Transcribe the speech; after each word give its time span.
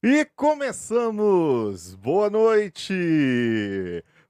E 0.00 0.24
começamos! 0.36 1.96
Boa 1.96 2.30
noite! 2.30 2.94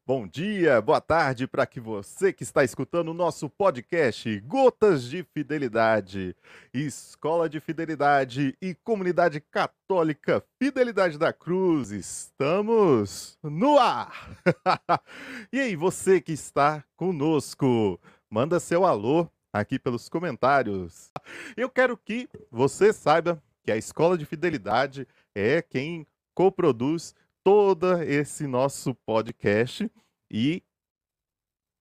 Bom 0.07 0.27
dia, 0.27 0.81
boa 0.81 0.99
tarde 0.99 1.47
para 1.47 1.67
que 1.67 1.79
você 1.79 2.33
que 2.33 2.43
está 2.43 2.65
escutando 2.65 3.11
o 3.11 3.15
nosso 3.15 3.51
podcast 3.51 4.41
Gotas 4.41 5.05
de 5.05 5.23
Fidelidade, 5.23 6.35
Escola 6.73 7.51
de 7.51 7.61
Fidelidade 7.61 8.57
e 8.63 8.75
Comunidade 8.77 9.43
Católica 9.43 10.43
Fidelidade 10.59 11.19
da 11.19 11.35
Cruz. 11.35 11.91
Estamos 11.91 13.37
no 13.43 13.79
ar! 13.79 14.41
e 15.53 15.61
aí, 15.61 15.77
você 15.77 16.19
que 16.19 16.33
está 16.33 16.83
conosco, 16.97 18.01
manda 18.31 18.59
seu 18.59 18.87
alô 18.87 19.29
aqui 19.53 19.79
pelos 19.79 20.09
comentários. 20.09 21.11
Eu 21.59 21.69
quero 21.69 21.95
que 21.95 22.27
você 22.51 22.91
saiba 22.91 23.43
que 23.63 23.73
a 23.73 23.77
Escola 23.77 24.17
de 24.17 24.25
Fidelidade 24.25 25.07
é 25.39 25.63
quem 25.63 26.07
coproduz 26.35 27.15
todo 27.45 28.03
esse 28.03 28.47
nosso 28.47 28.95
podcast 28.95 29.91
e 30.31 30.63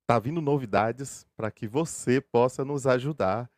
tá 0.06 0.20
vindo 0.20 0.42
novidades 0.42 1.26
para 1.36 1.50
que 1.52 1.68
você 1.68 2.22
possa 2.22 2.64
nos 2.64 2.86
ajudar 2.86 3.50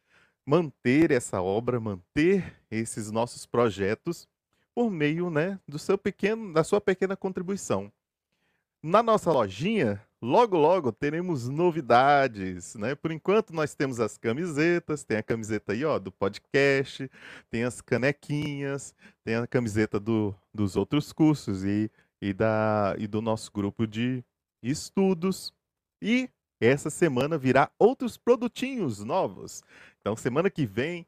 manter 0.46 1.12
essa 1.12 1.42
obra, 1.42 1.80
manter 1.80 2.60
esses 2.72 3.12
nossos 3.12 3.46
projetos 3.46 4.28
por 4.74 4.90
meio, 4.90 5.30
né, 5.30 5.60
do 5.68 5.78
seu 5.78 5.98
pequeno, 5.98 6.54
da 6.54 6.64
sua 6.64 6.82
pequena 6.82 7.16
contribuição. 7.16 7.92
Na 8.82 9.04
nossa 9.04 9.32
lojinha, 9.32 10.02
logo 10.22 10.58
logo 10.58 10.92
teremos 10.92 11.48
novidades, 11.48 12.76
né? 12.76 12.96
Por 12.96 13.12
enquanto 13.12 13.54
nós 13.54 13.74
temos 13.74 14.00
as 14.00 14.18
camisetas, 14.18 15.04
tem 15.04 15.18
a 15.18 15.24
camiseta 15.24 15.74
aí, 15.74 15.86
ó, 15.86 15.98
do 15.98 16.12
podcast, 16.12 17.10
tem 17.50 17.64
as 17.64 17.82
canequinhas, 17.82 18.94
tem 19.24 19.36
a 19.36 19.48
camiseta 19.48 20.00
do, 20.00 20.36
dos 20.54 20.76
outros 20.76 21.14
cursos 21.14 21.64
e, 21.64 21.90
e, 22.22 22.34
da, 22.34 22.96
e 22.98 23.08
do 23.08 23.22
nosso 23.22 23.52
grupo 23.52 23.88
de 23.88 24.24
estudos. 24.62 25.54
E 26.02 26.30
essa 26.60 26.90
semana 26.90 27.38
virá 27.38 27.72
outros 27.80 28.18
produtinhos 28.18 29.04
novos. 29.04 29.64
Então, 30.02 30.16
semana 30.16 30.50
que 30.50 30.66
vem, 30.66 31.08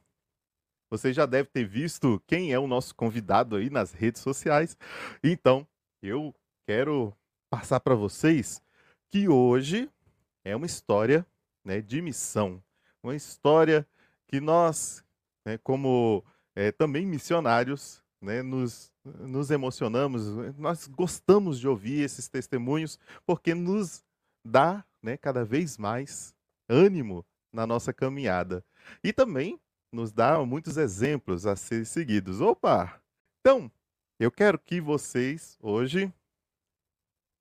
Você 0.92 1.14
já 1.14 1.26
deve 1.26 1.48
ter 1.48 1.64
visto 1.64 2.22
quem 2.28 2.52
é 2.52 2.60
o 2.60 2.68
nosso 2.68 2.94
convidado 2.94 3.56
aí 3.56 3.70
nas 3.70 3.94
redes 3.94 4.22
sociais. 4.22 4.76
Então, 5.24 5.66
eu 6.02 6.36
quero 6.68 7.16
passar 7.50 7.80
para 7.80 7.96
vocês 7.96 8.62
que 9.10 9.30
hoje 9.30 9.90
é 10.44 10.54
uma 10.54 10.66
história 10.66 11.26
né, 11.64 11.80
de 11.80 12.02
missão. 12.02 12.62
Uma 13.02 13.16
história 13.16 13.88
que 14.28 14.42
nós, 14.42 15.06
né, 15.46 15.58
como 15.60 16.22
é, 16.56 16.72
também 16.72 17.06
missionários, 17.06 18.02
né, 18.22 18.42
nos, 18.42 18.92
nos 19.04 19.52
emocionamos, 19.52 20.28
nós 20.58 20.88
gostamos 20.88 21.60
de 21.60 21.68
ouvir 21.68 22.02
esses 22.02 22.28
testemunhos, 22.30 22.98
porque 23.26 23.54
nos 23.54 24.04
dá 24.46 24.86
né, 25.02 25.18
cada 25.18 25.44
vez 25.44 25.78
mais 25.78 26.34
ânimo 26.70 27.26
na 27.52 27.68
nossa 27.68 27.94
caminhada. 27.94 28.64
E 29.04 29.12
também 29.12 29.60
nos 29.92 30.12
dá 30.12 30.44
muitos 30.44 30.78
exemplos 30.78 31.46
a 31.46 31.56
ser 31.56 31.86
seguidos. 31.86 32.42
Opa! 32.42 33.00
Então, 33.40 33.72
eu 34.20 34.32
quero 34.32 34.58
que 34.58 34.80
vocês 34.80 35.58
hoje 35.62 36.12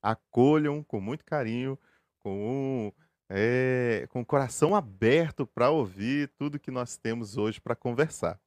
acolham 0.02 0.82
com 0.82 1.00
muito 1.00 1.24
carinho, 1.24 1.78
com 2.18 2.88
um, 2.88 2.92
é, 3.30 4.06
com 4.10 4.20
o 4.20 4.26
coração 4.26 4.74
aberto 4.74 5.46
para 5.46 5.70
ouvir 5.70 6.28
tudo 6.36 6.58
que 6.58 6.70
nós 6.70 6.96
temos 6.96 7.36
hoje 7.36 7.60
para 7.60 7.76
conversar. 7.76 8.38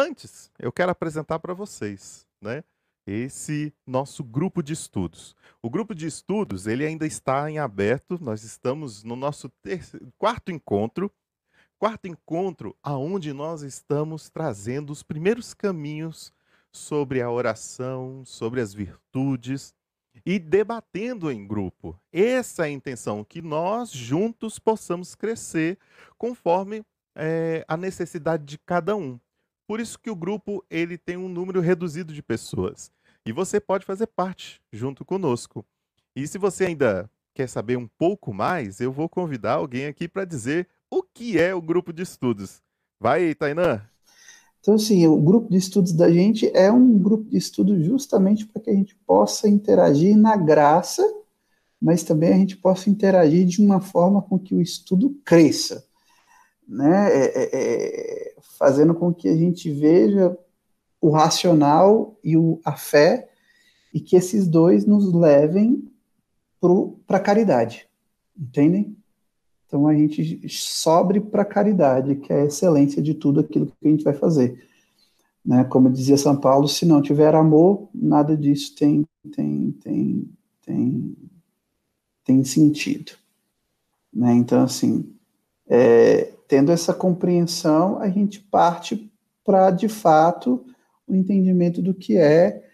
Antes, 0.00 0.48
eu 0.60 0.70
quero 0.70 0.92
apresentar 0.92 1.40
para 1.40 1.52
vocês, 1.52 2.24
né? 2.40 2.62
Esse 3.04 3.74
nosso 3.84 4.22
grupo 4.22 4.62
de 4.62 4.72
estudos. 4.72 5.34
O 5.60 5.68
grupo 5.68 5.92
de 5.92 6.06
estudos, 6.06 6.68
ele 6.68 6.86
ainda 6.86 7.04
está 7.04 7.50
em 7.50 7.58
aberto. 7.58 8.16
Nós 8.20 8.44
estamos 8.44 9.02
no 9.02 9.16
nosso 9.16 9.48
terceiro, 9.60 10.06
quarto 10.16 10.52
encontro, 10.52 11.10
quarto 11.76 12.06
encontro 12.06 12.76
aonde 12.80 13.32
nós 13.32 13.62
estamos 13.62 14.30
trazendo 14.30 14.90
os 14.92 15.02
primeiros 15.02 15.52
caminhos 15.52 16.32
sobre 16.70 17.20
a 17.20 17.28
oração, 17.28 18.24
sobre 18.24 18.60
as 18.60 18.72
virtudes 18.72 19.74
e 20.24 20.38
debatendo 20.38 21.28
em 21.28 21.44
grupo. 21.44 22.00
Essa 22.12 22.62
é 22.62 22.66
a 22.66 22.70
intenção, 22.70 23.24
que 23.24 23.42
nós 23.42 23.90
juntos 23.90 24.60
possamos 24.60 25.16
crescer 25.16 25.76
conforme 26.16 26.84
é, 27.16 27.64
a 27.66 27.76
necessidade 27.76 28.44
de 28.44 28.58
cada 28.58 28.94
um. 28.94 29.18
Por 29.68 29.80
isso 29.80 29.98
que 29.98 30.08
o 30.08 30.16
grupo 30.16 30.64
ele 30.70 30.96
tem 30.96 31.18
um 31.18 31.28
número 31.28 31.60
reduzido 31.60 32.14
de 32.14 32.22
pessoas. 32.22 32.90
E 33.26 33.32
você 33.32 33.60
pode 33.60 33.84
fazer 33.84 34.06
parte 34.06 34.62
junto 34.72 35.04
conosco. 35.04 35.62
E 36.16 36.26
se 36.26 36.38
você 36.38 36.64
ainda 36.64 37.10
quer 37.34 37.46
saber 37.50 37.76
um 37.76 37.86
pouco 37.86 38.32
mais, 38.32 38.80
eu 38.80 38.90
vou 38.90 39.10
convidar 39.10 39.52
alguém 39.52 39.84
aqui 39.84 40.08
para 40.08 40.24
dizer 40.24 40.66
o 40.90 41.02
que 41.02 41.38
é 41.38 41.54
o 41.54 41.60
grupo 41.60 41.92
de 41.92 42.02
estudos. 42.02 42.62
Vai, 42.98 43.34
Tainã. 43.34 43.82
Então, 44.58 44.74
assim, 44.74 45.06
o 45.06 45.20
grupo 45.20 45.50
de 45.50 45.58
estudos 45.58 45.92
da 45.92 46.10
gente 46.10 46.50
é 46.56 46.72
um 46.72 46.98
grupo 46.98 47.28
de 47.28 47.36
estudo 47.36 47.78
justamente 47.84 48.46
para 48.46 48.62
que 48.62 48.70
a 48.70 48.74
gente 48.74 48.96
possa 49.06 49.50
interagir 49.50 50.16
na 50.16 50.34
graça, 50.34 51.02
mas 51.78 52.02
também 52.02 52.32
a 52.32 52.36
gente 52.38 52.56
possa 52.56 52.88
interagir 52.88 53.44
de 53.44 53.62
uma 53.62 53.82
forma 53.82 54.22
com 54.22 54.38
que 54.38 54.54
o 54.54 54.62
estudo 54.62 55.14
cresça. 55.26 55.86
Né? 56.66 57.12
É, 57.12 57.24
é, 57.34 57.50
é 57.52 58.27
fazendo 58.58 58.94
com 58.94 59.12
que 59.12 59.28
a 59.28 59.36
gente 59.36 59.70
veja 59.70 60.36
o 61.00 61.10
racional 61.10 62.18
e 62.22 62.36
o, 62.36 62.60
a 62.64 62.76
fé, 62.76 63.28
e 63.92 64.00
que 64.00 64.16
esses 64.16 64.46
dois 64.46 64.84
nos 64.84 65.12
levem 65.12 65.90
para 67.06 67.18
a 67.18 67.20
caridade, 67.20 67.88
entendem? 68.36 68.96
Então 69.66 69.86
a 69.86 69.94
gente 69.94 70.48
sobre 70.48 71.20
para 71.20 71.42
a 71.42 71.44
caridade, 71.44 72.16
que 72.16 72.32
é 72.32 72.42
a 72.42 72.44
excelência 72.46 73.02
de 73.02 73.14
tudo 73.14 73.40
aquilo 73.40 73.66
que 73.66 73.86
a 73.86 73.90
gente 73.90 74.04
vai 74.04 74.14
fazer. 74.14 74.66
Né? 75.44 75.64
Como 75.64 75.90
dizia 75.90 76.16
São 76.16 76.36
Paulo, 76.36 76.66
se 76.66 76.84
não 76.84 77.02
tiver 77.02 77.34
amor, 77.34 77.88
nada 77.94 78.36
disso 78.36 78.74
tem, 78.74 79.06
tem, 79.34 79.72
tem, 79.72 80.30
tem, 80.64 81.16
tem 82.24 82.44
sentido. 82.44 83.12
Né? 84.12 84.34
Então, 84.34 84.62
assim, 84.62 85.14
é, 85.68 86.32
tendo 86.48 86.72
essa 86.72 86.94
compreensão, 86.94 87.98
a 88.00 88.08
gente 88.08 88.40
parte 88.40 89.12
para, 89.44 89.70
de 89.70 89.86
fato, 89.88 90.64
o 91.06 91.14
entendimento 91.14 91.82
do 91.82 91.94
que 91.94 92.16
é, 92.16 92.66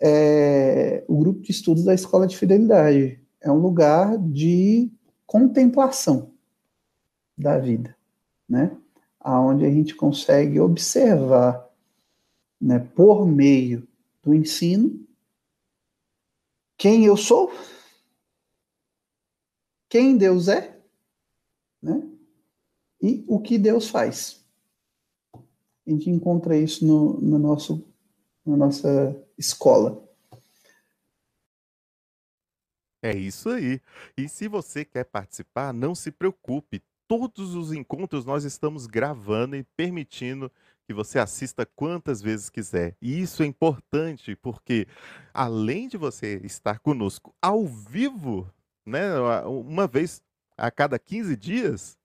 é, 0.00 1.02
o 1.08 1.18
grupo 1.18 1.40
de 1.40 1.50
estudos 1.50 1.82
da 1.84 1.94
Escola 1.94 2.26
de 2.26 2.36
Fidelidade. 2.36 3.18
É 3.40 3.50
um 3.50 3.58
lugar 3.58 4.18
de 4.18 4.92
contemplação 5.26 6.30
da 7.36 7.58
vida, 7.58 7.96
né? 8.46 8.76
Aonde 9.18 9.64
a 9.64 9.70
gente 9.70 9.94
consegue 9.94 10.60
observar 10.60 11.68
né, 12.60 12.78
por 12.78 13.26
meio 13.26 13.88
do 14.22 14.34
ensino, 14.34 15.04
quem 16.76 17.04
eu 17.04 17.16
sou, 17.16 17.52
quem 19.88 20.16
Deus 20.16 20.48
é, 20.48 20.78
né? 21.80 22.11
E 23.02 23.24
o 23.26 23.40
que 23.40 23.58
Deus 23.58 23.88
faz. 23.88 24.42
A 25.34 25.90
gente 25.90 26.08
encontra 26.08 26.56
isso 26.56 26.86
no, 26.86 27.20
no 27.20 27.38
nosso, 27.38 27.84
na 28.46 28.56
nossa 28.56 29.20
escola. 29.36 30.00
É 33.02 33.12
isso 33.12 33.50
aí. 33.50 33.80
E 34.16 34.28
se 34.28 34.46
você 34.46 34.84
quer 34.84 35.04
participar, 35.04 35.74
não 35.74 35.92
se 35.92 36.12
preocupe. 36.12 36.80
Todos 37.08 37.56
os 37.56 37.72
encontros 37.72 38.24
nós 38.24 38.44
estamos 38.44 38.86
gravando 38.86 39.56
e 39.56 39.64
permitindo 39.76 40.50
que 40.86 40.94
você 40.94 41.18
assista 41.18 41.66
quantas 41.66 42.22
vezes 42.22 42.48
quiser. 42.48 42.96
E 43.02 43.20
isso 43.20 43.42
é 43.42 43.46
importante 43.46 44.36
porque, 44.36 44.86
além 45.34 45.88
de 45.88 45.96
você 45.96 46.40
estar 46.44 46.78
conosco 46.78 47.34
ao 47.42 47.66
vivo, 47.66 48.48
né, 48.86 49.18
uma 49.44 49.88
vez 49.88 50.22
a 50.56 50.70
cada 50.70 50.98
15 50.98 51.36
dias, 51.36 51.98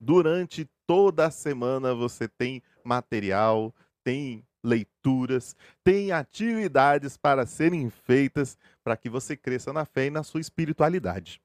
durante 0.00 0.68
toda 0.86 1.26
a 1.26 1.30
semana 1.30 1.94
você 1.94 2.28
tem 2.28 2.62
material, 2.84 3.74
tem 4.04 4.44
leituras, 4.62 5.56
tem 5.84 6.12
atividades 6.12 7.16
para 7.16 7.46
serem 7.46 7.90
feitas 7.90 8.58
para 8.82 8.96
que 8.96 9.08
você 9.08 9.36
cresça 9.36 9.72
na 9.72 9.84
fé 9.84 10.06
e 10.06 10.10
na 10.10 10.22
sua 10.22 10.40
espiritualidade. 10.40 11.40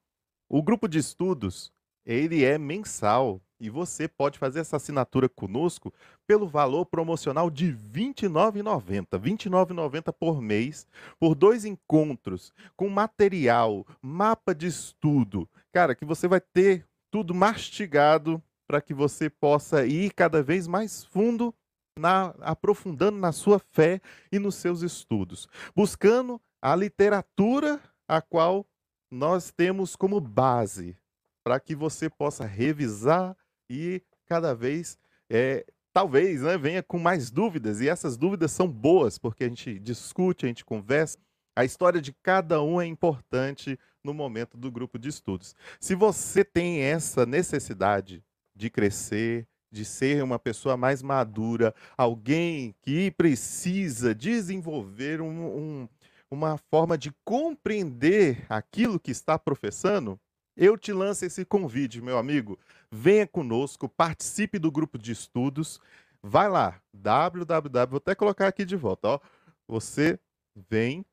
O 0.48 0.62
grupo 0.62 0.88
de 0.88 0.98
estudos, 0.98 1.72
ele 2.04 2.44
é 2.44 2.58
mensal 2.58 3.40
e 3.58 3.70
você 3.70 4.06
pode 4.06 4.38
fazer 4.38 4.60
essa 4.60 4.76
assinatura 4.76 5.28
conosco 5.28 5.92
pelo 6.26 6.46
valor 6.46 6.84
promocional 6.84 7.48
de 7.48 7.70
R$ 7.70 7.78
29,90. 7.92 9.06
R$ 9.12 9.18
29,90 9.18 10.12
por 10.12 10.42
mês, 10.42 10.86
por 11.18 11.34
dois 11.34 11.64
encontros, 11.64 12.52
com 12.76 12.88
material, 12.88 13.86
mapa 14.02 14.54
de 14.54 14.66
estudo. 14.66 15.48
Cara, 15.72 15.94
que 15.94 16.04
você 16.04 16.28
vai 16.28 16.40
ter 16.40 16.84
tudo 17.14 17.32
mastigado 17.32 18.42
para 18.66 18.80
que 18.80 18.92
você 18.92 19.30
possa 19.30 19.86
ir 19.86 20.12
cada 20.14 20.42
vez 20.42 20.66
mais 20.66 21.04
fundo 21.04 21.54
na, 21.96 22.34
aprofundando 22.40 23.16
na 23.16 23.30
sua 23.30 23.60
fé 23.60 24.00
e 24.32 24.38
nos 24.40 24.56
seus 24.56 24.82
estudos, 24.82 25.48
buscando 25.76 26.42
a 26.60 26.74
literatura 26.74 27.80
a 28.08 28.20
qual 28.20 28.66
nós 29.12 29.52
temos 29.52 29.94
como 29.94 30.20
base, 30.20 30.98
para 31.44 31.60
que 31.60 31.72
você 31.76 32.10
possa 32.10 32.44
revisar 32.44 33.36
e 33.70 34.02
cada 34.26 34.52
vez, 34.52 34.98
é, 35.30 35.64
talvez, 35.92 36.42
né, 36.42 36.58
venha 36.58 36.82
com 36.82 36.98
mais 36.98 37.30
dúvidas, 37.30 37.80
e 37.80 37.88
essas 37.88 38.16
dúvidas 38.16 38.50
são 38.50 38.66
boas, 38.66 39.18
porque 39.18 39.44
a 39.44 39.48
gente 39.48 39.78
discute, 39.78 40.46
a 40.46 40.48
gente 40.48 40.64
conversa, 40.64 41.16
a 41.54 41.64
história 41.64 42.00
de 42.00 42.12
cada 42.12 42.60
um 42.60 42.80
é 42.80 42.86
importante 42.86 43.78
no 44.04 44.12
momento 44.12 44.56
do 44.56 44.70
grupo 44.70 44.98
de 44.98 45.08
estudos. 45.08 45.56
Se 45.80 45.94
você 45.94 46.44
tem 46.44 46.80
essa 46.80 47.24
necessidade 47.24 48.22
de 48.54 48.68
crescer, 48.68 49.48
de 49.72 49.84
ser 49.84 50.22
uma 50.22 50.38
pessoa 50.38 50.76
mais 50.76 51.02
madura, 51.02 51.74
alguém 51.96 52.74
que 52.82 53.10
precisa 53.10 54.14
desenvolver 54.14 55.20
um, 55.20 55.46
um, 55.46 55.88
uma 56.30 56.58
forma 56.70 56.96
de 56.96 57.12
compreender 57.24 58.44
aquilo 58.48 59.00
que 59.00 59.10
está 59.10 59.38
professando, 59.38 60.20
eu 60.56 60.78
te 60.78 60.92
lanço 60.92 61.24
esse 61.24 61.44
convite, 61.44 62.00
meu 62.00 62.16
amigo. 62.16 62.56
Venha 62.90 63.26
conosco, 63.26 63.88
participe 63.88 64.58
do 64.58 64.70
grupo 64.70 64.96
de 64.96 65.10
estudos. 65.10 65.80
Vai 66.22 66.48
lá, 66.48 66.80
www, 66.92 67.86
vou 67.88 67.96
até 67.96 68.14
colocar 68.14 68.46
aqui 68.46 68.64
de 68.64 68.76
volta, 68.76 69.08
ó. 69.08 69.20
Você 69.66 70.18
vem 70.54 71.04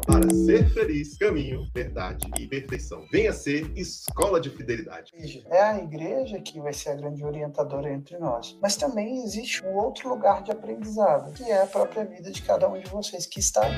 Para 0.06 0.30
ser 0.34 0.70
feliz, 0.70 1.18
caminho, 1.18 1.68
verdade 1.74 2.30
e 2.40 2.48
perfeição. 2.48 3.06
Venha 3.12 3.34
ser 3.34 3.72
escola 3.76 4.40
de 4.40 4.50
fidelidade. 4.50 5.12
É 5.48 5.62
a 5.62 5.78
igreja 5.78 6.40
que 6.40 6.60
vai 6.60 6.74
ser 6.74 6.90
a 6.90 6.96
grande 6.96 7.24
orientadora 7.24 7.92
entre 7.92 8.18
nós. 8.18 8.58
Mas 8.62 8.78
também 8.78 9.24
existe 9.24 9.64
um 9.66 9.76
outro 9.76 10.10
lugar 10.10 10.44
de 10.44 10.52
aprendizado, 10.52 11.34
que 11.34 11.44
é 11.44 11.64
a 11.64 11.68
própria 11.68 12.06
vida 12.06 12.32
de 12.32 12.42
cada 12.42 12.70
um 12.70 12.80
de 12.80 12.90
vocês 12.90 13.26
que 13.26 13.40
está 13.40 13.62
aqui. 13.62 13.74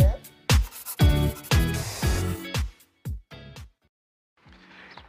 É... 0.00 0.14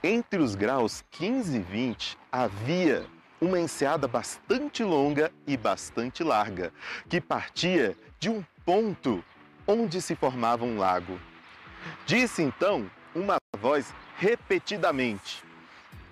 Entre 0.04 0.40
os 0.40 0.54
graus 0.54 1.04
15 1.12 1.58
e 1.58 1.60
20 1.62 2.18
havia 2.32 3.06
uma 3.42 3.60
enseada 3.60 4.08
bastante 4.08 4.84
longa 4.84 5.32
e 5.48 5.58
bastante 5.58 6.24
larga, 6.24 6.72
que 7.10 7.20
partia 7.20 7.96
de 8.20 8.30
um 8.30 8.44
ponto 8.66 9.24
onde 9.68 10.02
se 10.02 10.16
formava 10.16 10.66
um 10.66 10.78
lago. 10.78 11.20
Disse 12.06 12.42
então 12.42 12.90
uma 13.14 13.38
voz 13.60 13.94
repetidamente: 14.18 15.44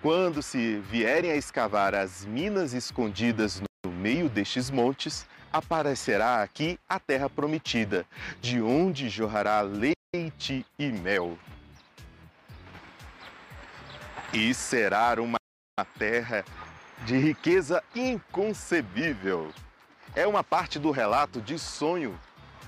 Quando 0.02 0.42
se 0.42 0.78
vierem 0.90 1.30
a 1.30 1.36
escavar 1.36 1.94
as 1.94 2.24
minas 2.24 2.72
escondidas 2.72 3.62
no 3.84 3.92
meio 3.92 4.28
destes 4.28 4.70
montes, 4.70 5.26
aparecerá 5.52 6.42
aqui 6.42 6.78
a 6.88 6.98
terra 6.98 7.30
prometida, 7.30 8.04
de 8.40 8.60
onde 8.60 9.08
jorrará 9.08 9.60
leite 9.60 10.66
e 10.78 10.86
mel. 10.90 11.38
E 14.32 14.52
será 14.52 15.14
uma 15.20 15.38
terra 15.96 16.44
de 17.04 17.16
riqueza 17.16 17.82
inconcebível. 17.94 19.52
É 20.14 20.26
uma 20.26 20.42
parte 20.42 20.78
do 20.78 20.90
relato 20.90 21.40
de 21.40 21.58
sonho 21.58 22.18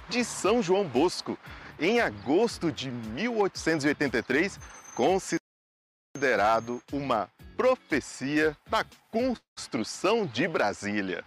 de 0.09 0.25
São 0.25 0.63
João 0.63 0.87
Bosco, 0.87 1.39
em 1.79 2.01
agosto 2.01 2.73
de 2.73 2.91
1883, 2.91 4.59
considerado 4.95 6.83
uma 6.93 7.29
profecia 7.57 8.57
da 8.69 8.85
construção 9.11 10.27
de 10.27 10.47
Brasília. 10.47 11.25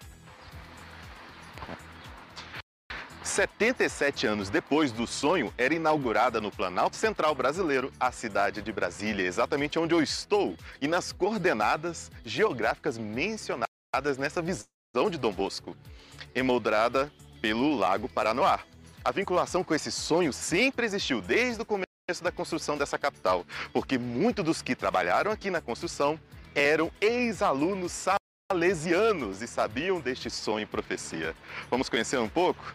77 3.23 4.25
anos 4.25 4.49
depois 4.49 4.91
do 4.91 5.05
sonho, 5.05 5.53
era 5.57 5.73
inaugurada 5.73 6.41
no 6.41 6.51
Planalto 6.51 6.95
Central 6.95 7.35
brasileiro 7.35 7.91
a 7.99 8.11
cidade 8.11 8.61
de 8.61 8.71
Brasília, 8.71 9.25
exatamente 9.25 9.77
onde 9.77 9.93
eu 9.93 10.01
estou, 10.01 10.55
e 10.81 10.87
nas 10.87 11.11
coordenadas 11.11 12.11
geográficas 12.25 12.97
mencionadas 12.97 14.17
nessa 14.17 14.41
visão 14.41 15.09
de 15.11 15.17
Dom 15.17 15.31
Bosco, 15.31 15.77
emoldrada 16.33 17.11
pelo 17.39 17.75
Lago 17.75 18.09
Paranoá. 18.09 18.59
A 19.03 19.11
vinculação 19.11 19.63
com 19.63 19.73
esse 19.73 19.91
sonho 19.91 20.33
sempre 20.33 20.85
existiu 20.85 21.21
desde 21.21 21.61
o 21.61 21.65
começo 21.65 21.87
da 22.21 22.31
construção 22.31 22.77
dessa 22.77 22.97
capital, 22.97 23.45
porque 23.71 23.97
muitos 23.97 24.43
dos 24.43 24.61
que 24.61 24.75
trabalharam 24.75 25.31
aqui 25.31 25.49
na 25.49 25.61
construção 25.61 26.19
eram 26.53 26.91
ex-alunos 26.99 28.07
salesianos 28.51 29.41
e 29.41 29.47
sabiam 29.47 30.01
deste 30.01 30.29
sonho 30.29 30.63
e 30.63 30.65
profecia. 30.65 31.33
Vamos 31.69 31.87
conhecer 31.87 32.17
um 32.17 32.27
pouco? 32.27 32.73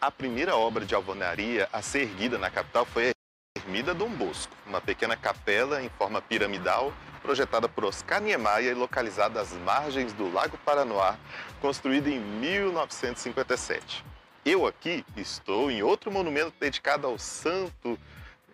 A 0.00 0.10
primeira 0.10 0.56
obra 0.56 0.86
de 0.86 0.94
alvenaria 0.94 1.68
a 1.72 1.82
ser 1.82 2.02
erguida 2.02 2.38
na 2.38 2.48
capital 2.48 2.86
foi 2.86 3.10
a 3.10 3.12
Ermida 3.58 3.92
Dom 3.92 4.08
Bosco, 4.08 4.54
uma 4.66 4.80
pequena 4.80 5.16
capela 5.16 5.82
em 5.82 5.90
forma 5.90 6.22
piramidal 6.22 6.92
projetada 7.22 7.68
por 7.68 7.84
Oscar 7.84 8.20
Niemeyer 8.20 8.72
e 8.72 8.74
localizada 8.74 9.40
às 9.40 9.52
margens 9.52 10.12
do 10.12 10.32
Lago 10.32 10.58
Paranoá, 10.58 11.16
construída 11.60 12.08
em 12.08 12.18
1957. 12.18 14.04
Eu 14.44 14.66
aqui 14.66 15.04
estou 15.16 15.70
em 15.70 15.82
outro 15.82 16.10
monumento 16.10 16.54
dedicado 16.58 17.06
ao 17.06 17.18
santo 17.18 17.98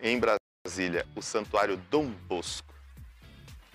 em 0.01 0.19
Brasília, 0.19 1.07
o 1.15 1.21
Santuário 1.21 1.77
Dom 1.89 2.07
Bosco. 2.27 2.73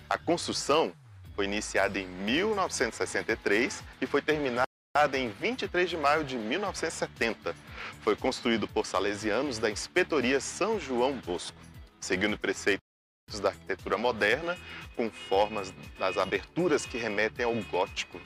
A 0.09 0.19
construção 0.19 0.93
foi 1.35 1.47
iniciada 1.47 1.99
em 1.99 2.07
1963 2.07 3.83
e 4.01 4.07
foi 4.07 4.21
terminada 4.21 4.67
em 5.15 5.31
23 5.31 5.89
de 5.89 5.97
maio 5.97 6.23
de 6.23 6.37
1970. 6.37 7.57
Foi 8.03 8.15
construído 8.15 8.69
por 8.69 8.85
salesianos 8.85 9.59
da 9.59 9.71
Inspetoria 9.71 10.39
São 10.39 10.79
João 10.79 11.15
Bosco, 11.15 11.57
seguindo 11.99 12.39
preceitos 12.39 12.92
da 13.41 13.51
arquitetura 13.51 13.97
moderna, 13.97 14.57
com 14.97 15.11
formas 15.11 15.73
das 15.99 16.17
aberturas 16.17 16.87
que 16.87 16.99
remetem 16.99 17.45
ao 17.45 17.55
gótico. 17.71 18.21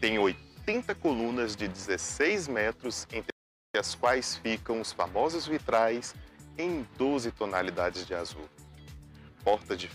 Tem 0.00 0.18
80 0.18 0.94
colunas 0.94 1.56
de 1.56 1.68
16 1.68 2.48
metros, 2.48 3.06
entre 3.12 3.30
as 3.76 3.94
quais 3.94 4.36
ficam 4.36 4.80
os 4.80 4.92
famosos 4.92 5.46
vitrais 5.46 6.14
em 6.58 6.86
12 6.96 7.30
tonalidades 7.32 8.06
de 8.06 8.14
azul. 8.14 8.48
Porta 9.44 9.76
de 9.76 9.88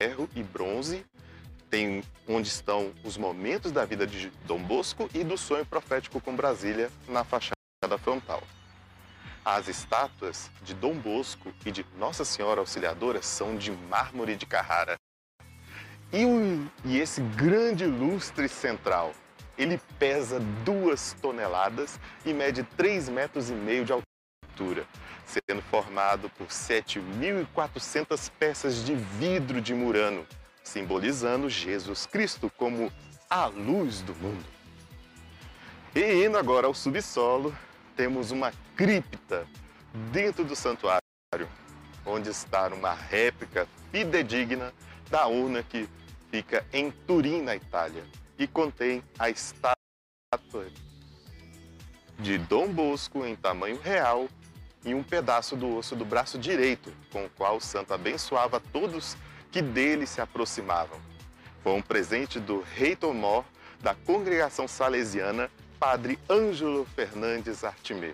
ferro 0.00 0.28
e 0.34 0.42
bronze 0.42 1.04
tem 1.70 2.02
onde 2.28 2.48
estão 2.48 2.92
os 3.04 3.16
momentos 3.16 3.70
da 3.70 3.84
vida 3.84 4.06
de 4.06 4.30
Dom 4.44 4.62
Bosco 4.62 5.08
e 5.14 5.22
do 5.22 5.38
sonho 5.38 5.64
profético 5.64 6.20
com 6.20 6.34
Brasília 6.34 6.90
na 7.08 7.22
fachada 7.22 7.54
frontal. 8.02 8.42
As 9.44 9.68
estátuas 9.68 10.50
de 10.62 10.74
Dom 10.74 10.94
Bosco 10.94 11.52
e 11.64 11.70
de 11.70 11.86
Nossa 11.98 12.26
Senhora 12.26 12.60
Auxiliadora 12.60 13.22
são 13.22 13.56
de 13.56 13.72
mármore 13.72 14.36
de 14.36 14.44
Carrara. 14.44 14.96
E, 16.12 16.24
e 16.84 16.98
esse 16.98 17.22
grande 17.22 17.86
lustre 17.86 18.48
central, 18.48 19.14
ele 19.56 19.80
pesa 19.98 20.40
duas 20.64 21.16
toneladas 21.22 21.98
e 22.24 22.34
mede 22.34 22.64
3 22.76 23.08
metros 23.08 23.48
e 23.48 23.54
meio 23.54 23.84
de 23.84 23.92
altura, 23.92 24.86
sendo 25.24 25.62
formado 25.62 26.28
por 26.30 26.48
7.400 26.48 28.30
peças 28.38 28.84
de 28.84 28.94
vidro 28.94 29.60
de 29.60 29.72
Murano, 29.72 30.26
simbolizando 30.62 31.48
Jesus 31.48 32.04
Cristo 32.04 32.52
como 32.58 32.92
a 33.30 33.46
luz 33.46 34.02
do 34.02 34.14
mundo. 34.16 34.44
E 35.94 36.26
indo 36.26 36.36
agora 36.36 36.66
ao 36.66 36.74
subsolo, 36.74 37.56
temos 38.00 38.30
uma 38.30 38.50
cripta 38.74 39.46
dentro 40.10 40.42
do 40.42 40.56
santuário, 40.56 41.02
onde 42.06 42.30
está 42.30 42.66
uma 42.68 42.94
réplica 42.94 43.68
fidedigna 43.92 44.72
da 45.10 45.26
urna 45.26 45.62
que 45.62 45.86
fica 46.30 46.64
em 46.72 46.90
Turim, 46.90 47.42
na 47.42 47.54
Itália, 47.54 48.02
e 48.38 48.46
contém 48.46 49.04
a 49.18 49.28
estátua 49.28 49.76
de 52.18 52.38
Dom 52.38 52.68
Bosco 52.68 53.22
em 53.26 53.36
tamanho 53.36 53.78
real 53.78 54.30
e 54.82 54.94
um 54.94 55.02
pedaço 55.02 55.54
do 55.54 55.76
osso 55.76 55.94
do 55.94 56.06
braço 56.06 56.38
direito, 56.38 56.90
com 57.12 57.26
o 57.26 57.30
qual 57.30 57.58
o 57.58 57.60
santo 57.60 57.92
abençoava 57.92 58.58
todos 58.72 59.14
que 59.52 59.60
dele 59.60 60.06
se 60.06 60.22
aproximavam. 60.22 60.98
Foi 61.62 61.74
um 61.74 61.82
presente 61.82 62.40
do 62.40 62.64
reitor 62.74 63.12
mor 63.12 63.44
da 63.78 63.94
congregação 63.94 64.66
salesiana, 64.66 65.50
padre 65.80 66.18
Ângelo 66.28 66.84
Fernandes 66.94 67.64
Artimê. 67.64 68.12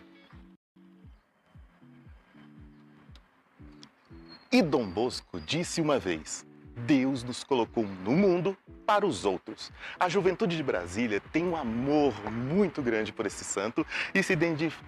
E 4.52 4.62
Dom 4.62 4.86
Bosco 4.88 5.40
disse 5.40 5.80
uma 5.80 5.98
vez: 5.98 6.46
Deus 6.76 7.24
nos 7.24 7.42
colocou 7.42 7.84
no 7.84 8.12
mundo 8.12 8.56
para 8.86 9.04
os 9.04 9.24
outros. 9.24 9.72
A 9.98 10.08
juventude 10.08 10.56
de 10.56 10.62
Brasília 10.62 11.20
tem 11.32 11.44
um 11.44 11.56
amor 11.56 12.14
muito 12.30 12.80
grande 12.80 13.12
por 13.12 13.26
esse 13.26 13.42
santo 13.42 13.84
e 14.14 14.22
se 14.22 14.38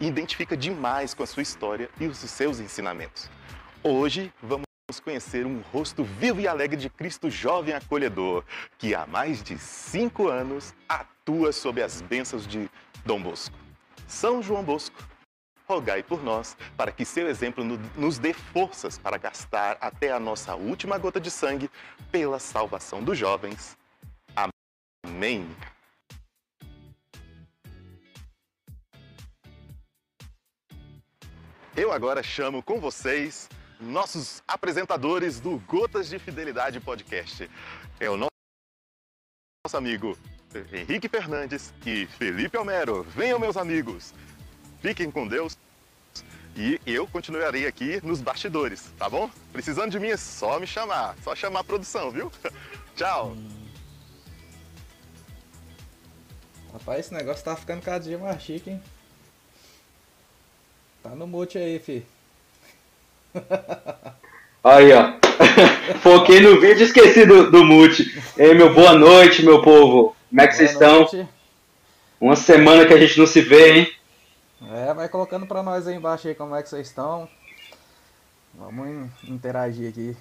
identifica 0.00 0.56
demais 0.56 1.12
com 1.14 1.24
a 1.24 1.26
sua 1.26 1.42
história 1.42 1.90
e 2.00 2.06
os 2.06 2.18
seus 2.18 2.60
ensinamentos. 2.60 3.28
Hoje 3.82 4.32
vamos 4.40 4.67
conhecer 4.98 5.44
um 5.44 5.60
rosto 5.70 6.02
vivo 6.02 6.40
e 6.40 6.48
alegre 6.48 6.78
de 6.78 6.88
Cristo 6.88 7.28
jovem 7.28 7.74
acolhedor, 7.74 8.42
que 8.78 8.94
há 8.94 9.06
mais 9.06 9.42
de 9.42 9.58
cinco 9.58 10.28
anos 10.28 10.74
atua 10.88 11.52
sob 11.52 11.82
as 11.82 12.00
bênçãos 12.00 12.46
de 12.46 12.70
Dom 13.04 13.22
Bosco. 13.22 13.54
São 14.06 14.42
João 14.42 14.64
Bosco, 14.64 14.96
rogai 15.68 16.02
por 16.02 16.24
nós, 16.24 16.56
para 16.74 16.90
que 16.90 17.04
seu 17.04 17.28
exemplo 17.28 17.62
nos 17.94 18.18
dê 18.18 18.32
forças 18.32 18.96
para 18.96 19.18
gastar 19.18 19.76
até 19.78 20.10
a 20.10 20.18
nossa 20.18 20.54
última 20.54 20.96
gota 20.96 21.20
de 21.20 21.30
sangue 21.30 21.70
pela 22.10 22.38
salvação 22.38 23.04
dos 23.04 23.18
jovens. 23.18 23.76
Amém. 25.04 25.46
Eu 31.76 31.92
agora 31.92 32.22
chamo 32.22 32.62
com 32.62 32.80
vocês 32.80 33.50
nossos 33.80 34.42
apresentadores 34.46 35.40
do 35.40 35.58
Gotas 35.60 36.08
de 36.08 36.18
Fidelidade 36.18 36.80
Podcast. 36.80 37.48
É 38.00 38.10
o 38.10 38.16
nosso 38.16 38.30
amigo 39.76 40.16
Henrique 40.72 41.08
Fernandes 41.08 41.72
e 41.86 42.06
Felipe 42.06 42.56
Almero. 42.56 43.02
Venham, 43.04 43.38
meus 43.38 43.56
amigos. 43.56 44.14
Fiquem 44.80 45.10
com 45.10 45.26
Deus. 45.26 45.56
E 46.56 46.80
eu 46.84 47.06
continuarei 47.06 47.66
aqui 47.66 48.04
nos 48.04 48.20
bastidores, 48.20 48.90
tá 48.98 49.08
bom? 49.08 49.30
Precisando 49.52 49.92
de 49.92 50.00
mim 50.00 50.08
é 50.08 50.16
só 50.16 50.58
me 50.58 50.66
chamar, 50.66 51.16
só 51.22 51.34
chamar 51.34 51.60
a 51.60 51.64
produção, 51.64 52.10
viu? 52.10 52.32
Tchau. 52.96 53.36
Rapaz, 56.72 57.00
esse 57.00 57.14
negócio 57.14 57.44
tá 57.44 57.54
ficando 57.54 57.82
cada 57.82 58.00
dia 58.04 58.18
mais 58.18 58.42
chique, 58.42 58.70
hein? 58.70 58.82
Tá 61.02 61.10
no 61.10 61.26
mute 61.28 61.58
aí, 61.58 61.78
fi. 61.78 62.04
Aí, 64.62 64.92
ó. 64.92 65.12
Foquei 66.02 66.40
no 66.40 66.60
vídeo 66.60 66.80
e 66.80 66.84
esqueci 66.84 67.24
do, 67.24 67.50
do 67.50 67.64
mute. 67.64 68.22
Ei, 68.36 68.54
meu 68.54 68.74
boa 68.74 68.94
noite, 68.94 69.44
meu 69.44 69.62
povo. 69.62 70.14
Como 70.28 70.40
é 70.40 70.46
que 70.46 70.54
boa 70.54 70.68
vocês 70.68 70.80
noite. 70.80 71.04
estão? 71.04 71.28
Uma 72.20 72.36
semana 72.36 72.84
que 72.86 72.92
a 72.92 72.98
gente 72.98 73.18
não 73.18 73.26
se 73.26 73.40
vê, 73.40 73.78
hein? 73.78 73.92
É, 74.72 74.92
vai 74.92 75.08
colocando 75.08 75.46
pra 75.46 75.62
nós 75.62 75.86
aí 75.86 75.94
embaixo 75.94 76.26
aí 76.26 76.34
como 76.34 76.54
é 76.54 76.62
que 76.62 76.68
vocês 76.68 76.88
estão. 76.88 77.28
Vamos 78.54 79.08
interagir 79.24 79.88
aqui. 79.88 80.16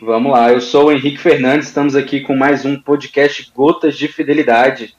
Vamos 0.00 0.32
lá, 0.32 0.52
eu 0.52 0.60
sou 0.60 0.86
o 0.86 0.92
Henrique 0.92 1.16
Fernandes, 1.16 1.68
estamos 1.68 1.96
aqui 1.96 2.20
com 2.20 2.36
mais 2.36 2.66
um 2.66 2.78
podcast 2.78 3.50
Gotas 3.54 3.96
de 3.96 4.08
Fidelidade. 4.08 4.94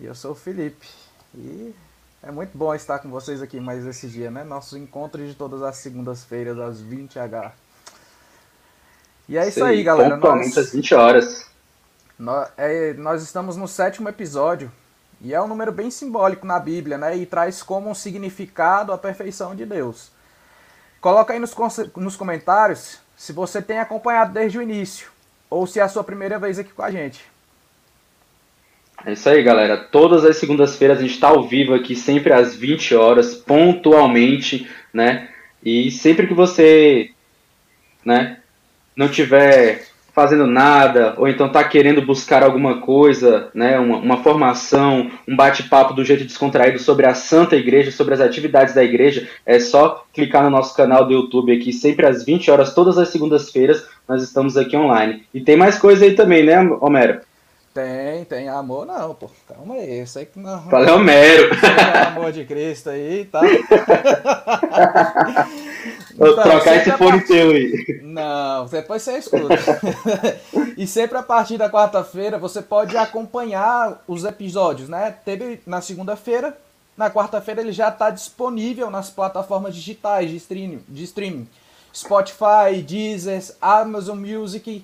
E 0.00 0.06
eu 0.06 0.14
sou 0.14 0.32
o 0.32 0.34
Felipe. 0.34 0.86
E 1.32 1.72
é 2.26 2.30
muito 2.32 2.58
bom 2.58 2.74
estar 2.74 2.98
com 2.98 3.08
vocês 3.08 3.40
aqui 3.40 3.60
mais 3.60 3.86
esse 3.86 4.08
dia, 4.08 4.32
né? 4.32 4.42
Nosso 4.42 4.76
encontro 4.76 5.24
de 5.24 5.32
todas 5.32 5.62
as 5.62 5.76
segundas-feiras 5.76 6.58
às 6.58 6.82
20h. 6.82 7.52
E 9.28 9.38
é 9.38 9.46
isso 9.46 9.64
aí, 9.64 9.84
galera. 9.84 10.16
Pontualmente 10.16 10.56
nós, 10.56 10.66
às 10.66 10.72
20 10.72 10.94
horas. 10.96 11.46
Nós, 12.18 12.48
é, 12.56 12.94
nós 12.94 13.22
estamos 13.22 13.56
no 13.56 13.68
sétimo 13.68 14.08
episódio 14.08 14.72
e 15.20 15.32
é 15.32 15.40
um 15.40 15.46
número 15.46 15.70
bem 15.70 15.88
simbólico 15.88 16.44
na 16.44 16.58
Bíblia, 16.58 16.98
né? 16.98 17.16
E 17.16 17.24
traz 17.24 17.62
como 17.62 17.88
um 17.88 17.94
significado 17.94 18.92
a 18.92 18.98
perfeição 18.98 19.54
de 19.54 19.64
Deus. 19.64 20.10
Coloca 21.00 21.32
aí 21.32 21.38
nos, 21.38 21.54
nos 21.94 22.16
comentários 22.16 22.98
se 23.16 23.32
você 23.32 23.62
tem 23.62 23.78
acompanhado 23.78 24.32
desde 24.32 24.58
o 24.58 24.62
início 24.62 25.10
ou 25.48 25.64
se 25.64 25.78
é 25.78 25.82
a 25.84 25.88
sua 25.88 26.02
primeira 26.02 26.40
vez 26.40 26.58
aqui 26.58 26.72
com 26.72 26.82
a 26.82 26.90
gente. 26.90 27.24
É 29.06 29.12
isso 29.12 29.28
aí, 29.28 29.40
galera. 29.40 29.76
Todas 29.76 30.24
as 30.24 30.36
segundas-feiras 30.36 30.98
a 30.98 31.02
gente 31.02 31.12
está 31.12 31.28
ao 31.28 31.46
vivo 31.46 31.72
aqui, 31.74 31.94
sempre 31.94 32.32
às 32.32 32.56
20 32.56 32.92
horas, 32.96 33.36
pontualmente, 33.36 34.68
né? 34.92 35.28
E 35.64 35.92
sempre 35.92 36.26
que 36.26 36.34
você, 36.34 37.10
né, 38.04 38.38
não 38.96 39.08
tiver 39.08 39.86
fazendo 40.12 40.44
nada, 40.44 41.14
ou 41.18 41.28
então 41.28 41.46
está 41.46 41.62
querendo 41.62 42.02
buscar 42.02 42.42
alguma 42.42 42.80
coisa, 42.80 43.48
né, 43.54 43.78
uma, 43.78 43.98
uma 43.98 44.22
formação, 44.24 45.10
um 45.28 45.36
bate-papo 45.36 45.94
do 45.94 46.04
jeito 46.04 46.24
descontraído 46.24 46.78
sobre 46.80 47.06
a 47.06 47.14
Santa 47.14 47.54
Igreja, 47.54 47.92
sobre 47.92 48.14
as 48.14 48.20
atividades 48.20 48.74
da 48.74 48.82
igreja, 48.82 49.28
é 49.44 49.60
só 49.60 50.04
clicar 50.12 50.42
no 50.42 50.50
nosso 50.50 50.74
canal 50.74 51.04
do 51.04 51.12
YouTube 51.12 51.52
aqui, 51.52 51.72
sempre 51.72 52.06
às 52.06 52.24
20 52.24 52.50
horas, 52.50 52.74
todas 52.74 52.98
as 52.98 53.10
segundas-feiras, 53.10 53.86
nós 54.08 54.22
estamos 54.22 54.56
aqui 54.56 54.76
online. 54.76 55.22
E 55.32 55.40
tem 55.40 55.56
mais 55.56 55.78
coisa 55.78 56.06
aí 56.06 56.14
também, 56.14 56.42
né, 56.42 56.58
Homero? 56.80 57.20
Tem, 57.76 58.24
tem 58.24 58.48
amor 58.48 58.86
não, 58.86 59.14
pô. 59.14 59.28
Calma 59.46 59.74
aí, 59.74 59.98
eu 59.98 60.06
sei 60.06 60.24
que 60.24 60.38
não. 60.38 60.62
Valeu, 60.62 60.94
Homero! 60.94 61.50
É 61.62 62.06
amor 62.06 62.32
de 62.32 62.46
Cristo 62.46 62.88
aí, 62.88 63.26
tá? 63.26 63.42
Vou 66.16 66.30
então, 66.30 66.42
trocar 66.42 66.76
esse 66.76 66.90
fone 66.92 67.18
part... 67.18 67.26
teu 67.26 67.50
aí. 67.50 68.00
Não, 68.02 68.64
depois 68.64 69.02
você 69.02 69.18
escuta. 69.18 69.54
e 70.74 70.86
sempre 70.86 71.18
a 71.18 71.22
partir 71.22 71.58
da 71.58 71.68
quarta-feira 71.68 72.38
você 72.38 72.62
pode 72.62 72.96
acompanhar 72.96 74.02
os 74.08 74.24
episódios, 74.24 74.88
né? 74.88 75.14
Teve 75.22 75.60
na 75.66 75.82
segunda-feira, 75.82 76.56
na 76.96 77.10
quarta-feira 77.10 77.60
ele 77.60 77.72
já 77.72 77.90
está 77.90 78.08
disponível 78.08 78.90
nas 78.90 79.10
plataformas 79.10 79.74
digitais 79.74 80.30
de 80.30 80.36
streaming, 80.36 80.82
de 80.88 81.04
streaming. 81.04 81.46
Spotify, 81.92 82.80
Deezer, 82.82 83.42
Amazon 83.60 84.18
Music 84.18 84.82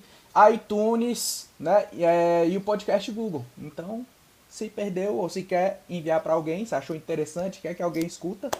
iTunes, 0.52 1.48
né? 1.58 1.86
E, 1.92 2.04
é, 2.04 2.48
e 2.48 2.56
o 2.56 2.60
podcast 2.60 3.10
Google. 3.10 3.44
Então, 3.58 4.04
se 4.48 4.68
perdeu 4.68 5.14
ou 5.14 5.28
se 5.28 5.42
quer 5.42 5.82
enviar 5.88 6.20
para 6.20 6.32
alguém, 6.32 6.64
se 6.64 6.74
achou 6.74 6.96
interessante, 6.96 7.60
quer 7.60 7.74
que 7.74 7.82
alguém 7.82 8.06
escuta, 8.06 8.50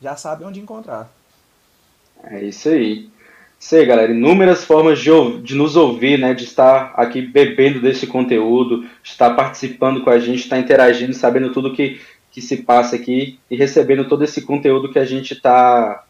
já 0.00 0.16
sabe 0.16 0.44
onde 0.44 0.60
encontrar. 0.60 1.10
É 2.22 2.42
isso 2.42 2.68
aí. 2.68 3.08
Aí, 3.72 3.86
galera. 3.86 4.12
Inúmeras 4.12 4.64
formas 4.64 4.98
de, 4.98 5.10
de 5.42 5.54
nos 5.54 5.74
ouvir, 5.74 6.18
né? 6.18 6.34
De 6.34 6.44
estar 6.44 6.92
aqui 6.96 7.22
bebendo 7.22 7.80
desse 7.80 8.06
conteúdo, 8.06 8.82
de 8.82 9.10
estar 9.10 9.34
participando 9.34 10.02
com 10.02 10.10
a 10.10 10.18
gente, 10.18 10.40
estar 10.40 10.58
interagindo, 10.58 11.14
sabendo 11.14 11.52
tudo 11.52 11.72
que, 11.72 12.00
que 12.30 12.42
se 12.42 12.58
passa 12.58 12.96
aqui 12.96 13.38
e 13.50 13.56
recebendo 13.56 14.06
todo 14.06 14.22
esse 14.22 14.42
conteúdo 14.42 14.92
que 14.92 14.98
a 14.98 15.04
gente 15.04 15.32
está 15.32 16.04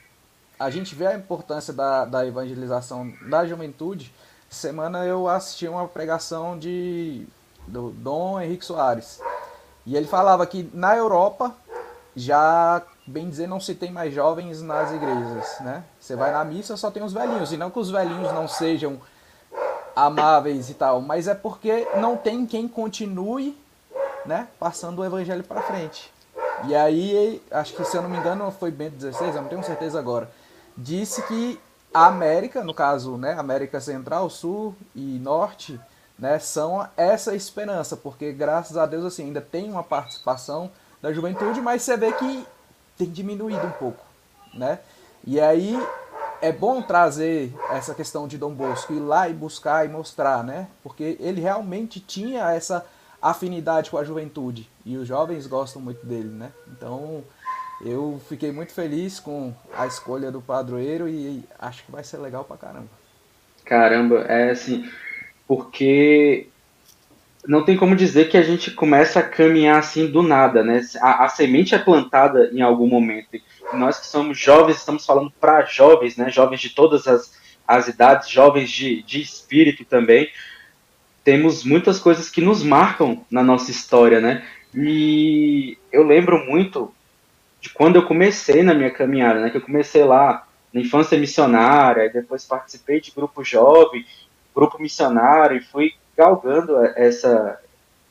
a 0.60 0.70
gente 0.70 0.96
vê 0.96 1.08
a 1.08 1.16
importância 1.16 1.74
da, 1.74 2.06
da 2.06 2.26
evangelização 2.26 3.14
da 3.30 3.46
juventude 3.46 4.12
semana 4.50 5.06
eu 5.06 5.28
assisti 5.28 5.68
uma 5.68 5.88
pregação 5.88 6.58
de 6.58 7.26
do 7.68 7.92
Dom 7.92 8.42
Henrique 8.42 8.66
Soares. 8.66 9.22
E 9.86 9.96
ele 9.96 10.08
falava 10.08 10.46
que 10.48 10.68
na 10.74 10.98
Europa 10.98 11.56
já, 12.16 12.82
bem 13.10 13.30
dizer, 13.30 13.48
não 13.48 13.60
se 13.60 13.76
tem 13.76 13.92
mais 13.92 14.14
jovens 14.14 14.62
nas 14.62 14.92
igrejas, 14.92 15.60
né? 15.62 15.84
Você 16.00 16.16
vai 16.16 16.32
na 16.32 16.44
missa, 16.46 16.78
só 16.78 16.92
tem 16.92 17.04
os 17.04 17.12
velhinhos. 17.12 17.52
E 17.52 17.58
não 17.58 17.70
que 17.70 17.80
os 17.80 17.90
velhinhos 17.90 18.32
não 18.32 18.48
sejam 18.48 19.00
amáveis 19.96 20.70
e 20.70 20.74
tal, 20.74 21.02
mas 21.02 21.28
é 21.28 21.36
porque 21.36 21.88
não 21.98 22.16
tem 22.16 22.46
quem 22.46 22.68
continue, 22.68 23.58
né, 24.26 24.48
passando 24.60 25.00
o 25.00 25.06
evangelho 25.06 25.44
para 25.44 25.62
frente. 25.62 26.12
E 26.68 26.76
aí, 26.76 27.42
acho 27.52 27.74
que 27.74 27.84
se 27.84 27.98
eu 27.98 28.02
não 28.02 28.10
me 28.10 28.18
engano, 28.18 28.52
foi 28.52 28.72
Bento 28.72 28.96
16, 28.96 29.36
eu 29.36 29.42
não 29.42 29.50
tenho 29.50 29.64
certeza 29.64 30.00
agora, 30.00 30.30
disse 30.78 31.22
que 31.24 31.60
a 31.94 32.06
América, 32.08 32.64
no 32.64 32.74
caso, 32.74 33.18
né, 33.18 33.34
América 33.38 33.82
Central, 33.82 34.30
Sul 34.30 34.76
e 34.96 35.20
Norte, 35.20 35.80
né, 36.18 36.38
são 36.40 36.88
essa 36.96 37.36
esperança, 37.36 37.98
porque 37.98 38.32
graças 38.32 38.78
a 38.78 38.86
Deus 38.86 39.06
assim 39.06 39.26
ainda 39.26 39.42
tem 39.42 39.72
uma 39.72 39.84
participação 39.84 40.70
da 41.02 41.12
juventude, 41.14 41.62
mas 41.62 41.82
você 41.82 41.98
vê 41.98 42.12
que 42.12 42.46
tem 43.00 43.10
diminuído 43.10 43.66
um 43.66 43.72
pouco, 43.72 44.06
né? 44.54 44.80
E 45.26 45.40
aí 45.40 45.74
é 46.42 46.52
bom 46.52 46.82
trazer 46.82 47.54
essa 47.72 47.96
questão 47.96 48.28
de 48.28 48.38
Dom 48.38 48.54
Bosco 48.54 48.94
ir 48.94 49.00
lá 49.00 49.30
e 49.30 49.34
buscar 49.34 49.86
e 49.86 49.90
mostrar, 49.90 50.44
né? 50.44 50.68
Porque 50.84 51.16
ele 51.18 51.40
realmente 51.40 52.02
tinha 52.02 52.52
essa 52.52 52.86
afinidade 53.22 53.90
com 53.90 53.98
a 53.98 54.04
juventude 54.04 54.70
e 54.86 54.98
os 54.98 55.08
jovens 55.08 55.48
gostam 55.48 55.82
muito 55.82 56.06
dele, 56.06 56.28
né? 56.28 56.52
Então, 56.68 57.24
eu 57.86 58.20
fiquei 58.28 58.52
muito 58.52 58.74
feliz 58.74 59.18
com 59.18 59.54
a 59.74 59.88
escolha 59.88 60.30
do 60.30 60.42
padroeiro 60.42 61.08
e 61.08 61.44
acho 61.58 61.86
que 61.86 61.92
vai 61.92 62.04
ser 62.04 62.18
legal 62.18 62.44
pra 62.44 62.58
caramba. 62.58 62.90
Caramba, 63.64 64.22
é 64.24 64.52
assim, 64.52 64.90
porque 65.48 66.50
não 67.50 67.66
tem 67.66 67.76
como 67.76 67.96
dizer 67.96 68.30
que 68.30 68.38
a 68.38 68.44
gente 68.44 68.70
começa 68.70 69.20
a 69.20 69.24
caminhar 69.24 69.80
assim 69.80 70.06
do 70.06 70.22
nada, 70.22 70.64
né? 70.64 70.82
A, 71.02 71.26
a 71.26 71.30
semente 71.30 71.74
é 71.74 71.80
plantada 71.80 72.52
em 72.54 72.62
algum 72.62 72.88
momento. 72.88 73.36
E 73.36 73.42
nós 73.74 74.00
que 74.00 74.06
somos 74.06 74.38
jovens, 74.38 74.78
estamos 74.78 75.04
falando 75.04 75.32
para 75.32 75.66
jovens, 75.66 76.16
né? 76.16 76.30
Jovens 76.30 76.62
de 76.62 76.70
todas 76.70 77.08
as, 77.08 77.36
as 77.68 77.88
idades, 77.88 78.30
jovens 78.30 78.70
de, 78.70 79.02
de 79.02 79.20
espírito 79.20 79.84
também. 79.84 80.30
Temos 81.24 81.64
muitas 81.64 81.98
coisas 82.00 82.30
que 82.30 82.40
nos 82.40 82.62
marcam 82.62 83.26
na 83.32 83.42
nossa 83.42 83.72
história, 83.72 84.22
né? 84.22 84.46
E 84.76 85.76
eu 85.92 86.04
lembro 86.04 86.46
muito 86.46 86.94
de 87.60 87.70
quando 87.70 87.96
eu 87.96 88.06
comecei 88.06 88.62
na 88.62 88.76
minha 88.76 88.92
caminhada, 88.92 89.42
né? 89.42 89.50
Que 89.50 89.58
eu 89.58 89.62
comecei 89.62 90.04
lá 90.04 90.48
na 90.72 90.82
infância 90.82 91.18
missionária, 91.18 92.12
depois 92.14 92.46
participei 92.46 93.02
de 93.02 93.10
grupo 93.10 93.44
jovem, 93.44 94.06
grupo 94.54 94.80
missionário 94.80 95.58
e 95.58 95.62
fui 95.62 95.94
galgando 96.20 96.76
essa, 96.98 97.58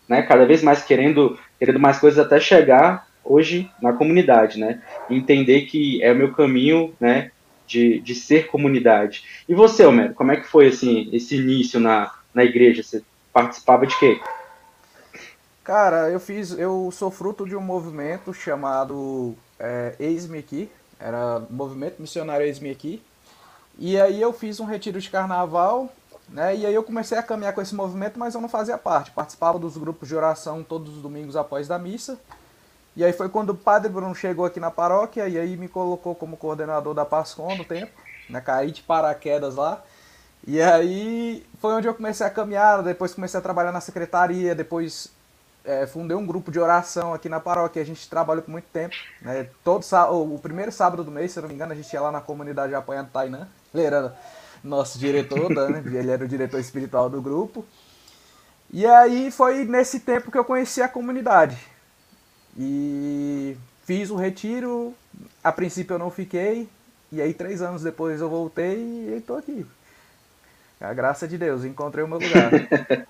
né? 0.08 0.22
Cada 0.22 0.46
vez 0.46 0.62
mais 0.62 0.82
querendo, 0.82 1.38
querendo 1.58 1.78
mais 1.78 1.98
coisas 1.98 2.18
até 2.18 2.40
chegar 2.40 3.06
hoje 3.22 3.70
na 3.82 3.92
comunidade, 3.92 4.58
né? 4.58 4.80
entender 5.10 5.62
que 5.66 6.02
é 6.02 6.10
o 6.10 6.16
meu 6.16 6.32
caminho, 6.32 6.94
né? 6.98 7.30
De, 7.66 8.00
de 8.00 8.14
ser 8.14 8.46
comunidade. 8.46 9.22
E 9.46 9.54
você, 9.54 9.84
Homero, 9.84 10.14
como 10.14 10.32
é 10.32 10.36
que 10.36 10.48
foi 10.48 10.68
assim 10.68 11.10
esse 11.12 11.36
início 11.36 11.78
na, 11.78 12.10
na 12.32 12.42
igreja? 12.42 12.82
Você 12.82 13.02
participava 13.30 13.86
de 13.86 13.98
quê? 13.98 14.18
Cara, 15.62 16.08
eu 16.08 16.18
fiz, 16.18 16.58
eu 16.58 16.88
sou 16.90 17.10
fruto 17.10 17.46
de 17.46 17.54
um 17.54 17.60
movimento 17.60 18.32
chamado 18.32 19.34
é, 19.60 19.94
Eis-me 20.00 20.38
Aqui, 20.38 20.70
era 20.98 21.42
Movimento 21.50 22.00
Missionário 22.00 22.46
Eis-me 22.46 22.70
Aqui, 22.70 23.02
e 23.78 24.00
aí 24.00 24.18
eu 24.18 24.32
fiz 24.32 24.60
um 24.60 24.64
retiro 24.64 24.98
de 24.98 25.10
carnaval, 25.10 25.92
né, 26.28 26.54
e 26.56 26.66
aí 26.66 26.74
eu 26.74 26.82
comecei 26.82 27.16
a 27.16 27.22
caminhar 27.22 27.52
com 27.52 27.60
esse 27.60 27.74
movimento, 27.74 28.18
mas 28.18 28.34
eu 28.34 28.40
não 28.40 28.48
fazia 28.48 28.76
parte, 28.76 29.10
participava 29.10 29.58
dos 29.58 29.76
grupos 29.76 30.08
de 30.08 30.14
oração 30.14 30.62
todos 30.62 30.96
os 30.96 31.02
domingos 31.02 31.36
após 31.36 31.66
da 31.66 31.78
missa, 31.78 32.18
e 32.96 33.04
aí 33.04 33.12
foi 33.12 33.28
quando 33.28 33.50
o 33.50 33.54
Padre 33.54 33.90
Bruno 33.90 34.14
chegou 34.14 34.44
aqui 34.44 34.60
na 34.60 34.70
paróquia, 34.70 35.28
e 35.28 35.38
aí 35.38 35.56
me 35.56 35.68
colocou 35.68 36.14
como 36.14 36.36
coordenador 36.36 36.94
da 36.94 37.04
Pascom 37.04 37.56
no 37.56 37.64
tempo, 37.64 37.92
né, 38.28 38.40
caí 38.40 38.70
de 38.70 38.82
paraquedas 38.82 39.56
lá, 39.56 39.82
e 40.46 40.60
aí 40.60 41.46
foi 41.60 41.74
onde 41.74 41.88
eu 41.88 41.94
comecei 41.94 42.26
a 42.26 42.30
caminhar, 42.30 42.82
depois 42.82 43.14
comecei 43.14 43.38
a 43.38 43.42
trabalhar 43.42 43.72
na 43.72 43.80
secretaria, 43.80 44.54
depois 44.54 45.10
é, 45.68 45.86
fundei 45.86 46.16
um 46.16 46.24
grupo 46.24 46.50
de 46.50 46.58
oração 46.58 47.12
aqui 47.12 47.28
na 47.28 47.38
paróquia, 47.38 47.82
a 47.82 47.84
gente 47.84 48.08
trabalhou 48.08 48.42
por 48.42 48.50
muito 48.50 48.64
tempo. 48.72 48.94
Né? 49.20 49.48
Todo 49.62 49.84
o 50.10 50.38
primeiro 50.38 50.72
sábado 50.72 51.04
do 51.04 51.10
mês, 51.10 51.32
se 51.32 51.40
não 51.40 51.48
me 51.48 51.54
engano, 51.54 51.72
a 51.72 51.76
gente 51.76 51.92
ia 51.92 52.00
lá 52.00 52.10
na 52.10 52.22
comunidade 52.22 52.74
apoiando 52.74 53.10
Tainã. 53.12 53.46
Era 53.74 54.16
nosso 54.62 54.98
diretor, 54.98 55.50
né? 55.50 55.82
ele 55.86 56.10
era 56.10 56.24
o 56.24 56.28
diretor 56.28 56.60
espiritual 56.60 57.08
do 57.08 57.20
grupo. 57.22 57.64
E 58.72 58.84
aí 58.84 59.30
foi 59.30 59.64
nesse 59.64 60.00
tempo 60.00 60.30
que 60.30 60.38
eu 60.38 60.44
conheci 60.44 60.82
a 60.82 60.88
comunidade. 60.88 61.56
E 62.56 63.56
fiz 63.84 64.10
o 64.10 64.16
retiro, 64.16 64.94
a 65.42 65.50
princípio 65.52 65.94
eu 65.94 65.98
não 65.98 66.10
fiquei, 66.10 66.68
e 67.10 67.22
aí 67.22 67.32
três 67.32 67.62
anos 67.62 67.82
depois 67.82 68.20
eu 68.20 68.28
voltei 68.28 68.76
e 68.76 69.14
estou 69.16 69.36
aqui. 69.36 69.64
A 70.80 70.92
graça 70.92 71.26
de 71.26 71.36
Deus, 71.38 71.64
encontrei 71.64 72.04
o 72.04 72.08
meu 72.08 72.18
lugar. 72.18 72.50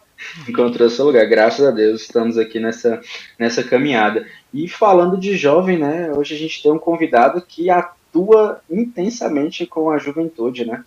encontrou 0.48 0.88
seu 0.88 1.04
lugar. 1.04 1.26
Graças 1.26 1.66
a 1.66 1.70
Deus 1.70 2.02
estamos 2.02 2.38
aqui 2.38 2.58
nessa, 2.58 3.00
nessa 3.38 3.62
caminhada. 3.62 4.26
E 4.54 4.68
falando 4.68 5.18
de 5.18 5.36
jovem, 5.36 5.78
né? 5.78 6.10
Hoje 6.12 6.34
a 6.34 6.38
gente 6.38 6.62
tem 6.62 6.72
um 6.72 6.78
convidado 6.78 7.42
que 7.42 7.68
atua 7.68 8.62
intensamente 8.70 9.66
com 9.66 9.90
a 9.90 9.98
juventude, 9.98 10.64
né? 10.64 10.82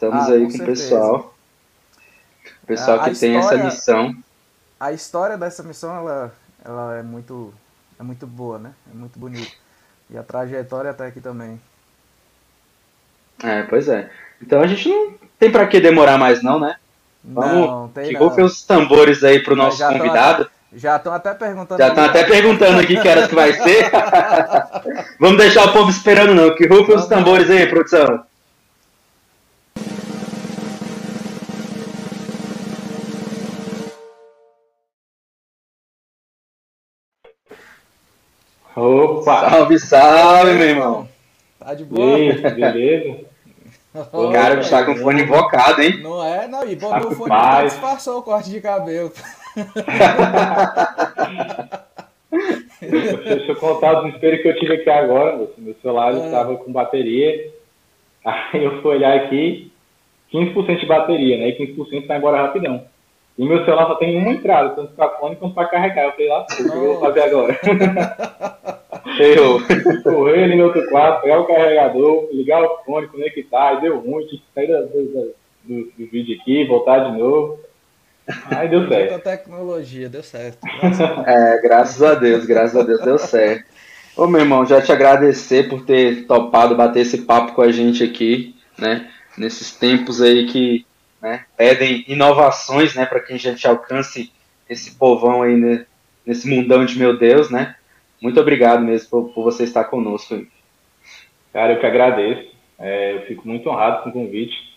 Estamos 0.00 0.30
ah, 0.30 0.32
aí 0.32 0.46
com, 0.46 0.56
com 0.56 0.62
o 0.62 0.66
pessoal. 0.66 1.34
O 2.62 2.66
pessoal 2.66 3.00
a, 3.00 3.04
que 3.04 3.10
a 3.10 3.14
tem 3.14 3.36
história, 3.36 3.56
essa 3.56 3.64
missão. 3.64 4.16
A 4.80 4.92
história 4.92 5.36
dessa 5.36 5.62
missão, 5.62 5.94
ela, 5.94 6.32
ela 6.64 6.96
é 6.96 7.02
muito 7.02 7.52
é 7.98 8.02
muito 8.02 8.26
boa, 8.26 8.58
né? 8.58 8.72
É 8.90 8.96
muito 8.96 9.18
bonita. 9.18 9.52
E 10.08 10.16
a 10.16 10.22
trajetória 10.22 10.90
até 10.90 11.06
aqui 11.06 11.20
também. 11.20 11.60
É, 13.44 13.62
pois 13.64 13.90
é. 13.90 14.08
Então 14.40 14.62
a 14.62 14.66
gente 14.66 14.88
não 14.88 15.12
tem 15.38 15.52
para 15.52 15.66
que 15.66 15.78
demorar 15.78 16.16
mais 16.16 16.42
não, 16.42 16.58
né? 16.58 16.76
Vamos, 17.22 17.66
não, 17.68 17.88
tem 17.88 18.08
que 18.08 18.16
rufem 18.16 18.42
os 18.42 18.62
tambores 18.62 19.22
aí 19.22 19.42
pro 19.42 19.54
nosso 19.54 19.86
convidado. 19.86 20.50
Já 20.72 20.96
estão 20.96 21.12
até 21.12 21.34
perguntando. 21.34 21.78
Já 21.78 21.88
estão 21.88 22.04
até 22.04 22.24
perguntando 22.24 22.80
aqui 22.80 22.98
que 22.98 23.06
era 23.06 23.28
que 23.28 23.34
vai 23.34 23.52
ser. 23.52 23.90
Vamos 25.20 25.36
deixar 25.36 25.66
o 25.66 25.72
povo 25.74 25.90
esperando, 25.90 26.34
não. 26.34 26.54
Que 26.54 26.66
rufem 26.66 26.96
os 26.96 27.04
tambores 27.04 27.50
aí, 27.50 27.66
produção. 27.66 28.29
Opa! 38.76 39.50
Salve, 39.50 39.78
salve, 39.78 40.52
meu 40.54 40.66
irmão. 40.68 41.08
Tá 41.58 41.74
de 41.74 41.84
boa? 41.84 42.18
E 42.18 42.30
aí, 42.30 42.38
beleza? 42.54 43.18
O 44.12 44.30
cara 44.30 44.60
está 44.60 44.84
com 44.84 44.92
o 44.92 44.96
fone 44.98 45.22
invocado, 45.22 45.82
hein? 45.82 46.00
Não 46.00 46.24
é, 46.24 46.46
não. 46.46 46.66
E 46.68 46.76
botou 46.76 47.10
o 47.10 47.14
fone 47.14 47.34
e 47.34 47.64
disfarçou 47.64 48.18
o 48.18 48.22
corte 48.22 48.48
de 48.50 48.60
cabelo. 48.60 49.12
Deixa 52.80 53.52
eu 53.52 53.56
contar 53.56 53.92
o 53.98 54.04
desespero 54.04 54.40
que 54.42 54.48
eu 54.48 54.56
tive 54.56 54.74
aqui 54.74 54.90
agora. 54.90 55.36
moço. 55.36 55.54
Meu 55.58 55.74
celular 55.82 56.14
Ah. 56.14 56.18
estava 56.24 56.56
com 56.56 56.72
bateria. 56.72 57.50
Aí 58.24 58.64
eu 58.64 58.80
fui 58.82 58.92
olhar 58.96 59.16
aqui, 59.16 59.72
15% 60.32 60.80
de 60.80 60.86
bateria, 60.86 61.38
né? 61.38 61.48
E 61.48 61.56
15% 61.56 62.06
vai 62.06 62.18
embora 62.18 62.42
rapidão. 62.42 62.84
E 63.40 63.48
meu 63.48 63.64
celular 63.64 63.86
só 63.86 63.94
tem 63.94 64.18
uma 64.18 64.32
entrada, 64.32 64.68
tanto 64.74 64.92
para 64.92 65.08
fone 65.16 65.34
quanto 65.34 65.54
para 65.54 65.66
carregar. 65.68 66.04
Eu 66.04 66.12
falei 66.12 66.28
lá, 66.28 66.42
pô, 66.44 66.52
o 66.52 66.56
que 66.56 66.76
eu 66.76 66.80
vou 66.84 67.00
fazer 67.00 67.20
agora? 67.22 67.58
Eu. 69.18 69.60
Correr 70.02 70.44
ali 70.44 70.56
no 70.56 70.64
outro 70.64 70.86
quarto, 70.90 71.22
pegar 71.22 71.40
o 71.40 71.46
carregador, 71.46 72.28
ligar 72.32 72.62
o 72.62 72.78
fone, 72.84 73.08
conectar, 73.08 73.68
aí 73.70 73.80
deu 73.80 73.98
ruim, 73.98 74.26
tive 74.26 74.42
que 74.42 74.54
sair 74.54 74.66
da- 74.68 74.80
do, 74.82 75.34
do, 75.64 75.92
do 75.98 76.06
vídeo 76.10 76.38
aqui, 76.38 76.66
voltar 76.66 77.10
de 77.10 77.18
novo. 77.18 77.58
Aí 78.50 78.68
deu 78.68 78.86
certo. 78.86 79.10
Muita 79.10 79.30
tecnologia, 79.30 80.08
deu 80.10 80.22
certo. 80.22 80.58
É, 81.26 81.60
graças 81.62 82.02
a 82.02 82.14
Deus, 82.14 82.44
graças 82.44 82.76
a 82.76 82.82
Deus 82.82 83.00
deu 83.00 83.18
certo. 83.18 83.64
Ô, 84.16 84.26
meu 84.26 84.40
irmão, 84.40 84.66
já 84.66 84.82
te 84.82 84.92
agradecer 84.92 85.68
por 85.70 85.84
ter 85.86 86.26
topado 86.26 86.76
bater 86.76 87.00
esse 87.00 87.22
papo 87.22 87.52
com 87.52 87.62
a 87.62 87.72
gente 87.72 88.04
aqui, 88.04 88.54
né? 88.78 89.08
Nesses 89.38 89.72
tempos 89.74 90.20
aí 90.20 90.46
que 90.46 90.84
né, 91.20 91.44
pedem 91.56 92.04
inovações, 92.08 92.94
né? 92.94 93.04
Para 93.06 93.20
que 93.20 93.32
a 93.32 93.38
gente 93.38 93.66
alcance 93.66 94.32
esse 94.68 94.96
povão 94.96 95.42
aí, 95.42 95.56
né, 95.56 95.86
nesse 96.24 96.48
mundão 96.48 96.84
de 96.84 96.98
meu 96.98 97.18
Deus, 97.18 97.50
né? 97.50 97.74
Muito 98.20 98.40
obrigado 98.40 98.82
mesmo 98.82 99.08
por, 99.10 99.32
por 99.32 99.44
você 99.44 99.64
estar 99.64 99.84
conosco. 99.84 100.34
aí. 100.34 100.46
Cara, 101.52 101.72
eu 101.72 101.80
que 101.80 101.86
agradeço. 101.86 102.50
É, 102.78 103.14
eu 103.14 103.22
fico 103.22 103.46
muito 103.46 103.68
honrado 103.68 104.02
com 104.02 104.10
o 104.10 104.12
convite. 104.12 104.70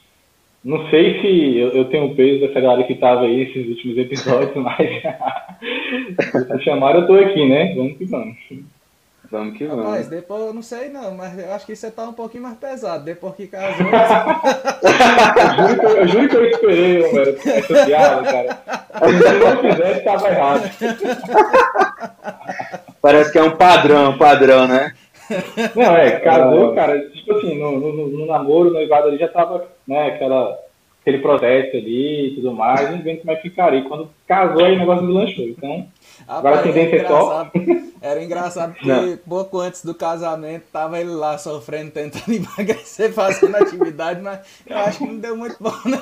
Não 0.63 0.89
sei 0.89 1.21
se 1.21 1.57
eu, 1.57 1.69
eu 1.69 1.85
tenho 1.85 2.05
o 2.05 2.15
peso 2.15 2.39
dessa 2.39 2.59
galera 2.59 2.83
que 2.85 2.93
estava 2.93 3.23
aí 3.23 3.45
nesses 3.45 3.67
últimos 3.67 3.97
episódios, 3.97 4.55
mas 4.63 4.87
se 6.47 6.63
chamaram, 6.63 7.01
eu 7.01 7.07
tô 7.07 7.15
aqui, 7.15 7.47
né? 7.47 7.75
Vamos 7.75 7.97
que 7.97 8.05
vamos. 8.05 8.37
Vamos 9.33 9.57
que 9.57 9.65
Rapaz, 9.65 9.83
vamos. 9.85 10.07
depois 10.09 10.41
eu 10.43 10.53
não 10.53 10.61
sei 10.61 10.89
não, 10.89 11.15
mas 11.15 11.35
eu 11.39 11.51
acho 11.55 11.65
que 11.65 11.75
você 11.75 11.89
tá 11.89 12.03
um 12.03 12.13
pouquinho 12.13 12.43
mais 12.43 12.55
pesado. 12.55 13.03
Depois 13.03 13.33
que 13.33 13.47
casou. 13.47 13.87
Eu 15.57 15.57
juro 15.67 15.79
que 15.79 15.85
eu, 15.85 15.89
eu, 15.97 16.07
juro 16.07 16.29
que 16.29 16.35
eu 16.37 16.45
esperei, 16.51 17.01
Romero, 17.07 17.37
essa 17.43 17.85
piada, 17.85 18.23
cara. 18.31 18.59
Se 19.09 19.39
não 19.39 19.57
fizesse, 19.71 19.99
estava 19.99 20.29
errado. 20.29 20.69
Parece 23.01 23.31
que 23.31 23.39
é 23.39 23.43
um 23.43 23.55
padrão, 23.57 24.11
um 24.11 24.17
padrão, 24.19 24.67
né? 24.67 24.93
Não, 25.75 25.95
é, 25.95 26.19
casou, 26.19 26.75
cara, 26.75 26.99
tipo 27.09 27.33
assim, 27.35 27.57
no, 27.59 27.79
no, 27.79 27.91
no- 27.93 28.07
no 28.09 28.25
namoro, 28.27 28.65
no 28.69 28.73
noivado 28.75 29.07
ali 29.07 29.17
já 29.17 29.27
tava, 29.29 29.65
né, 29.87 30.09
aquela, 30.09 30.55
aquele 31.03 31.19
processo 31.19 31.75
ali 31.77 32.27
e 32.29 32.35
tudo 32.35 32.53
mais, 32.53 32.89
não 32.89 33.01
vendo 33.01 33.19
como 33.19 33.31
é 33.31 33.35
que 33.35 33.49
ficaria. 33.49 33.79
E 33.81 33.83
quando 33.83 34.09
casou, 34.27 34.63
aí 34.65 34.73
o 34.75 34.79
negócio 34.79 35.05
deslanchou. 35.05 35.45
Então, 35.45 35.85
Agora 36.27 36.55
a 36.55 36.57
Rapaz, 36.59 36.73
tendência 36.73 36.95
é 36.95 36.99
era 36.99 37.07
só- 37.09 37.49
engraçado, 37.53 37.91
era 38.01 38.23
engraçado 38.23 38.73
porque 38.73 38.87
Não. 38.87 39.17
pouco 39.27 39.59
antes 39.59 39.83
do 39.83 39.93
casamento 39.93 40.63
tava 40.71 40.99
ele 40.99 41.09
lá 41.09 41.37
sofrendo, 41.37 41.91
tentando 41.91 42.23
emagrecer, 42.33 43.11
fazendo 43.11 43.55
atividade, 43.57 44.21
mas 44.21 44.39
eu 44.65 44.77
acho 44.77 44.99
que 44.99 45.05
não 45.05 45.17
deu 45.17 45.35
muito 45.35 45.57
bom, 45.59 45.73
não. 45.85 45.99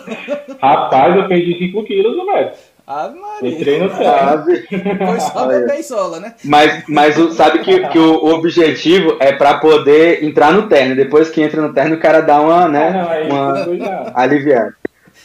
rapaz, 0.61 1.15
eu 1.15 1.27
perdi 1.27 1.57
5 1.57 1.83
quilos, 1.85 2.15
velho. 2.25 2.51
Ave 2.85 3.17
Maria. 3.19 3.49
Entrei 3.49 3.79
no. 3.79 3.89
Sabe? 3.89 4.67
Foi 4.67 5.19
só 5.19 5.47
beber 5.47 5.83
sola, 5.83 6.19
né? 6.19 6.35
Mas, 6.43 6.83
mas 6.89 7.17
o- 7.17 7.31
sabe 7.31 7.59
que, 7.59 7.87
que 7.87 7.97
o, 7.97 8.25
o 8.25 8.33
objetivo 8.33 9.15
é 9.19 9.31
pra 9.31 9.59
poder 9.59 10.23
entrar 10.23 10.51
no 10.51 10.67
terno. 10.67 10.95
Depois 10.95 11.29
que 11.29 11.41
entra 11.41 11.61
no 11.61 11.73
terno, 11.73 11.95
o 11.95 11.99
cara 11.99 12.19
dá 12.21 12.41
uma, 12.41 12.65
Ah, 12.65 12.67
né? 12.67 12.89
não, 12.91 13.09
aí 13.09 13.29
Uma 13.29 14.11
aliviada. 14.15 14.75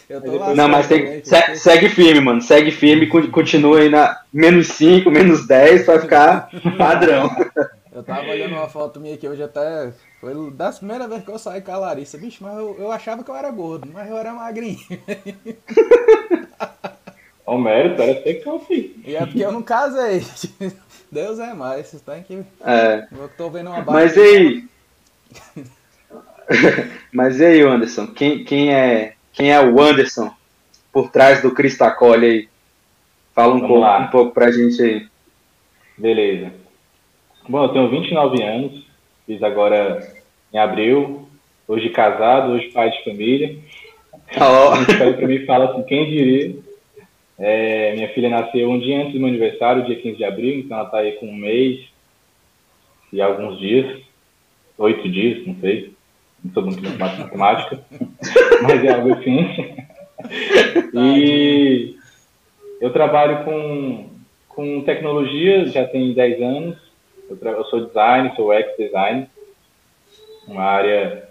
Eu 0.09 0.21
tô 0.21 0.55
Não, 0.55 0.69
mas 0.69 0.87
tem, 0.87 1.23
se- 1.25 1.43
filho. 1.43 1.57
segue 1.59 1.89
firme, 1.89 2.21
mano. 2.21 2.41
Segue 2.41 2.71
firme, 2.71 3.09
con- 3.09 3.29
continua 3.31 3.81
aí 3.81 3.89
na 3.89 4.21
menos 4.33 4.69
5, 4.69 5.11
menos 5.11 5.47
10 5.47 5.85
pra 5.85 6.01
ficar 6.01 6.49
padrão. 6.79 7.29
Eu 7.93 8.03
tava 8.05 8.29
olhando 8.29 8.53
uma 8.55 8.69
foto 8.69 9.01
minha 9.01 9.15
aqui 9.15 9.27
hoje 9.29 9.43
até. 9.43 9.93
Foi 10.21 10.33
das 10.53 10.79
primeiras 10.79 11.09
vezes 11.09 11.25
que 11.25 11.31
eu 11.31 11.39
saí 11.39 11.61
com 11.61 11.73
a 11.73 11.79
Larissa. 11.79 12.19
Bicho, 12.19 12.39
mas 12.45 12.57
eu, 12.57 12.77
eu 12.79 12.93
achava 12.93 13.25
que 13.25 13.31
eu 13.31 13.35
era 13.37 13.51
gordo, 13.51 13.89
mas 13.93 14.09
eu 14.09 14.17
era 14.17 14.33
magrinho. 14.33 14.79
Homero, 17.45 17.95
tu 17.97 18.03
era 18.03 18.23
secão, 18.23 18.59
filho. 18.61 18.95
E 19.05 19.15
é 19.17 19.21
porque 19.25 19.45
eu 19.45 19.53
não 19.53 19.63
casei. 19.63 20.25
Deus 21.11 21.39
é 21.39 21.55
mais, 21.55 21.87
vocês 21.87 22.03
têm 22.03 22.23
que. 22.23 22.43
É, 22.65 23.07
Eu 23.13 23.29
tô 23.37 23.49
vendo 23.49 23.71
uma 23.71 23.81
barra. 23.81 23.99
mas 24.01 24.17
e 24.17 24.21
aí? 24.21 24.65
mas 27.13 27.39
e 27.41 27.45
aí, 27.45 27.61
Anderson? 27.63 28.09
Quem, 28.09 28.45
quem, 28.45 28.75
é, 28.75 29.15
quem 29.37 29.53
é 29.53 29.61
o 29.61 29.81
Anderson 29.81 30.31
por 30.93 31.11
trás 31.11 31.43
do 31.43 31.53
Cristacole 31.53 32.27
aí? 32.27 32.49
Fala 33.35 33.55
um 33.55 33.61
Vamos 33.61 33.69
pouco, 33.69 33.83
lá. 33.83 33.99
um 34.01 34.07
pouco 34.09 34.33
pra 34.33 34.51
gente 34.51 34.83
aí. 34.83 35.07
Beleza. 35.97 36.53
Bom, 37.49 37.63
eu 37.65 37.69
tenho 37.69 37.91
29 37.91 38.43
anos, 38.43 38.83
fiz 39.27 39.43
agora 39.43 40.15
em 40.53 40.59
abril, 40.59 41.29
hoje 41.69 41.91
casado, 41.91 42.53
hoje 42.53 42.69
pai 42.73 42.91
de 42.91 43.05
família. 43.05 43.57
Ó, 44.41 44.73
A 44.73 44.77
gente 44.79 45.03
olha 45.03 45.15
pra 45.15 45.29
mim 45.29 45.45
fala 45.45 45.71
assim, 45.71 45.83
quem 45.85 46.07
diria? 46.11 46.57
É, 47.39 47.95
minha 47.95 48.09
filha 48.15 48.31
nasceu 48.31 48.71
um 48.71 48.79
dia 48.79 48.99
antes 49.03 49.13
do 49.13 49.19
meu 49.21 49.29
aniversário, 49.29 49.85
dia 49.85 50.01
15 50.01 50.17
de 50.17 50.25
abril, 50.25 50.59
então 50.61 50.79
ela 50.79 50.89
tá 50.89 50.99
aí 50.99 51.13
com 51.13 51.27
um 51.27 51.35
mês 51.37 51.87
e 53.13 53.21
alguns 53.21 53.59
dias, 53.59 54.01
oito 54.79 55.09
dias, 55.09 55.47
não 55.47 55.55
sei, 55.61 55.93
não 56.45 56.53
sou 56.53 56.63
muito 56.65 56.83
bom 56.83 56.97
matemática, 56.99 57.81
mas 58.63 58.85
é 58.85 58.95
algo 58.95 59.13
assim. 59.13 59.77
E 60.93 61.95
eu 62.81 62.91
trabalho 62.93 63.45
com, 63.45 64.11
com 64.49 64.83
tecnologia, 64.83 65.67
já 65.67 65.87
tem 65.87 66.15
10 66.15 66.43
anos, 66.43 66.79
eu, 67.29 67.39
eu 67.43 67.65
sou 67.67 67.87
designer, 67.87 68.35
sou 68.35 68.53
ex-designer, 68.53 69.29
uma 70.49 70.63
área 70.63 71.29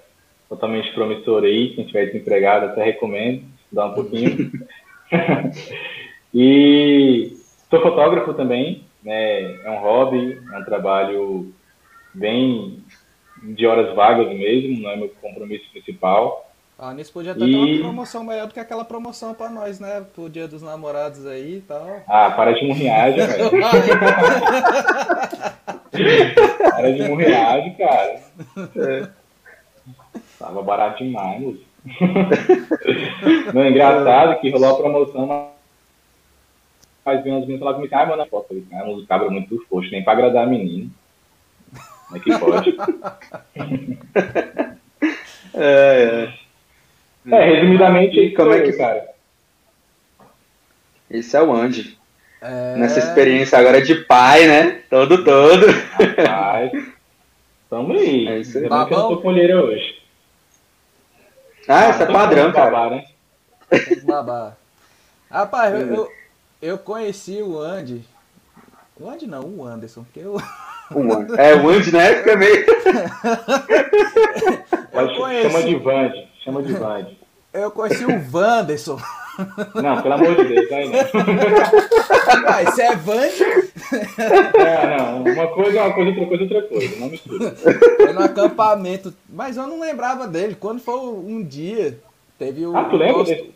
totalmente 0.47 0.93
promissora 0.93 1.47
aí, 1.47 1.73
quem 1.73 1.83
estiver 1.83 2.05
desempregado 2.05 2.67
até 2.67 2.83
recomendo, 2.83 3.43
estudar 3.63 3.87
um 3.87 3.93
pouquinho. 3.93 4.51
e 6.33 7.35
sou 7.69 7.81
fotógrafo 7.81 8.33
também, 8.33 8.83
né? 9.03 9.55
É 9.63 9.71
um 9.71 9.79
hobby, 9.79 10.39
é 10.53 10.57
um 10.57 10.63
trabalho 10.65 11.53
bem 12.13 12.83
de 13.53 13.65
horas 13.67 13.93
vagas 13.95 14.27
mesmo, 14.29 14.81
não 14.81 14.89
é 14.89 14.95
meu 14.95 15.10
compromisso 15.21 15.69
principal. 15.71 16.43
Ah, 16.77 16.93
nisso 16.93 17.13
podia 17.13 17.31
até 17.31 17.45
E- 17.45 17.51
ter 17.51 17.55
uma 17.58 17.84
promoção 17.84 18.23
maior 18.23 18.47
do 18.47 18.53
que 18.53 18.60
aquela 18.60 18.84
promoção 18.84 19.34
pra 19.34 19.49
nós, 19.49 19.79
né? 19.79 20.05
Pro 20.13 20.29
dia 20.29 20.45
dos 20.47 20.62
namorados 20.62 21.25
aí 21.25 21.58
e 21.58 21.62
tal. 21.62 22.01
Ah, 22.08 22.31
para 22.31 22.51
de 22.53 22.65
murriagem, 22.67 23.15
velho. 23.25 23.49
Para 26.71 26.91
de 26.91 27.03
murriagem, 27.08 27.73
cara. 27.75 28.21
Tava 30.38 30.62
barato 30.62 31.03
demais. 31.03 31.55
Não, 33.53 33.62
é 33.62 33.69
engraçado 33.69 34.39
que 34.41 34.49
rolou 34.49 34.69
a 34.71 34.75
promoção, 34.77 35.49
mas 37.05 37.23
vem 37.23 37.31
umas 37.34 37.41
meninas 37.43 37.60
falar 37.60 37.73
comigo, 37.75 37.95
ai, 37.95 38.05
mano, 38.08 38.21
a. 38.23 38.25
Eu 38.25 38.43
falei, 38.43 38.65
ah, 38.73 38.84
mas 38.86 38.97
o 38.97 39.08
cabra 39.08 39.27
é 39.27 39.29
muito 39.31 39.58
forte, 39.69 39.91
nem 39.91 40.03
pra 40.03 40.13
agradar 40.13 40.43
a 40.43 40.49
menina. 40.49 40.89
Como 42.07 42.17
é 42.17 42.19
que 42.19 42.39
pode? 42.39 42.77
é, 45.53 46.29
é. 46.31 46.33
É, 47.31 47.45
resumidamente, 47.55 48.19
E 48.19 48.33
como 48.35 48.53
é 48.53 48.61
que- 48.61 48.73
cara? 48.73 49.09
Esse 51.09 51.35
é 51.37 51.41
o 51.41 51.53
Andy. 51.53 51.97
É... 52.41 52.75
Nessa 52.77 52.99
experiência 52.99 53.57
agora 53.57 53.81
de 53.81 53.95
pai, 53.95 54.47
né? 54.47 54.81
Todo, 54.89 55.23
todo. 55.23 55.65
Rapaz, 56.17 56.71
tamo 57.69 57.93
aí. 57.93 58.27
É 58.27 58.39
isso 58.39 58.57
aí. 58.57 58.67
Que 58.67 58.73
eu 58.73 58.87
tô 58.87 59.17
com 59.21 59.29
olheira 59.29 59.63
hoje. 59.63 60.01
Ah, 61.67 61.89
esse 61.89 62.03
é 62.03 62.05
Tô 62.05 62.13
padrão, 62.13 62.51
cara. 62.51 62.69
babá, 62.71 62.89
né? 62.95 63.05
Babar. 64.03 64.57
Rapaz, 65.31 65.73
eu, 65.73 65.93
eu, 65.95 66.11
eu 66.61 66.77
conheci 66.77 67.41
o 67.41 67.57
Andy. 67.59 68.05
O 68.99 69.10
Andy 69.10 69.27
não, 69.27 69.41
o 69.43 69.65
Anderson, 69.65 70.03
porque 70.03 70.19
eu, 70.21 70.36
O 70.93 71.13
Andy. 71.13 71.34
É, 71.38 71.55
o 71.55 71.69
Andy, 71.69 71.91
né? 71.91 72.15
Fica 72.15 72.36
meio. 72.38 72.65
eu 72.65 72.75
Pode- 74.91 75.15
Chama 75.15 75.63
de 75.63 75.75
conheci, 75.75 75.75
Vande, 75.75 76.27
chama 76.43 76.63
de 76.63 76.73
Vande. 76.73 77.17
eu 77.53 77.71
conheci 77.71 78.05
o 78.05 78.10
Wanderson. 78.34 78.97
Não, 79.75 80.01
pelo 80.01 80.13
amor 80.13 80.36
de 80.38 80.45
Deus, 80.45 80.71
aí 80.71 80.88
não. 80.89 80.99
Ah, 82.47 82.63
isso 82.63 82.81
é 82.81 82.95
Vande. 82.95 83.43
É, 84.58 84.97
não, 84.97 85.23
uma 85.23 85.47
coisa 85.49 85.77
é 85.77 85.81
uma 85.81 85.93
coisa, 85.93 86.10
outra 86.12 86.25
coisa 86.27 86.43
é 86.43 86.45
outra 86.58 86.62
coisa, 86.69 86.95
não 86.99 87.10
mistura. 87.10 87.51
Foi 87.51 88.13
no 88.13 88.23
acampamento. 88.23 89.13
Mas 89.29 89.58
eu 89.58 89.67
não 89.67 89.81
lembrava 89.81 90.25
dele. 90.25 90.55
Quando 90.58 90.79
foi 90.79 90.95
um 90.99 91.43
dia, 91.43 91.99
teve 92.39 92.65
o. 92.65 92.75
Ah, 92.77 92.86
tu 92.86 92.95
lembra 92.95 93.17
nosso- 93.17 93.31
desse? 93.31 93.53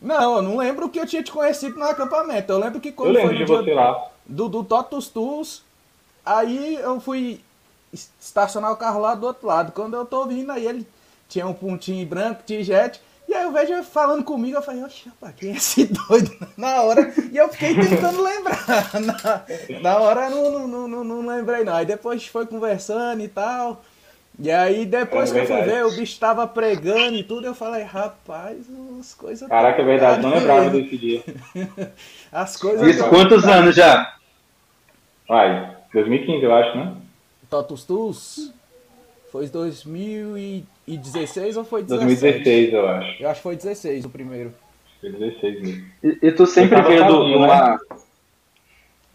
Não, 0.00 0.36
eu 0.36 0.42
não 0.42 0.56
lembro 0.58 0.88
que 0.88 1.00
eu 1.00 1.06
tinha 1.06 1.22
te 1.24 1.32
conhecido 1.32 1.76
no 1.76 1.84
acampamento. 1.86 2.52
Eu 2.52 2.58
lembro 2.60 2.78
que 2.80 2.90
Eu 2.90 2.92
quando 2.92 3.12
lembro 3.14 3.28
foi 3.28 3.34
de 3.34 3.40
no 3.40 3.46
dia 3.46 3.56
você 3.56 3.74
lá. 3.74 4.06
Do, 4.26 4.48
do 4.48 4.64
Totus 4.64 5.08
Tus, 5.08 5.62
aí 6.24 6.74
eu 6.76 7.00
fui 7.00 7.40
es- 7.92 8.10
estacionar 8.20 8.72
o 8.72 8.76
carro 8.76 9.00
lá 9.00 9.14
do 9.14 9.26
outro 9.26 9.46
lado. 9.46 9.72
Quando 9.72 9.94
eu 9.96 10.04
tô 10.06 10.26
vindo, 10.26 10.50
aí 10.52 10.66
ele 10.66 10.86
tinha 11.28 11.46
um 11.46 11.54
pontinho 11.54 12.06
branco, 12.06 12.42
tinha 12.46 12.62
jet. 12.64 13.00
E 13.28 13.34
aí 13.34 13.42
eu 13.42 13.52
vejo 13.52 13.72
ele 13.72 13.82
falando 13.82 14.22
comigo, 14.22 14.56
eu 14.56 14.62
falei, 14.62 14.84
oxe, 14.84 15.08
rapaz, 15.08 15.34
quem 15.36 15.50
é 15.52 15.56
esse 15.56 15.86
doido? 16.08 16.30
Na 16.56 16.82
hora, 16.82 17.12
e 17.32 17.36
eu 17.36 17.48
fiquei 17.48 17.74
tentando 17.74 18.22
lembrar. 18.22 18.64
Na, 19.02 19.44
na 19.80 19.98
hora 19.98 20.30
eu 20.30 20.50
não, 20.52 20.68
não, 20.68 20.88
não, 20.88 21.04
não 21.04 21.26
lembrei 21.26 21.64
não. 21.64 21.74
Aí 21.74 21.84
depois 21.86 22.24
foi 22.26 22.46
conversando 22.46 23.22
e 23.22 23.28
tal. 23.28 23.82
E 24.38 24.50
aí 24.50 24.84
depois 24.84 25.30
É 25.30 25.32
que 25.32 25.40
eu 25.40 25.46
fui 25.46 25.62
ver, 25.62 25.84
o 25.86 25.90
bicho 25.92 26.20
tava 26.20 26.46
pregando 26.46 27.16
e 27.16 27.24
tudo, 27.24 27.46
eu 27.46 27.54
falei, 27.54 27.82
rapaz, 27.82 28.58
as 29.00 29.14
coisas. 29.14 29.48
Caraca, 29.48 29.80
é 29.80 29.84
verdade, 29.84 30.22
não 30.22 30.30
lembrava 30.30 30.70
desse 30.70 30.98
dia. 30.98 31.24
As 32.30 32.56
coisas. 32.56 32.86
Isso, 32.86 33.08
quantos 33.08 33.44
anos 33.44 33.74
já? 33.74 34.15
Vai, 35.28 35.76
2015 35.92 36.44
eu 36.44 36.54
acho, 36.54 36.76
né? 36.76 36.94
Totus 37.50 37.84
Tus? 37.84 38.52
Foi 39.30 39.48
2016 39.48 41.56
ou 41.56 41.64
foi 41.64 41.82
17? 41.82 42.06
2016 42.20 42.72
eu 42.72 42.88
acho. 42.88 43.22
Eu 43.22 43.28
acho 43.28 43.38
que 43.38 43.42
foi 43.42 43.56
16 43.56 44.04
o 44.04 44.10
primeiro. 44.10 44.52
Foi 45.00 45.10
16 45.10 45.62
mesmo. 45.62 45.86
E, 46.02 46.18
e 46.22 46.32
tu 46.32 46.46
sempre 46.46 46.80
veio 46.82 47.04
do, 47.06 47.12
sozinho, 47.12 47.34
do 47.34 47.40
né? 47.40 47.46
lar. 47.46 47.78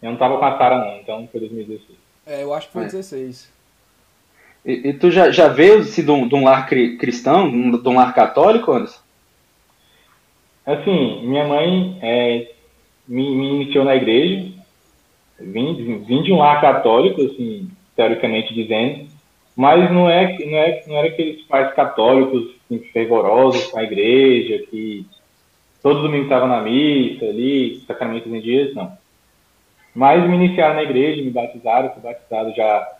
Eu 0.02 0.10
não 0.10 0.18
tava 0.18 0.38
com 0.38 0.44
a 0.44 0.58
Sara 0.58 0.78
não, 0.78 0.98
então 1.00 1.28
foi 1.30 1.40
2016. 1.40 1.98
É, 2.26 2.42
eu 2.42 2.52
acho 2.54 2.66
que 2.68 2.72
foi 2.72 2.82
É. 2.82 2.86
16. 2.86 3.50
E, 4.64 4.88
e 4.90 4.92
tu 4.94 5.10
já, 5.10 5.30
já 5.30 5.48
veio 5.48 5.82
se 5.84 6.02
de 6.02 6.10
um, 6.10 6.26
de 6.28 6.34
um 6.34 6.44
lar 6.44 6.66
cri- 6.68 6.96
cristão, 6.96 7.50
de 7.50 7.56
um, 7.56 7.70
de 7.76 7.88
um 7.88 7.96
lar 7.96 8.14
católico, 8.14 8.72
Anderson? 8.72 9.00
Assim, 10.64 11.26
minha 11.26 11.46
mãe 11.48 11.98
é, 12.00 12.52
me, 13.08 13.34
me 13.34 13.62
iniciou 13.62 13.84
na 13.84 13.96
igreja, 13.96 14.52
vim, 15.40 15.98
vim 16.04 16.22
de 16.22 16.32
um 16.32 16.38
lar 16.38 16.60
católico, 16.60 17.22
assim, 17.22 17.68
teoricamente 17.96 18.54
dizendo, 18.54 19.06
mas 19.56 19.90
não 19.92 20.08
é, 20.08 20.38
não 20.46 20.58
é, 20.58 20.82
não 20.86 20.96
era 20.96 21.08
aqueles 21.08 21.42
pais 21.42 21.74
católicos 21.74 22.54
assim, 22.64 22.78
fervorosos 22.92 23.66
com 23.66 23.78
a 23.78 23.82
igreja, 23.84 24.64
que 24.70 25.06
todo 25.82 26.02
domingo 26.02 26.24
estava 26.24 26.46
na 26.46 26.60
missa 26.62 27.24
ali, 27.24 27.80
sacramentos 27.86 28.32
em 28.32 28.40
dias, 28.40 28.74
não. 28.74 28.96
Mas 29.94 30.26
me 30.26 30.36
iniciaram 30.36 30.76
na 30.76 30.82
igreja, 30.84 31.22
me 31.22 31.30
batizaram, 31.30 31.90
fui 31.90 32.00
batizado 32.02 32.54
já, 32.54 32.96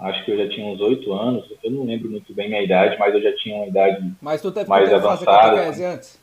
acho 0.00 0.22
que 0.24 0.32
eu 0.32 0.36
já 0.36 0.48
tinha 0.50 0.66
uns 0.66 0.80
oito 0.80 1.12
anos, 1.14 1.50
eu 1.64 1.70
não 1.70 1.84
lembro 1.84 2.10
muito 2.10 2.34
bem 2.34 2.48
minha 2.48 2.62
idade, 2.62 2.96
mas 2.98 3.14
eu 3.14 3.22
já 3.22 3.34
tinha 3.36 3.56
uma 3.56 3.66
idade 3.66 4.12
Mas 4.20 4.42
tu 4.42 4.52
teve 4.52 4.68
Mais 4.68 4.84
fazer 4.90 4.96
avançado. 4.96 5.56
catequese 5.56 5.84
antes? 5.84 6.20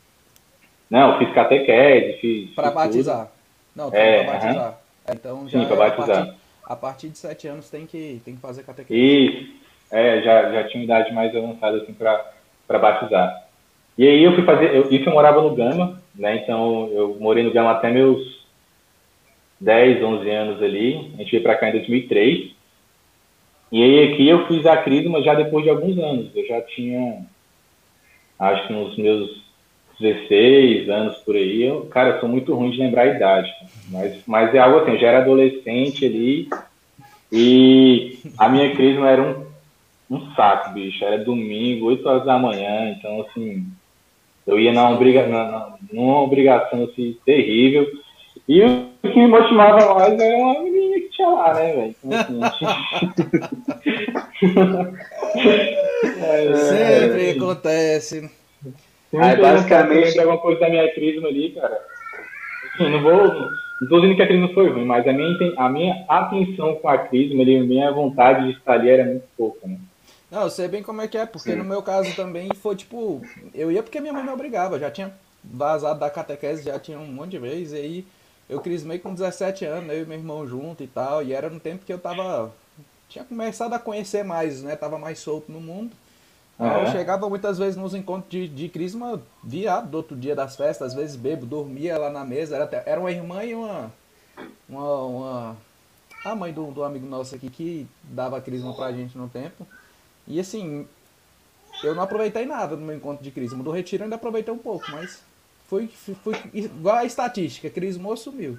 Não, 0.88 1.12
eu 1.12 1.18
fiz 1.18 1.34
catequese, 1.34 2.18
fiz. 2.20 2.54
Fiz 2.54 2.74
batizar. 2.74 3.32
Não, 3.74 3.90
É, 3.92 4.22
pra 4.24 4.32
batizar. 4.34 4.78
É, 4.84 4.87
Então 5.12 5.48
já 5.48 5.58
Sim, 5.58 5.66
é 5.70 5.72
a 5.72 5.76
partir, 5.76 6.34
a 6.64 6.76
partir 6.76 7.08
de 7.08 7.18
7 7.18 7.48
anos 7.48 7.70
tem 7.70 7.86
que, 7.86 8.20
tem 8.24 8.34
que 8.34 8.40
fazer 8.40 8.62
catequese. 8.62 9.00
Isso. 9.00 9.58
É, 9.90 10.20
já, 10.22 10.52
já 10.52 10.68
tinha 10.68 10.84
idade 10.84 11.12
mais 11.14 11.34
avançada 11.34 11.78
assim 11.78 11.94
pra 11.94 12.78
batizar. 12.78 13.48
E 13.96 14.06
aí 14.06 14.22
eu 14.22 14.34
fui 14.34 14.44
fazer. 14.44 14.74
Eu, 14.74 14.90
isso 14.92 15.08
eu 15.08 15.12
morava 15.12 15.42
no 15.42 15.54
Gama, 15.54 16.00
né? 16.14 16.36
Então 16.36 16.88
eu 16.92 17.16
morei 17.18 17.42
no 17.42 17.52
Gama 17.52 17.72
até 17.72 17.90
meus 17.90 18.46
10, 19.60 20.02
11 20.02 20.30
anos 20.30 20.62
ali. 20.62 21.12
A 21.14 21.22
gente 21.22 21.30
veio 21.30 21.42
pra 21.42 21.56
cá 21.56 21.68
em 21.68 21.72
2003. 21.72 22.50
E 23.72 23.82
aí 23.82 24.12
aqui 24.12 24.28
eu 24.28 24.46
fiz 24.46 24.64
a 24.66 24.76
crisma 24.76 25.22
já 25.22 25.34
depois 25.34 25.64
de 25.64 25.70
alguns 25.70 25.98
anos. 25.98 26.30
Eu 26.34 26.46
já 26.46 26.60
tinha, 26.62 27.26
acho 28.38 28.66
que 28.66 28.72
nos 28.72 28.96
meus 28.96 29.47
16 30.00 30.88
anos 30.88 31.16
por 31.18 31.34
aí. 31.34 31.64
Eu, 31.64 31.82
cara, 31.86 32.10
eu 32.10 32.20
sou 32.20 32.28
muito 32.28 32.54
ruim 32.54 32.70
de 32.70 32.78
lembrar 32.78 33.02
a 33.02 33.14
idade. 33.16 33.50
Mas, 33.90 34.22
mas 34.26 34.54
é 34.54 34.58
algo 34.58 34.78
assim, 34.78 34.92
eu 34.92 34.98
já 34.98 35.08
era 35.08 35.18
adolescente 35.18 36.04
ali. 36.04 36.48
E 37.32 38.18
a 38.38 38.48
minha 38.48 38.74
crisma 38.74 39.10
era 39.10 39.22
um, 39.22 39.46
um 40.10 40.34
saco, 40.34 40.72
bicho. 40.72 41.04
Era 41.04 41.24
domingo, 41.24 41.86
8 41.86 42.08
horas 42.08 42.24
da 42.24 42.38
manhã. 42.38 42.90
Então, 42.90 43.20
assim, 43.22 43.66
eu 44.46 44.58
ia 44.58 44.72
na 44.72 44.90
obriga, 44.90 45.26
na, 45.26 45.74
numa 45.92 46.22
obrigação 46.22 46.84
assim, 46.84 47.16
terrível. 47.24 47.86
E 48.48 48.62
o 48.62 48.86
que 49.02 49.18
me 49.18 49.26
motivava 49.26 49.94
mais 49.94 50.18
era 50.18 50.36
uma 50.38 50.62
menina 50.62 51.00
que 51.00 51.10
tinha 51.10 51.28
lá, 51.28 51.54
né, 51.54 51.72
velho? 51.72 51.94
Então, 52.02 52.44
assim, 52.44 52.64
é, 56.22 56.54
Sempre 56.54 57.30
acontece. 57.30 58.30
Se 59.10 59.16
Aí, 59.16 59.36
me 59.36 59.42
basicamente- 59.42 60.18
alguma 60.18 60.38
coisa 60.38 60.60
da 60.60 60.68
minha 60.68 60.92
crisma 60.94 61.28
ali, 61.28 61.50
cara. 61.52 61.80
Assim, 62.74 62.90
não 62.90 63.02
vou. 63.02 63.50
Não 63.80 63.88
tô 63.88 64.00
dizendo 64.00 64.16
que 64.16 64.22
a 64.22 64.26
crisma 64.26 64.48
foi 64.52 64.68
ruim, 64.70 64.84
mas 64.84 65.06
a 65.06 65.12
minha, 65.12 65.54
a 65.56 65.68
minha 65.68 66.04
atenção 66.08 66.74
com 66.76 66.88
a 66.88 66.98
crisma, 66.98 67.42
ali, 67.42 67.56
a 67.56 67.62
minha 67.62 67.92
vontade 67.92 68.44
de 68.46 68.58
estar 68.58 68.72
ali 68.74 68.90
era 68.90 69.04
muito 69.04 69.24
pouca, 69.36 69.66
né? 69.66 69.78
Não, 70.30 70.42
eu 70.42 70.50
sei 70.50 70.68
bem 70.68 70.82
como 70.82 71.00
é 71.00 71.08
que 71.08 71.16
é, 71.16 71.24
porque 71.24 71.54
no 71.54 71.64
meu 71.64 71.82
caso 71.82 72.14
também 72.14 72.48
foi 72.54 72.76
tipo. 72.76 73.22
Eu 73.54 73.72
ia 73.72 73.82
porque 73.82 74.00
minha 74.00 74.12
mãe 74.12 74.22
me 74.24 74.30
obrigava, 74.30 74.78
já 74.78 74.90
tinha 74.90 75.12
vazado 75.42 76.00
da 76.00 76.10
catequese, 76.10 76.64
já 76.64 76.78
tinha 76.78 76.98
um 76.98 77.06
monte 77.06 77.30
de 77.30 77.38
vezes, 77.38 77.72
e 77.72 77.76
aí 77.76 78.06
eu 78.50 78.60
crismei 78.60 78.98
com 78.98 79.14
17 79.14 79.64
anos, 79.64 79.90
eu 79.90 80.02
e 80.02 80.06
meu 80.06 80.18
irmão 80.18 80.46
junto 80.46 80.82
e 80.82 80.86
tal, 80.86 81.22
e 81.22 81.32
era 81.32 81.48
no 81.48 81.60
tempo 81.60 81.84
que 81.86 81.92
eu 81.92 81.98
tava. 81.98 82.52
Tinha 83.08 83.24
começado 83.24 83.72
a 83.72 83.78
conhecer 83.78 84.22
mais, 84.22 84.62
né? 84.62 84.76
Tava 84.76 84.98
mais 84.98 85.18
solto 85.18 85.50
no 85.50 85.60
mundo. 85.60 85.92
Aí 86.58 86.66
Eu 86.66 86.86
Aham. 86.86 86.92
chegava 86.92 87.28
muitas 87.28 87.58
vezes 87.58 87.76
nos 87.76 87.94
encontros 87.94 88.30
de, 88.30 88.48
de 88.48 88.68
crisma, 88.68 89.20
viado 89.44 89.90
do 89.90 89.96
outro 89.96 90.16
dia 90.16 90.34
das 90.34 90.56
festas, 90.56 90.88
às 90.88 90.94
vezes 90.94 91.16
bebo, 91.16 91.46
dormia 91.46 91.96
lá 91.98 92.10
na 92.10 92.24
mesa, 92.24 92.56
era, 92.56 92.64
até- 92.64 92.82
era 92.84 93.00
uma 93.00 93.10
irmã 93.12 93.44
e 93.44 93.54
uma. 93.54 93.92
Uma. 94.68 95.04
uma 95.04 95.56
a 96.24 96.34
mãe 96.34 96.52
do, 96.52 96.66
do 96.72 96.82
amigo 96.82 97.06
nosso 97.06 97.34
aqui 97.34 97.48
que 97.48 97.86
dava 98.02 98.40
crisma 98.40 98.72
pra 98.74 98.92
gente 98.92 99.16
no 99.16 99.28
tempo. 99.28 99.64
E 100.26 100.38
assim, 100.40 100.84
eu 101.82 101.94
não 101.94 102.02
aproveitei 102.02 102.44
nada 102.44 102.76
no 102.76 102.84
meu 102.84 102.96
encontro 102.96 103.22
de 103.22 103.30
crisma. 103.30 103.62
Do 103.62 103.70
retiro 103.70 104.02
eu 104.02 104.04
ainda 104.04 104.16
aproveitei 104.16 104.52
um 104.52 104.58
pouco, 104.58 104.84
mas 104.92 105.22
foi, 105.68 105.86
foi 105.86 106.34
igual 106.52 106.96
a 106.96 107.04
estatística, 107.04 107.70
crismou 107.70 108.16
sumiu. 108.16 108.58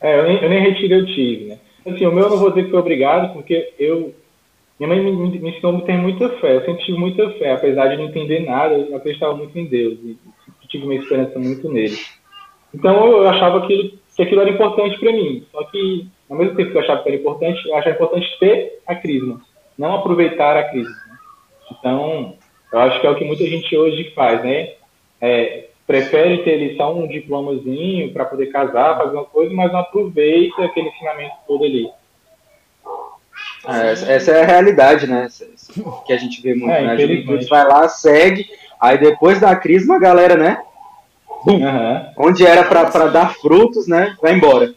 É, 0.00 0.18
eu 0.18 0.24
nem, 0.24 0.42
eu 0.42 0.48
nem 0.50 0.60
retiro 0.62 0.94
eu 0.94 1.06
tive, 1.06 1.44
né? 1.46 1.58
Assim, 1.86 2.06
o 2.06 2.12
meu 2.12 2.24
eu 2.24 2.30
não 2.30 2.38
vou 2.38 2.50
dizer 2.50 2.64
que 2.64 2.70
foi 2.70 2.78
obrigado, 2.78 3.32
porque 3.32 3.74
eu. 3.78 4.14
Minha 4.78 4.88
mãe 4.88 5.02
me, 5.02 5.12
me, 5.12 5.50
ensinou 5.50 5.76
a 5.76 5.80
ter 5.82 5.96
muita 5.96 6.28
fé. 6.40 6.56
Eu 6.56 6.64
sempre 6.64 6.84
tive 6.84 6.98
muita 6.98 7.30
fé, 7.32 7.52
apesar 7.52 7.88
de 7.88 7.96
não 7.96 8.06
entender 8.06 8.40
nada, 8.40 8.74
eu 8.74 8.96
acreditava 8.96 9.36
muito 9.36 9.56
em 9.58 9.66
Deus 9.66 9.98
e 10.02 10.18
tive 10.68 10.84
uma 10.84 10.94
esperança 10.94 11.38
muito 11.38 11.70
nele. 11.70 11.96
Então 12.74 13.06
eu 13.06 13.28
achava 13.28 13.66
que 13.66 13.98
aquilo 14.18 14.40
era 14.40 14.50
importante 14.50 14.98
para 14.98 15.12
mim. 15.12 15.46
Só 15.52 15.62
que, 15.64 16.06
ao 16.28 16.36
mesmo 16.36 16.56
tempo 16.56 16.70
que 16.70 16.76
eu 16.76 16.82
achava 16.82 17.02
que 17.02 17.08
era 17.08 17.18
importante, 17.18 17.68
eu 17.68 17.76
achava 17.76 17.94
importante 17.94 18.38
ter 18.40 18.80
a 18.86 18.94
crisma, 18.94 19.40
não 19.78 19.96
aproveitar 19.96 20.56
a 20.56 20.64
crisma. 20.64 20.96
Então, 21.70 22.34
eu 22.72 22.78
acho 22.78 23.00
que 23.00 23.06
é 23.06 23.10
o 23.10 23.14
que 23.14 23.24
muita 23.24 23.44
gente 23.44 23.76
hoje 23.76 24.10
faz, 24.14 24.42
né? 24.42 24.74
É, 25.20 25.68
prefere 25.86 26.38
ter 26.38 26.54
ali 26.54 26.76
só 26.76 26.94
um 26.94 27.06
diplomazinho 27.06 28.12
para 28.12 28.24
poder 28.24 28.46
casar, 28.46 28.98
fazer 28.98 29.14
uma 29.14 29.24
coisa, 29.24 29.54
mas 29.54 29.72
não 29.72 29.80
aproveita 29.80 30.64
aquele 30.64 30.88
ensinamento 30.88 31.34
todo 31.46 31.64
ali. 31.64 31.88
É, 33.66 33.92
essa, 33.92 34.32
é 34.32 34.42
a 34.42 34.46
realidade, 34.46 35.06
né? 35.06 35.28
Que 36.04 36.12
a 36.12 36.18
gente 36.18 36.42
vê 36.42 36.54
muito, 36.54 36.70
É, 36.70 36.82
né? 36.82 36.92
A 36.92 36.96
juventude 36.96 37.46
vai 37.46 37.66
lá, 37.66 37.88
segue, 37.88 38.46
aí 38.80 38.98
depois 38.98 39.40
da 39.40 39.56
crise, 39.56 39.86
uma 39.86 39.98
galera, 39.98 40.36
né? 40.36 40.62
Aham, 41.46 42.12
onde 42.18 42.46
era 42.46 42.64
pra, 42.64 42.84
pra 42.86 43.06
dar 43.06 43.34
frutos, 43.34 43.88
né? 43.88 44.16
Vai 44.20 44.34
embora. 44.34 44.74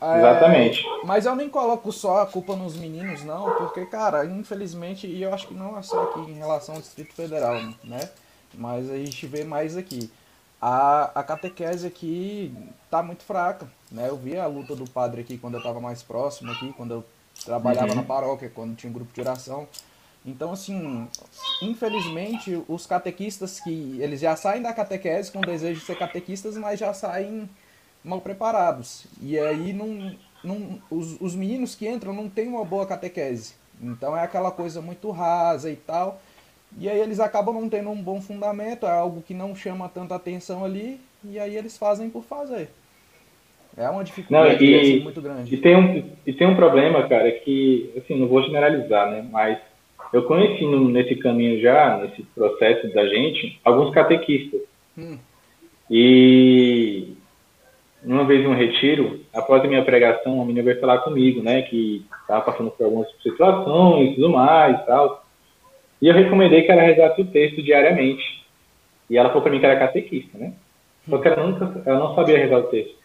É, 0.00 0.18
exatamente. 0.18 0.84
Mas 1.04 1.26
eu 1.26 1.34
nem 1.34 1.48
coloco 1.48 1.90
só 1.90 2.22
a 2.22 2.26
culpa 2.26 2.54
nos 2.54 2.76
meninos, 2.76 3.24
não, 3.24 3.50
porque, 3.56 3.84
cara, 3.86 4.24
infelizmente, 4.24 5.06
e 5.06 5.22
eu 5.22 5.34
acho 5.34 5.48
que 5.48 5.54
não 5.54 5.76
é 5.78 5.82
só 5.82 6.02
aqui 6.04 6.20
em 6.20 6.38
relação 6.38 6.76
ao 6.76 6.80
Distrito 6.80 7.14
Federal, 7.14 7.54
né? 7.82 8.08
Mas 8.54 8.90
a 8.90 8.96
gente 8.96 9.26
vê 9.26 9.44
mais 9.44 9.76
aqui. 9.76 10.10
A, 10.60 11.10
a 11.14 11.22
catequese 11.22 11.86
aqui 11.86 12.54
tá 12.90 13.02
muito 13.02 13.22
fraca, 13.24 13.66
né? 13.90 14.08
Eu 14.08 14.16
vi 14.16 14.36
a 14.36 14.46
luta 14.46 14.76
do 14.76 14.88
padre 14.88 15.22
aqui 15.22 15.38
quando 15.38 15.54
eu 15.54 15.62
tava 15.62 15.80
mais 15.80 16.02
próximo 16.02 16.52
aqui, 16.52 16.72
quando 16.76 16.92
eu 16.92 17.04
trabalhava 17.44 17.94
na 17.94 18.02
paróquia, 18.02 18.50
quando 18.54 18.76
tinha 18.76 18.90
um 18.90 18.94
grupo 18.94 19.12
de 19.12 19.20
oração. 19.20 19.66
Então, 20.24 20.52
assim, 20.52 21.08
infelizmente, 21.62 22.62
os 22.68 22.86
catequistas 22.86 23.58
que 23.60 23.96
eles 24.00 24.20
já 24.20 24.36
saem 24.36 24.62
da 24.62 24.72
catequese 24.72 25.32
com 25.32 25.38
o 25.38 25.46
desejo 25.46 25.80
de 25.80 25.86
ser 25.86 25.96
catequistas, 25.96 26.56
mas 26.56 26.78
já 26.78 26.92
saem 26.92 27.48
mal 28.04 28.20
preparados. 28.20 29.06
E 29.20 29.38
aí 29.38 29.72
não, 29.72 30.14
não, 30.44 30.82
os, 30.90 31.20
os 31.20 31.34
meninos 31.34 31.74
que 31.74 31.88
entram 31.88 32.12
não 32.12 32.28
têm 32.28 32.48
uma 32.48 32.64
boa 32.64 32.86
catequese. 32.86 33.54
Então 33.80 34.14
é 34.16 34.22
aquela 34.22 34.50
coisa 34.50 34.82
muito 34.82 35.10
rasa 35.10 35.70
e 35.70 35.76
tal. 35.76 36.20
E 36.78 36.88
aí 36.88 37.00
eles 37.00 37.18
acabam 37.18 37.54
não 37.54 37.68
tendo 37.68 37.90
um 37.90 38.00
bom 38.00 38.20
fundamento, 38.20 38.86
é 38.86 38.90
algo 38.90 39.22
que 39.22 39.34
não 39.34 39.56
chama 39.56 39.88
tanta 39.88 40.14
atenção 40.14 40.64
ali. 40.64 41.00
e 41.24 41.38
aí 41.38 41.56
eles 41.56 41.76
fazem 41.76 42.08
por 42.10 42.24
fazer. 42.24 42.70
É 43.80 43.88
uma 43.88 44.04
dificuldade 44.04 44.54
Não, 44.56 44.70
e- 44.70 44.78
assim, 44.80 45.00
muito 45.00 45.20
grande. 45.22 45.54
E 45.54 45.56
tem 45.56 45.74
um, 45.74 46.04
e 46.26 46.32
tem 46.34 46.46
um 46.46 46.54
problema, 46.54 47.08
cara, 47.08 47.30
que, 47.30 47.90
assim, 47.96 48.14
não 48.14 48.28
vou 48.28 48.42
generalizar, 48.42 49.10
né? 49.10 49.26
Mas 49.32 49.58
eu 50.12 50.24
conheci 50.24 50.64
no- 50.66 50.88
nesse 50.90 51.14
caminho 51.16 51.58
já, 51.62 51.96
nesse 51.96 52.22
processo 52.34 52.92
da 52.92 53.06
gente, 53.06 53.58
alguns 53.64 53.90
catequistas. 53.94 54.60
Hum. 54.98 55.16
E 55.90 57.14
uma 58.04 58.24
vez 58.24 58.42
em 58.44 58.48
um 58.48 58.54
retiro, 58.54 59.20
após 59.32 59.64
a 59.64 59.66
minha 59.68 59.82
pregação, 59.82 60.34
uma 60.36 60.44
menina 60.44 60.64
veio 60.64 60.78
falar 60.80 60.98
comigo, 60.98 61.42
né? 61.42 61.62
Que 61.62 62.04
estava 62.20 62.42
passando 62.42 62.70
por 62.70 62.84
algumas 62.84 63.08
situações 63.22 64.10
e 64.10 64.14
tudo 64.16 64.28
mais 64.28 64.78
e 64.78 64.84
tal. 64.86 65.24
E 66.02 66.08
eu 66.08 66.14
recomendei 66.14 66.62
que 66.62 66.70
ela 66.70 66.82
rezasse 66.82 67.20
o 67.22 67.26
texto 67.26 67.62
diariamente. 67.62 68.44
E 69.08 69.16
ela 69.16 69.28
falou 69.30 69.42
pra 69.42 69.50
mim 69.52 69.58
que 69.58 69.66
era 69.66 69.78
catequista, 69.78 70.36
né? 70.38 70.52
Só 71.08 71.16
que 71.18 71.28
ela, 71.28 71.46
nunca, 71.46 71.82
ela 71.84 71.98
não 71.98 72.14
sabia 72.14 72.38
rezar 72.38 72.58
o 72.58 72.64
texto. 72.64 72.99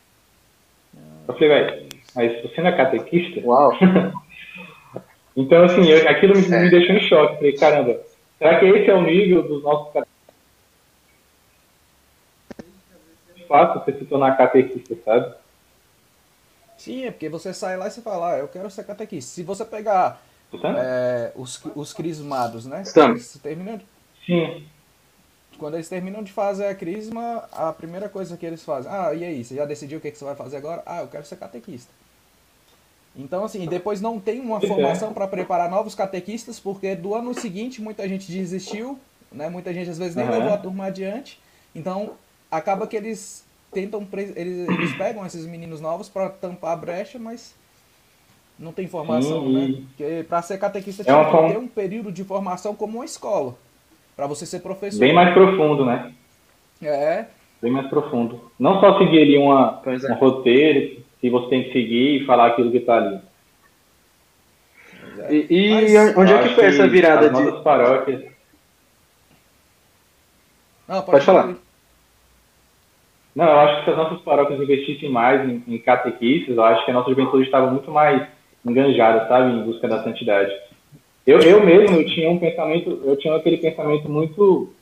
Eu 1.28 1.34
falei, 1.34 1.50
velho, 1.50 1.90
mas 2.16 2.42
você 2.42 2.62
não 2.62 2.70
é 2.70 2.78
catequista? 2.78 3.40
Uau. 3.46 3.72
Então, 5.38 5.66
assim, 5.66 5.86
eu- 5.90 6.08
aquilo 6.08 6.34
me, 6.34 6.46
É. 6.46 6.62
me 6.62 6.70
deixou 6.70 6.96
em 6.96 7.00
choque. 7.10 7.36
Falei, 7.36 7.58
caramba, 7.58 8.02
será 8.38 8.58
que 8.58 8.66
esse 8.68 8.90
é 8.90 8.94
o 8.96 9.02
nível 9.02 9.44
dos 9.46 9.62
nossos 9.64 9.92
catequistas? 9.92 10.34
É 13.38 13.46
fácil 13.46 13.82
você 13.84 14.00
se 14.00 14.06
tornar 14.06 14.38
catequista, 14.38 14.96
sabe? 15.04 15.34
Sim, 16.78 17.06
é 17.06 17.12
porque 17.12 17.28
você 17.28 17.54
sai 17.54 17.76
lá 17.76 17.88
e 17.88 17.92
você 17.92 18.02
fala, 18.02 18.34
ah, 18.34 18.38
eu 18.38 18.48
quero 18.48 18.70
ser 18.70 18.86
catequista. 18.86 19.32
Se 19.32 19.44
você 19.44 19.66
pegar 19.66 20.22
Tá? 20.62 20.74
é, 20.78 21.32
os, 21.36 21.62
os 21.76 21.92
crismados, 21.92 22.66
né? 22.66 22.82
Estamos. 22.84 23.20
Eles 23.20 23.42
terminam, 23.44 23.82
Sim. 24.26 24.66
Quando 25.58 25.76
eles 25.76 25.90
terminam 25.90 26.24
de 26.24 26.32
fazer 26.32 26.68
a 26.68 26.76
crisma, 26.76 27.48
a 27.52 27.72
primeira 27.74 28.10
coisa 28.10 28.38
que 28.38 28.46
eles 28.46 28.64
fazem, 28.64 28.92
ah, 28.92 29.14
e 29.14 29.24
aí, 29.24 29.44
você 29.44 29.56
já 29.56 29.66
decidiu 29.66 29.98
o 29.98 30.02
que, 30.02 30.12
que 30.12 30.18
você 30.18 30.26
vai 30.26 30.36
fazer 30.36 30.58
agora? 30.58 30.84
Ah, 30.86 31.02
eu 31.02 31.08
quero 31.08 31.26
ser 31.26 31.38
catequista. 31.38 31.94
Então, 33.16 33.46
assim, 33.46 33.66
depois 33.66 34.02
não 34.02 34.20
tem 34.20 34.42
uma 34.42 34.58
é. 34.58 34.68
formação 34.68 35.14
para 35.14 35.28
preparar 35.28 35.70
novos 35.70 35.96
catequistas, 35.96 36.60
porque 36.60 36.96
do 36.96 37.16
ano 37.16 37.34
seguinte 37.34 37.82
muita 37.82 38.08
gente 38.08 38.30
desistiu, 38.30 39.00
né? 39.32 39.50
Muita 39.50 39.74
gente 39.74 39.90
às 39.90 39.98
vezes 39.98 40.16
nem 40.16 40.26
Aham. 40.26 40.38
levou 40.38 40.54
a 40.54 40.58
turma 40.58 40.86
adiante. 40.86 41.40
Então, 41.74 42.18
acaba 42.52 42.86
que 42.88 42.96
eles 42.96 43.46
tentam, 43.72 44.08
eles, 44.14 44.70
eles 44.70 44.94
pegam 44.94 45.26
esses 45.26 45.46
meninos 45.46 45.80
novos 45.80 46.10
para 46.10 46.30
tampar 46.30 46.74
a 46.74 46.76
brecha, 46.76 47.18
mas 47.18 47.56
não 48.58 48.74
tem 48.74 48.88
formação, 48.88 49.46
Sim, 49.46 49.54
né? 49.54 49.74
Porque 49.90 50.26
para 50.28 50.42
ser 50.42 50.58
catequista 50.58 51.04
É 51.04 51.06
tinha 51.06 51.26
que 51.26 51.38
ter 51.38 51.58
um 51.58 51.68
período 51.68 52.12
de 52.12 52.24
formação 52.24 52.76
como 52.76 52.98
uma 52.98 53.06
escola, 53.06 53.58
para 54.16 54.28
você 54.28 54.46
ser 54.46 54.60
professor. 54.60 55.00
Bem 55.00 55.14
mais 55.14 55.34
profundo, 55.34 55.86
né? 55.86 56.12
É, 56.82 57.26
Bem 57.62 57.72
mais 57.72 57.88
profundo. 57.88 58.52
Não 58.60 58.80
só 58.80 58.98
seguir 59.00 59.22
ali 59.22 59.38
uma, 59.38 59.82
é. 59.86 60.12
um 60.12 60.16
roteiro 60.16 61.02
que 61.20 61.30
você 61.30 61.50
tem 61.50 61.64
que 61.64 61.72
seguir 61.74 62.22
e 62.22 62.26
falar 62.26 62.48
aquilo 62.48 62.72
que 62.72 62.80
tá 62.82 62.98
ali. 62.98 63.20
E, 65.30 65.48
e 65.50 65.94
Mas- 65.94 66.18
onde 66.18 66.34
é 66.34 66.44
que 66.44 66.50
foi 66.56 66.66
essa 66.66 66.88
virada 66.88 67.28
as 67.28 67.34
de. 67.38 67.44
nossas 67.44 67.64
paróquias 67.64 68.36
não, 70.88 71.02
Pode 71.02 71.26
falar. 71.26 71.42
concluir. 71.44 71.62
Não, 73.36 73.46
eu 73.46 73.60
acho 73.60 73.80
que 73.80 73.86
se 73.86 73.90
as 73.92 73.98
nossas 73.98 74.22
paróquias 74.22 74.62
investissem 74.62 75.10
mais 75.10 75.42
em, 75.50 75.64
em 75.68 75.78
catequistas, 75.80 76.56
eu 76.56 76.64
acho 76.64 76.86
que 76.86 76.92
a 76.92 76.94
nossa 76.94 77.10
juventude 77.10 77.44
estava 77.44 77.72
muito 77.72 77.90
mais 77.92 78.26
enganjada, 78.66 79.28
sabe, 79.28 79.52
em 79.52 79.64
busca 79.64 79.88
da 79.88 80.04
santidade. 80.04 80.54
Eu, 81.26 81.40
eu 81.40 81.66
mesmo, 81.66 81.96
eu 81.96 82.06
tinha 82.06 82.30
um 82.30 82.38
pensamento, 82.38 83.02
eu 83.04 83.18
tinha 83.18 83.36
aquele 83.36 83.58
pensamento 83.58 84.10
muito, 84.10 84.74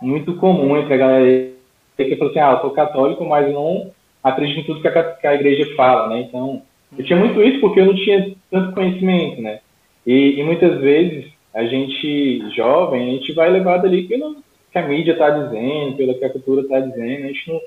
muito 0.00 0.34
comum 0.36 0.76
entre 0.76 0.94
a 0.94 0.96
galera 0.96 1.50
que 1.96 2.16
falou 2.16 2.30
assim, 2.30 2.40
ah, 2.40 2.52
eu 2.52 2.60
sou 2.60 2.70
católico, 2.70 3.24
mas 3.24 3.52
não 3.52 3.90
acredito 4.22 4.60
em 4.60 4.64
tudo 4.64 4.80
que 4.80 4.88
a, 4.88 5.02
que 5.14 5.26
a 5.26 5.34
igreja 5.34 5.74
fala, 5.76 6.08
né? 6.08 6.20
Então, 6.20 6.62
eu 6.96 7.04
tinha 7.04 7.18
muito 7.18 7.42
isso 7.42 7.60
porque 7.60 7.80
eu 7.80 7.86
não 7.86 7.94
tinha 7.94 8.34
tanto 8.50 8.72
conhecimento, 8.72 9.40
né? 9.40 9.60
E, 10.06 10.38
e 10.38 10.42
muitas 10.42 10.80
vezes 10.80 11.26
a 11.54 11.64
gente, 11.64 12.50
jovem, 12.54 13.10
a 13.10 13.12
gente 13.14 13.32
vai 13.32 13.50
levado 13.50 13.86
ali 13.86 14.06
pelo 14.06 14.36
que 14.70 14.78
a 14.78 14.86
mídia 14.86 15.12
está 15.12 15.30
dizendo, 15.30 15.96
pelo 15.96 16.18
que 16.18 16.24
a 16.24 16.30
cultura 16.30 16.62
está 16.62 16.80
dizendo, 16.80 17.24
a 17.24 17.28
gente 17.28 17.48
não, 17.48 17.60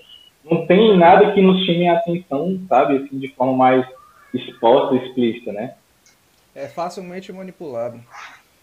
não 0.52 0.66
tem 0.66 0.98
nada 0.98 1.32
que 1.32 1.42
nos 1.42 1.66
chame 1.66 1.88
a 1.88 1.94
atenção, 1.94 2.60
sabe, 2.68 2.98
assim, 2.98 3.18
de 3.18 3.28
forma 3.30 3.54
mais 3.54 3.86
exposta, 4.34 4.96
explícita, 4.96 5.52
né? 5.52 5.76
É 6.56 6.68
facilmente 6.68 7.32
manipulado. 7.32 8.00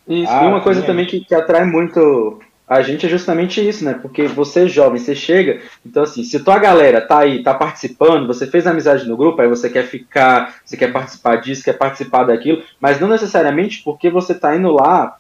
Isso, 0.07 0.33
Ah, 0.33 0.45
e 0.45 0.47
uma 0.47 0.61
coisa 0.63 0.81
sim, 0.81 0.87
também 0.87 1.07
que, 1.07 1.21
que 1.25 1.35
atrai 1.35 1.65
muito 1.65 2.41
a 2.67 2.83
gente 2.83 3.07
é 3.07 3.09
justamente 3.09 3.67
isso, 3.67 3.83
né? 3.83 3.95
Porque 3.95 4.27
você 4.27 4.65
é 4.65 4.69
jovem, 4.69 4.99
você 5.01 5.15
chega, 5.15 5.63
então 5.87 6.03
assim, 6.03 6.23
se 6.23 6.39
tua 6.45 6.59
galera 6.59 7.01
tá 7.01 7.21
aí, 7.21 7.43
tá 7.43 7.55
participando, 7.55 8.27
você 8.27 8.47
fez 8.47 8.67
amizade 8.67 9.09
no 9.09 9.17
grupo, 9.17 9.41
aí 9.41 9.49
você 9.49 9.71
quer 9.71 9.85
ficar, 9.87 10.57
você 10.65 10.77
quer 10.77 10.93
participar 10.93 11.37
disso, 11.37 11.65
quer 11.65 11.79
participar 11.79 12.25
daquilo, 12.25 12.63
mas 12.79 13.01
não 13.01 13.09
necessariamente 13.09 13.83
porque 13.83 14.11
você 14.11 14.35
tá 14.35 14.55
indo 14.55 14.71
lá 14.71 15.17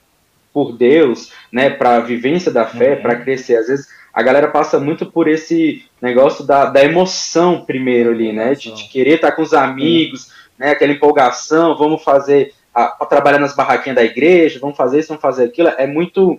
por 0.53 0.73
Deus, 0.77 1.33
né, 1.53 1.71
pra 1.71 2.01
vivência 2.01 2.51
da 2.53 2.67
fé, 2.67 2.97
Uhum. 2.97 3.03
pra 3.03 3.17
crescer. 3.17 3.57
Às 3.57 3.69
vezes 3.69 3.89
a 4.13 4.23
galera 4.23 4.49
passa 4.49 4.79
muito 4.79 5.07
por 5.07 5.27
esse 5.29 5.85
negócio 6.03 6.45
da, 6.45 6.67
da 6.67 6.85
emoção 6.85 7.65
primeiro 7.65 8.11
ali, 8.11 8.33
né? 8.33 8.55
De, 8.55 8.73
de 8.73 8.85
querer 8.89 9.15
estar 9.17 9.33
com 9.33 9.43
os 9.43 9.55
amigos, 9.55 10.33
né? 10.59 10.71
Aquela 10.73 10.93
empolgação, 10.93 11.77
vamos 11.79 12.03
fazer, 12.03 12.53
a, 12.79 12.97
a 13.01 13.07
trabalhar 13.07 13.39
nas 13.39 13.55
barraquinhas 13.55 13.97
da 13.97 14.05
igreja, 14.05 14.59
vamos 14.61 14.77
fazer 14.77 14.99
isso, 15.01 15.09
vamos 15.09 15.23
fazer 15.23 15.45
aquilo. 15.45 15.69
É 15.69 15.87
muito, 15.87 16.39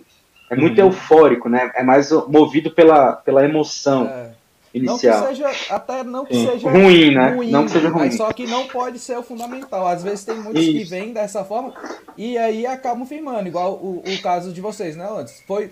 é 0.50 0.56
muito 0.56 0.80
Uhum. 0.80 0.86
eufórico, 0.88 1.48
né? 1.48 1.70
É 1.74 1.82
mais 1.82 2.10
movido 2.28 2.70
pela, 2.70 3.12
pela 3.12 3.44
emoção 3.44 4.06
É. 4.06 4.30
Não 4.72 4.96
que 4.96 5.06
inicial. 5.08 5.26
seja, 5.26 5.50
até 5.68 6.04
não 6.04 6.24
que 6.24 6.32
Sim. 6.32 6.46
seja 6.46 6.70
Ruim, 6.70 7.12
né? 7.12 7.36
Não 7.50 7.64
que 7.64 7.72
seja 7.72 7.88
ruim. 7.88 8.04
Mas 8.04 8.14
só 8.16 8.32
que 8.32 8.46
não 8.46 8.68
pode 8.68 9.00
ser 9.00 9.18
o 9.18 9.22
fundamental. 9.22 9.84
Às 9.88 10.04
vezes 10.04 10.24
tem 10.24 10.36
muitos 10.36 10.62
que 10.64 10.82
Isso. 10.82 10.90
vêm 10.90 11.12
dessa 11.12 11.44
forma 11.44 11.74
e 12.16 12.38
aí 12.38 12.64
acabam 12.66 13.04
firmando, 13.04 13.48
igual 13.48 13.72
o, 13.72 14.00
o 14.06 14.22
caso 14.22 14.52
de 14.52 14.60
vocês, 14.60 14.94
né, 14.94 15.08
antes. 15.10 15.42
Foi, 15.44 15.70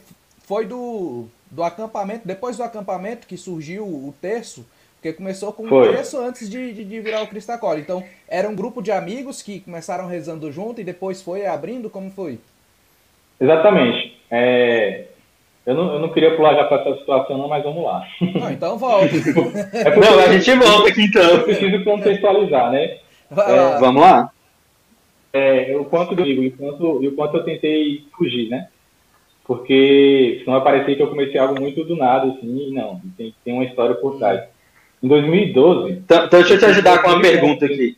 foi 0.49 0.67
do, 0.67 1.27
do 1.49 1.63
acampamento, 1.63 2.27
depois 2.27 2.57
do 2.57 2.65
acampamento 2.65 3.29
que 3.29 3.37
surgiu 3.37 3.85
o 3.85 4.13
terço, 4.21 4.67
porque 5.09 5.13
começou 5.13 5.53
com 5.53 5.65
o 5.65 5.69
Foi. 5.69 5.89
terço 5.89 6.19
antes 6.19 6.49
de, 6.49 6.73
de, 6.73 6.85
de 6.85 7.01
virar 7.01 7.23
o 7.23 7.27
Cristacole. 7.27 7.81
Então, 7.81 8.03
era 8.29 8.49
um 8.49 8.55
grupo 8.55 8.83
de 8.83 8.93
amigos 8.93 9.43
que 9.43 9.61
começaram 9.61 10.07
rezando 10.07 10.51
junto 10.53 10.81
e 10.81 10.85
depois 10.85 11.23
foi 11.23 11.47
abrindo, 11.47 11.89
como 11.89 12.11
foi? 12.11 12.39
Exatamente. 13.41 14.17
É, 14.31 15.05
eu, 15.65 15.75
não, 15.75 15.95
eu 15.95 16.01
não 16.01 16.11
queria 16.11 16.37
pular 16.37 16.55
já 16.55 16.65
para 16.65 16.83
essa 16.83 16.99
situação, 16.99 17.39
não, 17.39 17.49
mas 17.49 17.63
vamos 17.63 17.85
lá. 17.85 18.07
Não, 18.21 18.51
então 18.51 18.79
volta. 18.79 19.09
É 19.73 19.91
porque 19.91 20.09
Não, 20.09 20.19
a 20.19 20.33
gente 20.33 20.55
volta 20.55 20.89
aqui 20.89 21.01
eu 21.01 21.07
então. 21.07 21.43
preciso 21.43 21.85
contextualizar, 21.85 22.71
né? 22.71 22.85
É. 23.31 23.79
Vamos 23.79 24.03
lá? 24.03 24.31
É, 25.33 25.77
o 25.77 25.85
quanto 25.85 26.15
eu 26.19 26.25
digo 26.25 26.43
e 26.43 26.49
o 26.49 26.57
quanto, 26.57 27.03
e 27.03 27.09
o 27.09 27.15
quanto 27.15 27.37
eu 27.37 27.45
tentei 27.45 28.05
fugir, 28.17 28.49
né? 28.49 28.69
Porque 29.45 30.43
senão 30.45 30.61
vai 30.61 30.73
parecer 30.73 30.97
que 30.97 31.03
eu 31.03 31.09
comecei 31.09 31.39
algo 31.39 31.59
muito 31.59 31.83
do 31.85 31.97
nada, 31.97 32.27
assim, 32.31 32.71
não, 32.73 33.01
tem, 33.17 33.35
tem 33.43 33.55
uma 33.55 33.65
história 33.65 33.95
por 33.95 34.19
trás. 34.19 34.43
Em 35.03 35.09
2012, 35.09 35.93
Então, 35.93 36.25
então 36.27 36.39
deixa 36.41 36.55
eu 36.55 36.59
te 36.59 36.65
ajudar 36.67 37.03
com 37.03 37.11
uma 37.11 37.21
pergunta 37.21 37.65
aqui. 37.67 37.97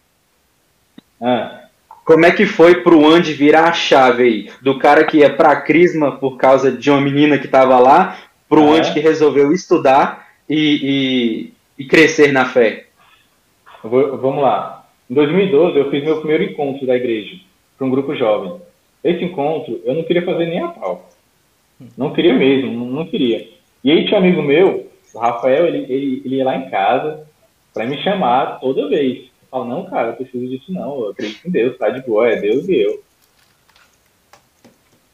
ah, 1.21 1.61
Como 2.05 2.25
é 2.27 2.31
que 2.31 2.45
foi 2.47 2.83
pro 2.83 3.07
Andy 3.09 3.33
virar 3.33 3.69
a 3.69 3.73
chave 3.73 4.23
aí? 4.23 4.51
Do 4.61 4.79
cara 4.79 5.05
que 5.05 5.19
ia 5.19 5.31
pra 5.35 5.61
Crisma 5.61 6.13
por 6.17 6.37
causa 6.37 6.71
de 6.73 6.91
uma 6.91 7.01
menina 7.01 7.39
que 7.39 7.49
tava 7.49 7.79
lá, 7.79 8.19
pro 8.49 8.73
Ah? 8.73 8.77
Andy 8.77 8.93
que 8.93 9.01
resolveu 9.01 9.53
estudar 9.53 10.27
e, 10.49 11.53
e, 11.79 11.83
e 11.85 11.87
crescer 11.87 12.33
na 12.33 12.45
fé. 12.47 12.87
vou- 13.83 14.19
vamos 14.19 14.43
lá. 14.43 14.85
Em 15.09 15.15
2012, 15.15 15.79
eu 15.79 15.91
fiz 15.91 16.05
meu 16.05 16.19
primeiro 16.19 16.45
encontro 16.45 16.87
da 16.87 16.95
igreja 16.97 17.37
para 17.79 17.87
um 17.87 17.91
grupo 17.91 18.15
jovem. 18.15 18.61
Esse 19.03 19.25
encontro, 19.25 19.81
eu 19.85 19.95
não 19.95 20.03
queria 20.05 20.23
fazer 20.25 20.47
nem 20.47 20.61
a 20.61 20.69
pau. 20.69 21.09
Não 21.97 22.13
queria 22.13 22.35
mesmo, 22.35 22.71
não, 22.73 22.87
não 22.87 23.07
queria. 23.07 23.49
E 23.83 23.91
aí 23.91 24.05
tinha 24.05 24.21
um 24.21 24.23
amigo 24.23 24.43
meu, 24.43 24.90
o 25.15 25.19
Rafael, 25.19 25.67
ele, 25.67 25.93
ele, 25.93 26.23
ele 26.25 26.37
ia 26.37 26.45
lá 26.45 26.57
em 26.57 26.71
casa 26.71 27.27
para 27.73 27.87
me 27.87 28.03
chamar 28.03 28.61
toda 28.61 28.89
vez. 28.89 29.19
Eu 29.19 29.49
falo, 29.51 29.65
não, 29.65 29.85
cara, 29.87 30.09
eu 30.09 30.13
preciso 30.15 30.49
disso 30.49 30.73
não, 30.73 31.01
eu 31.01 31.11
acredito 31.11 31.47
em 31.47 31.51
Deus, 31.51 31.79
tá 31.79 31.89
de 31.91 32.03
boa, 32.03 32.29
é 32.29 32.37
Deus 32.37 32.69
e 32.69 32.81
eu. 32.81 33.03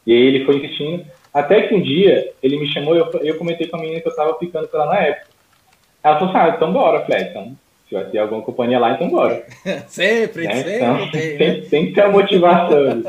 E 0.07 0.13
aí 0.13 0.27
ele 0.27 0.45
foi 0.45 0.57
insistindo, 0.57 1.05
até 1.33 1.63
que 1.63 1.75
um 1.75 1.83
dia 1.83 2.33
ele 2.43 2.59
me 2.59 2.73
chamou 2.73 2.95
eu, 2.95 3.11
eu 3.23 3.37
comentei 3.37 3.67
com 3.67 3.77
a 3.77 3.81
menina 3.81 4.01
que 4.01 4.09
eu 4.09 4.15
tava 4.15 4.39
ficando 4.39 4.69
com 4.69 4.77
ela 4.77 4.87
na 4.87 5.01
época. 5.01 5.27
Ela 6.03 6.19
falou 6.19 6.35
assim, 6.35 6.51
ah, 6.51 6.55
então 6.57 6.73
bora, 6.73 7.05
Flex, 7.05 7.31
então, 7.31 7.57
se 7.89 7.95
vai 7.95 8.05
ter 8.05 8.19
alguma 8.19 8.43
companhia 8.43 8.79
lá, 8.79 8.93
então 8.93 9.09
bora. 9.09 9.45
Sempre, 9.89 10.47
né? 10.47 10.55
sempre 10.55 10.77
Então, 10.77 11.11
tem, 11.11 11.33
né? 11.33 11.37
tem, 11.37 11.63
tem 11.63 11.87
que 11.87 11.93
ter 11.93 12.03
a 12.03 12.09
motivação. 12.09 13.03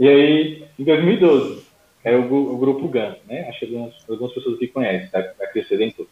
e 0.00 0.08
aí, 0.08 0.64
em 0.78 0.84
2012, 0.84 1.63
é 2.04 2.14
o, 2.14 2.54
o 2.54 2.58
grupo 2.58 2.86
GAN, 2.88 3.16
né? 3.26 3.46
Acho 3.48 3.60
que 3.60 3.74
algumas, 3.74 3.94
algumas 4.08 4.34
pessoas 4.34 4.58
que 4.58 4.68
conhecem, 4.68 5.08
da, 5.10 5.20
da 5.20 5.46
Crescer 5.46 5.78
Dentur. 5.78 6.06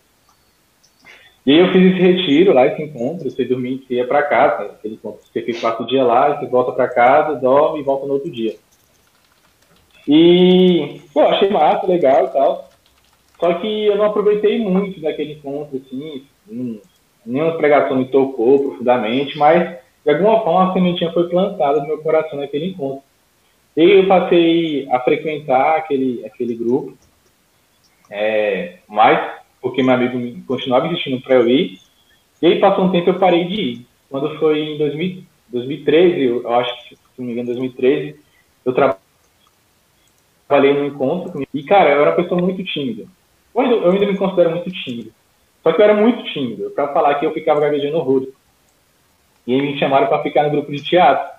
E 1.45 1.53
aí 1.53 1.59
eu 1.59 1.73
fiz 1.73 1.93
esse 1.93 2.01
retiro 2.01 2.53
lá, 2.53 2.67
esse 2.67 2.83
encontro, 2.83 3.29
você 3.29 3.45
dormia, 3.45 3.77
você 3.77 3.95
ia 3.95 4.07
para 4.07 4.23
casa, 4.23 4.73
aquele 4.73 4.95
encontro, 4.95 5.21
você 5.25 5.43
fica 5.43 5.61
quatro 5.61 5.87
dias 5.87 6.07
lá, 6.07 6.39
você 6.39 6.47
volta 6.47 6.73
para 6.73 6.89
casa, 6.89 7.39
dorme 7.39 7.81
e 7.81 7.83
volta 7.83 8.07
no 8.07 8.15
outro 8.15 8.31
dia. 8.31 8.57
E, 10.07 11.01
pô, 11.13 11.21
achei 11.21 11.51
massa, 11.51 11.87
legal 11.87 12.27
e 12.27 12.29
tal. 12.29 12.71
Só 13.39 13.55
que 13.55 13.87
eu 13.87 13.97
não 13.97 14.05
aproveitei 14.05 14.61
muito 14.61 15.01
daquele 15.01 15.33
encontro, 15.33 15.77
assim, 15.85 16.25
nenhuma 17.27 17.57
pregação 17.57 17.97
me 17.97 18.07
tocou 18.07 18.63
profundamente, 18.63 19.37
mas 19.37 19.79
de 20.05 20.11
alguma 20.11 20.43
forma 20.43 20.71
a 20.71 20.73
sementinha 20.73 21.13
foi 21.13 21.29
plantada 21.29 21.81
no 21.81 21.89
meu 21.89 21.99
coração 21.99 22.39
naquele 22.39 22.67
encontro. 22.67 23.03
E 23.77 23.83
eu 23.83 24.07
passei 24.07 24.89
a 24.91 25.01
frequentar 25.01 25.77
aquele, 25.77 26.25
aquele 26.27 26.55
grupo, 26.55 26.97
é, 28.11 28.79
mais 28.89 29.41
porque 29.61 29.83
meu 29.83 29.95
amigo 29.95 30.45
continuava 30.47 30.89
insistindo 30.89 31.23
para 31.23 31.37
eu 31.37 31.49
ir, 31.49 31.79
e 32.43 32.47
aí 32.47 32.59
passou 32.59 32.85
um 32.85 32.91
tempo 32.91 33.11
eu 33.11 33.19
parei 33.19 33.45
de 33.45 33.55
ir. 33.55 33.87
Quando 34.11 34.37
foi 34.39 34.59
em 34.59 34.77
2000, 34.77 35.23
2013, 35.49 36.25
eu, 36.25 36.55
acho 36.55 36.89
que, 36.89 36.97
se 36.97 37.01
não 37.19 37.27
me 37.27 37.33
engano, 37.33 37.47
2013, 37.47 38.21
eu 38.65 38.75
trabalhei 38.75 40.75
no 40.75 40.87
encontro, 40.87 41.47
e 41.55 41.63
cara, 41.63 41.91
eu 41.91 42.01
era 42.01 42.11
uma 42.11 42.17
pessoa 42.17 42.41
muito 42.41 42.63
tímida. 42.65 43.07
Eu 43.55 43.91
ainda 43.91 44.07
me 44.07 44.17
considero 44.17 44.51
muito 44.51 44.71
tímido. 44.71 45.13
Só 45.63 45.73
que 45.73 45.81
eu 45.81 45.85
era 45.85 45.95
muito 45.95 46.25
tímido. 46.33 46.71
Para 46.71 46.93
falar 46.93 47.15
que 47.17 47.27
eu 47.27 47.33
ficava 47.33 47.61
gaguejando 47.61 47.99
horror. 47.99 48.29
E 49.47 49.55
aí 49.55 49.63
me 49.63 49.79
chamaram 49.79 50.09
para 50.09 50.23
ficar 50.23 50.45
no 50.45 50.51
grupo 50.51 50.73
de 50.73 50.83
teatro. 50.83 51.31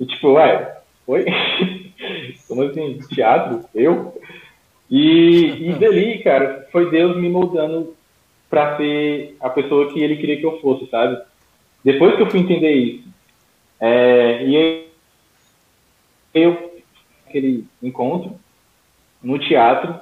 E 0.00 0.06
tipo, 0.06 0.32
ué, 0.32 0.78
oi? 1.06 1.24
Como 2.48 2.62
assim? 2.62 2.98
Teatro? 3.14 3.64
Eu? 3.74 4.20
E, 4.90 5.70
e 5.70 5.72
dali, 5.74 6.22
cara, 6.22 6.68
foi 6.70 6.90
Deus 6.90 7.16
me 7.16 7.28
moldando 7.28 7.96
para 8.50 8.76
ser 8.76 9.36
a 9.40 9.50
pessoa 9.50 9.92
que 9.92 10.00
ele 10.00 10.16
queria 10.16 10.36
que 10.36 10.46
eu 10.46 10.60
fosse, 10.60 10.86
sabe? 10.88 11.20
Depois 11.84 12.16
que 12.16 12.22
eu 12.22 12.30
fui 12.30 12.40
entender 12.40 12.72
isso. 12.72 13.08
É, 13.80 14.46
e 14.46 14.56
aí, 14.56 14.88
eu, 16.32 16.80
aquele 17.26 17.66
encontro 17.82 18.38
no 19.22 19.38
teatro, 19.38 19.94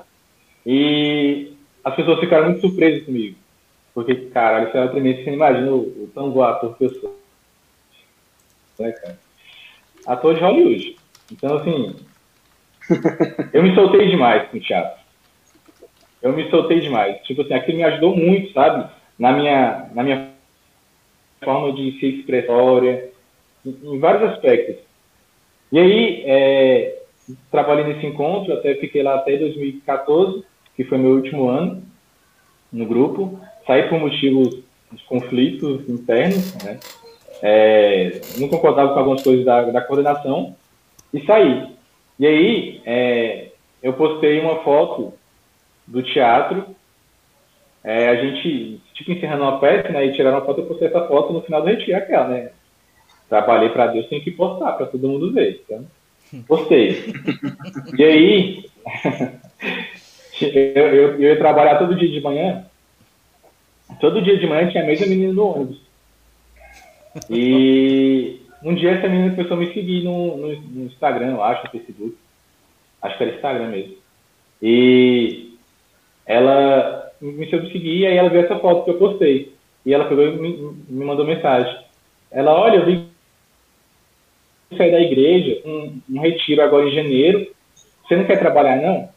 e 0.67 1.53
as 1.85 1.95
pessoas 1.95 2.21
ficaram 2.21 2.47
muito 2.51 2.61
surpresas 2.61 3.05
comigo. 3.05 3.37
Porque, 3.95 4.15
caralho, 4.15 4.69
isso 4.69 4.77
é 4.77 4.81
uma 4.81 4.91
tremenda, 4.91 5.23
você 5.23 5.31
imagina 5.31 5.71
o, 5.71 6.05
o 6.05 6.11
tão 6.15 6.31
bom 6.31 6.43
ator 6.43 6.77
que 6.77 6.85
eu 6.85 6.95
sou. 6.95 7.21
Né, 8.79 8.93
cara? 8.93 9.19
Ator 10.07 10.35
de 10.35 10.41
Hollywood. 10.41 10.97
Então, 11.31 11.57
assim, 11.57 11.97
eu 13.53 13.63
me 13.63 13.75
soltei 13.75 14.09
demais 14.09 14.49
com 14.49 14.57
o 14.57 14.61
teatro. 14.61 15.01
Eu 16.21 16.33
me 16.33 16.49
soltei 16.51 16.81
demais. 16.81 17.21
Tipo 17.23 17.43
assim, 17.43 17.55
aquilo 17.55 17.79
me 17.79 17.85
ajudou 17.85 18.17
muito, 18.17 18.53
sabe? 18.53 18.91
Na 19.19 19.33
minha, 19.33 19.91
na 19.95 20.03
minha 20.03 20.31
forma 21.43 21.73
de 21.73 21.99
se 21.99 22.07
expressar, 22.07 22.85
em, 22.85 23.11
em 23.67 23.99
vários 23.99 24.31
aspectos. 24.31 24.77
E 25.71 25.79
aí, 25.79 26.23
é, 26.27 27.03
trabalhei 27.51 27.85
nesse 27.85 28.07
encontro, 28.07 28.53
até 28.53 28.75
fiquei 28.77 29.03
lá 29.03 29.17
até 29.17 29.37
2014, 29.37 30.45
que 30.77 30.85
foi 30.85 30.99
meu 30.99 31.13
último 31.13 31.49
ano 31.49 31.83
no 32.73 32.87
grupo. 32.87 33.41
Saí 33.67 33.89
por 33.89 33.99
motivos 33.99 34.63
de 34.93 35.05
conflitos 35.05 35.89
internos, 35.89 36.55
né? 36.63 36.79
É, 37.43 38.21
não 38.39 38.49
concordava 38.49 38.93
com 38.93 38.99
algumas 39.01 39.23
coisas 39.23 39.45
da, 39.45 39.63
da 39.63 39.81
coordenação 39.81 40.55
e 41.13 41.21
saí. 41.27 41.73
E 42.19 42.27
aí, 42.27 42.81
é, 42.87 43.49
eu 43.83 43.93
postei 43.95 44.41
uma 44.41 44.63
foto 44.63 45.13
do 45.87 46.03
teatro. 46.03 46.65
É, 47.83 48.11
a 48.11 48.15
gente, 48.15 48.81
tipo, 48.95 49.11
encerrando 49.11 49.43
uma 49.43 49.59
peça, 49.59 49.89
né? 49.89 50.07
E 50.07 50.13
tiraram 50.13 50.39
uma 50.39 50.47
foto, 50.47 50.61
eu 50.61 50.67
postei 50.67 50.87
essa 50.87 51.05
foto 51.09 51.33
no 51.33 51.43
final 51.43 51.63
do 51.63 51.69
retiro, 51.69 51.99
aquela, 51.99 52.29
né? 52.29 52.51
Trabalhei 53.29 53.71
para 53.71 53.89
Deus, 53.89 54.07
tem 54.07 54.21
que 54.21 54.31
postar 54.31 54.73
para 54.73 54.87
todo 54.87 55.09
mundo 55.09 55.33
ver. 55.33 55.63
Então, 55.65 55.85
postei. 56.47 57.13
e 57.99 58.05
aí, 58.05 58.65
eu, 60.41 60.49
eu, 60.49 61.13
eu 61.15 61.21
ia 61.21 61.39
trabalhar 61.39 61.79
todo 61.79 61.97
dia 61.97 62.09
de 62.09 62.21
manhã. 62.21 62.65
Todo 64.01 64.23
dia 64.23 64.39
de 64.39 64.47
manhã 64.47 64.71
tinha 64.71 64.85
a 64.85 64.87
mesma 64.87 65.07
menina 65.07 65.33
no 65.33 65.45
ônibus. 65.45 65.82
E 67.31 68.41
um 68.63 68.75
dia 68.75 68.93
essa 68.93 69.09
menina 69.09 69.35
começou 69.35 69.57
a 69.57 69.61
me 69.61 69.73
seguir 69.73 70.03
no, 70.05 70.37
no, 70.37 70.61
no 70.61 70.85
Instagram, 70.87 71.33
eu 71.33 71.43
acho, 71.43 71.65
no 71.65 71.71
Facebook. 71.71 72.17
Acho 73.01 73.17
que 73.17 73.23
era 73.25 73.35
Instagram 73.35 73.69
mesmo. 73.69 73.97
E 74.63 75.57
ela 76.25 77.11
me 77.21 77.49
seguir 77.49 77.99
e 77.99 78.07
aí 78.07 78.17
ela 78.17 78.31
viu 78.31 78.41
essa 78.41 78.59
foto 78.59 78.85
que 78.85 78.91
eu 78.91 78.99
postei. 78.99 79.53
E 79.85 79.93
ela 79.93 80.09
pegou 80.09 80.25
e 80.25 80.37
me, 80.37 80.57
me 80.89 81.05
mandou 81.05 81.27
mensagem. 81.27 81.77
Ela, 82.31 82.53
olha, 82.53 82.77
eu 82.77 82.87
vim 82.87 83.09
sair 84.77 84.91
da 84.91 85.01
igreja, 85.01 85.61
um, 85.65 86.01
um 86.11 86.21
retiro 86.21 86.63
agora 86.63 86.89
em 86.89 86.95
janeiro. 86.95 87.53
Você 88.03 88.17
não 88.17 88.25
quer 88.25 88.39
trabalhar, 88.39 88.77
não? 88.77 89.09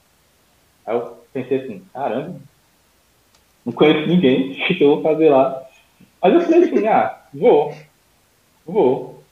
Aí 0.86 0.96
eu 0.96 1.18
pensei 1.34 1.60
assim, 1.60 1.82
caramba, 1.94 2.40
não 3.66 3.74
conheço 3.74 4.08
ninguém, 4.08 4.52
o 4.62 4.66
que 4.68 4.84
eu 4.84 4.96
vou 4.96 5.02
fazer 5.02 5.30
lá? 5.30 5.64
Mas 6.22 6.34
eu 6.34 6.42
falei 6.42 6.64
assim, 6.64 6.88
ah, 6.88 7.22
vou, 7.34 7.74
vou, 8.66 9.24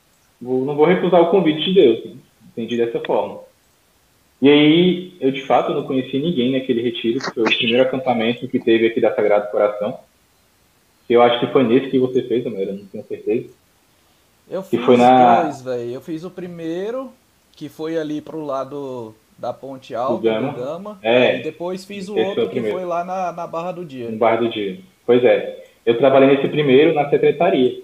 vou 0.42 0.66
não 0.66 0.76
vou 0.76 0.86
recusar 0.86 1.22
o 1.22 1.32
convite 1.32 1.66
de 1.66 1.74
Deus, 1.74 2.06
né? 2.06 2.14
entendi 2.52 2.78
dessa 2.78 3.00
forma. 3.00 3.40
E 4.42 4.50
aí, 4.50 5.14
eu 5.22 5.32
de 5.32 5.42
fato 5.42 5.74
não 5.74 5.84
conheci 5.84 6.20
ninguém 6.20 6.52
naquele 6.52 6.82
retiro, 6.82 7.20
que 7.20 7.34
foi 7.34 7.44
o 7.44 7.58
primeiro 7.58 7.84
acampamento 7.84 8.48
que 8.48 8.60
teve 8.60 8.88
aqui 8.88 9.00
da 9.00 9.16
Sagrado 9.16 9.50
Coração. 9.50 9.98
Eu 11.10 11.22
acho 11.22 11.40
que 11.40 11.52
foi 11.52 11.64
nesse 11.64 11.90
que 11.90 12.00
você 12.00 12.24
fez, 12.24 12.46
Amanda, 12.46 12.74
não 12.74 12.86
tenho 12.86 13.06
certeza. 13.06 13.50
Eu 14.50 14.62
fiz 14.62 14.82
foi 14.82 14.98
na... 14.98 15.44
dois, 15.44 15.62
velho. 15.62 15.92
Eu 15.92 16.02
fiz 16.02 16.24
o 16.24 16.30
primeiro, 16.30 17.12
que 17.54 17.70
foi 17.70 17.98
ali 17.98 18.20
pro 18.22 18.44
lado 18.44 19.16
da 19.38 19.54
Ponte 19.54 19.96
Alta, 19.96 20.16
do 20.16 20.22
Gama. 20.22 20.52
Do 20.52 20.60
Gama 20.60 21.00
é. 21.02 21.40
E 21.40 21.44
depois 21.44 21.86
fiz 21.86 22.10
o 22.10 22.18
outro, 22.18 22.36
foi 22.36 22.46
o 22.46 22.50
que 22.50 22.72
foi 22.72 22.86
lá 22.86 23.04
na, 23.04 23.32
na 23.32 23.48
Barra 23.48 23.72
do 23.72 23.86
Dia. 23.86 24.10
No 24.10 24.18
Barra 24.18 24.38
do 24.38 24.50
Dia. 24.50 24.80
Pois 25.06 25.24
é. 25.24 25.66
Eu 25.86 25.98
trabalhei 25.98 26.36
nesse 26.36 26.48
primeiro 26.48 26.94
na 26.94 27.10
secretaria. 27.10 27.82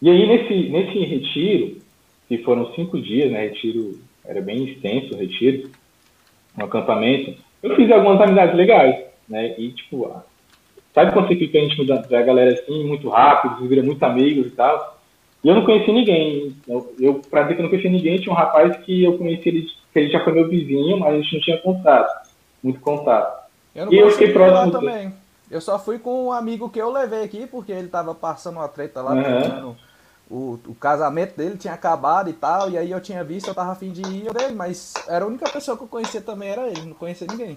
E 0.00 0.10
aí, 0.10 0.26
nesse, 0.26 0.68
nesse 0.68 0.98
retiro, 0.98 1.78
que 2.28 2.38
foram 2.38 2.72
cinco 2.74 3.00
dias, 3.00 3.30
né? 3.30 3.46
Retiro, 3.46 3.98
era 4.24 4.40
bem 4.40 4.64
extenso 4.64 5.14
o 5.14 5.18
retiro, 5.18 5.70
um 6.58 6.64
acampamento, 6.64 7.34
eu 7.62 7.74
fiz 7.74 7.90
algumas 7.90 8.20
amizades 8.20 8.54
legais, 8.54 9.04
né? 9.28 9.54
E, 9.58 9.70
tipo, 9.72 10.10
sabe 10.94 11.12
quando 11.12 11.28
você 11.28 11.36
fica 11.36 11.58
íntimo 11.58 11.86
da, 11.86 11.96
da 11.96 12.22
galera 12.22 12.52
assim, 12.52 12.84
muito 12.84 13.08
rápido, 13.08 13.58
você 13.58 13.68
vira 13.68 13.82
muito 13.82 14.02
amigos 14.02 14.46
e 14.46 14.50
tal? 14.50 14.98
E 15.42 15.48
eu 15.48 15.54
não 15.54 15.64
conheci 15.64 15.92
ninguém. 15.92 16.56
Eu, 16.66 16.94
eu 16.98 17.14
pra 17.30 17.42
dizer 17.42 17.54
que 17.54 17.60
eu 17.60 17.64
não 17.64 17.70
conheci 17.70 17.88
ninguém, 17.88 18.18
tinha 18.18 18.32
um 18.32 18.36
rapaz 18.36 18.76
que 18.78 19.04
eu 19.04 19.16
conheci 19.16 19.48
ele, 19.48 19.62
que 19.92 19.98
ele 19.98 20.10
já 20.10 20.22
foi 20.24 20.32
meu 20.32 20.48
vizinho, 20.48 20.98
mas 20.98 21.14
a 21.14 21.16
gente 21.16 21.34
não 21.34 21.40
tinha 21.40 21.58
contato, 21.58 22.28
muito 22.62 22.80
contato. 22.80 23.46
Eu 23.74 23.86
não 23.86 23.92
e 23.92 23.98
eu 23.98 24.10
fiquei 24.10 24.32
próximo 24.32 24.72
também. 24.72 25.12
Eu 25.50 25.60
só 25.60 25.78
fui 25.78 25.98
com 25.98 26.26
um 26.26 26.32
amigo 26.32 26.68
que 26.68 26.80
eu 26.80 26.90
levei 26.90 27.22
aqui, 27.22 27.46
porque 27.46 27.70
ele 27.70 27.86
tava 27.86 28.14
passando 28.14 28.56
uma 28.56 28.68
treta 28.68 29.00
lá, 29.00 29.12
uhum. 29.12 29.76
O, 30.30 30.58
o 30.66 30.74
casamento 30.74 31.36
dele 31.36 31.56
tinha 31.56 31.74
acabado 31.74 32.28
e 32.28 32.32
tal, 32.32 32.70
e 32.70 32.76
aí 32.76 32.90
eu 32.90 33.00
tinha 33.00 33.22
visto, 33.22 33.48
eu 33.48 33.54
tava 33.54 33.72
afim 33.72 33.90
de 33.90 34.02
ir 34.02 34.32
dele, 34.32 34.54
mas 34.54 34.94
era 35.08 35.24
a 35.24 35.28
única 35.28 35.48
pessoa 35.50 35.76
que 35.76 35.84
eu 35.84 35.88
conhecia 35.88 36.20
também, 36.20 36.50
era 36.50 36.66
ele, 36.66 36.82
não 36.82 36.94
conhecia 36.94 37.26
ninguém. 37.30 37.56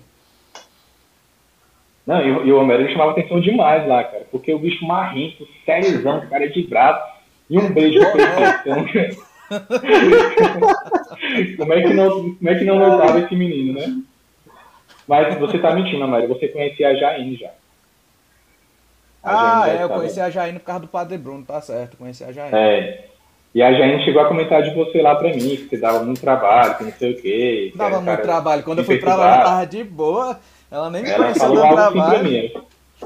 Não, 2.05 2.21
e, 2.21 2.47
e 2.47 2.51
o 2.51 2.59
Homero 2.59 2.83
me 2.83 2.91
chamava 2.91 3.11
atenção 3.11 3.39
demais 3.39 3.87
lá, 3.87 4.03
cara, 4.03 4.25
porque 4.31 4.53
o 4.53 4.59
bicho 4.59 4.85
marrento, 4.85 5.47
sériozão, 5.65 6.27
cara 6.27 6.49
de 6.49 6.63
braço, 6.63 7.19
e 7.49 7.57
um 7.57 7.71
beijo 7.71 7.99
perfeitão. 7.99 9.19
como, 11.57 11.73
é 11.73 11.81
que 11.81 11.93
não, 11.93 12.35
como 12.35 12.49
é 12.49 12.55
que 12.55 12.65
não 12.65 12.77
notava 12.77 13.19
esse 13.19 13.35
menino, 13.35 13.73
né? 13.73 14.01
Mas 15.07 15.37
você 15.39 15.57
tá 15.57 15.73
mentindo, 15.73 16.07
Mário, 16.07 16.27
você 16.27 16.47
conhecia 16.47 16.89
a 16.89 16.95
Jaine 16.95 17.35
já. 17.35 17.49
A 19.21 19.63
ah, 19.63 19.69
é, 19.69 19.83
eu 19.83 19.89
conheci 19.89 20.19
a 20.21 20.29
Jaine 20.29 20.59
por 20.59 20.65
causa 20.65 20.81
do 20.81 20.87
Padre 20.87 21.17
Bruno, 21.17 21.43
tá 21.45 21.59
certo, 21.59 21.97
conheci 21.97 22.23
a 22.23 22.31
Jaine. 22.31 22.55
É. 22.55 23.05
E 23.53 23.61
a 23.61 23.73
Jaine 23.73 24.03
chegou 24.05 24.21
a 24.21 24.27
comentar 24.27 24.61
de 24.61 24.73
você 24.73 25.01
lá 25.01 25.15
pra 25.15 25.33
mim, 25.33 25.55
que 25.55 25.69
você 25.69 25.77
dava 25.77 26.03
muito 26.03 26.21
trabalho, 26.21 26.77
que 26.77 26.83
não 26.83 26.91
sei 26.91 27.11
o 27.11 27.21
quê. 27.21 27.73
Dava 27.75 27.95
muito 27.95 28.05
cara, 28.05 28.21
trabalho. 28.21 28.63
Quando 28.63 28.79
eu 28.79 28.85
fui 28.85 28.97
pra 28.99 29.15
lá, 29.15 29.35
ela 29.35 29.43
tava 29.43 29.65
de 29.65 29.83
boa. 29.83 30.39
Ela 30.71 30.89
nem 30.91 31.01
me 31.01 31.09
ela 31.09 31.27
algo 31.27 31.61
trabalho. 31.61 32.01
Assim 32.01 32.09
pra 32.09 32.23
mim. 32.23 32.51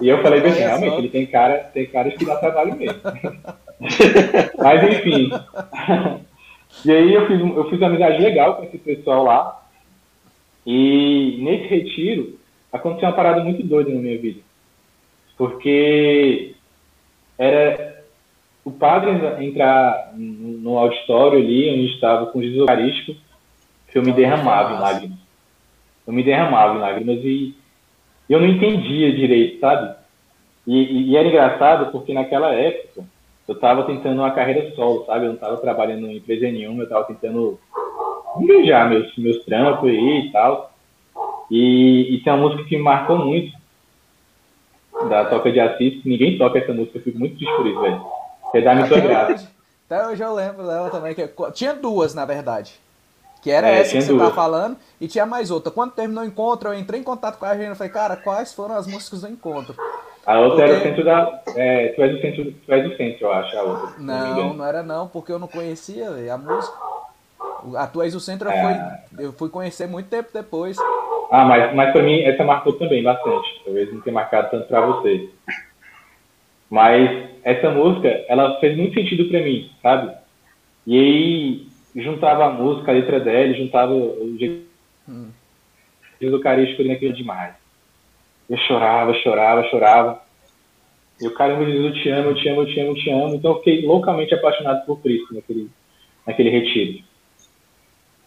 E 0.02 0.10
eu 0.10 0.22
falei 0.22 0.42
bem, 0.42 0.54
realmente, 0.54 0.98
ele 0.98 1.10
tem 1.10 1.26
cara, 1.26 1.60
tem 1.74 1.86
cara 1.86 2.12
que 2.12 2.26
dá 2.26 2.36
trabalho 2.36 2.76
mesmo. 2.76 3.00
Mas 4.58 4.84
enfim. 4.84 5.32
e 6.86 6.92
aí 6.92 7.14
eu 7.14 7.28
fiz, 7.28 7.40
eu 7.40 7.70
fiz 7.70 7.80
uma 7.80 7.88
amizade 7.88 8.22
legal 8.22 8.56
com 8.56 8.64
esse 8.64 8.78
pessoal 8.78 9.24
lá. 9.24 9.62
E 10.66 11.38
nesse 11.42 11.68
retiro 11.68 12.38
aconteceu 12.72 13.08
uma 13.08 13.16
parada 13.16 13.44
muito 13.44 13.66
doida 13.66 13.92
na 13.92 14.00
minha 14.00 14.18
vida. 14.20 14.42
Porque 15.44 16.56
era 17.38 18.02
o 18.64 18.72
padre 18.72 19.12
entrar 19.46 20.14
no 20.16 20.78
auditório 20.78 21.40
ali, 21.40 21.70
onde 21.70 21.94
estava 21.94 22.28
com 22.28 22.42
Jesus 22.42 22.60
Eucarístico, 22.60 23.20
que 23.92 23.98
eu 23.98 24.04
me 24.04 24.14
derramava 24.14 24.74
em 24.74 24.80
lágrimas. 24.80 25.18
Eu 26.08 26.14
me 26.14 26.24
derramava 26.24 26.78
em 26.78 26.80
lágrimas 26.80 27.20
e 27.26 27.54
eu 28.30 28.40
não 28.40 28.48
entendia 28.48 29.14
direito, 29.14 29.60
sabe? 29.60 29.94
E, 30.66 30.78
e, 30.78 31.10
e 31.10 31.18
era 31.18 31.28
engraçado 31.28 31.92
porque 31.92 32.14
naquela 32.14 32.54
época 32.54 33.04
eu 33.46 33.56
estava 33.56 33.84
tentando 33.84 34.22
uma 34.22 34.32
carreira 34.32 34.74
solo, 34.76 35.04
sabe? 35.06 35.26
Eu 35.26 35.28
não 35.28 35.36
estava 35.36 35.58
trabalhando 35.58 36.08
em 36.08 36.16
empresa 36.20 36.50
nenhuma, 36.50 36.84
eu 36.84 36.86
estava 36.86 37.04
tentando 37.04 37.60
engajar 38.40 38.90
meus, 38.90 39.14
meus 39.18 39.44
trampos 39.44 39.90
aí 39.90 40.28
e 40.28 40.32
tal. 40.32 40.72
E, 41.52 42.16
e 42.16 42.24
tem 42.24 42.32
uma 42.32 42.44
música 42.48 42.64
que 42.64 42.78
me 42.78 42.84
marcou 42.84 43.18
muito, 43.18 43.52
da 45.10 45.26
Toca 45.26 45.52
de 45.52 45.60
Assis, 45.60 46.04
ninguém 46.06 46.38
toca 46.38 46.60
essa 46.60 46.74
música, 46.74 46.98
eu 46.98 47.04
fico 47.04 47.18
muito 47.20 47.36
triste 47.38 47.56
por 47.56 47.68
isso, 47.68 47.80
velho. 47.82 48.02
Você 48.52 48.62
dá 48.62 48.76
me 48.76 48.88
tua 48.88 49.00
graça. 49.00 49.50
Até 49.90 50.08
hoje 50.08 50.24
eu 50.24 50.34
lembro 50.34 50.66
dela 50.66 50.90
também. 50.90 51.14
Que... 51.14 51.30
Tinha 51.54 51.74
duas, 51.74 52.14
na 52.16 52.26
verdade. 52.26 52.74
Que 53.42 53.52
era 53.52 53.68
É, 53.70 53.80
essa 53.82 53.92
que 53.96 54.02
você 54.02 54.14
duas. 54.14 54.30
tá 54.30 54.34
falando, 54.34 54.78
e 55.02 55.08
tinha 55.08 55.26
mais 55.26 55.52
outra. 55.52 55.70
Quando 55.72 55.92
terminou 55.92 56.24
o 56.24 56.28
encontro, 56.28 56.70
eu 56.70 56.74
entrei 56.74 57.00
em 57.00 57.04
contato 57.04 57.38
com 57.38 57.46
a 57.46 57.52
Regina 57.52 57.74
e 57.74 57.76
falei, 57.76 57.92
cara, 57.92 58.16
quais 58.16 58.54
foram 58.54 58.76
as 58.76 58.88
músicas 58.88 59.22
do 59.22 59.28
encontro? 59.28 59.76
A 60.26 60.40
outra 60.40 60.64
era 60.66 60.78
o 60.78 60.82
centro 60.82 61.04
da. 61.04 61.42
É, 61.56 61.90
tu 61.90 62.02
és 62.02 62.16
o 62.18 62.22
centro, 62.22 62.46
tu 62.66 62.74
és 62.74 62.86
o 62.94 62.96
centro, 62.96 63.28
eu 63.28 63.34
acho, 63.34 63.58
a 63.58 63.62
outra. 63.64 63.90
Não, 64.00 64.32
engano. 64.32 64.54
não 64.54 64.66
era 64.66 64.82
não, 64.82 65.08
porque 65.10 65.32
eu 65.34 65.38
não 65.40 65.50
conhecia 65.50 66.10
véi, 66.12 66.30
a 66.30 66.38
música. 66.38 66.74
A 67.78 67.88
Tu 67.88 68.02
És 68.02 68.16
o 68.16 68.20
Centro 68.20 68.50
É. 68.50 68.62
fui, 68.62 69.24
eu 69.26 69.34
fui 69.34 69.50
conhecer 69.50 69.88
muito 69.88 70.10
tempo 70.10 70.30
depois. 70.34 70.78
Ah, 71.32 71.46
mas, 71.46 71.74
mas 71.74 71.92
pra 71.92 72.04
mim 72.04 72.22
essa 72.22 72.44
marcou 72.44 72.74
também 72.74 73.02
bastante. 73.04 73.62
Talvez 73.64 73.92
não 73.94 74.02
tenha 74.02 74.14
marcado 74.14 74.52
tanto 74.52 74.68
pra 74.68 74.82
você. 74.86 75.30
Mas 76.70 77.30
essa 77.44 77.70
música, 77.72 78.08
ela 78.28 78.60
fez 78.60 78.76
muito 78.78 78.94
sentido 78.94 79.30
pra 79.30 79.42
mim, 79.42 79.70
sabe? 79.82 80.16
E 80.88 80.98
aí 81.00 81.68
juntava 82.04 82.46
a 82.46 82.50
música, 82.50 82.92
a 82.92 82.94
letra 82.96 83.20
dela, 83.20 83.54
juntava 83.54 83.94
o 83.94 84.36
jeito 84.38 84.64
Hum. 85.08 85.32
do 86.22 86.40
carístico 86.40 86.82
ali 86.82 86.90
naquilo 86.90 87.14
demais. 87.14 87.56
Eu 88.50 88.58
chorava, 88.58 89.14
chorava, 89.16 89.64
chorava. 89.70 90.22
E 91.22 91.28
o 91.28 91.34
cara 91.34 91.56
me 91.58 91.66
dizia, 91.66 91.82
eu 91.88 91.94
te 91.94 92.10
amo, 92.10 92.30
eu 92.32 92.36
te 92.36 92.50
amo, 92.50 92.62
eu 92.62 92.66
te 92.66 92.80
amo, 92.80 92.90
eu 92.92 92.96
te 92.96 93.10
amo. 93.12 93.36
Então 93.36 93.52
eu 93.52 93.58
fiquei 93.60 93.86
loucamente 93.86 94.34
apaixonado 94.34 94.86
por 94.86 95.02
Cristo 95.02 95.34
naquele, 95.34 95.70
naquele 96.26 96.50
retiro. 96.50 97.04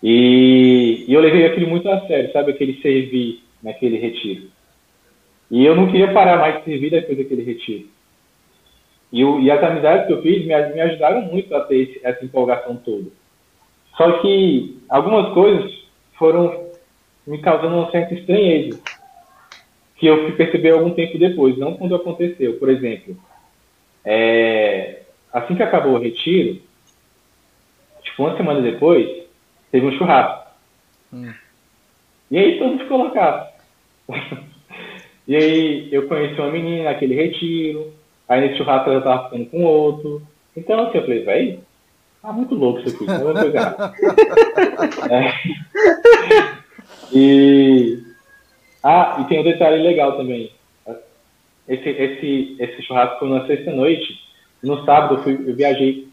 E, 0.03 1.05
e 1.09 1.13
eu 1.15 1.21
levei 1.21 1.47
aquilo 1.47 1.69
muito 1.69 1.89
a 1.91 2.07
sério, 2.07 2.33
sabe? 2.33 2.53
Aquele 2.53 2.81
servir 2.81 3.43
naquele 3.63 3.97
retiro. 3.99 4.45
E 5.51 5.65
eu 5.65 5.75
não 5.77 5.87
queria 5.91 6.13
parar 6.13 6.39
mais 6.39 6.59
de 6.59 6.65
servir 6.65 6.91
depois 6.91 7.19
daquele 7.19 7.43
retiro. 7.43 7.87
E, 9.13 9.25
o- 9.25 9.41
e 9.41 9.51
as 9.51 9.63
amizades 9.63 10.07
que 10.07 10.13
eu 10.13 10.23
fiz 10.23 10.41
me, 10.41 10.47
me 10.47 10.81
ajudaram 10.81 11.23
muito 11.23 11.55
a 11.55 11.61
ter 11.61 11.77
esse- 11.77 12.01
essa 12.03 12.25
empolgação 12.25 12.77
toda. 12.77 13.07
Só 13.97 14.19
que 14.19 14.79
algumas 14.89 15.33
coisas 15.33 15.73
foram 16.19 16.67
me 17.27 17.39
causando 17.39 17.77
uma 17.77 17.91
certa 17.91 18.15
estranheza, 18.15 18.81
que 19.97 20.07
eu 20.07 20.23
fui 20.25 20.33
perceber 20.33 20.71
algum 20.71 20.91
tempo 20.91 21.19
depois, 21.19 21.57
não 21.57 21.75
quando 21.75 21.95
aconteceu. 21.95 22.55
Por 22.59 22.69
exemplo, 22.69 23.17
é, 24.05 25.01
assim 25.33 25.55
que 25.57 25.63
acabou 25.63 25.95
o 25.95 25.99
retiro, 25.99 26.61
tipo, 28.03 28.23
uma 28.23 28.37
semana 28.37 28.61
depois, 28.61 29.26
teve 29.71 29.87
um 29.87 29.93
churrasco. 29.99 30.51
Hum. 31.13 31.33
E 32.31 32.39
aí 32.39 32.59
todo 32.59 32.71
mundo 32.71 32.83
ficou 32.83 32.99
loucaço. 32.99 33.53
e 35.27 35.37
aí 35.37 35.89
eu 35.93 36.09
conheci 36.09 36.41
uma 36.41 36.51
menina 36.51 36.85
naquele 36.85 37.15
retiro, 37.15 37.93
aí 38.29 38.41
nesse 38.41 38.59
churrasco 38.59 38.91
ela 38.91 39.01
tava 39.01 39.25
ficando 39.25 39.47
com 39.47 39.65
outro. 39.65 40.23
Então 40.57 40.81
assim, 40.81 40.99
eu 40.99 41.03
falei, 41.03 41.25
véi, 41.25 41.61
tá 42.23 42.33
muito 42.33 42.55
louco 42.55 42.81
isso 42.81 42.97
aqui, 42.97 43.07
não 43.07 43.33
vai 43.33 43.45
pegar. 43.45 43.77
É. 45.11 45.33
E. 47.13 48.03
Ah, 48.83 49.19
e 49.21 49.25
tem 49.25 49.41
um 49.41 49.45
detalhe 49.45 49.83
legal 49.83 50.17
também. 50.17 50.51
Esse, 51.69 51.89
esse, 51.89 52.57
esse 52.61 52.83
churrasco 52.83 53.19
foi 53.19 53.29
na 53.29 53.47
sexta-noite. 53.47 54.21
No 54.63 54.85
sábado 54.85 55.17
eu, 55.17 55.23
fui, 55.23 55.33
eu 55.47 55.55
viajei 55.55 56.09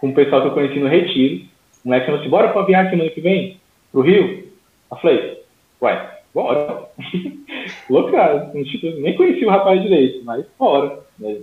com 0.00 0.08
o 0.08 0.14
pessoal 0.14 0.42
que 0.42 0.48
eu 0.48 0.52
conheci 0.52 0.78
no 0.78 0.88
Retiro. 0.88 1.44
Moleque 1.84 2.06
falou 2.06 2.20
assim: 2.20 2.30
bora 2.30 2.48
pra 2.52 2.62
viagem 2.62 2.90
semana 2.90 3.10
que 3.10 3.20
vem? 3.20 3.60
Pro 3.92 4.00
Rio? 4.00 4.48
Eu 4.90 4.96
falei: 4.96 5.42
ué, 5.82 6.18
bora. 6.34 6.88
Loucado. 7.90 8.64
Tipo, 8.64 8.86
nem 9.00 9.16
conheci 9.16 9.44
o 9.44 9.50
rapaz 9.50 9.82
direito, 9.82 10.24
mas 10.24 10.44
bora. 10.58 11.00
né? 11.18 11.36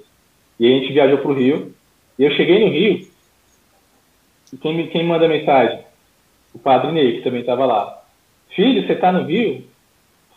E 0.60 0.68
a 0.68 0.80
gente 0.80 0.94
viajou 0.94 1.20
pro 1.20 1.34
Rio. 1.34 1.74
E 2.18 2.24
eu 2.24 2.32
cheguei 2.32 2.60
no 2.60 2.72
Rio. 2.72 3.08
E 4.54 4.58
quem, 4.58 4.88
quem 4.88 5.04
manda 5.06 5.28
mensagem? 5.28 5.80
O 6.54 6.60
padre 6.60 6.92
Ney, 6.92 7.18
que 7.18 7.24
também 7.24 7.42
estava 7.42 7.66
lá. 7.66 8.04
Filho, 8.50 8.86
você 8.86 8.96
tá 8.96 9.12
no 9.12 9.24
Rio? 9.24 9.56
Eu 9.56 9.64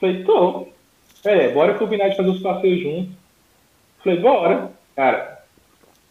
Falei, 0.01 0.25
tô. 0.25 0.69
É, 1.25 1.49
bora 1.49 1.75
combinar 1.75 2.09
de 2.09 2.17
fazer 2.17 2.29
os 2.29 2.41
passeios 2.41 2.83
juntos. 2.83 3.13
Falei, 4.03 4.19
bora. 4.21 4.71
Cara, 4.95 5.34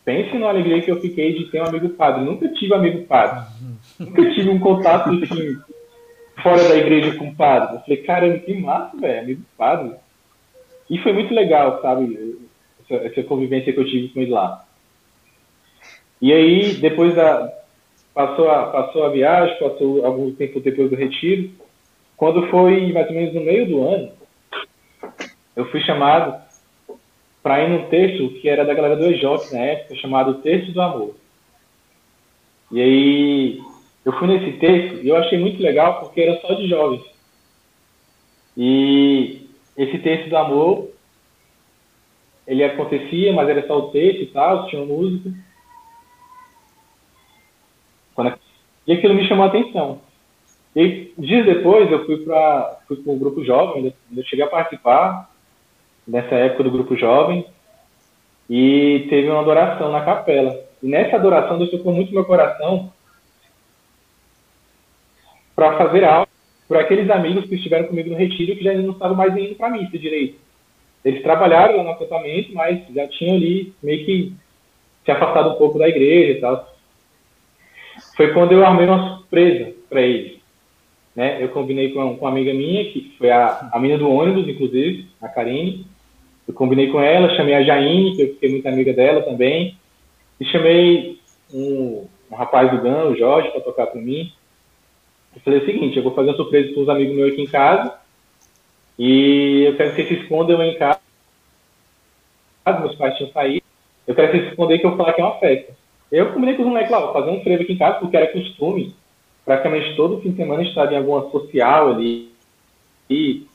pense 0.05 0.37
na 0.37 0.49
alegria 0.49 0.81
que 0.81 0.91
eu 0.91 0.99
fiquei 0.99 1.33
de 1.33 1.45
ter 1.45 1.61
um 1.61 1.65
amigo 1.65 1.89
padre. 1.89 2.25
Nunca 2.25 2.47
tive 2.49 2.73
amigo 2.73 3.03
padre. 3.05 3.45
Nunca 3.99 4.33
tive 4.33 4.49
um 4.49 4.59
contato 4.59 5.09
fora 6.41 6.67
da 6.67 6.75
igreja 6.77 7.15
com 7.17 7.33
padre. 7.33 7.75
Eu 7.75 7.81
falei, 7.81 7.97
caramba, 8.03 8.39
que 8.39 8.53
massa, 8.53 8.97
velho, 8.97 9.21
amigo 9.21 9.41
padre. 9.57 9.95
E 10.89 10.97
foi 10.99 11.13
muito 11.13 11.33
legal, 11.33 11.81
sabe? 11.81 12.37
Essa, 12.83 13.05
essa 13.05 13.23
convivência 13.23 13.71
que 13.71 13.79
eu 13.79 13.85
tive 13.85 14.09
com 14.09 14.19
ele 14.19 14.31
lá. 14.31 14.65
E 16.21 16.31
aí, 16.31 16.75
depois 16.75 17.15
da. 17.15 17.51
Passou 18.13 18.47
a, 18.47 18.67
passou 18.67 19.03
a 19.05 19.09
viagem, 19.09 19.57
passou 19.57 20.05
algum 20.05 20.31
tempo 20.35 20.59
depois 20.59 20.87
do 20.87 20.95
retiro. 20.95 21.49
Quando 22.15 22.47
foi 22.49 22.93
mais 22.93 23.07
ou 23.07 23.13
menos 23.13 23.33
no 23.33 23.41
meio 23.41 23.67
do 23.67 23.83
ano, 23.87 24.11
eu 25.55 25.65
fui 25.71 25.81
chamado 25.81 26.42
para 27.43 27.61
ir 27.61 27.69
num 27.69 27.89
texto 27.89 28.29
que 28.39 28.47
era 28.47 28.63
da 28.63 28.73
galera 28.73 28.95
do 28.95 29.05
EJOC 29.05 29.53
na 29.53 29.59
época, 29.59 29.95
chamado 29.97 30.35
Texto 30.35 30.71
do 30.71 30.81
Amor. 30.81 31.13
E 32.71 32.81
aí 32.81 33.61
eu 34.05 34.13
fui 34.13 34.27
nesse 34.27 34.57
texto 34.57 35.03
e 35.03 35.09
eu 35.09 35.17
achei 35.17 35.37
muito 35.37 35.61
legal 35.61 35.99
porque 35.99 36.21
era 36.21 36.39
só 36.39 36.53
de 36.53 36.67
jovens. 36.67 37.03
E 38.55 39.47
esse 39.75 39.97
texto 39.99 40.29
do 40.29 40.37
amor, 40.37 40.89
ele 42.47 42.63
acontecia, 42.63 43.33
mas 43.33 43.49
era 43.49 43.65
só 43.67 43.77
o 43.77 43.91
texto 43.91 44.21
e 44.21 44.27
tal, 44.27 44.67
tinha 44.67 44.85
música. 44.85 45.31
E 48.85 48.93
aquilo 48.93 49.13
me 49.13 49.27
chamou 49.27 49.45
a 49.45 49.47
atenção. 49.47 50.01
E 50.75 51.13
dias 51.17 51.45
depois 51.45 51.91
eu 51.91 52.05
fui 52.05 52.17
para 52.23 52.79
fui 52.87 53.01
o 53.05 53.15
grupo 53.15 53.43
jovem, 53.43 53.77
ainda, 53.77 53.95
ainda 54.09 54.23
cheguei 54.23 54.45
a 54.45 54.49
participar 54.49 55.32
nessa 56.07 56.35
época 56.35 56.63
do 56.63 56.71
grupo 56.71 56.95
jovem 56.95 57.45
e 58.49 59.07
teve 59.09 59.29
uma 59.29 59.41
adoração 59.41 59.91
na 59.91 60.03
capela. 60.03 60.59
E 60.81 60.87
nessa 60.87 61.15
adoração 61.15 61.57
Deus 61.57 61.71
tocou 61.71 61.93
muito 61.93 62.13
meu 62.13 62.25
coração 62.25 62.91
para 65.55 65.77
fazer 65.77 66.03
algo 66.03 66.27
por 66.67 66.77
aqueles 66.77 67.09
amigos 67.09 67.45
que 67.45 67.55
estiveram 67.55 67.87
comigo 67.87 68.09
no 68.09 68.17
retiro 68.17 68.55
que 68.55 68.63
já 68.63 68.73
não 68.73 68.91
estavam 68.91 69.15
mais 69.15 69.35
indo 69.37 69.55
para 69.55 69.69
missa 69.69 69.97
direito. 69.97 70.39
Eles 71.03 71.21
trabalharam 71.21 71.77
lá 71.77 71.83
no 71.83 71.89
acampamento, 71.91 72.53
mas 72.53 72.81
já 72.93 73.07
tinham 73.07 73.35
ali 73.35 73.73
meio 73.83 74.05
que 74.05 74.33
se 75.03 75.11
afastado 75.11 75.51
um 75.51 75.55
pouco 75.55 75.77
da 75.77 75.87
igreja 75.87 76.37
e 76.37 76.41
tal. 76.41 76.73
Foi 78.15 78.33
quando 78.33 78.53
eu 78.53 78.65
armei 78.65 78.85
uma 78.85 79.17
surpresa 79.17 79.73
para 79.89 80.01
eles. 80.01 80.39
Né? 81.15 81.43
Eu 81.43 81.49
combinei 81.49 81.91
com, 81.91 82.15
com 82.15 82.25
uma 82.25 82.31
amiga 82.31 82.53
minha, 82.53 82.85
que 82.85 83.13
foi 83.17 83.29
a, 83.29 83.69
a 83.71 83.79
menina 83.79 83.99
do 83.99 84.09
ônibus, 84.09 84.47
inclusive, 84.47 85.07
a 85.21 85.27
Karine. 85.27 85.85
Eu 86.47 86.53
combinei 86.53 86.91
com 86.91 86.99
ela, 86.99 87.35
chamei 87.35 87.53
a 87.53 87.63
Jaine, 87.63 88.15
que 88.15 88.21
eu 88.21 88.27
fiquei 88.29 88.49
muito 88.49 88.67
amiga 88.67 88.93
dela 88.93 89.21
também. 89.21 89.77
E 90.39 90.45
chamei 90.45 91.19
um, 91.53 92.05
um 92.31 92.35
rapaz 92.35 92.69
do 92.71 92.81
GAN, 92.81 93.05
o 93.05 93.15
Jorge, 93.15 93.49
para 93.51 93.61
tocar 93.61 93.87
para 93.87 94.01
mim. 94.01 94.31
Eu 95.35 95.41
falei 95.41 95.59
o 95.59 95.65
seguinte, 95.65 95.97
eu 95.97 96.03
vou 96.03 96.13
fazer 96.13 96.29
uma 96.29 96.35
surpresa 96.35 96.73
para 96.73 96.81
os 96.81 96.89
amigos 96.89 97.15
meus 97.15 97.31
aqui 97.31 97.41
em 97.41 97.47
casa. 97.47 97.95
E 98.99 99.63
eu 99.67 99.75
quero 99.75 99.89
que 99.91 99.95
vocês 99.95 100.07
se 100.09 100.23
escondam 100.23 100.61
em 100.63 100.77
casa. 100.77 100.99
Meus 102.79 102.95
pais 102.95 103.15
tinham 103.17 103.31
saído. 103.31 103.65
Eu 104.05 104.13
quero 104.13 104.27
que 104.27 104.37
vocês 104.37 104.45
se 104.45 104.51
escondam 104.51 104.77
que 104.77 104.85
eu 104.85 104.89
vou 104.89 104.97
falar 104.97 105.13
que 105.13 105.21
é 105.21 105.23
uma 105.23 105.39
festa. 105.39 105.73
Eu 106.11 106.31
combinei 106.31 106.55
com 106.55 106.61
os 106.61 106.67
moleques 106.67 106.91
lá, 106.91 106.99
vou 106.99 107.13
fazer 107.13 107.31
um 107.31 107.41
frevo 107.41 107.63
aqui 107.63 107.73
em 107.73 107.77
casa, 107.77 107.99
porque 107.99 108.15
era 108.15 108.31
costume. 108.31 108.93
Praticamente 109.43 109.95
todo 109.95 110.21
fim 110.21 110.31
de 110.31 110.37
semana 110.37 110.63
estar 110.63 110.91
em 110.91 110.97
alguma 110.97 111.29
social 111.31 111.89
ali. 111.89 112.31
E 113.09 113.47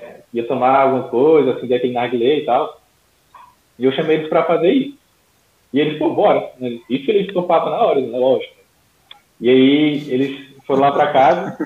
é, 0.00 0.20
ia 0.32 0.46
tomar 0.46 0.80
alguma 0.80 1.08
coisa, 1.08 1.52
acender 1.52 1.78
aquele 1.78 1.92
narguilé 1.92 2.38
e 2.38 2.44
tal. 2.44 2.80
E 3.78 3.84
eu 3.84 3.92
chamei 3.92 4.18
eles 4.18 4.28
para 4.28 4.44
fazer 4.44 4.70
isso. 4.70 4.98
E 5.72 5.80
eles, 5.80 5.98
pô, 5.98 6.10
bora. 6.10 6.50
Isso 6.88 7.10
eles 7.10 7.32
topavam 7.32 7.70
na 7.70 7.78
hora, 7.78 8.00
né? 8.00 8.18
lógico. 8.18 8.54
E 9.40 9.48
aí 9.48 10.12
eles 10.12 10.50
foram 10.66 10.82
lá 10.82 10.92
para 10.92 11.12
casa 11.12 11.56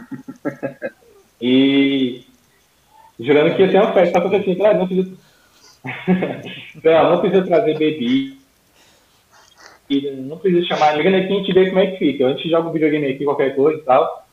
e 1.40 2.22
jurando 3.18 3.54
que 3.54 3.62
ia 3.62 3.70
ter 3.70 3.80
uma 3.80 3.92
festa. 3.92 4.20
Só 4.20 4.28
que 4.28 4.36
assim, 4.36 4.54
não 4.54 4.86
precisa. 4.86 5.16
não, 6.84 7.10
não 7.10 7.20
precisa 7.20 7.46
trazer 7.46 7.78
bebida. 7.78 8.36
Não 10.16 10.38
precisa 10.38 10.66
chamar 10.66 10.96
ninguém 10.96 11.16
aqui, 11.16 11.32
a 11.32 11.36
gente 11.36 11.52
vê 11.52 11.68
como 11.68 11.80
é 11.80 11.86
que 11.88 11.98
fica. 11.98 12.26
A 12.26 12.32
gente 12.32 12.48
joga 12.48 12.68
um 12.68 12.72
videogame 12.72 13.06
aqui, 13.06 13.24
qualquer 13.24 13.54
coisa 13.54 13.80
e 13.80 13.84
tal. 13.84 14.23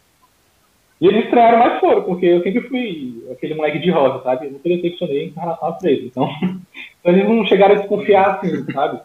E 1.02 1.08
eles 1.08 1.26
estrearam, 1.26 1.58
mas 1.58 1.80
foram, 1.80 2.04
porque 2.04 2.28
eu 2.28 2.44
sempre 2.44 2.62
fui 2.70 3.28
aquele 3.32 3.56
moleque 3.56 3.80
de 3.80 3.90
rosa, 3.90 4.22
sabe? 4.24 4.46
Eu 4.46 4.52
nunca 4.52 4.70
decepcionei 4.70 5.26
em 5.26 5.30
relação 5.32 5.70
a 5.70 5.72
preso. 5.72 6.06
Então, 6.06 6.30
então 7.02 7.12
eles 7.12 7.28
não 7.28 7.44
chegaram 7.48 7.74
a 7.74 7.80
desconfiar 7.80 8.36
assim, 8.36 8.72
sabe? 8.72 9.02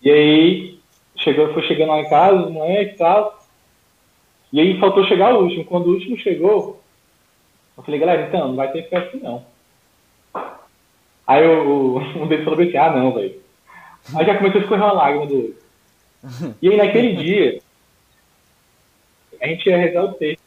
E 0.00 0.10
aí, 0.10 0.78
chegou, 1.16 1.52
foi 1.52 1.62
chegando 1.64 1.88
lá 1.88 2.00
em 2.00 2.08
casa, 2.08 2.46
os 2.46 2.52
moleques 2.52 2.94
e 2.94 2.98
tal. 2.98 3.36
E 4.52 4.60
aí 4.60 4.78
faltou 4.78 5.04
chegar 5.06 5.34
o 5.34 5.42
último. 5.42 5.64
Quando 5.64 5.88
o 5.88 5.94
último 5.94 6.16
chegou, 6.18 6.80
Eu 7.76 7.82
falei, 7.82 7.98
galera, 7.98 8.28
então, 8.28 8.48
não 8.48 8.56
vai 8.56 8.70
ter 8.70 8.88
festa 8.88 9.18
não. 9.18 9.44
Aí 11.26 11.44
o, 11.44 11.98
um 12.16 12.28
deles 12.28 12.44
falou 12.44 12.60
assim, 12.60 12.76
ah 12.76 12.92
não, 12.92 13.12
velho. 13.12 13.40
Aí 14.14 14.24
já 14.24 14.36
começou 14.38 14.60
a 14.60 14.62
escorrer 14.62 14.84
uma 14.84 14.92
lágrima 14.92 15.26
do 15.26 15.34
olho. 15.34 15.56
E 16.62 16.70
aí 16.70 16.76
naquele 16.76 17.16
dia, 17.16 17.60
a 19.40 19.48
gente 19.48 19.68
ia 19.68 19.76
rezar 19.76 20.04
o 20.04 20.12
texto. 20.14 20.45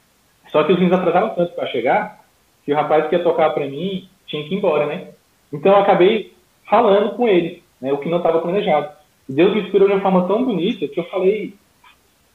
Só 0.52 0.64
que 0.64 0.72
os 0.72 0.80
meninos 0.80 1.00
atrasaram 1.00 1.30
tanto 1.36 1.54
para 1.54 1.68
chegar, 1.68 2.26
que 2.66 2.74
o 2.74 2.76
rapaz 2.76 3.08
que 3.08 3.16
ia 3.16 3.24
tocar 3.24 3.52
para 3.52 3.68
mim 3.68 4.08
tinha 4.26 4.44
que 4.44 4.54
ir 4.54 4.58
embora, 4.58 4.86
né? 4.86 5.10
Então 5.52 5.72
eu 5.74 5.80
acabei 5.80 6.34
falando 6.70 7.16
com 7.16 7.28
ele, 7.28 7.64
né, 7.82 7.92
o 7.92 7.98
que 7.98 8.10
não 8.10 8.18
estava 8.18 8.40
planejado. 8.40 8.90
E 9.28 9.34
Deus 9.34 9.54
me 9.54 9.62
inspirou 9.62 9.88
de 9.88 9.94
uma 9.94 10.02
forma 10.02 10.28
tão 10.28 10.44
bonita 10.46 10.88
que 10.88 11.00
eu 11.00 11.04
falei 11.06 11.54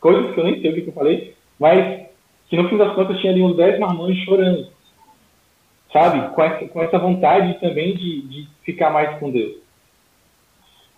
coisas 0.00 0.34
que 0.34 0.38
eu 0.38 0.44
nem 0.44 0.60
sei 0.60 0.70
o 0.70 0.74
que, 0.74 0.88
eu 0.88 0.92
falei, 0.92 1.34
mas 1.58 2.06
que 2.48 2.56
no 2.56 2.68
fim 2.68 2.76
das 2.76 2.94
contas 2.94 3.18
tinha 3.20 3.32
ali 3.32 3.42
uns 3.42 3.56
10 3.56 3.78
marmões 3.78 4.18
chorando. 4.18 4.68
Sabe? 5.90 6.34
Com 6.34 6.42
essa, 6.42 6.68
com 6.68 6.82
essa 6.82 6.98
vontade 6.98 7.58
também 7.58 7.94
de, 7.94 8.20
de 8.22 8.48
ficar 8.62 8.90
mais 8.90 9.18
com 9.18 9.30
Deus. 9.30 9.63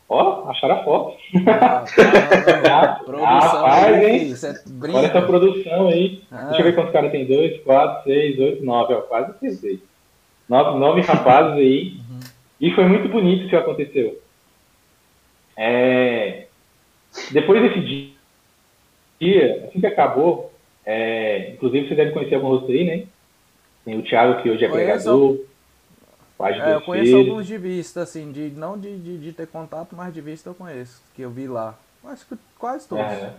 Ó, 0.09 0.49
acharam 0.49 0.77
a 0.77 0.85
foto. 0.85 1.17
Ah, 1.49 1.85
ah, 2.71 3.01
produção 3.05 3.63
Rapaz, 3.63 4.03
hein? 4.05 4.33
É 4.33 4.97
Olha 4.97 5.07
essa 5.07 5.23
produção 5.23 5.89
aí. 5.89 6.23
Ah. 6.31 6.45
Deixa 6.45 6.61
eu 6.61 6.65
ver 6.65 6.75
quantos 6.77 6.93
caras 6.93 7.11
tem. 7.11 7.27
Dois, 7.27 7.61
quatro, 7.63 8.05
seis, 8.05 8.39
oito, 8.39 8.65
nove. 8.65 8.95
Ó, 8.95 9.01
quase 9.03 9.33
acertei. 9.33 9.83
Nove, 10.49 10.79
nove 10.79 11.01
rapazes 11.01 11.55
aí. 11.55 11.97
Uhum. 12.09 12.21
E 12.61 12.71
foi 12.71 12.87
muito 12.87 13.09
bonito 13.09 13.41
isso 13.41 13.51
que 13.51 13.57
aconteceu. 13.57 14.21
É... 15.57 16.47
Depois 17.33 17.63
desse 17.63 17.81
dia, 19.19 19.65
assim 19.67 19.81
que 19.81 19.87
acabou, 19.87 20.53
é... 20.85 21.51
inclusive 21.51 21.89
você 21.89 21.95
deve 21.97 22.13
conhecer 22.13 22.37
algum 22.37 22.49
rosto 22.49 22.71
aí, 22.71 22.85
né? 22.85 23.07
Tem 23.85 23.99
o 23.99 24.03
Thiago, 24.03 24.41
que 24.43 24.51
hoje 24.51 24.65
é 24.65 24.69
Conheço. 24.69 24.87
pregador. 24.87 25.39
É, 26.39 26.75
eu 26.75 26.81
conheço 26.83 27.17
alguns 27.17 27.47
de 27.47 27.57
vista, 27.57 28.03
assim, 28.03 28.31
de, 28.31 28.51
não 28.51 28.79
de, 28.79 28.95
de, 28.99 29.19
de, 29.19 29.33
ter 29.33 29.47
contato, 29.47 29.97
mas 29.97 30.13
de 30.13 30.21
vista 30.21 30.51
eu 30.51 30.55
conheço, 30.55 31.03
que 31.15 31.23
eu 31.23 31.31
vi 31.31 31.47
lá. 31.47 31.75
Acho 32.05 32.27
que 32.27 32.37
quase 32.59 32.87
todos. 32.87 33.05
É. 33.05 33.35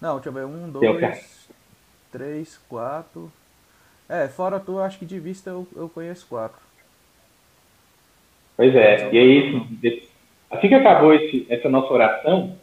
Não, 0.00 0.14
deixa 0.14 0.28
eu 0.28 0.32
ver, 0.32 0.44
um, 0.46 0.70
dois, 0.70 1.48
três, 2.12 2.56
quatro. 2.68 3.30
É, 4.08 4.28
fora 4.28 4.60
tu, 4.60 4.78
acho 4.78 4.98
que 4.98 5.04
de 5.04 5.18
vista 5.18 5.50
eu, 5.50 5.66
eu 5.74 5.88
conheço 5.88 6.26
quatro. 6.28 6.60
Pois 8.56 8.74
é, 8.74 9.12
e 9.12 9.18
aí, 9.18 10.02
assim 10.50 10.68
que 10.68 10.74
acabou 10.74 11.12
esse, 11.14 11.44
essa 11.48 11.68
nossa 11.68 11.92
oração, 11.92 12.56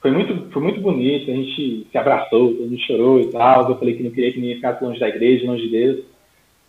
foi 0.00 0.10
muito, 0.10 0.50
foi 0.50 0.62
muito 0.62 0.80
bonito, 0.80 1.30
a 1.30 1.34
gente 1.34 1.86
se 1.90 1.98
abraçou, 1.98 2.50
a 2.50 2.68
gente 2.68 2.86
chorou 2.86 3.20
e 3.20 3.30
tal, 3.30 3.68
eu 3.68 3.78
falei 3.78 3.96
que 3.96 4.02
não 4.02 4.10
queria 4.10 4.32
que 4.32 4.40
ninguém 4.40 4.56
ficasse 4.56 4.82
longe 4.82 5.00
da 5.00 5.08
igreja, 5.08 5.46
longe 5.46 5.62
de 5.62 5.70
Deus. 5.70 6.13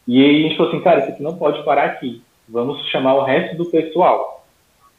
E 0.07 0.23
aí 0.23 0.39
a 0.39 0.47
gente 0.47 0.57
falou 0.57 0.71
assim, 0.71 0.81
cara, 0.81 0.99
isso 0.99 1.09
aqui 1.09 1.23
não 1.23 1.37
pode 1.37 1.63
parar 1.63 1.85
aqui. 1.85 2.21
Vamos 2.47 2.85
chamar 2.89 3.15
o 3.15 3.23
resto 3.23 3.57
do 3.57 3.65
pessoal. 3.65 4.45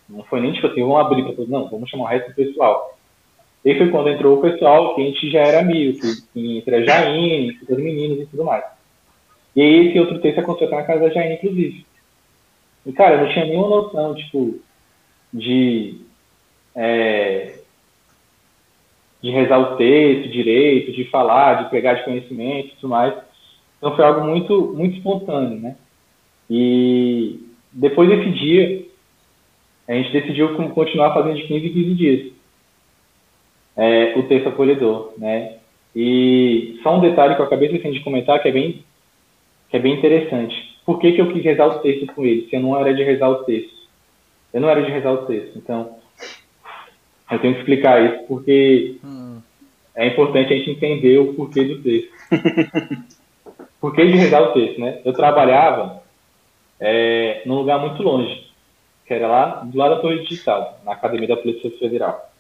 Não 0.09 0.25
foi 0.25 0.41
nem 0.41 0.53
tipo 0.53 0.67
assim, 0.67 0.83
vamos 0.83 0.99
abrir 0.99 1.23
para 1.23 1.35
todos, 1.35 1.51
não, 1.51 1.69
vamos 1.69 1.89
chamar 1.91 2.05
o 2.05 2.09
resto 2.09 2.29
do 2.29 2.35
pessoal. 2.35 2.97
E 3.65 3.71
aí 3.71 3.79
foi 3.79 3.91
quando 3.91 4.09
entrou 4.09 4.39
o 4.39 4.41
pessoal, 4.43 4.95
que 4.95 5.03
a 5.03 5.05
gente 5.05 5.31
já 5.31 5.41
era 5.41 5.61
amigo, 5.61 5.99
que 6.33 6.59
entre 6.59 6.77
a 6.77 6.83
Jaine, 6.83 7.59
os 7.69 7.77
meninos 7.77 8.21
e 8.21 8.27
tudo 8.27 8.45
mais. 8.45 8.65
E 9.55 9.61
aí 9.61 9.89
esse 9.89 9.99
outro 9.99 10.21
texto 10.21 10.39
aconteceu 10.39 10.71
na 10.71 10.85
casa 10.85 11.01
da 11.01 11.11
Jaine, 11.11 11.35
inclusive. 11.35 11.87
E, 12.85 12.93
cara, 12.93 13.17
eu 13.17 13.25
não 13.25 13.33
tinha 13.33 13.45
nenhuma 13.45 13.69
noção, 13.69 14.15
tipo, 14.15 14.61
de. 15.33 16.01
É, 16.75 17.55
de 19.23 19.31
rezar 19.31 19.59
o 19.59 19.77
texto 19.77 20.31
direito, 20.31 20.93
de 20.93 21.05
falar, 21.07 21.65
de 21.65 21.71
pegar 21.71 21.95
de 21.95 22.05
conhecimento 22.05 22.69
e 22.69 22.77
tudo 22.77 22.91
mais. 22.91 23.15
Então 23.79 23.95
foi 23.95 24.05
algo 24.05 24.27
muito, 24.27 24.75
muito 24.75 24.97
espontâneo, 24.97 25.61
né? 25.61 25.77
E 26.49 27.41
depois 27.73 28.09
desse 28.09 28.31
dia, 28.31 28.87
a 29.89 29.95
gente 29.95 30.13
decidiu 30.13 30.55
continuar 30.71 31.13
fazendo 31.13 31.37
de 31.37 31.47
15 31.47 31.67
em 31.67 31.73
15 31.73 31.95
dias 31.95 32.33
é, 33.77 34.15
o 34.17 34.23
texto 34.25 34.49
acolhedor, 34.49 35.13
né? 35.19 35.57
E 35.95 36.79
só 36.83 36.97
um 36.97 37.01
detalhe 37.01 37.35
que 37.35 37.41
eu 37.41 37.47
acabei 37.47 37.69
de 37.69 38.01
comentar 38.01 38.41
que 38.43 38.49
é 38.49 38.53
bem, 38.53 38.85
que 39.71 39.77
é 39.77 39.81
bem 39.81 39.95
interessante. 39.95 40.77
Por 40.85 40.99
que, 40.99 41.13
que 41.13 41.21
eu 41.21 41.33
quis 41.33 41.43
rezar 41.43 41.67
o 41.67 41.79
texto 41.81 42.07
com 42.07 42.25
ele, 42.25 42.49
se 42.49 42.57
eu 42.57 42.61
não 42.61 42.79
era 42.79 42.95
de 42.95 43.03
rezar 43.03 43.29
o 43.29 43.45
texto? 43.45 43.75
Eu 44.53 44.61
não 44.61 44.71
era 44.71 44.83
de 44.83 44.91
rezar 44.91 45.13
o 45.13 45.27
texto, 45.27 45.59
então 45.59 45.97
eu 47.31 47.39
tenho 47.41 47.55
que 47.55 47.61
explicar 47.61 48.05
isso 48.05 48.27
porque 48.27 48.97
hum. 49.05 49.41
é 49.95 50.07
importante 50.07 50.53
a 50.53 50.57
gente 50.57 50.71
entender 50.71 51.19
o 51.19 51.35
porquê 51.35 51.65
do 51.65 51.83
texto. 51.83 52.11
Por 53.81 53.95
que 53.95 54.05
de 54.05 54.17
rezar 54.17 54.43
o 54.43 54.53
texto, 54.53 54.81
né? 54.81 55.01
Eu 55.05 55.13
trabalhava 55.13 56.03
é, 56.81 57.43
num 57.47 57.57
lugar 57.57 57.81
muito 57.81 58.03
longe, 58.03 58.47
que 59.07 59.15
era 59.15 59.27
lá 59.27 59.47
do 59.65 59.77
lado 59.77 59.97
da 59.97 60.01
Torre 60.01 60.25
Digital, 60.25 60.81
na 60.85 60.93
Academia 60.93 61.29
da 61.29 61.37
Polícia 61.37 61.71
Federal. 61.79 62.31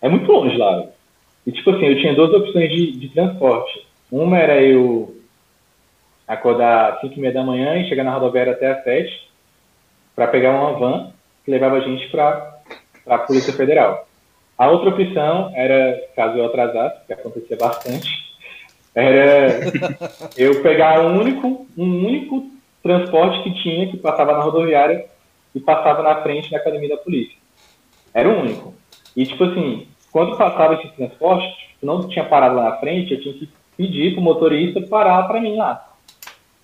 É 0.00 0.08
muito 0.08 0.30
longe 0.30 0.56
lá. 0.56 0.84
E, 1.46 1.52
tipo 1.52 1.70
assim, 1.70 1.86
eu 1.86 2.00
tinha 2.00 2.14
duas 2.14 2.32
opções 2.32 2.70
de, 2.70 2.92
de 2.92 3.08
transporte. 3.08 3.86
Uma 4.10 4.38
era 4.38 4.62
eu 4.62 5.14
acordar 6.26 6.94
às 6.94 7.00
5 7.00 7.14
e 7.14 7.20
meia 7.20 7.34
da 7.34 7.42
manhã 7.42 7.76
e 7.76 7.88
chegar 7.88 8.04
na 8.04 8.12
rodoviária 8.12 8.52
até 8.52 8.70
às 8.70 8.84
7 8.84 9.30
para 10.14 10.28
pegar 10.28 10.52
uma 10.52 10.78
van 10.78 11.12
que 11.44 11.50
levava 11.50 11.76
a 11.76 11.80
gente 11.80 12.08
para 12.10 12.60
a 13.06 13.18
Polícia 13.18 13.52
Federal. 13.52 14.06
A 14.56 14.68
outra 14.68 14.90
opção 14.90 15.52
era, 15.54 16.00
caso 16.14 16.38
eu 16.38 16.46
atrasasse, 16.46 17.06
que 17.06 17.12
acontecia 17.12 17.56
bastante, 17.56 18.08
era 18.94 19.60
eu 20.36 20.62
pegar 20.62 21.04
um 21.04 21.20
único, 21.20 21.66
um 21.76 22.06
único 22.06 22.50
transporte 22.82 23.42
que 23.42 23.62
tinha, 23.62 23.90
que 23.90 23.96
passava 23.96 24.32
na 24.32 24.40
rodoviária 24.40 25.06
e 25.54 25.60
passava 25.60 26.02
na 26.02 26.22
frente 26.22 26.50
da 26.50 26.58
academia 26.58 26.90
da 26.90 26.96
polícia. 26.96 27.36
Era 28.12 28.28
o 28.28 28.40
único. 28.40 28.74
E, 29.16 29.26
tipo 29.26 29.44
assim, 29.44 29.88
quando 30.12 30.36
passava 30.36 30.74
esse 30.74 30.88
transporte, 30.88 31.46
tipo, 31.56 31.86
não 31.86 32.06
tinha 32.08 32.24
parado 32.24 32.56
lá 32.56 32.70
na 32.70 32.76
frente, 32.76 33.14
eu 33.14 33.20
tinha 33.20 33.34
que 33.34 33.48
pedir 33.76 34.12
pro 34.12 34.22
motorista 34.22 34.80
parar 34.82 35.24
para 35.24 35.40
mim 35.40 35.56
lá. 35.56 35.92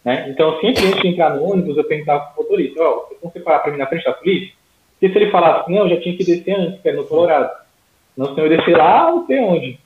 Né? 0.04 0.30
Então, 0.30 0.58
sempre 0.60 0.86
antes 0.86 1.00
de 1.00 1.08
entrar 1.08 1.34
no 1.34 1.50
ônibus, 1.50 1.76
eu 1.76 1.84
perguntava 1.84 2.26
pro 2.26 2.42
motorista, 2.42 2.82
ó, 2.82 3.08
oh, 3.22 3.28
você 3.28 3.40
parar 3.40 3.58
para 3.60 3.72
mim 3.72 3.78
na 3.78 3.86
frente 3.86 4.04
da 4.04 4.12
polícia? 4.12 4.52
Porque 4.92 5.12
se 5.12 5.18
ele 5.18 5.30
falasse, 5.30 5.70
não, 5.70 5.80
eu 5.80 5.96
já 5.96 6.00
tinha 6.00 6.16
que 6.16 6.24
descer 6.24 6.54
antes, 6.54 6.80
que 6.80 6.88
era 6.88 6.96
no 6.96 7.04
Colorado. 7.04 7.50
Não, 8.16 8.26
senão 8.26 8.46
eu 8.46 8.56
descer 8.56 8.76
lá, 8.76 9.10
não 9.10 9.26
sei 9.26 9.40
onde, 9.40 9.70
né? 9.70 9.78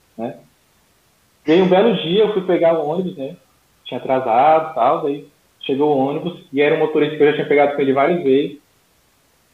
E 1.46 1.52
aí, 1.52 1.62
um 1.62 1.68
belo 1.68 1.94
dia, 1.96 2.22
eu 2.22 2.32
fui 2.32 2.42
pegar 2.42 2.78
o 2.78 2.88
ônibus, 2.88 3.16
né? 3.16 3.36
Tinha 3.84 3.98
atrasado 3.98 4.70
e 4.70 4.74
tal, 4.74 5.02
daí 5.02 5.28
chegou 5.60 5.96
o 5.96 5.98
ônibus, 5.98 6.40
e 6.52 6.60
era 6.60 6.74
um 6.74 6.78
motorista 6.78 7.16
que 7.16 7.22
eu 7.22 7.26
já 7.28 7.34
tinha 7.34 7.48
pegado 7.48 7.74
com 7.74 7.82
ele 7.82 7.92
várias 7.92 8.22
vezes. 8.22 8.58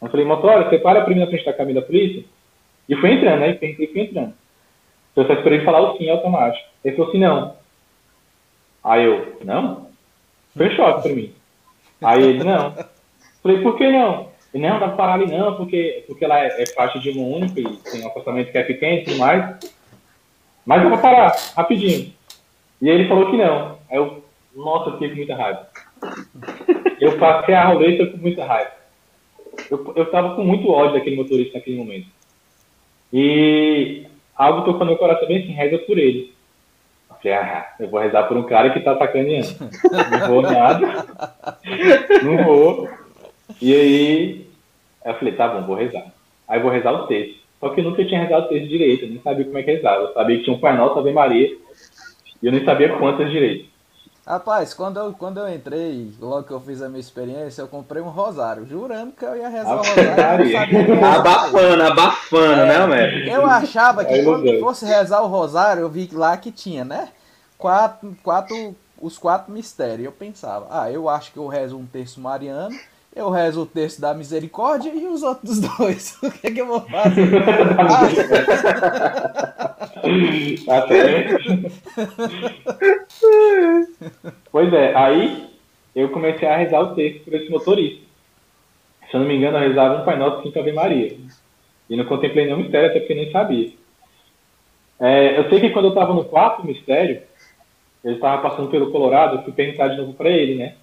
Eu 0.00 0.08
falei, 0.08 0.24
motora, 0.24 0.68
você 0.68 0.78
para 0.78 1.02
pra 1.02 1.14
mim 1.14 1.20
na 1.20 1.26
frente 1.26 1.44
da 1.44 1.52
cabine 1.52 1.80
da 1.80 1.86
polícia? 1.86 2.24
E 2.88 2.96
fui 2.96 3.12
entrando, 3.12 3.40
né? 3.40 3.58
E 3.60 3.86
fui 3.86 4.00
entrando. 4.00 4.34
Eu 5.14 5.26
só 5.26 5.32
esperei 5.34 5.64
falar 5.64 5.80
o 5.80 5.96
sim 5.96 6.08
automático. 6.08 6.66
Ele 6.84 6.96
falou 6.96 7.10
assim, 7.10 7.20
não. 7.20 7.54
Aí 8.82 9.04
eu, 9.04 9.36
não? 9.44 9.88
Foi 10.56 10.68
um 10.68 10.76
choque 10.76 11.02
pra 11.02 11.12
mim. 11.12 11.32
Aí 12.02 12.22
ele, 12.22 12.44
não. 12.44 12.74
Falei, 13.42 13.60
por 13.62 13.76
que 13.76 13.90
não? 13.90 14.30
Ele, 14.52 14.66
não, 14.66 14.80
dá 14.80 14.88
pra 14.88 14.96
parar 14.96 15.14
ali 15.14 15.26
não, 15.26 15.56
porque, 15.56 16.04
porque 16.06 16.24
ela 16.24 16.40
é, 16.40 16.62
é 16.62 16.66
faixa 16.66 16.98
de 16.98 17.10
uma 17.10 17.36
única 17.36 17.60
e 17.60 17.64
tem 17.64 18.02
um 18.02 18.08
acostamento 18.08 18.50
que 18.50 18.58
é 18.58 18.64
pequeno 18.64 18.98
e 18.98 19.04
tudo 19.04 19.18
mais. 19.18 19.56
Mas 20.64 20.82
eu 20.82 20.90
vou 20.90 20.98
parar, 20.98 21.34
rapidinho. 21.56 22.12
E 22.80 22.88
ele 22.88 23.08
falou 23.08 23.30
que 23.30 23.36
não. 23.36 23.78
Aí 23.90 23.96
eu, 23.96 24.24
nossa, 24.54 24.90
eu 24.90 24.92
fiquei 24.94 25.10
com 25.10 25.16
muita 25.16 25.34
raiva. 25.34 25.68
Eu 27.00 27.18
passei 27.18 27.54
a 27.54 27.64
roleta 27.66 28.06
com 28.06 28.16
muita 28.16 28.44
raiva. 28.44 28.70
Eu, 29.70 29.92
eu 29.96 30.10
tava 30.10 30.34
com 30.34 30.44
muito 30.44 30.70
ódio 30.70 30.94
daquele 30.94 31.16
motorista 31.16 31.58
naquele 31.58 31.76
momento. 31.76 32.06
E 33.12 34.06
algo 34.36 34.62
tocou 34.62 34.80
no 34.80 34.86
meu 34.86 34.96
coração 34.96 35.26
bem 35.26 35.42
assim, 35.42 35.52
reza 35.52 35.78
por 35.78 35.98
ele. 35.98 36.34
Eu 37.10 37.16
falei, 37.16 37.32
ah, 37.36 37.74
eu 37.80 37.88
vou 37.88 38.00
rezar 38.00 38.22
por 38.24 38.36
um 38.36 38.44
cara 38.44 38.70
que 38.70 38.80
tá 38.80 38.96
sacaneando. 38.96 39.48
Não 40.10 40.28
vou 40.28 40.42
nada. 40.42 41.06
Não 42.22 42.44
vou. 42.44 42.88
E 43.60 43.74
aí, 43.74 44.46
eu 45.04 45.14
falei, 45.14 45.34
tá 45.34 45.48
bom, 45.48 45.66
vou 45.66 45.76
rezar. 45.76 46.06
Aí 46.48 46.60
vou 46.60 46.70
rezar 46.70 46.92
o 46.92 47.06
texto. 47.06 47.39
Só 47.60 47.68
que 47.68 47.80
eu 47.80 47.84
nunca 47.84 48.04
tinha 48.04 48.22
rezado 48.22 48.46
o 48.46 48.48
texto 48.48 48.68
direito, 48.68 49.04
eu 49.04 49.10
nem 49.10 49.20
sabia 49.20 49.44
como 49.44 49.58
é 49.58 49.62
que 49.62 49.70
rezava. 49.70 50.04
Eu 50.04 50.14
sabia 50.14 50.38
que 50.38 50.44
tinha 50.44 50.56
um 50.56 50.60
Pai 50.60 50.76
Nosso, 50.76 50.98
Ave 50.98 51.12
Maria, 51.12 51.56
e 52.42 52.46
eu 52.46 52.50
nem 52.50 52.64
sabia 52.64 52.96
quantas 52.96 53.30
direito. 53.30 53.68
Rapaz, 54.26 54.72
quando 54.72 54.98
eu, 54.98 55.12
quando 55.12 55.40
eu 55.40 55.52
entrei, 55.52 56.12
logo 56.20 56.44
que 56.44 56.52
eu 56.52 56.60
fiz 56.60 56.80
a 56.80 56.88
minha 56.88 57.00
experiência, 57.00 57.62
eu 57.62 57.68
comprei 57.68 58.00
um 58.00 58.08
rosário, 58.08 58.64
jurando 58.64 59.12
que 59.12 59.24
eu 59.24 59.36
ia 59.36 59.48
rezar 59.48 59.74
o 59.74 59.78
rosário. 59.78 60.56
abafando, 61.04 61.82
abafando, 61.82 62.56
né, 62.56 62.62
é, 62.62 62.66
né, 62.66 62.84
Homero? 62.84 63.28
Eu 63.28 63.46
achava 63.46 64.04
que 64.04 64.22
quando 64.22 64.60
fosse 64.60 64.86
rezar 64.86 65.22
o 65.22 65.26
rosário, 65.26 65.80
eu 65.80 65.88
vi 65.88 66.08
lá 66.12 66.36
que 66.36 66.52
tinha, 66.52 66.84
né? 66.84 67.08
Quatro, 67.58 68.16
quatro, 68.22 68.76
os 69.00 69.18
quatro 69.18 69.52
mistérios. 69.52 70.04
Eu 70.04 70.12
pensava, 70.12 70.68
ah, 70.70 70.90
eu 70.90 71.08
acho 71.08 71.32
que 71.32 71.38
eu 71.38 71.48
rezo 71.48 71.76
um 71.76 71.86
terço 71.86 72.20
mariano, 72.20 72.76
eu 73.14 73.28
rezo 73.28 73.62
o 73.62 73.66
texto 73.66 74.00
da 74.00 74.14
misericórdia 74.14 74.90
e 74.94 75.06
os 75.06 75.22
outros 75.22 75.60
dois. 75.78 76.16
O 76.22 76.30
que 76.30 76.46
é 76.46 76.50
que 76.50 76.60
eu 76.60 76.66
vou 76.66 76.80
fazer? 76.80 77.30
Certo. 80.64 80.94
pois 84.50 84.72
é, 84.72 84.94
aí 84.94 85.50
eu 85.94 86.08
comecei 86.10 86.48
a 86.48 86.56
rezar 86.56 86.80
o 86.80 86.94
texto 86.94 87.24
por 87.24 87.34
esse 87.34 87.50
motorista. 87.50 88.02
Se 89.10 89.16
eu 89.16 89.20
não 89.20 89.26
me 89.26 89.36
engano, 89.36 89.58
eu 89.58 89.68
rezava 89.68 90.00
um 90.00 90.04
Pai 90.04 90.16
Nosso 90.16 90.42
Cinco 90.42 90.58
Ave 90.58 90.72
Maria. 90.72 91.16
E 91.88 91.96
não 91.96 92.04
contemplei 92.04 92.46
nenhum 92.46 92.58
mistério, 92.58 92.90
até 92.90 93.00
porque 93.00 93.14
nem 93.14 93.30
sabia. 93.32 93.72
É, 95.00 95.38
eu 95.38 95.48
sei 95.48 95.60
que 95.60 95.70
quando 95.70 95.86
eu 95.86 95.90
estava 95.90 96.14
no 96.14 96.24
quarto 96.24 96.64
mistério, 96.64 97.22
ele 98.04 98.14
estava 98.14 98.40
passando 98.40 98.70
pelo 98.70 98.92
Colorado, 98.92 99.36
eu 99.36 99.42
fui 99.42 99.52
perguntar 99.52 99.88
de 99.88 99.96
novo 99.96 100.14
para 100.14 100.30
ele, 100.30 100.54
né? 100.54 100.74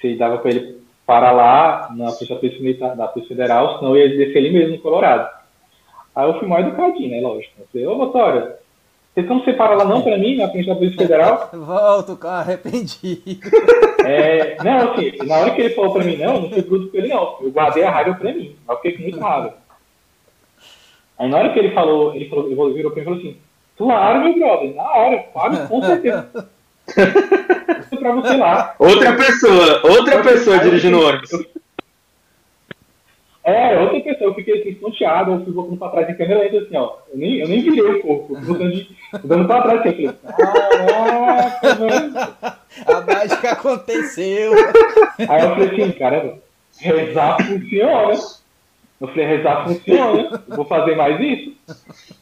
Se 0.00 0.14
dava 0.16 0.38
para 0.38 0.50
ele 0.50 0.80
parar 1.10 1.32
lá 1.32 1.88
na 1.96 2.12
Polícia 2.12 2.60
Militar 2.60 2.94
da 2.94 3.08
Polícia 3.08 3.34
Federal, 3.34 3.78
senão 3.78 3.96
eu 3.96 4.06
ia 4.06 4.16
descer 4.16 4.36
ele 4.36 4.50
mesmo 4.50 4.76
no 4.76 4.80
Colorado. 4.80 5.28
Aí 6.14 6.28
eu 6.28 6.38
fui 6.38 6.46
mais 6.46 6.64
educadinho, 6.64 7.10
né? 7.10 7.20
Lógico. 7.20 7.52
Eu 7.58 7.66
falei, 7.72 7.86
ô 7.88 7.96
motora, 7.96 8.60
vocês 9.12 9.26
não 9.26 9.42
separam 9.42 9.76
lá 9.76 9.84
não 9.84 10.02
para 10.02 10.16
mim, 10.16 10.36
na 10.36 10.48
frente 10.48 10.68
da 10.68 10.76
Polícia 10.76 10.98
Federal? 10.98 11.50
Volto, 11.52 12.16
cara, 12.16 12.38
arrependido. 12.38 13.50
É, 14.06 14.56
não, 14.62 14.92
assim, 14.92 15.16
na 15.26 15.38
hora 15.38 15.50
que 15.50 15.60
ele 15.62 15.74
falou 15.74 15.92
para 15.92 16.04
mim 16.04 16.16
não, 16.16 16.34
eu 16.36 16.40
não 16.42 16.50
fui 16.50 16.62
bruto 16.62 16.92
com 16.92 16.96
ele 16.96 17.08
não. 17.08 17.38
Eu 17.40 17.50
guardei 17.50 17.82
a 17.82 17.90
raiva 17.90 18.14
para 18.14 18.32
mim. 18.32 18.54
Eu 18.68 18.76
fiquei 18.76 18.92
com 18.92 19.02
muito 19.02 19.18
raiva. 19.18 19.54
Aí 21.18 21.28
na 21.28 21.38
hora 21.38 21.52
que 21.52 21.58
ele 21.58 21.72
falou, 21.72 22.14
ele 22.14 22.28
falou, 22.28 22.46
ele 22.46 22.74
virou 22.74 22.92
pra 22.92 23.02
mim 23.02 23.02
e 23.02 23.04
falou 23.04 23.18
assim, 23.18 23.36
claro, 23.76 24.20
meu 24.20 24.34
brother, 24.38 24.76
na 24.76 24.92
hora, 24.92 25.24
Fábio, 25.34 25.66
com 25.66 25.82
certeza. 25.82 26.48
Pra 26.94 28.12
você 28.12 28.36
lá. 28.36 28.74
Outra 28.78 29.12
pessoa, 29.14 29.82
outra 29.84 30.22
pessoa 30.22 30.58
dirigindo 30.58 30.98
o 30.98 31.06
ônibus. 31.06 31.30
É, 33.42 33.78
outra 33.78 34.00
pessoa, 34.00 34.30
eu 34.30 34.34
fiquei 34.34 34.60
assim, 34.60 34.68
esponteado, 34.70 35.32
eu 35.32 35.44
fui 35.44 35.52
voltando 35.52 35.78
pra 35.78 35.88
trás 35.88 36.08
em 36.10 36.14
câmera 36.14 36.40
lenta, 36.40 36.58
assim, 36.58 36.76
ó. 36.76 36.96
Eu 37.10 37.18
nem, 37.18 37.38
eu 37.38 37.48
nem 37.48 37.62
virei 37.62 37.80
o 37.80 38.02
corpo, 38.02 38.34
eu 38.34 38.36
fui 38.36 38.46
voltando, 38.46 38.72
de, 38.72 38.96
voltando 39.12 39.46
pra 39.46 39.62
trás, 39.62 39.80
assim, 39.80 40.04
eu 40.04 40.14
falei, 40.14 40.36
caraca, 40.36 41.74
mano. 41.76 42.60
A 42.86 43.00
mágica 43.00 43.52
aconteceu. 43.52 44.52
Aí 45.28 45.42
eu 45.42 45.50
falei 45.50 45.68
assim, 45.68 45.92
caramba, 45.98 46.38
rezar 46.78 47.36
funciona. 47.38 48.14
Eu 49.00 49.08
falei, 49.08 49.26
rezar 49.26 49.64
funciona, 49.64 50.42
eu 50.48 50.56
vou 50.56 50.64
fazer 50.66 50.94
mais 50.94 51.20
isso. 51.20 51.56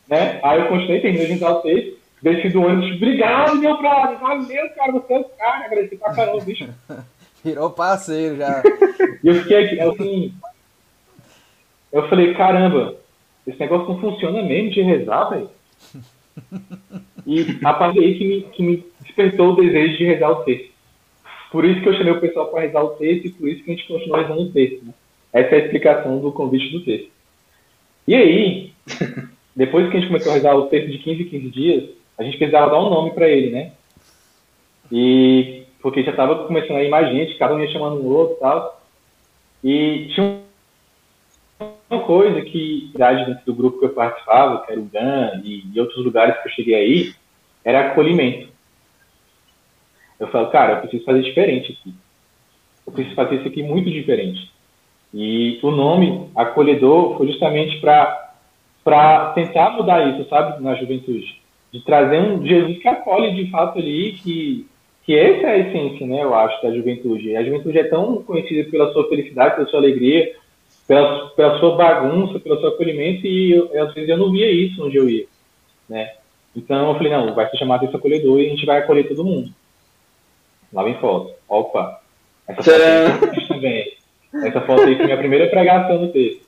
Né? 0.09 0.41
Aí 0.43 0.61
eu 0.61 0.69
continuei, 0.69 1.01
terminei 1.01 1.27
de 1.27 1.33
entrar 1.35 1.51
o 1.51 1.61
texto, 1.63 1.99
desci 2.23 2.49
do 2.51 2.63
ônibus, 2.63 2.97
obrigado, 2.97 3.57
meu 3.57 3.77
brother, 3.79 4.19
valeu, 4.19 4.71
cara, 4.71 4.93
você 4.93 5.13
é 5.13 5.19
o 5.19 5.25
cara, 5.25 5.65
agradeci 5.65 5.97
pra 5.97 6.15
caramba, 6.15 6.45
bicho. 6.45 6.69
Virou 7.45 7.71
parceiro 7.71 8.37
já. 8.37 8.63
E 9.23 9.29
eu 9.29 9.35
fiquei 9.37 9.65
aqui, 9.65 9.81
assim, 9.81 10.35
eu 11.93 12.09
falei, 12.09 12.35
caramba, 12.35 12.97
esse 13.47 13.59
negócio 13.59 13.89
não 13.89 14.01
funciona 14.01 14.43
mesmo 14.43 14.71
de 14.71 14.83
rezar, 14.83 15.31
velho. 15.31 15.51
E 17.27 17.59
a 17.65 17.73
partir 17.73 18.01
daí 18.01 18.15
que 18.15 18.25
me, 18.25 18.43
que 18.43 18.63
me 18.63 18.85
despertou 19.01 19.53
o 19.53 19.57
desejo 19.57 19.97
de 19.97 20.05
rezar 20.05 20.31
o 20.31 20.45
texto. 20.45 20.71
Por 21.51 21.65
isso 21.65 21.81
que 21.81 21.89
eu 21.89 21.95
chamei 21.95 22.13
o 22.13 22.21
pessoal 22.21 22.49
para 22.49 22.61
rezar 22.61 22.83
o 22.83 22.91
texto 22.91 23.27
e 23.27 23.31
por 23.31 23.49
isso 23.49 23.65
que 23.65 23.71
a 23.71 23.75
gente 23.75 23.89
continua 23.89 24.23
rezando 24.23 24.43
o 24.43 24.53
texto. 24.53 24.85
Né? 24.85 24.93
Essa 25.33 25.55
é 25.55 25.61
a 25.61 25.65
explicação 25.65 26.21
do 26.21 26.33
convite 26.33 26.71
do 26.71 26.85
texto. 26.85 27.11
E 28.07 28.15
aí, 28.15 28.73
depois 29.57 29.91
que 29.91 29.97
a 29.97 30.01
gente 30.01 30.09
começou 30.09 30.33
a 30.33 30.35
rezar 30.35 30.55
o 30.55 30.67
texto 30.67 30.91
de 30.91 30.99
15 30.99 31.23
em 31.23 31.29
15 31.29 31.51
dias, 31.51 31.91
a 32.19 32.23
gente 32.25 32.37
precisava 32.37 32.71
dar 32.71 32.81
um 32.81 32.91
nome 32.91 33.13
para 33.13 33.29
ele, 33.29 33.51
né? 33.51 33.73
E 34.91 35.65
porque 35.81 36.03
já 36.03 36.11
estava 36.11 36.47
começando 36.47 36.77
a 36.77 36.83
ir 36.83 36.89
mais 36.89 37.09
gente, 37.13 37.39
cada 37.39 37.55
um 37.55 37.61
ia 37.61 37.71
chamando 37.71 38.03
um 38.03 38.07
outro 38.07 38.37
e 38.37 38.41
tal. 38.41 38.83
E 39.63 40.09
tinha 40.15 40.41
uma 41.89 42.03
coisa 42.03 42.43
que 42.43 42.91
dentro 42.95 43.45
do 43.47 43.55
grupo 43.55 43.79
que 43.79 43.85
eu 43.87 43.91
participava, 43.91 44.65
que 44.65 44.73
era 44.73 44.81
o 44.81 44.85
GAN 44.85 45.41
e, 45.45 45.65
e 45.73 45.81
outros 45.81 46.05
lugares 46.05 46.37
que 46.41 46.49
eu 46.49 46.53
cheguei 46.53 46.75
aí, 46.75 47.15
era 47.65 47.89
acolhimento. 47.89 48.49
Eu 50.19 50.27
falo, 50.29 50.51
cara, 50.51 50.75
eu 50.75 50.81
preciso 50.81 51.05
fazer 51.05 51.23
diferente 51.23 51.73
aqui. 51.73 51.95
Eu 52.87 52.93
preciso 52.93 53.15
fazer 53.15 53.37
isso 53.37 53.49
aqui 53.49 53.63
muito 53.63 53.91
diferente. 53.91 54.51
E 55.15 55.59
o 55.63 55.71
nome 55.71 56.31
acolhedor 56.35 57.17
foi 57.17 57.29
justamente 57.29 57.81
para 57.81 59.33
tentar 59.35 59.71
mudar 59.71 60.07
isso, 60.09 60.29
sabe, 60.29 60.63
na 60.63 60.75
juventude. 60.75 61.41
De 61.73 61.85
trazer 61.85 62.19
um 62.19 62.45
Jesus 62.45 62.79
que 62.79 62.89
acolhe 62.89 63.35
de 63.35 63.51
fato 63.51 63.79
ali, 63.79 64.13
que, 64.13 64.67
que 65.05 65.15
essa 65.15 65.47
é 65.47 65.51
a 65.51 65.59
essência, 65.59 66.07
né, 66.07 66.23
eu 66.23 66.35
acho, 66.35 66.63
da 66.63 66.75
juventude. 66.75 67.37
A 67.37 67.45
juventude 67.45 67.79
é 67.79 67.85
tão 67.85 68.23
conhecida 68.23 68.69
pela 68.71 68.93
sua 68.93 69.09
felicidade, 69.09 69.57
pela 69.57 69.69
sua 69.69 69.81
alegria, 69.81 70.35
pela, 70.87 71.29
pela 71.31 71.59
sua 71.59 71.77
bagunça, 71.77 72.41
pelo 72.41 72.59
seu 72.61 72.71
acolhimento, 72.71 73.27
e 73.27 73.53
eu, 73.53 73.83
às 73.83 73.93
vezes 73.93 74.09
eu 74.09 74.17
não 74.17 74.33
via 74.33 74.51
isso 74.51 74.85
onde 74.85 74.97
eu 74.97 75.09
ia, 75.09 75.27
né. 75.89 76.15
Então 76.57 76.89
eu 76.89 76.95
falei, 76.95 77.13
não, 77.13 77.35
vai 77.35 77.49
ser 77.51 77.59
chamado 77.59 77.85
esse 77.85 77.95
acolhedor 77.95 78.41
e 78.41 78.47
a 78.47 78.49
gente 78.49 78.65
vai 78.67 78.79
acolher 78.79 79.07
todo 79.07 79.25
mundo. 79.25 79.51
Lá 80.73 80.83
vem 80.83 80.95
foto. 80.95 81.35
Opa! 81.49 82.01
Essa 82.49 82.63
foto 82.63 83.49
também. 83.49 83.93
Essa 84.35 84.61
foto 84.63 84.83
aí 84.83 84.97
foi 84.97 85.05
minha 85.05 85.19
primeira 85.19 85.49
pregação 85.49 86.01
no 86.01 86.09
texto. 86.09 86.48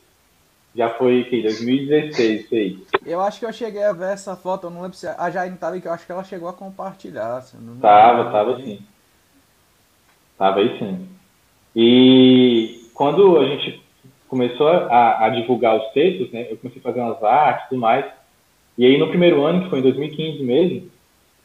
Já 0.75 0.91
foi 0.91 1.25
que 1.25 1.43
2016, 1.43 2.49
sei. 2.49 2.79
Eu 3.05 3.21
acho 3.21 3.41
que 3.41 3.47
eu 3.47 3.53
cheguei 3.53 3.83
a 3.83 3.93
ver 3.93 4.13
essa 4.13 4.37
foto, 4.37 4.67
eu 4.67 4.71
não 4.71 4.83
lembro 4.83 4.97
se 4.97 5.07
a 5.07 5.31
Jair 5.31 5.57
tava 5.57 5.75
aí, 5.75 5.81
que 5.81 5.89
eu 5.89 5.93
acho 5.93 6.07
que 6.07 6.13
ela 6.13 6.23
chegou 6.23 6.49
a 6.49 6.53
compartilhar. 6.53 7.43
Tava, 7.81 8.31
tava 8.31 8.57
aí. 8.57 8.65
sim. 8.65 8.83
Tava 10.39 10.61
aí 10.61 10.79
sim. 10.79 11.09
E 11.75 12.89
quando 12.95 13.39
a 13.39 13.47
gente 13.47 13.83
começou 14.29 14.69
a, 14.69 15.27
a, 15.27 15.29
divulgar 15.31 15.77
os 15.77 15.93
textos, 15.93 16.31
né, 16.31 16.47
eu 16.49 16.57
comecei 16.57 16.81
a 16.81 16.85
fazer 16.85 17.01
umas 17.01 17.23
artes 17.23 17.67
e 17.67 17.69
tudo 17.71 17.81
mais. 17.81 18.07
E 18.79 18.87
aí 18.87 18.97
no 18.97 19.09
primeiro 19.09 19.45
ano, 19.45 19.65
que 19.65 19.71
foi 19.71 19.81
em 19.81 19.83
2015 19.83 20.43
mesmo, 20.45 20.89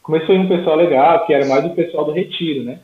começou 0.02 0.34
a 0.34 0.38
ir 0.38 0.40
um 0.40 0.48
pessoal 0.48 0.76
legal, 0.76 1.26
que 1.26 1.34
era 1.34 1.46
mais 1.46 1.64
o 1.64 1.74
pessoal 1.74 2.04
do 2.04 2.12
retiro, 2.12 2.62
né? 2.62 2.78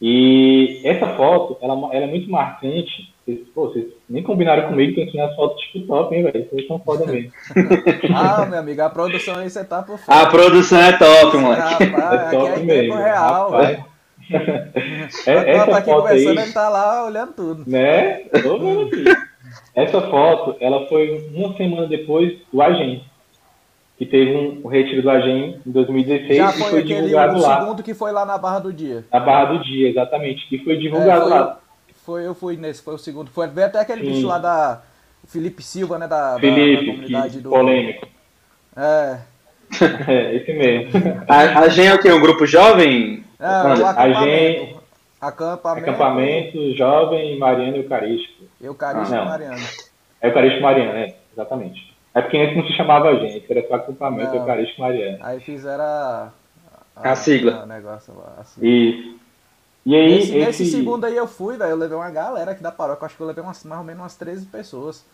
E 0.00 0.80
essa 0.84 1.08
foto, 1.16 1.58
ela, 1.60 1.74
ela 1.92 2.04
é 2.04 2.06
muito 2.06 2.30
marcante. 2.30 3.12
Vocês, 3.26 3.40
pô, 3.54 3.68
vocês 3.68 3.86
nem 4.08 4.22
combinaram 4.22 4.68
comigo 4.68 4.94
que 4.94 5.00
eu 5.00 5.04
ensinei 5.04 5.26
as 5.26 5.34
fotos 5.34 5.60
tipo 5.64 5.86
top, 5.86 6.14
hein, 6.14 6.22
velho? 6.22 6.48
Vocês 6.48 6.66
são 6.66 6.78
foda 6.78 7.04
mesmo. 7.06 7.32
ah, 8.14 8.46
meu 8.46 8.60
amigo, 8.60 8.80
a 8.80 8.88
produção 8.88 9.36
aí 9.36 9.50
você 9.50 9.64
tá 9.64 9.82
por 9.82 9.98
fora. 9.98 10.20
A 10.20 10.26
produção 10.26 10.80
é 10.80 10.92
top, 10.96 11.36
moleque. 11.36 11.84
Rapaz, 11.84 12.22
é 12.22 12.30
top 12.30 12.48
aqui 12.48 12.60
é 12.60 12.64
mesmo. 12.64 12.94
real, 12.94 13.50
velho. 13.50 13.84
é, 15.26 15.50
essa 15.52 15.66
tá 15.66 15.78
aqui 15.78 15.90
conversando, 15.90 16.38
aí, 16.38 16.44
ele 16.44 16.52
tá 16.52 16.68
lá 16.68 17.06
olhando 17.06 17.32
tudo. 17.32 17.64
Né? 17.66 18.18
Tô 18.42 18.58
vendo 18.58 18.82
aqui. 18.82 19.04
Essa 19.74 20.00
foto, 20.02 20.56
ela 20.60 20.86
foi 20.86 21.28
uma 21.34 21.56
semana 21.56 21.86
depois 21.86 22.38
do 22.52 22.62
agente 22.62 23.04
que 23.98 24.06
teve 24.06 24.30
um, 24.30 24.60
um 24.64 24.68
retiro 24.68 25.02
do 25.02 25.10
AGEM 25.10 25.60
em 25.66 25.70
2016 25.70 26.36
Já 26.36 26.52
foi, 26.52 26.70
foi 26.70 26.80
aquele, 26.80 26.94
divulgado 26.94 27.36
o 27.36 27.42
lá. 27.42 27.60
segundo 27.60 27.82
que 27.82 27.94
foi 27.94 28.12
lá 28.12 28.24
na 28.24 28.38
Barra 28.38 28.60
do 28.60 28.72
Dia. 28.72 29.04
Na 29.12 29.18
Barra 29.18 29.46
do 29.46 29.64
Dia, 29.64 29.90
exatamente, 29.90 30.48
que 30.48 30.58
foi 30.58 30.76
divulgado 30.76 31.24
é, 31.24 31.28
foi, 31.28 31.30
lá. 31.30 31.60
Foi, 32.04 32.26
eu 32.26 32.34
fui 32.34 32.56
nesse, 32.56 32.80
foi 32.80 32.94
o 32.94 32.98
segundo. 32.98 33.28
Foi 33.28 33.46
até 33.46 33.80
aquele 33.80 34.02
Sim. 34.02 34.12
bicho 34.12 34.26
lá 34.28 34.38
da 34.38 34.82
Felipe 35.26 35.62
Silva, 35.64 35.98
né, 35.98 36.06
da, 36.06 36.38
Felipe, 36.38 36.76
da, 36.76 36.80
da 36.80 36.92
comunidade 36.92 37.40
do 37.40 37.50
polêmico. 37.50 38.06
É. 38.76 39.18
é, 40.06 40.36
esse 40.36 40.52
mesmo. 40.52 40.92
A, 41.28 41.60
a 41.60 41.68
GEM 41.68 41.88
é 41.88 41.94
o 41.94 42.00
quê? 42.00 42.12
Um 42.12 42.20
grupo 42.20 42.46
jovem? 42.46 43.24
É, 43.40 43.44
o 43.46 43.86
acampamento. 43.86 44.78
Acampamento. 45.20 45.90
Acampamento 45.90 46.76
Jovem 46.76 47.38
Mariano 47.38 47.76
Eucarístico. 47.76 48.44
Eucarístico 48.60 49.20
ah, 49.20 49.24
Mariano. 49.24 49.66
É 50.22 50.28
Eucarístico 50.28 50.62
Mariano, 50.62 50.92
é, 50.92 51.14
exatamente. 51.32 51.97
É 52.18 52.22
porque 52.22 52.36
antes 52.36 52.56
não 52.56 52.66
se 52.66 52.72
chamava 52.72 53.14
gente, 53.16 53.46
era 53.48 53.66
só 53.68 53.74
acampamento. 53.74 54.34
Eucarístico 54.34 54.80
Mariano. 54.80 55.18
Aí 55.20 55.40
fizeram 55.40 55.84
a, 55.84 56.32
a, 56.96 57.12
a 57.12 57.16
sigla. 57.16 57.62
A 57.62 57.66
negócio 57.66 58.14
lá, 58.14 58.34
a 58.40 58.44
sigla. 58.44 58.68
Isso. 58.68 59.18
E 59.86 59.94
aí, 59.94 60.16
nesse, 60.16 60.36
esse... 60.36 60.38
nesse 60.38 60.66
segundo 60.66 61.04
aí 61.04 61.16
eu 61.16 61.26
fui, 61.26 61.56
velho, 61.56 61.70
eu 61.70 61.76
levei 61.76 61.96
uma 61.96 62.10
galera 62.10 62.50
aqui 62.50 62.62
da 62.62 62.70
paróquia, 62.72 63.06
acho 63.06 63.16
que 63.16 63.22
eu 63.22 63.26
levei 63.26 63.42
umas, 63.42 63.64
mais 63.64 63.80
ou 63.80 63.86
menos 63.86 64.02
umas 64.02 64.16
13 64.16 64.46
pessoas 64.46 65.06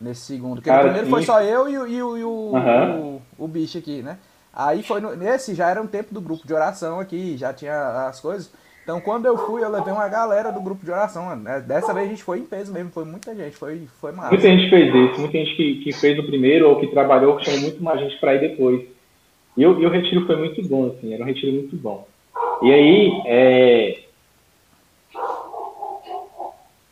nesse 0.00 0.20
segundo. 0.20 0.56
Porque 0.56 0.70
Cara, 0.70 0.82
no 0.82 0.88
primeiro 0.90 1.06
sim. 1.06 1.10
foi 1.10 1.22
só 1.22 1.42
eu 1.42 1.68
e, 1.68 1.92
e, 1.92 1.96
e 1.96 2.02
o, 2.02 2.52
uhum. 2.52 3.22
o, 3.38 3.44
o, 3.44 3.48
bicho 3.48 3.78
aqui, 3.78 4.02
né? 4.02 4.18
Aí 4.54 4.82
foi 4.82 5.00
no, 5.00 5.16
nesse 5.16 5.54
já 5.54 5.70
era 5.70 5.80
um 5.80 5.86
tempo 5.86 6.12
do 6.12 6.20
grupo 6.20 6.46
de 6.46 6.52
oração 6.52 7.00
aqui, 7.00 7.36
já 7.36 7.52
tinha 7.52 8.06
as 8.06 8.20
coisas. 8.20 8.52
Então 8.82 9.00
quando 9.00 9.26
eu 9.26 9.38
fui, 9.38 9.62
eu 9.62 9.70
levei 9.70 9.92
uma 9.92 10.08
galera 10.08 10.50
do 10.50 10.60
grupo 10.60 10.84
de 10.84 10.90
oração. 10.90 11.34
Né? 11.36 11.60
Dessa 11.60 11.94
vez 11.94 12.06
a 12.06 12.10
gente 12.10 12.22
foi 12.22 12.40
em 12.40 12.44
peso 12.44 12.72
mesmo, 12.72 12.90
foi 12.90 13.04
muita 13.04 13.34
gente, 13.34 13.56
foi, 13.56 13.82
foi 14.00 14.12
massa. 14.12 14.30
Muita 14.30 14.48
gente 14.48 14.68
fez 14.68 14.94
isso, 14.94 15.20
muita 15.20 15.38
gente 15.38 15.56
que, 15.56 15.74
que 15.84 15.92
fez 15.92 16.18
o 16.18 16.24
primeiro 16.24 16.68
ou 16.68 16.80
que 16.80 16.88
trabalhou, 16.88 17.36
que 17.36 17.44
chamou 17.44 17.60
muito 17.60 17.82
mais 17.82 18.00
gente 18.00 18.18
para 18.18 18.34
ir 18.34 18.40
depois. 18.40 18.82
E, 19.56 19.66
o, 19.66 19.80
e 19.80 19.86
o 19.86 19.90
retiro 19.90 20.26
foi 20.26 20.36
muito 20.36 20.66
bom, 20.66 20.86
assim, 20.88 21.14
era 21.14 21.22
um 21.22 21.26
retiro 21.26 21.52
muito 21.52 21.76
bom. 21.76 22.06
E 22.62 22.72
aí, 22.72 23.22
é... 23.26 23.98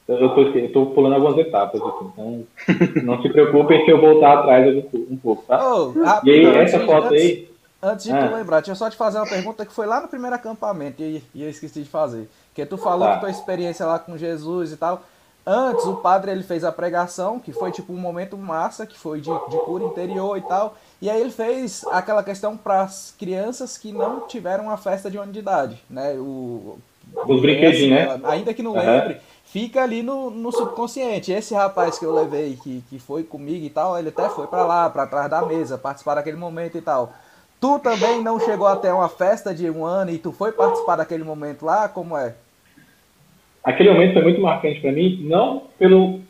eu, 0.06 0.28
tô, 0.28 0.42
eu 0.42 0.72
tô 0.72 0.86
pulando 0.86 1.14
algumas 1.14 1.38
etapas 1.38 1.80
aqui, 1.80 2.04
então 2.04 2.44
não 3.02 3.20
se 3.22 3.28
preocupem 3.30 3.84
se 3.84 3.90
eu 3.90 4.00
voltar 4.00 4.38
atrás 4.38 4.84
um 4.94 5.16
pouco, 5.16 5.42
tá? 5.46 5.58
Oh, 5.74 5.92
e 6.22 6.30
aí, 6.30 6.44
essa 6.58 6.80
foto 6.80 7.14
aí 7.14 7.49
Antes 7.82 8.04
de 8.04 8.12
ah. 8.12 8.28
tu 8.28 8.34
lembrar, 8.34 8.58
deixa 8.58 8.72
eu 8.72 8.76
só 8.76 8.90
te 8.90 8.96
fazer 8.96 9.18
uma 9.18 9.26
pergunta 9.26 9.64
que 9.64 9.72
foi 9.72 9.86
lá 9.86 10.00
no 10.00 10.08
primeiro 10.08 10.36
acampamento 10.36 11.02
e, 11.02 11.24
e 11.34 11.42
eu 11.42 11.48
esqueci 11.48 11.82
de 11.82 11.88
fazer. 11.88 12.28
Que 12.54 12.66
tu 12.66 12.76
falou 12.76 13.08
tá. 13.08 13.14
que 13.14 13.20
tua 13.20 13.30
experiência 13.30 13.86
lá 13.86 13.98
com 13.98 14.18
Jesus 14.18 14.72
e 14.72 14.76
tal. 14.76 15.02
antes 15.46 15.86
o 15.86 15.96
padre 15.96 16.30
ele 16.30 16.42
fez 16.42 16.62
a 16.62 16.70
pregação, 16.70 17.40
que 17.40 17.52
foi 17.52 17.72
tipo 17.72 17.92
um 17.92 17.96
momento 17.96 18.36
massa, 18.36 18.86
que 18.86 18.98
foi 18.98 19.20
de, 19.20 19.30
de 19.30 19.56
cura 19.64 19.84
interior 19.84 20.36
e 20.36 20.42
tal. 20.42 20.76
E 21.00 21.08
aí 21.08 21.18
ele 21.18 21.30
fez 21.30 21.82
aquela 21.90 22.22
questão 22.22 22.54
para 22.54 22.82
as 22.82 23.14
crianças 23.18 23.78
que 23.78 23.92
não 23.92 24.26
tiveram 24.26 24.64
uma 24.64 24.76
festa 24.76 25.10
de 25.10 25.18
um 25.18 25.22
ano 25.22 25.32
de 25.32 25.38
idade, 25.38 25.82
né? 25.88 26.12
O, 26.18 26.78
Os 27.26 27.40
brinquedinhos, 27.40 27.90
né? 27.90 28.20
Ainda 28.24 28.52
que 28.52 28.62
não 28.62 28.76
Aham. 28.76 28.92
lembre, 28.92 29.20
fica 29.46 29.82
ali 29.82 30.02
no, 30.02 30.28
no 30.28 30.52
subconsciente. 30.52 31.32
Esse 31.32 31.54
rapaz 31.54 31.98
que 31.98 32.04
eu 32.04 32.14
levei, 32.14 32.58
que, 32.62 32.84
que 32.90 32.98
foi 32.98 33.22
comigo 33.22 33.64
e 33.64 33.70
tal, 33.70 33.98
ele 33.98 34.10
até 34.10 34.28
foi 34.28 34.46
para 34.46 34.66
lá, 34.66 34.90
para 34.90 35.06
trás 35.06 35.30
da 35.30 35.40
mesa, 35.46 35.78
participar 35.78 36.16
daquele 36.16 36.36
momento 36.36 36.76
e 36.76 36.82
tal. 36.82 37.14
Tu 37.60 37.78
também 37.80 38.22
não 38.22 38.40
chegou 38.40 38.66
até 38.66 38.92
uma 38.92 39.08
festa 39.08 39.54
de 39.54 39.68
um 39.70 39.84
ano 39.84 40.10
e 40.10 40.18
tu 40.18 40.32
foi 40.32 40.50
participar 40.50 40.96
daquele 40.96 41.22
momento 41.22 41.64
lá? 41.66 41.88
Como 41.88 42.16
é? 42.16 42.34
Aquele 43.62 43.92
momento 43.92 44.14
foi 44.14 44.22
muito 44.22 44.40
marcante 44.40 44.80
para 44.80 44.92
mim, 44.92 45.18
não 45.22 45.64
pelo, 45.78 46.20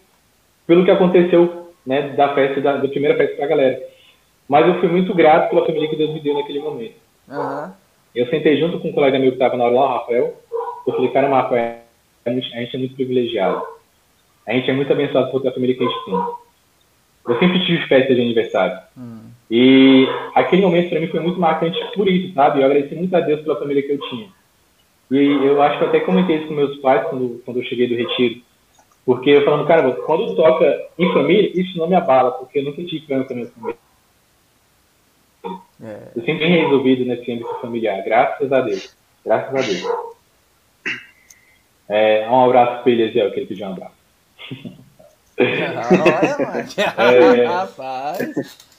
pelo 0.66 0.84
que 0.84 0.90
aconteceu, 0.90 1.72
né, 1.86 2.08
da 2.10 2.34
festa, 2.34 2.60
da, 2.60 2.76
da 2.78 2.88
primeira 2.88 3.16
festa 3.16 3.36
pra 3.36 3.46
galera, 3.46 3.80
mas 4.48 4.66
eu 4.66 4.80
fui 4.80 4.88
muito 4.88 5.14
grato 5.14 5.50
pela 5.50 5.64
família 5.64 5.88
que 5.88 5.94
Deus 5.94 6.12
me 6.12 6.20
deu 6.20 6.34
naquele 6.34 6.58
momento. 6.58 6.96
Aham. 7.28 7.72
Eu 8.12 8.26
sentei 8.26 8.58
junto 8.58 8.80
com 8.80 8.88
um 8.88 8.92
colega 8.92 9.16
meu 9.16 9.30
que 9.30 9.36
estava 9.36 9.56
na 9.56 9.64
aula 9.64 9.80
lá, 9.80 9.86
o 9.86 9.98
Rafael. 9.98 10.36
Eu 10.84 10.92
falei, 10.92 11.10
cara, 11.12 11.28
Rafael, 11.28 11.76
a 12.26 12.30
gente 12.30 12.52
a 12.56 12.58
gente 12.58 12.74
é 12.74 12.78
muito 12.80 12.96
privilegiado. 12.96 13.62
A 14.44 14.52
gente 14.52 14.68
é 14.68 14.72
muito 14.72 14.92
abençoado 14.92 15.30
por 15.30 15.40
ter 15.40 15.48
a 15.48 15.52
família 15.52 15.76
que 15.76 15.84
a 15.84 15.86
gente 15.86 16.04
tem. 16.04 16.14
Eu 16.14 17.38
sempre 17.38 17.64
tive 17.64 17.86
festa 17.86 18.12
de 18.12 18.20
aniversário. 18.20 18.76
E 19.50 20.06
aquele 20.34 20.62
momento 20.62 20.90
para 20.90 21.00
mim 21.00 21.08
foi 21.08 21.20
muito 21.20 21.40
marcante 21.40 21.76
por 21.94 22.08
isso, 22.08 22.32
sabe? 22.34 22.60
Eu 22.60 22.66
agradeci 22.66 22.94
muito 22.94 23.14
a 23.16 23.20
Deus 23.20 23.40
pela 23.40 23.58
família 23.58 23.82
que 23.82 23.92
eu 23.92 24.00
tinha. 24.08 24.28
E 25.10 25.16
eu 25.16 25.60
acho 25.60 25.78
que 25.78 25.84
eu 25.84 25.88
até 25.88 26.00
comentei 26.00 26.36
isso 26.36 26.46
com 26.46 26.54
meus 26.54 26.78
pais 26.78 27.08
quando, 27.08 27.42
quando 27.44 27.56
eu 27.56 27.64
cheguei 27.64 27.88
do 27.88 27.96
retiro. 27.96 28.40
Porque 29.04 29.30
eu 29.30 29.44
falando, 29.44 29.66
cara, 29.66 29.90
quando 29.92 30.36
toca 30.36 30.88
em 30.96 31.12
família, 31.12 31.50
isso 31.60 31.76
não 31.76 31.88
me 31.88 31.96
abala, 31.96 32.30
porque 32.32 32.60
eu 32.60 32.64
nunca 32.64 32.84
tive 32.84 33.00
problema 33.00 33.24
com 33.24 33.32
a 33.32 33.36
minha 33.36 33.48
família. 33.48 33.76
É. 35.82 36.12
Eu 36.14 36.22
sempre 36.22 36.46
bem 36.46 36.62
resolvido 36.62 37.04
nesse 37.04 37.32
âmbito 37.32 37.60
familiar, 37.60 38.04
graças 38.04 38.52
a 38.52 38.60
Deus. 38.60 38.94
Graças 39.24 39.54
a 39.54 39.66
Deus. 39.66 40.10
É, 41.88 42.28
um 42.28 42.44
abraço 42.44 42.84
para 42.84 42.92
Eliezer, 42.92 43.32
que 43.32 43.40
ele 43.40 43.46
pediu 43.46 43.66
um 43.66 43.72
abraço. 43.72 43.94
Olha, 45.40 46.38
mano. 46.38 46.68
É. 47.16 47.46
Rapaz. 47.46 48.69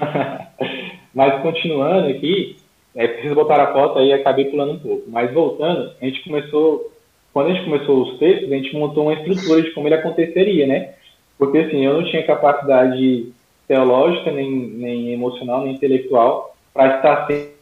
Mas 1.14 1.42
continuando 1.42 2.08
aqui, 2.08 2.56
é 2.94 3.06
preciso 3.06 3.34
botar 3.34 3.62
a 3.62 3.72
foto 3.72 3.98
aí 3.98 4.12
acabei 4.12 4.46
pulando 4.46 4.72
um 4.72 4.78
pouco. 4.78 5.04
Mas 5.08 5.32
voltando, 5.32 5.92
a 6.00 6.04
gente 6.04 6.22
começou, 6.22 6.92
quando 7.32 7.50
a 7.50 7.54
gente 7.54 7.64
começou 7.64 8.02
os 8.02 8.18
textos, 8.18 8.50
a 8.50 8.56
gente 8.56 8.74
montou 8.74 9.04
uma 9.04 9.14
estrutura 9.14 9.62
de 9.62 9.70
como 9.72 9.88
ele 9.88 9.94
aconteceria, 9.94 10.66
né? 10.66 10.94
Porque 11.38 11.58
assim, 11.58 11.84
eu 11.84 11.94
não 11.94 12.04
tinha 12.04 12.26
capacidade 12.26 13.32
teológica, 13.66 14.30
nem, 14.30 14.50
nem 14.50 15.12
emocional, 15.12 15.62
nem 15.62 15.74
intelectual 15.74 16.56
para 16.72 16.96
estar 16.96 17.26
sempre 17.26 17.60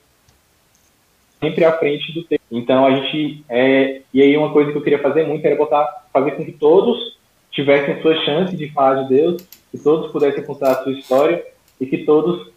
sempre 1.40 1.64
à 1.64 1.72
frente 1.72 2.12
do 2.12 2.24
texto. 2.24 2.44
Então 2.50 2.84
a 2.84 2.90
gente 2.90 3.44
é, 3.48 4.00
e 4.12 4.20
aí 4.20 4.36
uma 4.36 4.52
coisa 4.52 4.72
que 4.72 4.78
eu 4.78 4.82
queria 4.82 4.98
fazer 4.98 5.24
muito 5.24 5.44
era 5.44 5.54
botar 5.54 6.06
fazer 6.12 6.32
com 6.32 6.44
que 6.44 6.52
todos 6.52 7.16
tivessem 7.52 8.00
sua 8.02 8.16
chance 8.24 8.56
de 8.56 8.68
falar 8.70 9.02
de 9.02 9.14
Deus, 9.14 9.48
que 9.70 9.78
todos 9.78 10.10
pudessem 10.10 10.44
contar 10.44 10.72
a 10.72 10.82
sua 10.82 10.92
história 10.92 11.44
e 11.80 11.86
que 11.86 11.98
todos 11.98 12.48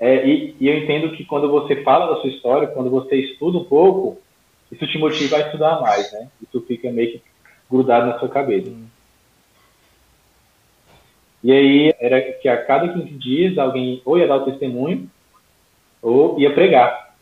é, 0.00 0.26
e, 0.26 0.54
e 0.60 0.68
eu 0.68 0.78
entendo 0.78 1.10
que 1.16 1.24
quando 1.24 1.50
você 1.50 1.82
fala 1.82 2.14
da 2.14 2.20
sua 2.20 2.30
história, 2.30 2.68
quando 2.68 2.88
você 2.88 3.16
estuda 3.16 3.58
um 3.58 3.64
pouco, 3.64 4.18
isso 4.70 4.86
te 4.86 4.98
motiva 4.98 5.36
a 5.36 5.40
estudar 5.40 5.80
mais, 5.80 6.12
né? 6.12 6.28
Isso 6.42 6.60
fica 6.66 6.90
meio 6.90 7.12
que 7.12 7.22
grudado 7.70 8.06
na 8.06 8.18
sua 8.18 8.28
cabeça. 8.28 8.70
E 11.42 11.52
aí 11.52 11.94
era 12.00 12.20
que 12.20 12.48
a 12.48 12.56
cada 12.64 12.92
15 12.92 13.10
dias 13.14 13.58
alguém 13.58 14.02
ou 14.04 14.18
ia 14.18 14.26
dar 14.26 14.36
o 14.36 14.44
testemunho 14.44 15.08
ou 16.00 16.38
ia 16.38 16.52
pregar. 16.52 17.14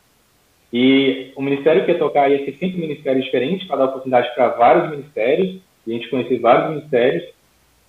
E 0.73 1.33
o 1.37 1.43
ministério 1.43 1.85
que 1.85 1.93
ia 1.93 1.99
tocar 1.99 2.31
ia 2.31 2.45
ser 2.45 2.53
sempre 2.59 2.77
um 2.77 2.87
ministério 2.87 3.23
diferente, 3.23 3.67
para 3.67 3.77
dar 3.77 3.85
oportunidade 3.87 4.35
para 4.35 4.49
vários 4.49 4.91
ministérios, 4.91 5.61
e 5.87 5.93
a 5.93 5.95
gente 5.95 6.11
conhecer 6.11 6.39
vários 6.41 6.71
ministérios. 6.71 7.25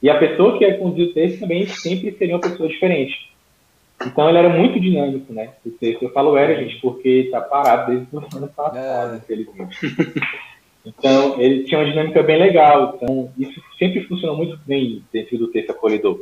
E 0.01 0.09
a 0.09 0.19
pessoa 0.19 0.57
que 0.57 0.63
ia 0.63 0.77
conduzir 0.77 1.09
o 1.09 1.13
texto 1.13 1.39
também 1.39 1.65
sempre 1.65 2.11
seria 2.13 2.35
uma 2.35 2.41
pessoa 2.41 2.69
diferente. 2.69 3.27
Então 4.05 4.29
ele 4.29 4.37
era 4.37 4.49
muito 4.49 4.79
dinâmico, 4.79 5.33
né? 5.33 5.53
O 5.65 5.71
texto. 5.71 6.03
Eu 6.03 6.11
falo 6.11 6.37
era, 6.37 6.55
gente, 6.55 6.79
porque 6.81 7.09
está 7.09 7.41
parado 7.41 7.91
desde 7.91 8.15
o 8.15 8.37
ano 8.37 8.47
passado, 8.49 9.13
É. 9.13 9.17
infelizmente. 9.17 9.77
Então 10.85 11.41
ele 11.41 11.63
tinha 11.63 11.79
uma 11.79 11.89
dinâmica 11.89 12.21
bem 12.23 12.37
legal. 12.37 12.93
Então 12.95 13.31
isso 13.37 13.61
sempre 13.77 14.03
funcionou 14.03 14.37
muito 14.37 14.57
bem 14.65 15.03
dentro 15.11 15.37
do 15.37 15.47
texto 15.47 15.71
acolhedor. 15.71 16.21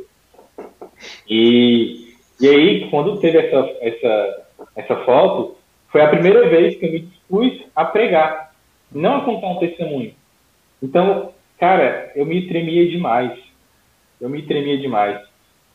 E, 1.28 2.14
e 2.40 2.48
aí, 2.48 2.88
quando 2.90 3.18
teve 3.20 3.38
essa, 3.38 3.76
essa, 3.80 4.46
essa 4.74 4.96
foto, 5.04 5.56
foi 5.88 6.00
a 6.00 6.08
primeira 6.08 6.48
vez 6.48 6.76
que 6.76 6.86
eu 6.86 6.92
me 6.92 7.00
dispus 7.00 7.52
a 7.74 7.84
pregar, 7.84 8.54
não 8.90 9.16
a 9.18 9.20
contar 9.24 9.48
um 9.48 9.58
testemunho. 9.58 10.14
Então, 10.82 11.32
cara, 11.58 12.10
eu 12.16 12.24
me 12.24 12.48
tremia 12.48 12.88
demais. 12.88 13.38
Eu 14.20 14.28
me 14.28 14.42
tremia 14.42 14.78
demais. 14.78 15.20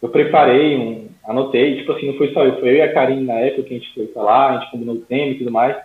Eu 0.01 0.09
preparei 0.09 0.75
um, 0.77 1.09
anotei, 1.25 1.77
tipo 1.77 1.91
assim, 1.91 2.07
não 2.07 2.17
foi 2.17 2.33
só 2.33 2.43
eu, 2.45 2.59
foi 2.59 2.69
eu 2.69 2.75
e 2.75 2.81
a 2.81 2.93
Karine 2.93 3.23
na 3.25 3.33
época 3.35 3.63
que 3.63 3.75
a 3.75 3.77
gente 3.77 3.93
foi 3.93 4.05
pra 4.07 4.23
lá, 4.23 4.49
a 4.49 4.59
gente 4.59 4.71
combinou 4.71 4.95
o 4.95 5.01
tema 5.01 5.31
e 5.31 5.37
tudo 5.37 5.51
mais. 5.51 5.75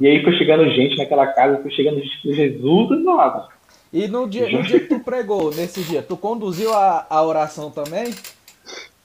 E 0.00 0.06
aí 0.06 0.22
foi 0.22 0.32
chegando 0.36 0.68
gente 0.70 0.96
naquela 0.98 1.26
casa, 1.28 1.62
foi 1.62 1.70
chegando 1.70 1.98
gente 2.00 2.34
Jesus 2.34 2.90
amado. 3.06 3.48
E 3.92 4.06
no 4.08 4.28
dia, 4.28 4.48
no 4.50 4.62
dia 4.62 4.80
que 4.80 4.86
tu 4.88 5.00
pregou, 5.00 5.50
nesse 5.54 5.82
dia, 5.82 6.02
tu 6.02 6.16
conduziu 6.16 6.72
a, 6.74 7.06
a 7.08 7.22
oração 7.22 7.70
também? 7.70 8.12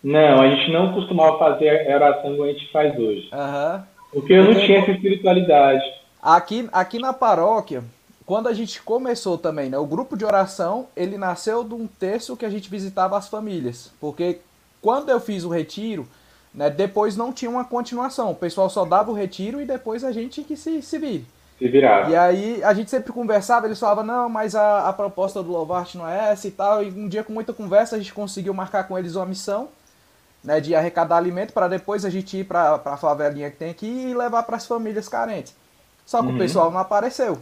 Não, 0.04 0.42
a 0.42 0.50
gente 0.50 0.72
não 0.72 0.94
costumava 0.94 1.38
fazer 1.40 1.70
a 1.92 1.96
oração 1.96 2.32
como 2.32 2.44
a 2.44 2.48
gente 2.48 2.72
faz 2.72 2.98
hoje. 2.98 3.28
Aham. 3.34 3.86
Porque 4.12 4.34
eu 4.34 4.44
não 4.44 4.52
Porque- 4.54 4.66
tinha 4.66 4.80
essa 4.80 4.92
espiritualidade. 4.92 5.84
Aqui, 6.22 6.68
aqui 6.72 7.00
na 7.00 7.14
paróquia, 7.14 7.84
quando 8.26 8.48
a 8.48 8.54
gente 8.54 8.82
começou 8.82 9.38
também, 9.38 9.70
né? 9.70 9.78
O 9.78 9.86
grupo 9.86 10.18
de 10.18 10.26
oração, 10.26 10.88
ele 10.96 11.18
nasceu 11.18 11.64
de 11.64 11.74
um 11.74 11.88
terço 11.88 12.36
que 12.38 12.46
a 12.46 12.50
gente 12.50 12.70
visitava 12.70 13.18
as 13.18 13.28
famílias. 13.28 13.94
Porque 14.00 14.40
quando 14.88 15.10
eu 15.10 15.20
fiz 15.20 15.44
o 15.44 15.50
retiro, 15.50 16.08
né? 16.54 16.70
Depois 16.70 17.18
não 17.18 17.34
tinha 17.34 17.52
uma 17.52 17.66
continuação. 17.66 18.32
O 18.32 18.36
pessoal 18.36 18.70
só 18.70 18.86
dava 18.86 19.12
o 19.12 19.14
retiro 19.14 19.62
e 19.62 19.66
depois 19.66 20.02
a 20.02 20.14
gente 20.14 20.44
que 20.44 20.56
se, 20.56 20.82
se 20.82 20.98
vire. 20.98 21.26
Se 21.60 21.68
virava. 21.68 22.10
E 22.10 22.16
aí 22.16 22.64
a 22.64 22.74
gente 22.74 22.90
sempre 22.90 23.12
conversava, 23.12 23.66
eles 23.66 23.78
falavam, 23.78 24.06
não, 24.06 24.30
mas 24.30 24.56
a, 24.56 24.88
a 24.88 24.94
proposta 24.94 25.44
do 25.44 25.52
Lovart 25.52 25.96
não 25.96 26.08
é 26.08 26.32
essa 26.32 26.48
e 26.48 26.52
tal. 26.52 26.82
E 26.82 26.90
um 26.90 27.10
dia 27.10 27.22
com 27.22 27.34
muita 27.34 27.52
conversa 27.52 27.98
a 27.98 28.00
gente 28.00 28.14
conseguiu 28.14 28.54
marcar 28.54 28.88
com 28.88 28.98
eles 28.98 29.18
uma 29.18 29.26
missão, 29.26 29.68
né, 30.42 30.62
de 30.62 30.74
arrecadar 30.74 31.18
alimento 31.18 31.52
para 31.52 31.68
depois 31.68 32.06
a 32.06 32.10
gente 32.10 32.38
ir 32.38 32.46
para 32.46 32.82
a 32.86 32.96
favelinha 32.96 33.52
que 33.52 33.58
tem 33.58 33.72
aqui 33.72 33.88
e 33.88 34.14
levar 34.14 34.44
para 34.44 34.56
as 34.56 34.66
famílias 34.66 35.10
carentes. 35.10 35.54
Só 36.06 36.22
que 36.24 36.32
o 36.32 36.38
pessoal 36.38 36.72
não 36.72 36.80
apareceu. 36.80 37.38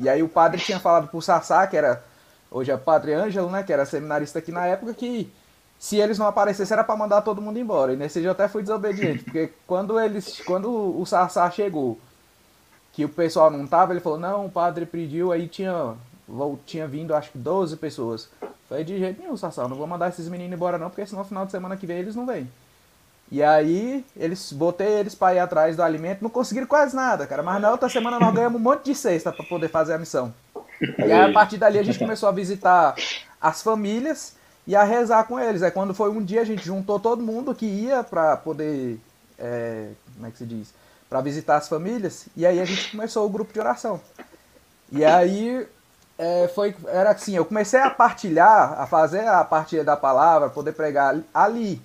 E 0.00 0.08
aí 0.08 0.20
o 0.20 0.28
padre 0.28 0.60
tinha 0.60 0.80
falado 0.80 1.06
pro 1.06 1.22
Sassá, 1.22 1.64
que 1.68 1.76
era 1.76 2.02
hoje 2.50 2.72
é 2.72 2.76
Padre 2.76 3.14
Ângelo, 3.14 3.48
né, 3.48 3.62
que 3.62 3.72
era 3.72 3.86
seminarista 3.86 4.40
aqui 4.40 4.50
na 4.50 4.66
época, 4.66 4.92
que 4.94 5.32
se 5.82 5.96
eles 5.96 6.16
não 6.16 6.28
aparecessem 6.28 6.74
era 6.74 6.84
para 6.84 6.94
mandar 6.94 7.22
todo 7.22 7.42
mundo 7.42 7.58
embora. 7.58 7.92
E 7.92 7.96
nesse 7.96 8.20
dia 8.20 8.28
eu 8.28 8.32
até 8.32 8.46
fui 8.46 8.62
desobediente, 8.62 9.24
porque 9.24 9.50
quando 9.66 9.98
eles, 9.98 10.40
quando 10.46 10.70
o 10.70 11.04
Sassá 11.04 11.50
chegou, 11.50 11.98
que 12.92 13.04
o 13.04 13.08
pessoal 13.08 13.50
não 13.50 13.66
tava, 13.66 13.92
ele 13.92 13.98
falou, 13.98 14.16
não, 14.16 14.46
o 14.46 14.50
padre 14.50 14.86
pediu, 14.86 15.32
aí 15.32 15.48
tinha, 15.48 15.96
tinha 16.64 16.86
vindo 16.86 17.12
acho 17.12 17.32
que 17.32 17.38
12 17.38 17.76
pessoas. 17.78 18.30
Falei, 18.68 18.84
de 18.84 18.96
jeito 18.96 19.20
nenhum, 19.20 19.36
Sassá, 19.36 19.66
não 19.66 19.76
vou 19.76 19.88
mandar 19.88 20.08
esses 20.08 20.28
meninos 20.28 20.54
embora 20.54 20.78
não, 20.78 20.88
porque 20.88 21.04
senão 21.04 21.22
no 21.22 21.28
final 21.28 21.44
de 21.44 21.50
semana 21.50 21.76
que 21.76 21.84
vem 21.84 21.98
eles 21.98 22.14
não 22.14 22.26
vêm. 22.26 22.48
E 23.28 23.42
aí, 23.42 24.04
eles 24.16 24.52
botei 24.52 24.86
eles 24.86 25.16
pra 25.16 25.34
ir 25.34 25.40
atrás 25.40 25.74
do 25.74 25.82
alimento, 25.82 26.22
não 26.22 26.30
conseguiram 26.30 26.68
quase 26.68 26.94
nada, 26.94 27.26
cara. 27.26 27.42
Mas 27.42 27.60
na 27.60 27.72
outra 27.72 27.88
semana 27.88 28.20
nós 28.20 28.32
ganhamos 28.32 28.60
um 28.60 28.62
monte 28.62 28.84
de 28.84 28.94
cesta 28.94 29.32
pra 29.32 29.44
poder 29.44 29.68
fazer 29.68 29.94
a 29.94 29.98
missão. 29.98 30.32
E 30.80 31.10
aí, 31.10 31.28
a 31.28 31.32
partir 31.32 31.56
dali 31.56 31.76
a 31.76 31.82
gente 31.82 31.98
começou 31.98 32.28
a 32.28 32.32
visitar 32.32 32.94
as 33.40 33.62
famílias 33.62 34.40
e 34.66 34.76
a 34.76 34.84
rezar 34.84 35.24
com 35.24 35.38
eles. 35.38 35.62
Aí 35.62 35.70
quando 35.70 35.94
foi 35.94 36.10
um 36.10 36.22
dia 36.22 36.40
a 36.40 36.44
gente 36.44 36.64
juntou 36.64 36.98
todo 37.00 37.22
mundo 37.22 37.54
que 37.54 37.66
ia 37.66 38.02
pra 38.02 38.36
poder, 38.36 38.98
é, 39.38 39.90
como 40.14 40.26
é 40.26 40.30
que 40.30 40.38
se 40.38 40.46
diz? 40.46 40.72
Pra 41.08 41.20
visitar 41.20 41.56
as 41.56 41.68
famílias. 41.68 42.26
E 42.36 42.46
aí 42.46 42.60
a 42.60 42.64
gente 42.64 42.90
começou 42.90 43.26
o 43.26 43.30
grupo 43.30 43.52
de 43.52 43.60
oração. 43.60 44.00
E 44.90 45.04
aí 45.04 45.66
é, 46.18 46.48
foi, 46.48 46.74
era 46.86 47.10
assim, 47.10 47.34
eu 47.34 47.44
comecei 47.44 47.80
a 47.80 47.90
partilhar, 47.90 48.80
a 48.80 48.86
fazer 48.86 49.26
a 49.26 49.44
partilha 49.44 49.84
da 49.84 49.96
palavra, 49.96 50.48
poder 50.48 50.72
pregar 50.72 51.18
ali. 51.34 51.80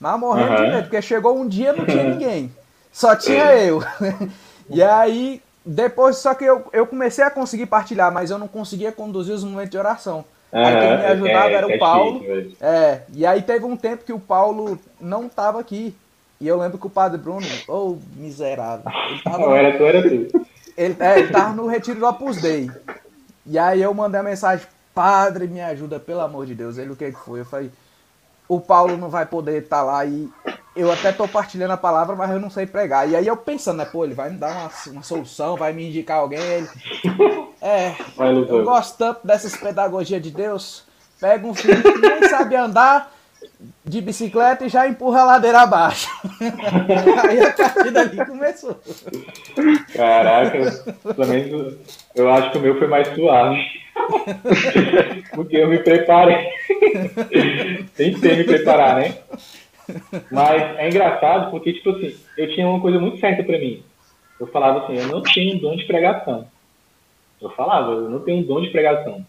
Mas 0.00 0.18
morrendo 0.18 0.56
de 0.56 0.62
Aham. 0.62 0.70
medo, 0.70 0.82
porque 0.84 1.02
chegou 1.02 1.38
um 1.38 1.46
dia 1.46 1.72
não 1.72 1.86
tinha 1.86 2.04
ninguém. 2.10 2.54
Só 2.92 3.14
tinha 3.14 3.54
eu. 3.54 3.82
e 4.68 4.82
aí, 4.82 5.42
depois, 5.64 6.16
só 6.16 6.34
que 6.34 6.44
eu, 6.44 6.64
eu 6.72 6.86
comecei 6.86 7.24
a 7.24 7.30
conseguir 7.30 7.66
partilhar, 7.66 8.12
mas 8.12 8.30
eu 8.30 8.38
não 8.38 8.48
conseguia 8.48 8.90
conduzir 8.90 9.34
os 9.34 9.44
momentos 9.44 9.70
de 9.70 9.78
oração. 9.78 10.24
Aí 10.60 10.76
quem 10.76 10.96
me 10.96 11.04
Aham, 11.04 11.12
ajudava 11.12 11.48
é- 11.48 11.54
era 11.56 11.72
é 11.72 11.76
o 11.76 11.78
Paulo. 11.78 12.18
chique, 12.18 12.26
velho. 12.26 12.56
É, 12.60 13.02
e 13.14 13.26
aí 13.26 13.42
teve 13.42 13.64
um 13.64 13.76
tempo 13.76 14.04
que 14.04 14.12
o 14.12 14.20
Paulo 14.20 14.78
não 15.00 15.28
tava 15.28 15.60
aqui. 15.60 15.94
E 16.40 16.46
eu 16.48 16.58
lembro 16.58 16.78
que 16.78 16.86
o 16.86 16.90
padre 16.90 17.18
Bruno, 17.18 17.46
ô 17.68 17.96
miserável, 18.16 18.90
ele 19.08 19.20
tava, 19.20 19.38
Não, 19.38 19.54
era 19.54 19.76
tu, 19.76 19.84
era 19.84 20.02
tu. 20.02 20.42
ele, 20.76 20.96
é, 21.00 21.18
ele 21.20 21.28
tava 21.28 21.54
no 21.54 21.66
retiro 21.66 22.00
do 22.00 22.06
Opus 22.06 22.38
Dei. 22.38 22.70
E 23.46 23.58
aí 23.58 23.82
eu 23.82 23.92
mandei 23.94 24.20
a 24.20 24.24
mensagem 24.24 24.66
padre, 24.94 25.46
me 25.48 25.60
ajuda, 25.60 25.98
pelo 26.00 26.20
amor 26.20 26.46
de 26.46 26.54
Deus. 26.54 26.78
Ele, 26.78 26.92
o 26.92 26.96
que 26.96 27.12
que 27.12 27.18
foi? 27.18 27.40
Eu 27.40 27.44
falei, 27.44 27.70
o 28.48 28.60
Paulo 28.60 28.96
não 28.96 29.08
vai 29.10 29.26
poder 29.26 29.62
estar 29.62 29.82
lá 29.82 30.04
e 30.04 30.32
eu 30.74 30.90
até 30.90 31.12
tô 31.12 31.28
partilhando 31.28 31.72
a 31.72 31.76
palavra, 31.76 32.16
mas 32.16 32.30
eu 32.30 32.40
não 32.40 32.50
sei 32.50 32.66
pregar. 32.66 33.08
E 33.08 33.14
aí 33.14 33.26
eu 33.26 33.36
pensando, 33.36 33.78
né, 33.78 33.84
pô, 33.84 34.04
ele 34.04 34.14
vai 34.14 34.30
me 34.30 34.38
dar 34.38 34.52
uma, 34.52 34.70
uma 34.92 35.02
solução, 35.02 35.56
vai 35.56 35.72
me 35.72 35.88
indicar 35.88 36.18
alguém. 36.18 36.40
Ele, 36.40 36.68
é, 37.60 37.94
eu 38.48 38.64
gosto 38.64 38.96
tanto 38.96 39.26
dessas 39.26 39.56
pedagogias 39.56 40.22
de 40.22 40.30
Deus. 40.30 40.84
Pega 41.20 41.46
um 41.46 41.54
filho 41.54 41.82
que 41.82 41.98
nem 41.98 42.28
sabe 42.28 42.56
andar 42.56 43.12
de 43.84 44.00
bicicleta 44.00 44.64
e 44.64 44.68
já 44.68 44.88
empurra 44.88 45.20
a 45.20 45.24
ladeira 45.24 45.60
abaixo. 45.60 46.08
aí 47.28 47.40
a 47.40 47.52
partir 47.52 47.90
dali 47.90 48.24
começou. 48.24 48.80
Caraca, 49.94 50.58
menos 51.26 51.76
eu 52.14 52.30
acho 52.30 52.50
que 52.50 52.58
o 52.58 52.60
meu 52.60 52.78
foi 52.78 52.88
mais 52.88 53.08
suave. 53.14 53.58
Porque 55.34 55.56
eu 55.56 55.68
me 55.68 55.78
preparei. 55.78 56.48
Tentei 57.96 58.36
me 58.36 58.44
preparar, 58.44 58.96
né? 58.96 59.14
Mas 60.30 60.78
é 60.78 60.88
engraçado 60.88 61.50
porque, 61.50 61.72
tipo 61.72 61.90
assim, 61.90 62.14
eu 62.36 62.52
tinha 62.54 62.68
uma 62.68 62.80
coisa 62.80 62.98
muito 62.98 63.18
certa 63.18 63.42
pra 63.42 63.58
mim. 63.58 63.82
Eu 64.38 64.46
falava 64.46 64.80
assim, 64.80 64.98
eu 64.98 65.06
não 65.08 65.22
tenho 65.22 65.60
dom 65.60 65.76
de 65.76 65.84
pregação. 65.84 66.46
Eu 67.40 67.50
falava, 67.50 67.92
eu 67.92 68.10
não 68.10 68.20
tenho 68.20 68.44
dom 68.44 68.60
de 68.60 68.70
pregação. 68.70 69.24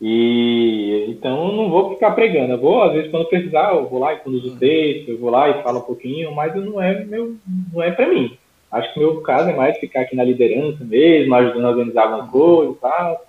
E 0.00 1.06
então 1.08 1.48
eu 1.48 1.52
não 1.54 1.70
vou 1.70 1.94
ficar 1.94 2.12
pregando. 2.12 2.52
Eu 2.52 2.58
vou, 2.58 2.82
às 2.82 2.92
vezes, 2.92 3.10
quando 3.10 3.26
precisar, 3.26 3.72
eu 3.72 3.88
vou 3.88 3.98
lá 3.98 4.14
e 4.14 4.18
conduzo 4.18 4.54
o 4.54 4.56
texto, 4.56 5.08
eu 5.10 5.18
vou 5.18 5.30
lá 5.30 5.48
e 5.48 5.62
falo 5.62 5.80
um 5.80 5.82
pouquinho, 5.82 6.32
mas 6.34 6.54
não 6.54 6.80
é 6.80 7.04
meu, 7.04 7.36
não 7.72 7.82
é 7.82 7.90
para 7.90 8.08
mim. 8.08 8.36
Acho 8.70 8.92
que 8.92 9.00
o 9.00 9.02
meu 9.02 9.20
caso 9.22 9.50
é 9.50 9.54
mais 9.54 9.78
ficar 9.78 10.02
aqui 10.02 10.14
na 10.14 10.22
liderança 10.22 10.84
mesmo, 10.84 11.34
ajudando 11.34 11.64
a 11.64 11.70
organizar 11.70 12.02
alguma 12.02 12.28
coisa 12.28 12.72
e 12.72 12.76
tal. 12.76 13.26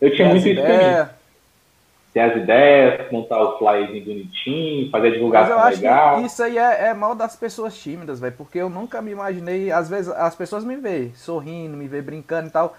Eu 0.00 0.14
tinha 0.14 0.28
muito 0.28 0.46
isso 0.46 0.60
pra 0.60 1.04
mim. 1.04 1.10
Ter 2.16 2.22
as 2.22 2.36
ideias, 2.38 3.12
montar 3.12 3.38
o 3.42 3.58
flyerzinho 3.58 4.02
bonitinho, 4.06 4.90
fazer 4.90 5.08
a 5.08 5.10
Mas 5.10 5.12
eu 5.12 5.18
divulgação 5.18 5.58
acho 5.58 5.76
legal. 5.76 6.16
que 6.16 6.26
isso 6.26 6.42
aí 6.42 6.56
é, 6.56 6.86
é 6.86 6.94
mal 6.94 7.14
das 7.14 7.36
pessoas 7.36 7.76
tímidas, 7.76 8.18
velho. 8.20 8.32
Porque 8.38 8.56
eu 8.56 8.70
nunca 8.70 9.02
me 9.02 9.10
imaginei. 9.10 9.70
Às 9.70 9.90
vezes 9.90 10.10
as 10.10 10.34
pessoas 10.34 10.64
me 10.64 10.76
veem 10.76 11.12
sorrindo, 11.14 11.76
me 11.76 11.86
veem 11.86 12.02
brincando 12.02 12.48
e 12.48 12.50
tal. 12.50 12.74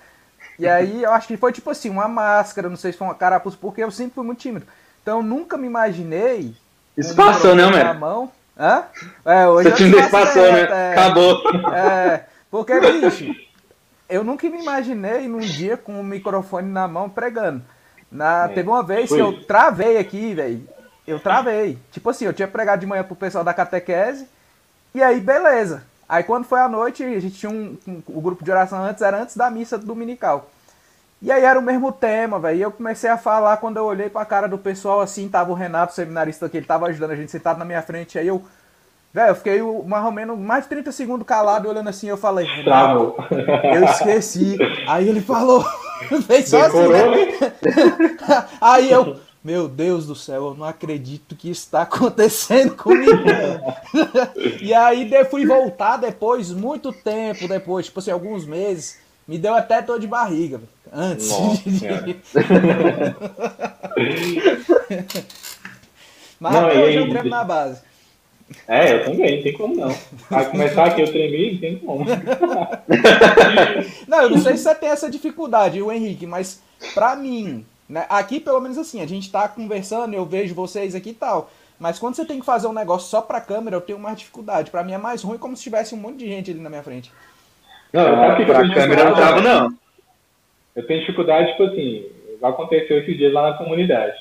E 0.58 0.68
aí 0.68 1.04
eu 1.04 1.12
acho 1.12 1.28
que 1.28 1.38
foi 1.38 1.52
tipo 1.54 1.70
assim, 1.70 1.88
uma 1.88 2.08
máscara, 2.08 2.68
não 2.68 2.76
sei 2.76 2.92
se 2.92 2.98
foi 2.98 3.06
uma 3.06 3.14
carapuça, 3.14 3.56
porque 3.62 3.84
eu 3.84 3.92
sempre 3.92 4.16
fui 4.16 4.26
muito 4.26 4.40
tímido. 4.40 4.66
Então 5.04 5.18
eu 5.20 5.24
nunca 5.24 5.56
me 5.56 5.68
imaginei. 5.68 6.56
Isso 6.98 7.14
um 7.14 7.16
passou, 7.16 7.54
né, 7.54 7.64
Homero? 7.64 8.00
mão. 8.00 8.32
Hã? 8.60 8.86
É, 9.24 9.48
hoje 9.48 9.70
Seu 9.70 9.78
time 9.78 10.10
passou, 10.10 10.52
né? 10.52 10.62
é. 10.64 10.92
Acabou. 10.94 11.44
É, 11.76 12.24
porque, 12.50 12.74
bicho, 12.80 13.36
eu 14.10 14.24
nunca 14.24 14.50
me 14.50 14.60
imaginei 14.60 15.28
num 15.28 15.42
dia 15.42 15.78
com 15.78 16.02
o 16.02 16.04
microfone 16.04 16.68
na 16.72 16.88
mão 16.88 17.08
pregando. 17.08 17.62
Na, 18.12 18.46
É, 18.46 18.48
teve 18.50 18.70
uma 18.70 18.84
vez 18.84 19.10
foi 19.10 19.18
que 19.18 19.24
eu 19.24 19.44
travei 19.46 19.98
aqui, 19.98 20.34
velho. 20.34 20.68
Eu 21.08 21.20
travei. 21.20 21.78
Tipo 21.92 22.10
assim, 22.10 22.26
eu 22.26 22.34
tinha 22.34 22.48
pregado 22.48 22.80
de 22.82 22.86
manhã 22.86 23.04
pro 23.04 23.16
pessoal 23.16 23.44
da 23.44 23.54
catequese. 23.54 24.28
E 24.94 25.02
aí, 25.02 25.20
beleza. 25.20 25.84
Aí 26.10 26.24
quando 26.24 26.46
foi 26.46 26.60
à 26.60 26.70
noite, 26.70 27.04
a 27.04 27.20
gente 27.20 27.36
tinha 27.38 27.50
um, 27.52 27.78
um- 27.88 28.02
o 28.08 28.22
grupo 28.22 28.44
de 28.44 28.52
oração 28.52 28.82
antes, 28.84 29.02
era 29.02 29.22
antes 29.22 29.36
da 29.36 29.50
missa 29.50 29.78
dominical. 29.78 30.50
E 31.22 31.32
aí 31.32 31.44
era 31.44 31.58
o 31.60 31.62
mesmo 31.64 31.92
tema, 31.92 32.40
velho. 32.40 32.58
E 32.58 32.62
eu 32.62 32.72
comecei 32.72 33.10
a 33.10 33.18
falar 33.18 33.58
quando 33.58 33.78
eu 33.78 33.86
olhei 33.86 34.10
pra 34.10 34.24
cara 34.24 34.48
do 34.48 34.58
pessoal 34.58 35.02
assim, 35.02 35.28
tava 35.28 35.52
o 35.52 35.56
Renato, 35.56 35.92
o 35.92 35.96
seminarista 35.96 36.46
aqui, 36.46 36.58
ele 36.58 36.66
tava 36.66 36.86
ajudando 36.88 37.12
a 37.12 37.16
gente 37.16 37.32
sentado 37.32 37.58
na 37.58 37.66
minha 37.66 37.82
frente. 37.82 38.20
Aí 38.20 38.28
eu, 38.28 38.44
velho, 39.14 39.30
eu 39.32 39.36
fiquei 39.36 39.62
mais 39.86 40.06
ou 40.06 40.12
menos 40.12 40.38
mais 40.38 40.64
de 40.64 40.70
30 40.70 40.92
segundos 40.92 41.26
calado 41.28 41.68
olhando 41.68 41.90
assim. 41.90 42.08
Eu 42.08 42.18
falei, 42.18 42.46
Renato, 42.46 43.16
eu 43.64 43.84
esqueci. 43.86 44.58
Aí 44.88 45.10
ele 45.10 45.22
falou, 45.22 45.66
fez 46.26 46.50
só 46.50 46.62
assim, 46.62 46.88
né? 46.88 47.54
Aí 48.62 48.92
eu, 48.92 49.18
meu 49.44 49.68
Deus 49.68 50.06
do 50.08 50.16
céu, 50.16 50.48
eu 50.48 50.56
não 50.56 50.66
acredito 50.66 51.36
que 51.36 51.50
isso 51.50 51.62
está 51.66 51.84
acontecendo 51.84 52.76
comigo. 52.76 53.12
e 54.62 54.74
aí 54.74 55.06
de- 55.06 55.26
fui 55.26 55.46
voltar 55.46 55.98
depois, 55.98 56.52
muito 56.52 56.92
tempo 56.92 57.48
depois, 57.48 57.86
tipo 57.86 58.00
assim, 58.00 58.12
alguns 58.12 58.46
meses, 58.46 58.98
me 59.28 59.38
deu 59.38 59.54
até 59.56 59.82
dor 59.82 60.00
de 60.00 60.08
barriga, 60.08 60.62
antes. 60.92 61.30
Nossa 61.30 61.62
de-. 61.70 62.20
Mas 66.40 66.54
Não, 66.54 66.68
até 66.68 66.84
hoje 66.84 66.98
eu 66.98 67.10
tremo 67.10 67.30
na 67.30 67.44
base. 67.44 67.82
É, 68.68 68.94
eu 68.94 69.06
também, 69.06 69.38
não 69.38 69.44
tem 69.44 69.54
como 69.54 69.76
não. 69.76 69.96
Vai 70.30 70.50
começar 70.50 70.86
aqui 70.86 71.02
eu 71.02 71.12
tremi, 71.12 71.54
não 71.54 71.60
tem 71.60 71.78
como. 71.80 72.06
Não, 74.08 74.22
eu 74.22 74.30
não 74.30 74.38
sei 74.38 74.56
se 74.58 74.64
você 74.64 74.76
tem 74.76 74.90
essa 74.90 75.10
dificuldade, 75.10 75.82
o 75.82 75.92
Henrique, 75.92 76.26
mas 76.26 76.62
pra 76.94 77.16
mim, 77.16 77.66
né, 77.90 78.06
aqui 78.10 78.40
pelo 78.40 78.60
menos 78.62 78.78
assim, 78.78 79.02
a 79.02 79.06
gente 79.06 79.32
tá 79.32 79.48
conversando, 79.48 80.14
eu 80.14 80.26
vejo 80.26 80.56
vocês 80.56 80.96
aqui 80.96 81.10
e 81.10 81.14
tal. 81.14 81.50
Mas 81.80 82.00
quando 82.00 82.16
você 82.16 82.26
tem 82.26 82.40
que 82.40 82.46
fazer 82.46 82.68
um 82.68 82.74
negócio 82.74 83.08
só 83.08 83.22
pra 83.22 83.40
câmera, 83.40 83.76
eu 83.76 83.82
tenho 83.82 84.00
mais 84.00 84.18
dificuldade. 84.18 84.72
Pra 84.72 84.84
mim 84.84 84.94
é 84.94 84.98
mais 84.98 85.22
ruim 85.22 85.38
como 85.38 85.56
se 85.56 85.64
tivesse 85.64 85.94
um 85.94 85.98
monte 86.00 86.18
de 86.18 86.28
gente 86.28 86.50
ali 86.50 86.60
na 86.60 86.70
minha 86.70 86.82
frente. 86.82 87.12
Não, 87.94 88.08
eu 88.08 88.16
pra 88.16 88.36
tenho 88.36 88.74
câmera 88.74 89.04
não 89.06 89.14
trava, 89.14 89.42
não. 89.42 89.74
Eu 90.76 90.88
tenho 90.88 91.02
dificuldade, 91.02 91.52
tipo 91.52 91.64
assim, 91.64 92.06
igual 92.34 92.54
aconteceu 92.54 93.00
esses 93.00 93.18
dias 93.18 93.32
lá 93.32 93.52
na 93.52 93.58
comunidade. 93.58 94.16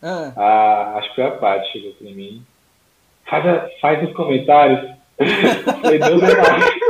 Ah, 0.00 0.32
Ah, 0.36 0.94
acho 0.98 1.08
que 1.10 1.14
foi 1.16 1.24
a 1.24 1.30
Paty 1.32 1.72
que 1.72 1.78
chegou 1.78 1.92
pra 1.94 2.10
mim. 2.10 2.44
Faz, 3.28 3.46
a- 3.46 3.66
faz 3.80 4.08
os 4.08 4.14
comentários. 4.14 4.80
Falei, 5.82 5.98
Deus 5.98 6.22
é 6.22 6.36
mais. 6.36 6.72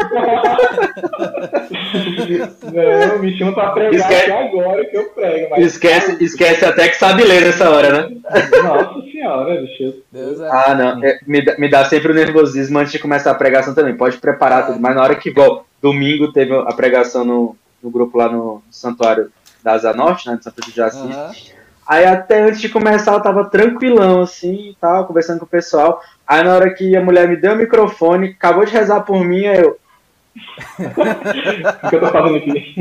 Não, 2.72 3.18
me 3.18 3.36
chama 3.36 3.52
pra 3.52 3.70
pregar 3.72 3.94
Esquece- 3.94 4.30
até 4.32 4.48
agora 4.48 4.84
que 4.86 4.96
eu 4.96 5.08
prego. 5.10 5.50
Mas, 5.50 5.64
Esquece, 5.64 6.24
esquece 6.24 6.64
até 6.64 6.88
que 6.88 6.96
sabe 6.96 7.24
ler 7.24 7.42
nessa 7.42 7.68
hora, 7.70 8.08
né? 8.08 8.16
Nossa 8.62 9.00
senhora, 9.02 9.54
eu... 9.54 9.66
Deus 10.10 10.40
é. 10.40 10.48
Ah, 10.50 10.74
não. 10.74 11.04
É, 11.04 11.18
me, 11.26 11.44
dá, 11.44 11.56
me 11.58 11.68
dá 11.68 11.84
sempre 11.84 12.12
o 12.12 12.14
nervosismo 12.14 12.78
antes 12.78 12.92
de 12.92 12.98
começar 12.98 13.30
a 13.30 13.34
pregação 13.34 13.74
também. 13.74 13.96
Pode 13.96 14.16
preparar 14.18 14.66
tudo. 14.66 14.80
Mas 14.80 14.94
na 14.94 15.02
hora 15.02 15.14
que, 15.14 15.28
igual, 15.28 15.66
domingo 15.82 16.32
teve 16.32 16.54
a 16.54 16.72
pregação 16.72 17.24
no, 17.24 17.56
no 17.82 17.90
grupo 17.90 18.16
lá 18.16 18.28
no 18.30 18.62
Santuário 18.70 19.30
da 19.62 19.72
Asa 19.72 19.92
Norte, 19.92 20.28
né, 20.28 20.36
de 20.36 20.44
Santa 20.44 20.62
Cruz 20.62 20.74
de 20.74 20.82
Assis. 20.82 21.00
Aham. 21.02 21.30
Aí 21.92 22.06
até 22.06 22.40
antes 22.40 22.58
de 22.58 22.70
começar 22.70 23.12
eu 23.12 23.20
tava 23.20 23.50
tranquilão, 23.50 24.22
assim, 24.22 24.70
e 24.70 24.76
tal, 24.80 25.06
conversando 25.06 25.40
com 25.40 25.44
o 25.44 25.48
pessoal. 25.48 26.00
Aí 26.26 26.42
na 26.42 26.54
hora 26.54 26.72
que 26.72 26.96
a 26.96 27.04
mulher 27.04 27.28
me 27.28 27.36
deu 27.36 27.52
o 27.52 27.56
microfone, 27.56 28.28
acabou 28.28 28.64
de 28.64 28.72
rezar 28.72 29.02
por 29.02 29.22
mim, 29.22 29.44
aí 29.44 29.60
eu... 29.60 29.78
O 31.84 31.88
que 31.90 31.96
eu 31.96 32.00
tô 32.00 32.08
fazendo 32.08 32.36
aqui? 32.36 32.74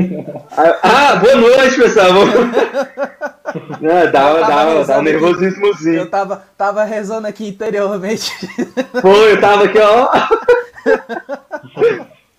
aí 0.56 0.74
ah, 0.82 1.16
boa 1.16 1.36
noite, 1.36 1.76
pessoal! 1.76 2.08
Não, 3.82 4.10
dá, 4.10 4.30
Eu 4.30 4.40
tava 4.40 4.40
dá, 4.40 4.82
dá 4.82 4.98
um 4.98 5.02
nervosismozinho. 5.02 5.96
Eu 5.96 6.08
tava, 6.08 6.44
tava 6.56 6.82
rezando 6.82 7.26
aqui 7.26 7.46
interiormente. 7.48 8.32
Foi, 9.02 9.32
eu 9.32 9.40
tava 9.42 9.64
aqui, 9.64 9.78
ó. 9.78 10.08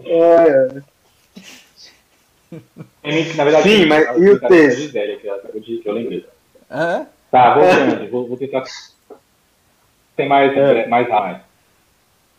É, 0.03 0.69
Na 3.37 3.43
verdade, 3.43 3.69
Sim, 3.69 3.85
mas 3.85 4.07
e 4.17 4.29
o 4.31 4.39
texto? 4.39 4.97
Eu 5.85 5.93
lembrei. 5.93 6.32
Hã? 6.73 7.07
Tá, 7.31 7.53
voltando. 7.53 8.09
Vou, 8.09 8.27
vou 8.27 8.37
tentar 8.37 8.63
ser 10.15 10.25
mais, 10.25 10.55
É. 10.57 10.87
mais 10.87 11.07
rápido. 11.09 11.41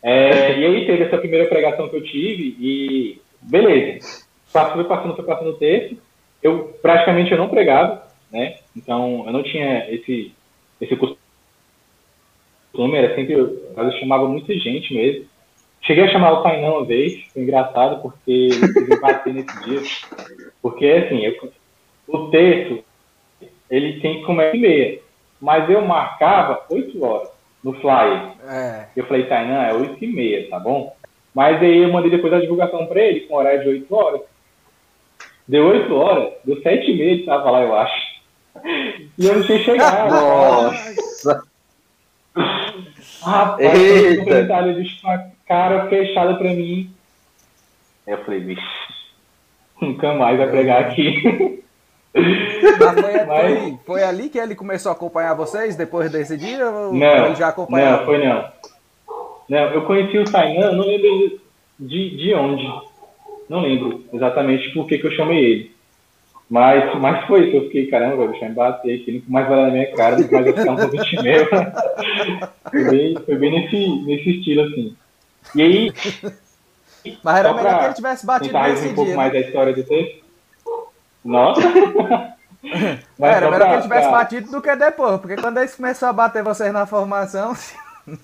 É, 0.02 0.58
e 0.58 0.66
aí 0.66 0.86
teve 0.86 1.04
essa 1.04 1.16
primeira 1.18 1.48
pregação 1.48 1.88
que 1.88 1.96
eu 1.96 2.02
tive 2.04 2.56
e 2.60 3.20
beleza. 3.40 4.24
Passou, 4.52 4.74
foi 4.74 4.84
passando, 4.84 5.16
foi 5.16 5.24
passando 5.24 5.50
o 5.50 5.56
texto. 5.58 5.96
Eu 6.42 6.76
praticamente 6.82 7.32
eu 7.32 7.38
não 7.38 7.48
pregava, 7.48 8.06
né? 8.30 8.58
Então 8.76 9.24
eu 9.26 9.32
não 9.32 9.42
tinha 9.42 9.90
esse 9.90 10.32
esse 10.80 10.94
costume, 10.96 11.18
era 12.98 13.14
sempre 13.14 13.32
eu, 13.32 13.72
eu 13.76 13.92
chamava 13.92 14.28
muita 14.28 14.52
gente 14.54 14.92
mesmo. 14.92 15.24
Cheguei 15.80 16.04
a 16.04 16.08
chamar 16.12 16.32
o 16.32 16.42
Tainan 16.42 16.72
uma 16.72 16.84
vez, 16.84 17.24
foi 17.32 17.42
engraçado 17.42 18.02
porque 18.02 18.48
me 18.88 19.00
bater 19.00 19.32
nesse 19.34 19.64
dia. 19.64 19.80
Porque 20.60 20.86
assim, 20.86 21.24
eu- 21.24 21.52
o 22.08 22.30
texto 22.30 22.84
ele 23.70 24.00
tem 24.00 24.20
que 24.20 24.26
começar 24.26 24.50
às 24.50 24.60
meia. 24.60 25.00
Mas 25.40 25.68
eu 25.68 25.84
marcava 25.84 26.64
8 26.70 27.04
horas 27.04 27.28
no 27.62 27.72
flyer. 27.80 28.32
É. 28.48 28.86
Eu 28.96 29.06
falei, 29.06 29.26
Tainan, 29.26 29.62
é 29.62 29.74
8 29.74 30.04
e 30.04 30.06
meia, 30.06 30.48
tá 30.48 30.58
bom? 30.58 30.94
Mas 31.34 31.60
aí 31.60 31.82
eu 31.82 31.92
mandei 31.92 32.10
depois 32.10 32.32
a 32.32 32.40
divulgação 32.40 32.86
pra 32.86 33.00
ele, 33.00 33.20
com 33.20 33.34
horário 33.34 33.62
de 33.62 33.68
8 33.68 33.94
horas. 33.94 34.20
Deu 35.46 35.66
8 35.66 35.94
horas, 35.94 36.32
deu 36.44 36.60
7 36.62 36.90
e 36.90 36.96
meia 36.96 37.10
ele 37.12 37.24
tava 37.24 37.50
lá, 37.50 37.62
eu 37.62 37.74
acho. 37.74 38.14
E 39.18 39.26
eu 39.26 39.36
não 39.36 39.42
tinha 39.42 39.58
chegado. 39.58 40.10
Nossa! 40.14 41.44
Rapaz, 43.22 43.80
Eita. 43.80 44.22
o 44.22 44.24
comentário 44.24 44.82
de 44.82 45.00
uma 45.02 45.30
cara 45.46 45.88
fechada 45.88 46.34
pra 46.34 46.50
mim. 46.50 46.90
Aí 48.06 48.14
eu 48.14 48.24
falei, 48.24 48.40
bicho, 48.40 48.62
nunca 49.80 50.12
mais 50.14 50.38
vai 50.38 50.50
pregar 50.50 50.82
aqui. 50.84 51.63
Mas 52.14 53.00
foi, 53.00 53.24
Mas- 53.26 53.58
foi, 53.58 53.78
foi 53.84 54.02
ali 54.04 54.28
que 54.28 54.38
ele 54.38 54.54
começou 54.54 54.90
a 54.90 54.94
acompanhar 54.94 55.34
vocês 55.34 55.74
depois 55.74 56.10
desse 56.10 56.36
dia? 56.36 56.68
Ou 56.70 56.94
Não, 56.94 57.26
ele 57.26 57.34
já 57.34 57.48
acompanhava? 57.48 57.98
não, 57.98 58.04
foi 58.04 58.24
não. 58.24 58.44
Não, 59.48 59.58
eu 59.58 59.82
conheci 59.82 60.18
o 60.18 60.24
Tainan, 60.24 60.72
não 60.72 60.86
lembro 60.86 61.40
de, 61.78 62.16
de 62.16 62.34
onde. 62.34 62.66
Não 63.48 63.60
lembro 63.60 64.04
exatamente 64.12 64.72
por 64.72 64.86
que, 64.86 64.98
que 64.98 65.06
eu 65.06 65.12
chamei 65.12 65.44
ele. 65.44 65.74
Mas, 66.48 66.98
mas 67.00 67.26
foi 67.26 67.48
isso, 67.48 67.56
eu 67.56 67.62
fiquei, 67.64 67.86
caramba, 67.86 68.28
deixa 68.28 68.44
eu 68.44 68.48
me 68.50 68.54
bater 68.54 69.12
nunca 69.12 69.24
mais 69.28 69.48
vai 69.48 69.62
na 69.62 69.70
minha 69.70 69.92
cara, 69.94 70.16
nunca 70.16 70.32
mais 70.40 70.44
vai 70.44 70.54
ficar 70.54 70.72
um 70.72 70.76
pouco 70.76 71.04
de 71.04 71.22
meu. 71.22 71.46
foi 72.70 72.90
bem, 72.90 73.16
foi 73.24 73.36
bem 73.36 73.50
nesse, 73.50 74.04
nesse 74.04 74.30
estilo, 74.30 74.62
assim. 74.62 74.96
E 75.54 75.62
aí. 75.62 75.92
Mas 77.22 77.36
era 77.36 77.52
melhor 77.52 77.78
que 77.78 77.84
ele 77.86 77.94
tivesse 77.94 78.26
batido 78.26 78.58
nesse 78.58 78.88
um 78.88 78.94
pouco 78.94 79.08
dia. 79.08 79.16
mais 79.16 79.32
né? 79.32 79.40
da 79.40 79.46
história 79.46 79.72
do 79.74 79.82
texto. 79.82 80.23
Nossa! 81.24 81.60
Mas 83.18 83.36
Era 83.36 83.50
melhor 83.50 83.68
que 83.68 83.74
ele 83.74 83.82
tivesse 83.82 84.08
pra- 84.08 84.18
batido 84.18 84.50
do 84.50 84.62
que 84.62 84.74
depois, 84.76 85.20
porque 85.20 85.36
quando 85.36 85.58
eles 85.58 85.74
começaram 85.74 86.10
a 86.10 86.14
bater 86.14 86.42
vocês 86.42 86.72
na 86.72 86.86
formação. 86.86 87.54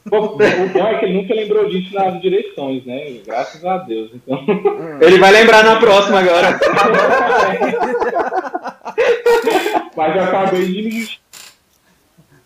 Pô, 0.08 0.18
O 0.34 0.36
bom 0.36 0.86
é 0.86 0.98
que 0.98 1.04
ele 1.06 1.22
nunca 1.22 1.34
lembrou 1.34 1.68
disso 1.68 1.94
nas 1.94 2.18
direções, 2.20 2.84
né? 2.86 3.18
Graças 3.26 3.62
a 3.64 3.78
Deus. 3.78 4.10
Então, 4.14 4.38
Ele 5.00 5.18
vai 5.18 5.30
lembrar 5.30 5.62
na 5.64 5.76
próxima 5.78 6.20
agora. 6.20 6.58
mas 9.96 10.16
eu 10.16 10.22
acabei 10.24 10.66
de. 10.66 11.20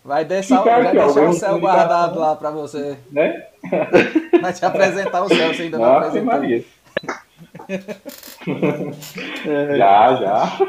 Vai 0.03 0.23
deixar, 0.23 0.61
vai 0.61 0.85
aqui, 0.87 0.97
ó, 0.97 1.05
deixar 1.05 1.07
o 1.09 1.13
vamos 1.13 1.37
céu 1.39 1.59
guardado 1.59 2.19
lá 2.19 2.35
pra 2.35 2.51
você. 2.51 2.97
né? 3.11 3.43
Vai 4.41 4.53
te 4.53 4.63
apresentar 4.63 5.23
o 5.23 5.27
céu, 5.29 5.53
você 5.53 5.63
ainda 5.63 5.77
não 5.79 5.85
Nossa, 5.85 5.99
apresentou. 6.07 6.33
Maria. 6.33 6.63
já, 9.77 10.15
já. 10.15 10.59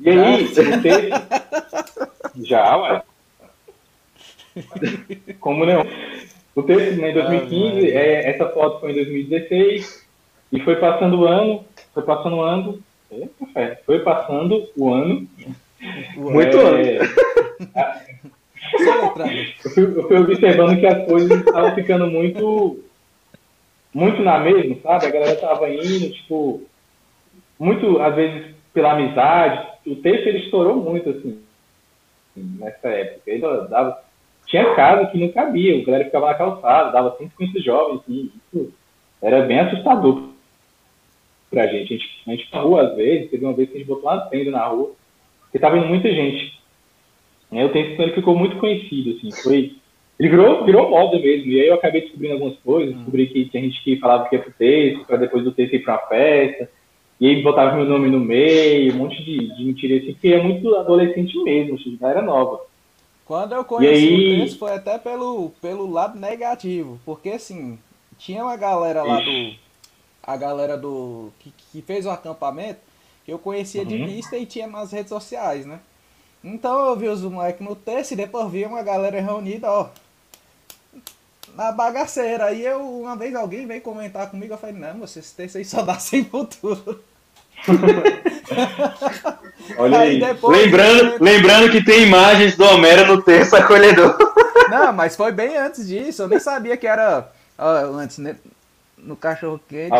E 0.00 0.10
aí, 0.10 0.44
o 0.44 0.82
texto. 0.82 1.12
Já, 2.44 2.76
ué. 2.76 3.02
Como 5.40 5.64
não? 5.64 5.86
O 6.54 6.62
texto, 6.62 7.00
né, 7.00 7.10
em 7.10 7.14
2015, 7.14 7.90
é, 7.90 8.30
essa 8.30 8.48
foto 8.48 8.80
foi 8.80 8.92
em 8.92 8.94
2016, 8.94 10.06
e 10.52 10.60
foi 10.60 10.76
passando 10.76 11.20
o 11.20 11.26
ano, 11.26 11.64
foi 11.92 12.02
passando 12.02 12.36
o 12.36 12.42
ano, 12.42 12.82
eita, 13.10 13.80
foi 13.84 14.00
passando 14.00 14.68
o 14.76 14.92
ano. 14.92 15.26
Muito 16.16 16.56
é, 16.58 16.98
eu 19.64 19.70
fui, 19.70 19.84
eu 19.84 20.08
fui 20.08 20.18
observando 20.18 20.80
que 20.80 20.86
as 20.86 21.06
coisas 21.06 21.38
estavam 21.38 21.74
ficando 21.74 22.06
muito 22.06 22.82
muito 23.96 24.20
na 24.20 24.38
mesma, 24.38 24.76
sabe? 24.82 25.06
A 25.06 25.10
galera 25.10 25.36
tava 25.36 25.70
indo, 25.70 26.10
tipo, 26.10 26.60
muito, 27.58 27.98
às 27.98 28.14
vezes, 28.14 28.54
pela 28.74 28.92
amizade. 28.92 29.66
O 29.86 29.96
texto, 29.96 30.26
ele 30.26 30.40
estourou 30.40 30.76
muito, 30.76 31.08
assim, 31.08 31.40
nessa 32.36 32.88
época. 32.88 33.22
Ele 33.26 33.40
dava... 33.40 34.04
Tinha 34.44 34.74
casa 34.74 35.06
que 35.06 35.18
não 35.18 35.32
cabia, 35.32 35.80
a 35.80 35.84
galera 35.84 36.04
ficava 36.04 36.26
na 36.26 36.34
calçada, 36.34 36.92
dava 36.92 37.16
150 37.16 37.62
jovens, 37.62 38.00
assim, 38.02 38.30
isso 38.36 38.72
era 39.22 39.46
bem 39.46 39.60
assustador 39.60 40.28
pra 41.50 41.66
gente. 41.66 41.94
A 41.94 41.96
gente, 41.96 42.22
a 42.26 42.30
gente 42.32 42.52
na 42.52 42.60
rua, 42.60 42.82
às 42.82 42.96
vezes, 42.96 43.30
teve 43.30 43.46
uma 43.46 43.54
vez 43.54 43.70
que 43.70 43.76
a 43.76 43.78
gente 43.78 43.88
botou 43.88 44.10
uma 44.10 44.20
tenda 44.26 44.50
na 44.50 44.66
rua, 44.66 44.92
porque 45.40 45.58
tava 45.58 45.78
indo 45.78 45.86
muita 45.86 46.10
gente. 46.10 46.60
Né, 47.50 47.64
O 47.64 47.72
texto 47.72 47.98
ele 47.98 48.12
ficou 48.12 48.36
muito 48.36 48.58
conhecido, 48.58 49.16
assim, 49.16 49.32
foi... 49.42 49.74
Ele 50.18 50.30
virou, 50.30 50.64
virou 50.64 50.88
moda 50.88 51.18
mesmo, 51.18 51.52
e 51.52 51.60
aí 51.60 51.68
eu 51.68 51.74
acabei 51.74 52.00
descobrindo 52.02 52.34
algumas 52.34 52.56
coisas, 52.60 52.94
descobri 52.94 53.26
que 53.28 53.50
tinha 53.50 53.62
gente 53.62 53.82
que 53.84 53.98
falava 53.98 54.28
que 54.28 54.36
ia 54.36 54.42
pro 54.42 54.52
texto, 54.52 55.04
para 55.06 55.18
depois 55.18 55.44
do 55.44 55.52
texto 55.52 55.74
ir 55.74 55.82
pra 55.82 55.94
uma 55.94 56.06
festa, 56.08 56.70
e 57.20 57.26
aí 57.28 57.42
botava 57.42 57.76
meu 57.76 57.84
nome 57.84 58.08
no 58.08 58.18
meio, 58.20 58.94
um 58.94 58.98
monte 58.98 59.22
de, 59.22 59.54
de 59.54 59.64
mentira 59.64 59.96
assim, 59.96 60.12
porque 60.12 60.28
é 60.28 60.42
muito 60.42 60.74
adolescente 60.74 61.36
mesmo, 61.42 61.74
assim, 61.76 61.96
galera 62.00 62.22
nova. 62.22 62.60
Quando 63.24 63.54
eu 63.54 63.64
conheci 63.64 64.06
aí? 64.06 64.14
o 64.14 64.28
texto 64.28 64.58
foi 64.58 64.72
até 64.72 64.98
pelo, 64.98 65.50
pelo 65.60 65.90
lado 65.90 66.18
negativo, 66.18 67.00
porque 67.04 67.30
assim, 67.30 67.78
tinha 68.16 68.44
uma 68.44 68.56
galera 68.56 69.02
lá 69.02 69.20
do. 69.20 69.54
A 70.22 70.36
galera 70.36 70.76
do. 70.76 71.32
que, 71.38 71.50
que 71.50 71.82
fez 71.82 72.06
o 72.06 72.10
acampamento, 72.10 72.80
que 73.24 73.32
eu 73.32 73.38
conhecia 73.38 73.84
de 73.84 73.96
Uhum. 73.96 74.04
vista 74.04 74.36
e 74.36 74.46
tinha 74.46 74.66
nas 74.66 74.92
redes 74.92 75.08
sociais, 75.08 75.66
né? 75.66 75.80
Então 76.42 76.86
eu 76.86 76.96
vi 76.96 77.08
os 77.08 77.22
moleques 77.22 77.66
no 77.66 77.74
texto 77.74 78.12
e 78.12 78.16
depois 78.16 78.50
vi 78.50 78.64
uma 78.64 78.82
galera 78.82 79.20
reunida, 79.20 79.70
ó. 79.70 79.88
Na 81.56 81.72
bagaceira. 81.72 82.46
Aí 82.46 82.64
eu, 82.64 82.80
uma 82.80 83.16
vez 83.16 83.34
alguém 83.34 83.66
veio 83.66 83.80
comentar 83.80 84.30
comigo, 84.30 84.54
eu 84.54 84.58
falei, 84.58 84.76
não, 84.76 84.94
você 85.00 85.18
esse 85.20 85.34
texto 85.34 85.56
aí 85.58 85.64
só 85.64 85.82
dá 85.82 85.94
sem 85.98 86.24
futuro. 86.24 87.00
Olha 89.78 90.00
aí. 90.00 90.20
depois. 90.20 90.58
Lembrando, 90.58 91.16
lembrando 91.24 91.70
que 91.70 91.84
tem 91.84 92.02
imagens 92.04 92.56
do 92.56 92.64
Homero 92.64 93.06
no 93.06 93.22
texto 93.22 93.54
acolhedor. 93.54 94.16
Não, 94.68 94.92
mas 94.92 95.16
foi 95.16 95.30
bem 95.32 95.56
antes 95.56 95.86
disso. 95.86 96.22
Eu 96.22 96.28
nem 96.28 96.40
sabia 96.40 96.76
que 96.76 96.86
era. 96.86 97.28
ó, 97.56 97.68
antes, 97.98 98.18
né? 98.18 98.36
No 98.98 99.16
cachorro 99.16 99.60
quente. 99.68 99.92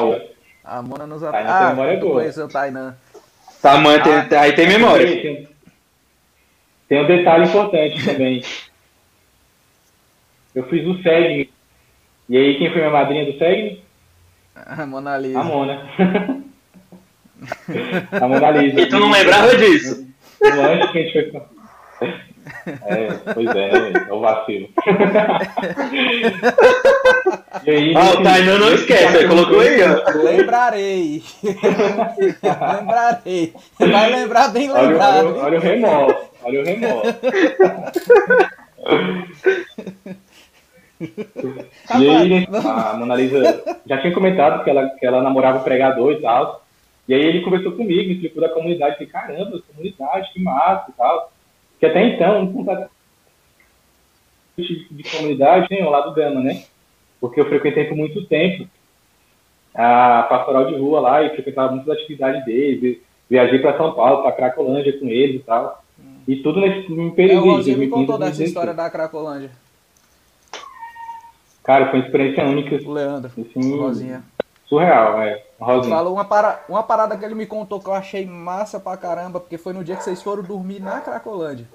Ah. 0.64 0.78
A 0.78 0.82
Mona 0.82 1.07
nos 1.07 1.20
tem 1.20 1.30
Ah, 1.32 1.68
memória 1.70 2.00
boa. 2.00 2.14
conheceu 2.20 2.46
o 2.46 2.48
Tainan. 2.48 2.96
Tá, 3.62 3.78
mãe, 3.78 4.00
tem- 4.02 4.38
aí 4.38 4.52
tem 4.54 4.66
memória. 4.66 5.07
Tem, 5.07 5.48
tem 6.88 7.04
um 7.04 7.07
detalhe 7.07 7.46
importante 7.48 8.04
também. 8.04 8.42
Eu 10.57 10.62
fiz 10.70 10.86
o 10.86 10.94
SEGM. 11.02 11.50
E 12.30 12.36
aí, 12.36 12.57
quem 12.59 12.70
foi 12.70 12.78
minha 12.78 12.90
madrinha 12.90 13.26
do 13.26 13.36
SEGM? 13.38 13.78
A 14.54 14.86
Mona 14.86 15.18
Lisa. 15.18 15.38
A 15.38 15.44
Mona. 15.44 15.86
a 18.11 18.26
Mona 18.26 18.50
Lisa. 18.52 18.80
E 18.80 18.86
tu 18.86 18.98
não 18.98 19.11
lembrava 19.11 19.54
disso? 19.54 20.09
No 20.40 20.57
lanche 20.57 20.92
que 20.92 20.98
a 20.98 21.02
gente 21.02 21.30
foi. 21.30 21.42
É, 22.86 23.09
pois 23.34 23.48
é, 23.54 23.70
é 24.09 24.12
o 24.12 24.20
vacilo. 24.20 24.68
e 27.64 27.70
aí, 27.70 27.94
Ah, 27.94 28.11
o 28.12 28.22
Tainan 28.22 28.59
não 28.59 28.72
esquece, 28.72 29.16
ele 29.18 29.28
colocou 29.28 29.61
aí, 29.61 29.76
ó. 29.82 30.02
Lembrarei. 30.22 31.22
Lembrarei. 32.78 33.52
Vai 33.78 34.11
lembrar 34.11 34.48
bem 34.48 34.70
Olha, 34.70 34.88
lembrado. 34.88 35.26
olha, 35.26 35.42
olha 35.44 35.59
o 35.59 35.61
remorso, 35.61 36.30
olha 36.44 36.61
o 36.61 36.64
remorso. 36.64 37.14
E 42.01 42.09
aí, 42.11 42.28
né, 42.28 42.47
a 42.64 42.94
Mona 42.94 43.14
Lisa 43.14 43.62
já 43.86 44.01
tinha 44.01 44.12
comentado 44.14 44.64
que 44.64 44.70
ela, 44.70 44.88
que 44.90 45.05
ela 45.07 45.22
namorava 45.22 45.59
o 45.59 45.64
pregador 45.64 46.12
e 46.12 46.20
tal. 46.22 46.64
E 47.09 47.14
aí 47.14 47.20
ele 47.22 47.42
conversou 47.42 47.72
comigo, 47.72 48.09
me 48.09 48.14
explicou 48.14 48.42
da 48.42 48.49
comunidade. 48.49 48.94
Falei, 48.94 49.09
caramba, 49.09 49.62
comunidade, 49.72 50.32
que 50.32 50.42
massa 50.42 50.86
e 50.90 50.92
tal. 50.94 51.32
Que 51.78 51.86
até 51.86 52.03
então, 52.09 52.44
não 52.44 52.53
contato 52.53 52.90
de, 54.57 54.88
de 54.90 55.03
comunidade 55.11 55.68
tem 55.68 55.84
o 55.84 55.90
lado 55.90 56.14
Gama, 56.14 56.40
né? 56.40 56.64
Porque 57.20 57.40
eu 57.40 57.49
frequentei 57.49 57.84
por 57.84 57.97
muito 57.97 58.24
tempo 58.26 58.66
a 59.74 60.22
pastoral 60.28 60.66
de 60.66 60.76
rua 60.76 61.01
lá 61.01 61.22
e 61.22 61.30
frequentava 61.30 61.72
muitas 61.72 61.94
atividades 61.94 62.44
deles. 62.44 62.80
vi- 62.80 63.03
Viajei 63.28 63.59
para 63.59 63.76
São 63.76 63.92
Paulo, 63.92 64.22
para 64.22 64.30
Cracolândia 64.32 64.99
com 65.01 65.07
eles 65.09 65.40
e 65.40 65.44
tal. 65.44 65.84
E 66.28 66.36
tudo 66.36 66.61
nesse 66.61 66.90
em 66.92 67.09
É, 67.09 67.11
período 67.11 67.42
o 67.42 67.47
me 67.47 67.53
2015, 67.55 67.90
contou 67.90 68.18
dessa 68.18 68.30
2016. 68.38 68.49
história 68.49 68.72
da 68.74 68.88
Cracolândia. 68.88 69.51
Cara, 71.66 71.90
foi 71.90 71.98
uma 71.98 72.06
experiência 72.06 72.44
única, 72.44 72.76
O 72.88 72.92
Leandro. 72.92 73.30
assim, 73.36 73.76
Rosinha. 73.78 74.22
surreal, 74.68 75.20
é. 75.22 75.42
Rosinha. 75.58 75.94
Falou 75.96 76.14
uma, 76.14 76.24
para... 76.24 76.60
uma 76.68 76.82
parada 76.82 77.16
que 77.16 77.24
ele 77.24 77.34
me 77.34 77.46
contou 77.46 77.80
que 77.80 77.88
eu 77.88 77.94
achei 77.94 78.24
massa 78.24 78.78
pra 78.78 78.96
caramba, 78.96 79.40
porque 79.40 79.58
foi 79.58 79.72
no 79.72 79.82
dia 79.82 79.96
que 79.96 80.04
vocês 80.04 80.22
foram 80.22 80.42
dormir 80.42 80.80
na 80.80 81.00
Cracolândia. 81.00 81.66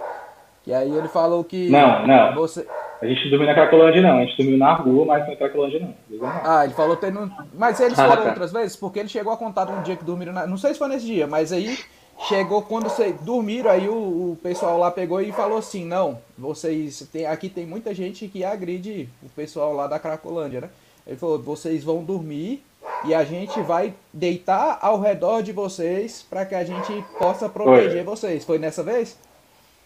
E 0.65 0.73
aí 0.73 0.95
ele 0.95 1.07
falou 1.07 1.43
que. 1.43 1.69
Não, 1.69 2.05
não. 2.07 2.35
Você... 2.35 2.65
A 3.01 3.05
gente 3.07 3.29
dormiu 3.31 3.47
na 3.47 3.55
Cracolândia 3.55 3.99
não, 4.03 4.19
a 4.19 4.21
gente 4.21 4.37
dormiu 4.37 4.57
na 4.59 4.73
rua, 4.75 5.05
mas 5.07 5.27
na 5.27 5.35
Cracolândia 5.35 5.79
não. 5.79 6.19
Não. 6.19 6.31
Ah, 6.45 6.63
ele 6.65 6.73
falou 6.75 6.95
ter. 6.95 7.11
no- 7.11 7.31
Mas 7.53 7.79
eles 7.79 7.97
Ah, 7.97 8.07
foram 8.07 8.21
tá. 8.23 8.29
outras 8.29 8.51
vezes, 8.53 8.75
porque 8.75 8.99
ele 8.99 9.09
chegou 9.09 9.33
a 9.33 9.37
contar 9.37 9.67
um 9.69 9.81
dia 9.81 9.95
que 9.95 10.05
dormiram 10.05 10.31
na. 10.31 10.45
Não 10.45 10.57
sei 10.57 10.73
se 10.73 10.79
foi 10.79 10.87
nesse 10.87 11.07
dia, 11.07 11.25
mas 11.25 11.51
aí 11.51 11.77
chegou 12.27 12.61
quando 12.61 12.83
vocês 12.89 13.15
dormiram, 13.21 13.69
aí 13.69 13.87
o, 13.87 13.93
o 14.31 14.37
pessoal 14.41 14.77
lá 14.77 14.91
pegou 14.91 15.21
e 15.21 15.31
falou 15.31 15.57
assim, 15.57 15.85
não, 15.85 16.19
vocês. 16.37 17.07
Tem, 17.11 17.25
aqui 17.25 17.49
tem 17.49 17.65
muita 17.65 17.93
gente 17.93 18.27
que 18.27 18.43
agride 18.43 19.07
o 19.23 19.29
pessoal 19.29 19.73
lá 19.73 19.87
da 19.87 19.99
Cracolândia, 19.99 20.61
né? 20.61 20.69
Ele 21.05 21.17
falou, 21.17 21.39
vocês 21.39 21.83
vão 21.83 22.03
dormir 22.03 22.63
e 23.05 23.13
a 23.13 23.23
gente 23.23 23.59
vai 23.61 23.93
deitar 24.13 24.77
ao 24.81 24.99
redor 24.99 25.41
de 25.41 25.51
vocês 25.51 26.25
para 26.29 26.45
que 26.45 26.53
a 26.55 26.63
gente 26.63 27.03
possa 27.17 27.49
proteger 27.49 28.03
vocês. 28.03 28.45
Foi 28.45 28.59
nessa 28.59 28.83
vez? 28.83 29.17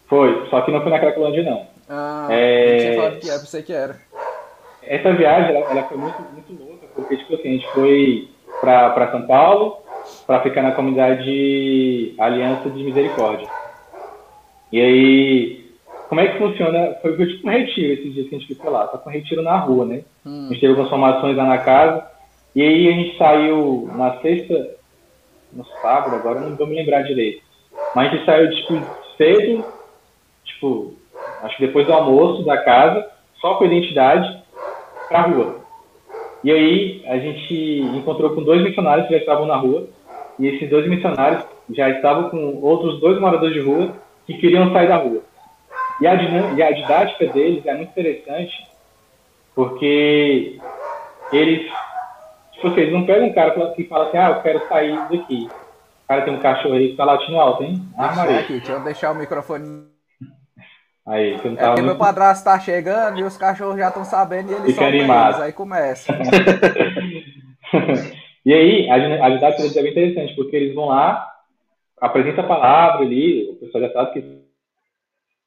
Foi, 0.08 0.46
só 0.50 0.60
que 0.60 0.70
não 0.70 0.82
foi 0.82 0.90
na 0.90 1.00
Cracolândia 1.00 1.42
não. 1.42 1.66
Ah, 1.88 2.28
É. 2.30 2.78
tinha 2.78 2.94
falado 2.96 3.18
que 3.20 3.30
era, 3.30 3.38
pensei 3.40 3.62
que 3.62 3.72
era. 3.72 4.00
Essa 4.82 5.12
viagem, 5.14 5.56
ela, 5.56 5.70
ela 5.70 5.82
foi 5.84 5.96
muito, 5.96 6.22
muito 6.32 6.52
louca, 6.64 6.86
porque, 6.94 7.16
tipo 7.16 7.34
assim, 7.34 7.48
a 7.48 7.52
gente 7.52 7.72
foi 7.72 8.28
pra, 8.60 8.90
pra 8.90 9.10
São 9.10 9.26
Paulo, 9.26 9.78
pra 10.26 10.40
ficar 10.40 10.62
na 10.62 10.72
comunidade 10.72 12.14
Aliança 12.18 12.68
de 12.68 12.82
Misericórdia. 12.82 13.48
E 14.72 14.80
aí, 14.80 15.70
como 16.08 16.20
é 16.20 16.28
que 16.28 16.38
funciona? 16.38 16.96
Foi 17.00 17.16
tipo 17.26 17.46
um 17.46 17.50
retiro 17.50 17.92
esses 17.92 18.14
dias 18.14 18.28
que 18.28 18.34
a 18.34 18.38
gente 18.38 18.48
ficou 18.48 18.70
lá, 18.70 18.88
só 18.88 18.98
que 18.98 19.08
um 19.08 19.12
retiro 19.12 19.42
na 19.42 19.56
rua, 19.56 19.84
né? 19.84 20.02
Hum. 20.24 20.46
A 20.46 20.48
gente 20.48 20.60
teve 20.60 20.72
algumas 20.72 20.90
formações 20.90 21.36
lá 21.36 21.44
na 21.44 21.58
casa, 21.58 22.04
e 22.54 22.62
aí 22.62 22.88
a 22.88 22.92
gente 22.92 23.16
saiu 23.16 23.88
na 23.94 24.18
sexta, 24.20 24.76
no 25.52 25.64
sábado, 25.80 26.16
agora 26.16 26.40
não 26.40 26.56
vou 26.56 26.66
me 26.66 26.74
lembrar 26.74 27.02
direito. 27.02 27.42
Mas 27.94 28.08
a 28.08 28.16
gente 28.16 28.26
saiu, 28.26 28.50
tipo, 28.50 28.82
cedo, 29.16 29.64
tipo, 30.44 30.94
acho 31.42 31.56
que 31.56 31.66
depois 31.66 31.86
do 31.86 31.92
almoço 31.92 32.44
da 32.44 32.58
casa, 32.58 33.06
só 33.40 33.54
com 33.54 33.64
identidade, 33.64 34.42
pra 35.08 35.22
rua. 35.22 35.60
E 36.42 36.50
aí 36.50 37.02
a 37.06 37.18
gente 37.18 37.80
encontrou 37.94 38.30
com 38.30 38.42
dois 38.42 38.62
missionários 38.62 39.06
que 39.06 39.14
já 39.14 39.20
estavam 39.20 39.46
na 39.46 39.56
rua, 39.56 39.88
e 40.38 40.46
esses 40.46 40.68
dois 40.68 40.88
missionários 40.88 41.44
já 41.70 41.88
estava 41.90 42.30
com 42.30 42.60
outros 42.62 43.00
dois 43.00 43.20
moradores 43.20 43.54
de 43.54 43.60
rua 43.60 43.94
que 44.26 44.38
queriam 44.38 44.72
sair 44.72 44.88
da 44.88 44.96
rua. 44.96 45.22
E 46.00 46.06
a, 46.06 46.14
e 46.14 46.62
a 46.62 46.72
didática 46.72 47.26
deles 47.28 47.64
é 47.64 47.74
muito 47.74 47.90
interessante, 47.90 48.52
porque 49.54 50.58
eles, 51.32 51.70
tipo 52.52 52.68
assim, 52.68 52.80
eles 52.80 52.92
não 52.92 53.06
pegam 53.06 53.28
um 53.28 53.32
cara 53.32 53.72
que 53.74 53.84
fala 53.84 54.08
assim, 54.08 54.18
ah, 54.18 54.30
eu 54.30 54.42
quero 54.42 54.68
sair 54.68 54.98
daqui. 55.10 55.48
O 55.48 56.08
cara 56.08 56.22
tem 56.22 56.34
um 56.34 56.40
cachorro 56.40 56.74
aí 56.74 56.90
que 56.90 56.96
tá 56.96 57.04
latindo 57.04 57.40
alto, 57.40 57.64
hein? 57.64 57.82
Ah, 57.96 58.14
Maria. 58.14 58.40
Aqui, 58.40 58.58
deixa 58.58 58.72
eu 58.72 58.80
deixar 58.80 59.12
o 59.12 59.14
microfone. 59.14 59.86
Aí, 61.06 61.38
que 61.38 61.48
não 61.48 61.54
é 61.54 61.58
tava 61.58 61.72
é 61.72 61.76
muito... 61.76 61.86
meu 61.86 61.96
padrasto 61.96 62.44
tá 62.44 62.58
chegando 62.58 63.18
e 63.18 63.22
os 63.22 63.36
cachorros 63.36 63.78
já 63.78 63.88
estão 63.88 64.04
sabendo 64.04 64.52
e 64.52 64.54
eles 64.54 64.74
Fica 64.74 64.86
animado. 64.86 65.42
aí 65.42 65.52
começa. 65.52 66.12
e 68.46 68.54
aí, 68.54 68.88
a, 68.88 69.26
a 69.26 69.30
didática 69.30 69.78
é 69.78 69.82
bem 69.82 69.90
interessante, 69.90 70.34
porque 70.34 70.56
eles 70.56 70.74
vão 70.74 70.86
lá, 70.86 71.28
apresenta 72.00 72.40
a 72.40 72.46
palavra 72.46 73.04
ali, 73.04 73.50
o 73.50 73.56
pessoal 73.56 73.84
já 73.84 73.92
sabe 73.92 74.12
que 74.12 74.46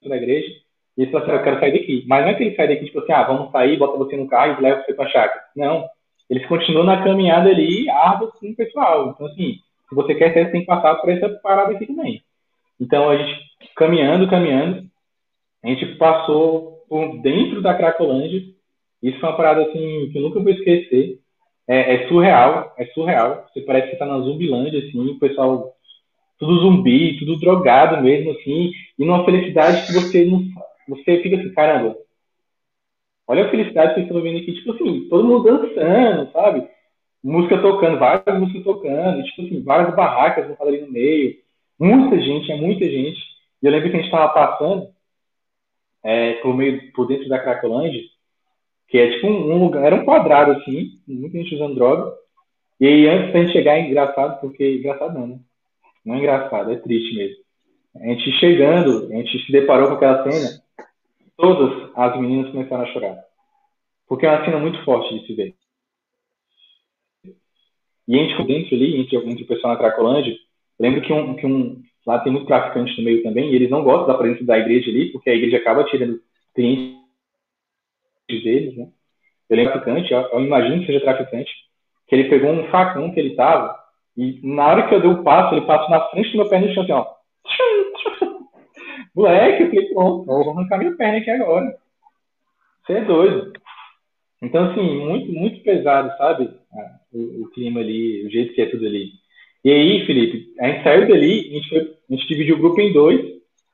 na 0.07 0.17
igreja, 0.17 0.53
e 0.97 1.03
eles 1.03 1.11
falam 1.13 1.27
assim, 1.27 1.38
eu 1.38 1.43
quero 1.43 1.59
sair 1.61 1.71
daqui. 1.71 2.03
Mas 2.07 2.23
não 2.23 2.31
é 2.31 2.34
que 2.34 2.43
eles 2.43 2.55
saem 2.57 2.69
daqui, 2.69 2.85
tipo 2.85 2.99
assim, 2.99 3.13
ah, 3.13 3.23
vamos 3.23 3.51
sair, 3.53 3.77
bota 3.77 3.97
você 3.97 4.17
no 4.17 4.27
carro 4.27 4.59
e 4.59 4.61
leva 4.61 4.84
você 4.84 4.93
pra 4.93 5.07
chácara. 5.07 5.41
Não. 5.55 5.88
Eles 6.30 6.45
continuam 6.45 6.85
na 6.85 7.01
caminhada 7.01 7.49
ali, 7.49 7.89
árduo 7.89 8.34
com 8.38 8.49
o 8.49 8.55
pessoal. 8.55 9.11
Então, 9.11 9.27
assim, 9.27 9.59
se 9.88 9.95
você 9.95 10.13
quer 10.13 10.34
ser, 10.34 10.45
você 10.45 10.51
tem 10.51 10.61
que 10.61 10.67
passar 10.67 10.95
por 10.95 11.09
essa 11.09 11.30
parada 11.41 11.71
aqui 11.71 11.85
também. 11.85 12.21
Então, 12.81 13.09
a 13.09 13.17
gente, 13.17 13.39
caminhando, 13.77 14.30
caminhando, 14.30 14.89
a 15.63 15.67
gente 15.69 15.85
passou 15.95 16.84
por 16.89 17.21
dentro 17.21 17.61
da 17.61 17.73
Cracolândia. 17.73 18.41
Isso 19.01 19.19
foi 19.21 19.30
uma 19.30 19.38
parada, 19.38 19.61
assim, 19.61 20.09
que 20.11 20.17
eu 20.17 20.21
nunca 20.21 20.41
vou 20.41 20.51
esquecer. 20.51 21.17
É, 21.69 21.95
é 21.95 22.07
surreal, 22.07 22.73
é 22.79 22.85
surreal. 22.87 23.47
Você 23.53 23.61
parece 23.61 23.87
que 23.87 23.93
está 23.93 24.05
na 24.07 24.19
Zumbilândia, 24.21 24.79
assim, 24.79 24.99
o 24.99 25.19
pessoal 25.19 25.75
tudo 26.39 26.61
zumbi, 26.61 27.19
tudo 27.19 27.37
drogado 27.37 28.01
mesmo, 28.01 28.31
assim, 28.31 28.71
e 28.97 29.05
numa 29.05 29.25
felicidade 29.25 29.85
que 29.85 29.93
você 29.93 30.25
não. 30.25 30.41
Você 30.87 31.21
fica 31.21 31.35
assim, 31.35 31.53
caramba, 31.53 31.95
olha 33.27 33.45
a 33.45 33.51
felicidade 33.51 33.89
que 33.89 33.95
vocês 33.95 34.07
estão 34.07 34.21
vendo 34.21 34.39
aqui, 34.39 34.53
tipo 34.53 34.71
assim, 34.71 35.07
todo 35.09 35.27
mundo 35.27 35.43
dançando, 35.43 36.31
sabe? 36.31 36.67
Música 37.23 37.61
tocando, 37.61 37.99
várias 37.99 38.39
músicas 38.39 38.63
tocando, 38.63 39.23
tipo 39.23 39.41
assim, 39.43 39.61
várias 39.61 39.95
barracas 39.95 40.47
vão 40.47 40.67
ali 40.67 40.81
no 40.81 40.91
meio, 40.91 41.35
muita 41.79 42.19
gente, 42.19 42.51
é 42.51 42.55
muita 42.55 42.85
gente. 42.85 43.19
E 43.61 43.67
eu 43.67 43.71
lembro 43.71 43.91
que 43.91 43.97
a 43.97 43.99
gente 43.99 44.09
estava 44.09 44.33
passando 44.33 44.87
é, 46.03 46.33
por 46.35 46.55
meio, 46.55 46.91
por 46.93 47.05
dentro 47.05 47.27
da 47.29 47.37
Cracolândia, 47.37 48.01
que 48.89 48.97
é 48.97 49.11
tipo 49.11 49.27
um, 49.27 49.53
um, 49.53 49.63
lugar, 49.65 49.83
era 49.83 49.95
um 49.95 50.03
quadrado 50.03 50.51
assim, 50.53 50.99
muita 51.07 51.37
gente 51.37 51.55
usando 51.55 51.75
droga. 51.75 52.11
E 52.79 52.87
aí 52.87 53.07
antes 53.07 53.33
da 53.33 53.39
gente 53.39 53.53
chegar, 53.53 53.77
é 53.77 53.87
engraçado, 53.87 54.41
porque 54.41 54.77
engraçado 54.77 55.17
não, 55.17 55.27
né? 55.27 55.39
Não 56.05 56.15
é 56.15 56.17
engraçado, 56.17 56.71
é 56.71 56.75
triste 56.77 57.15
mesmo. 57.15 57.37
A 57.95 58.07
gente 58.07 58.31
chegando, 58.39 59.11
a 59.11 59.15
gente 59.17 59.45
se 59.45 59.51
deparou 59.51 59.89
com 59.89 59.95
aquela 59.95 60.23
cena, 60.23 60.61
todas 61.37 61.91
as 61.95 62.19
meninas 62.19 62.51
começaram 62.51 62.83
a 62.83 62.87
chorar. 62.87 63.19
Porque 64.07 64.25
é 64.25 64.29
uma 64.29 64.45
cena 64.45 64.59
muito 64.59 64.83
forte 64.83 65.19
de 65.19 65.27
se 65.27 65.33
ver. 65.35 65.55
E 68.07 68.19
a 68.19 68.23
gente 68.23 68.47
dentro 68.47 68.75
ali, 68.75 68.99
entre, 68.99 69.17
entre 69.17 69.43
o 69.43 69.47
pessoal 69.47 69.73
na 69.73 69.79
Cracolândia, 69.79 70.35
lembro 70.79 71.01
que 71.01 71.13
um, 71.13 71.35
que 71.35 71.45
um, 71.45 71.79
lá 72.07 72.19
tem 72.19 72.31
muito 72.31 72.47
traficante 72.47 72.97
no 72.97 73.03
meio 73.03 73.21
também, 73.21 73.51
e 73.51 73.55
eles 73.55 73.69
não 73.69 73.83
gostam 73.83 74.07
da 74.07 74.17
presença 74.17 74.43
da 74.45 74.57
igreja 74.57 74.89
ali, 74.89 75.11
porque 75.11 75.29
a 75.29 75.35
igreja 75.35 75.57
acaba 75.57 75.83
tirando 75.83 76.19
clientes 76.55 76.98
deles, 78.38 78.77
né? 78.77 78.88
Eu 79.49 79.57
lembro 79.57 79.73
traficante, 79.73 80.14
eu, 80.14 80.39
imagino 80.41 80.81
que 80.81 80.85
seja 80.85 81.01
traficante, 81.01 81.51
que 82.07 82.15
ele 82.15 82.30
pegou 82.30 82.51
um 82.51 82.69
facão 82.69 83.11
que 83.11 83.19
ele 83.19 83.35
tava, 83.35 83.76
e 84.15 84.39
na 84.43 84.68
hora 84.68 84.88
que 84.88 84.93
eu 84.93 85.01
dei 85.01 85.10
o 85.10 85.23
passo, 85.23 85.56
ele 85.56 85.65
passou 85.65 85.89
na 85.89 86.01
frente 86.10 86.31
do 86.31 86.38
meu 86.38 86.49
pé 86.49 86.60
no 86.60 86.73
chão, 86.73 86.84
assim, 86.84 86.91
ó. 86.91 87.07
Moleque, 89.15 89.64
eu 89.64 89.69
falei, 89.69 89.89
pronto, 89.93 90.26
vou 90.26 90.51
arrancar 90.51 90.77
minha 90.77 90.95
perna 90.95 91.18
aqui 91.18 91.30
agora. 91.30 91.76
Você 92.85 92.93
é 92.93 93.01
doido. 93.01 93.53
Então, 94.41 94.72
assim, 94.72 94.81
muito, 94.81 95.31
muito 95.31 95.64
pesado, 95.64 96.15
sabe? 96.18 96.49
Ah, 96.73 96.99
o, 97.14 97.43
o, 97.43 97.49
clima 97.51 97.80
ali, 97.80 98.26
o 98.26 98.30
jeito 98.30 98.53
que 98.53 98.61
é 98.61 98.65
tudo 98.68 98.85
ali. 98.85 99.11
E 99.64 99.72
aí, 99.72 100.06
Felipe, 100.06 100.53
a 100.60 100.68
gente 100.68 100.84
saiu 100.84 101.07
dali, 101.07 101.49
a 101.49 101.53
gente, 101.53 101.69
foi, 101.69 101.80
a 101.80 102.14
gente 102.14 102.27
dividiu 102.27 102.56
o 102.56 102.60
grupo 102.60 102.80
em 102.80 102.93
dois, 102.93 103.22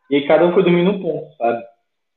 e 0.10 0.22
cada 0.22 0.46
um 0.46 0.54
foi 0.54 0.64
dormir 0.64 0.84
num 0.84 1.02
ponto, 1.02 1.36
sabe? 1.38 1.64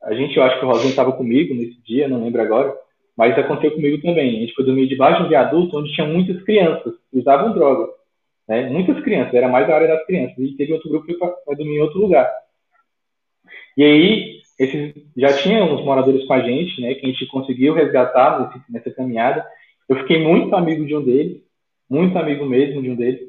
A 0.08 0.14
gente, 0.14 0.36
eu 0.36 0.42
acho 0.42 0.58
que 0.58 0.64
o 0.64 0.68
Rosinho 0.68 0.90
estava 0.90 1.12
comigo 1.12 1.54
nesse 1.54 1.80
dia, 1.82 2.08
não 2.08 2.24
lembro 2.24 2.40
agora, 2.40 2.74
mas 3.14 3.38
aconteceu 3.38 3.72
comigo 3.72 4.00
também. 4.00 4.36
A 4.36 4.40
gente 4.40 4.54
foi 4.54 4.64
dormir 4.64 4.88
debaixo 4.88 5.20
de 5.20 5.26
um 5.26 5.28
viaduto 5.28 5.76
onde 5.76 5.92
tinha 5.92 6.06
muitas 6.06 6.42
crianças 6.44 6.94
usavam 7.12 7.52
droga. 7.52 7.92
Né? 8.48 8.70
Muitas 8.70 8.98
crianças, 9.04 9.34
era 9.34 9.48
mais 9.48 9.68
a 9.68 9.74
área 9.74 9.88
das 9.88 10.06
crianças. 10.06 10.38
E 10.38 10.56
teve 10.56 10.72
outro 10.72 10.88
grupo 10.88 11.06
que 11.06 11.14
foi 11.14 11.56
dormir 11.56 11.76
em 11.76 11.82
outro 11.82 12.00
lugar. 12.00 12.26
E 13.76 13.84
aí, 13.84 14.40
esses, 14.58 14.94
já 15.14 15.36
tinha 15.36 15.62
uns 15.62 15.84
moradores 15.84 16.24
com 16.26 16.32
a 16.32 16.40
gente, 16.40 16.80
né, 16.80 16.94
que 16.94 17.04
a 17.04 17.08
gente 17.10 17.26
conseguiu 17.26 17.74
resgatar 17.74 18.40
nesse, 18.40 18.72
nessa 18.72 18.90
caminhada. 18.90 19.44
Eu 19.88 19.96
fiquei 19.98 20.22
muito 20.22 20.54
amigo 20.56 20.86
de 20.86 20.96
um 20.96 21.04
deles, 21.04 21.42
muito 21.88 22.16
amigo 22.18 22.46
mesmo 22.46 22.80
de 22.80 22.90
um 22.90 22.96
deles. 22.96 23.20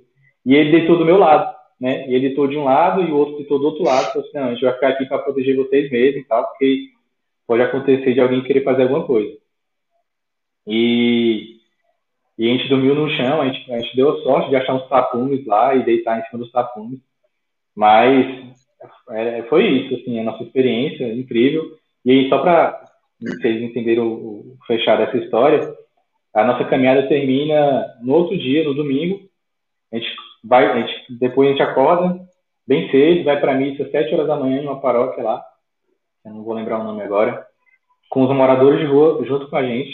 E 0.46 0.56
ele 0.56 0.72
deitou 0.72 0.98
do 0.98 1.06
meu 1.06 1.18
lado, 1.18 1.54
né? 1.80 2.10
E 2.10 2.14
ele 2.14 2.28
deitou 2.28 2.48
de 2.48 2.58
um 2.58 2.64
lado 2.64 3.02
e 3.02 3.12
o 3.12 3.18
outro 3.18 3.38
deitou 3.38 3.60
do 3.60 3.66
outro 3.66 3.84
lado. 3.84 4.12
Falei 4.12 4.28
assim, 4.28 4.38
não, 4.38 4.46
a 4.46 4.54
gente 4.54 4.64
vai 4.64 4.74
ficar 4.74 4.88
aqui 4.90 5.06
para 5.06 5.20
proteger 5.20 5.56
vocês 5.56 5.92
mesmo 5.92 6.20
e 6.20 6.24
tal, 6.26 6.46
porque 6.48 6.90
pode 7.48 7.62
acontecer 7.62 8.14
de 8.14 8.20
alguém 8.20 8.44
querer 8.44 8.64
fazer 8.64 8.84
alguma 8.84 9.06
coisa. 9.06 9.38
E 10.68 11.60
e 12.40 12.50
a 12.50 12.54
gente 12.54 12.70
dormiu 12.70 12.96
no 12.96 13.10
chão, 13.10 13.42
a 13.42 13.50
gente, 13.50 13.70
a 13.70 13.80
gente 13.80 13.94
deu 13.98 14.12
a 14.12 14.24
sorte 14.24 14.50
de 14.50 14.56
achar 14.56 14.74
uns 14.74 14.88
tapumes 14.88 15.46
lá 15.46 15.76
e 15.76 15.84
deitar 15.84 16.18
em 16.18 16.24
cima 16.24 16.40
dos 16.40 16.52
tapumes. 16.54 17.02
Mas 17.76 18.26
é, 19.10 19.44
foi 19.50 19.68
isso, 19.68 19.96
assim, 19.96 20.18
a 20.18 20.24
nossa 20.24 20.44
experiência 20.44 21.14
incrível. 21.14 21.66
E 22.06 22.12
aí, 22.12 22.30
só 22.30 22.40
para 22.40 22.82
vocês 23.20 23.62
entenderem 23.62 24.00
o, 24.00 24.14
o 24.14 24.58
fechar 24.66 24.98
dessa 24.98 25.18
história, 25.18 25.60
a 26.34 26.46
nossa 26.46 26.64
caminhada 26.64 27.10
termina 27.10 27.86
no 28.02 28.14
outro 28.14 28.38
dia, 28.38 28.64
no 28.64 28.74
domingo. 28.74 29.29
Vai, 30.44 30.66
a 30.66 30.82
gente, 30.82 31.18
depois 31.20 31.50
a 31.50 31.52
gente 31.52 31.62
acorda 31.62 32.20
bem 32.70 32.90
cedo, 32.92 33.24
vai 33.24 33.40
para 33.40 33.54
a 33.54 33.56
missa 33.56 33.84
às 33.84 33.92
7 33.92 34.14
horas 34.14 34.28
da 34.28 34.36
manhã 34.36 34.62
em 34.62 34.66
uma 34.66 34.80
paróquia 34.80 35.24
lá. 35.24 35.44
Eu 36.24 36.34
não 36.34 36.44
vou 36.44 36.54
lembrar 36.54 36.80
o 36.80 36.84
nome 36.84 37.02
agora. 37.02 37.46
Com 38.10 38.24
os 38.24 38.36
moradores 38.36 38.80
de 38.80 38.86
rua 38.86 39.26
junto 39.26 39.50
com 39.50 39.56
a 39.56 39.64
gente. 39.64 39.92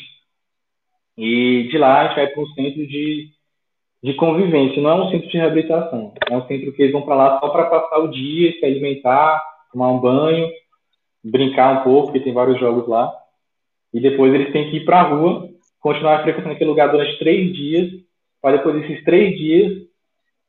E 1.18 1.68
de 1.72 1.78
lá 1.78 2.02
a 2.02 2.08
gente 2.08 2.16
vai 2.16 2.28
para 2.28 2.44
um 2.44 2.48
centro 2.48 2.86
de, 2.86 3.30
de 4.04 4.14
convivência, 4.16 4.82
não 4.82 4.90
é 4.90 4.96
um 4.96 5.10
centro 5.10 5.30
de 5.30 5.38
reabilitação. 5.38 6.14
É 6.30 6.36
um 6.36 6.46
centro 6.48 6.74
que 6.74 6.82
eles 6.82 6.92
vão 6.92 7.04
para 7.04 7.16
lá 7.16 7.40
só 7.40 7.48
para 7.50 7.66
passar 7.66 8.00
o 8.00 8.10
dia, 8.10 8.52
se 8.60 8.66
alimentar, 8.66 9.42
tomar 9.72 9.92
um 9.92 10.00
banho, 10.00 10.50
brincar 11.24 11.80
um 11.80 11.84
pouco, 11.84 12.08
porque 12.08 12.20
tem 12.20 12.34
vários 12.34 12.60
jogos 12.60 12.88
lá. 12.88 13.10
E 13.94 14.02
depois 14.02 14.34
eles 14.34 14.52
têm 14.52 14.70
que 14.70 14.78
ir 14.78 14.86
para 14.86 15.00
a 15.00 15.04
rua, 15.04 15.48
continuar 15.80 16.24
frequentando 16.24 16.54
aquele 16.54 16.70
lugar 16.70 16.92
durante 16.92 17.18
três 17.18 17.56
dias, 17.56 17.90
para 18.42 18.58
depois 18.58 18.82
desses 18.82 19.02
três 19.06 19.38
dias 19.38 19.85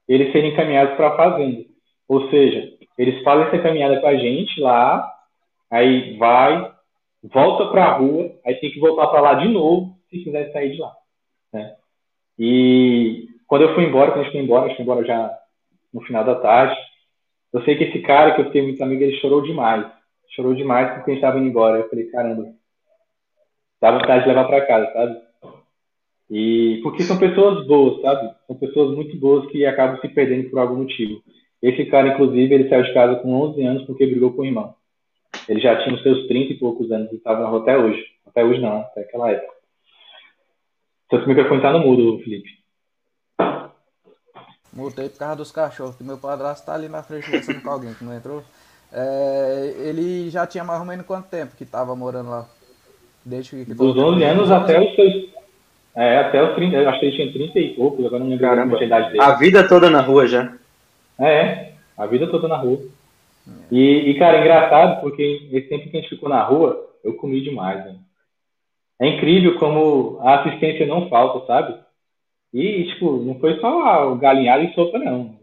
eles 0.08 0.32
serem 0.32 0.52
encaminhados 0.52 0.94
para 0.96 1.08
a 1.08 1.16
fazenda. 1.16 1.64
Ou 2.08 2.30
seja, 2.30 2.72
eles 2.96 3.22
fazem 3.22 3.46
essa 3.46 3.58
caminhada 3.58 4.00
com 4.00 4.06
a 4.06 4.16
gente 4.16 4.60
lá, 4.60 5.12
aí 5.70 6.16
vai, 6.16 6.72
volta 7.22 7.66
para 7.66 7.84
a 7.84 7.92
rua, 7.98 8.32
aí 8.44 8.54
tem 8.56 8.70
que 8.70 8.80
voltar 8.80 9.08
para 9.08 9.20
lá 9.20 9.34
de 9.34 9.48
novo, 9.48 9.96
se 10.08 10.22
quiser 10.22 10.52
sair 10.52 10.72
de 10.72 10.78
lá. 10.78 10.92
Né? 11.52 11.74
E 12.38 13.28
quando 13.46 13.62
eu 13.62 13.74
fui 13.74 13.84
embora, 13.84 14.12
quando 14.12 14.20
a 14.20 14.24
gente 14.24 14.32
foi 14.32 14.40
embora, 14.40 14.64
a 14.64 14.68
gente 14.68 14.76
foi 14.76 14.84
embora 14.84 15.04
já 15.04 15.38
no 15.92 16.00
final 16.02 16.24
da 16.24 16.36
tarde, 16.36 16.76
eu 17.52 17.62
sei 17.62 17.76
que 17.76 17.84
esse 17.84 18.00
cara 18.00 18.34
que 18.34 18.40
eu 18.42 18.46
fiquei 18.46 18.62
muito 18.62 18.82
amigo, 18.82 19.02
ele 19.02 19.18
chorou 19.18 19.40
demais. 19.40 19.86
Chorou 20.34 20.54
demais 20.54 20.92
porque 20.92 21.10
a 21.10 21.14
gente 21.14 21.22
estava 21.22 21.38
indo 21.38 21.48
embora. 21.48 21.78
Eu 21.78 21.88
falei, 21.88 22.06
caramba, 22.06 22.52
dá 23.80 23.92
vontade 23.92 24.24
de 24.24 24.28
levar 24.28 24.44
para 24.44 24.66
casa, 24.66 24.92
sabe? 24.92 25.25
E 26.30 26.80
porque 26.82 27.02
são 27.02 27.18
pessoas 27.18 27.66
boas, 27.66 28.00
sabe? 28.02 28.34
São 28.46 28.56
pessoas 28.56 28.96
muito 28.96 29.16
boas 29.16 29.46
que 29.50 29.64
acabam 29.64 30.00
se 30.00 30.08
perdendo 30.08 30.50
por 30.50 30.58
algum 30.58 30.76
motivo. 30.76 31.22
Esse 31.62 31.84
cara, 31.86 32.08
inclusive, 32.08 32.54
ele 32.54 32.68
saiu 32.68 32.84
de 32.84 32.94
casa 32.94 33.16
com 33.16 33.32
11 33.32 33.62
anos 33.62 33.82
porque 33.84 34.06
brigou 34.06 34.32
com 34.32 34.42
o 34.42 34.44
irmão. 34.44 34.74
Ele 35.48 35.60
já 35.60 35.82
tinha 35.82 35.94
os 35.94 36.02
seus 36.02 36.26
30 36.26 36.52
e 36.52 36.58
poucos 36.58 36.90
anos 36.90 37.12
e 37.12 37.16
estava 37.16 37.40
na 37.40 37.48
rua 37.48 37.60
até 37.60 37.78
hoje. 37.78 38.02
Até 38.26 38.44
hoje 38.44 38.60
não, 38.60 38.80
até 38.80 39.02
aquela 39.02 39.30
época. 39.30 39.54
Seu 41.08 41.26
microfone 41.26 41.62
tá 41.62 41.72
no 41.72 41.80
mudo, 41.80 42.18
Felipe. 42.22 42.48
Mutei 44.72 45.08
por 45.08 45.18
causa 45.18 45.36
dos 45.36 45.52
cachorros, 45.52 45.96
que 45.96 46.04
meu 46.04 46.18
padrasto 46.18 46.66
tá 46.66 46.74
ali 46.74 46.88
na 46.88 47.02
frente 47.02 47.26
conversando 47.26 47.62
com 47.62 47.70
alguém 47.70 47.94
que 47.94 48.04
não 48.04 48.14
entrou. 48.14 48.42
É, 48.92 49.74
ele 49.78 50.28
já 50.30 50.46
tinha 50.46 50.64
mais 50.64 50.80
ou 50.80 50.86
menos 50.86 51.06
quanto 51.06 51.28
tempo 51.28 51.56
que 51.56 51.64
tava 51.64 51.96
morando 51.96 52.30
lá? 52.30 52.46
Desde 53.24 53.64
que 53.64 53.74
Dos 53.74 53.96
11 53.96 54.22
anos 54.22 54.50
até 54.50 54.80
os 54.80 54.94
seus. 54.94 55.35
É, 55.96 56.18
até 56.18 56.42
os 56.42 56.54
30, 56.54 56.76
eu 56.76 56.88
acho 56.88 57.00
que 57.00 57.06
ele 57.06 57.16
tinha 57.16 57.32
30 57.32 57.58
e 57.58 57.74
poucos, 57.74 58.04
agora 58.04 58.22
não 58.22 58.28
lembro 58.28 58.46
Caramba, 58.46 58.78
a 58.78 58.84
idade 58.84 59.06
dele. 59.12 59.22
A 59.22 59.32
vida 59.32 59.66
toda 59.66 59.88
na 59.88 60.02
rua 60.02 60.26
já. 60.26 60.52
É, 61.18 61.72
a 61.96 62.06
vida 62.06 62.26
toda 62.26 62.46
na 62.46 62.56
rua. 62.56 62.78
É. 63.48 63.74
E, 63.74 64.10
e, 64.10 64.18
cara, 64.18 64.40
engraçado, 64.40 65.00
porque 65.00 65.48
esse 65.50 65.68
tempo 65.68 65.88
que 65.88 65.96
a 65.96 66.00
gente 66.00 66.10
ficou 66.10 66.28
na 66.28 66.42
rua, 66.42 66.86
eu 67.02 67.14
comi 67.14 67.40
demais, 67.40 67.84
né? 67.84 67.96
é 69.00 69.08
incrível 69.08 69.58
como 69.58 70.18
a 70.20 70.40
assistência 70.40 70.86
não 70.86 71.08
falta, 71.08 71.46
sabe? 71.46 71.78
E, 72.52 72.84
tipo, 72.84 73.16
não 73.18 73.38
foi 73.38 73.58
só 73.60 74.10
o 74.12 74.16
galinhado 74.16 74.64
e 74.64 74.74
sopa, 74.74 74.98
não. 74.98 75.36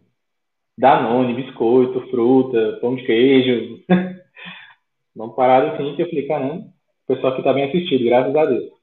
Danone, 0.77 1.35
biscoito, 1.35 2.09
fruta, 2.09 2.79
pão 2.81 2.95
de 2.95 3.03
queijo. 3.03 3.83
Uma 5.15 5.33
parada 5.35 5.73
assim 5.73 5.95
que 5.95 6.01
eu 6.01 6.09
falei, 6.09 6.27
caramba, 6.27 6.65
o 7.07 7.13
pessoal 7.13 7.35
que 7.35 7.43
tá 7.43 7.53
bem 7.53 7.65
assistido, 7.65 8.05
graças 8.05 8.35
a 8.35 8.45
Deus. 8.45 8.82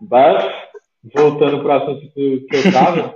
Mas, 0.00 0.44
voltando 1.14 1.60
pro 1.60 1.72
assunto 1.72 2.12
que 2.12 2.46
eu 2.50 2.72
tava. 2.72 3.14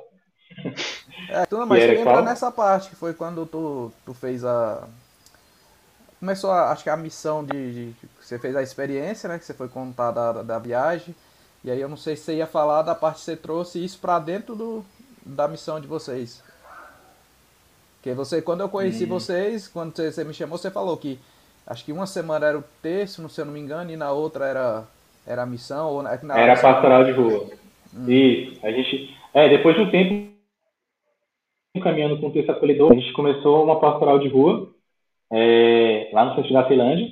é, 1.31 1.47
tu 1.47 1.59
não, 1.59 1.67
mas 1.67 1.85
tu 1.85 1.91
lembra 1.91 2.23
nessa 2.23 2.51
parte, 2.51 2.91
que 2.91 2.97
foi 2.97 3.15
quando 3.15 3.47
tu, 3.47 3.93
tu 4.05 4.15
fez 4.15 4.45
a. 4.45 4.87
Começou, 6.19 6.51
a, 6.51 6.71
acho 6.71 6.83
que 6.83 6.91
a 6.91 6.97
missão 6.97 7.45
de, 7.45 7.93
de, 7.93 7.95
Você 8.21 8.39
fez 8.39 8.55
a 8.55 8.63
experiência, 8.63 9.29
né? 9.29 9.39
Que 9.39 9.45
você 9.45 9.55
foi 9.55 9.69
contar 9.69 10.11
da, 10.11 10.43
da 10.43 10.59
viagem. 10.59 11.15
E 11.63 11.71
aí 11.71 11.81
eu 11.81 11.89
não 11.89 11.97
sei 11.97 12.17
se 12.17 12.25
você 12.25 12.35
ia 12.37 12.47
falar 12.47 12.83
da 12.83 12.95
parte 12.95 13.19
que 13.19 13.25
você 13.25 13.37
trouxe 13.37 13.83
isso 13.85 13.99
para 13.99 14.19
dentro 14.19 14.55
do, 14.55 14.85
da 15.25 15.47
missão 15.47 15.81
de 15.81 15.87
vocês. 15.87 16.43
Porque 17.97 18.15
você, 18.15 18.41
quando 18.41 18.61
eu 18.61 18.69
conheci 18.69 19.05
hum. 19.05 19.09
vocês, 19.09 19.69
quando 19.69 19.95
você, 19.95 20.11
você, 20.11 20.25
me 20.25 20.33
chamou, 20.33 20.57
você 20.57 20.71
falou 20.71 20.97
que 20.97 21.19
acho 21.67 21.85
que 21.85 21.93
uma 21.93 22.07
semana 22.07 22.47
era 22.47 22.59
o 22.59 22.65
terço, 22.81 23.29
se 23.29 23.41
eu 23.41 23.45
não 23.45 23.53
me 23.53 23.61
engano, 23.61 23.91
e 23.91 23.97
na 23.97 24.11
outra 24.11 24.47
era, 24.47 24.85
era 25.31 25.43
a 25.43 25.47
missão. 25.47 25.89
Ou 25.95 26.03
na, 26.03 26.19
na 26.23 26.39
era 26.39 26.55
a 26.55 26.61
pastoral 26.61 27.05
de 27.05 27.13
rua. 27.13 27.47
Hum. 27.95 28.11
Isso. 28.11 28.67
A 28.67 28.71
gente. 28.71 29.15
É, 29.33 29.49
depois 29.49 29.77
de 29.77 29.83
um 29.83 29.91
tempo 29.91 30.31
caminhando 31.83 32.19
com 32.19 32.27
o 32.27 32.33
texto 32.33 32.51
acolhedor, 32.51 32.91
a 32.91 32.95
gente 32.97 33.13
começou 33.13 33.63
uma 33.63 33.79
pastoral 33.79 34.19
de 34.19 34.29
rua 34.29 34.69
é, 35.33 36.11
lá 36.13 36.25
no 36.25 36.35
centro 36.35 36.53
da 36.53 36.67
Finlândia. 36.67 37.09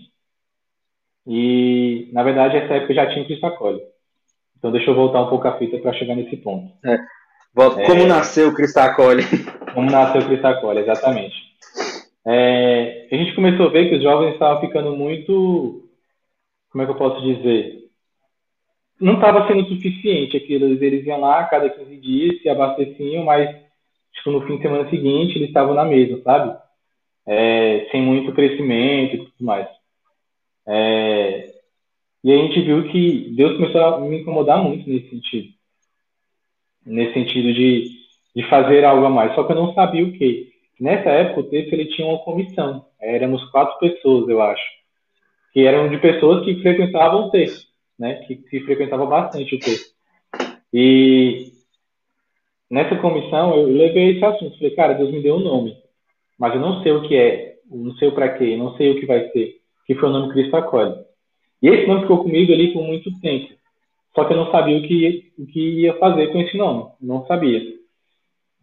E, 1.27 2.09
na 2.13 2.23
verdade, 2.23 2.57
essa 2.57 2.75
época 2.75 2.95
já 2.95 3.07
tinha 3.07 3.25
Cristo 3.25 3.47
Acolhe. 3.47 3.81
Então, 4.57 4.73
deixa 4.73 4.91
eu 4.91 4.95
voltar 4.95 5.23
um 5.23 5.29
pouco 5.29 5.47
a 5.47 5.57
fita 5.59 5.79
para 5.79 5.93
chegar 5.93 6.17
nesse 6.17 6.37
ponto. 6.39 6.73
É. 6.85 6.99
Como 7.55 8.03
é, 8.03 8.07
nasceu 8.07 8.49
o 8.49 8.55
Cristo 8.55 8.79
Acolhe? 8.79 9.23
Como 9.75 9.91
nasceu 9.91 10.23
o 10.23 10.27
Cristo 10.27 10.47
Acolhe, 10.47 10.81
exatamente. 10.81 11.37
É, 12.27 13.09
a 13.13 13.17
gente 13.17 13.35
começou 13.35 13.67
a 13.67 13.71
ver 13.71 13.89
que 13.89 13.97
os 13.97 14.03
jovens 14.03 14.33
estavam 14.33 14.61
ficando 14.61 14.97
muito. 14.97 15.89
Como 16.71 16.83
é 16.83 16.87
que 16.87 16.93
eu 16.93 16.97
posso 16.97 17.23
dizer? 17.23 17.88
Não 19.01 19.15
estava 19.15 19.47
sendo 19.47 19.67
suficiente 19.69 20.37
aquilo. 20.37 20.67
Eles 20.67 21.07
iam 21.07 21.21
lá 21.21 21.45
cada 21.45 21.71
15 21.71 21.97
dias, 21.99 22.43
se 22.43 22.49
abasteciam, 22.49 23.25
mas 23.25 23.49
tipo, 24.13 24.31
no 24.31 24.47
fim 24.47 24.57
de 24.57 24.63
semana 24.63 24.89
seguinte 24.91 25.37
eles 25.37 25.49
estavam 25.49 25.75
na 25.75 25.85
mesa, 25.85 26.21
sabe? 26.23 26.57
É, 27.27 27.89
sem 27.91 28.03
muito 28.03 28.33
crescimento 28.33 29.15
e 29.15 29.19
tudo 29.19 29.45
mais. 29.45 29.69
É, 30.67 31.55
e 32.23 32.33
a 32.33 32.37
gente 32.37 32.61
viu 32.61 32.89
que 32.89 33.33
Deus 33.37 33.57
começou 33.57 33.81
a 33.81 34.01
me 34.01 34.21
incomodar 34.21 34.63
muito 34.63 34.89
nesse 34.89 35.09
sentido. 35.11 35.49
Nesse 36.85 37.15
sentido 37.15 37.53
de, 37.53 37.91
de 38.35 38.43
fazer 38.49 38.85
algo 38.85 39.07
a 39.07 39.11
mais. 39.11 39.35
Só 39.35 39.45
que 39.45 39.53
eu 39.53 39.57
não 39.57 39.75
sabia 39.75 40.05
o 40.05 40.13
que. 40.13 40.49
Nessa 40.81 41.11
época, 41.11 41.41
o 41.41 41.51
texto 41.51 41.73
ele 41.73 41.87
tinha 41.87 42.07
uma 42.07 42.19
comissão. 42.19 42.87
Éramos 43.01 43.45
quatro 43.51 43.79
pessoas, 43.79 44.29
eu 44.29 44.41
acho. 44.43 44.65
Que 45.53 45.67
eram 45.67 45.89
de 45.89 45.99
pessoas 45.99 46.45
que 46.45 46.61
frequentavam 46.61 47.27
o 47.27 47.31
texto. 47.31 47.68
Né? 47.99 48.15
Que, 48.27 48.37
que 48.37 48.61
frequentavam 48.61 49.07
bastante 49.09 49.55
o 49.55 49.59
texto. 49.59 49.95
E 50.73 51.53
nessa 52.71 52.97
comissão, 52.97 53.57
eu 53.57 53.67
levei 53.67 54.13
esse 54.13 54.25
assunto. 54.25 54.57
Falei, 54.57 54.75
cara, 54.75 54.95
Deus 54.95 55.11
me 55.11 55.23
deu 55.23 55.37
um 55.37 55.41
nome. 55.41 55.77
Mas 56.39 56.55
eu 56.55 56.61
não 56.61 56.83
sei 56.83 56.93
o 56.93 57.03
que 57.03 57.17
é. 57.17 57.57
Não 57.71 57.93
sei 57.95 58.09
o 58.09 58.13
para 58.13 58.31
quê. 58.37 58.57
Não 58.57 58.77
sei 58.77 58.91
o 58.91 59.01
que 59.01 59.07
vai 59.07 59.29
ser. 59.31 59.57
Que 59.87 59.95
foi 59.95 60.09
o 60.09 60.13
nome 60.13 60.33
Cristo 60.33 60.57
Acolhe. 60.57 60.95
E 61.63 61.69
esse 61.69 61.87
nome 61.87 62.03
ficou 62.03 62.23
comigo 62.23 62.53
ali 62.53 62.73
por 62.73 62.83
muito 62.83 63.11
tempo. 63.21 63.53
Só 64.15 64.25
que 64.25 64.33
eu 64.33 64.37
não 64.37 64.51
sabia 64.51 64.79
o 64.79 64.83
que, 64.83 65.33
o 65.39 65.47
que 65.47 65.81
ia 65.81 65.95
fazer 65.99 66.29
com 66.29 66.41
esse 66.41 66.57
nome. 66.57 66.91
Não 67.01 67.27
sabia. 67.27 67.63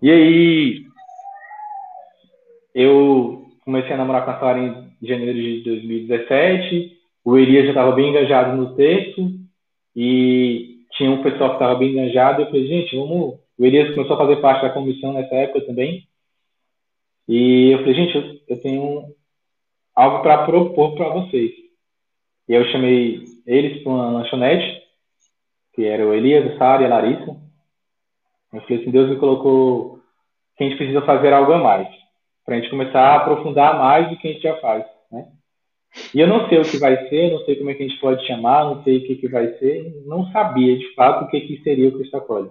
E 0.01 0.11
aí, 0.11 0.85
eu 2.73 3.45
comecei 3.63 3.93
a 3.93 3.97
namorar 3.97 4.25
com 4.25 4.31
a 4.31 4.39
Sara 4.39 4.59
em 4.59 5.07
janeiro 5.07 5.37
de 5.37 5.63
2017. 5.63 6.94
O 7.25 7.37
Elias 7.37 7.63
já 7.63 7.71
estava 7.71 7.91
bem 7.93 8.09
engajado 8.09 8.55
no 8.55 8.75
texto. 8.75 9.31
E 9.95 10.85
tinha 10.91 11.09
um 11.09 11.23
pessoal 11.23 11.49
que 11.49 11.55
estava 11.55 11.75
bem 11.75 11.89
engajado. 11.89 12.41
Eu 12.41 12.45
falei, 12.45 12.67
gente, 12.67 12.95
vamos. 12.95 13.39
O 13.57 13.65
Elias 13.65 13.95
começou 13.95 14.15
a 14.15 14.19
fazer 14.19 14.35
parte 14.37 14.61
da 14.61 14.69
comissão 14.69 15.13
nessa 15.13 15.33
época 15.33 15.65
também. 15.65 16.07
E 17.27 17.71
eu 17.71 17.79
falei, 17.79 17.95
gente, 17.95 18.43
eu, 18.47 18.61
tenho 18.61 19.05
algo 19.95 20.21
para 20.21 20.45
propor 20.45 20.95
para 20.95 21.09
vocês. 21.09 21.51
E 22.47 22.53
eu 22.53 22.63
chamei 22.65 23.23
eles 23.47 23.81
para 23.81 23.91
uma 23.91 24.11
lanchonete, 24.11 24.83
que 25.73 25.83
era 25.85 26.05
o 26.05 26.13
Elias, 26.13 26.53
o 26.53 26.57
Sara 26.57 26.83
e 26.83 26.85
a 26.85 26.89
Larissa. 26.89 27.35
Eu 28.53 28.61
falei 28.61 28.81
assim, 28.81 28.91
Deus 28.91 29.09
me 29.09 29.17
colocou 29.17 29.99
que 30.55 30.63
a 30.63 30.67
gente 30.67 30.77
precisa 30.77 31.01
fazer 31.01 31.33
algo 31.33 31.51
a 31.51 31.57
mais, 31.57 31.87
para 32.45 32.55
a 32.55 32.59
gente 32.59 32.69
começar 32.69 33.01
a 33.01 33.15
aprofundar 33.17 33.77
mais 33.77 34.09
do 34.09 34.17
que 34.17 34.27
a 34.27 34.31
gente 34.31 34.43
já 34.43 34.55
faz, 34.57 34.85
né? 35.11 35.27
E 36.13 36.19
eu 36.19 36.27
não 36.27 36.47
sei 36.49 36.59
o 36.59 36.63
que 36.63 36.77
vai 36.77 37.07
ser, 37.09 37.31
não 37.31 37.39
sei 37.45 37.55
como 37.55 37.69
é 37.69 37.73
que 37.73 37.83
a 37.83 37.87
gente 37.87 37.99
pode 37.99 38.25
chamar, 38.25 38.65
não 38.65 38.83
sei 38.83 38.97
o 38.97 39.07
que, 39.07 39.15
que 39.15 39.27
vai 39.27 39.47
ser, 39.57 39.93
não 40.05 40.29
sabia 40.31 40.77
de 40.77 40.93
fato 40.93 41.25
o 41.25 41.27
que, 41.27 41.41
que 41.41 41.61
seria 41.63 41.89
o 41.89 41.93
Cristo 41.93 42.17
Acolhe. 42.17 42.49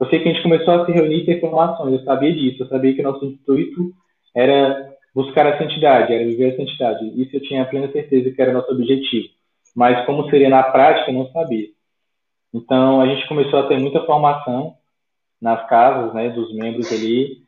Eu 0.00 0.08
sei 0.08 0.20
que 0.20 0.28
a 0.28 0.32
gente 0.32 0.42
começou 0.42 0.74
a 0.74 0.84
se 0.84 0.92
reunir 0.92 1.18
e 1.18 1.26
ter 1.26 1.36
informações, 1.36 1.92
eu 1.92 2.04
sabia 2.04 2.32
disso, 2.34 2.62
eu 2.62 2.68
sabia 2.68 2.94
que 2.94 3.02
nosso 3.02 3.24
intuito 3.24 3.92
era 4.34 4.92
buscar 5.14 5.46
a 5.46 5.58
santidade, 5.58 6.12
era 6.12 6.24
viver 6.24 6.52
a 6.52 6.56
santidade. 6.56 7.20
Isso 7.20 7.36
eu 7.36 7.42
tinha 7.42 7.64
plena 7.64 7.90
certeza 7.92 8.30
que 8.30 8.42
era 8.42 8.52
nosso 8.52 8.72
objetivo. 8.72 9.28
Mas 9.76 10.04
como 10.06 10.28
seria 10.28 10.48
na 10.48 10.62
prática, 10.62 11.10
eu 11.10 11.14
não 11.14 11.30
sabia. 11.30 11.68
Então 12.52 13.00
a 13.00 13.06
gente 13.06 13.26
começou 13.28 13.60
a 13.60 13.68
ter 13.68 13.78
muita 13.78 14.04
formação 14.04 14.74
nas 15.40 15.66
casas, 15.68 16.12
né, 16.14 16.30
dos 16.30 16.54
membros 16.54 16.92
ali. 16.92 17.38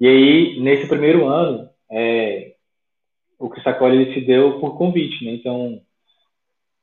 E 0.00 0.06
aí 0.06 0.60
nesse 0.60 0.88
primeiro 0.88 1.26
ano, 1.26 1.68
é, 1.90 2.51
o 3.42 3.50
Cristacol 3.50 3.92
ele 3.92 4.14
se 4.14 4.20
deu 4.20 4.60
por 4.60 4.78
convite, 4.78 5.24
né? 5.24 5.32
Então 5.32 5.80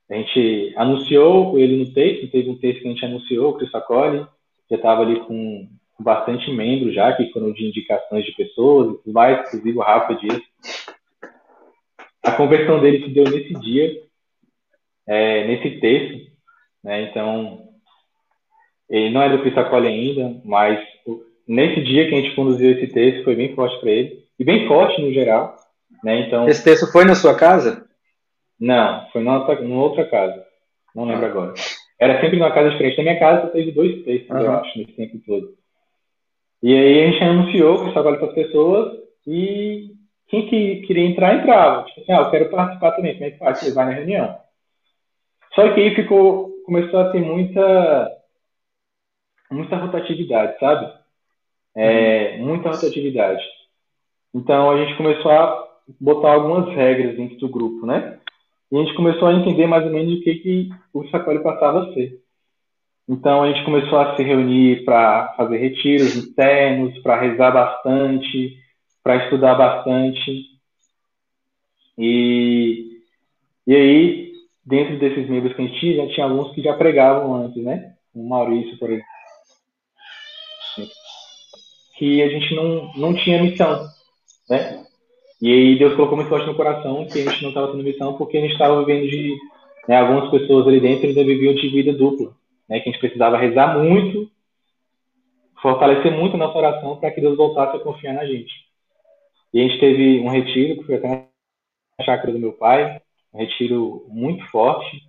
a 0.10 0.16
gente 0.16 0.74
anunciou 0.76 1.58
ele 1.58 1.78
no 1.78 1.94
texto, 1.94 2.30
teve 2.30 2.50
um 2.50 2.58
texto 2.58 2.82
que 2.82 2.88
a 2.88 2.92
gente 2.92 3.06
anunciou, 3.06 3.52
o 3.52 3.58
Cristacol 3.58 4.28
já 4.70 4.76
estava 4.76 5.04
ali 5.04 5.22
com 5.22 5.70
bastante 5.98 6.52
membros 6.52 6.94
já, 6.94 7.14
que 7.14 7.32
foram 7.32 7.54
de 7.54 7.66
indicações 7.66 8.26
de 8.26 8.34
pessoas 8.34 8.92
e 8.92 9.04
tudo 9.04 9.14
mais, 9.14 9.48
inclusive 9.48 9.78
o 9.78 9.82
Rafa 9.82 10.16
Dias. 10.16 10.42
A 12.24 12.32
conversão 12.34 12.82
dele 12.82 13.06
se 13.06 13.10
deu 13.12 13.24
nesse 13.24 13.54
dia, 13.54 14.02
é, 15.08 15.48
nesse 15.48 15.80
texto, 15.80 16.30
né? 16.84 17.04
Então, 17.04 17.70
ele 18.90 19.12
não 19.12 19.22
é 19.22 19.30
do 19.30 19.44
Pissacolhe 19.44 19.88
ainda, 19.88 20.42
mas 20.44 20.86
nesse 21.48 21.82
dia 21.84 22.10
que 22.10 22.16
a 22.16 22.22
gente 22.22 22.36
conduziu 22.36 22.72
esse 22.72 22.88
texto 22.88 23.24
foi 23.24 23.36
bem 23.36 23.56
forte 23.56 23.80
para 23.80 23.92
ele, 23.92 24.26
e 24.38 24.44
bem 24.44 24.68
forte 24.68 25.02
no 25.02 25.14
geral, 25.14 25.56
né? 26.04 26.22
Então, 26.22 26.48
esse 26.48 26.64
texto 26.64 26.92
foi 26.92 27.06
na 27.06 27.16
sua 27.16 27.36
casa? 27.36 27.86
Não, 28.60 29.08
foi 29.12 29.22
numa 29.22 29.40
outra, 29.40 29.62
numa 29.62 29.84
outra 29.84 30.06
casa, 30.06 30.46
não 30.96 31.06
lembro 31.06 31.26
ah. 31.26 31.30
agora. 31.30 31.54
Era 32.00 32.22
sempre 32.22 32.38
numa 32.38 32.54
casa 32.54 32.70
diferente. 32.72 32.98
Na 32.98 33.04
minha 33.04 33.20
casa 33.20 33.48
teve 33.48 33.72
dois 33.72 34.04
textos, 34.04 34.30
uhum. 34.30 34.42
eu 34.42 34.52
acho, 34.54 34.78
nesse 34.78 34.94
tempo 34.94 35.20
todo. 35.26 35.54
E 36.64 36.74
aí 36.74 37.04
a 37.04 37.12
gente 37.12 37.24
anunciou 37.24 37.86
que 37.86 37.94
trabalho 37.94 38.18
para 38.18 38.28
as 38.28 38.34
pessoas 38.34 39.00
e 39.28 39.92
quem 40.28 40.48
que 40.48 40.82
queria 40.88 41.06
entrar, 41.06 41.36
entrava. 41.36 41.84
Tipo 41.86 42.02
assim, 42.02 42.12
ah, 42.12 42.22
eu 42.22 42.32
quero 42.32 42.50
participar 42.50 42.92
também, 42.92 43.14
como 43.14 43.26
é 43.26 43.32
que 43.32 43.38
faz? 43.38 43.60
Você 43.60 43.74
vai 43.74 43.86
na 43.86 43.92
reunião. 43.92 44.38
Só 45.54 45.74
que 45.74 45.82
aí 45.82 45.96
ficou, 45.96 46.52
começou 46.66 47.00
a 47.00 47.12
ter 47.12 47.20
muita, 47.20 48.12
muita 49.52 49.76
rotatividade, 49.78 50.58
sabe? 50.60 50.94
É, 51.76 52.38
uhum. 52.38 52.48
Muita 52.48 52.70
rotatividade. 52.70 53.44
Então 54.34 54.72
a 54.72 54.78
gente 54.78 54.96
começou 54.96 55.32
a 55.32 55.69
botar 56.00 56.34
algumas 56.34 56.74
regras 56.76 57.16
dentro 57.16 57.38
do 57.38 57.50
grupo, 57.50 57.86
né? 57.86 58.20
E 58.72 58.78
a 58.78 58.84
gente 58.84 58.96
começou 58.96 59.28
a 59.28 59.34
entender 59.34 59.66
mais 59.68 59.86
ou 59.86 59.92
menos 59.92 60.20
o 60.20 60.22
que, 60.22 60.36
que 60.36 60.70
o 60.94 61.08
sacolho 61.10 61.42
passava 61.42 61.84
a 61.84 61.94
ser. 61.94 62.22
Então 63.08 63.42
a 63.42 63.52
gente 63.52 63.66
começou 63.66 63.98
a 64.00 64.16
se 64.16 64.22
reunir 64.22 64.86
para 64.86 65.34
fazer 65.36 65.58
retiros 65.58 66.16
internos, 66.16 66.98
para 67.00 67.20
rezar 67.20 67.52
bastante, 67.52 68.56
para 69.04 69.24
estudar 69.24 69.56
bastante. 69.56 70.46
E, 71.98 73.02
e 73.66 73.76
aí, 73.76 74.32
dentro 74.64 75.00
desses 75.00 75.28
membros 75.28 75.56
que 75.56 75.62
a 75.62 75.66
gente 75.66 75.80
tinha, 75.80 76.06
já 76.06 76.14
tinha 76.14 76.26
alguns 76.28 76.54
que 76.54 76.62
já 76.62 76.78
pregavam 76.78 77.34
antes, 77.34 77.64
né? 77.64 77.96
O 78.14 78.28
Maurício, 78.30 78.78
por 78.78 78.90
exemplo. 78.92 79.08
Que 81.98 82.22
a 82.22 82.30
gente 82.30 82.56
não, 82.56 82.94
não 82.96 83.14
tinha 83.16 83.42
missão, 83.42 83.86
né? 84.48 84.86
E 85.42 85.52
aí 85.52 85.80
Deus 85.80 85.96
colocou 85.96 86.18
muito 86.18 86.30
forte 86.30 86.48
no 86.48 86.56
coração 86.56 87.06
que 87.06 87.20
a 87.20 87.32
gente 87.32 87.42
não 87.42 87.50
estava 87.50 87.72
tendo 87.72 87.84
missão 87.84 88.18
porque 88.18 88.38
a 88.38 88.42
gente 88.42 88.54
estava 88.54 88.84
vivendo 88.84 89.10
de... 89.10 89.38
Né, 89.88 89.98
algumas 89.98 90.30
pessoas 90.30 90.68
ali 90.68 90.80
dentro 90.80 91.08
ainda 91.08 91.24
viviam 91.24 91.56
de 91.56 91.68
vida 91.70 91.94
dupla 91.94 92.36
né, 92.70 92.80
que 92.80 92.88
a 92.88 92.92
gente 92.92 93.02
precisava 93.02 93.38
rezar 93.38 93.80
muito, 93.80 94.30
fortalecer 95.62 96.12
muito 96.12 96.36
a 96.36 96.38
nossa 96.38 96.58
oração 96.58 96.98
para 96.98 97.12
que 97.12 97.20
Deus 97.20 97.36
voltasse 97.36 97.76
a 97.76 97.80
confiar 97.80 98.14
na 98.14 98.26
gente. 98.26 98.54
E 99.52 99.60
a 99.60 99.68
gente 99.68 99.80
teve 99.80 100.20
um 100.20 100.30
retiro, 100.30 100.78
que 100.78 100.86
foi 100.86 100.96
até 100.96 101.08
na 101.08 102.06
chácara 102.06 102.32
do 102.32 102.40
meu 102.40 102.54
pai, 102.54 103.02
um 103.34 103.40
retiro 103.40 104.06
muito 104.08 104.46
forte, 104.52 105.02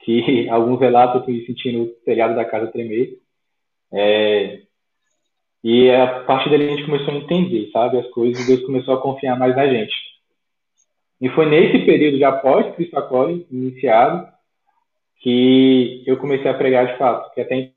que 0.00 0.48
alguns 0.48 0.78
relatos 0.78 1.16
eu 1.16 1.24
fui 1.24 1.44
sentindo 1.44 1.82
o 1.82 1.86
telhado 2.04 2.36
da 2.36 2.44
casa 2.44 2.70
tremer. 2.70 3.18
É, 3.92 4.62
E 5.62 5.90
a 5.90 6.20
partir 6.24 6.50
dali 6.50 6.66
a 6.66 6.70
gente 6.70 6.86
começou 6.86 7.12
a 7.12 7.16
entender, 7.16 7.70
sabe, 7.70 7.98
as 7.98 8.08
coisas, 8.10 8.42
e 8.42 8.46
Deus 8.46 8.66
começou 8.66 8.94
a 8.94 9.00
confiar 9.00 9.38
mais 9.38 9.54
na 9.54 9.66
gente. 9.66 9.94
E 11.20 11.28
foi 11.28 11.46
nesse 11.46 11.84
período 11.84 12.16
de 12.16 12.24
após 12.24 12.74
Cristo 12.74 12.96
Acolhe, 12.96 13.46
iniciado, 13.50 14.26
que 15.18 16.02
eu 16.06 16.16
comecei 16.16 16.50
a 16.50 16.54
pregar 16.54 16.86
de 16.86 16.96
fato, 16.96 17.32
que 17.34 17.42
até 17.42 17.72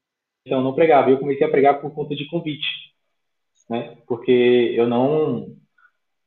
então 0.46 0.60
eu 0.60 0.64
não 0.64 0.74
pregava. 0.74 1.10
Eu 1.10 1.20
comecei 1.20 1.46
a 1.46 1.50
pregar 1.50 1.80
por 1.80 1.94
conta 1.94 2.16
de 2.16 2.26
convite, 2.28 2.66
né? 3.70 3.98
Porque 4.08 4.74
eu 4.76 4.88
não, 4.88 5.56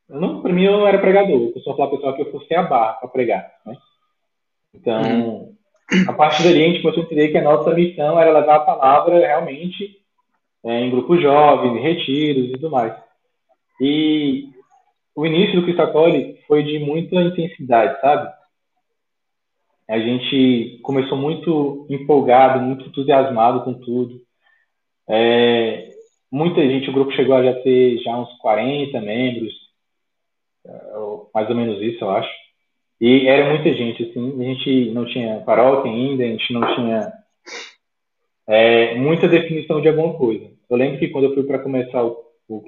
eu 0.09 0.20
não, 0.20 0.43
para 0.43 0.53
mim 0.53 0.65
eu 0.65 0.73
não 0.73 0.87
era 0.87 0.99
pregador. 0.99 1.53
Eu 1.55 1.61
só 1.62 1.74
falava 1.74 1.97
pessoal 1.97 2.15
que 2.15 2.23
eu 2.23 2.31
fosse 2.31 2.55
a 2.55 2.62
barra 2.62 2.95
para 2.95 3.09
pregar, 3.09 3.51
né? 3.65 3.77
Então, 4.74 5.55
a 6.09 6.12
partir 6.12 6.43
dali 6.43 6.65
a 6.65 6.69
gente 6.69 6.83
começou 6.83 7.03
a 7.03 7.07
entender 7.07 7.28
que 7.28 7.39
a 7.39 7.43
nossa 7.43 7.74
missão 7.74 8.20
era 8.20 8.39
levar 8.39 8.57
a 8.57 8.61
palavra 8.61 9.19
realmente 9.19 10.03
é, 10.67 10.81
em 10.81 10.91
grupos 10.91 11.23
jovens, 11.23 11.77
em 11.77 11.81
retiros 11.81 12.49
e 12.49 12.53
tudo 12.53 12.71
mais. 12.71 12.93
E 13.81 14.49
o 15.15 15.25
início 15.25 15.55
do 15.55 15.63
Cristo 15.63 15.83
Acolhe 15.83 16.39
foi 16.49 16.65
de 16.65 16.79
muita 16.81 17.15
intensidade, 17.17 18.01
sabe? 18.01 18.35
A 19.89 19.99
gente 20.01 20.81
começou 20.83 21.17
muito 21.17 21.87
empolgado, 21.89 22.61
muito 22.61 22.87
entusiasmado 22.87 23.63
com 23.63 23.75
tudo. 23.75 24.21
É, 25.09 25.91
muita 26.33 26.61
gente, 26.63 26.91
o 26.91 26.93
grupo 26.93 27.13
chegou 27.13 27.37
a 27.37 27.45
já 27.45 27.55
ter 27.61 27.99
já 27.99 28.19
uns 28.19 28.37
40 28.39 29.01
membros, 29.01 29.55
é, 30.67 30.71
mais 31.33 31.49
ou 31.49 31.55
menos 31.55 31.81
isso, 31.81 32.03
eu 32.03 32.11
acho. 32.11 32.31
E 33.01 33.29
era 33.29 33.49
muita 33.51 33.73
gente, 33.73 34.03
assim, 34.03 34.43
a 34.43 34.45
gente 34.45 34.91
não 34.91 35.05
tinha 35.05 35.41
paróquia 35.43 35.93
ainda, 35.93 36.25
a 36.25 36.27
gente 36.27 36.53
não 36.53 36.75
tinha 36.75 37.13
é, 38.49 38.95
muita 38.97 39.29
definição 39.29 39.81
de 39.81 39.89
alguma 39.89 40.15
coisa. 40.15 40.56
Eu 40.69 40.77
lembro 40.77 40.99
que 40.99 41.09
quando 41.09 41.25
eu 41.25 41.35
fui 41.35 41.45
para 41.45 41.59
começar 41.59 42.05
o, 42.05 42.25
o 42.49 42.65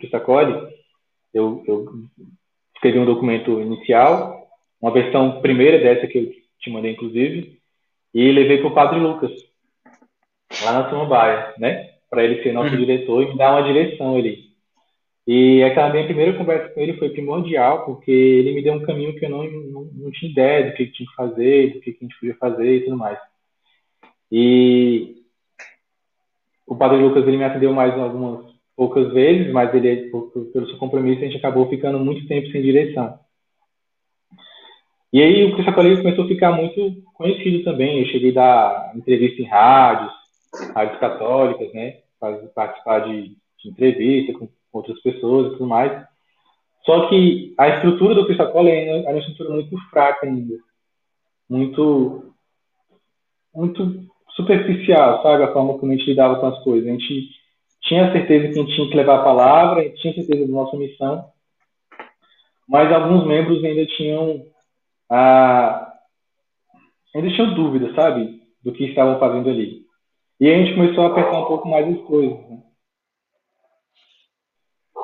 eu, 1.35 1.63
eu 1.67 1.87
escrevi 2.75 2.99
um 2.99 3.05
documento 3.05 3.61
inicial, 3.61 4.49
uma 4.81 4.93
versão 4.93 5.41
primeira 5.41 5.79
dessa 5.79 6.07
que 6.07 6.19
eu 6.19 6.31
te 6.61 6.71
mandei, 6.71 6.93
inclusive, 6.93 7.59
e 8.15 8.33
levei 8.33 8.59
para 8.59 8.69
o 8.69 8.75
Padre 8.75 9.01
Lucas, 9.01 9.33
lá 10.65 10.73
na 10.73 10.91
Samambaia, 10.91 11.55
né? 11.59 11.91
Para 12.09 12.25
ele 12.25 12.43
ser 12.43 12.53
nosso 12.53 12.73
uhum. 12.73 12.79
diretor 12.79 13.23
e 13.23 13.27
me 13.29 13.37
dar 13.37 13.53
uma 13.53 13.73
direção 13.73 14.17
ali. 14.17 14.49
E 15.27 15.63
aquela 15.63 15.91
minha 15.91 16.07
primeira 16.07 16.33
conversa 16.33 16.71
com 16.71 16.81
ele 16.81 16.97
foi 16.97 17.11
primordial, 17.11 17.85
porque 17.85 18.11
ele 18.11 18.55
me 18.55 18.63
deu 18.63 18.73
um 18.73 18.83
caminho 18.83 19.15
que 19.15 19.27
eu 19.27 19.29
não, 19.29 19.45
não, 19.45 19.85
não 19.93 20.11
tinha 20.11 20.31
ideia 20.31 20.71
do 20.71 20.73
que, 20.75 20.87
tinha 20.87 21.07
que 21.07 21.15
fazer, 21.15 21.75
do 21.75 21.81
que, 21.81 21.93
que 21.93 21.99
a 22.03 22.09
gente 22.09 22.19
podia 22.19 22.35
fazer 22.37 22.77
e 22.77 22.85
tudo 22.85 22.97
mais. 22.97 23.19
E 24.33 25.18
o 26.69 26.77
Padre 26.77 26.99
Lucas 26.99 27.27
ele 27.27 27.39
me 27.39 27.45
atendeu 27.45 27.73
mais 27.73 27.99
algumas 27.99 28.47
poucas 28.77 29.13
vezes, 29.13 29.53
mas 29.53 29.75
ele, 29.75 30.11
pelo 30.11 30.67
seu 30.69 30.79
compromisso, 30.79 31.23
a 31.23 31.25
gente 31.25 31.39
acabou 31.39 31.69
ficando 31.69 31.99
muito 31.99 32.29
tempo 32.29 32.49
sem 32.53 32.63
direção. 32.63 33.19
E 35.13 35.23
aí 35.23 35.45
o 35.45 35.55
Cristo 35.55 35.71
Acolhido 35.71 36.03
começou 36.03 36.25
a 36.27 36.29
ficar 36.29 36.53
muito 36.53 37.03
conhecido 37.15 37.65
também. 37.65 38.01
Eu 38.01 38.07
cheguei 38.07 38.31
a 38.31 38.35
dar 38.35 38.93
entrevista 38.95 39.41
em 39.41 39.47
rádios, 39.47 40.13
rádios 40.75 41.01
católicas, 41.01 41.73
né? 41.73 42.01
Participar 42.55 43.01
de, 43.01 43.35
de 43.63 43.71
entrevista 43.71 44.35
com 44.35 44.49
outras 44.73 45.01
pessoas 45.01 45.47
e 45.49 45.51
tudo 45.53 45.67
mais. 45.67 46.07
Só 46.85 47.09
que 47.09 47.55
a 47.59 47.69
estrutura 47.69 48.15
do 48.15 48.27
Cristo 48.27 48.43
Acolhido 48.43 48.91
é 48.91 49.11
uma 49.11 49.19
estrutura 49.19 49.51
muito 49.51 49.77
fraca 49.91 50.27
ainda. 50.27 50.57
Muito, 51.49 52.35
muito 53.55 54.09
superficial, 54.39 55.21
sabe? 55.23 55.43
A 55.43 55.53
forma 55.53 55.77
como 55.79 55.93
a 55.93 55.97
gente 55.97 56.07
lidava 56.07 56.39
com 56.39 56.47
as 56.47 56.63
coisas. 56.63 56.89
A 56.89 56.93
gente 56.93 57.29
tinha 57.83 58.13
certeza 58.13 58.49
que 58.49 58.59
a 58.59 58.63
gente 58.63 58.75
tinha 58.75 58.89
que 58.89 58.97
levar 58.97 59.17
a 59.17 59.25
palavra, 59.25 59.81
a 59.81 59.85
gente 59.85 60.01
tinha 60.01 60.15
certeza 60.15 60.47
da 60.47 60.53
nossa 60.53 60.77
missão, 60.77 61.25
mas 62.69 62.93
alguns 62.93 63.27
membros 63.27 63.63
ainda 63.65 63.85
tinham 63.87 64.45
ah, 65.11 65.93
ainda 67.15 67.31
tinham 67.31 67.55
dúvidas, 67.55 67.95
sabe, 67.95 68.41
do 68.63 68.73
que 68.73 68.85
estavam 68.85 69.19
fazendo 69.19 69.49
ali. 69.49 69.83
E 70.41 70.49
a 70.49 70.57
gente 70.57 70.75
começou 70.75 71.05
a 71.05 71.07
apertar 71.09 71.41
um 71.41 71.47
pouco 71.47 71.69
mais 71.69 71.89
as 71.89 72.01
coisas. 72.07 72.39
Né? 72.49 72.63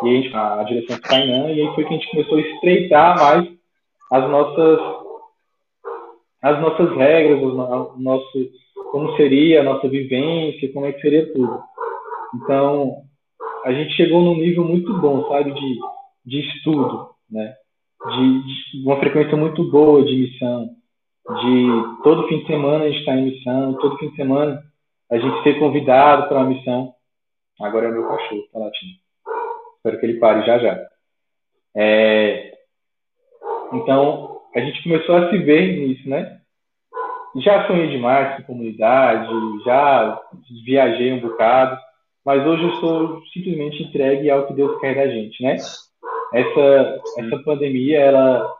E 0.05 0.09
a, 0.09 0.13
gente, 0.13 0.37
a 0.37 0.63
direção 0.65 0.97
do 0.97 1.03
Kainan, 1.03 1.51
e 1.51 1.61
aí 1.61 1.75
foi 1.75 1.85
que 1.85 1.95
a 1.95 1.97
gente 1.97 2.11
começou 2.11 2.39
a 2.39 2.41
estreitar 2.41 3.17
mais 3.19 3.49
as 4.13 4.31
nossas 4.31 5.05
as 6.43 6.61
nossas 6.61 6.95
regras, 6.95 7.43
o 7.43 7.97
nosso, 7.97 8.51
como 8.95 9.17
seria 9.17 9.61
a 9.61 9.65
nossa 9.65 9.89
vivência, 9.89 10.73
como 10.73 10.87
é 10.87 10.93
que 10.93 11.01
seria 11.01 11.27
tudo. 11.33 11.61
Então, 12.37 13.03
a 13.65 13.73
gente 13.73 13.93
chegou 13.97 14.23
num 14.23 14.37
nível 14.37 14.63
muito 14.63 14.97
bom, 15.01 15.27
sabe, 15.27 15.53
de, 15.53 15.79
de 16.25 16.39
estudo, 16.39 17.09
né? 17.29 17.57
de, 18.07 18.81
de 18.81 18.87
uma 18.87 18.97
frequência 19.01 19.37
muito 19.37 19.69
boa 19.69 20.05
de 20.05 20.15
missão, 20.15 20.71
de 21.29 22.03
todo 22.05 22.29
fim 22.29 22.39
de 22.39 22.47
semana 22.47 22.85
a 22.85 22.89
gente 22.89 23.01
está 23.01 23.17
em 23.17 23.25
missão, 23.25 23.75
todo 23.79 23.99
fim 23.99 24.11
de 24.11 24.15
semana 24.15 24.63
a 25.11 25.19
gente 25.19 25.43
ser 25.43 25.59
convidado 25.59 26.29
para 26.29 26.39
uma 26.39 26.51
missão. 26.51 26.95
Agora 27.61 27.89
é 27.89 27.91
meu 27.91 28.07
cachorro, 28.07 28.47
tá 28.53 28.61
latindo. 28.61 28.93
Espero 29.79 29.99
que 29.99 30.07
ele 30.07 30.21
pare 30.21 30.47
já 30.47 30.57
já. 30.61 30.87
É... 31.77 32.53
Então, 33.73 34.41
a 34.55 34.61
gente 34.61 34.85
começou 34.85 35.17
a 35.17 35.31
se 35.31 35.39
ver 35.39 35.81
nisso, 35.81 36.09
né? 36.09 36.44
Já 37.37 37.67
sonhei 37.67 37.89
demais 37.89 38.37
com 38.37 38.45
comunidade, 38.45 39.29
já 39.65 40.21
viajei 40.65 41.13
um 41.13 41.21
bocado, 41.21 41.77
mas 42.25 42.47
hoje 42.47 42.63
eu 42.63 42.71
estou 42.71 43.23
simplesmente 43.33 43.83
entregue 43.83 44.31
ao 44.31 44.47
que 44.47 44.55
Deus 44.55 44.81
quer 44.81 44.95
da 44.95 45.09
gente, 45.09 45.43
né? 45.43 45.57
essa, 46.35 47.01
essa 47.19 47.39
pandemia, 47.45 48.01
ela, 48.01 48.57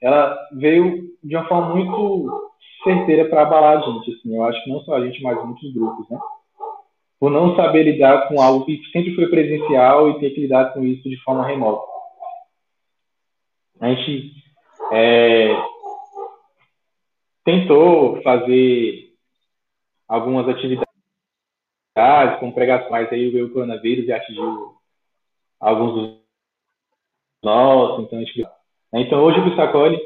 ela 0.00 0.38
veio 0.52 1.10
de 1.22 1.36
uma 1.36 1.48
forma 1.48 1.74
muito 1.74 2.52
certeira 2.84 3.28
para 3.28 3.42
abalar 3.42 3.78
a 3.78 3.80
gente, 3.80 4.12
assim, 4.12 4.36
eu 4.36 4.44
acho 4.44 4.62
que 4.62 4.70
não 4.70 4.80
só 4.80 4.94
a 4.94 5.04
gente, 5.04 5.20
mas 5.22 5.42
muitos 5.44 5.74
grupos, 5.74 6.08
né? 6.08 6.18
Por 7.18 7.30
não 7.30 7.56
saber 7.56 7.84
lidar 7.84 8.28
com 8.28 8.40
algo 8.40 8.64
que 8.66 8.80
sempre 8.92 9.14
foi 9.14 9.26
presencial 9.28 10.10
e 10.10 10.20
ter 10.20 10.30
que 10.30 10.42
lidar 10.42 10.72
com 10.72 10.84
isso 10.84 11.08
de 11.08 11.16
forma 11.22 11.46
remota. 11.46 11.82
A 13.80 13.88
gente 13.88 14.30
é, 14.92 15.56
tentou 17.44 18.22
fazer 18.22 19.12
algumas 20.08 20.48
atividades, 20.48 20.84
como 22.40 22.54
pregações, 22.54 23.12
aí 23.12 23.30
veio 23.30 23.46
o 23.46 23.52
coronavírus 23.52 24.06
e 24.06 24.12
atingiu 24.12 24.74
alguns 25.60 25.94
dos 25.94 26.24
nossa, 27.44 28.02
então 28.02 28.18
a 28.18 28.22
gente... 28.22 28.46
Então 28.94 29.22
hoje 29.22 29.38
o 29.38 29.44
Bissacoli, 29.44 30.00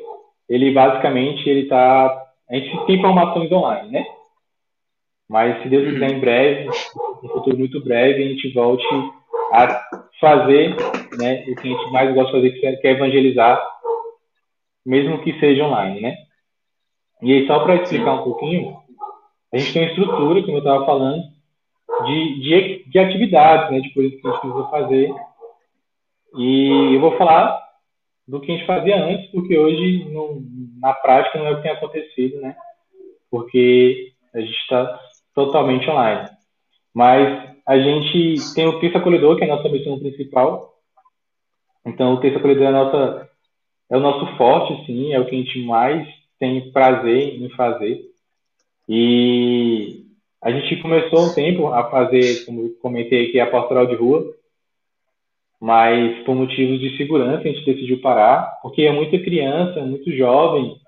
ele 0.48 0.72
basicamente, 0.72 1.48
ele 1.48 1.68
tá... 1.68 2.26
A 2.50 2.54
gente 2.56 2.86
tem 2.86 3.00
formações 3.00 3.50
online, 3.52 3.90
né? 3.90 4.04
Mas 5.28 5.62
se 5.62 5.68
Deus 5.68 5.92
quiser, 5.92 6.10
em 6.10 6.20
breve, 6.20 6.68
um 7.22 7.28
futuro 7.28 7.58
muito 7.58 7.84
breve, 7.84 8.24
a 8.24 8.28
gente 8.28 8.52
volte 8.52 8.84
a 9.52 9.88
fazer 10.18 10.74
né, 11.18 11.44
o 11.46 11.54
que 11.54 11.68
a 11.68 11.70
gente 11.70 11.92
mais 11.92 12.12
gosta 12.14 12.40
de 12.40 12.60
fazer, 12.60 12.80
que 12.80 12.86
é 12.88 12.90
evangelizar, 12.90 13.62
mesmo 14.84 15.22
que 15.22 15.38
seja 15.38 15.64
online, 15.64 16.00
né? 16.00 16.16
E 17.22 17.32
aí, 17.32 17.46
só 17.46 17.60
para 17.60 17.76
explicar 17.76 18.14
um 18.14 18.24
pouquinho, 18.24 18.76
a 19.52 19.58
gente 19.58 19.72
tem 19.72 19.82
uma 19.82 19.88
estrutura, 19.88 20.42
como 20.42 20.54
eu 20.54 20.58
estava 20.58 20.86
falando, 20.86 21.22
de, 22.04 22.40
de, 22.40 22.84
de 22.90 22.98
atividades, 22.98 23.70
né, 23.70 23.80
de 23.80 23.92
coisas 23.92 24.20
que 24.20 24.26
a 24.26 24.30
gente 24.30 24.40
precisa 24.40 24.70
fazer 24.70 25.14
e 26.34 26.94
eu 26.94 27.00
vou 27.00 27.16
falar 27.16 27.58
do 28.26 28.40
que 28.40 28.52
a 28.52 28.56
gente 28.56 28.66
fazia 28.66 29.02
antes, 29.02 29.30
porque 29.30 29.56
hoje, 29.56 30.06
na 30.78 30.92
prática, 30.92 31.38
não 31.38 31.46
é 31.46 31.52
o 31.52 31.56
que 31.56 31.62
tem 31.62 31.70
acontecido, 31.70 32.40
né? 32.40 32.54
Porque 33.30 34.12
a 34.34 34.40
gente 34.40 34.56
está 34.58 35.00
totalmente 35.34 35.88
online. 35.88 36.28
Mas 36.94 37.56
a 37.66 37.78
gente 37.78 38.54
tem 38.54 38.66
o 38.66 38.78
texto 38.80 38.96
acolhedor, 38.96 39.36
que 39.36 39.44
é 39.44 39.50
a 39.50 39.56
nossa 39.56 39.68
missão 39.68 39.98
principal. 39.98 40.74
Então, 41.86 42.14
o 42.14 42.20
texto 42.20 42.36
acolhedor 42.36 42.66
é, 42.66 42.70
nossa, 42.70 43.30
é 43.90 43.96
o 43.96 44.00
nosso 44.00 44.36
forte, 44.36 44.84
sim, 44.84 45.12
é 45.12 45.20
o 45.20 45.24
que 45.24 45.34
a 45.34 45.38
gente 45.38 45.64
mais 45.64 46.06
tem 46.38 46.70
prazer 46.70 47.42
em 47.42 47.48
fazer. 47.50 48.04
E 48.88 50.04
a 50.42 50.50
gente 50.50 50.80
começou 50.80 51.26
um 51.26 51.34
tempo 51.34 51.68
a 51.68 51.90
fazer, 51.90 52.44
como 52.46 52.70
comentei 52.76 53.28
aqui, 53.28 53.40
a 53.40 53.50
pastoral 53.50 53.86
de 53.86 53.94
rua, 53.94 54.34
mas 55.60 56.24
por 56.24 56.34
motivos 56.34 56.80
de 56.80 56.96
segurança 56.96 57.40
a 57.40 57.52
gente 57.52 57.64
decidiu 57.64 58.00
parar, 58.00 58.58
porque 58.62 58.82
é 58.82 58.92
muita 58.92 59.18
criança, 59.18 59.80
muito 59.80 60.10
jovem, 60.16 60.80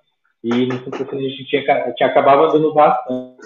e 0.42 0.66
no 0.66 0.74
a 0.74 1.20
gente 1.20 1.44
tinha, 1.44 1.92
tinha, 1.94 2.08
acabava 2.08 2.46
andando 2.46 2.72
bastante, 2.72 3.36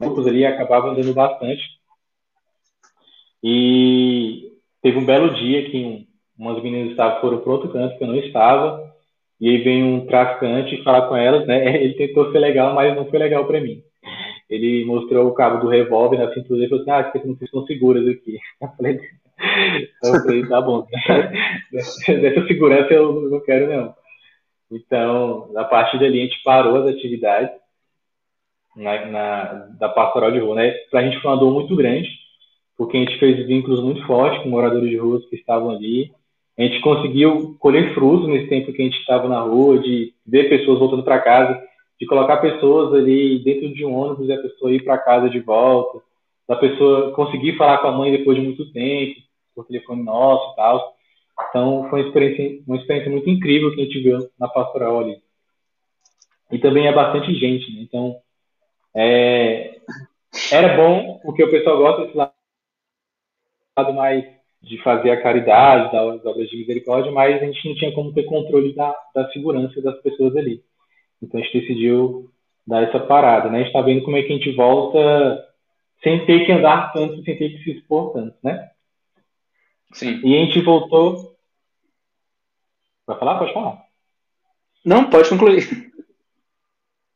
grupos 0.00 0.26
ali 0.26 0.44
acabava 0.44 0.90
andando 0.90 1.14
bastante. 1.14 1.62
E 3.42 4.52
teve 4.82 4.98
um 4.98 5.04
belo 5.04 5.34
dia 5.34 5.70
que 5.70 5.84
um, 5.84 6.06
umas 6.36 6.62
meninas 6.62 6.92
estavam, 6.92 7.20
foram 7.20 7.38
para 7.40 7.52
outro 7.52 7.70
canto 7.70 7.96
que 7.98 8.02
eu 8.02 8.08
não 8.08 8.16
estava, 8.16 8.93
e 9.44 9.48
aí 9.50 9.58
vem 9.58 9.84
um 9.84 10.06
traficante 10.06 10.82
falar 10.82 11.06
com 11.06 11.14
elas, 11.14 11.46
né? 11.46 11.76
Ele 11.76 11.92
tentou 11.92 12.32
ser 12.32 12.38
legal, 12.38 12.74
mas 12.74 12.96
não 12.96 13.04
foi 13.10 13.18
legal 13.18 13.46
para 13.46 13.60
mim. 13.60 13.82
ele 14.48 14.86
mostrou 14.86 15.28
o 15.28 15.34
cabo 15.34 15.60
do 15.60 15.68
revólver 15.68 16.16
na 16.16 16.32
cintura 16.32 16.64
e 16.64 16.68
falou 16.68 16.80
assim, 16.80 16.90
ah, 16.90 17.04
que 17.04 17.26
não 17.26 17.36
estão 17.38 17.66
seguras 17.66 18.08
aqui. 18.08 18.38
Eu 18.62 18.68
falei, 18.74 19.00
eu 20.02 20.22
falei 20.22 20.48
tá 20.48 20.60
bom, 20.62 20.86
dessa 21.72 22.46
segurança 22.46 22.94
eu 22.94 23.28
não 23.28 23.40
quero 23.40 23.68
não. 23.68 23.94
Então, 24.70 25.50
a 25.56 25.64
partir 25.64 25.98
dali 25.98 26.20
a 26.20 26.22
gente 26.22 26.42
parou 26.42 26.76
as 26.76 26.94
atividades 26.94 27.50
na, 28.74 29.06
na 29.06 29.44
da 29.78 29.88
pastoral 29.90 30.32
de 30.32 30.38
rua, 30.38 30.54
né? 30.54 30.70
Pra 30.90 31.02
gente 31.02 31.20
foi 31.20 31.30
uma 31.30 31.36
dor 31.36 31.52
muito 31.52 31.76
grande, 31.76 32.08
porque 32.78 32.96
a 32.96 33.00
gente 33.00 33.18
fez 33.18 33.46
vínculos 33.46 33.82
muito 33.82 34.06
fortes 34.06 34.42
com 34.42 34.48
moradores 34.48 34.88
de 34.88 34.96
ruas 34.96 35.28
que 35.28 35.36
estavam 35.36 35.70
ali. 35.70 36.12
A 36.56 36.62
gente 36.62 36.80
conseguiu 36.80 37.56
colher 37.58 37.94
frutos 37.94 38.28
nesse 38.28 38.48
tempo 38.48 38.72
que 38.72 38.80
a 38.80 38.84
gente 38.84 38.98
estava 38.98 39.28
na 39.28 39.40
rua, 39.40 39.78
de 39.78 40.14
ver 40.26 40.48
pessoas 40.48 40.78
voltando 40.78 41.02
para 41.02 41.20
casa 41.20 41.60
de 41.98 42.06
colocar 42.06 42.38
pessoas 42.38 42.92
ali 42.94 43.42
dentro 43.42 43.72
de 43.72 43.84
um 43.84 43.94
ônibus 43.94 44.28
e 44.28 44.32
a 44.32 44.42
pessoa 44.42 44.72
ir 44.72 44.84
para 44.84 44.98
casa 44.98 45.30
de 45.30 45.40
volta, 45.40 46.02
da 46.48 46.56
pessoa 46.56 47.12
conseguir 47.12 47.56
falar 47.56 47.78
com 47.78 47.88
a 47.88 47.92
mãe 47.92 48.12
depois 48.12 48.36
de 48.36 48.44
muito 48.44 48.70
tempo, 48.72 49.20
por 49.54 49.66
telefone 49.66 50.02
nosso 50.02 50.52
e 50.52 50.56
tal. 50.56 50.94
Então, 51.48 51.88
foi 51.88 52.00
uma 52.00 52.08
experiência, 52.08 52.62
uma 52.66 52.76
experiência 52.76 53.10
muito 53.10 53.30
incrível 53.30 53.74
que 53.74 53.80
a 53.80 53.84
gente 53.84 54.00
viu 54.00 54.18
na 54.38 54.48
pastoral 54.48 55.00
ali. 55.00 55.22
E 56.52 56.58
também 56.58 56.86
é 56.86 56.92
bastante 56.92 57.34
gente, 57.34 57.72
né? 57.74 57.82
Então, 57.82 58.16
é, 58.94 59.78
era 60.52 60.76
bom, 60.76 61.18
porque 61.22 61.42
o 61.42 61.50
pessoal 61.50 61.78
gosta 61.78 62.04
desse 62.04 62.16
lado 62.16 62.32
mais 63.94 64.24
de 64.64 64.82
fazer 64.82 65.10
a 65.10 65.22
caridade, 65.22 65.92
das 65.92 66.24
obras 66.24 66.48
de 66.48 66.56
misericórdia, 66.56 67.12
mas 67.12 67.42
a 67.42 67.46
gente 67.46 67.68
não 67.68 67.74
tinha 67.74 67.92
como 67.92 68.12
ter 68.12 68.24
controle 68.24 68.74
da, 68.74 68.94
da 69.14 69.28
segurança 69.30 69.80
das 69.82 70.00
pessoas 70.00 70.34
ali. 70.36 70.62
Então 71.22 71.38
a 71.38 71.42
gente 71.42 71.60
decidiu 71.60 72.30
dar 72.66 72.82
essa 72.82 72.98
parada, 72.98 73.50
né? 73.50 73.56
A 73.56 73.60
gente 73.60 73.68
está 73.68 73.82
vendo 73.82 74.02
como 74.02 74.16
é 74.16 74.22
que 74.22 74.32
a 74.32 74.36
gente 74.36 74.52
volta 74.52 75.44
sem 76.02 76.24
ter 76.26 76.44
que 76.46 76.52
andar 76.52 76.92
tanto, 76.92 77.22
sem 77.22 77.36
ter 77.36 77.50
que 77.50 77.62
se 77.62 77.70
expor 77.72 78.12
tanto, 78.12 78.36
né? 78.42 78.70
Sim. 79.92 80.20
E 80.24 80.36
a 80.36 80.44
gente 80.44 80.60
voltou. 80.60 81.36
Vai 83.06 83.18
falar? 83.18 83.38
Pode 83.38 83.52
falar. 83.52 83.84
Não, 84.84 85.08
pode 85.08 85.28
concluir. 85.28 85.92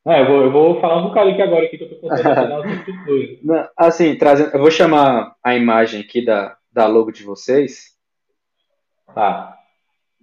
É, 0.07 0.23
eu 0.23 0.27
vou, 0.27 0.43
eu 0.43 0.53
vou 0.53 0.81
falar 0.81 0.99
um 0.99 1.09
bocado 1.09 1.31
aqui 1.31 1.43
agora 1.43 1.69
que 1.69 1.77
eu 1.77 1.89
tô 1.89 1.97
contando 1.97 2.65
Não, 3.45 3.69
assim, 3.77 4.17
trazendo, 4.17 4.51
eu 4.55 4.61
vou 4.61 4.71
chamar 4.71 5.35
a 5.45 5.55
imagem 5.55 6.01
aqui 6.01 6.25
da, 6.25 6.58
da 6.73 6.87
logo 6.87 7.11
de 7.11 7.25
vocês. 7.25 7.97
Tá. 9.15 9.57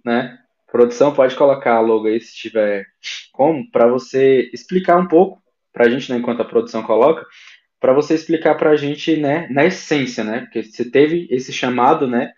Né? 0.04 0.38
Produção, 0.70 1.14
pode 1.14 1.34
colocar 1.36 1.76
a 1.76 1.80
logo 1.80 2.06
aí 2.06 2.20
se 2.20 2.34
tiver 2.34 2.86
como, 3.32 3.70
para 3.70 3.86
você 3.86 4.50
explicar 4.52 4.96
um 4.98 5.08
pouco 5.08 5.42
para 5.72 5.86
a 5.86 5.90
gente, 5.90 6.10
né, 6.10 6.18
enquanto 6.18 6.40
a 6.40 6.44
produção 6.44 6.82
coloca, 6.82 7.24
para 7.78 7.92
você 7.92 8.14
explicar 8.14 8.54
para 8.56 8.70
a 8.70 8.76
gente, 8.76 9.16
né, 9.16 9.46
na 9.50 9.66
essência, 9.66 10.24
né, 10.24 10.40
porque 10.40 10.62
você 10.62 10.90
teve 10.90 11.28
esse 11.30 11.52
chamado, 11.52 12.06
né, 12.06 12.32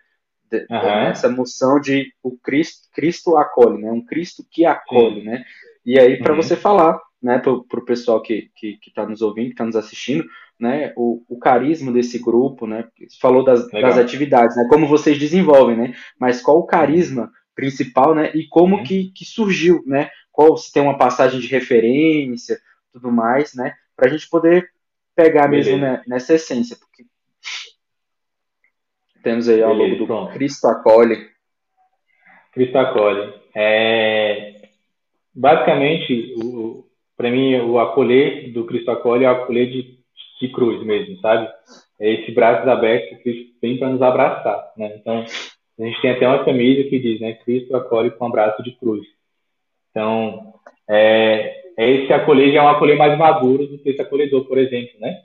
de, 0.51 0.67
uhum. 0.69 0.89
essa 1.07 1.29
moção 1.29 1.81
de 1.81 2.13
o 2.23 2.37
Cristo, 2.37 2.89
Cristo 2.93 3.37
acolhe, 3.37 3.81
né, 3.81 3.93
um 3.93 4.05
Cristo 4.05 4.45
que 4.51 4.65
acolhe, 4.65 5.21
Sim. 5.21 5.27
né, 5.27 5.45
e 5.87 5.99
aí 5.99 6.19
para 6.19 6.35
uhum. 6.35 6.43
você 6.43 6.57
falar, 6.57 7.01
né, 7.23 7.39
para 7.39 7.53
o 7.53 7.85
pessoal 7.85 8.21
que 8.21 8.51
que 8.57 8.79
está 8.87 9.07
nos 9.07 9.23
ouvindo, 9.23 9.47
que 9.47 9.53
está 9.53 9.65
nos 9.65 9.77
assistindo, 9.77 10.25
né, 10.59 10.93
o, 10.97 11.23
o 11.29 11.39
carisma 11.39 11.93
desse 11.93 12.19
grupo, 12.19 12.67
né, 12.67 12.87
falou 13.21 13.45
das, 13.45 13.69
das 13.71 13.99
atividades, 13.99 14.57
né, 14.57 14.67
como 14.69 14.87
vocês 14.87 15.19
desenvolvem, 15.19 15.77
né, 15.77 15.95
mas 16.19 16.41
qual 16.43 16.59
o 16.59 16.67
carisma 16.67 17.31
principal, 17.59 18.15
né? 18.15 18.31
E 18.37 18.47
como 18.47 18.77
uhum. 18.77 18.85
que, 18.85 19.11
que 19.11 19.25
surgiu, 19.25 19.83
né? 19.85 20.09
Qual 20.31 20.57
se 20.57 20.73
tem 20.73 20.81
uma 20.81 20.97
passagem 20.97 21.41
de 21.41 21.49
referência, 21.49 22.57
tudo 22.93 23.11
mais, 23.11 23.53
né? 23.53 23.75
Para 23.97 24.07
a 24.07 24.09
gente 24.09 24.31
poder 24.31 24.71
pegar 25.17 25.49
Beleza. 25.49 25.71
mesmo 25.71 25.85
né, 25.85 26.01
nessa 26.07 26.35
essência, 26.35 26.77
porque 26.77 27.05
temos 29.25 29.49
aí 29.49 29.61
ao 29.61 29.75
longo 29.75 29.97
do 29.97 30.07
pronto. 30.07 30.33
Cristo 30.35 30.69
acolhe. 30.69 31.29
Cristo 32.53 32.79
acolhe. 32.79 33.35
É... 33.57 34.69
Basicamente, 35.35 36.37
para 37.17 37.29
mim, 37.29 37.57
o 37.57 37.81
acolher 37.81 38.53
do 38.53 38.67
Cristo 38.67 38.93
acolhe 38.93 39.25
é 39.25 39.29
o 39.29 39.33
acolher 39.33 39.69
de, 39.69 39.98
de 40.41 40.49
cruz 40.49 40.83
mesmo, 40.85 41.19
sabe? 41.21 41.49
É 42.01 42.13
esse 42.13 42.33
braço 42.33 42.69
aberto 42.69 43.09
que 43.09 43.23
Cristo 43.23 43.55
vem 43.61 43.79
para 43.79 43.89
nos 43.89 44.03
abraçar, 44.03 44.73
né? 44.77 44.97
Então, 44.97 45.25
a 45.79 45.85
gente 45.85 46.01
tem 46.01 46.11
até 46.11 46.27
uma 46.27 46.45
camisa 46.45 46.89
que 46.89 46.99
diz, 46.99 47.21
né, 47.21 47.35
Cristo 47.35 47.77
acolhe 47.77 48.11
com 48.11 48.25
um 48.25 48.29
abraço 48.29 48.63
de 48.63 48.73
cruz. 48.73 49.07
Então, 49.91 50.55
é, 50.89 51.63
é 51.77 51.91
esse 51.91 52.13
acolher 52.13 52.53
já 52.53 52.61
é 52.61 52.63
um 52.63 52.69
acolher 52.69 52.97
mais 52.97 53.17
maduro 53.19 53.67
do 53.67 53.79
texto 53.79 54.01
acolhedor, 54.01 54.45
por 54.45 54.59
exemplo, 54.59 54.99
né? 55.01 55.23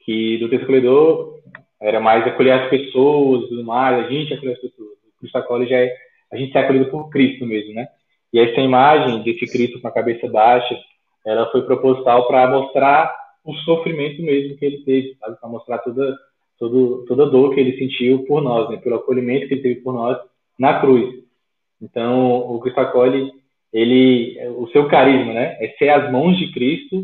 Que 0.00 0.38
do 0.38 0.48
texto 0.48 0.64
acolhedor 0.64 1.40
era 1.80 2.00
mais 2.00 2.26
acolher 2.26 2.52
as 2.52 2.70
pessoas, 2.70 3.48
tudo 3.48 3.64
mais, 3.64 4.04
a 4.04 4.08
gente 4.08 4.34
acolher 4.34 4.52
as 4.52 4.60
pessoas. 4.60 4.90
O 4.90 5.18
Cristo 5.20 5.36
acolhe 5.36 5.66
já 5.66 5.76
é 5.76 5.94
a 6.32 6.36
gente 6.36 6.56
é 6.56 6.60
acolhido 6.60 6.86
por 6.86 7.10
Cristo 7.10 7.44
mesmo, 7.44 7.74
né? 7.74 7.88
E 8.32 8.38
essa 8.38 8.60
imagem 8.60 9.22
desse 9.22 9.46
Cristo 9.46 9.80
com 9.80 9.88
a 9.88 9.92
cabeça 9.92 10.28
baixa, 10.28 10.78
ela 11.26 11.50
foi 11.50 11.62
proposital 11.62 12.28
para 12.28 12.48
mostrar 12.48 13.12
o 13.44 13.54
sofrimento 13.54 14.22
mesmo 14.22 14.56
que 14.56 14.64
ele 14.64 14.78
teve, 14.84 15.16
para 15.16 15.48
mostrar 15.48 15.78
toda 15.78 16.16
toda 16.58 17.22
a 17.22 17.28
dor 17.28 17.54
que 17.54 17.60
ele 17.60 17.78
sentiu 17.78 18.24
por 18.26 18.42
nós, 18.42 18.68
né, 18.68 18.76
pelo 18.76 18.96
acolhimento 18.96 19.48
que 19.48 19.54
ele 19.54 19.62
teve 19.62 19.80
por 19.80 19.94
nós 19.94 20.18
na 20.58 20.78
cruz. 20.78 21.24
Então, 21.80 22.36
o 22.54 22.60
Cristo 22.60 22.80
acolhe, 22.80 23.32
ele, 23.72 24.38
o 24.58 24.68
seu 24.68 24.86
carisma, 24.86 25.32
né, 25.32 25.56
é 25.58 25.74
ser 25.78 25.88
as 25.88 26.12
mãos 26.12 26.36
de 26.38 26.52
Cristo 26.52 27.02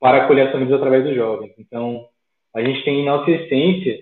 para 0.00 0.24
acolher 0.24 0.46
as 0.46 0.52
famílias 0.52 0.76
através 0.76 1.04
dos 1.04 1.14
jovens. 1.14 1.52
Então, 1.58 2.06
a 2.54 2.62
gente 2.62 2.82
tem 2.82 3.00
em 3.00 3.04
nossa 3.04 3.30
essência 3.30 4.00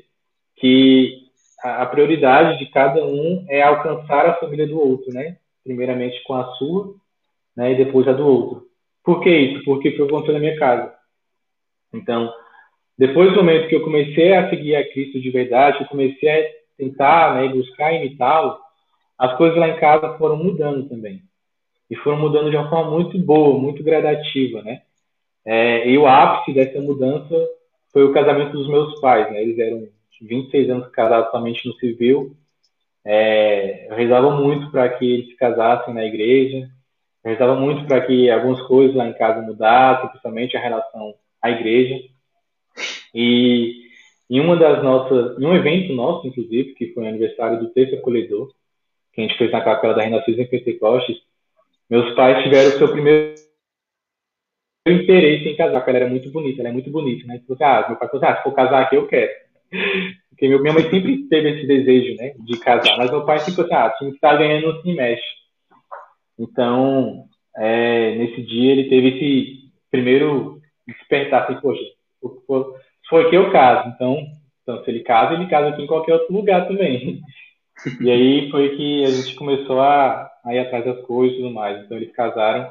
que 0.57 1.23
a, 1.65 1.83
a 1.83 1.87
prioridade 1.87 2.59
de 2.59 2.67
cada 2.67 3.05
um 3.05 3.45
é 3.49 3.61
alcançar 3.61 4.27
a 4.27 4.35
família 4.35 4.69
do 4.69 4.79
outro, 4.79 5.13
né? 5.13 5.37
Primeiramente 5.65 6.23
com 6.23 6.35
a 6.35 6.45
sua, 6.55 6.95
né, 7.57 7.73
e 7.73 7.77
depois 7.77 8.07
a 8.07 8.13
do 8.13 8.27
outro. 8.27 8.67
Por 9.03 9.21
que 9.21 9.31
isso? 9.31 9.65
Porque 9.65 9.91
foi 9.93 10.05
o 10.05 10.09
que 10.09 10.13
aconteceu 10.13 10.35
na 10.35 10.41
minha 10.41 10.57
casa. 10.57 10.95
Então, 11.93 12.33
depois 12.99 13.31
do 13.31 13.37
momento 13.37 13.69
que 13.69 13.75
eu 13.75 13.83
comecei 13.83 14.35
a 14.35 14.49
seguir 14.51 14.77
a 14.77 14.89
Cristo 14.93 15.21
de 15.21 15.31
verdade, 15.31 15.81
eu 15.81 15.87
comecei 15.87 16.29
a 16.29 16.51
tentar, 16.77 17.35
né, 17.35 17.49
buscar 17.49 17.93
imitá-lo, 17.93 18.59
as 19.19 19.37
coisas 19.37 19.59
lá 19.59 19.69
em 19.69 19.77
casa 19.77 20.17
foram 20.19 20.37
mudando 20.37 20.89
também. 20.89 21.23
E 21.91 21.97
foram 21.97 22.19
mudando 22.19 22.51
de 22.51 22.57
uma 22.57 22.69
forma 22.69 22.91
muito 22.91 23.19
boa, 23.19 23.59
muito 23.59 23.83
gradativa, 23.83 24.63
né? 24.63 24.83
É, 25.45 25.89
e 25.89 25.99
o 25.99 26.07
ápice 26.07 26.55
dessa 26.55 26.81
mudança 26.81 27.35
foi 27.93 28.05
o 28.05 28.13
casamento 28.13 28.53
dos 28.53 28.69
meus 28.69 28.99
pais, 29.01 29.31
né? 29.33 29.43
Eles 29.43 29.59
eram 29.59 29.87
26 30.21 30.71
anos 30.71 30.89
casados 30.91 31.31
somente 31.31 31.67
no 31.67 31.75
civil. 31.75 32.37
É, 33.05 33.89
eu 33.91 33.97
rezava 33.97 34.31
muito 34.31 34.71
para 34.71 34.89
que 34.91 35.05
eles 35.05 35.27
se 35.29 35.37
casassem 35.37 35.93
na 35.93 36.05
igreja. 36.05 36.69
Eu 37.25 37.31
rezava 37.31 37.55
muito 37.55 37.85
para 37.87 38.01
que 38.01 38.31
algumas 38.31 38.61
coisas 38.63 38.97
lá 38.97 39.09
em 39.09 39.13
casa 39.15 39.43
mudassem, 39.43 40.09
principalmente 40.09 40.57
a 40.57 40.61
relação 40.61 41.15
à 41.43 41.51
igreja. 41.51 41.99
E 43.15 43.83
em 44.31 44.41
uma 44.41 44.57
das 44.57 44.83
nossas, 44.83 45.39
em 45.39 45.45
um 45.45 45.55
evento 45.55 45.93
nosso, 45.93 46.27
inclusive, 46.27 46.75
que 46.75 46.93
foi 46.95 47.05
o 47.05 47.09
aniversário 47.09 47.59
do 47.59 47.71
Terço 47.71 47.97
Acolhedor, 47.97 48.51
que 49.13 49.21
a 49.21 49.25
gente 49.25 49.37
fez 49.37 49.51
na 49.51 49.61
Capela 49.61 49.95
da 49.95 50.03
Renascença 50.03 50.41
em 50.41 50.47
Pentecostes, 50.47 51.19
meus 51.91 52.15
pais 52.15 52.43
tiveram 52.43 52.71
o 52.71 52.79
seu 52.79 52.91
primeiro 52.91 53.35
interesse 54.87 55.49
em 55.49 55.57
casar, 55.57 55.81
porque 55.81 55.91
ela 55.91 55.99
era 55.99 56.09
muito 56.09 56.31
bonita, 56.31 56.63
ela 56.63 56.71
é 56.71 56.73
muito 56.73 56.91
bonita, 56.91 57.27
né? 57.27 57.39
Tipo, 57.39 57.57
ah, 57.63 57.87
meu 57.89 57.99
pai 57.99 58.09
falou, 58.09 58.27
ah, 58.27 58.37
se 58.37 58.43
for 58.43 58.55
casar 58.55 58.83
aqui, 58.83 58.97
eu 58.97 59.07
quero. 59.07 59.31
Porque 60.31 60.49
minha 60.49 60.73
mãe 60.73 60.91
sempre 60.91 61.29
teve 61.29 61.51
esse 61.51 61.67
desejo, 61.67 62.17
né, 62.17 62.35
de 62.41 62.59
casar, 62.59 62.97
mas 62.97 63.11
meu 63.11 63.25
pai 63.25 63.39
sempre 63.39 63.63
assim, 63.63 63.75
ah, 63.75 63.91
time 63.91 64.13
que 64.13 64.19
tá 64.19 64.35
ganhando 64.35 64.83
se 64.83 64.93
mexe. 64.93 65.23
Então, 66.39 67.27
é, 67.57 68.17
nesse 68.17 68.43
dia 68.43 68.73
ele 68.73 68.89
teve 68.89 69.09
esse 69.09 69.73
primeiro 69.91 70.62
despertar, 70.87 71.45
assim, 71.45 71.61
poxa, 71.61 71.83
foi 73.09 73.31
que 73.31 73.37
eu 73.37 73.51
caso. 73.51 73.89
Então, 73.89 74.27
então, 74.63 74.85
se 74.85 74.91
ele 74.91 75.01
casa, 75.01 75.35
ele 75.35 75.49
casa 75.49 75.69
aqui 75.69 75.83
em 75.83 75.87
qualquer 75.87 76.15
outro 76.15 76.33
lugar 76.33 76.67
também. 76.67 77.21
E 78.01 78.11
aí 78.11 78.51
foi 78.51 78.77
que 78.77 79.05
a 79.05 79.11
gente 79.11 79.35
começou 79.35 79.81
a, 79.81 80.31
a 80.45 80.55
ir 80.55 80.61
atrás 80.61 80.85
das 80.85 81.01
coisas 81.05 81.37
e 81.37 81.41
tudo 81.41 81.53
mais. 81.53 81.85
Então, 81.85 81.97
eles 81.97 82.13
casaram 82.13 82.71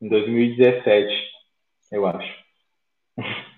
em 0.00 0.08
2017, 0.08 1.12
eu 1.92 2.06
acho. 2.06 2.34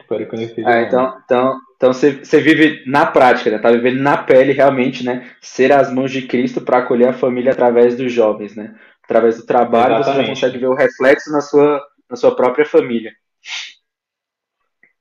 Espero 0.00 0.28
que 0.28 0.34
eu 0.34 0.38
não 0.38 0.46
esteja. 0.46 0.68
Ah, 0.68 0.82
então, 0.82 1.20
então, 1.24 1.58
então 1.76 1.92
você, 1.92 2.12
você 2.12 2.40
vive 2.40 2.82
na 2.86 3.06
prática, 3.06 3.50
né? 3.50 3.58
Tá 3.58 3.70
vivendo 3.70 4.00
na 4.00 4.16
pele 4.16 4.52
realmente, 4.52 5.04
né? 5.04 5.30
Ser 5.40 5.72
as 5.72 5.92
mãos 5.92 6.10
de 6.10 6.22
Cristo 6.22 6.60
para 6.60 6.78
acolher 6.78 7.08
a 7.08 7.12
família 7.12 7.52
através 7.52 7.96
dos 7.96 8.12
jovens, 8.12 8.56
né? 8.56 8.74
Através 9.04 9.36
do 9.36 9.46
trabalho, 9.46 9.96
Exatamente. 9.96 10.26
você 10.26 10.30
consegue 10.30 10.58
ver 10.58 10.68
o 10.68 10.74
reflexo 10.74 11.30
na 11.30 11.40
sua, 11.40 11.80
na 12.12 12.16
sua 12.16 12.36
própria 12.36 12.66
família. 12.66 13.10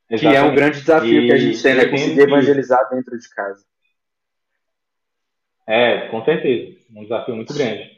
Exatamente. 0.09 0.21
Que 0.21 0.27
é 0.27 0.41
um 0.41 0.55
grande 0.55 0.79
desafio 0.79 1.21
e, 1.21 1.27
que 1.27 1.33
a 1.33 1.37
gente 1.37 1.61
tem, 1.61 1.75
né? 1.75 1.85
Conseguir 1.87 2.21
evangelizar 2.21 2.89
dentro 2.89 3.19
de 3.19 3.29
casa. 3.29 3.65
É, 5.67 6.07
com 6.07 6.23
certeza. 6.23 6.77
Um 6.95 7.03
desafio 7.03 7.35
muito 7.35 7.53
grande. 7.53 7.91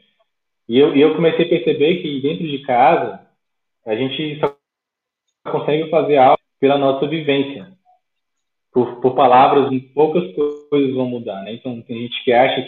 E 0.68 0.76
eu, 0.76 0.96
eu 0.96 1.14
comecei 1.14 1.46
a 1.46 1.48
perceber 1.48 2.02
que 2.02 2.20
dentro 2.22 2.44
de 2.44 2.58
casa, 2.62 3.24
a 3.86 3.94
gente 3.94 4.40
só 4.40 4.56
consegue 5.48 5.88
fazer 5.90 6.16
algo 6.16 6.42
pela 6.58 6.76
nossa 6.76 7.06
vivência. 7.06 7.72
Por, 8.72 9.00
por 9.00 9.14
palavras, 9.14 9.70
poucas 9.94 10.24
coisas 10.68 10.92
vão 10.92 11.06
mudar, 11.06 11.40
né? 11.42 11.52
Então, 11.52 11.80
tem 11.82 12.02
gente 12.02 12.24
que 12.24 12.32
acha 12.32 12.66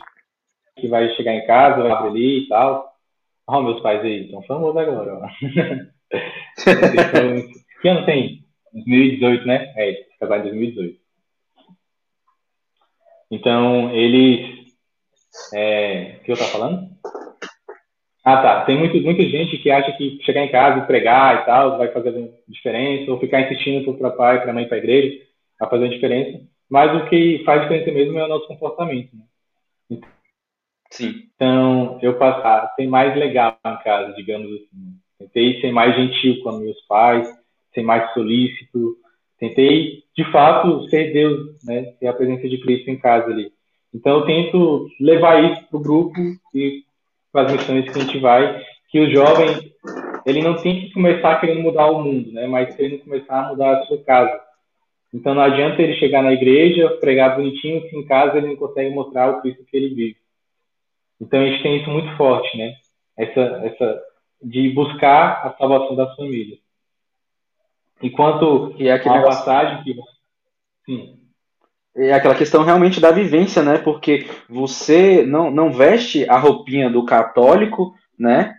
que 0.76 0.86
vai 0.86 1.08
chegar 1.16 1.34
em 1.34 1.44
casa, 1.44 1.82
vai 1.82 1.90
abrir 1.90 2.08
ali 2.10 2.44
e 2.44 2.48
tal. 2.48 2.94
Olha 3.48 3.64
meus 3.64 3.82
pais 3.82 4.00
aí, 4.02 4.26
estão 4.26 4.42
famosos 4.42 4.76
agora, 4.76 5.18
ó. 5.18 5.28
que 7.82 7.88
ano 7.88 8.06
tem? 8.06 8.44
2018, 8.72 9.46
né? 9.46 9.72
É, 9.76 10.06
casar 10.20 10.40
em 10.40 10.42
2018. 10.42 10.98
Então, 13.30 13.90
eles. 13.94 14.66
É, 15.54 16.16
o 16.18 16.24
que 16.24 16.32
eu 16.32 16.36
tava 16.36 16.50
falando? 16.50 16.88
Ah, 18.24 18.42
tá. 18.42 18.64
Tem 18.64 18.78
muito, 18.78 19.00
muita 19.02 19.22
gente 19.22 19.56
que 19.58 19.70
acha 19.70 19.92
que 19.92 20.18
chegar 20.24 20.42
em 20.42 20.50
casa 20.50 20.80
e 20.80 20.86
pregar 20.86 21.42
e 21.42 21.46
tal 21.46 21.78
vai 21.78 21.92
fazer 21.92 22.34
diferença, 22.48 23.10
ou 23.10 23.20
ficar 23.20 23.42
insistindo 23.42 23.96
para 23.96 24.08
o 24.08 24.16
pai, 24.16 24.40
para 24.40 24.50
a 24.50 24.54
mãe, 24.54 24.66
para 24.66 24.76
a 24.76 24.78
igreja, 24.78 25.24
vai 25.60 25.70
fazer 25.70 25.88
diferença. 25.90 26.44
Mas 26.68 26.94
o 26.94 27.08
que 27.08 27.42
faz 27.44 27.62
diferença 27.62 27.92
mesmo 27.92 28.18
é 28.18 28.24
o 28.24 28.28
nosso 28.28 28.48
comportamento. 28.48 29.10
Né? 29.14 30.00
Sim. 30.90 31.28
Então, 31.34 31.98
eu 32.02 32.18
passar, 32.18 32.74
ser 32.74 32.86
mais 32.86 33.16
legal 33.16 33.58
em 33.64 33.76
casa, 33.84 34.12
digamos 34.14 34.50
assim. 34.52 34.98
Tentei 35.36 35.60
ser 35.60 35.70
mais 35.70 35.94
gentil 35.94 36.42
com 36.42 36.52
meus 36.52 36.80
pais, 36.86 37.28
ser 37.74 37.82
mais 37.82 38.10
solícito. 38.14 38.96
Tentei, 39.38 40.02
de 40.16 40.24
fato, 40.32 40.88
ser 40.88 41.12
Deus, 41.12 41.62
né? 41.62 41.92
Ter 42.00 42.06
a 42.06 42.14
presença 42.14 42.48
de 42.48 42.58
Cristo 42.58 42.90
em 42.90 42.98
casa 42.98 43.26
ali. 43.30 43.52
Então, 43.92 44.20
eu 44.20 44.24
tento 44.24 44.88
levar 44.98 45.44
isso 45.44 45.68
para 45.68 45.76
o 45.76 45.82
grupo 45.82 46.18
e 46.54 46.84
para 47.30 47.42
as 47.42 47.52
missões 47.52 47.84
que 47.84 47.98
a 47.98 48.02
gente 48.02 48.18
vai, 48.18 48.62
que 48.88 48.98
o 48.98 49.10
jovem, 49.10 49.74
ele 50.24 50.40
não 50.40 50.56
tem 50.56 50.80
que 50.80 50.94
começar 50.94 51.38
querendo 51.38 51.60
mudar 51.60 51.90
o 51.90 52.02
mundo, 52.02 52.32
né? 52.32 52.46
Mas 52.46 52.74
querendo 52.74 53.04
começar 53.04 53.44
a 53.44 53.48
mudar 53.50 53.76
a 53.76 53.82
sua 53.84 54.02
casa. 54.04 54.40
Então, 55.12 55.34
não 55.34 55.42
adianta 55.42 55.82
ele 55.82 55.96
chegar 55.96 56.22
na 56.22 56.32
igreja, 56.32 56.96
pregar 56.98 57.36
bonitinho, 57.36 57.86
se 57.90 57.94
em 57.94 58.06
casa 58.06 58.38
ele 58.38 58.46
não 58.46 58.56
consegue 58.56 58.88
mostrar 58.88 59.28
o 59.28 59.42
Cristo 59.42 59.66
que 59.70 59.76
ele 59.76 59.94
vive. 59.94 60.16
Então, 61.20 61.38
a 61.40 61.46
gente 61.46 61.62
tem 61.62 61.76
isso 61.76 61.90
muito 61.90 62.16
forte, 62.16 62.56
né? 62.56 62.72
Essa, 63.18 63.40
essa 63.66 64.02
de 64.42 64.70
buscar 64.70 65.46
a 65.46 65.54
salvação 65.56 65.96
das 65.96 66.14
famílias. 66.16 66.58
Enquanto 68.02 68.74
e 68.78 68.88
é 68.88 68.94
a 68.94 69.22
passagem 69.22 69.82
que. 69.82 69.96
Sim. 70.84 71.18
É 71.96 72.12
aquela 72.12 72.34
questão 72.34 72.62
realmente 72.62 73.00
da 73.00 73.10
vivência, 73.10 73.62
né? 73.62 73.78
Porque 73.78 74.26
você 74.48 75.24
não, 75.24 75.50
não 75.50 75.72
veste 75.72 76.28
a 76.28 76.38
roupinha 76.38 76.90
do 76.90 77.04
católico, 77.06 77.94
né? 78.18 78.54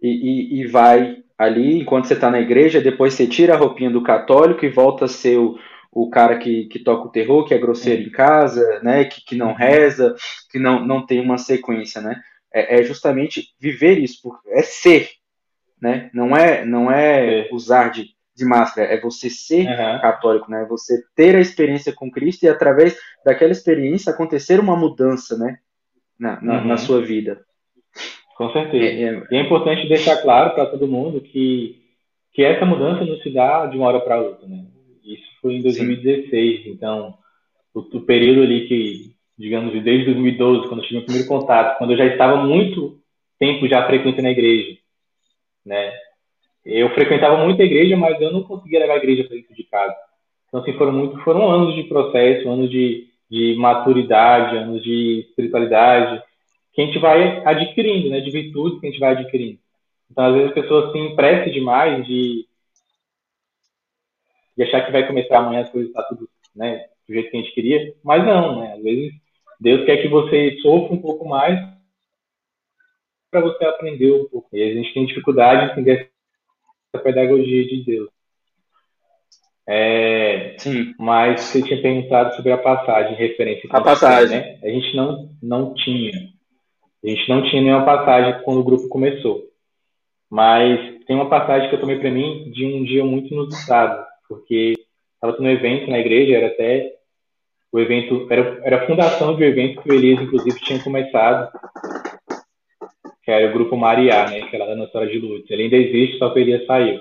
E, 0.00 0.08
e, 0.08 0.60
e 0.60 0.66
vai 0.66 1.22
ali 1.38 1.80
enquanto 1.80 2.06
você 2.06 2.14
está 2.14 2.30
na 2.30 2.40
igreja, 2.40 2.80
depois 2.80 3.14
você 3.14 3.26
tira 3.26 3.54
a 3.54 3.56
roupinha 3.56 3.90
do 3.90 4.02
católico 4.02 4.64
e 4.64 4.68
volta 4.68 5.06
a 5.06 5.08
ser 5.08 5.38
o, 5.38 5.58
o 5.90 6.10
cara 6.10 6.38
que, 6.38 6.66
que 6.66 6.78
toca 6.78 7.08
o 7.08 7.10
terror, 7.10 7.46
que 7.46 7.54
é 7.54 7.58
grosseiro 7.58 8.02
em 8.02 8.10
casa, 8.10 8.80
né? 8.82 9.06
Que, 9.06 9.24
que 9.24 9.36
não 9.36 9.54
reza, 9.54 10.14
que 10.50 10.58
não, 10.58 10.84
não 10.84 11.04
tem 11.04 11.18
uma 11.20 11.38
sequência, 11.38 12.02
né? 12.02 12.20
É, 12.52 12.80
é 12.80 12.82
justamente 12.82 13.54
viver 13.58 13.98
isso, 13.98 14.20
é 14.48 14.62
ser, 14.62 15.08
né? 15.82 16.08
Não 16.14 16.36
é, 16.36 16.64
não 16.64 16.92
é, 16.92 17.40
é. 17.40 17.48
usar 17.50 17.88
de, 17.88 18.10
de 18.36 18.44
máscara, 18.44 18.86
é 18.86 19.00
você 19.00 19.28
ser 19.28 19.66
uhum. 19.66 20.00
católico, 20.00 20.48
né? 20.48 20.64
Você 20.70 21.02
ter 21.16 21.34
a 21.34 21.40
experiência 21.40 21.92
com 21.92 22.08
Cristo 22.08 22.44
e 22.44 22.48
através 22.48 22.96
daquela 23.24 23.50
experiência 23.50 24.12
acontecer 24.12 24.60
uma 24.60 24.76
mudança, 24.76 25.36
né? 25.36 25.58
Na, 26.16 26.40
na, 26.40 26.60
uhum. 26.60 26.68
na 26.68 26.76
sua 26.76 27.02
vida. 27.02 27.40
Com 28.36 28.52
certeza. 28.52 28.84
É, 28.84 29.02
é... 29.02 29.22
E 29.32 29.36
é 29.36 29.40
importante 29.40 29.88
deixar 29.88 30.22
claro 30.22 30.54
para 30.54 30.66
todo 30.66 30.86
mundo 30.86 31.20
que, 31.20 31.82
que 32.32 32.44
essa 32.44 32.64
mudança 32.64 33.04
não 33.04 33.16
se 33.16 33.30
dá 33.30 33.66
de 33.66 33.76
uma 33.76 33.88
hora 33.88 34.00
para 34.00 34.20
outra, 34.20 34.46
né? 34.46 34.64
Isso 35.04 35.26
foi 35.40 35.54
em 35.54 35.62
2016, 35.62 36.62
Sim. 36.62 36.70
então 36.70 37.14
o, 37.74 37.80
o, 37.80 38.00
período 38.02 38.42
ali 38.42 38.68
que, 38.68 39.16
digamos, 39.36 39.72
desde 39.82 40.04
2012, 40.04 40.68
quando 40.68 40.80
eu 40.80 40.86
tive 40.86 41.00
o 41.00 41.04
primeiro 41.04 41.26
contato, 41.26 41.76
quando 41.76 41.90
eu 41.90 41.96
já 41.96 42.06
estava 42.06 42.36
muito 42.36 43.00
tempo 43.36 43.66
já 43.66 43.84
frequentando 43.84 44.28
a 44.28 44.30
igreja, 44.30 44.78
né? 45.64 45.92
Eu 46.64 46.90
frequentava 46.90 47.42
muito 47.44 47.60
a 47.60 47.64
igreja, 47.64 47.96
mas 47.96 48.20
eu 48.20 48.32
não 48.32 48.42
conseguia 48.42 48.80
levar 48.80 48.94
a 48.94 48.98
igreja 48.98 49.24
para 49.24 49.36
dentro 49.36 49.54
de 49.54 49.64
casa. 49.64 49.96
Então, 50.48 50.60
assim, 50.60 50.72
foram 50.74 50.92
muito, 50.92 51.18
foram 51.24 51.50
anos 51.50 51.74
de 51.74 51.84
processo, 51.84 52.48
anos 52.48 52.70
de, 52.70 53.08
de 53.30 53.56
maturidade, 53.56 54.56
anos 54.56 54.82
de 54.82 55.20
espiritualidade, 55.28 56.22
que 56.72 56.82
a 56.82 56.86
gente 56.86 56.98
vai 56.98 57.44
adquirindo, 57.44 58.10
né? 58.10 58.20
De 58.20 58.30
virtudes 58.30 58.80
que 58.80 58.86
a 58.86 58.90
gente 58.90 59.00
vai 59.00 59.12
adquirindo. 59.12 59.58
Então, 60.10 60.26
às 60.26 60.34
vezes 60.34 60.48
as 60.48 60.54
pessoas 60.54 60.92
se 60.92 60.98
emprestam 60.98 61.52
demais 61.52 62.06
de, 62.06 62.46
de 64.56 64.62
achar 64.62 64.84
que 64.84 64.92
vai 64.92 65.06
começar 65.06 65.38
amanhã 65.38 65.62
as 65.62 65.70
coisas 65.70 65.88
estar 65.88 66.02
tá 66.02 66.08
tudo, 66.10 66.28
né? 66.54 66.86
Do 67.08 67.14
jeito 67.14 67.30
que 67.30 67.36
a 67.36 67.40
gente 67.40 67.54
queria, 67.54 67.94
mas 68.04 68.24
não, 68.24 68.60
né? 68.60 68.74
Às 68.74 68.82
vezes 68.82 69.12
Deus 69.58 69.84
quer 69.86 70.02
que 70.02 70.08
você 70.08 70.58
sofra 70.60 70.94
um 70.94 71.00
pouco 71.00 71.26
mais 71.26 71.58
para 73.32 73.40
você 73.40 73.64
aprender 73.64 74.12
um 74.12 74.28
pouco. 74.28 74.48
E 74.52 74.62
a 74.62 74.74
gente 74.74 74.92
tem 74.92 75.06
dificuldade 75.06 75.64
de 75.64 75.72
entender 75.72 76.10
essa 76.92 77.02
pedagogia 77.02 77.64
de 77.66 77.82
Deus. 77.82 78.10
É, 79.66 80.54
Sim. 80.58 80.94
Mas 80.98 81.40
você 81.40 81.62
tinha 81.62 81.80
perguntado 81.80 82.36
sobre 82.36 82.52
a 82.52 82.58
passagem, 82.58 83.16
referência 83.16 83.68
a 83.72 83.80
passagem, 83.80 84.38
né? 84.38 84.58
A 84.62 84.68
gente 84.68 84.94
não 84.94 85.30
não 85.42 85.74
tinha, 85.74 86.12
a 87.02 87.08
gente 87.08 87.28
não 87.28 87.42
tinha 87.48 87.62
nenhuma 87.62 87.84
passagem 87.84 88.42
quando 88.42 88.60
o 88.60 88.64
grupo 88.64 88.88
começou. 88.88 89.44
Mas 90.28 91.04
tem 91.06 91.16
uma 91.16 91.28
passagem 91.28 91.68
que 91.68 91.76
eu 91.76 91.80
tomei 91.80 91.98
para 91.98 92.10
mim 92.10 92.50
de 92.50 92.66
um 92.66 92.84
dia 92.84 93.04
muito 93.04 93.32
inusitado, 93.32 94.04
porque 94.28 94.74
estava 95.14 95.32
tendo 95.34 95.46
um 95.46 95.50
evento 95.50 95.90
na 95.90 95.98
igreja, 95.98 96.36
era 96.36 96.48
até 96.48 96.96
o 97.70 97.78
evento 97.78 98.26
era, 98.30 98.60
era 98.64 98.82
a 98.82 98.86
fundação 98.86 99.34
de 99.36 99.42
um 99.42 99.46
evento 99.46 99.80
que 99.80 99.90
o 99.90 99.94
Elias 99.94 100.20
inclusive 100.20 100.60
tinha 100.60 100.82
começado 100.82 101.50
que 103.22 103.30
era 103.30 103.48
o 103.48 103.52
grupo 103.52 103.76
Mariá, 103.76 104.28
né, 104.28 104.42
que 104.48 104.56
era 104.56 104.66
da 104.66 104.76
Nossa 104.76 105.06
de 105.06 105.18
Lourdes. 105.18 105.50
Ele 105.50 105.64
ainda 105.64 105.76
existe, 105.76 106.18
só 106.18 106.30
que 106.30 106.40
ele 106.40 106.66
saiu. 106.66 107.00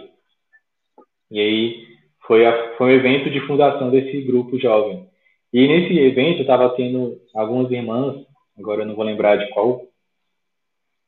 E 1.31 1.39
aí 1.39 1.88
foi, 2.27 2.45
a, 2.45 2.76
foi 2.77 2.88
um 2.88 2.95
evento 2.95 3.30
de 3.30 3.39
fundação 3.41 3.89
desse 3.89 4.22
grupo 4.22 4.60
jovem. 4.60 5.07
E 5.53 5.68
nesse 5.68 5.98
evento 5.98 6.41
estava 6.41 6.69
tendo 6.76 7.19
algumas 7.34 7.72
irmãs, 7.72 8.26
agora 8.57 8.84
eu 8.84 8.85
não 8.85 8.95
vou 8.95 9.03
lembrar 9.03 9.38
de 9.38 9.49
qual 9.49 9.88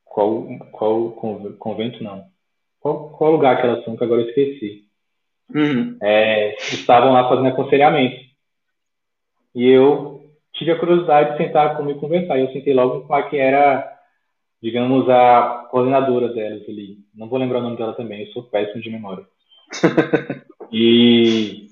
qual 0.06 0.46
qual 0.72 1.12
convento 1.58 2.04
não. 2.04 2.26
Qual, 2.80 3.10
qual 3.12 3.32
lugar 3.32 3.60
que 3.60 3.66
elas 3.68 3.84
são 3.86 3.96
que 3.96 4.04
agora 4.04 4.22
eu 4.22 4.28
esqueci. 4.28 4.84
Uhum. 5.54 5.98
É, 6.02 6.56
estavam 6.56 7.14
lá 7.14 7.28
fazendo 7.30 7.48
aconselhamento. 7.48 8.22
E 9.56 9.70
eu 9.70 10.26
tive 10.54 10.72
a 10.72 10.80
curiosidade 10.80 11.32
de 11.32 11.38
sentar 11.38 11.78
comigo 11.78 11.98
e 11.98 12.02
conversar. 12.02 12.38
E 12.38 12.42
eu 12.42 12.52
sentei 12.52 12.74
logo 12.74 13.02
com 13.08 13.14
a 13.14 13.24
que 13.24 13.38
era 13.38 13.93
digamos, 14.64 15.10
a 15.10 15.68
coordenadora 15.70 16.30
delas 16.30 16.64
ali. 16.70 16.98
Não 17.14 17.28
vou 17.28 17.38
lembrar 17.38 17.60
o 17.60 17.64
nome 17.64 17.76
dela 17.76 17.94
também, 17.96 18.22
eu 18.22 18.32
sou 18.32 18.44
péssimo 18.44 18.82
de 18.82 18.90
memória. 18.90 19.26
e, 20.72 21.68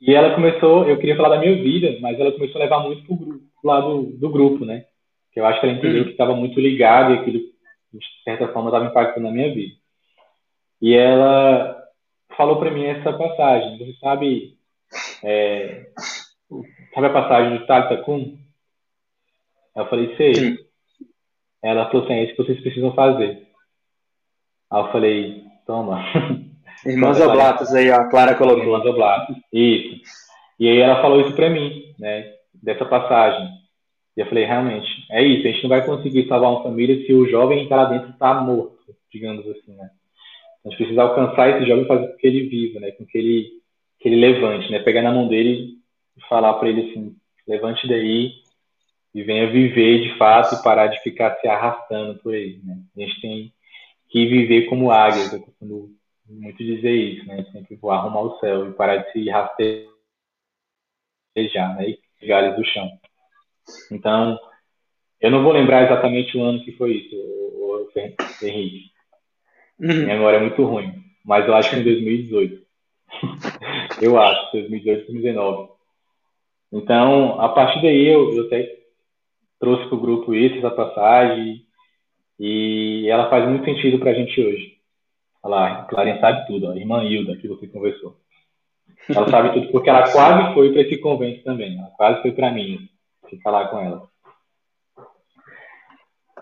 e 0.00 0.14
ela 0.14 0.34
começou, 0.34 0.88
eu 0.88 0.96
queria 0.96 1.16
falar 1.16 1.36
da 1.36 1.38
minha 1.38 1.54
vida, 1.62 1.98
mas 2.00 2.18
ela 2.18 2.32
começou 2.32 2.58
a 2.58 2.64
levar 2.64 2.80
muito 2.80 3.04
pro, 3.04 3.14
grupo, 3.14 3.44
pro 3.60 3.70
lado 3.70 4.02
do 4.18 4.30
grupo, 4.30 4.64
né? 4.64 4.86
Que 5.34 5.40
eu 5.40 5.44
acho 5.44 5.60
que 5.60 5.66
ela 5.66 5.76
entendeu 5.76 5.98
uhum. 5.98 6.04
que 6.04 6.12
estava 6.12 6.34
muito 6.34 6.58
ligado 6.58 7.12
e 7.12 7.18
aquilo, 7.18 7.40
de 7.40 8.22
certa 8.24 8.48
forma, 8.48 8.70
estava 8.70 8.86
impactando 8.86 9.28
a 9.28 9.32
minha 9.32 9.52
vida. 9.52 9.74
E 10.80 10.94
ela 10.94 11.76
falou 12.38 12.58
para 12.58 12.70
mim 12.70 12.86
essa 12.86 13.12
passagem. 13.12 13.76
Você 13.76 13.92
sabe, 14.00 14.56
é, 15.22 15.88
sabe 16.94 17.06
a 17.06 17.10
passagem 17.10 17.58
do 17.58 17.66
Talita 17.66 17.98
Kum? 17.98 18.38
Eu 19.76 19.86
falei, 19.88 20.16
sei. 20.16 20.34
Sim. 20.34 20.69
Ela 21.62 21.86
falou 21.90 22.04
assim, 22.04 22.14
é 22.14 22.24
isso 22.24 22.36
que 22.36 22.42
vocês 22.42 22.60
precisam 22.60 22.92
fazer. 22.94 23.46
Aí 24.70 24.80
eu 24.80 24.92
falei, 24.92 25.44
toma. 25.66 26.02
Irmãs 26.86 27.20
Oblatas 27.20 27.74
aí, 27.74 27.90
a 27.90 28.08
Clara 28.08 28.34
colocou. 28.34 28.62
Irmãs 28.62 28.86
Oblatas, 28.86 29.36
isso. 29.52 30.00
E 30.58 30.68
aí 30.68 30.78
ela 30.78 31.02
falou 31.02 31.20
isso 31.20 31.34
para 31.34 31.50
mim, 31.50 31.94
né, 31.98 32.32
dessa 32.62 32.84
passagem. 32.84 33.48
E 34.16 34.20
eu 34.20 34.26
falei, 34.26 34.44
realmente, 34.44 34.88
é 35.10 35.22
isso, 35.22 35.46
a 35.46 35.50
gente 35.50 35.62
não 35.62 35.70
vai 35.70 35.84
conseguir 35.84 36.26
salvar 36.28 36.50
uma 36.50 36.62
família 36.62 37.04
se 37.06 37.12
o 37.12 37.28
jovem 37.28 37.58
que 37.58 37.64
está 37.64 37.76
lá 37.76 37.84
dentro 37.86 38.10
está 38.10 38.34
morto, 38.40 38.78
digamos 39.12 39.46
assim, 39.48 39.74
né. 39.74 39.90
A 40.64 40.68
gente 40.68 40.76
precisa 40.78 41.02
alcançar 41.02 41.48
esse 41.50 41.66
jovem 41.66 41.84
e 41.84 41.88
fazer 41.88 42.08
com 42.08 42.16
que 42.16 42.26
ele 42.26 42.48
viva, 42.48 42.80
né, 42.80 42.90
com 42.92 43.06
que 43.06 43.18
ele, 43.18 43.48
que 43.98 44.08
ele 44.08 44.16
levante, 44.16 44.70
né, 44.70 44.78
pegar 44.80 45.02
na 45.02 45.12
mão 45.12 45.28
dele 45.28 45.74
e 46.16 46.28
falar 46.28 46.54
para 46.54 46.68
ele 46.68 46.90
assim, 46.90 47.16
levante 47.46 47.86
daí 47.88 48.32
e 49.14 49.22
venha 49.22 49.50
viver 49.50 50.02
de 50.02 50.16
fato 50.16 50.54
e 50.54 50.62
parar 50.62 50.86
de 50.86 51.00
ficar 51.02 51.36
se 51.40 51.48
arrastando 51.48 52.18
por 52.20 52.34
aí. 52.34 52.60
Né? 52.62 52.78
A 52.96 53.00
gente 53.00 53.20
tem 53.20 53.52
que 54.08 54.26
viver 54.26 54.66
como 54.66 54.90
águias, 54.90 55.32
eu 55.32 55.40
costumo 55.40 55.90
muito 56.28 56.58
dizer 56.58 56.92
isso, 56.92 57.26
né? 57.26 57.34
A 57.34 57.36
gente 57.38 57.52
tem 57.52 57.64
que 57.64 57.76
voar 57.76 58.02
rumo 58.02 58.18
ao 58.18 58.38
céu 58.38 58.68
e 58.68 58.72
parar 58.72 58.98
de 58.98 59.12
se 59.12 59.28
rastejar, 59.28 59.88
né? 61.76 61.96
E 62.22 62.26
galhos 62.26 62.56
do 62.56 62.64
chão. 62.64 62.88
Então, 63.90 64.38
eu 65.20 65.30
não 65.30 65.42
vou 65.42 65.52
lembrar 65.52 65.84
exatamente 65.84 66.36
o 66.36 66.42
ano 66.42 66.62
que 66.64 66.72
foi 66.72 66.92
isso, 66.92 67.16
o, 67.16 67.88
o 67.92 68.46
Henrique. 68.46 68.90
Uhum. 69.78 69.88
Minha 69.88 70.14
memória 70.14 70.36
é 70.36 70.40
muito 70.40 70.62
ruim, 70.64 70.92
mas 71.24 71.46
eu 71.46 71.54
acho 71.54 71.70
que 71.70 71.76
em 71.76 71.84
2018. 71.84 72.66
eu 74.02 74.20
acho, 74.20 74.52
2018, 74.52 75.06
2019. 75.06 75.70
Então, 76.72 77.40
a 77.40 77.48
partir 77.48 77.82
daí 77.82 78.06
eu, 78.06 78.32
eu 78.36 78.46
até 78.46 78.79
trouxe 79.60 79.86
para 79.86 79.94
o 79.94 80.00
grupo 80.00 80.34
isso, 80.34 80.56
essa 80.56 80.70
passagem, 80.70 81.64
e 82.38 83.06
ela 83.08 83.28
faz 83.28 83.46
muito 83.46 83.66
sentido 83.66 83.98
para 83.98 84.10
a 84.10 84.14
gente 84.14 84.40
hoje. 84.40 84.78
Olha 85.42 85.54
lá, 85.54 85.84
Clarinha 85.84 86.18
sabe 86.18 86.46
tudo, 86.46 86.70
a 86.70 86.76
irmã 86.76 87.04
Hilda, 87.04 87.36
que 87.36 87.46
você 87.46 87.68
conversou. 87.68 88.16
Ela 89.08 89.28
sabe 89.28 89.52
tudo, 89.52 89.70
porque 89.70 89.90
ela 89.90 90.10
quase 90.10 90.54
foi 90.54 90.72
para 90.72 90.82
esse 90.82 90.96
convento 90.98 91.44
também, 91.44 91.78
ela 91.78 91.90
quase 91.90 92.22
foi 92.22 92.32
para 92.32 92.50
mim, 92.50 92.88
ficar 93.28 93.50
lá 93.50 93.68
com 93.68 93.78
ela. 93.78 94.08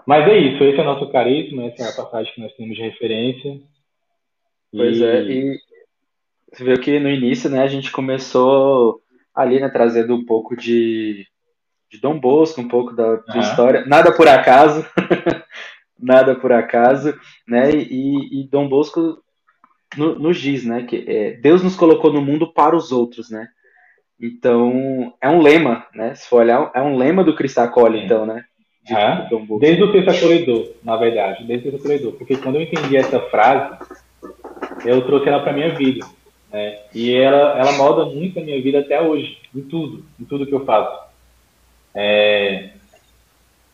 Mas 0.06 0.26
é 0.26 0.38
isso, 0.38 0.64
esse 0.64 0.78
é 0.78 0.82
o 0.82 0.86
nosso 0.86 1.10
carisma, 1.10 1.64
essa 1.64 1.82
é 1.82 1.88
a 1.88 2.04
passagem 2.04 2.32
que 2.32 2.40
nós 2.40 2.54
temos 2.54 2.76
de 2.76 2.82
referência. 2.82 3.60
Pois 4.72 5.00
é, 5.00 5.22
e 5.22 5.58
você 6.52 6.64
viu 6.64 6.80
que 6.80 6.98
no 6.98 7.10
início, 7.10 7.50
né, 7.50 7.62
a 7.62 7.66
gente 7.66 7.90
começou 7.90 9.02
ali, 9.34 9.60
né, 9.60 9.68
trazendo 9.68 10.14
um 10.14 10.24
pouco 10.24 10.56
de, 10.56 11.26
de 11.90 12.00
Dom 12.00 12.18
Bosco, 12.18 12.60
um 12.60 12.68
pouco 12.68 12.94
da, 12.94 13.16
de 13.16 13.32
uhum. 13.32 13.40
história, 13.40 13.84
nada 13.86 14.12
por 14.12 14.28
acaso, 14.28 14.84
nada 15.98 16.34
por 16.34 16.52
acaso, 16.52 17.14
né, 17.46 17.70
e, 17.72 18.42
e 18.42 18.48
Dom 18.48 18.68
Bosco 18.68 19.22
no, 19.96 20.18
nos 20.18 20.38
diz, 20.38 20.64
né, 20.64 20.82
que 20.82 21.04
é, 21.08 21.32
Deus 21.32 21.62
nos 21.62 21.76
colocou 21.76 22.12
no 22.12 22.20
mundo 22.20 22.52
para 22.52 22.76
os 22.76 22.92
outros, 22.92 23.30
né, 23.30 23.48
então 24.20 25.14
é 25.20 25.28
um 25.28 25.40
lema, 25.40 25.86
né, 25.94 26.14
se 26.14 26.28
for 26.28 26.42
olhar, 26.42 26.70
é 26.74 26.82
um 26.82 26.96
lema 26.96 27.24
do 27.24 27.34
Cristo 27.34 27.58
Acolhe, 27.58 28.04
então, 28.04 28.26
né, 28.26 28.44
de 28.84 28.94
Desde 29.60 29.82
o 29.82 29.92
texto 29.92 30.08
acolhedor, 30.08 30.72
na 30.82 30.96
verdade, 30.96 31.44
desde 31.44 31.68
o 31.68 31.72
texto 31.72 31.84
acolhedor, 31.84 32.12
porque 32.12 32.36
quando 32.36 32.56
eu 32.56 32.62
entendi 32.62 32.96
essa 32.96 33.20
frase, 33.20 33.76
eu 34.84 35.02
trouxe 35.02 35.28
ela 35.28 35.42
para 35.42 35.52
minha 35.52 35.74
vida, 35.74 36.06
né? 36.50 36.78
E 36.94 37.14
ela, 37.14 37.58
ela 37.58 37.72
molda 37.72 38.06
muito 38.06 38.38
a 38.38 38.42
minha 38.42 38.60
vida 38.62 38.80
até 38.80 39.00
hoje, 39.00 39.38
em 39.54 39.60
tudo, 39.60 40.04
em 40.18 40.24
tudo 40.24 40.46
que 40.46 40.54
eu 40.54 40.64
faço. 40.64 41.07
É... 42.00 42.70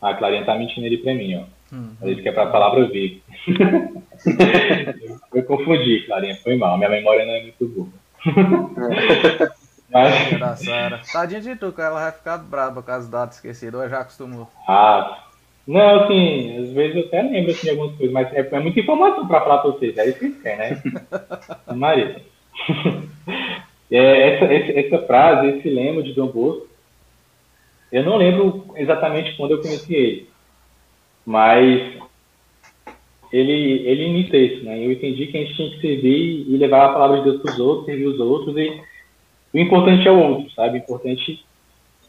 A 0.01 0.15
Clarinha 0.15 0.45
tá 0.45 0.55
mentindo 0.55 0.87
ali 0.87 0.97
para 0.97 1.13
mim, 1.13 1.35
ó. 1.35 1.43
Uhum. 1.75 1.95
Ele 2.01 2.21
quer 2.21 2.31
para 2.31 2.43
a 2.43 2.51
palavra 2.51 2.87
vir. 2.87 3.23
eu 5.33 5.43
confundi, 5.43 6.03
Clarinha, 6.05 6.35
foi 6.37 6.55
mal. 6.57 6.77
Minha 6.77 6.89
memória 6.89 7.25
não 7.25 7.33
é 7.33 7.41
muito 7.43 7.67
boa. 7.67 7.87
Mas... 9.91 10.31
Engraçada. 10.31 11.01
Tadinha 11.11 11.41
de 11.41 11.55
tu, 11.55 11.71
que 11.71 11.81
ela 11.81 11.99
vai 12.01 12.11
ficar 12.11 12.37
brava 12.37 12.81
com 12.81 12.91
as 12.91 13.07
datas 13.07 13.35
esquecidas, 13.35 13.79
ou 13.79 13.89
já 13.89 13.99
acostumou? 13.99 14.49
Ah, 14.67 15.23
não, 15.67 16.03
assim, 16.03 16.57
às 16.57 16.71
vezes 16.71 16.95
eu 16.95 17.05
até 17.05 17.21
lembro 17.21 17.51
assim, 17.51 17.63
de 17.63 17.69
algumas 17.71 17.95
coisas, 17.95 18.13
mas 18.13 18.33
é, 18.33 18.39
é 18.39 18.59
muita 18.59 18.79
informação 18.79 19.27
para 19.27 19.41
falar 19.41 19.57
para 19.59 19.71
vocês, 19.71 19.97
é 19.97 20.09
isso 20.09 20.19
que 20.19 20.31
quer, 20.31 20.57
né? 20.57 20.81
Maria. 21.75 22.21
é, 23.91 24.33
essa, 24.33 24.45
essa, 24.45 24.79
essa 24.79 25.07
frase, 25.07 25.57
esse 25.57 25.69
lema 25.69 26.03
de 26.03 26.13
Dom 26.13 26.27
Bosco, 26.27 26.67
eu 27.95 28.03
não 28.03 28.17
lembro 28.17 28.65
exatamente 28.75 29.37
quando 29.37 29.51
eu 29.51 29.61
conheci 29.61 29.95
ele, 29.95 30.29
mas 31.25 31.93
ele, 33.31 33.87
ele 33.87 34.09
me 34.09 34.29
fez, 34.29 34.61
né? 34.65 34.85
Eu 34.85 34.91
entendi 34.91 35.27
que 35.27 35.37
a 35.37 35.41
gente 35.41 35.55
tinha 35.55 35.69
que 35.69 35.79
servir 35.79 36.45
e 36.45 36.57
levar 36.57 36.87
a 36.87 36.93
palavra 36.93 37.19
de 37.19 37.23
Deus 37.23 37.41
para 37.41 37.53
os 37.53 37.59
outros, 37.59 37.85
servir 37.85 38.05
os 38.07 38.19
outros 38.19 38.57
e 38.57 38.81
o 39.53 39.59
importante 39.59 40.05
é 40.05 40.11
o 40.11 40.19
outro, 40.19 40.51
sabe? 40.51 40.77
O 40.77 40.81
importante 40.81 41.45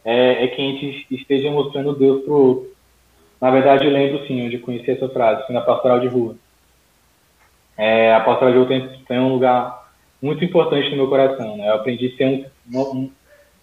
é, 0.05 0.45
é 0.45 0.49
que 0.49 0.61
a 0.61 0.65
gente 0.65 1.07
esteja 1.15 1.53
mostrando 1.53 1.95
Deus 1.95 2.25
para 2.25 2.35
o 2.35 2.47
outro. 2.49 2.77
Na 3.41 3.53
verdade, 3.53 3.85
eu 3.87 3.93
lembro 3.93 4.27
sim 4.27 4.45
onde 4.45 4.59
conheci 4.59 4.91
essa 4.91 5.09
frase, 5.09 5.47
foi 5.47 5.55
na 5.55 5.61
pastoral 5.61 6.01
de 6.01 6.09
rua. 6.09 6.35
É, 7.79 8.13
a 8.13 8.21
pastoral 8.23 8.51
de 8.51 8.59
rua 8.59 8.67
tem, 8.67 8.89
tem, 9.07 9.21
um 9.21 9.35
lugar 9.35 9.89
muito 10.21 10.45
importante 10.45 10.91
no 10.91 10.97
meu 10.97 11.09
coração. 11.09 11.57
Né? 11.57 11.69
Eu 11.69 11.75
aprendi 11.75 12.09
a 12.09 12.17
ser 12.17 12.51
um, 12.75 12.77
um, 12.77 13.11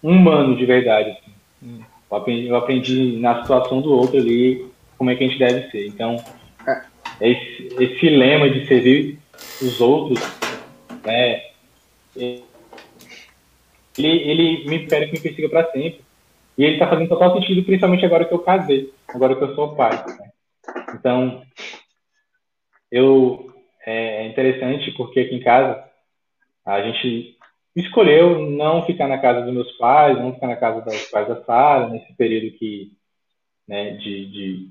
um 0.02 0.12
humano 0.12 0.56
de 0.56 0.66
verdade. 0.66 1.10
Assim. 1.10 1.84
Eu, 2.14 2.18
aprendi, 2.18 2.48
eu 2.48 2.56
aprendi 2.56 3.18
na 3.18 3.42
situação 3.42 3.82
do 3.82 3.92
outro 3.92 4.18
ali 4.18 4.68
como 4.98 5.10
é 5.10 5.16
que 5.16 5.24
a 5.24 5.28
gente 5.28 5.40
deve 5.40 5.72
ser. 5.72 5.88
Então, 5.88 6.24
é. 6.68 6.84
esse, 7.20 7.70
esse 7.80 8.10
lema 8.10 8.50
de 8.50 8.68
servir 8.68 9.18
os 9.62 9.82
outros, 9.82 10.20
né? 11.04 11.42
ele, 12.16 12.44
ele 13.98 14.70
me 14.70 14.88
pede 14.88 15.08
que 15.08 15.14
me 15.14 15.20
persiga 15.22 15.50
para 15.50 15.72
sempre. 15.72 16.02
E 16.56 16.64
ele 16.64 16.74
está 16.74 16.88
fazendo 16.88 17.10
total 17.10 17.34
sentido, 17.34 17.64
principalmente 17.64 18.06
agora 18.06 18.26
que 18.26 18.34
eu 18.34 18.40
casei, 18.40 18.94
agora 19.08 19.36
que 19.36 19.44
eu 19.44 19.56
sou 19.56 19.76
pai. 19.76 19.92
Né? 20.06 20.32
Então, 20.94 21.42
eu 22.92 23.52
é, 23.88 24.18
é 24.18 24.28
interessante 24.28 24.92
porque 24.92 25.22
aqui 25.22 25.36
em 25.36 25.40
casa 25.40 25.84
a 26.64 26.80
gente 26.84 27.36
escolheu 27.76 28.50
não 28.50 28.86
ficar 28.86 29.08
na 29.08 29.18
casa 29.18 29.42
dos 29.42 29.54
meus 29.54 29.72
pais, 29.74 30.18
não 30.18 30.34
ficar 30.34 30.48
na 30.48 30.56
casa 30.56 30.82
dos 30.82 31.10
pais 31.10 31.28
da 31.28 31.44
Sara 31.44 31.90
nesse 31.90 32.14
período 32.16 32.56
que 32.58 32.92
né, 33.68 33.92
de, 33.92 34.26
de 34.32 34.68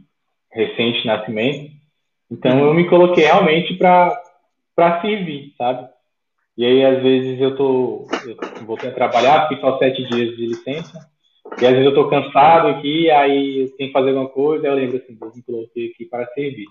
recente 0.53 1.07
nascimento. 1.07 1.73
Então 2.31 2.59
eu 2.59 2.75
me 2.75 2.89
coloquei 2.89 3.25
realmente 3.25 3.75
para 3.75 5.01
servir, 5.03 5.55
sabe? 5.57 5.89
E 6.57 6.67
aí, 6.67 6.85
às 6.85 7.03
vezes, 7.03 7.41
eu 7.41 7.57
tô. 7.57 8.07
Eu 8.27 8.67
voltei 8.67 8.91
trabalhar, 8.91 9.49
fiquei 9.49 9.59
só 9.59 9.79
sete 9.79 10.05
dias 10.05 10.37
de 10.37 10.47
licença. 10.47 11.11
E 11.61 11.67
às 11.67 11.73
vezes 11.73 11.87
eu 11.87 11.95
tô 11.95 12.09
cansado 12.09 12.69
aqui, 12.69 13.11
aí 13.11 13.69
tenho 13.77 13.89
que 13.89 13.93
fazer 13.93 14.11
alguma 14.11 14.29
coisa, 14.29 14.67
eu 14.67 14.75
lembro 14.75 14.97
assim, 14.97 15.15
Deus 15.15 15.35
me 15.37 15.43
coloquei 15.43 15.91
aqui 15.91 16.07
para 16.07 16.27
servir. 16.29 16.67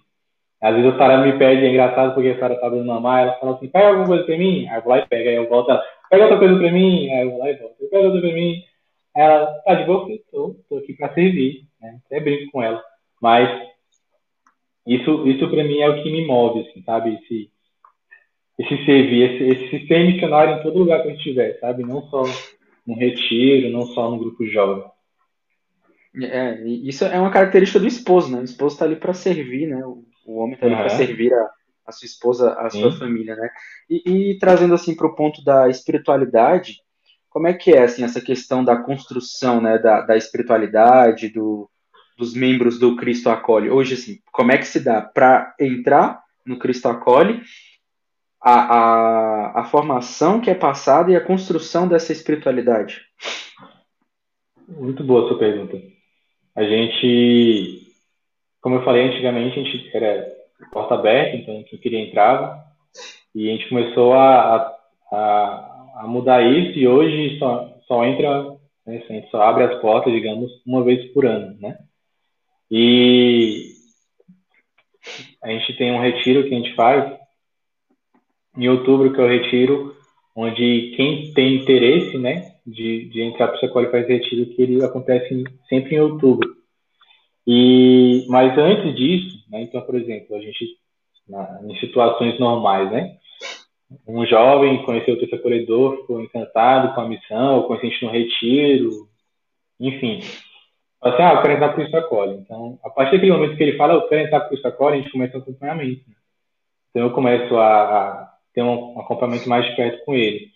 Às 0.62 0.76
vezes 0.76 0.94
a 0.94 0.98
Sara 0.98 1.26
me 1.26 1.38
pede, 1.38 1.66
é 1.66 1.70
engraçado 1.70 2.14
porque 2.14 2.30
a 2.30 2.40
Sara 2.40 2.56
tá 2.56 2.70
dando 2.70 2.86
mamar, 2.86 3.22
ela 3.22 3.34
fala 3.34 3.56
assim, 3.56 3.68
pega 3.68 3.90
alguma 3.90 4.08
coisa 4.08 4.24
pra 4.24 4.38
mim? 4.38 4.68
Aí 4.68 4.78
eu 4.78 4.82
vou 4.82 4.92
lá 4.92 5.00
e 5.00 5.08
pega, 5.08 5.30
aí 5.30 5.36
eu 5.36 5.50
volto, 5.50 5.72
pega 6.12 6.26
outra 6.26 6.40
coisa 6.40 6.60
pra 6.60 6.72
mim? 6.72 7.10
Aí 7.10 7.24
eu 7.24 7.32
vou 7.32 7.40
lá 7.40 7.50
e 7.50 7.56
volto, 7.56 7.90
pega 7.90 8.06
outra 8.06 8.22
pra 8.22 8.34
mim? 8.34 8.64
Aí 9.16 9.24
ela, 9.24 9.46
tá 9.66 9.74
de 9.76 9.86
boa, 9.86 10.08
tô, 10.30 10.56
tô 10.70 10.78
aqui 10.78 10.94
pra 10.94 11.14
servir, 11.14 11.66
né? 11.82 12.00
Até 12.06 12.20
brinco 12.20 12.52
com 12.52 12.62
ela. 12.62 12.84
Mas 13.22 13.50
isso, 14.86 15.28
isso 15.28 15.50
pra 15.50 15.64
mim 15.64 15.80
é 15.80 15.90
o 15.90 16.04
que 16.04 16.12
me 16.12 16.26
move, 16.26 16.62
assim, 16.62 16.84
sabe? 16.84 17.16
Esse, 17.16 17.50
esse 18.60 18.86
servir, 18.86 19.32
esse, 19.32 19.66
esse 19.66 19.88
ser 19.88 20.06
missionário 20.06 20.60
em 20.60 20.64
todo 20.64 20.80
lugar 20.80 21.02
que 21.02 21.08
a 21.08 21.12
gente 21.12 21.20
estiver, 21.20 21.58
sabe? 21.60 21.84
Não 21.84 22.02
só 22.10 22.24
no 22.86 22.96
retiro, 22.96 23.72
não 23.72 23.86
só 23.86 24.12
no 24.12 24.20
grupo 24.20 24.46
jovem. 24.46 24.84
É, 26.24 26.62
isso 26.68 27.06
é 27.06 27.18
uma 27.18 27.32
característica 27.32 27.80
do 27.80 27.88
esposo, 27.88 28.32
né? 28.32 28.42
O 28.42 28.44
esposo 28.44 28.76
está 28.76 28.86
ali 28.86 28.98
para 28.98 29.14
servir, 29.14 29.68
né? 29.68 29.86
O, 29.86 30.04
o 30.26 30.40
homem 30.40 30.56
está 30.56 30.66
ali 30.66 30.76
para 30.76 30.90
servir 30.90 31.34
a, 31.34 31.50
a, 31.86 31.92
sua 31.92 32.06
esposa, 32.06 32.54
a 32.54 32.70
Sim. 32.70 32.82
sua 32.82 32.92
família, 32.92 33.36
né? 33.36 33.50
E, 33.90 34.32
e 34.32 34.40
trazendo 34.40 34.74
assim 34.74 34.96
para 34.96 35.08
o 35.08 35.16
ponto 35.16 35.44
da 35.44 35.70
espiritualidade, 35.70 36.78
como 37.30 37.48
é 37.48 37.54
que 37.54 37.72
é 37.72 37.84
assim 37.84 38.04
essa 38.04 38.22
questão 38.22 38.64
da 38.64 38.76
construção, 38.76 39.62
né? 39.62 39.78
Da, 39.78 40.02
da 40.02 40.18
espiritualidade, 40.18 41.30
do, 41.30 41.70
dos 42.18 42.34
membros 42.34 42.80
do 42.80 42.96
Cristo 42.96 43.30
Acolhe. 43.30 43.70
Hoje, 43.70 43.96
assim, 43.96 44.20
como 44.32 44.52
é 44.52 44.58
que 44.58 44.68
se 44.68 44.80
dá 44.80 45.02
para 45.02 45.56
entrar 45.60 46.22
no 46.46 46.60
Cristo 46.60 46.88
Acolhe 46.88 47.42
a, 48.42 48.54
a, 48.54 49.62
a 49.62 49.64
formação 49.66 50.42
que 50.42 50.50
é 50.50 50.56
passada 50.56 51.12
e 51.12 51.16
a 51.16 51.24
construção 51.24 51.88
dessa 51.88 52.12
espiritualidade? 52.12 53.02
Muito 54.68 55.04
boa 55.04 55.26
a 55.26 55.28
sua 55.28 55.38
pergunta. 55.38 55.78
A 56.56 56.64
gente, 56.64 57.88
como 58.62 58.76
eu 58.76 58.84
falei 58.84 59.08
antigamente, 59.08 59.60
a 59.60 59.64
gente 59.64 59.90
era 59.96 60.41
porta 60.72 60.96
aberta, 60.96 61.38
então 61.38 61.64
quem 61.64 61.80
queria 61.80 62.00
entrava, 62.00 62.64
e 63.34 63.50
a 63.50 63.54
gente 63.54 63.70
começou 63.70 64.14
a, 64.14 64.76
a, 65.12 66.02
a 66.02 66.08
mudar 66.08 66.42
isso, 66.42 66.78
e 66.78 66.88
hoje 66.88 67.38
só, 67.40 67.74
só 67.88 68.06
entra, 68.06 68.44
né, 68.86 69.04
a 69.10 69.14
gente 69.14 69.30
só 69.30 69.42
abre 69.42 69.64
as 69.64 69.80
portas, 69.80 70.14
digamos, 70.14 70.52
uma 70.66 70.84
vez 70.84 71.12
por 71.14 71.26
ano, 71.26 71.58
né? 71.60 71.78
E 72.70 73.72
a 75.44 75.50
gente 75.50 75.76
tem 75.78 75.92
um 75.92 76.02
retiro 76.02 76.44
que 76.44 76.54
a 76.54 76.58
gente 76.58 76.76
faz, 76.76 77.20
em 78.58 78.68
outubro, 78.70 79.14
que 79.14 79.20
eu 79.20 79.28
retiro, 79.28 79.96
onde 80.36 80.94
quem 80.96 81.34
tem 81.34 81.56
interesse, 81.56 82.18
né, 82.18 82.54
de, 82.66 83.10
de 83.10 83.22
entrar 83.22 83.48
para 83.48 83.58
o 83.58 83.60
Secoli 83.60 83.90
faz 83.90 84.08
retiro, 84.08 84.46
que 84.54 84.62
ele 84.62 84.84
acontece 84.84 85.44
sempre 85.68 85.96
em 85.96 86.00
outubro. 86.00 86.61
E, 87.54 88.26
mas 88.30 88.58
antes 88.58 88.96
disso, 88.96 89.44
né, 89.50 89.64
então, 89.64 89.82
por 89.82 89.96
exemplo, 89.96 90.38
a 90.38 90.40
gente, 90.40 90.78
na, 91.28 91.60
em 91.66 91.76
situações 91.82 92.40
normais, 92.40 92.90
né, 92.90 93.18
um 94.08 94.26
jovem 94.26 94.86
conheceu 94.86 95.16
o 95.16 95.18
terceiro 95.18 95.42
acolhedor, 95.42 95.98
ficou 95.98 96.22
encantado 96.22 96.96
com 96.96 97.02
a 97.02 97.10
missão, 97.10 97.58
ou 97.58 97.64
conhece 97.64 97.88
a 97.88 97.90
gente 97.90 98.06
no 98.06 98.12
retiro, 98.12 98.90
enfim. 99.78 100.22
Fala 101.02 101.14
assim, 101.14 101.24
ah, 101.24 101.34
eu 101.34 101.42
quero 101.42 101.54
entrar 101.56 101.74
para 101.74 101.74
o 101.74 101.76
Cristo 101.76 102.40
Então, 102.40 102.80
a 102.86 102.90
partir 102.90 103.16
daquele 103.18 103.34
momento 103.34 103.58
que 103.58 103.64
ele 103.64 103.78
fala, 103.78 103.96
eu 103.96 104.08
quero 104.08 104.22
entrar 104.22 104.40
para 104.40 104.56
o 104.56 104.88
a 104.88 104.96
gente 104.96 105.12
começa 105.12 105.38
o 105.38 105.42
acompanhamento. 105.42 106.06
Então, 106.90 107.04
eu 107.04 107.12
começo 107.12 107.58
a, 107.58 108.32
ter 108.54 108.64
um 108.64 108.98
acompanhamento 108.98 109.50
mais 109.50 109.68
perto 109.76 110.06
com 110.06 110.14
ele. 110.14 110.48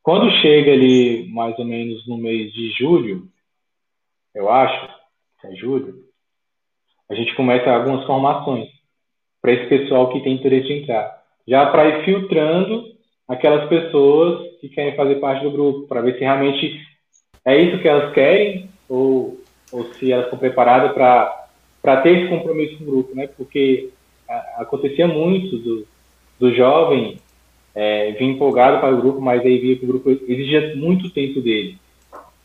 Quando 0.00 0.30
chega 0.40 0.70
ali, 0.70 1.28
mais 1.32 1.58
ou 1.58 1.64
menos 1.64 2.06
no 2.06 2.16
mês 2.16 2.52
de 2.52 2.70
julho, 2.78 3.28
eu 4.32 4.48
acho, 4.48 4.88
é 5.44 5.56
julho, 5.56 6.08
a 7.10 7.14
gente 7.14 7.34
começa 7.34 7.68
algumas 7.70 8.06
formações 8.06 8.68
para 9.42 9.52
esse 9.52 9.66
pessoal 9.66 10.10
que 10.10 10.20
tem 10.20 10.34
interesse 10.34 10.72
em 10.72 10.82
entrar. 10.82 11.22
Já 11.46 11.66
para 11.66 11.88
ir 11.88 12.04
filtrando 12.04 12.84
aquelas 13.28 13.68
pessoas 13.68 14.48
que 14.60 14.68
querem 14.68 14.94
fazer 14.94 15.16
parte 15.16 15.42
do 15.42 15.50
grupo, 15.50 15.88
para 15.88 16.02
ver 16.02 16.14
se 16.14 16.20
realmente 16.20 16.80
é 17.44 17.60
isso 17.60 17.80
que 17.82 17.88
elas 17.88 18.12
querem 18.12 18.70
ou, 18.88 19.40
ou 19.72 19.84
se 19.94 20.12
elas 20.12 20.26
estão 20.26 20.38
preparadas 20.38 20.92
para 20.92 22.02
ter 22.02 22.16
esse 22.16 22.28
compromisso 22.28 22.78
com 22.78 22.84
o 22.84 22.86
grupo, 22.86 23.14
né? 23.14 23.28
Porque 23.36 23.90
a, 24.28 24.62
acontecia 24.62 25.08
muito 25.08 25.56
do, 25.58 25.86
do 26.38 26.54
jovem 26.54 27.16
é, 27.74 28.12
vir 28.12 28.26
empolgado 28.26 28.80
para 28.80 28.94
o 28.94 29.00
grupo, 29.00 29.20
mas 29.20 29.40
aí 29.42 29.58
via 29.58 29.76
que 29.76 29.84
o 29.84 29.88
grupo 29.88 30.10
exigia 30.10 30.76
muito 30.76 31.10
tempo 31.10 31.40
dele. 31.40 31.76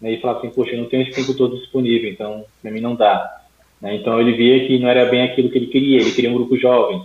Né? 0.02 0.14
E 0.14 0.22
falava 0.22 0.40
assim, 0.40 0.50
poxa, 0.50 0.72
eu 0.72 0.82
não 0.82 0.90
tenho 0.90 1.04
esse 1.04 1.12
tempo 1.12 1.38
todo 1.38 1.58
disponível, 1.60 2.10
então 2.10 2.46
para 2.62 2.72
mim 2.72 2.82
não 2.82 2.96
dá. 2.96 3.45
Né? 3.86 3.98
Então 3.98 4.20
ele 4.20 4.34
via 4.34 4.66
que 4.66 4.80
não 4.80 4.90
era 4.90 5.06
bem 5.06 5.22
aquilo 5.22 5.50
que 5.52 5.60
ele 5.60 5.68
queria, 5.68 6.02
ele 6.02 6.12
queria 6.12 6.32
um 6.32 6.34
grupo 6.34 6.58
jovem. 6.58 7.04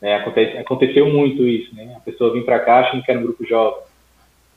Né? 0.00 0.14
Acontece, 0.14 0.56
aconteceu 0.56 1.12
muito 1.12 1.42
isso, 1.48 1.74
né? 1.74 1.94
A 1.96 2.00
pessoa 2.00 2.32
vir 2.32 2.44
para 2.44 2.60
cá 2.60 2.78
achando 2.78 3.02
que 3.02 3.10
era 3.10 3.18
um 3.18 3.24
grupo 3.24 3.44
jovem. 3.44 3.82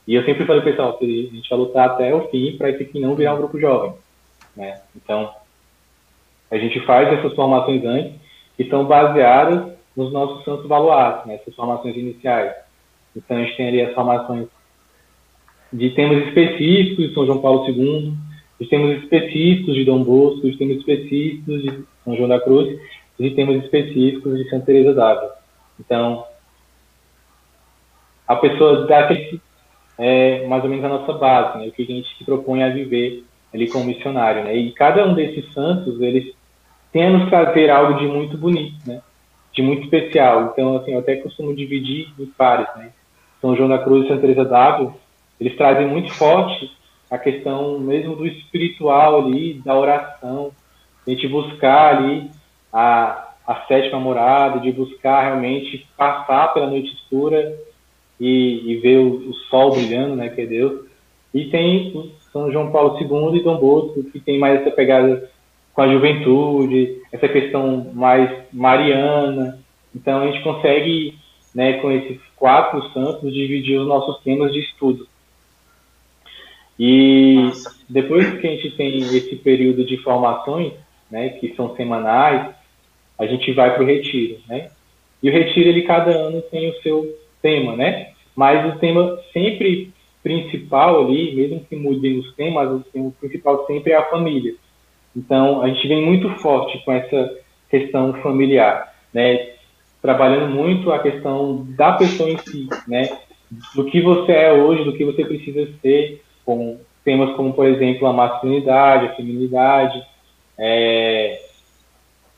E 0.08 0.14
eu 0.14 0.24
sempre 0.24 0.46
falei, 0.46 0.62
pessoal, 0.62 0.96
a 1.02 1.04
gente 1.04 1.50
vai 1.50 1.58
lutar 1.58 1.90
até 1.90 2.14
o 2.14 2.30
fim 2.30 2.56
para 2.56 2.70
esse 2.70 2.84
aqui 2.84 3.00
não 3.00 3.16
virar 3.16 3.34
um 3.34 3.40
grupo 3.40 3.60
jovem. 3.60 3.94
Né? 4.56 4.80
Então, 4.96 5.34
a 6.52 6.58
gente 6.60 6.80
faz 6.82 7.12
essas 7.12 7.34
formações 7.34 7.84
antes, 7.84 8.14
que 8.56 8.70
são 8.70 8.86
baseadas 8.86 9.74
nos 9.98 10.14
nossos 10.14 10.46
santos 10.46 10.68
baluartes, 10.68 11.26
né? 11.26 11.36
essas 11.36 11.56
formações 11.56 11.96
iniciais. 11.96 12.54
Então, 13.16 13.38
a 13.38 13.44
gente 13.44 13.58
tem 13.58 13.68
ali 13.70 13.82
as 13.82 13.96
formações 13.96 14.48
de 15.74 15.90
temas 15.90 16.28
específicos 16.28 17.12
São 17.16 17.26
João 17.26 17.42
Paulo 17.42 17.68
II, 17.68 18.14
de 18.60 18.68
temas 18.68 19.04
específicos 19.04 19.76
de 19.76 19.84
Dom 19.84 20.04
Bosco, 20.04 20.50
de 20.50 20.58
temas 20.58 20.78
específicos 20.78 21.62
de 21.62 21.84
São 22.04 22.16
João 22.16 22.30
da 22.30 22.40
Cruz 22.40 22.80
e 23.20 23.30
de 23.30 23.36
temas 23.36 23.64
específicos 23.64 24.38
de 24.38 24.50
Santa 24.50 24.66
Teresa 24.66 24.94
d'Ávila. 24.94 25.36
Então, 25.80 26.26
a 28.28 28.36
pessoa 28.38 28.88
dá 28.88 29.00
aquele, 29.00 29.42
é, 29.98 30.48
mais 30.48 30.64
ou 30.64 30.70
menos 30.70 30.86
a 30.86 30.90
nossa 30.90 31.14
base, 31.14 31.60
né? 31.60 31.68
o 31.68 31.72
que 31.72 31.84
a 31.84 31.86
gente 31.86 32.18
se 32.18 32.24
propõe 32.24 32.64
a 32.64 32.70
viver 32.70 33.24
ali 33.54 33.70
como 33.70 33.86
missionário. 33.86 34.44
Né? 34.44 34.56
E 34.56 34.72
cada 34.72 35.06
um 35.06 35.14
desses 35.14 35.52
santos, 35.54 36.02
eles 36.02 36.34
têm 36.92 37.06
a 37.06 37.10
nos 37.10 37.30
trazer 37.30 37.70
algo 37.70 38.00
de 38.00 38.08
muito 38.08 38.38
bonito, 38.38 38.76
né? 38.86 39.02
de 39.54 39.62
muito 39.62 39.84
especial. 39.84 40.52
Então, 40.54 40.78
assim, 40.78 40.94
eu 40.94 41.00
até 41.00 41.18
costumo 41.18 41.56
dividir 41.56 42.08
em 42.18 42.26
pares. 42.26 42.68
Né? 42.78 42.92
São 43.42 43.56
João 43.56 43.70
da 43.70 43.80
Cruz 43.80 44.06
e 44.06 44.08
Santa 44.08 44.22
Teresa 44.22 44.46
d'Ávila, 44.46 44.96
eles 45.40 45.56
trazem 45.58 45.88
muito 45.88 46.14
forte 46.14 46.72
a 47.10 47.18
questão 47.18 47.80
mesmo 47.80 48.16
do 48.16 48.26
espiritual 48.26 49.26
ali, 49.26 49.56
da 49.66 49.78
oração, 49.78 50.52
a 51.06 51.10
gente 51.10 51.28
buscar 51.28 51.96
ali 51.96 52.30
a, 52.74 53.34
a 53.48 53.56
sétima 53.68 54.00
morada, 54.00 54.60
de 54.60 54.72
buscar 54.72 55.24
realmente 55.24 55.86
passar 55.96 56.54
pela 56.54 56.68
noite 56.68 56.94
escura 56.94 57.56
e, 58.20 58.72
e 58.72 58.76
ver 58.78 58.98
o, 58.98 59.30
o, 59.30 59.34
sol 59.50 59.72
brilhando, 59.72 60.16
né, 60.16 60.30
que 60.30 60.42
é 60.42 60.46
Deus. 60.46 60.86
E 61.34 61.46
tem 61.46 62.12
São 62.32 62.52
João 62.52 62.72
Paulo 62.72 62.98
II 63.00 63.40
e 63.40 63.44
Dom 63.44 63.58
Bosco, 63.58 64.04
que 64.06 64.20
tem 64.20 64.40
mais 64.40 64.62
essa 64.62 64.72
pegada 64.72 65.30
com 65.74 65.82
a 65.82 65.92
juventude, 65.92 67.02
essa 67.12 67.28
questão 67.28 67.92
mais 67.94 68.32
mariana. 68.52 69.60
Então 69.94 70.22
a 70.22 70.28
gente 70.28 70.42
consegue, 70.42 71.16
né, 71.54 71.74
com 71.74 71.92
esses 71.92 72.20
quatro 72.36 72.82
santos, 72.94 73.34
dividir 73.34 73.80
os 73.80 73.88
nossos 73.88 74.22
temas 74.24 74.52
de 74.52 74.60
estudo. 74.60 75.08
E 76.80 77.52
depois 77.90 78.40
que 78.40 78.48
a 78.48 78.52
gente 78.52 78.72
tem 78.72 78.98
esse 78.98 79.36
período 79.38 79.86
de 79.86 79.98
formações, 79.98 80.74
né, 81.10 81.30
que 81.30 81.56
são 81.56 81.76
semanais, 81.76 82.54
a 83.18 83.26
gente 83.26 83.52
vai 83.54 83.74
para 83.74 83.84
o 83.84 83.86
retiro, 83.86 84.40
né? 84.48 84.70
E 85.24 85.30
o 85.30 85.34
retiro, 85.34 85.70
ele 85.70 85.84
cada 85.84 86.12
ano 86.12 86.42
tem 86.42 86.70
o 86.70 86.82
seu 86.82 87.18
tema, 87.42 87.76
né? 87.76 88.10
Mas 88.36 88.74
o 88.74 88.78
tema 88.80 89.18
sempre 89.32 89.94
principal 90.22 91.06
ali, 91.06 91.34
mesmo 91.36 91.62
que 91.62 91.76
mudem 91.76 92.20
os 92.20 92.34
temas, 92.36 92.70
o 92.70 92.80
tema 92.92 93.14
principal 93.20 93.66
sempre 93.66 93.94
é 93.94 93.96
a 93.96 94.10
família. 94.10 94.56
Então, 95.16 95.62
a 95.62 95.68
gente 95.70 95.88
vem 95.88 96.04
muito 96.04 96.30
forte 96.40 96.84
com 96.84 96.92
essa 96.92 97.38
questão 97.70 98.14
familiar, 98.22 98.94
né? 99.14 99.52
Trabalhando 100.02 100.54
muito 100.54 100.92
a 100.92 101.00
questão 101.00 101.66
da 101.78 101.94
pessoa 101.94 102.30
em 102.30 102.38
si, 102.40 102.68
né? 102.88 103.18
Do 103.74 103.86
que 103.86 104.02
você 104.02 104.32
é 104.32 104.54
hoje, 104.54 104.84
do 104.84 104.94
que 104.94 105.06
você 105.06 105.24
precisa 105.24 105.70
ser, 105.82 106.22
com 106.46 106.80
temas 107.04 107.36
como, 107.36 107.54
por 107.54 107.68
exemplo, 107.68 108.08
a 108.08 108.14
masculinidade, 108.14 109.08
a 109.08 109.16
feminidade, 109.16 110.04
é, 110.58 111.42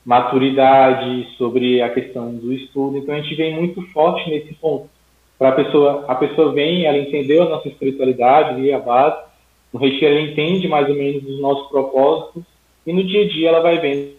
maturidade, 0.06 1.28
sobre 1.38 1.82
a 1.82 1.90
questão 1.90 2.34
do 2.34 2.54
estudo. 2.54 2.98
Então 2.98 3.14
a 3.14 3.22
gente 3.22 3.36
vem 3.36 3.56
muito 3.56 3.82
forte 3.92 4.30
nesse 4.30 4.54
ponto. 4.54 4.90
Para 5.38 5.50
a 5.50 5.52
pessoa, 5.52 6.06
a 6.08 6.16
pessoa 6.16 6.52
vem, 6.54 6.86
ela 6.86 6.98
entendeu 6.98 7.44
a 7.44 7.50
nossa 7.50 7.68
espiritualidade 7.68 8.60
e 8.62 8.72
a 8.72 8.80
base. 8.80 9.22
No 9.72 9.80
retiro 9.80 10.14
ela 10.14 10.22
entende 10.22 10.68
mais 10.68 10.90
ou 10.90 10.96
menos 10.96 11.24
os 11.24 11.40
nossos 11.40 11.70
propósitos 11.70 12.44
e 12.86 12.94
no 12.94 13.04
dia 13.04 13.26
a 13.26 13.28
dia 13.28 13.50
ela 13.50 13.60
vai 13.60 13.80
vendo. 13.80 14.18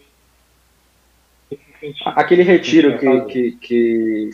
Aquele 2.06 2.42
retiro 2.42 2.98
que, 2.98 3.20
que, 3.22 3.52
que 3.60 4.30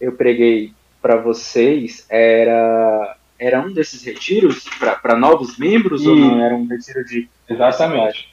eu 0.00 0.12
preguei 0.12 0.72
para 1.00 1.16
vocês 1.16 2.06
era 2.10 3.16
era 3.42 3.60
um 3.60 3.72
desses 3.72 4.04
retiros 4.04 4.64
para 5.02 5.16
novos 5.16 5.58
membros 5.58 6.04
e... 6.04 6.08
ou 6.08 6.14
não? 6.14 6.40
Era 6.40 6.54
um 6.54 6.64
retiro 6.64 7.04
de. 7.04 7.28
Exatamente. 7.50 8.28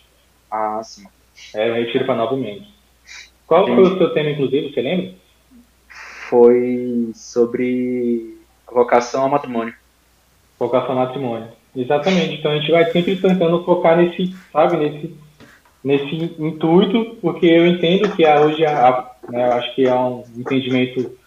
Ah, 0.51 0.79
sim. 0.83 1.03
Era 1.53 1.73
um 1.73 1.77
retiro 1.77 2.05
para 2.05 2.15
novos 2.15 2.39
membros. 2.39 2.67
Qual 3.47 3.63
Entendi. 3.63 3.81
foi 3.81 3.91
o 3.91 3.97
seu 3.97 4.13
tema, 4.13 4.29
inclusive, 4.29 4.71
você 4.71 4.81
lembra? 4.81 5.15
Foi 6.29 7.09
sobre 7.15 8.37
vocação 8.71 9.23
ao 9.23 9.29
matrimônio. 9.29 9.73
Vocação 10.59 10.91
ao 10.91 11.07
matrimônio. 11.07 11.47
Exatamente. 11.75 12.35
Então 12.35 12.51
a 12.51 12.59
gente 12.59 12.71
vai 12.71 12.85
sempre 12.91 13.15
tentando 13.15 13.63
focar 13.63 13.97
nesse, 13.97 14.35
sabe, 14.53 14.77
nesse, 14.77 15.15
nesse 15.83 16.15
intuito, 16.37 17.17
porque 17.19 17.47
eu 17.47 17.65
entendo 17.65 18.15
que 18.15 18.27
hoje, 18.27 18.63
a, 18.63 19.09
né, 19.27 19.43
acho 19.53 19.73
que 19.73 19.87
há 19.87 19.99
um 19.99 20.23
entendimento 20.37 21.17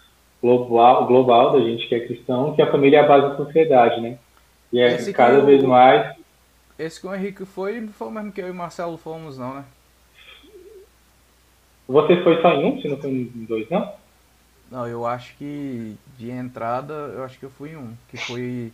global, 0.43 1.07
global 1.07 1.53
da 1.53 1.61
gente 1.61 1.87
que 1.89 1.95
é 1.95 2.07
cristão, 2.07 2.55
que 2.55 2.61
a 2.61 2.71
família 2.71 2.99
é 2.99 3.05
a 3.05 3.09
base 3.09 3.29
da 3.29 3.37
sociedade, 3.37 4.01
né? 4.01 4.19
E 4.73 4.81
é 4.81 4.95
esse 4.95 5.13
cada 5.13 5.41
vez 5.41 5.63
mais. 5.63 6.17
Esse 6.79 7.01
que 7.01 7.07
o 7.07 7.15
Henrique 7.15 7.45
foi, 7.45 7.81
não 7.81 7.93
foi 7.93 8.09
o 8.09 8.11
mesmo 8.11 8.33
que 8.33 8.41
eu 8.41 8.49
e 8.49 8.51
o 8.51 8.55
Marcelo 8.55 8.97
fomos, 8.97 9.39
não, 9.39 9.55
né? 9.55 9.65
Você 11.87 12.23
foi 12.23 12.41
só 12.43 12.53
em 12.53 12.65
um, 12.65 12.81
se 12.81 12.89
não 12.89 12.97
foi 12.97 13.11
em 13.11 13.45
dois, 13.45 13.69
não? 13.71 13.93
Não, 14.71 14.89
eu 14.89 15.07
acho 15.07 15.37
que 15.37 15.95
de 16.19 16.31
entrada, 16.31 16.93
eu 16.93 17.23
acho 17.23 17.39
que 17.39 17.45
eu 17.45 17.51
fui 17.51 17.71
em 17.71 17.77
um, 17.77 17.95
que 18.09 18.17
foi. 18.17 18.73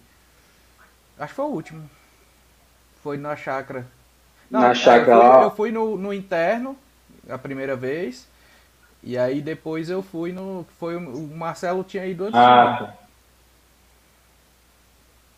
Acho 1.18 1.30
que 1.30 1.36
foi 1.36 1.44
o 1.44 1.48
último. 1.48 1.90
Foi 3.02 3.16
na 3.16 3.34
chácara. 3.34 3.84
Não, 4.50 4.60
na 4.60 4.74
chácara 4.74 5.16
eu 5.16 5.32
fui, 5.32 5.44
eu 5.44 5.50
fui 5.50 5.72
no, 5.72 5.96
no 5.98 6.14
interno 6.14 6.76
a 7.28 7.36
primeira 7.36 7.74
vez. 7.74 8.28
E 9.02 9.16
aí 9.16 9.40
depois 9.40 9.88
eu 9.90 10.02
fui 10.02 10.32
no. 10.32 10.66
Foi 10.78 10.96
o 10.96 11.28
Marcelo 11.28 11.84
tinha 11.84 12.06
ido 12.06 12.24
antes. 12.24 12.38
Ah, 12.38 12.94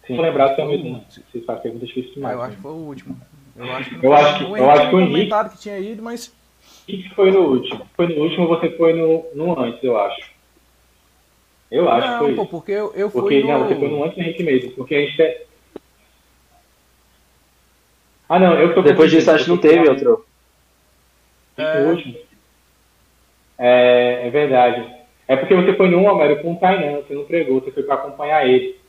sim. 0.06 0.16
Se 0.16 0.20
lembrar 0.20 0.54
se 0.54 0.60
é 0.60 0.64
o 0.64 0.68
mesmo. 0.68 1.04
Se 1.30 1.40
faz 1.42 1.60
pergunta 1.60 1.86
difícil 1.86 2.14
demais. 2.14 2.34
eu 2.34 2.42
acho 2.42 2.56
que 2.56 2.62
foi 2.62 2.72
o 2.72 2.74
último. 2.74 3.20
Eu 3.56 3.72
acho 3.72 3.90
que, 3.90 4.06
eu 4.06 4.14
acho 4.14 4.38
que, 4.38 4.44
eu 4.44 4.70
acho 4.70 4.88
que 4.88 4.96
o 4.96 5.00
Henrique. 5.00 5.48
que 5.50 5.58
tinha 5.58 5.78
ido, 5.78 6.02
mas. 6.02 6.34
que 6.86 7.08
foi 7.14 7.30
no 7.30 7.40
último? 7.40 7.86
Foi 7.94 8.06
no 8.08 8.22
último 8.22 8.48
você 8.48 8.70
foi 8.70 8.94
no, 8.94 9.26
no 9.34 9.60
antes, 9.60 9.82
eu 9.84 10.00
acho. 10.00 10.30
Eu 11.70 11.88
acho 11.88 12.06
não, 12.06 12.18
que 12.18 12.24
foi. 12.24 12.34
Pô, 12.34 12.46
porque 12.46 12.72
eu, 12.72 12.92
eu 12.94 13.10
fui. 13.10 13.20
Porque, 13.20 13.42
no... 13.42 13.48
Não, 13.48 13.68
você 13.68 13.76
foi 13.76 13.88
no 13.88 14.04
antes 14.04 14.16
do 14.16 14.22
Henrique 14.22 14.42
mesmo. 14.42 14.70
Porque 14.72 14.94
a 14.94 15.00
gente. 15.00 15.22
É... 15.22 15.44
Ah, 18.28 18.38
não, 18.38 18.54
eu 18.54 18.74
tô 18.74 18.82
Depois 18.82 19.10
disso, 19.10 19.30
acho 19.30 19.44
que 19.44 19.50
não 19.50 19.58
teve 19.58 19.88
outro. 19.88 20.24
É... 21.56 21.82
O 21.82 21.90
último. 21.90 22.29
É, 23.60 24.26
é 24.26 24.30
verdade. 24.30 25.00
É 25.28 25.36
porque 25.36 25.54
você 25.54 25.74
foi 25.74 25.90
no 25.90 26.02
Homero 26.02 26.40
com 26.42 26.54
o 26.54 26.56
Tainan, 26.56 27.02
você 27.02 27.14
não 27.14 27.24
pregou, 27.24 27.60
você 27.60 27.70
foi 27.70 27.82
para 27.82 27.96
acompanhar 27.96 28.48
ele. 28.48 28.80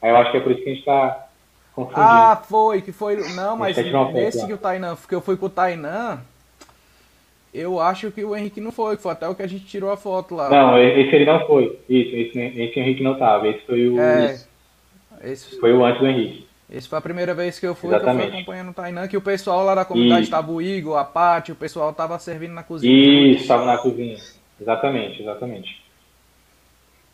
Aí 0.00 0.10
eu 0.10 0.16
acho 0.16 0.30
que 0.30 0.36
é 0.36 0.40
por 0.40 0.52
isso 0.52 0.62
que 0.62 0.70
a 0.70 0.72
gente 0.72 0.78
está 0.78 1.26
confundindo. 1.74 2.00
Ah, 2.00 2.42
foi, 2.48 2.80
que 2.80 2.92
foi. 2.92 3.16
Não, 3.34 3.56
mas 3.56 3.76
nesse 3.76 4.46
que 4.46 4.52
o 4.52 4.56
Tainan, 4.56 4.94
porque 4.94 5.14
eu 5.14 5.20
fui 5.20 5.36
com 5.36 5.46
o 5.46 5.50
Tainan, 5.50 6.20
eu 7.52 7.80
acho 7.80 8.12
que 8.12 8.24
o 8.24 8.36
Henrique 8.36 8.60
não 8.60 8.70
foi, 8.70 8.96
que 8.96 9.02
foi 9.02 9.12
até 9.12 9.28
o 9.28 9.34
que 9.34 9.42
a 9.42 9.46
gente 9.48 9.66
tirou 9.66 9.90
a 9.90 9.96
foto 9.96 10.36
lá. 10.36 10.48
Não, 10.48 10.78
esse 10.78 11.14
ele 11.14 11.26
não 11.26 11.44
foi. 11.46 11.78
Isso, 11.88 12.14
esse, 12.14 12.38
esse 12.38 12.80
Henrique 12.80 13.02
não 13.02 13.18
tava. 13.18 13.48
Esse 13.48 13.66
foi 13.66 13.88
o. 13.88 14.00
É, 14.00 14.40
esse... 15.24 15.58
Foi 15.58 15.72
o 15.72 15.84
antes 15.84 16.00
do 16.00 16.06
Henrique. 16.06 16.46
Esse 16.70 16.88
foi 16.88 16.98
a 16.98 17.02
primeira 17.02 17.34
vez 17.34 17.58
que 17.58 17.66
eu 17.66 17.74
fui, 17.74 17.88
Exatamente. 17.90 18.18
que 18.18 18.26
eu 18.26 18.30
fui 18.30 18.38
acompanhando 18.38 18.70
o 18.70 18.74
Tainan, 18.74 19.08
que 19.08 19.16
o 19.16 19.20
pessoal 19.20 19.64
lá 19.64 19.74
da 19.74 19.84
comunidade 19.84 20.22
estava 20.22 20.52
o 20.52 20.62
Igor, 20.62 20.96
a 20.96 21.04
Paty, 21.04 21.50
o 21.50 21.56
pessoal 21.56 21.90
estava 21.90 22.16
servindo 22.18 22.52
na 22.52 22.62
cozinha. 22.62 23.32
Isso, 23.32 23.42
estava 23.42 23.64
na 23.64 23.76
cozinha. 23.78 24.16
Exatamente, 24.60 25.20
exatamente. 25.20 25.82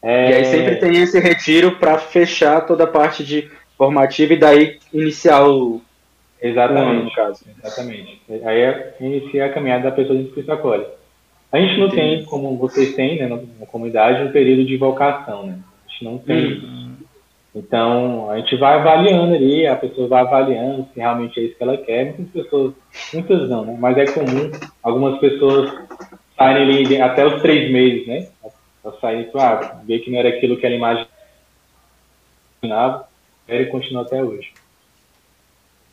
É... 0.02 0.30
E 0.30 0.34
aí 0.34 0.44
sempre 0.44 0.76
tem 0.76 0.96
esse 0.96 1.18
retiro 1.18 1.76
para 1.76 1.98
fechar 1.98 2.66
toda 2.66 2.84
a 2.84 2.86
parte 2.86 3.24
de 3.24 3.50
formativa 3.78 4.34
e 4.34 4.38
daí 4.38 4.78
iniciar 4.92 5.48
o. 5.48 5.80
Exatamente, 6.40 7.04
no 7.04 7.12
caso. 7.12 7.44
Exatamente. 7.58 8.20
Aí 8.44 8.60
é, 8.60 8.96
inicia 9.00 9.46
a 9.46 9.52
caminhada 9.52 9.84
da 9.84 9.96
pessoa 9.96 10.18
dentro 10.18 10.34
do. 10.34 10.96
A 11.50 11.58
gente 11.58 11.78
não 11.78 11.86
Entendi. 11.86 12.16
tem, 12.16 12.24
como 12.26 12.58
vocês 12.58 12.94
têm, 12.94 13.18
né, 13.18 13.26
na, 13.26 13.66
comunidade, 13.66 14.22
um 14.22 14.32
período 14.32 14.66
de 14.66 14.76
vocação, 14.76 15.46
né? 15.46 15.58
gente 15.96 16.04
não 16.04 16.18
tem 16.18 16.52
isso. 16.52 16.66
Então, 17.56 18.30
a 18.30 18.36
gente 18.36 18.54
vai 18.56 18.74
avaliando 18.74 19.34
ali, 19.34 19.66
a 19.66 19.74
pessoa 19.76 20.06
vai 20.08 20.20
avaliando 20.20 20.86
se 20.92 21.00
realmente 21.00 21.40
é 21.40 21.44
isso 21.44 21.56
que 21.56 21.62
ela 21.62 21.78
quer. 21.78 22.04
Muitas 22.04 22.28
pessoas, 22.28 22.74
muitas 23.14 23.48
não, 23.48 23.64
né? 23.64 23.74
Mas 23.80 23.96
é 23.96 24.04
comum 24.04 24.50
algumas 24.82 25.18
pessoas 25.18 25.72
saírem 26.36 26.84
ali 26.84 27.00
até 27.00 27.24
os 27.24 27.40
três 27.40 27.72
meses, 27.72 28.06
né? 28.06 28.28
Ela 28.84 29.00
sair, 29.00 29.30
ah, 29.36 29.80
ver 29.86 30.00
que 30.00 30.10
não 30.10 30.18
era 30.18 30.28
aquilo 30.28 30.58
que 30.58 30.66
ela 30.66 31.06
imaginava, 32.62 33.08
e 33.48 33.64
continua 33.66 34.02
até 34.02 34.22
hoje. 34.22 34.52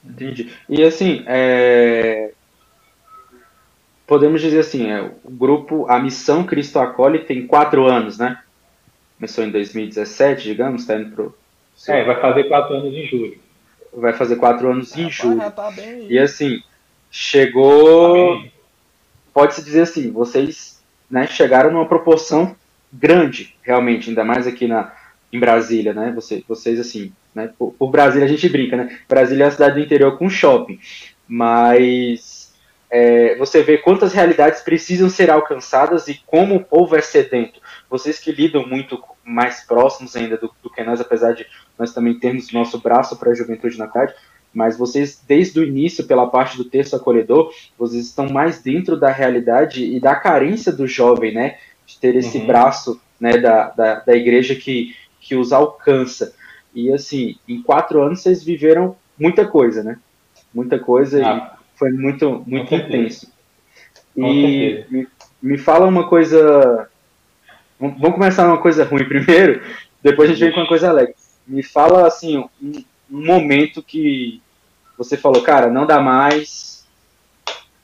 Entendi. 0.04 0.52
E 0.68 0.84
assim, 0.84 1.24
é... 1.26 2.34
podemos 4.06 4.42
dizer 4.42 4.60
assim, 4.60 4.92
é, 4.92 5.10
o 5.24 5.32
grupo, 5.32 5.90
a 5.90 5.98
missão 5.98 6.44
Cristo 6.44 6.78
Acolhe 6.78 7.20
tem 7.20 7.48
quatro 7.48 7.86
anos, 7.86 8.18
né? 8.18 8.44
Começou 9.18 9.46
em 9.46 9.50
2017, 9.50 10.44
digamos, 10.44 10.82
está 10.82 11.00
indo 11.00 11.34
pro. 11.86 11.96
É, 11.96 12.04
vai 12.04 12.22
fazer 12.22 12.44
quatro 12.46 12.76
anos 12.76 12.94
em 12.94 13.06
julho. 13.06 13.38
Vai 13.96 14.14
fazer 14.14 14.36
quatro 14.38 14.72
anos 14.72 14.96
em 14.98 15.04
Rapaz, 15.04 15.16
julho. 15.16 15.52
tá 15.52 15.72
bem 15.72 16.08
E 16.10 16.20
assim, 16.20 16.62
chegou. 17.12 18.42
Tá. 18.42 18.50
Pode-se 19.34 19.64
dizer 19.64 19.82
assim, 19.82 20.12
vocês 20.12 20.84
né, 21.10 21.28
chegaram 21.28 21.72
numa 21.72 21.88
proporção 21.88 22.56
grande, 22.92 23.56
realmente, 23.64 24.10
ainda 24.10 24.24
mais 24.24 24.46
aqui 24.46 24.68
na, 24.68 24.94
em 25.32 25.40
Brasília, 25.40 25.94
né? 25.94 26.12
Vocês, 26.14 26.44
vocês 26.48 26.80
assim, 26.80 27.12
né? 27.34 27.50
Por, 27.58 27.74
por 27.74 27.90
Brasília 27.90 28.26
a 28.26 28.30
gente 28.30 28.48
brinca, 28.48 28.78
né? 28.78 29.00
Brasília 29.10 29.46
é 29.46 29.48
a 29.48 29.52
cidade 29.52 29.76
do 29.76 29.82
interior 29.82 30.18
com 30.18 30.30
shopping. 30.30 30.80
Mas 31.28 32.33
é, 32.96 33.36
você 33.38 33.64
vê 33.64 33.80
quantas 33.80 34.14
realidades 34.14 34.62
precisam 34.62 35.10
ser 35.10 35.32
alcançadas 35.32 36.08
e 36.08 36.22
como 36.28 36.56
o 36.56 36.64
povo 36.64 36.96
é 36.96 37.02
sedento. 37.02 37.60
Vocês 37.90 38.20
que 38.20 38.32
lidam 38.32 38.68
muito 38.68 39.02
mais 39.24 39.62
próximos 39.66 40.16
ainda 40.16 40.38
do, 40.38 40.52
do 40.62 40.70
que 40.70 40.84
nós, 40.84 41.02
apesar 41.02 41.34
de 41.34 41.44
nós 41.78 41.92
também 41.92 42.20
termos 42.20 42.52
nosso 42.54 42.78
braço 42.80 43.18
para 43.18 43.32
a 43.32 43.34
juventude 43.34 43.80
na 43.80 43.88
tarde, 43.88 44.14
mas 44.54 44.78
vocês, 44.78 45.20
desde 45.28 45.60
o 45.60 45.64
início, 45.64 46.06
pela 46.06 46.28
parte 46.28 46.56
do 46.56 46.66
texto 46.66 46.96
acolhedor, 46.96 47.52
vocês 47.80 48.06
estão 48.06 48.30
mais 48.30 48.62
dentro 48.62 48.96
da 48.96 49.10
realidade 49.12 49.84
e 49.84 50.00
da 50.00 50.16
carência 50.16 50.72
do 50.72 50.86
jovem, 50.86 51.34
né? 51.34 51.58
De 51.88 51.98
ter 52.00 52.16
esse 52.16 52.38
Uhum. 52.38 52.46
braço 52.46 53.02
né, 53.20 53.40
da, 53.40 53.70
da, 53.72 53.96
da 54.02 54.16
igreja 54.16 54.54
que, 54.54 54.96
que 55.20 55.36
os 55.36 55.52
alcança. 55.52 56.36
E 56.76 56.94
assim, 56.94 57.38
em 57.48 57.60
quatro 57.64 58.04
anos 58.04 58.22
vocês 58.22 58.44
viveram 58.44 58.96
muita 59.20 59.48
coisa, 59.48 59.82
né? 59.82 59.98
Muita 60.54 60.78
coisa 60.78 61.20
Ah, 61.26 61.58
e 61.60 61.63
foi 61.76 61.92
muito, 61.92 62.44
muito 62.46 62.74
intenso. 62.74 63.32
E 64.16 64.86
me, 64.90 65.08
me 65.42 65.58
fala 65.58 65.86
uma 65.86 66.08
coisa. 66.08 66.90
Vamos 67.80 68.14
começar 68.14 68.48
uma 68.48 68.60
coisa 68.60 68.86
ruim 68.86 69.06
primeiro, 69.10 69.62
depois 70.02 70.30
a 70.30 70.34
gente 70.34 70.44
vem 70.44 70.54
com 70.54 70.62
uma 70.62 70.68
coisa 70.68 70.90
alegre. 70.90 71.16
Me 71.46 71.64
fala 71.64 72.08
assim, 72.08 72.38
um, 72.38 72.84
um 73.12 73.26
momento 73.26 73.84
que 73.84 74.42
você 74.98 75.18
falou, 75.18 75.42
cara, 75.42 75.70
não 75.70 75.86
dá 75.86 76.00
mais, 76.00 76.88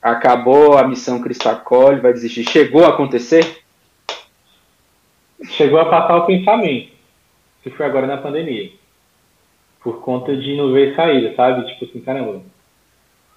acabou 0.00 0.78
a 0.78 0.86
missão 0.86 1.20
Cristo 1.20 1.48
Acolhe, 1.48 2.00
vai 2.00 2.12
desistir. 2.12 2.48
Chegou 2.48 2.84
a 2.84 2.90
acontecer? 2.90 3.60
chegou 5.48 5.78
a 5.78 5.86
passar 5.86 6.16
o 6.16 6.26
pensamento, 6.26 6.92
que 7.62 7.70
foi 7.70 7.86
agora 7.86 8.06
na 8.06 8.16
pandemia. 8.16 8.70
Por 9.82 10.00
conta 10.00 10.36
de 10.36 10.56
não 10.56 10.72
ver 10.72 10.94
saída, 10.94 11.34
sabe? 11.34 11.66
Tipo 11.72 11.84
assim, 11.86 12.00
caramba, 12.00 12.42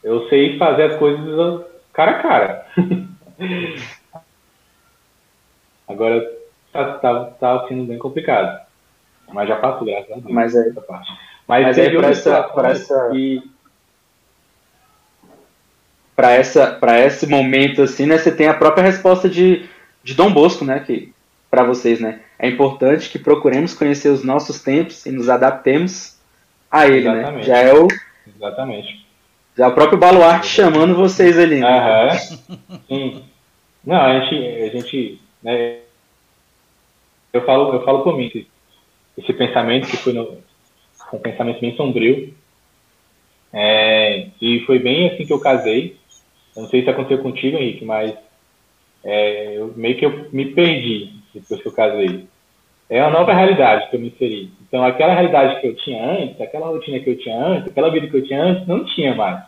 eu 0.03 0.27
sei 0.29 0.57
fazer 0.57 0.83
as 0.83 0.97
coisas 0.99 1.65
cara 1.93 2.11
a 2.11 2.21
cara. 2.21 2.65
agora 5.87 6.31
tá, 6.71 6.93
tá, 6.97 7.25
tá 7.39 7.67
sendo 7.67 7.85
bem 7.85 7.97
complicado. 7.97 8.61
Mas 9.31 9.47
já 9.47 9.55
passou, 9.57 9.85
graças 9.85 10.11
a 10.11 10.15
Deus. 10.15 10.25
Mas 10.29 10.55
é- 10.55 10.69
essa 10.69 10.81
parte. 10.81 11.11
Mas, 11.47 11.65
Mas 11.65 11.79
aí 11.79 11.89
pra 11.89 11.95
outras 11.97 12.17
essa, 12.19 12.43
pra 12.43 12.69
essa, 12.69 13.09
que- 13.11 13.43
pra 16.15 16.31
essa, 16.31 16.67
pra 16.73 16.99
esse 16.99 17.27
momento 17.27 17.81
assim, 17.81 18.05
né? 18.05 18.17
Você 18.17 18.31
tem 18.31 18.47
a 18.47 18.53
própria 18.53 18.83
resposta 18.83 19.27
de, 19.29 19.67
de 20.03 20.13
Dom 20.13 20.31
Bosco, 20.31 20.63
né? 20.63 20.79
Que 20.79 21.13
para 21.49 21.63
vocês, 21.63 21.99
né? 21.99 22.21
É 22.39 22.47
importante 22.47 23.09
que 23.09 23.19
procuremos 23.19 23.73
conhecer 23.73 24.09
os 24.09 24.23
nossos 24.23 24.61
tempos 24.61 25.05
e 25.05 25.11
nos 25.11 25.29
adaptemos 25.29 26.17
a 26.71 26.87
ele, 26.87 27.09
né? 27.09 27.19
Exatamente. 27.19 27.47
Já 27.47 27.57
é 27.57 27.73
o 27.73 27.87
Exatamente. 28.35 29.02
Já 29.57 29.65
é 29.65 29.67
o 29.67 29.73
próprio 29.73 29.99
baluarte 29.99 30.47
chamando 30.47 30.95
vocês 30.95 31.37
ali. 31.37 31.59
Né? 31.59 31.67
Aham. 31.67 32.17
Sim. 32.87 33.23
Não, 33.85 34.01
a 34.01 34.19
gente, 34.21 34.35
a 34.35 34.69
gente, 34.69 35.21
né, 35.41 35.79
eu 37.33 37.45
falo, 37.45 37.73
eu 37.73 37.83
falo 37.83 38.03
por 38.03 38.15
mim, 38.17 38.27
esse, 38.27 38.47
esse 39.17 39.33
pensamento 39.33 39.87
que 39.87 39.97
foi 39.97 40.13
no, 40.13 40.37
um 41.11 41.19
pensamento 41.19 41.59
bem 41.59 41.75
sombrio, 41.75 42.33
é, 43.51 44.29
e 44.41 44.61
foi 44.65 44.79
bem 44.79 45.09
assim 45.09 45.25
que 45.25 45.33
eu 45.33 45.39
casei. 45.39 45.97
Eu 46.55 46.63
não 46.63 46.69
sei 46.69 46.83
se 46.83 46.89
aconteceu 46.89 47.21
contigo, 47.21 47.57
Henrique, 47.57 47.85
mas 47.85 48.15
é, 49.03 49.57
eu, 49.57 49.73
meio 49.75 49.97
que 49.97 50.05
eu 50.05 50.29
me 50.31 50.45
perdi 50.53 51.13
depois 51.33 51.61
que 51.61 51.67
eu 51.67 51.71
casei. 51.71 52.27
É 52.89 53.01
uma 53.01 53.11
nova 53.11 53.33
realidade 53.33 53.89
que 53.89 53.95
eu 53.95 53.99
me 53.99 54.07
inseri. 54.09 54.51
Então, 54.67 54.83
aquela 54.83 55.13
realidade 55.13 55.59
que 55.61 55.67
eu 55.67 55.75
tinha 55.75 56.03
antes, 56.05 56.39
aquela 56.39 56.67
rotina 56.67 56.99
que 56.99 57.09
eu 57.09 57.17
tinha 57.17 57.37
antes, 57.43 57.67
aquela 57.69 57.89
vida 57.89 58.07
que 58.07 58.15
eu 58.17 58.23
tinha 58.25 58.41
antes, 58.43 58.67
não 58.67 58.85
tinha 58.85 59.15
mais. 59.15 59.41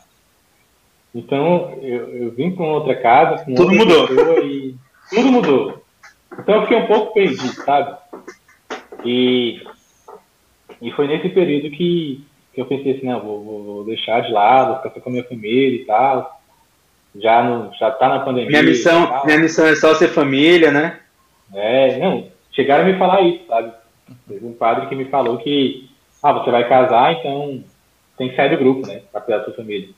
Então, 1.13 1.77
eu, 1.81 2.09
eu 2.13 2.31
vim 2.31 2.51
para 2.51 2.65
outra 2.65 2.95
casa, 2.95 3.43
com 3.45 3.53
Tudo 3.53 3.73
mudou. 3.73 4.07
e 4.43 4.75
tudo 5.09 5.31
mudou. 5.31 5.83
Então, 6.39 6.55
eu 6.55 6.61
fiquei 6.63 6.77
um 6.77 6.87
pouco 6.87 7.13
perdido, 7.13 7.53
sabe? 7.63 7.97
E, 9.05 9.61
e 10.81 10.91
foi 10.91 11.07
nesse 11.07 11.29
período 11.29 11.69
que, 11.75 12.25
que 12.53 12.59
eu 12.61 12.65
pensei 12.65 12.93
assim, 12.97 13.05
não, 13.05 13.21
vou, 13.21 13.43
vou- 13.43 13.83
deixar 13.85 14.21
de 14.21 14.31
lado, 14.31 14.67
vou 14.69 14.77
ficar 14.77 14.89
só 14.95 14.99
com 14.99 15.09
a 15.09 15.11
minha 15.13 15.23
família 15.23 15.81
e 15.81 15.85
tal. 15.85 16.41
Já, 17.17 17.43
no, 17.43 17.71
já 17.75 17.91
tá 17.91 18.09
na 18.09 18.19
pandemia. 18.19 18.49
Minha 18.49 18.63
missão, 18.63 19.21
minha 19.25 19.37
missão 19.37 19.65
é 19.67 19.75
só 19.75 19.93
ser 19.93 20.09
família, 20.09 20.69
né? 20.71 20.99
É, 21.53 21.97
não, 21.99 22.27
chegaram 22.55 22.83
a 22.83 22.87
me 22.87 22.97
falar 22.97 23.21
isso, 23.21 23.45
sabe? 23.47 23.71
Teve 24.27 24.45
um 24.45 24.53
padre 24.53 24.87
que 24.87 24.95
me 24.95 25.05
falou 25.05 25.37
que, 25.37 25.89
ah, 26.23 26.33
você 26.33 26.51
vai 26.51 26.67
casar, 26.69 27.13
então 27.13 27.63
tem 28.17 28.29
que 28.29 28.35
sair 28.35 28.49
do 28.49 28.57
grupo, 28.57 28.87
né? 28.87 29.01
Pra 29.11 29.21
cuidar 29.21 29.39
da 29.39 29.45
sua 29.45 29.53
família. 29.55 29.89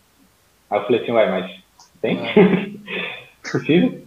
Aí 0.69 0.79
eu 0.79 0.83
falei 0.85 1.01
assim, 1.01 1.11
ué, 1.11 1.29
mas 1.29 1.51
tem? 2.01 2.19
Possível? 3.51 4.01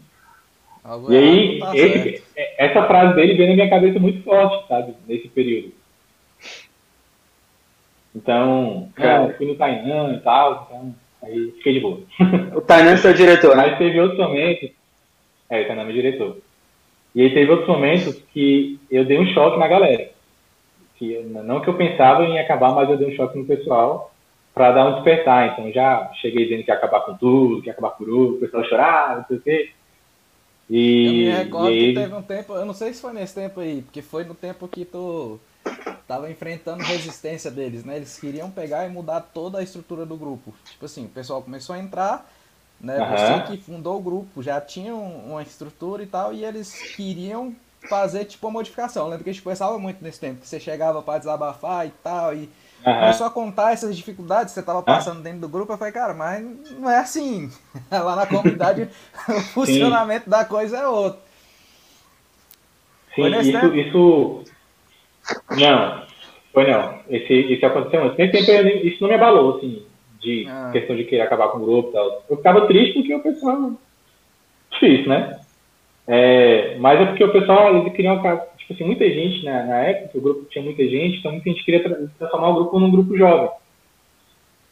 Algo 0.82 1.12
E 1.12 1.16
aí, 1.16 1.58
tá 1.58 1.76
esse- 1.76 2.22
certo. 2.34 2.54
essa 2.58 2.86
frase 2.86 3.14
dele 3.14 3.34
veio 3.34 3.48
na 3.50 3.54
minha 3.54 3.70
cabeça 3.70 3.98
muito 3.98 4.22
forte, 4.22 4.66
sabe? 4.68 4.94
Nesse 5.06 5.28
período. 5.28 5.72
Então, 8.14 8.88
Cara. 8.94 9.28
eu 9.28 9.36
fui 9.36 9.46
no 9.46 9.54
Tainan 9.54 10.14
e 10.14 10.20
tal, 10.20 10.66
então, 10.66 10.94
aí 11.22 11.52
fiquei 11.58 11.74
de 11.74 11.80
boa. 11.80 12.00
O 12.54 12.60
Tainan 12.60 12.92
é 12.92 12.96
seu 12.96 13.14
diretor, 13.14 13.54
né? 13.56 13.66
Mas 13.68 13.78
teve 13.78 14.00
outros 14.00 14.18
momentos. 14.18 14.70
É, 15.48 15.64
tá 15.64 15.74
nome 15.74 15.92
diretor. 15.92 16.38
E 17.14 17.22
aí 17.22 17.34
teve 17.34 17.50
outros 17.50 17.68
momentos 17.68 18.14
que 18.32 18.78
eu 18.90 19.04
dei 19.04 19.18
um 19.18 19.26
choque 19.32 19.58
na 19.58 19.66
galera. 19.68 20.10
Que 20.96 21.12
eu- 21.12 21.24
não 21.24 21.60
que 21.60 21.68
eu 21.68 21.74
pensava 21.76 22.24
em 22.24 22.38
acabar, 22.38 22.74
mas 22.74 22.88
eu 22.90 22.96
dei 22.96 23.12
um 23.12 23.16
choque 23.16 23.38
no 23.38 23.44
pessoal 23.46 24.12
para 24.54 24.72
dar 24.72 24.88
um 24.88 24.94
despertar. 24.94 25.52
Então 25.52 25.72
já 25.72 26.10
cheguei 26.20 26.44
dizendo 26.44 26.64
que 26.64 26.70
ia 26.70 26.76
acabar 26.76 27.00
com 27.00 27.16
tudo, 27.16 27.60
que 27.62 27.68
ia 27.68 27.72
acabar 27.72 27.90
com 27.90 28.04
tudo, 28.04 28.36
o 28.36 28.40
pessoal 28.40 28.64
chorava, 28.64 29.16
não 29.18 29.26
sei 29.26 29.36
o 29.36 29.40
quê. 29.40 29.70
Eu 30.70 30.76
E, 30.76 31.08
me 31.24 31.30
recordo 31.30 31.72
e 31.72 31.88
que 31.88 31.94
teve 31.94 32.14
um 32.14 32.22
tempo, 32.22 32.52
eu 32.54 32.64
não 32.64 32.74
sei 32.74 32.92
se 32.94 33.00
foi 33.00 33.12
nesse 33.12 33.34
tempo 33.34 33.58
aí, 33.58 33.82
porque 33.82 34.02
foi 34.02 34.22
no 34.24 34.34
tempo 34.34 34.68
que 34.68 34.84
tu 34.84 35.40
tava 36.06 36.30
enfrentando 36.30 36.82
resistência 36.84 37.50
deles, 37.50 37.84
né? 37.84 37.96
Eles 37.96 38.18
queriam 38.20 38.50
pegar 38.50 38.86
e 38.86 38.90
mudar 38.90 39.20
toda 39.20 39.58
a 39.58 39.62
estrutura 39.62 40.06
do 40.06 40.16
grupo. 40.16 40.54
Tipo 40.70 40.84
assim, 40.84 41.06
o 41.06 41.08
pessoal 41.08 41.42
começou 41.42 41.74
a 41.74 41.78
entrar, 41.78 42.30
né? 42.80 42.98
Aham. 42.98 43.16
Você 43.16 43.40
que 43.40 43.62
fundou 43.62 43.96
o 43.98 44.02
grupo 44.02 44.42
já 44.42 44.60
tinha 44.60 44.94
um- 44.94 45.32
uma 45.32 45.42
estrutura 45.42 46.02
e 46.02 46.06
tal, 46.06 46.32
e 46.32 46.44
eles 46.44 46.88
queriam 46.96 47.54
fazer 47.88 48.24
tipo 48.24 48.46
uma 48.46 48.52
modificação. 48.54 49.04
Eu 49.04 49.10
lembro 49.10 49.24
que 49.24 49.30
a 49.30 49.32
gente 49.32 49.42
conversava 49.42 49.78
muito 49.78 50.02
nesse 50.02 50.20
tempo, 50.20 50.40
que 50.40 50.48
você 50.48 50.60
chegava 50.60 51.02
pra 51.02 51.18
desabafar 51.18 51.86
e 51.86 51.90
tal, 52.02 52.34
e 52.34 52.48
aham, 52.86 53.00
começou 53.00 53.26
a 53.26 53.30
contar 53.30 53.72
essas 53.72 53.96
dificuldades 53.96 54.52
que 54.54 54.60
você 54.60 54.64
tava 54.66 54.82
passando 54.82 55.22
dentro 55.22 55.40
do 55.40 55.48
grupo, 55.48 55.72
eu 55.72 55.78
falei, 55.78 55.92
cara, 55.92 56.14
mas 56.14 56.42
não 56.78 56.90
é 56.90 56.98
assim. 56.98 57.50
Lá 57.90 58.16
na 58.16 58.26
comunidade 58.26 58.88
o 59.28 59.40
funcionamento 59.40 60.30
da 60.30 60.44
coisa 60.44 60.78
é 60.78 60.86
outro. 60.86 61.20
sim, 63.14 63.26
isso, 63.40 63.52
tempo? 63.52 63.74
isso. 63.74 64.44
Não, 65.50 66.06
foi 66.52 66.70
não. 66.70 67.00
Esse, 67.08 67.32
esse 67.52 67.64
aconteceu 67.64 68.04
antes. 68.04 68.18
Nesse 68.18 68.46
tempo 68.46 68.86
isso 68.86 69.02
não 69.02 69.08
me 69.08 69.14
abalou, 69.16 69.56
assim, 69.58 69.82
de 70.20 70.46
Ah. 70.48 70.70
questão 70.72 70.94
de 70.96 71.04
querer 71.04 71.22
acabar 71.22 71.48
com 71.48 71.58
o 71.58 71.64
grupo 71.64 71.88
e 71.90 71.92
tal. 71.92 72.24
Eu 72.28 72.36
ficava 72.36 72.66
triste 72.66 72.94
porque 72.94 73.14
o 73.14 73.20
pessoal. 73.22 73.72
Difícil, 74.72 75.08
né? 75.08 75.40
É, 76.06 76.76
mas 76.78 77.00
é 77.00 77.04
porque 77.06 77.24
o 77.24 77.32
pessoal, 77.32 77.76
eles 77.76 77.92
queriam 77.92 78.14
acabar. 78.18 78.46
Tipo 78.58 78.72
assim, 78.74 78.84
muita 78.84 79.08
gente 79.08 79.44
na, 79.44 79.64
na 79.64 79.78
época, 79.80 80.18
o 80.18 80.20
grupo 80.20 80.44
tinha 80.50 80.64
muita 80.64 80.82
gente, 80.84 81.18
então 81.18 81.32
muita 81.32 81.50
gente 81.50 81.64
queria 81.64 81.82
tra- 81.82 81.98
transformar 82.18 82.48
o 82.50 82.54
grupo 82.54 82.78
num 82.78 82.90
grupo 82.90 83.16
jovem. 83.16 83.50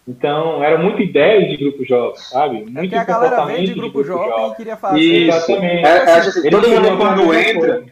Então, 0.06 0.62
eram 0.64 0.82
muita 0.82 1.02
ideias 1.02 1.50
de 1.50 1.56
grupo 1.58 1.84
jovem, 1.84 2.16
sabe? 2.16 2.56
É 2.56 2.60
Muito 2.60 2.78
porque 2.80 2.94
a 2.94 3.04
galera 3.04 3.28
veio 3.28 3.36
comportamento 3.36 3.66
de 3.66 3.74
grupo 3.74 4.04
jovem 4.04 4.50
e 4.50 4.54
queria 4.54 4.76
fazer. 4.76 5.00
Isso. 5.00 5.36
Exatamente. 5.36 5.84
É, 5.86 5.88
é, 5.88 6.10
acho 6.12 6.28
assim, 6.30 6.50
todo 6.50 6.68
mundo 6.68 6.96
quando 6.96 7.34
entra, 7.34 7.84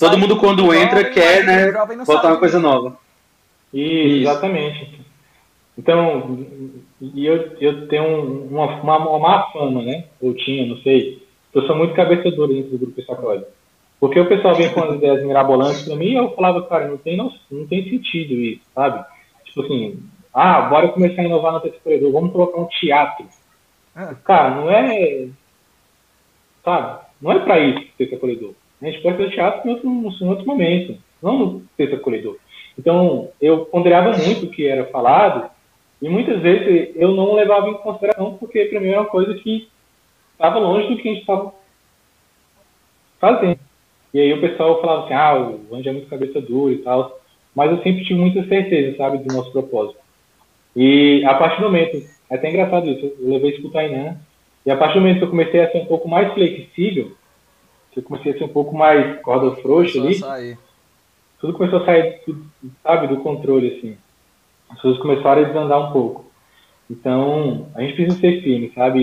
Todo 0.00 0.18
mundo 0.18 0.34
do 0.34 0.40
quando 0.40 0.62
jovem, 0.64 0.82
entra 0.82 1.02
mas 1.02 1.12
quer, 1.14 1.42
o 1.42 1.46
né, 1.46 1.72
jovem 1.72 1.98
botar 1.98 2.12
sabe 2.14 2.26
uma 2.28 2.38
coisa 2.38 2.58
nova. 2.58 2.96
Isso, 3.74 3.92
Isso. 4.06 4.30
exatamente. 4.30 4.95
Então, 5.78 6.38
e 7.00 7.26
eu, 7.26 7.52
eu 7.60 7.86
tenho 7.88 8.04
um- 8.04 8.46
uma, 8.48 8.80
uma, 8.80 9.08
uma 9.10 9.18
má 9.18 9.42
fama, 9.52 9.82
né? 9.82 10.04
Ou 10.20 10.32
tinha, 10.34 10.66
não 10.66 10.78
sei. 10.78 11.22
Eu 11.54 11.62
sou 11.66 11.76
muito 11.76 11.94
cabeça 11.94 12.30
dura 12.30 12.52
dentro 12.52 12.70
do 12.72 12.78
grupo 12.78 13.02
Sacode. 13.02 13.44
Porque 14.00 14.20
o 14.20 14.28
pessoal 14.28 14.54
vem 14.54 14.70
com 14.72 14.82
as 14.84 14.94
ideias 14.96 15.24
mirabolantes 15.24 15.82
pra 15.82 15.96
mim 15.96 16.06
e 16.08 16.14
eu 16.14 16.34
falava, 16.34 16.62
cara, 16.66 16.88
não 16.88 16.98
tem, 16.98 17.16
não, 17.16 17.32
não 17.50 17.66
tem 17.66 17.82
sentido 17.88 18.34
isso, 18.34 18.60
sabe? 18.74 19.04
Tipo 19.44 19.62
assim, 19.62 19.98
ah, 20.34 20.62
bora 20.62 20.88
começar 20.88 21.22
a 21.22 21.24
inovar 21.24 21.52
no 21.54 21.60
terceiro 21.60 21.82
corredor, 21.84 22.12
vamos 22.12 22.32
colocar 22.32 22.60
um 22.60 22.66
teatro. 22.66 23.26
Ah. 23.94 24.14
Cara, 24.22 24.54
não 24.54 24.70
é. 24.70 25.28
Sabe? 26.64 27.00
Não 27.22 27.32
é 27.32 27.38
pra 27.38 27.58
isso 27.58 27.80
o 27.80 27.96
terceiro 27.96 28.20
corredor. 28.20 28.54
A 28.82 28.86
gente 28.86 29.00
pode 29.02 29.16
fazer 29.16 29.30
teatro 29.30 29.66
em 29.68 29.72
outro, 29.72 29.88
em 29.88 30.28
outro 30.28 30.46
momento, 30.46 30.98
não 31.22 31.38
no 31.38 31.62
terceiro 31.76 32.02
corredor. 32.02 32.36
Então, 32.78 33.30
eu 33.40 33.64
ponderava 33.64 34.10
muito 34.18 34.44
o 34.46 34.50
que 34.50 34.66
era 34.66 34.84
falado 34.86 35.50
e 36.00 36.08
muitas 36.08 36.40
vezes 36.42 36.94
eu 36.96 37.12
não 37.12 37.34
levava 37.34 37.68
em 37.68 37.74
consideração 37.74 38.36
porque 38.38 38.64
para 38.66 38.80
mim 38.80 38.88
era 38.88 39.00
uma 39.00 39.08
coisa 39.08 39.34
que 39.34 39.68
estava 40.32 40.58
longe 40.58 40.88
do 40.88 40.96
que 40.96 41.08
a 41.08 41.12
gente 41.12 41.20
estava 41.20 41.54
fazendo. 43.18 43.58
E 44.12 44.20
aí 44.20 44.32
o 44.32 44.40
pessoal 44.40 44.80
falava 44.80 45.04
assim, 45.04 45.14
ah, 45.14 45.58
o 45.70 45.74
Anjo 45.74 45.88
é 45.88 45.92
muito 45.92 46.08
cabeça 46.08 46.40
dura 46.40 46.72
e 46.72 46.78
tal, 46.78 47.18
mas 47.54 47.70
eu 47.70 47.82
sempre 47.82 48.04
tive 48.04 48.20
muita 48.20 48.46
certeza, 48.46 48.96
sabe, 48.96 49.18
do 49.18 49.34
nosso 49.34 49.50
propósito. 49.52 49.98
E 50.74 51.24
a 51.24 51.34
partir 51.34 51.60
do 51.60 51.64
momento, 51.64 52.02
é 52.30 52.34
até 52.34 52.50
engraçado 52.50 52.88
isso, 52.88 53.14
eu 53.18 53.30
levei 53.30 53.50
isso 53.50 53.62
pro 53.62 53.70
Tainan, 53.70 54.16
e 54.64 54.70
a 54.70 54.76
partir 54.76 54.94
do 54.94 55.00
momento 55.00 55.18
que 55.18 55.24
eu 55.24 55.30
comecei 55.30 55.60
a 55.60 55.70
ser 55.70 55.78
um 55.78 55.86
pouco 55.86 56.08
mais 56.08 56.32
flexível, 56.34 57.12
que 57.92 58.00
eu 58.00 58.02
comecei 58.02 58.32
a 58.32 58.38
ser 58.38 58.44
um 58.44 58.48
pouco 58.48 58.76
mais 58.76 59.20
corda 59.20 59.56
frouxa 59.56 60.00
Só 60.18 60.32
ali, 60.32 60.58
tudo 61.40 61.54
começou 61.54 61.80
a 61.80 61.84
sair, 61.84 62.20
sabe, 62.82 63.06
do 63.06 63.18
controle, 63.18 63.76
assim. 63.76 63.96
As 64.70 64.80
coisas 64.80 65.00
começaram 65.00 65.42
a 65.42 65.46
desandar 65.46 65.88
um 65.88 65.92
pouco. 65.92 66.26
Então, 66.90 67.68
a 67.74 67.82
gente 67.82 67.94
precisa 67.94 68.18
ser 68.18 68.42
firme, 68.42 68.72
sabe? 68.74 69.00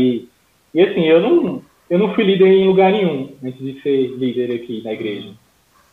E, 0.74 0.80
e, 0.80 0.82
assim, 0.82 1.06
eu 1.06 1.22
não, 1.22 1.62
eu 1.90 2.00
não 2.00 2.14
fui 2.14 2.24
líder 2.24 2.48
em 2.48 2.68
lugar 2.68 2.92
nenhum 2.92 3.34
antes 3.44 3.60
de 3.60 3.82
ser 3.82 4.08
líder 4.18 4.56
aqui 4.56 4.82
na 4.84 4.94
igreja. 4.94 5.32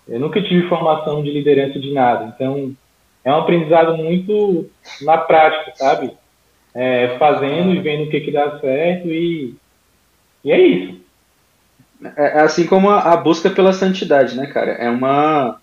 Eu 0.09 0.19
nunca 0.19 0.43
tive 0.43 0.69
formação 0.69 1.23
de 1.23 1.31
liderança 1.31 1.79
de 1.79 1.93
nada. 1.93 2.33
Então, 2.35 2.75
é 3.25 3.33
um 3.33 3.39
aprendizado 3.39 3.97
muito 3.97 4.69
na 5.03 5.19
prática, 5.19 5.73
sabe? 5.77 6.13
É, 6.75 7.17
fazendo 7.19 7.75
e 7.75 7.81
vendo 7.81 8.05
o 8.05 8.11
que, 8.11 8.21
que 8.21 8.31
dá 8.31 8.59
certo 8.61 9.09
e, 9.09 9.55
e 10.45 10.53
é 10.53 10.61
isso. 10.61 11.01
É, 12.17 12.39
é 12.39 12.41
assim 12.41 12.67
como 12.67 12.89
a, 12.89 13.13
a 13.13 13.17
busca 13.17 13.51
pela 13.51 13.73
santidade, 13.73 14.37
né, 14.37 14.47
cara? 14.47 14.73
É 14.73 14.89
uma, 14.89 15.60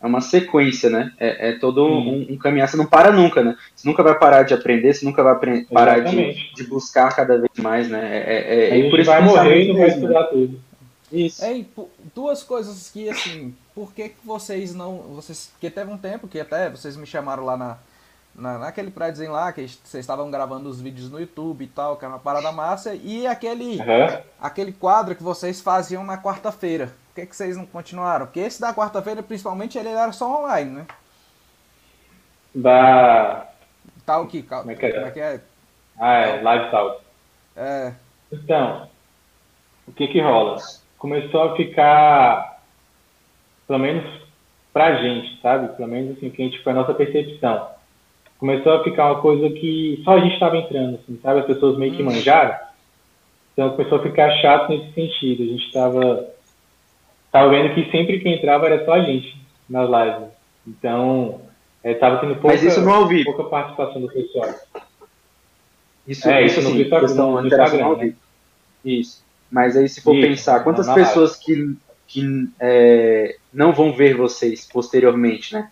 é 0.00 0.06
uma 0.06 0.20
sequência, 0.20 0.88
né? 0.88 1.12
É, 1.18 1.50
é 1.50 1.52
todo 1.58 1.84
um, 1.84 2.26
um 2.30 2.38
caminhar. 2.38 2.68
Você 2.68 2.76
não 2.76 2.86
para 2.86 3.10
nunca, 3.10 3.42
né? 3.42 3.56
Você 3.74 3.88
nunca 3.88 4.02
vai 4.02 4.16
parar 4.16 4.44
de 4.44 4.54
aprender, 4.54 4.94
você 4.94 5.04
nunca 5.04 5.22
vai 5.22 5.64
parar 5.70 6.00
de, 6.00 6.52
de 6.54 6.64
buscar 6.64 7.14
cada 7.14 7.36
vez 7.36 7.50
mais, 7.58 7.88
né? 7.88 8.00
É, 8.00 8.18
é, 8.18 8.70
é, 8.70 8.78
e 8.78 8.82
gente 8.82 8.90
por 8.90 9.00
isso 9.00 9.10
vai 9.10 9.22
morrer 9.22 9.64
e 9.64 9.68
não 9.68 9.76
vai 9.76 9.88
né? 9.88 9.94
estudar 9.94 10.24
tudo. 10.24 10.60
Isso. 11.10 11.44
É, 11.44 11.64
duas 12.14 12.42
coisas 12.42 12.90
que, 12.90 13.08
assim, 13.08 13.54
por 13.74 13.92
que, 13.92 14.10
que 14.10 14.16
vocês 14.24 14.74
não. 14.74 14.98
Vocês, 15.16 15.50
que 15.60 15.68
teve 15.70 15.90
um 15.90 15.98
tempo 15.98 16.28
que 16.28 16.38
até 16.38 16.70
vocês 16.70 16.96
me 16.96 17.06
chamaram 17.06 17.44
lá 17.44 17.56
na, 17.56 17.78
na, 18.34 18.58
naquele 18.58 18.90
prédiozinho 18.90 19.32
lá, 19.32 19.52
que 19.52 19.62
vocês 19.62 20.02
estavam 20.02 20.30
gravando 20.30 20.68
os 20.68 20.80
vídeos 20.80 21.10
no 21.10 21.18
YouTube 21.18 21.64
e 21.64 21.68
tal, 21.68 21.96
que 21.96 22.04
era 22.04 22.14
uma 22.14 22.20
parada 22.20 22.52
massa, 22.52 22.94
e 22.94 23.26
aquele, 23.26 23.80
Aham. 23.80 24.20
aquele 24.40 24.72
quadro 24.72 25.16
que 25.16 25.22
vocês 25.22 25.60
faziam 25.60 26.04
na 26.04 26.18
quarta-feira. 26.18 26.92
Que, 27.18 27.26
que 27.26 27.34
vocês 27.34 27.56
não 27.56 27.66
continuaram? 27.66 28.26
Porque 28.26 28.38
esse 28.38 28.60
da 28.60 28.72
quarta-feira, 28.72 29.24
principalmente, 29.24 29.76
ele 29.76 29.88
era 29.88 30.12
só 30.12 30.40
online, 30.40 30.70
né? 30.70 30.86
Da. 32.54 33.48
Tal 34.06 34.28
que. 34.28 34.40
Como 34.40 34.60
Como 34.60 34.70
é 34.70 34.76
que 34.76 34.86
é? 34.86 34.92
Como 34.92 35.06
é 35.06 35.10
que 35.10 35.20
é? 35.20 35.40
Ah, 35.98 36.14
é, 36.14 36.40
live 36.40 36.70
talk. 36.70 37.02
É, 37.56 37.92
Então, 38.32 38.88
o 39.88 39.92
que 39.92 40.06
que 40.06 40.20
rola? 40.20 40.58
Começou 40.96 41.42
a 41.42 41.56
ficar, 41.56 42.62
pelo 43.66 43.80
menos 43.80 44.04
pra 44.72 45.02
gente, 45.02 45.40
sabe? 45.42 45.74
Pelo 45.76 45.88
menos 45.88 46.16
assim, 46.16 46.30
que 46.30 46.40
a 46.40 46.44
gente 46.44 46.62
foi 46.62 46.72
a 46.72 46.76
nossa 46.76 46.94
percepção. 46.94 47.68
Começou 48.38 48.74
a 48.74 48.84
ficar 48.84 49.06
uma 49.12 49.20
coisa 49.20 49.50
que 49.50 50.00
só 50.04 50.12
a 50.12 50.20
gente 50.20 50.34
estava 50.34 50.56
entrando, 50.56 51.00
assim, 51.02 51.18
sabe? 51.20 51.40
As 51.40 51.46
pessoas 51.46 51.76
meio 51.76 51.96
que 51.96 52.02
manjaram. 52.02 52.56
Então 53.54 53.70
começou 53.70 53.98
a 53.98 54.02
ficar 54.02 54.30
chato 54.36 54.68
nesse 54.68 54.92
sentido. 54.92 55.42
A 55.42 55.46
gente 55.46 55.66
estava 55.66 56.37
tava 57.30 57.50
vendo 57.50 57.74
que 57.74 57.90
sempre 57.90 58.20
que 58.20 58.28
entrava 58.28 58.66
era 58.66 58.84
só 58.84 58.92
a 58.94 59.02
gente 59.02 59.36
nas 59.68 59.88
lives. 59.88 60.28
Então, 60.66 61.40
estava 61.84 62.18
tendo 62.18 62.34
pouca, 62.36 62.48
Mas 62.48 62.62
isso 62.62 62.80
no 62.80 62.90
ao 62.92 63.06
vivo. 63.06 63.24
pouca 63.24 63.44
participação 63.44 64.00
do 64.00 64.08
pessoal. 64.08 64.54
Isso, 66.06 66.28
É, 66.28 66.44
isso 66.44 66.60
isso 66.60 66.68
no 66.68 66.74
sim, 66.74 66.82
Instagram, 66.82 67.06
questão 67.06 67.32
no 67.32 67.46
interação 67.46 67.96
né? 67.96 68.14
Isso. 68.84 69.22
Mas 69.50 69.76
aí 69.76 69.88
se 69.88 70.00
for 70.00 70.14
Isso, 70.14 70.28
pensar, 70.28 70.64
quantas 70.64 70.88
pessoas 70.92 71.36
que, 71.36 71.76
que 72.06 72.48
é, 72.60 73.36
não 73.52 73.72
vão 73.72 73.92
ver 73.92 74.16
vocês 74.16 74.66
posteriormente, 74.66 75.54
né? 75.54 75.70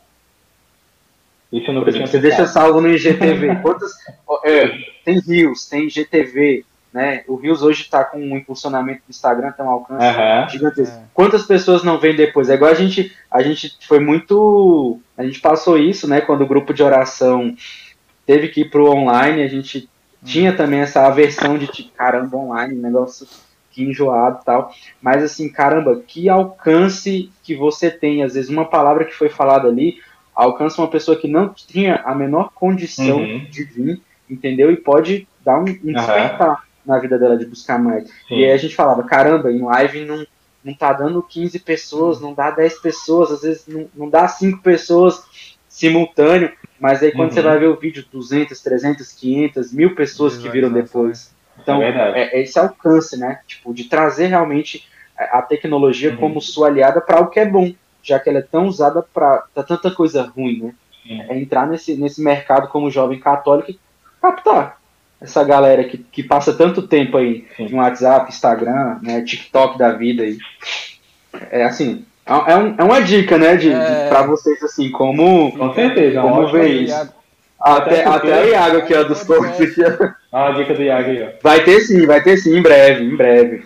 Isso 1.52 1.70
eu 1.70 1.74
nunca 1.74 1.84
Por 1.84 1.88
exemplo, 1.90 2.08
você 2.08 2.18
deixa 2.18 2.46
salvo 2.46 2.80
no 2.80 2.88
IGTV. 2.88 3.56
Quantas, 3.62 3.92
é, 4.44 4.68
tem 5.04 5.20
Rios, 5.20 5.66
tem 5.66 5.88
GTV, 5.88 6.64
né? 6.96 7.22
O 7.28 7.36
Rios 7.36 7.62
hoje 7.62 7.82
está 7.82 8.02
com 8.02 8.16
um 8.18 8.38
impulsionamento 8.38 9.00
do 9.06 9.10
Instagram, 9.10 9.52
tem 9.52 9.64
um 9.66 9.68
alcance 9.68 10.02
Aham. 10.06 10.48
gigantesco. 10.48 10.96
É. 10.96 11.02
Quantas 11.12 11.42
pessoas 11.44 11.84
não 11.84 12.00
vêm 12.00 12.16
depois? 12.16 12.48
É 12.48 12.54
igual 12.54 12.70
a 12.70 12.74
gente, 12.74 13.14
a 13.30 13.42
gente 13.42 13.76
foi 13.86 14.00
muito, 14.00 14.98
a 15.16 15.22
gente 15.22 15.38
passou 15.40 15.76
isso, 15.76 16.08
né? 16.08 16.22
Quando 16.22 16.40
o 16.40 16.46
grupo 16.46 16.72
de 16.72 16.82
oração 16.82 17.54
teve 18.24 18.48
que 18.48 18.62
ir 18.62 18.70
pro 18.70 18.90
online, 18.90 19.42
a 19.42 19.48
gente 19.48 19.90
tinha 20.24 20.56
também 20.56 20.80
essa 20.80 21.06
aversão 21.06 21.58
de 21.58 21.66
tipo, 21.66 21.90
caramba, 21.92 22.34
online, 22.38 22.74
negócio 22.74 23.26
que 23.70 23.84
enjoado 23.84 24.38
e 24.40 24.44
tal. 24.46 24.72
Mas 25.02 25.22
assim, 25.22 25.50
caramba, 25.50 26.00
que 26.06 26.30
alcance 26.30 27.30
que 27.44 27.54
você 27.54 27.90
tem, 27.90 28.22
às 28.22 28.32
vezes 28.32 28.48
uma 28.48 28.64
palavra 28.64 29.04
que 29.04 29.12
foi 29.12 29.28
falada 29.28 29.68
ali 29.68 29.98
alcança 30.34 30.80
uma 30.80 30.88
pessoa 30.88 31.16
que 31.16 31.28
não 31.28 31.50
tinha 31.50 31.96
a 32.06 32.14
menor 32.14 32.50
condição 32.54 33.18
Uhum. 33.18 33.44
de 33.50 33.64
vir, 33.64 34.00
entendeu? 34.30 34.70
E 34.70 34.76
pode 34.76 35.28
dar 35.44 35.58
um, 35.58 35.64
um 35.64 35.92
despertar 35.92 36.65
na 36.86 36.98
vida 36.98 37.18
dela 37.18 37.36
de 37.36 37.46
buscar 37.46 37.78
mais. 37.78 38.04
Sim. 38.28 38.36
E 38.38 38.44
aí 38.44 38.52
a 38.52 38.56
gente 38.56 38.74
falava, 38.74 39.02
caramba, 39.04 39.50
em 39.50 39.62
live 39.62 40.04
não, 40.04 40.26
não 40.64 40.74
tá 40.74 40.92
dando 40.92 41.22
15 41.22 41.58
pessoas, 41.60 42.20
não 42.20 42.32
dá 42.34 42.50
10 42.50 42.80
pessoas, 42.80 43.30
às 43.32 43.42
vezes 43.42 43.66
não, 43.66 43.88
não 43.94 44.08
dá 44.10 44.26
5 44.28 44.62
pessoas 44.62 45.22
simultâneo, 45.68 46.52
mas 46.80 47.02
aí 47.02 47.12
quando 47.12 47.28
Uhum. 47.30 47.34
você 47.34 47.42
vai 47.42 47.58
ver 47.58 47.66
o 47.68 47.76
vídeo, 47.76 48.04
200, 48.10 48.60
300, 48.62 49.12
500, 49.12 49.72
mil 49.72 49.94
pessoas 49.94 50.36
que 50.36 50.48
viram 50.48 50.72
depois. 50.72 51.34
Então, 51.60 51.82
É 51.82 51.90
verdade. 51.90 52.18
é, 52.18 52.36
é 52.38 52.42
esse 52.42 52.58
alcance, 52.58 53.16
né? 53.18 53.40
Tipo, 53.46 53.72
de 53.74 53.84
trazer 53.84 54.26
realmente 54.26 54.84
a 55.18 55.40
tecnologia 55.42 56.10
Uhum. 56.10 56.16
como 56.18 56.40
sua 56.40 56.68
aliada 56.68 57.00
para 57.00 57.20
o 57.20 57.28
que 57.28 57.40
é 57.40 57.46
bom, 57.46 57.72
já 58.02 58.18
que 58.20 58.28
ela 58.28 58.38
é 58.38 58.42
tão 58.42 58.66
usada 58.66 59.02
para 59.02 59.44
tanta 59.66 59.90
coisa 59.90 60.22
ruim, 60.22 60.62
né? 60.62 60.74
Sim. 61.02 61.22
É 61.22 61.38
entrar 61.38 61.66
nesse, 61.66 61.96
nesse 61.96 62.22
mercado 62.22 62.68
como 62.68 62.90
jovem 62.90 63.18
católico 63.18 63.70
e 63.70 63.78
captar 64.20 64.78
essa 65.26 65.44
galera 65.44 65.84
que, 65.84 65.98
que 65.98 66.22
passa 66.22 66.52
tanto 66.54 66.82
tempo 66.86 67.16
aí 67.18 67.44
Sim. 67.56 67.68
no 67.68 67.78
WhatsApp, 67.78 68.30
Instagram, 68.30 68.98
né, 69.02 69.22
TikTok 69.22 69.76
da 69.76 69.92
vida 69.92 70.22
aí. 70.22 70.38
É 71.50 71.64
assim, 71.64 72.04
é, 72.24 72.52
é 72.52 72.56
um- 72.56 72.74
é 72.78 72.84
uma 72.84 73.00
dica, 73.02 73.36
né, 73.36 73.56
de, 73.56 73.70
É. 73.72 74.04
de, 74.04 74.08
pra 74.08 74.22
vocês, 74.22 74.62
assim, 74.62 74.90
como, 74.90 75.52
Com 75.56 75.74
certeza, 75.74 76.18
é 76.18 76.22
uma 76.22 76.36
como 76.36 76.48
ver 76.52 76.68
dica. 76.68 76.82
isso. 76.82 76.94
Iago, 76.94 77.12
Até, 77.58 78.04
Até 78.04 78.04
até 78.04 78.32
a 78.34 78.44
Iago 78.44 78.76
aqui, 78.78 78.94
ó, 78.94 79.02
dos 79.02 79.22
corpos 79.24 79.60
aqui. 79.60 79.80
Olha 79.82 80.14
a 80.32 80.50
dica 80.52 80.74
do 80.74 80.82
Iago 80.82 81.10
aí, 81.10 81.22
ó. 81.24 81.28
Vai 81.42 81.64
ter 81.64 81.80
sim, 81.80 82.06
vai 82.06 82.22
ter 82.22 82.36
sim, 82.36 82.56
em 82.56 82.62
breve, 82.62 83.04
em 83.04 83.16
breve. 83.16 83.64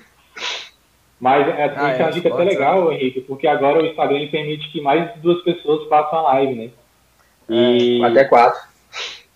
Mas 1.21 1.47
é, 1.49 1.75
Ah, 1.77 1.91
é, 1.91 2.03
uma 2.05 2.13
dica 2.13 2.33
até 2.33 2.45
legal, 2.45 2.91
Henrique, 2.93 3.21
porque 3.21 3.47
agora 3.47 3.83
o 3.83 3.87
Instagram 3.87 4.27
permite 4.29 4.71
que 4.73 4.81
mais 4.81 5.13
de 5.13 5.21
duas 5.21 5.43
pessoas 5.43 5.87
façam 5.89 6.21
a 6.21 6.23
live, 6.35 6.55
né? 6.55 6.69
E 7.49 8.03
Até 8.03 8.25
quatro. 8.25 8.61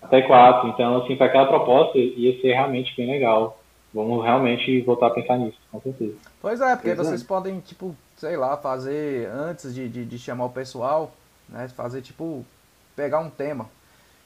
Até 0.05 0.21
quatro. 0.21 0.69
Então, 0.69 1.03
assim, 1.03 1.15
para 1.15 1.27
aquela 1.27 1.47
proposta 1.47 1.97
ia 1.97 2.39
ser 2.41 2.53
realmente 2.53 2.95
bem 2.95 3.07
legal. 3.07 3.59
Vamos 3.93 4.23
realmente 4.23 4.81
voltar 4.81 5.07
a 5.07 5.11
pensar 5.11 5.37
nisso, 5.37 5.57
com 5.71 5.79
certeza. 5.81 6.15
Pois 6.41 6.59
é, 6.59 6.75
porque 6.75 6.93
Pois 6.93 6.99
é. 6.99 7.09
vocês 7.09 7.23
podem, 7.23 7.59
tipo, 7.61 7.95
sei 8.17 8.35
lá, 8.35 8.57
fazer 8.57 9.29
antes 9.29 9.73
de, 9.73 9.87
de, 9.87 10.05
de 10.05 10.19
chamar 10.19 10.45
o 10.45 10.49
pessoal, 10.49 11.11
né? 11.47 11.67
Fazer 11.69 12.01
tipo, 12.01 12.45
pegar 12.95 13.19
um 13.19 13.29
tema. 13.29 13.69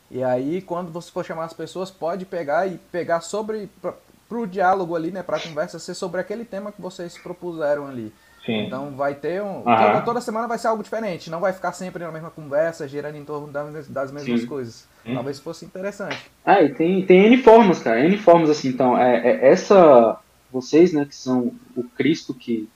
E 0.10 0.24
aí, 0.24 0.62
quando 0.62 0.92
você 0.92 1.12
for 1.12 1.24
chamar 1.24 1.46
as 1.46 1.54
pessoas, 1.54 1.92
pode 1.92 2.26
pegar 2.26 2.68
e 2.68 2.78
pegar 2.92 3.22
sobre. 3.22 3.70
Pra, 3.82 3.94
pro 4.28 4.46
diálogo 4.46 4.96
ali, 4.96 5.12
né? 5.12 5.24
Pra 5.24 5.40
conversa 5.40 5.80
ser 5.80 5.96
sobre 5.96 6.22
aquele 6.22 6.46
tema 6.46 6.72
que 6.72 6.82
vocês 6.82 7.18
propuseram 7.18 7.88
ali. 7.88 8.14
Sim. 8.46 8.66
Então 8.66 8.92
vai 8.92 9.16
ter 9.16 9.42
um. 9.42 9.68
Aham. 9.68 9.92
Toda, 9.92 10.02
toda 10.02 10.22
semana 10.22 10.48
vai 10.48 10.58
ser 10.58 10.68
algo 10.68 10.84
diferente. 10.84 11.30
Não 11.30 11.40
vai 11.40 11.54
ficar 11.54 11.72
sempre 11.74 12.04
na 12.04 12.12
mesma 12.12 12.30
conversa, 12.30 12.88
girando 12.88 13.16
em 13.16 13.26
torno 13.26 13.48
das, 13.48 13.88
das 13.88 14.12
mesmas 14.12 14.42
Sim. 14.42 14.48
coisas. 14.48 14.88
Hum. 15.06 15.16
Talvez 15.16 15.40
fosse 15.40 15.66
interessante. 15.66 16.32
Ah, 16.46 16.62
e 16.62 16.74
tem, 16.74 17.06
tem 17.06 17.26
N 17.26 17.38
formas, 17.38 17.80
cara, 17.80 18.04
N 18.06 18.18
formas, 18.18 18.50
assim, 18.50 18.70
então, 18.70 18.98
é, 18.98 19.28
é 19.28 19.50
essa, 19.50 20.18
vocês, 20.52 20.94
né, 20.94 21.06
que 21.06 21.16
são 21.16 21.54
o 21.76 21.84
Cristo 21.84 22.34
que, 22.34 22.68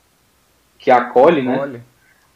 que 0.80 0.92
acolhe, 0.92 1.42
né, 1.42 1.58
Olha. 1.60 1.94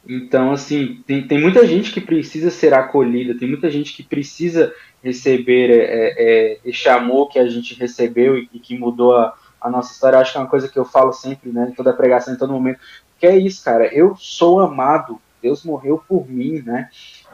Então, 0.09 0.51
assim, 0.53 1.03
tem, 1.05 1.27
tem 1.27 1.39
muita 1.39 1.67
gente 1.67 1.91
que 1.91 1.99
precisa 1.99 2.49
ser 2.49 2.73
acolhida, 2.73 3.37
tem 3.37 3.47
muita 3.47 3.69
gente 3.69 3.93
que 3.93 4.01
precisa 4.01 4.73
receber 5.03 5.69
é, 5.69 6.13
é, 6.17 6.59
esse 6.63 6.87
amor 6.87 7.27
que 7.27 7.37
a 7.37 7.47
gente 7.47 7.75
recebeu 7.75 8.37
e, 8.37 8.49
e 8.53 8.59
que 8.59 8.77
mudou 8.77 9.17
a, 9.17 9.35
a, 9.59 9.69
nossa 9.69 9.91
história. 9.91 10.17
Acho 10.17 10.31
que 10.31 10.37
é 10.37 10.41
uma 10.41 10.49
coisa 10.49 10.69
que 10.69 10.79
eu 10.79 10.85
falo 10.85 11.11
sempre, 11.11 11.51
né, 11.51 11.67
em 11.69 11.75
toda 11.75 11.91
pregação, 11.91 12.33
em 12.33 12.37
todo 12.37 12.53
momento, 12.53 12.79
que 13.19 13.27
é 13.27 13.37
isso, 13.37 13.63
cara. 13.63 13.85
Eu 13.93 14.15
sou 14.15 14.59
amado, 14.59 15.19
Deus 15.41 15.63
morreu 15.63 16.03
por 16.07 16.29
mim, 16.29 16.61
né? 16.65 16.89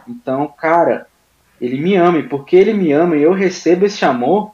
Então, 0.07 0.47
cara, 0.47 1.07
ele 1.59 1.79
me 1.79 1.95
ama, 1.95 2.19
e 2.19 2.23
porque 2.23 2.55
ele 2.55 2.73
me 2.73 2.91
ama 2.91 3.15
e 3.15 3.23
eu 3.23 3.33
recebo 3.33 3.85
esse 3.85 4.03
amor, 4.03 4.51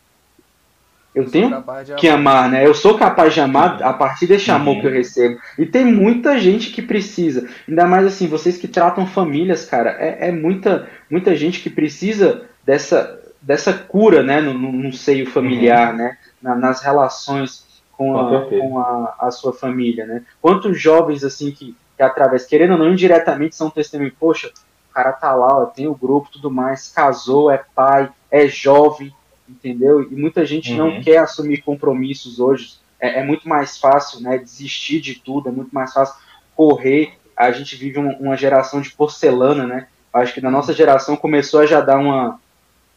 eu 1.13 1.29
tenho 1.29 1.63
que 1.97 2.07
amar, 2.07 2.49
né? 2.49 2.65
Eu 2.65 2.73
sou 2.73 2.97
capaz 2.97 3.33
de 3.33 3.41
amar 3.41 3.81
a 3.81 3.91
partir 3.91 4.27
desse 4.27 4.51
amor 4.51 4.75
uhum. 4.75 4.81
que 4.81 4.87
eu 4.87 4.91
recebo. 4.91 5.39
E 5.57 5.65
tem 5.65 5.83
muita 5.83 6.39
gente 6.39 6.71
que 6.71 6.81
precisa. 6.81 7.49
Ainda 7.67 7.87
mais 7.87 8.05
assim, 8.05 8.27
vocês 8.27 8.57
que 8.57 8.67
tratam 8.67 9.07
famílias, 9.07 9.65
cara, 9.65 9.97
é, 9.99 10.29
é 10.29 10.31
muita, 10.31 10.87
muita 11.09 11.35
gente 11.35 11.61
que 11.61 11.69
precisa 11.69 12.45
dessa, 12.63 13.19
dessa 13.41 13.73
cura, 13.73 14.21
né? 14.21 14.39
No, 14.39 14.53
no, 14.53 14.71
no 14.71 14.93
seio 14.93 15.25
familiar, 15.25 15.91
uhum. 15.91 15.97
né? 15.97 16.17
Na, 16.41 16.55
nas 16.55 16.83
relações 16.83 17.65
com, 17.99 18.17
a, 18.17 18.45
com 18.45 18.79
a, 18.79 19.15
a, 19.19 19.29
sua 19.29 19.51
família, 19.51 20.05
né? 20.05 20.23
Quantos 20.41 20.79
jovens, 20.79 21.21
assim, 21.21 21.51
que, 21.51 21.75
que 21.97 22.01
através, 22.01 22.45
querendo 22.45 22.71
ou 22.71 22.77
não, 22.77 22.93
indiretamente 22.93 23.57
são 23.57 23.69
testemunho, 23.69 24.13
poxa, 24.17 24.47
o 24.89 24.93
cara 24.93 25.11
tá 25.11 25.35
lá, 25.35 25.63
ó, 25.63 25.65
tem 25.65 25.85
o 25.85 25.93
grupo, 25.93 26.29
tudo 26.31 26.49
mais, 26.49 26.89
casou, 26.89 27.51
é 27.51 27.61
pai, 27.75 28.09
é 28.31 28.47
jovem, 28.47 29.13
entendeu? 29.49 30.01
E 30.01 30.15
muita 30.15 30.45
gente 30.45 30.71
uhum. 30.71 30.77
não 30.77 31.01
quer 31.01 31.17
assumir 31.17 31.61
compromissos 31.61 32.39
hoje. 32.39 32.75
É, 33.01 33.19
é, 33.19 33.23
muito 33.23 33.49
mais 33.49 33.77
fácil, 33.77 34.21
né, 34.21 34.37
desistir 34.37 35.01
de 35.01 35.15
tudo, 35.15 35.49
é 35.49 35.51
muito 35.51 35.75
mais 35.75 35.91
fácil 35.91 36.15
correr. 36.55 37.17
A 37.35 37.51
gente 37.51 37.75
vive 37.75 37.99
uma, 37.99 38.15
uma 38.15 38.37
geração 38.37 38.79
de 38.79 38.91
porcelana, 38.91 39.67
né? 39.67 39.87
Acho 40.13 40.33
que 40.33 40.41
na 40.41 40.49
nossa 40.49 40.71
geração 40.71 41.17
começou 41.17 41.59
a 41.59 41.65
já 41.65 41.81
dar 41.81 41.97
uma, 41.97 42.39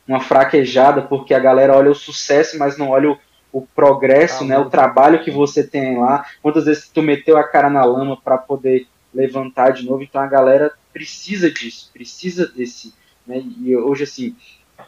uma 0.07 0.21
fraquejada, 0.21 1.03
porque 1.03 1.35
a 1.35 1.41
galera 1.41 1.77
olha 1.77 1.91
o 1.91 1.95
sucesso, 1.95 2.57
mas 2.57 2.79
não 2.79 2.91
olha 2.91 3.11
o, 3.11 3.19
o 3.53 3.61
progresso, 3.61 4.45
ah, 4.45 4.47
né? 4.47 4.59
O 4.59 4.71
trabalho 4.71 5.23
que 5.23 5.31
você 5.31 5.63
tem 5.63 5.99
lá. 5.99 6.25
Quantas 6.41 6.65
vezes 6.65 6.89
tu 6.89 7.03
meteu 7.03 7.37
a 7.37 7.45
cara 7.45 7.69
na 7.69 7.85
lama 7.85 8.17
para 8.17 8.39
poder 8.39 8.87
levantar 9.15 9.71
de 9.71 9.85
novo? 9.85 10.03
Então 10.03 10.21
a 10.21 10.27
galera 10.27 10.73
precisa 10.93 11.51
disso, 11.51 11.91
precisa 11.93 12.47
desse. 12.47 12.95
Né? 13.27 13.43
E 13.61 13.77
hoje, 13.77 14.05
assim, 14.05 14.35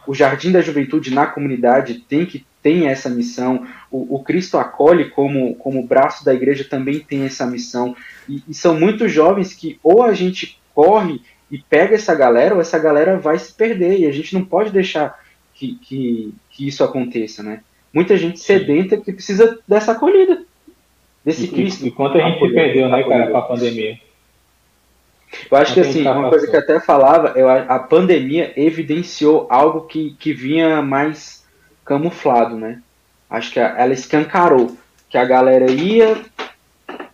o 0.06 0.14
Jardim 0.14 0.50
da 0.50 0.62
Juventude 0.62 1.12
na 1.12 1.26
comunidade 1.26 1.94
tem 2.08 2.24
que 2.24 2.46
tem 2.62 2.88
essa 2.88 3.10
missão, 3.10 3.66
o, 3.90 4.16
o, 4.16 4.24
Cristo 4.24 4.56
acolhe 4.56 5.10
como, 5.10 5.54
como 5.56 5.86
braço 5.86 6.24
da 6.24 6.32
igreja 6.32 6.64
também 6.64 6.98
tem 6.98 7.26
essa 7.26 7.44
missão, 7.44 7.94
e, 8.26 8.42
e, 8.48 8.54
são 8.54 8.80
muitos 8.80 9.12
jovens 9.12 9.52
que 9.52 9.78
ou 9.82 10.02
a 10.02 10.14
gente 10.14 10.58
corre 10.74 11.20
e 11.50 11.58
pega 11.58 11.94
essa 11.94 12.14
galera, 12.14 12.54
ou 12.54 12.62
essa 12.62 12.78
galera 12.78 13.18
vai 13.18 13.38
se 13.38 13.52
perder, 13.52 14.00
e 14.00 14.06
a 14.06 14.10
gente 14.10 14.32
não 14.32 14.42
pode 14.42 14.70
deixar 14.70 15.22
que, 15.52 15.74
que, 15.74 16.34
que 16.48 16.66
isso 16.66 16.82
aconteça, 16.82 17.42
né? 17.42 17.60
Muita 17.94 18.16
gente 18.16 18.40
sedenta 18.40 18.96
que 18.96 19.12
precisa 19.12 19.60
dessa 19.68 19.92
acolhida, 19.92 20.42
desse 21.24 21.44
e, 21.44 21.48
Cristo. 21.48 21.86
E 21.86 21.90
quanto 21.92 22.18
a 22.18 22.28
gente 22.28 22.44
se 22.44 22.52
perdeu, 22.52 22.88
né, 22.88 23.04
cara, 23.04 23.30
com 23.30 23.36
a 23.36 23.42
pandemia. 23.42 23.98
Eu 25.50 25.56
acho 25.56 25.74
que 25.74 25.80
assim, 25.80 26.02
uma 26.02 26.28
coisa 26.28 26.48
que 26.48 26.56
eu 26.56 26.60
até 26.60 26.80
falava, 26.80 27.32
eu, 27.38 27.48
a 27.48 27.78
pandemia 27.78 28.52
evidenciou 28.56 29.46
algo 29.48 29.82
que, 29.82 30.16
que 30.18 30.32
vinha 30.32 30.82
mais 30.82 31.44
camuflado, 31.84 32.56
né? 32.56 32.82
Acho 33.30 33.52
que 33.52 33.60
ela 33.60 33.92
escancarou 33.92 34.76
que 35.08 35.18
a 35.18 35.24
galera 35.24 35.70
ia 35.70 36.16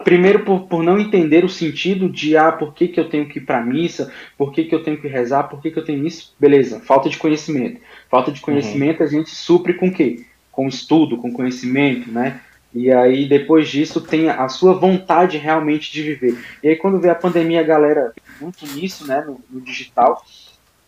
primeiro 0.05 0.44
por, 0.44 0.62
por 0.62 0.82
não 0.82 0.98
entender 0.98 1.44
o 1.44 1.48
sentido 1.48 2.09
de 2.09 2.36
ah, 2.36 2.51
por 2.51 2.74
que, 2.74 2.89
que 2.89 2.98
eu 2.98 3.09
tenho 3.09 3.27
que 3.27 3.39
ir 3.39 3.43
para 3.43 3.62
missa, 3.62 4.12
por 4.36 4.52
que, 4.52 4.65
que 4.65 4.74
eu 4.74 4.82
tenho 4.82 4.98
que 4.98 5.09
rezar, 5.09 5.44
por 5.44 5.61
que, 5.61 5.70
que 5.70 5.78
eu 5.78 5.85
tenho 5.85 6.07
isso, 6.07 6.35
beleza, 6.39 6.81
falta 6.81 7.09
de 7.09 7.19
conhecimento. 7.19 7.81
Falta 8.09 8.32
de 8.32 8.40
conhecimento 8.40 9.01
uhum. 9.01 9.07
a 9.07 9.09
gente 9.09 9.31
supre 9.31 9.74
com 9.74 9.89
o 9.89 9.93
quê? 9.93 10.24
Com 10.51 10.68
estudo, 10.68 11.16
com 11.16 11.32
conhecimento, 11.32 12.10
né? 12.10 12.40
E 12.72 12.90
aí, 12.90 13.28
depois 13.28 13.68
disso, 13.68 14.01
tem 14.01 14.28
a 14.31 14.48
sua 14.48 14.74
vontade 14.74 15.39
realmente 15.39 15.93
de 15.93 16.02
viver. 16.02 16.39
E 16.62 16.68
aí, 16.68 16.77
quando 16.77 17.01
veio 17.01 17.12
a 17.12 17.16
pandemia, 17.16 17.60
a 17.60 17.64
galera, 17.64 18.12
muito 18.40 18.64
nisso, 18.66 19.06
né, 19.06 19.22
no, 19.27 19.40
no 19.51 19.60
digital, 19.60 20.24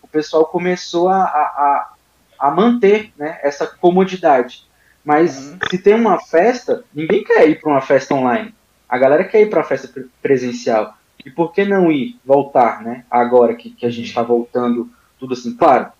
o 0.01 0.07
pessoal 0.07 0.45
começou 0.47 1.09
a, 1.09 1.25
a, 1.25 1.93
a 2.39 2.51
manter 2.53 3.13
né, 3.19 3.39
essa 3.43 3.67
comodidade. 3.67 4.65
Mas 5.05 5.39
uhum. 5.39 5.59
se 5.69 5.79
tem 5.79 5.95
uma 5.95 6.21
festa, 6.21 6.85
ninguém 6.95 7.25
quer 7.25 7.49
ir 7.49 7.61
para 7.61 7.71
uma 7.71 7.81
festa 7.81 8.15
online. 8.15 8.55
A 8.89 8.97
galera 8.97 9.25
quer 9.25 9.43
ir 9.43 9.51
para 9.51 9.63
a 9.63 9.65
festa 9.65 9.93
presencial. 10.21 10.97
E 11.25 11.31
por 11.31 11.53
que 11.53 11.65
não 11.65 11.91
ir, 11.91 12.19
voltar, 12.25 12.83
né? 12.83 13.05
Agora 13.11 13.55
que, 13.55 13.71
que 13.71 13.87
a 13.87 13.91
gente 13.91 14.09
está 14.09 14.23
voltando, 14.23 14.91
tudo 15.19 15.35
assim, 15.35 15.57
claro, 15.57 15.91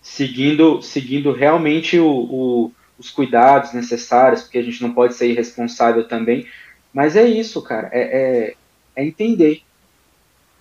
seguindo, 0.00 0.82
seguindo 0.82 1.32
realmente 1.32 1.98
o, 1.98 2.08
o 2.08 2.72
os 2.98 3.10
cuidados 3.10 3.72
necessários, 3.72 4.42
porque 4.42 4.58
a 4.58 4.62
gente 4.62 4.82
não 4.82 4.92
pode 4.92 5.14
ser 5.14 5.28
irresponsável 5.28 6.06
também. 6.06 6.46
Mas 6.92 7.16
é 7.16 7.24
isso, 7.24 7.62
cara. 7.62 7.88
É, 7.92 8.00
é, 8.00 8.54
é 8.94 9.04
entender 9.04 9.62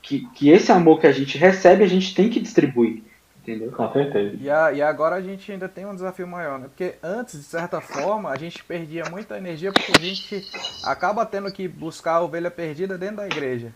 que, 0.01 0.27
que 0.33 0.49
esse 0.49 0.71
amor 0.71 0.99
que 0.99 1.07
a 1.07 1.11
gente 1.11 1.37
recebe, 1.37 1.83
a 1.83 1.87
gente 1.87 2.15
tem 2.15 2.29
que 2.29 2.39
distribuir. 2.39 3.03
Entendeu? 3.41 3.71
Com 3.71 3.91
certeza. 3.91 4.37
E, 4.39 4.49
a, 4.49 4.71
e 4.71 4.81
agora 4.83 5.15
a 5.15 5.21
gente 5.21 5.51
ainda 5.51 5.67
tem 5.67 5.85
um 5.85 5.95
desafio 5.95 6.27
maior, 6.27 6.59
né? 6.59 6.67
Porque 6.67 6.95
antes, 7.01 7.39
de 7.39 7.45
certa 7.45 7.81
forma, 7.81 8.29
a 8.29 8.37
gente 8.37 8.63
perdia 8.63 9.03
muita 9.09 9.35
energia 9.35 9.71
porque 9.71 9.91
a 9.95 9.99
gente 9.99 10.47
acaba 10.85 11.25
tendo 11.25 11.51
que 11.51 11.67
buscar 11.67 12.13
a 12.13 12.21
ovelha 12.21 12.51
perdida 12.51 12.99
dentro 12.99 13.17
da 13.17 13.25
igreja. 13.25 13.73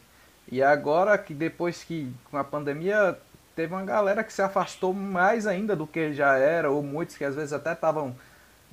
E 0.52 0.62
agora 0.62 1.18
que 1.18 1.34
depois 1.34 1.84
que 1.84 2.14
com 2.30 2.38
a 2.38 2.44
pandemia 2.44 3.18
teve 3.56 3.74
uma 3.74 3.84
galera 3.84 4.24
que 4.24 4.32
se 4.32 4.42
afastou 4.42 4.94
mais 4.94 5.48
ainda 5.48 5.76
do 5.76 5.88
que 5.88 6.14
já 6.14 6.38
era, 6.38 6.70
ou 6.70 6.84
muitos 6.84 7.18
que 7.18 7.24
às 7.24 7.36
vezes 7.36 7.52
até 7.52 7.74
estavam 7.74 8.16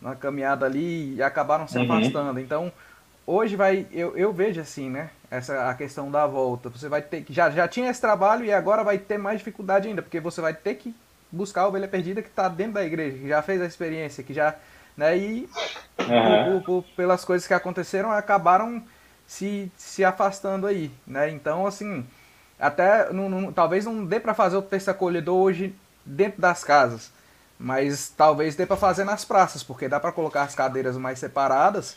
na 0.03 0.17
caminhada 0.17 0.67
ali 0.67 1.15
e 1.15 1.23
acabaram 1.23 1.69
se 1.69 1.79
uhum. 1.79 1.85
afastando. 1.85 2.41
Então, 2.41 2.73
hoje 3.27 3.55
vai, 3.57 3.87
eu, 3.93 4.17
eu 4.17 4.33
vejo 4.33 4.61
assim, 4.61 4.91
né? 4.91 5.11
Essa 5.31 5.71
a 5.71 5.75
questão 5.75 6.11
da 6.11 6.27
volta. 6.27 6.69
Você 6.69 6.89
vai 6.89 7.01
ter 7.01 7.23
que 7.23 7.33
já 7.33 7.49
já 7.51 7.67
tinha 7.69 7.89
esse 7.89 8.01
trabalho 8.01 8.45
e 8.45 8.53
agora 8.53 8.83
vai 8.83 8.99
ter 8.99 9.17
mais 9.17 9.39
dificuldade 9.39 9.89
ainda, 9.89 10.03
porque 10.03 10.21
você 10.21 10.41
vai 10.41 10.53
ter 10.53 10.75
que 10.75 10.95
buscar 11.31 11.63
a 11.63 11.69
ovelha 11.69 11.89
perdida 11.89 12.21
que 12.21 12.29
está 12.29 12.49
dentro 12.49 12.75
da 12.75 12.85
igreja, 12.85 13.17
que 13.17 13.29
já 13.29 13.41
fez 13.41 13.63
a 13.63 13.67
experiência, 13.67 14.23
que 14.23 14.35
já, 14.35 14.55
né? 14.97 15.17
E 15.17 15.49
uhum. 15.99 16.61
por, 16.61 16.83
por, 16.83 16.85
pelas 16.95 17.25
coisas 17.25 17.47
que 17.47 17.55
aconteceram 17.55 18.11
acabaram 18.11 18.83
se, 19.27 19.71
se 19.77 20.05
afastando 20.05 20.67
aí, 20.67 20.91
né? 21.07 21.31
Então, 21.31 21.67
assim, 21.67 22.05
até 22.61 23.11
não, 23.13 23.31
não, 23.31 23.53
talvez 23.53 23.87
não 23.87 24.05
dê 24.05 24.21
para 24.21 24.35
fazer 24.35 24.57
o 24.57 24.63
texto 24.63 24.91
acolhedor 24.91 25.37
hoje 25.37 25.75
dentro 26.05 26.41
das 26.41 26.63
casas. 26.63 27.11
Mas 27.63 28.13
talvez 28.17 28.57
dê 28.57 28.67
para 28.67 28.77
fazer 28.77 29.05
nas 29.05 29.25
praças, 29.25 29.63
porque 29.63 29.87
dá 29.87 30.01
para 30.01 30.11
colocar 30.11 30.43
as 30.43 30.53
cadeiras 30.53 30.97
mais 30.97 31.21
separadas, 31.21 31.97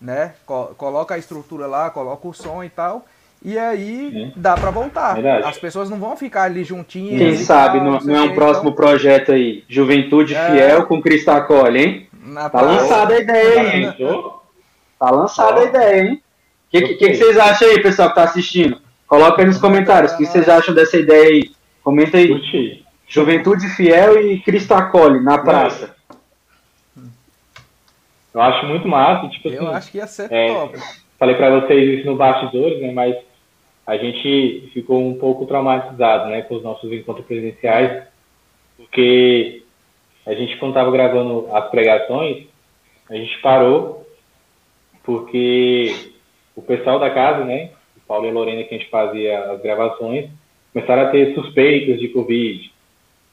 né? 0.00 0.32
coloca 0.46 1.14
a 1.14 1.18
estrutura 1.18 1.66
lá, 1.66 1.90
coloca 1.90 2.26
o 2.26 2.32
som 2.32 2.64
e 2.64 2.70
tal. 2.70 3.04
E 3.44 3.58
aí 3.58 4.10
Sim. 4.10 4.32
dá 4.34 4.54
para 4.54 4.70
voltar. 4.70 5.14
Verdade. 5.14 5.46
As 5.46 5.58
pessoas 5.58 5.90
não 5.90 5.98
vão 5.98 6.16
ficar 6.16 6.44
ali 6.44 6.64
juntinhas. 6.64 7.18
Quem 7.18 7.36
sabe 7.44 7.78
tal, 7.78 7.86
não, 7.86 8.00
não, 8.00 8.16
é 8.16 8.22
um 8.22 8.34
próximo 8.34 8.70
então... 8.70 8.72
projeto 8.72 9.32
aí. 9.32 9.64
Juventude 9.68 10.34
é... 10.34 10.50
Fiel 10.50 10.86
com 10.86 11.02
Cristacole, 11.02 11.78
hein? 11.78 12.08
Na 12.24 12.48
tá 12.48 12.62
lançada 12.62 13.14
a 13.14 13.20
ideia, 13.20 13.76
hein? 13.76 13.94
Tá 14.98 15.10
lançada 15.10 15.60
a 15.60 15.64
ideia, 15.64 16.04
hein? 16.04 16.14
O 16.14 16.70
que, 16.70 16.80
que, 16.80 16.94
que, 16.94 17.14
vocês 17.16 17.36
acham 17.36 17.68
aí, 17.68 17.82
pessoal 17.82 18.08
que 18.08 18.14
tá 18.14 18.22
assistindo? 18.22 18.78
Coloca 19.06 19.42
aí 19.42 19.46
nos 19.46 19.58
comentários. 19.58 20.12
O 20.12 20.16
que 20.16 20.24
vocês 20.24 20.48
acham 20.48 20.74
dessa 20.74 20.96
ideia 20.96 21.28
aí? 21.28 21.50
Comenta 21.82 22.16
aí. 22.16 22.28
Curti. 22.28 22.81
Juventude 23.12 23.68
Fiel 23.68 24.26
e 24.26 24.40
Cristo 24.40 24.72
Acolhe 24.72 25.20
na 25.20 25.36
praça. 25.36 25.94
Eu 28.32 28.40
acho 28.40 28.64
muito 28.66 28.88
massa. 28.88 29.28
Tipo 29.28 29.50
eu 29.50 29.66
assim, 29.66 29.76
acho 29.76 29.92
que 29.92 29.98
ia 29.98 30.06
ser 30.06 30.32
é, 30.32 30.48
top. 30.48 30.78
Falei 31.18 31.34
para 31.34 31.60
vocês 31.60 31.98
isso 31.98 32.06
no 32.06 32.16
bastidores, 32.16 32.80
né? 32.80 32.90
Mas 32.90 33.14
a 33.86 33.98
gente 33.98 34.70
ficou 34.72 35.06
um 35.06 35.18
pouco 35.18 35.44
traumatizado, 35.44 36.30
né, 36.30 36.40
com 36.40 36.54
os 36.54 36.62
nossos 36.62 36.90
encontros 36.90 37.26
presenciais, 37.26 38.04
porque 38.78 39.62
a 40.24 40.32
gente 40.32 40.56
quando 40.56 40.70
estava 40.70 40.90
gravando 40.90 41.48
as 41.52 41.68
pregações, 41.68 42.46
a 43.10 43.14
gente 43.14 43.38
parou 43.42 44.06
porque 45.02 46.12
o 46.56 46.62
pessoal 46.62 46.98
da 46.98 47.10
casa, 47.10 47.44
né, 47.44 47.72
o 47.94 48.00
Paulo 48.06 48.24
e 48.24 48.30
a 48.30 48.32
Lorena 48.32 48.64
que 48.64 48.74
a 48.74 48.78
gente 48.78 48.88
fazia 48.88 49.52
as 49.52 49.60
gravações, 49.60 50.30
começaram 50.72 51.02
a 51.02 51.10
ter 51.10 51.34
suspeitas 51.34 52.00
de 52.00 52.08
Covid. 52.08 52.71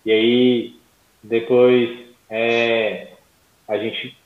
E 0.06 0.12
aí, 0.12 0.76
depois, 1.24 1.90
é, 2.30 3.08
a 3.68 3.78
gente 3.78 4.18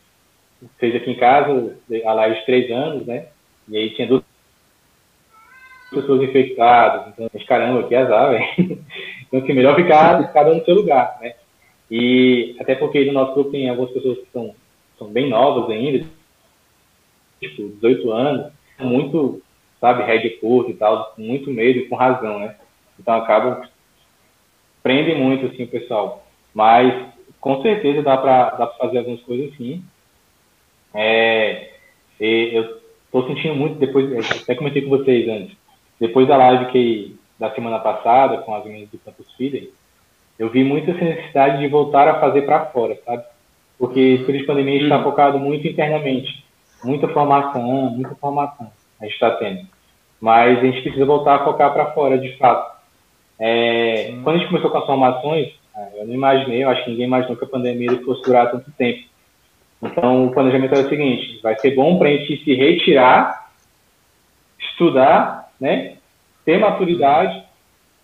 fez 0.78 0.96
aqui 0.96 1.12
em 1.12 1.18
casa 1.18 1.78
a 2.06 2.14
live 2.14 2.40
de 2.40 2.46
três 2.46 2.72
anos, 2.72 3.06
né? 3.06 3.28
E 3.68 3.78
aí 3.78 3.90
tinha 3.92 4.08
duas 4.08 4.24
pessoas 5.90 6.22
infectadas. 6.22 7.14
Então, 7.14 7.30
gente, 7.34 7.46
caramba, 7.46 7.88
que 7.88 7.96
azar, 7.96 8.32
velho. 8.58 8.84
Então, 9.28 9.40
assim, 9.40 9.54
melhor 9.54 9.76
ficar 9.76 10.32
cada 10.32 10.52
um 10.52 10.58
no 10.58 10.66
seu 10.66 10.76
lugar, 10.76 11.18
né? 11.22 11.36
E 11.90 12.56
até 12.60 12.76
porque 12.76 13.06
no 13.06 13.14
nosso 13.14 13.34
grupo 13.34 13.52
tem 13.52 13.70
algumas 13.70 13.92
pessoas 13.92 14.18
que 14.20 14.28
são, 14.32 14.56
são 14.98 15.08
bem 15.08 15.30
novas 15.30 15.70
ainda, 15.70 16.06
tipo, 17.40 17.70
18 17.70 18.12
anos, 18.12 18.52
muito 18.80 19.42
sabe, 19.84 20.04
rédea 20.04 20.40
curta 20.40 20.72
e 20.72 20.76
tal, 20.76 21.14
muito 21.18 21.52
medo 21.52 21.80
e 21.80 21.90
com 21.90 21.96
razão, 21.96 22.40
né? 22.40 22.56
Então 22.98 23.16
acabam 23.16 23.68
prendem 24.84 25.18
muito 25.18 25.48
assim 25.48 25.64
o 25.64 25.68
pessoal. 25.68 26.26
Mas 26.54 26.94
com 27.42 27.62
certeza 27.62 28.04
dá 28.04 28.18
para 28.18 28.50
dá 28.52 28.68
pra 28.68 28.78
fazer 28.78 29.00
algumas 29.00 29.22
coisas 29.22 29.56
sim. 29.58 29.84
É, 30.94 31.70
eu 32.20 32.82
tô 33.12 33.26
sentindo 33.28 33.56
muito 33.56 33.80
depois, 33.80 34.12
até 34.42 34.54
comentei 34.54 34.84
com 34.84 34.90
vocês 34.90 35.28
antes, 35.28 35.58
depois 36.00 36.28
da 36.28 36.38
live 36.38 36.72
que 36.72 37.18
da 37.40 37.50
semana 37.52 37.80
passada 37.80 38.38
com 38.40 38.54
as 38.54 38.64
meninas 38.64 38.90
do 38.90 39.00
Campus 39.00 39.32
Feeder, 39.34 39.70
eu 40.38 40.50
vi 40.50 40.64
muita 40.64 40.94
necessidade 40.94 41.60
de 41.60 41.68
voltar 41.68 42.08
a 42.08 42.20
fazer 42.20 42.44
para 42.44 42.68
fora, 42.68 42.98
sabe? 43.04 43.24
Porque 43.78 44.00
esse 44.00 44.24
período 44.24 44.42
de 44.42 44.48
pandemia 44.48 44.84
está 44.84 44.98
uhum. 44.98 45.04
focado 45.04 45.40
muito 45.40 45.68
internamente, 45.68 46.44
muita 46.84 47.08
formação, 47.08 47.62
muita 47.90 48.16
formação 48.16 48.72
a 49.04 49.06
gente 49.06 49.14
está 49.14 49.32
tendo. 49.32 49.68
Mas 50.22 50.60
a 50.60 50.62
gente 50.62 50.82
precisa 50.82 51.06
voltar 51.06 51.36
a 51.36 51.44
focar 51.44 51.74
para 51.74 51.92
fora, 51.92 52.18
de 52.18 52.38
fato. 52.38 52.73
É, 53.40 54.14
quando 54.24 54.36
a 54.36 54.40
gente 54.40 54.50
começou 54.50 54.70
com 54.70 54.78
as 54.78 54.86
formações, 54.86 55.54
é, 55.76 56.02
eu 56.02 56.08
não 56.08 56.14
imaginei, 56.14 56.64
eu 56.64 56.70
acho 56.70 56.84
que 56.84 56.92
ninguém 56.92 57.08
imaginou 57.08 57.36
que 57.36 57.46
a 57.46 57.48
pandemia 57.50 58.02
fosse 58.04 58.22
durar 58.24 58.52
tanto 58.52 58.72
tempo. 58.72 59.04
Então, 59.82 60.28
o 60.28 60.32
planejamento 60.32 60.74
era 60.74 60.86
o 60.86 60.90
seguinte: 60.90 61.40
vai 61.42 61.58
ser 61.60 61.72
bom 61.76 61.98
para 61.98 62.10
a 62.10 62.12
gente 62.12 62.44
se 62.44 62.54
retirar, 62.54 63.52
estudar, 64.60 65.52
né, 65.60 65.98
ter 66.46 66.58
maturidade, 66.58 67.44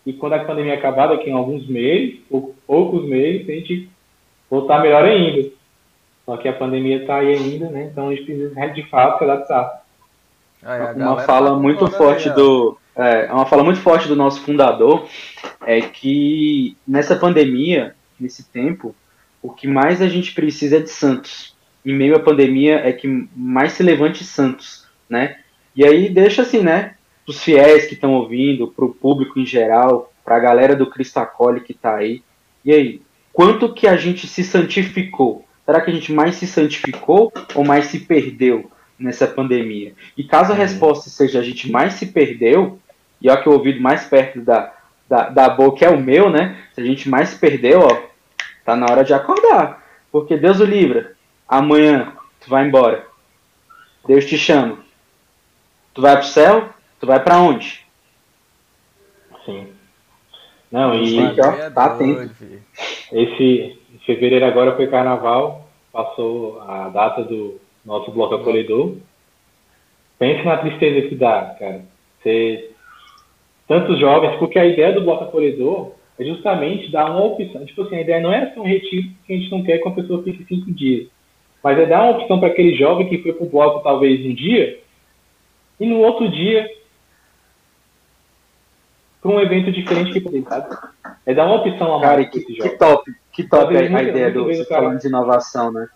e 0.05 0.13
quando 0.13 0.33
a 0.33 0.43
pandemia 0.43 0.73
acabar, 0.73 1.07
daqui 1.07 1.29
em 1.29 1.33
alguns 1.33 1.67
meses, 1.67 2.19
ou 2.29 2.55
poucos 2.65 3.07
meses, 3.07 3.47
a 3.47 3.51
gente 3.51 3.89
voltar 4.49 4.81
melhor 4.81 5.05
ainda. 5.05 5.49
Só 6.25 6.37
que 6.37 6.47
a 6.47 6.53
pandemia 6.53 6.97
está 6.97 7.17
aí 7.17 7.33
ainda, 7.33 7.69
né? 7.69 7.89
Então 7.91 8.09
a 8.09 8.11
gente 8.11 8.25
precisa 8.25 8.67
de 8.69 8.83
fato 8.89 9.19
se 9.19 9.23
adaptar. 9.23 9.83
Ah, 10.63 10.93
uma 10.95 11.19
fala 11.21 11.51
tá 11.51 11.55
muito 11.55 11.87
forte 11.91 12.29
do 12.31 12.77
é, 12.99 13.31
uma 13.31 13.45
fala 13.45 13.63
muito 13.63 13.79
forte 13.79 14.07
do 14.07 14.15
nosso 14.15 14.41
fundador 14.41 15.07
é 15.65 15.79
que 15.81 16.75
nessa 16.87 17.15
pandemia, 17.15 17.95
nesse 18.19 18.43
tempo, 18.43 18.93
o 19.41 19.49
que 19.49 19.67
mais 19.67 20.01
a 20.01 20.07
gente 20.07 20.33
precisa 20.33 20.77
é 20.77 20.81
de 20.81 20.89
santos. 20.89 21.55
Em 21.85 21.93
meio 21.93 22.15
à 22.15 22.19
pandemia 22.19 22.75
é 22.75 22.91
que 22.91 23.07
mais 23.33 23.71
se 23.73 23.83
levante 23.83 24.23
santos, 24.25 24.85
né? 25.09 25.37
E 25.73 25.85
aí 25.85 26.09
deixa 26.09 26.41
assim, 26.41 26.61
né? 26.61 26.95
Os 27.25 27.41
fiéis 27.41 27.85
que 27.85 27.93
estão 27.93 28.13
ouvindo, 28.15 28.67
para 28.67 28.83
o 28.83 28.93
público 28.93 29.39
em 29.39 29.45
geral, 29.45 30.11
para 30.25 30.35
a 30.35 30.39
galera 30.39 30.75
do 30.75 30.89
Cristo 30.89 31.17
Acolhe 31.17 31.61
que 31.61 31.71
está 31.71 31.95
aí. 31.95 32.21
E 32.65 32.73
aí, 32.73 33.01
quanto 33.31 33.73
que 33.73 33.87
a 33.87 33.95
gente 33.95 34.27
se 34.27 34.43
santificou? 34.43 35.45
Será 35.65 35.79
que 35.79 35.89
a 35.89 35.93
gente 35.93 36.11
mais 36.11 36.35
se 36.35 36.45
santificou 36.45 37.31
ou 37.55 37.63
mais 37.63 37.85
se 37.85 37.99
perdeu 37.99 38.69
nessa 38.97 39.25
pandemia? 39.25 39.93
E 40.17 40.23
caso 40.23 40.51
a 40.51 40.55
uhum. 40.55 40.61
resposta 40.61 41.09
seja 41.09 41.39
a 41.39 41.43
gente 41.43 41.71
mais 41.71 41.93
se 41.93 42.07
perdeu, 42.07 42.77
e 43.21 43.29
ó 43.29 43.37
que 43.37 43.49
o 43.49 43.53
ouvido 43.53 43.81
mais 43.81 44.05
perto 44.05 44.41
da, 44.41 44.73
da, 45.07 45.29
da 45.29 45.49
boca 45.49 45.85
é 45.85 45.89
o 45.89 45.99
meu, 45.99 46.29
né? 46.29 46.57
Se 46.73 46.81
a 46.81 46.85
gente 46.85 47.09
mais 47.09 47.29
se 47.29 47.39
perdeu, 47.39 47.81
ó, 47.81 48.01
tá 48.63 48.75
na 48.75 48.85
hora 48.85 49.03
de 49.03 49.13
acordar. 49.13 49.83
Porque 50.11 50.37
Deus 50.37 50.59
o 50.59 50.65
livra. 50.65 51.15
Amanhã 51.47 52.13
tu 52.39 52.49
vai 52.49 52.65
embora. 52.65 53.05
Deus 54.07 54.25
te 54.25 54.37
chama. 54.37 54.77
Tu 55.93 56.01
vai 56.01 56.15
pro 56.17 56.25
céu? 56.25 56.69
Tu 56.99 57.05
vai 57.05 57.19
para 57.21 57.39
onde? 57.39 57.85
Sim. 59.45 59.67
Não, 60.71 60.95
e 60.95 61.19
ó, 61.19 61.71
tá 61.71 61.85
atento. 61.85 62.31
Esse, 63.11 63.79
fevereiro 64.05 64.45
agora 64.45 64.75
foi 64.75 64.87
carnaval, 64.87 65.67
passou 65.91 66.61
a 66.61 66.89
data 66.89 67.23
do 67.23 67.59
nosso 67.83 68.11
bloco 68.11 68.35
acolhedor. 68.35 68.95
Pense 70.17 70.43
na 70.43 70.57
tristeza 70.57 71.07
que 71.07 71.15
dá, 71.15 71.55
cara. 71.57 71.81
Ser 72.21 72.75
tantos 73.69 73.99
jovens, 73.99 74.35
porque 74.37 74.57
a 74.57 74.65
ideia 74.65 74.91
do 74.91 75.01
bloco 75.01 75.25
acolhedor 75.25 75.91
é 76.17 76.25
justamente 76.25 76.91
dar 76.91 77.11
uma 77.11 77.23
opção. 77.23 77.63
Tipo 77.65 77.83
assim, 77.83 77.97
a 77.97 78.01
ideia 78.01 78.19
não 78.19 78.33
é 78.33 78.51
ser 78.51 78.59
um 78.59 78.65
retiro 78.65 79.07
que 79.25 79.33
a 79.33 79.37
gente 79.37 79.51
não 79.51 79.63
quer 79.63 79.77
que 79.77 79.87
a 79.87 79.91
pessoa 79.91 80.23
fique 80.23 80.43
cinco 80.43 80.71
dias. 80.73 81.07
Mas 81.63 81.77
é 81.77 81.85
dar 81.85 82.01
uma 82.01 82.17
opção 82.17 82.39
para 82.39 82.49
aquele 82.49 82.75
jovem 82.75 83.07
que 83.07 83.19
foi 83.19 83.31
para 83.31 83.45
o 83.45 83.49
bloco 83.49 83.83
talvez 83.83 84.25
um 84.25 84.33
dia 84.33 84.79
e 85.79 85.85
no 85.85 85.99
outro 85.99 86.29
dia 86.29 86.67
para 89.21 89.31
um 89.31 89.39
evento 89.39 89.71
diferente 89.71 90.13
que 90.13 90.21
poder, 90.21 90.43
sabe? 90.43 90.75
É 91.25 91.33
dar 91.33 91.45
uma 91.45 91.57
opção 91.57 91.93
a 91.93 91.99
mais. 91.99 92.09
Cara, 92.09 92.25
que, 92.25 92.39
que 92.39 92.69
top, 92.69 93.11
que 93.31 93.43
top 93.43 93.77
a, 93.77 93.79
a 93.81 94.03
ideia 94.03 94.31
do 94.31 94.45
você 94.45 94.65
falando 94.65 94.99
de 94.99 95.07
inovação, 95.07 95.71
né? 95.71 95.87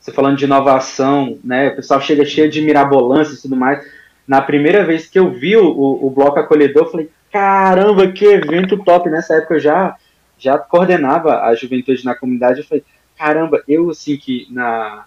Você 0.00 0.10
falando 0.10 0.36
de 0.36 0.46
inovação, 0.46 1.38
né? 1.44 1.68
O 1.68 1.76
pessoal 1.76 2.00
chega 2.00 2.24
cheio 2.24 2.50
de 2.50 2.60
mirabolância 2.60 3.34
e 3.34 3.40
tudo 3.40 3.54
mais. 3.54 3.86
Na 4.26 4.40
primeira 4.40 4.84
vez 4.84 5.06
que 5.06 5.18
eu 5.18 5.30
vi 5.30 5.56
o, 5.56 5.66
o, 5.66 6.10
bloco 6.10 6.38
acolhedor, 6.38 6.90
falei, 6.90 7.10
caramba, 7.30 8.10
que 8.10 8.24
evento 8.24 8.82
top. 8.82 9.10
Nessa 9.10 9.34
época 9.34 9.54
eu 9.54 9.60
já, 9.60 9.96
já 10.38 10.58
coordenava 10.58 11.42
a 11.42 11.54
juventude 11.54 12.04
na 12.04 12.14
comunidade. 12.14 12.60
Eu 12.60 12.66
falei, 12.66 12.84
caramba, 13.18 13.62
eu 13.68 13.90
assim 13.90 14.16
que 14.16 14.46
na, 14.50 15.04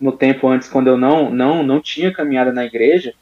no 0.00 0.12
tempo 0.12 0.48
antes, 0.48 0.68
quando 0.68 0.88
eu 0.88 0.96
não, 0.96 1.30
não, 1.30 1.62
não 1.62 1.80
tinha 1.80 2.12
caminhada 2.12 2.52
na 2.52 2.64
igreja, 2.64 3.14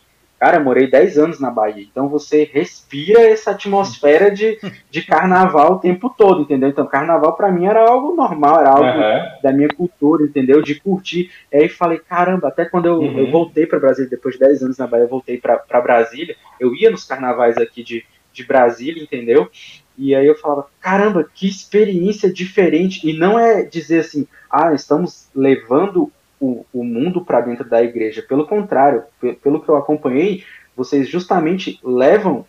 Cara, 0.45 0.61
morei 0.61 0.87
10 0.87 1.17
anos 1.17 1.41
na 1.41 1.51
Bahia, 1.51 1.87
então 1.91 2.07
você 2.07 2.45
respira 2.45 3.19
essa 3.23 3.53
atmosfera 3.53 4.31
de, 4.31 4.59
de 4.91 5.01
carnaval 5.01 5.73
o 5.73 5.79
tempo 5.79 6.11
todo, 6.11 6.43
entendeu? 6.43 6.69
Então, 6.69 6.87
carnaval 6.87 7.35
para 7.35 7.51
mim 7.51 7.65
era 7.65 7.81
algo 7.81 8.15
normal, 8.15 8.61
era 8.61 8.69
algo 8.69 8.85
uhum. 8.85 9.41
da 9.43 9.51
minha 9.51 9.69
cultura, 9.69 10.23
entendeu? 10.23 10.61
De 10.61 10.75
curtir. 10.75 11.31
E 11.51 11.57
aí 11.57 11.69
falei, 11.71 11.99
caramba, 11.99 12.49
até 12.49 12.67
quando 12.67 12.85
eu, 12.85 12.99
uhum. 12.99 13.21
eu 13.21 13.31
voltei 13.31 13.65
para 13.65 13.81
Brasília, 13.81 14.11
depois 14.11 14.35
de 14.35 14.41
10 14.41 14.65
anos 14.65 14.77
na 14.77 14.87
Bahia, 14.87 15.05
eu 15.05 15.09
voltei 15.09 15.39
para 15.39 15.81
Brasília, 15.81 16.37
eu 16.61 16.75
ia 16.75 16.91
nos 16.91 17.05
carnavais 17.05 17.57
aqui 17.57 17.83
de, 17.83 18.05
de 18.31 18.45
Brasília, 18.45 19.03
entendeu? 19.03 19.51
E 19.97 20.15
aí 20.15 20.27
eu 20.27 20.35
falava, 20.35 20.67
caramba, 20.79 21.27
que 21.35 21.49
experiência 21.49 22.31
diferente. 22.31 23.09
E 23.09 23.17
não 23.17 23.39
é 23.39 23.63
dizer 23.63 24.01
assim, 24.01 24.29
ah, 24.51 24.75
estamos 24.75 25.27
levando 25.35 26.13
o, 26.41 26.65
o 26.73 26.85
mundo 26.85 27.25
para 27.25 27.41
dentro 27.41 27.69
da 27.69 27.83
igreja. 27.83 28.23
Pelo 28.23 28.47
contrário, 28.47 29.05
pelo 29.43 29.61
que 29.61 29.69
eu 29.69 29.77
acompanhei, 29.77 30.45
vocês 30.77 31.09
justamente 31.09 31.79
levam 31.83 32.45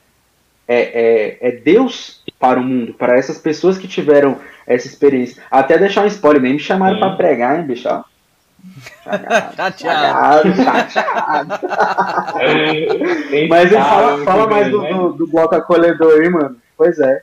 é, 0.68 0.78
é, 0.78 1.50
é, 1.50 1.52
Deus 1.52 2.24
para 2.40 2.60
o 2.60 2.64
mundo, 2.64 2.94
para 2.94 3.18
essas 3.18 3.38
pessoas 3.38 3.78
que 3.78 3.88
tiveram 3.88 4.40
essa 4.66 4.88
experiência. 4.88 5.44
Até 5.50 5.78
deixar 5.78 6.04
um 6.04 6.08
spoiler, 6.08 6.42
nem 6.42 6.54
me 6.54 6.60
chamaram 6.60 6.98
para 6.98 7.16
pregar, 7.16 7.60
hein, 7.60 7.68
bicho? 7.68 7.88
Chateado. 9.56 10.56
Chateado, 10.56 11.60
Mas 13.48 13.72
ele 13.72 13.82
fala, 13.82 14.24
fala 14.24 14.48
mais 14.48 14.72
do, 14.72 14.82
do, 14.82 15.14
do, 15.14 15.28
bloco 15.28 15.54
acolhedor 15.56 16.20
aí, 16.20 16.30
mano. 16.30 16.58
Pois 16.76 16.98
é. 17.00 17.22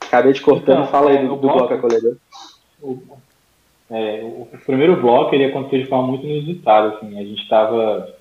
Acabei 0.00 0.32
de 0.32 0.40
cortando, 0.40 0.80
então, 0.80 0.88
fala 0.88 1.10
aí 1.10 1.18
do, 1.18 1.28
do 1.28 1.36
bloco, 1.36 1.58
bloco 1.58 1.74
acolhedor. 1.74 2.16
O, 2.82 3.00
é, 3.90 4.20
o, 4.22 4.48
primeiro 4.64 5.00
bloco 5.00 5.34
ele 5.34 5.44
aconteceu 5.44 5.80
de 5.80 5.88
forma 5.88 6.08
muito 6.08 6.26
inusitada. 6.26 6.96
Assim, 6.96 7.18
a 7.18 7.24
gente 7.24 7.42
estava. 7.42 8.14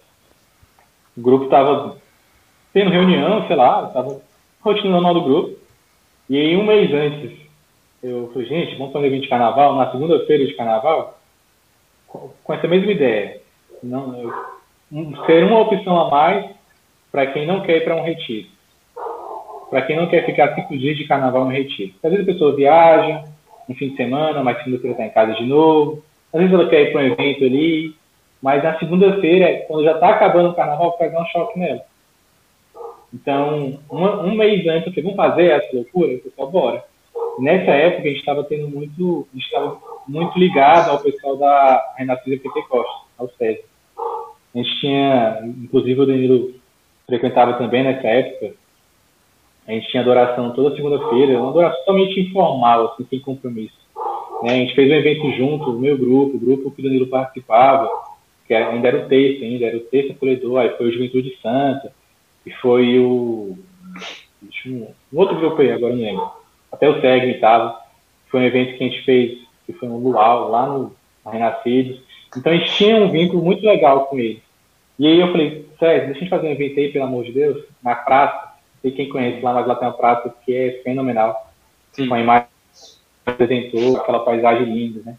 O 1.17 1.21
grupo 1.21 1.45
estava 1.45 1.97
tendo 2.73 2.91
reunião, 2.91 3.47
sei 3.47 3.55
lá, 3.55 3.87
estava 3.87 4.21
rotina 4.61 4.91
normal 4.91 5.13
do 5.13 5.23
grupo. 5.23 5.57
E 6.29 6.37
aí, 6.37 6.57
um 6.57 6.65
mês 6.65 6.91
antes, 6.93 7.39
eu 8.01 8.29
falei, 8.33 8.47
gente, 8.47 8.75
vamos 8.77 8.93
fazer 8.93 9.07
evento 9.07 9.23
de 9.23 9.29
carnaval, 9.29 9.75
na 9.75 9.91
segunda-feira 9.91 10.45
de 10.45 10.53
carnaval, 10.55 11.19
com 12.07 12.53
essa 12.53 12.67
mesma 12.67 12.91
ideia. 12.91 13.41
Não, 13.81 14.19
eu, 14.19 14.33
um, 14.91 15.15
ser 15.25 15.43
uma 15.43 15.61
opção 15.61 15.99
a 15.99 16.09
mais 16.09 16.49
para 17.11 17.27
quem 17.27 17.45
não 17.45 17.61
quer 17.61 17.77
ir 17.77 17.83
para 17.83 17.95
um 17.95 18.03
retiro. 18.03 18.47
Para 19.69 19.81
quem 19.83 19.95
não 19.95 20.07
quer 20.07 20.25
ficar 20.25 20.53
cinco 20.55 20.77
dias 20.77 20.97
de 20.97 21.07
carnaval 21.07 21.45
no 21.45 21.51
retiro. 21.51 21.93
Às 22.03 22.11
vezes 22.11 22.27
a 22.27 22.31
pessoa 22.31 22.55
viaja, 22.55 23.23
um 23.69 23.75
fim 23.75 23.89
de 23.89 23.95
semana, 23.95 24.43
mas 24.43 24.57
segunda-feira 24.59 24.91
está 24.93 25.05
em 25.05 25.09
casa 25.09 25.33
de 25.33 25.45
novo. 25.45 26.03
Às 26.33 26.39
vezes 26.41 26.53
ela 26.53 26.69
quer 26.69 26.81
ir 26.81 26.91
para 26.91 27.01
um 27.01 27.05
evento 27.05 27.43
ali, 27.43 27.95
mas 28.41 28.63
na 28.63 28.77
segunda-feira, 28.77 29.65
quando 29.67 29.83
já 29.83 29.93
está 29.93 30.09
acabando 30.09 30.49
o 30.49 30.53
carnaval, 30.53 30.97
dar 30.99 31.21
um 31.21 31.25
choque 31.25 31.59
nela. 31.59 31.81
Então, 33.13 33.79
uma, 33.89 34.21
um 34.23 34.35
mês 34.35 34.67
antes, 34.67 34.87
eu 34.87 34.93
falei, 34.93 35.03
vamos 35.03 35.15
fazer 35.15 35.45
essa 35.51 35.75
loucura? 35.75 36.11
Eu 36.11 36.31
falei, 36.35 36.51
bora. 36.51 36.83
Nessa 37.39 37.71
época, 37.71 38.03
a 38.03 38.07
gente 38.07 38.19
estava 38.19 38.43
tendo 38.43 38.67
muito, 38.69 39.27
a 39.31 39.35
gente 39.35 39.45
estava 39.45 39.77
muito 40.07 40.37
ligado 40.37 40.91
ao 40.91 40.99
pessoal 40.99 41.37
da 41.37 41.93
Renascença 41.97 42.43
Pentecostes, 42.43 42.95
ao 43.17 43.29
César. 43.29 43.63
A 43.97 44.57
gente 44.57 44.79
tinha, 44.79 45.39
inclusive 45.43 45.99
o 45.99 46.05
Danilo 46.05 46.53
frequentava 47.05 47.53
também 47.53 47.83
nessa 47.83 48.07
época, 48.07 48.53
a 49.67 49.71
gente 49.71 49.89
tinha 49.89 50.01
adoração 50.01 50.51
toda 50.51 50.75
segunda-feira, 50.75 51.39
uma 51.39 51.49
adoração 51.49 51.79
totalmente 51.79 52.19
informal, 52.19 52.93
assim, 52.93 53.05
sem 53.09 53.19
compromisso. 53.19 53.75
Né? 54.43 54.51
A 54.51 54.55
gente 54.57 54.75
fez 54.75 54.89
um 54.89 54.95
evento 54.95 55.31
junto, 55.31 55.71
o 55.71 55.79
meu 55.79 55.97
grupo, 55.97 56.37
o 56.37 56.39
grupo 56.39 56.71
que 56.71 56.81
o 56.81 56.83
Danilo 56.83 57.07
participava, 57.07 57.89
que 58.47 58.53
ainda 58.53 58.87
era 58.87 59.05
o 59.05 59.07
texto, 59.07 59.43
ainda 59.43 59.65
era 59.65 59.77
o 59.77 59.81
texto 59.81 60.11
acolhedor, 60.11 60.59
aí 60.59 60.69
foi 60.77 60.87
o 60.87 60.91
Juventude 60.91 61.37
Santa, 61.41 61.91
e 62.45 62.51
foi 62.51 62.99
o. 62.99 63.57
Um, 64.67 64.87
outro 65.13 65.35
grupo 65.37 65.61
aí, 65.61 65.71
agora 65.71 65.95
não 65.95 66.01
lembro. 66.01 66.29
Até 66.71 66.87
o 66.87 67.01
SEGM 67.01 67.31
estava. 67.31 67.79
Foi 68.29 68.41
um 68.41 68.45
evento 68.45 68.77
que 68.77 68.83
a 68.83 68.87
gente 68.87 69.03
fez, 69.03 69.39
que 69.65 69.73
foi 69.73 69.87
no 69.87 69.97
Luau, 69.97 70.49
lá 70.49 70.67
no 70.67 70.95
Renascidos. 71.25 71.99
Então 72.37 72.51
a 72.51 72.55
gente 72.55 72.71
tinha 72.75 72.97
um 72.97 73.09
vínculo 73.09 73.41
muito 73.41 73.65
legal 73.65 74.05
com 74.05 74.19
ele. 74.19 74.43
E 74.99 75.07
aí 75.07 75.19
eu 75.19 75.31
falei, 75.31 75.65
Sérgio, 75.79 76.05
deixa 76.05 76.19
a 76.19 76.21
gente 76.21 76.29
fazer 76.29 76.47
um 76.47 76.51
evento 76.51 76.79
aí, 76.79 76.91
pelo 76.91 77.05
amor 77.05 77.23
de 77.23 77.31
Deus, 77.31 77.63
na 77.83 77.95
praça. 77.95 78.54
Sei 78.85 78.91
quem 78.91 79.09
conhece 79.09 79.41
lá, 79.41 79.51
mas 79.51 79.65
lá 79.65 79.73
tem 79.73 79.87
uma 79.87 79.97
praça 79.97 80.31
que 80.45 80.55
é 80.55 80.81
fenomenal. 80.83 81.49
Sim. 81.91 82.07
Com 82.07 82.13
a 82.13 82.19
imagem 82.19 82.47
que 83.25 83.31
apresentou, 83.31 83.97
aquela 83.97 84.19
paisagem 84.19 84.71
linda, 84.71 85.01
né? 85.03 85.17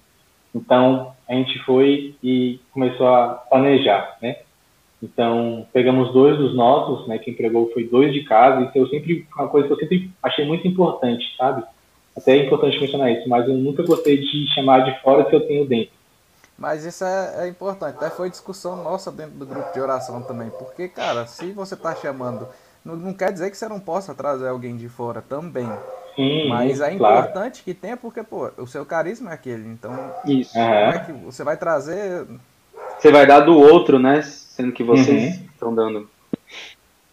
Então, 0.54 1.12
a 1.28 1.34
gente 1.34 1.58
foi 1.64 2.14
e 2.22 2.60
começou 2.70 3.08
a 3.08 3.30
planejar, 3.50 4.18
né? 4.22 4.36
Então, 5.02 5.66
pegamos 5.72 6.12
dois 6.12 6.38
dos 6.38 6.54
nossos, 6.54 7.08
né? 7.08 7.18
Quem 7.18 7.34
entregou 7.34 7.68
foi 7.72 7.82
dois 7.82 8.12
de 8.12 8.22
casa. 8.22 8.66
Isso 8.66 8.78
eu 8.78 8.86
sempre, 8.86 9.26
uma 9.36 9.48
coisa 9.48 9.66
que 9.66 9.74
eu 9.74 9.78
sempre 9.78 10.12
achei 10.22 10.46
muito 10.46 10.68
importante, 10.68 11.24
sabe? 11.36 11.64
Até 12.16 12.38
é 12.38 12.46
importante 12.46 12.80
mencionar 12.80 13.10
isso, 13.10 13.28
mas 13.28 13.48
eu 13.48 13.54
nunca 13.54 13.82
gostei 13.82 14.16
de 14.16 14.54
chamar 14.54 14.84
de 14.84 15.02
fora 15.02 15.28
se 15.28 15.34
eu 15.34 15.44
tenho 15.44 15.66
dentro. 15.66 15.90
Mas 16.56 16.84
isso 16.84 17.04
é, 17.04 17.46
é 17.46 17.48
importante, 17.48 17.96
até 17.96 18.10
foi 18.10 18.30
discussão 18.30 18.76
nossa 18.76 19.10
dentro 19.10 19.34
do 19.34 19.44
grupo 19.44 19.72
de 19.74 19.80
oração 19.80 20.22
também. 20.22 20.50
Porque, 20.50 20.86
cara, 20.86 21.26
se 21.26 21.50
você 21.50 21.74
tá 21.74 21.96
chamando, 21.96 22.46
não, 22.86 22.96
não 22.96 23.12
quer 23.12 23.32
dizer 23.32 23.50
que 23.50 23.56
você 23.56 23.68
não 23.68 23.80
possa 23.80 24.14
trazer 24.14 24.48
alguém 24.48 24.76
de 24.76 24.88
fora 24.88 25.20
também. 25.20 25.68
Sim, 26.14 26.48
Mas 26.48 26.80
é 26.80 26.94
claro. 26.96 27.18
importante 27.18 27.62
que 27.62 27.74
tenha, 27.74 27.96
porque, 27.96 28.22
pô, 28.22 28.50
o 28.56 28.66
seu 28.66 28.86
carisma 28.86 29.32
é 29.32 29.34
aquele. 29.34 29.68
Então, 29.68 29.92
Isso. 30.24 30.54
como 30.54 30.70
Aham. 30.70 30.90
é 30.90 30.98
que 31.00 31.12
você 31.12 31.44
vai 31.44 31.56
trazer. 31.56 32.26
Você 32.98 33.10
vai 33.10 33.26
dar 33.26 33.40
do 33.40 33.58
outro, 33.58 33.98
né? 33.98 34.22
Sendo 34.22 34.72
que 34.72 34.82
vocês 34.82 35.36
Uhum. 35.36 35.46
estão 35.52 35.74
dando. 35.74 36.08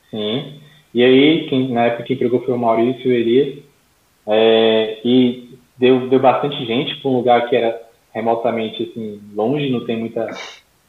Sim. 0.10 0.62
E 0.94 1.04
aí, 1.04 1.48
quem, 1.50 1.72
na 1.74 1.86
época 1.88 2.04
que 2.04 2.16
pegou 2.16 2.41
foi 2.45 2.54
o 2.54 2.58
Maurício 2.58 3.02
e 3.06 3.10
o 3.10 3.14
Elias. 3.14 3.64
É, 4.28 5.02
e 5.04 5.58
deu, 5.78 6.08
deu 6.08 6.20
bastante 6.20 6.64
gente 6.66 6.95
para 7.02 7.12
um 7.12 7.18
lugar 7.18 7.50
que 7.50 7.56
era 7.56 7.82
remotamente 8.14 8.84
assim, 8.84 9.20
longe, 9.36 9.70
não 9.70 9.86
tem 9.86 9.98
muita. 9.98 10.28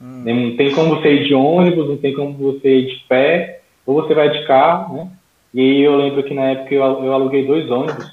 Hum, 0.00 0.22
Não 0.24 0.56
tem 0.56 0.72
como 0.74 0.96
você 0.96 1.14
ir 1.14 1.24
de 1.26 1.34
ônibus, 1.34 1.88
não 1.88 1.96
tem 1.96 2.14
como 2.14 2.34
você 2.34 2.78
ir 2.80 2.86
de 2.88 3.04
pé, 3.08 3.62
ou 3.86 3.94
você 3.94 4.14
vai 4.14 4.30
de 4.30 4.46
carro, 4.46 4.96
né? 4.96 5.10
E 5.52 5.60
aí 5.60 5.80
eu 5.82 5.96
lembro 5.96 6.22
que 6.22 6.34
na 6.34 6.50
época 6.50 6.74
eu, 6.74 6.82
eu 7.04 7.12
aluguei 7.12 7.46
dois 7.46 7.70
ônibus 7.70 8.12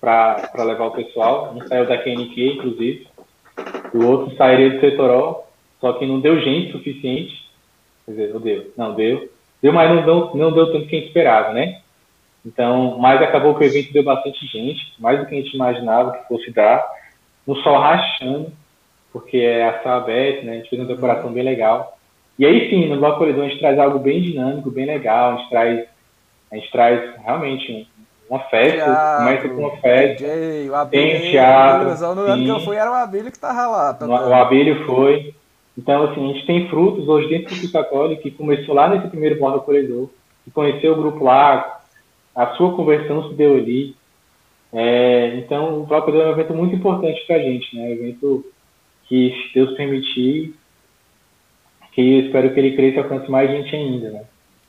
para 0.00 0.64
levar 0.64 0.86
o 0.86 0.92
pessoal. 0.92 1.54
Um 1.54 1.66
saiu 1.66 1.86
da 1.86 1.98
QNQ, 1.98 2.54
inclusive, 2.54 3.06
e 3.92 3.96
o 3.98 4.08
outro 4.08 4.36
sairia 4.36 4.70
do 4.70 4.80
Setoró, 4.80 5.44
só 5.80 5.92
que 5.94 6.06
não 6.06 6.20
deu 6.20 6.40
gente 6.40 6.72
suficiente. 6.72 7.44
Quer 8.04 8.12
dizer, 8.12 8.32
não 8.32 8.40
deu. 8.40 8.72
Não, 8.76 8.94
deu. 8.94 9.30
Deu, 9.62 9.72
mas 9.72 9.90
não 9.90 10.04
deu, 10.04 10.30
não 10.34 10.52
deu 10.52 10.72
tanto 10.72 10.88
gente 10.88 11.06
esperava, 11.06 11.52
né? 11.52 11.80
Então, 12.44 12.98
mas 12.98 13.22
acabou 13.22 13.54
que 13.54 13.64
o 13.64 13.66
evento 13.66 13.92
deu 13.92 14.02
bastante 14.02 14.46
gente, 14.46 14.92
mais 14.98 15.18
do 15.18 15.26
que 15.26 15.34
a 15.34 15.38
gente 15.40 15.54
imaginava 15.54 16.12
que 16.12 16.28
fosse 16.28 16.50
dar. 16.50 16.84
No 17.46 17.56
sol 17.56 17.78
rachando, 17.78 18.52
porque 19.12 19.38
é 19.38 19.64
a 19.64 19.96
aberto, 19.96 20.44
né? 20.44 20.52
A 20.52 20.56
gente 20.56 20.68
fez 20.68 20.80
uma 20.80 20.88
decoração 20.88 21.32
bem 21.32 21.42
legal. 21.42 21.98
E 22.38 22.44
aí 22.44 22.68
sim, 22.68 22.88
no 22.88 22.96
Bloco 22.98 23.18
Corredor 23.18 23.44
a 23.44 23.48
gente 23.48 23.60
traz 23.60 23.78
algo 23.78 23.98
bem 23.98 24.20
dinâmico, 24.22 24.70
bem 24.70 24.86
legal. 24.86 25.32
A 25.34 25.36
gente 25.36 25.50
traz, 25.50 25.86
a 26.50 26.56
gente 26.56 26.70
traz 26.72 27.14
realmente 27.24 27.72
um- 27.72 27.94
uma 28.28 28.40
festa, 28.40 29.16
começa 29.18 29.48
com 29.48 29.60
uma 29.60 29.76
festa. 29.76 30.24
DJ, 30.24 30.70
o 30.70 30.86
Tem 30.86 31.14
Abílio. 31.14 31.30
teatro, 31.30 32.14
No 32.14 32.20
ano 32.22 32.44
que 32.44 32.48
eu 32.50 32.60
fui 32.60 32.76
era 32.76 32.90
o 32.90 32.94
Abílio 32.94 33.30
que 33.30 33.38
tava 33.38 33.66
lá. 33.68 33.90
O, 33.90 33.94
tocando. 33.94 34.28
o 34.30 34.34
Abelho 34.34 34.84
foi. 34.86 35.34
Então, 35.76 36.04
assim, 36.04 36.30
a 36.30 36.32
gente 36.32 36.46
tem 36.46 36.68
frutos 36.68 37.06
hoje 37.08 37.28
dentro 37.28 37.54
do 37.54 37.60
Culto 37.60 37.72
Católico, 37.72 38.22
que 38.22 38.30
começou 38.30 38.74
lá 38.74 38.88
nesse 38.88 39.08
primeiro 39.08 39.38
Borda 39.38 39.58
Corredor, 39.58 40.08
que 40.44 40.50
conheceu 40.50 40.92
o 40.92 40.96
grupo 40.96 41.22
lá, 41.24 41.80
a 42.34 42.46
sua 42.54 42.74
conversão 42.74 43.28
se 43.28 43.34
deu 43.34 43.54
ali. 43.56 43.94
É, 44.72 45.34
então, 45.36 45.80
o 45.80 45.86
Bloco 45.86 46.06
Corredor 46.06 46.26
é 46.26 46.30
um 46.30 46.32
evento 46.32 46.54
muito 46.54 46.74
importante 46.74 47.24
pra 47.26 47.38
gente, 47.38 47.76
né? 47.76 47.82
Um 47.88 47.92
evento 47.92 48.44
que, 49.08 49.30
se 49.48 49.54
Deus 49.54 49.76
permitir, 49.76 50.54
que 51.94 52.00
eu 52.00 52.26
espero 52.26 52.52
que 52.52 52.60
ele 52.60 52.76
cresça 52.76 52.96
e 52.96 53.02
alcance 53.02 53.30
mais 53.30 53.50
gente 53.50 53.74
ainda, 53.74 54.10
né? 54.10 54.24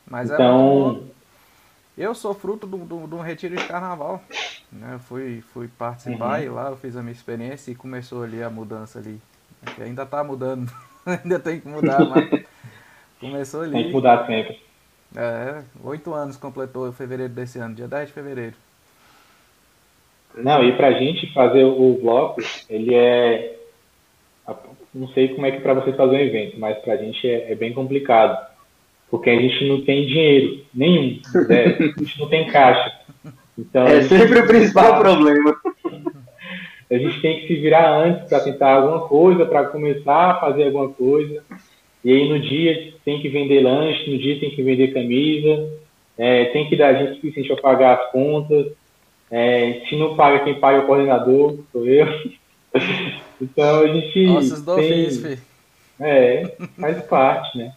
Mas 0.09 0.29
é 0.29 0.33
Então. 0.33 1.03
Eu 1.97 2.13
sou 2.13 2.33
fruto 2.33 2.67
de 2.67 3.15
um- 3.15 3.21
retiro 3.21 3.55
de 3.55 3.63
carnaval. 3.65 4.21
Né? 4.71 4.95
Eu 4.95 4.99
fui, 4.99 5.41
fui 5.53 5.67
participar 5.69 6.39
Uhum. 6.39 6.45
e 6.45 6.49
lá 6.49 6.69
eu 6.69 6.75
fiz 6.75 6.97
a 6.97 7.01
minha 7.01 7.13
experiência 7.13 7.71
e 7.71 7.75
começou 7.75 8.21
ali 8.23 8.43
a 8.43 8.49
mudança 8.49 8.99
ali. 8.99 9.19
Que 9.75 9.81
ainda 9.81 10.05
tá 10.05 10.21
mudando. 10.23 10.69
ainda 11.05 11.39
tem 11.39 11.59
que 11.61 11.67
mudar, 11.69 12.03
mas 12.05 12.43
começou 13.19 13.61
tem 13.61 13.71
que 13.71 13.77
ali. 13.77 13.91
mudar 13.93 14.25
sempre. 14.27 14.59
É, 15.15 15.61
oito 15.85 16.13
anos 16.13 16.35
completou 16.35 16.89
em 16.89 16.91
fevereiro 16.91 17.31
desse 17.31 17.57
ano, 17.59 17.73
dia 17.73 17.87
10 17.87 18.07
de 18.09 18.13
fevereiro. 18.13 18.55
Não, 20.35 20.61
e 20.65 20.75
pra 20.75 20.91
gente 20.91 21.31
fazer 21.33 21.63
o 21.63 21.97
bloco, 22.01 22.41
ele 22.69 22.93
é. 22.93 23.54
Não 24.95 25.09
sei 25.09 25.27
como 25.27 25.45
é 25.45 25.51
que 25.51 25.59
para 25.59 25.73
vocês 25.73 25.93
fazerem 25.93 26.25
um 26.25 26.29
evento, 26.29 26.57
mas 26.57 26.77
pra 26.77 26.95
gente 26.95 27.27
é, 27.29 27.51
é 27.51 27.55
bem 27.55 27.73
complicado. 27.73 28.47
Porque 29.11 29.29
a 29.29 29.35
gente 29.35 29.67
não 29.67 29.81
tem 29.81 30.05
dinheiro 30.05 30.61
nenhum. 30.73 31.19
zero. 31.45 31.75
A 31.97 31.99
gente 32.01 32.19
não 32.19 32.29
tem 32.29 32.47
caixa. 32.47 32.91
Então, 33.57 33.85
a 33.85 33.89
É 33.89 34.01
sempre 34.03 34.39
o 34.39 34.47
principal 34.47 34.97
problema. 34.99 35.55
a 36.89 36.97
gente 36.97 37.21
tem 37.21 37.39
que 37.41 37.47
se 37.47 37.55
virar 37.55 37.93
antes 37.93 38.27
para 38.29 38.39
tentar 38.39 38.73
alguma 38.75 39.07
coisa, 39.07 39.45
para 39.45 39.65
começar 39.65 40.31
a 40.31 40.39
fazer 40.39 40.65
alguma 40.65 40.89
coisa. 40.89 41.43
E 42.03 42.11
aí 42.11 42.29
no 42.29 42.39
dia 42.39 42.93
tem 43.03 43.21
que 43.21 43.27
vender 43.27 43.61
lanche, 43.61 44.09
no 44.09 44.17
dia 44.17 44.39
tem 44.39 44.51
que 44.51 44.63
vender 44.63 44.93
camisa, 44.93 45.69
é, 46.17 46.45
tem 46.45 46.69
que 46.69 46.75
dar 46.75 46.93
gente 46.93 47.15
suficiente 47.15 47.47
para 47.49 47.61
pagar 47.61 47.93
as 47.97 48.11
contas. 48.11 48.67
É, 49.29 49.81
se 49.89 49.95
não 49.97 50.15
paga, 50.15 50.39
quem 50.39 50.55
paga 50.55 50.77
é 50.77 50.81
o 50.81 50.85
coordenador, 50.85 51.59
sou 51.71 51.85
eu. 51.85 52.07
Então 53.41 53.79
a 53.81 53.87
gente 53.87 54.25
Nossa, 54.25 54.53
os 54.55 54.75
tem, 54.75 55.39
é, 55.99 56.55
faz 56.79 57.03
parte, 57.05 57.57
né? 57.57 57.73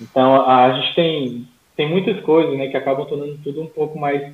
Então 0.00 0.34
a, 0.42 0.64
a 0.66 0.80
gente 0.80 0.94
tem, 0.94 1.48
tem 1.76 1.88
muitas 1.88 2.20
coisas, 2.24 2.56
né, 2.56 2.68
que 2.68 2.76
acabam 2.76 3.06
tornando 3.06 3.38
tudo 3.44 3.62
um 3.62 3.66
pouco 3.66 3.98
mais 3.98 4.32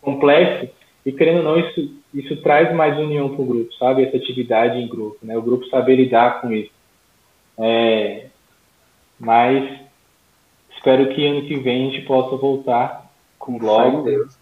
complexo 0.00 0.68
e 1.04 1.12
querendo 1.12 1.38
ou 1.38 1.44
não 1.44 1.58
isso 1.58 1.94
isso 2.12 2.36
traz 2.42 2.74
mais 2.74 2.98
união 2.98 3.28
para 3.28 3.42
o 3.42 3.46
grupo, 3.46 3.72
sabe? 3.74 4.02
Essa 4.04 4.16
atividade 4.16 4.78
em 4.78 4.88
grupo, 4.88 5.18
né? 5.22 5.36
O 5.38 5.42
grupo 5.42 5.64
saber 5.68 5.94
lidar 5.96 6.40
com 6.40 6.52
isso. 6.52 6.72
É, 7.56 8.26
mas 9.18 9.80
espero 10.76 11.14
que 11.14 11.24
ano 11.26 11.46
que 11.46 11.56
vem 11.56 11.88
a 11.88 11.92
gente 11.92 12.04
possa 12.06 12.36
voltar 12.36 13.08
com 13.38 13.58
logo, 13.58 14.02
Fé 14.02 14.10
em 14.10 14.14
Deus. 14.16 14.38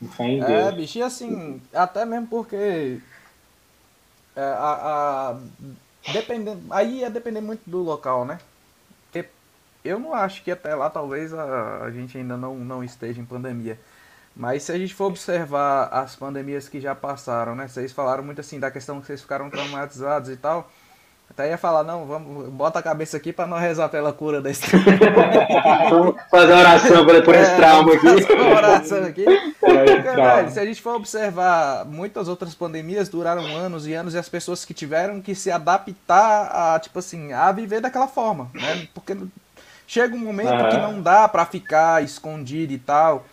com 0.00 0.08
fé 0.08 0.24
em 0.24 0.40
É, 0.42 0.46
Deus. 0.46 0.74
bicho, 0.74 0.98
e 0.98 1.02
assim, 1.02 1.60
até 1.72 2.04
mesmo 2.04 2.26
porque 2.26 2.56
é, 2.56 2.96
a, 4.42 5.30
a- 5.32 5.40
dependendo, 6.12 6.62
aí 6.72 7.00
ia 7.00 7.10
depender 7.10 7.40
muito 7.40 7.62
do 7.68 7.78
local, 7.82 8.24
né? 8.24 8.40
Eu 9.84 9.98
não 10.00 10.12
acho 10.14 10.42
que 10.42 10.50
até 10.50 10.74
lá 10.74 10.90
talvez 10.90 11.32
a, 11.32 11.84
a 11.84 11.90
gente 11.90 12.18
ainda 12.18 12.36
não, 12.36 12.56
não 12.56 12.82
esteja 12.82 13.20
em 13.20 13.24
pandemia. 13.24 13.78
Mas 14.34 14.64
se 14.64 14.72
a 14.72 14.78
gente 14.78 14.94
for 14.94 15.06
observar 15.06 15.88
as 15.92 16.16
pandemias 16.16 16.68
que 16.68 16.80
já 16.80 16.94
passaram, 16.94 17.54
né? 17.54 17.68
Vocês 17.68 17.92
falaram 17.92 18.24
muito 18.24 18.40
assim 18.40 18.60
da 18.60 18.70
questão 18.70 19.00
que 19.00 19.06
vocês 19.06 19.22
ficaram 19.22 19.50
traumatizados 19.50 20.30
e 20.30 20.36
tal. 20.36 20.70
Até 21.28 21.50
ia 21.50 21.58
falar, 21.58 21.82
não, 21.82 22.06
vamos, 22.06 22.48
bota 22.48 22.78
a 22.78 22.82
cabeça 22.82 23.16
aqui 23.16 23.32
pra 23.32 23.46
não 23.46 23.58
rezar 23.58 23.88
pela 23.90 24.12
cura 24.12 24.40
desse 24.40 24.62
Vamos 25.90 26.14
fazer 26.30 26.52
oração 26.52 27.04
por, 27.04 27.14
esse 27.34 27.50
É, 27.52 27.56
trauma 27.56 27.92
aqui. 27.94 28.32
uma 28.32 28.56
oração 28.56 29.04
aqui. 29.04 29.24
Porque, 29.60 30.02
velho, 30.02 30.50
se 30.50 30.60
a 30.60 30.64
gente 30.64 30.80
for 30.80 30.94
observar, 30.94 31.84
muitas 31.84 32.28
outras 32.28 32.54
pandemias 32.54 33.08
duraram 33.08 33.44
anos 33.56 33.86
e 33.86 33.92
anos 33.92 34.14
e 34.14 34.18
as 34.18 34.28
pessoas 34.28 34.64
que 34.64 34.72
tiveram 34.72 35.20
que 35.20 35.34
se 35.34 35.50
adaptar 35.50 36.74
a, 36.74 36.78
tipo 36.78 36.98
assim, 36.98 37.32
a 37.32 37.50
viver 37.52 37.80
daquela 37.80 38.06
forma, 38.06 38.48
né? 38.54 38.86
Porque 38.94 39.16
chega 39.86 40.14
um 40.14 40.20
momento 40.20 40.52
Aham. 40.52 40.68
que 40.70 40.76
não 40.78 41.02
dá 41.02 41.28
pra 41.28 41.44
ficar 41.44 42.02
escondido 42.02 42.72
e 42.72 42.78
tal, 42.78 43.26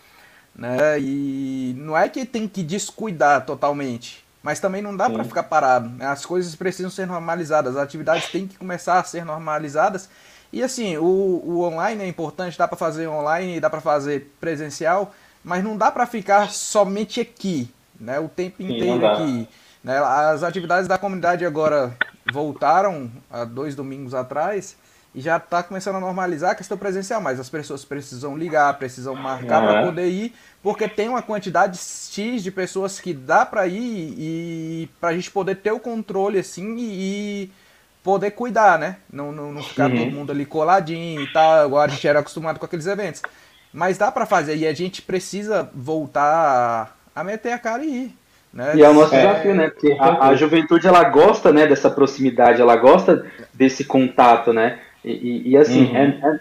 né? 0.54 0.98
E 0.98 1.74
não 1.78 1.96
é 1.96 2.08
que 2.08 2.24
tem 2.26 2.48
que 2.48 2.62
descuidar 2.62 3.46
totalmente, 3.46 4.23
mas 4.44 4.60
também 4.60 4.82
não 4.82 4.94
dá 4.94 5.06
Sim. 5.08 5.24
ficar 5.24 5.44
parado. 5.44 5.88
né? 5.88 6.06
As 6.06 6.26
coisas 6.26 6.54
precisam 6.54 6.90
ser 6.90 7.06
normalizadas, 7.06 7.76
as 7.76 7.82
atividades 7.82 8.30
têm 8.30 8.46
que 8.46 8.58
começar 8.58 9.00
a 9.00 9.02
ser 9.02 9.24
normalizadas. 9.24 10.06
E 10.52 10.62
assim, 10.62 10.98
o, 10.98 11.02
o 11.02 11.62
online 11.62 12.04
é 12.04 12.06
importante, 12.06 12.58
dá 12.58 12.68
pra 12.68 12.76
fazer 12.76 13.08
online, 13.08 13.58
dá 13.58 13.70
pra 13.70 13.80
fazer 13.80 14.30
presencial, 14.38 15.14
mas 15.42 15.64
não 15.64 15.78
dá 15.78 15.90
pra 15.90 16.06
ficar 16.06 16.50
somente 16.50 17.22
aqui, 17.22 17.72
né? 17.98 18.20
O 18.20 18.28
tempo 18.28 18.58
Sim, 18.58 18.76
inteiro 18.76 19.00
dá. 19.00 19.12
aqui. 19.14 19.48
Né? 19.82 19.98
As 19.98 20.42
atividades 20.42 20.86
da 20.86 20.98
comunidade 20.98 21.46
agora 21.46 21.96
voltaram 22.30 23.10
há 23.30 23.44
dois 23.44 23.74
domingos 23.74 24.12
atrás 24.12 24.76
e 25.14 25.20
já 25.20 25.36
está 25.36 25.62
começando 25.62 25.96
a 25.96 26.00
normalizar 26.00 26.50
a 26.50 26.54
questão 26.54 26.76
presencial, 26.76 27.20
mas 27.20 27.38
as 27.38 27.48
pessoas 27.48 27.84
precisam 27.84 28.36
ligar, 28.36 28.74
precisam 28.78 29.14
marcar 29.14 29.62
para 29.62 29.72
Aham. 29.72 29.80
poder 29.80 30.08
ir, 30.08 30.34
porque 30.62 30.88
tem 30.88 31.08
uma 31.08 31.22
quantidade 31.22 31.78
X 31.78 32.42
de 32.42 32.50
pessoas 32.50 32.98
que 33.00 33.14
dá 33.14 33.46
para 33.46 33.66
ir 33.66 34.14
e 34.18 34.88
para 35.00 35.10
a 35.10 35.14
gente 35.14 35.30
poder 35.30 35.56
ter 35.56 35.70
o 35.72 35.78
controle 35.78 36.38
assim 36.38 36.76
e, 36.78 37.50
poder 38.02 38.32
cuidar, 38.32 38.78
né? 38.78 38.96
Não, 39.12 39.32
não, 39.32 39.52
não 39.52 39.62
ficar 39.62 39.88
Uhum. 39.88 39.96
todo 39.96 40.12
mundo 40.12 40.30
ali 40.32 40.44
coladinho 40.44 41.22
e 41.22 41.26
tal, 41.26 41.52
agora 41.64 41.90
a 41.90 41.94
gente 41.94 42.06
era 42.06 42.20
acostumado 42.20 42.58
com 42.58 42.66
aqueles 42.66 42.86
eventos. 42.86 43.22
Mas 43.72 43.98
dá 43.98 44.12
para 44.12 44.26
fazer 44.26 44.56
e 44.56 44.66
a 44.66 44.72
gente 44.74 45.02
precisa 45.02 45.68
voltar 45.74 46.96
a, 47.14 47.24
meter 47.24 47.52
a 47.52 47.58
cara 47.58 47.84
e 47.84 48.06
ir. 48.06 48.18
Né? 48.52 48.76
E 48.76 48.82
é 48.82 48.88
o 48.88 48.94
nosso 48.94 49.14
É, 49.14 49.16
desafio, 49.16 49.54
né? 49.54 49.70
Porque 49.70 49.96
a, 50.00 50.28
a 50.28 50.34
juventude 50.34 50.86
ela 50.86 51.04
gosta, 51.04 51.52
né, 51.52 51.66
dessa 51.66 51.90
proximidade, 51.90 52.60
ela 52.60 52.76
gosta 52.76 53.24
desse 53.52 53.84
contato, 53.84 54.52
né? 54.52 54.80
E, 55.04 55.12
e, 55.12 55.48
e 55.50 55.56
assim, 55.56 55.84
Uhum. 55.86 55.96
é, 55.96 56.40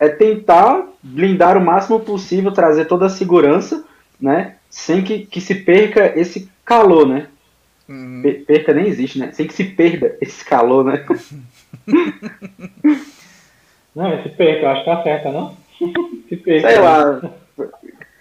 é, 0.00 0.06
é 0.06 0.08
tentar 0.08 0.86
blindar 1.02 1.56
o 1.56 1.64
máximo 1.64 2.00
possível, 2.00 2.52
trazer 2.52 2.84
toda 2.86 3.06
a 3.06 3.10
segurança, 3.10 3.84
né? 4.20 4.56
Sem 4.70 5.02
que, 5.02 5.26
que 5.26 5.40
se 5.40 5.54
perca 5.56 6.12
esse 6.18 6.48
calor, 6.64 7.06
né? 7.08 7.26
Hum, 7.88 8.20
Per- 8.22 8.44
Perca 8.46 8.72
nem 8.72 8.86
existe, 8.86 9.18
né? 9.18 9.30
Sem 9.32 9.46
que 9.46 9.54
se 9.54 9.64
perda 9.64 10.16
esse 10.20 10.44
calor, 10.44 10.84
né? 10.84 11.04
Não, 13.94 14.14
esse 14.14 14.30
perca, 14.30 14.62
eu 14.62 14.68
acho 14.70 14.84
que 14.84 14.90
tá 14.90 15.02
certa, 15.02 15.30
não? 15.30 15.56
Se 16.28 16.36
perca. 16.36 16.68
Sei 16.70 16.78
lá. 16.78 17.20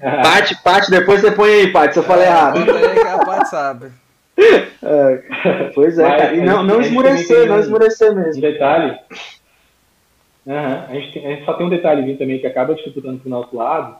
Pati, 0.23 0.63
Pati, 0.63 0.91
depois 0.91 1.21
você 1.21 1.31
põe 1.31 1.49
aí, 1.53 1.71
Pati, 1.71 1.93
se 1.93 1.99
eu 1.99 2.03
falei 2.03 2.25
errado. 2.25 2.59
bota 2.59 2.77
aí 2.77 2.95
que 2.95 3.07
a 3.07 3.45
sabe. 3.45 3.91
É, 4.83 5.69
pois 5.75 5.97
é, 5.99 6.09
Mas 6.09 6.21
cara. 6.21 6.35
E 6.35 6.41
não, 6.41 6.63
não 6.63 6.81
esmurecer, 6.81 7.47
não 7.47 7.59
esmurecer 7.59 8.11
Um 8.11 8.15
mesmo. 8.15 8.41
detalhe. 8.41 8.97
Aham, 10.47 10.85
a, 10.89 10.93
gente 10.95 11.11
tem- 11.11 11.25
a 11.25 11.29
gente 11.35 11.45
só 11.45 11.53
tem 11.53 11.65
um 11.65 11.69
detalhezinho 11.69 12.17
também 12.17 12.39
que 12.39 12.47
acaba 12.47 12.73
dificultando 12.73 13.19
pro 13.19 13.29
nosso 13.29 13.55
lado, 13.55 13.95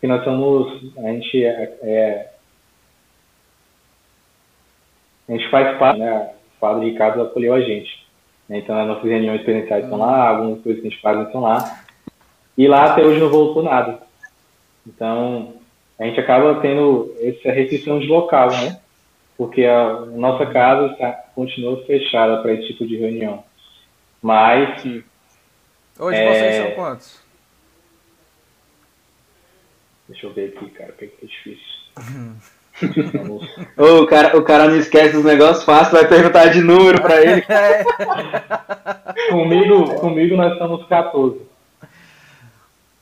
que 0.00 0.06
nós 0.06 0.22
somos. 0.24 0.96
A 0.98 1.08
gente 1.12 1.44
é. 1.44 1.78
é- 1.82 2.32
a 5.28 5.32
gente 5.32 5.48
faz 5.50 5.78
parte, 5.78 5.98
né? 6.00 6.32
O 6.56 6.60
padre 6.60 6.90
Ricardo 6.90 7.22
acolheu 7.22 7.54
a 7.54 7.60
gente. 7.60 8.02
né, 8.48 8.58
Então 8.58 8.78
as 8.78 8.86
nossas 8.86 9.04
reuniões 9.04 9.42
presenciais 9.42 9.84
estão 9.84 9.98
lá, 9.98 10.28
algumas 10.28 10.60
coisas 10.62 10.82
que 10.82 10.88
a 10.88 10.90
gente 10.90 11.00
faz 11.00 11.26
estão 11.26 11.40
lá. 11.40 11.80
E 12.58 12.68
lá 12.68 12.84
até 12.92 13.02
hoje 13.02 13.20
não 13.20 13.30
voltou 13.30 13.62
nada. 13.62 14.00
Então 14.86 15.54
a 15.98 16.04
gente 16.04 16.20
acaba 16.20 16.60
tendo 16.60 17.14
essa 17.20 17.50
restrição 17.52 17.98
de 17.98 18.06
local, 18.08 18.50
né? 18.50 18.78
Porque 19.38 19.64
a 19.64 20.00
nossa 20.06 20.44
casa 20.46 20.92
está, 20.92 21.12
continua 21.34 21.82
fechada 21.84 22.42
para 22.42 22.52
esse 22.52 22.66
tipo 22.68 22.86
de 22.86 22.96
reunião. 22.96 23.42
Mas 24.20 24.84
Hoje 26.02 26.18
É. 26.18 26.32
vocês 26.32 26.56
são 26.66 26.70
quantos? 26.74 27.20
Deixa 30.08 30.26
eu 30.26 30.32
ver 30.32 30.54
aqui, 30.56 30.68
cara, 30.70 30.92
porque 30.92 31.12
é 31.22 31.26
difícil. 31.26 31.62
Vamos- 33.12 33.48
Ô, 33.78 34.02
o, 34.02 34.06
cara, 34.06 34.36
o 34.36 34.42
cara 34.42 34.66
não 34.68 34.76
esquece 34.76 35.12
dos 35.12 35.24
negócios 35.24 35.62
fáceis, 35.64 35.92
vai 35.92 36.08
perguntar 36.08 36.46
de 36.48 36.60
número 36.60 37.00
pra 37.00 37.20
ele. 37.22 37.42
comigo, 39.30 39.94
comigo 40.00 40.36
nós 40.36 40.58
somos 40.58 40.86
14. 40.88 41.40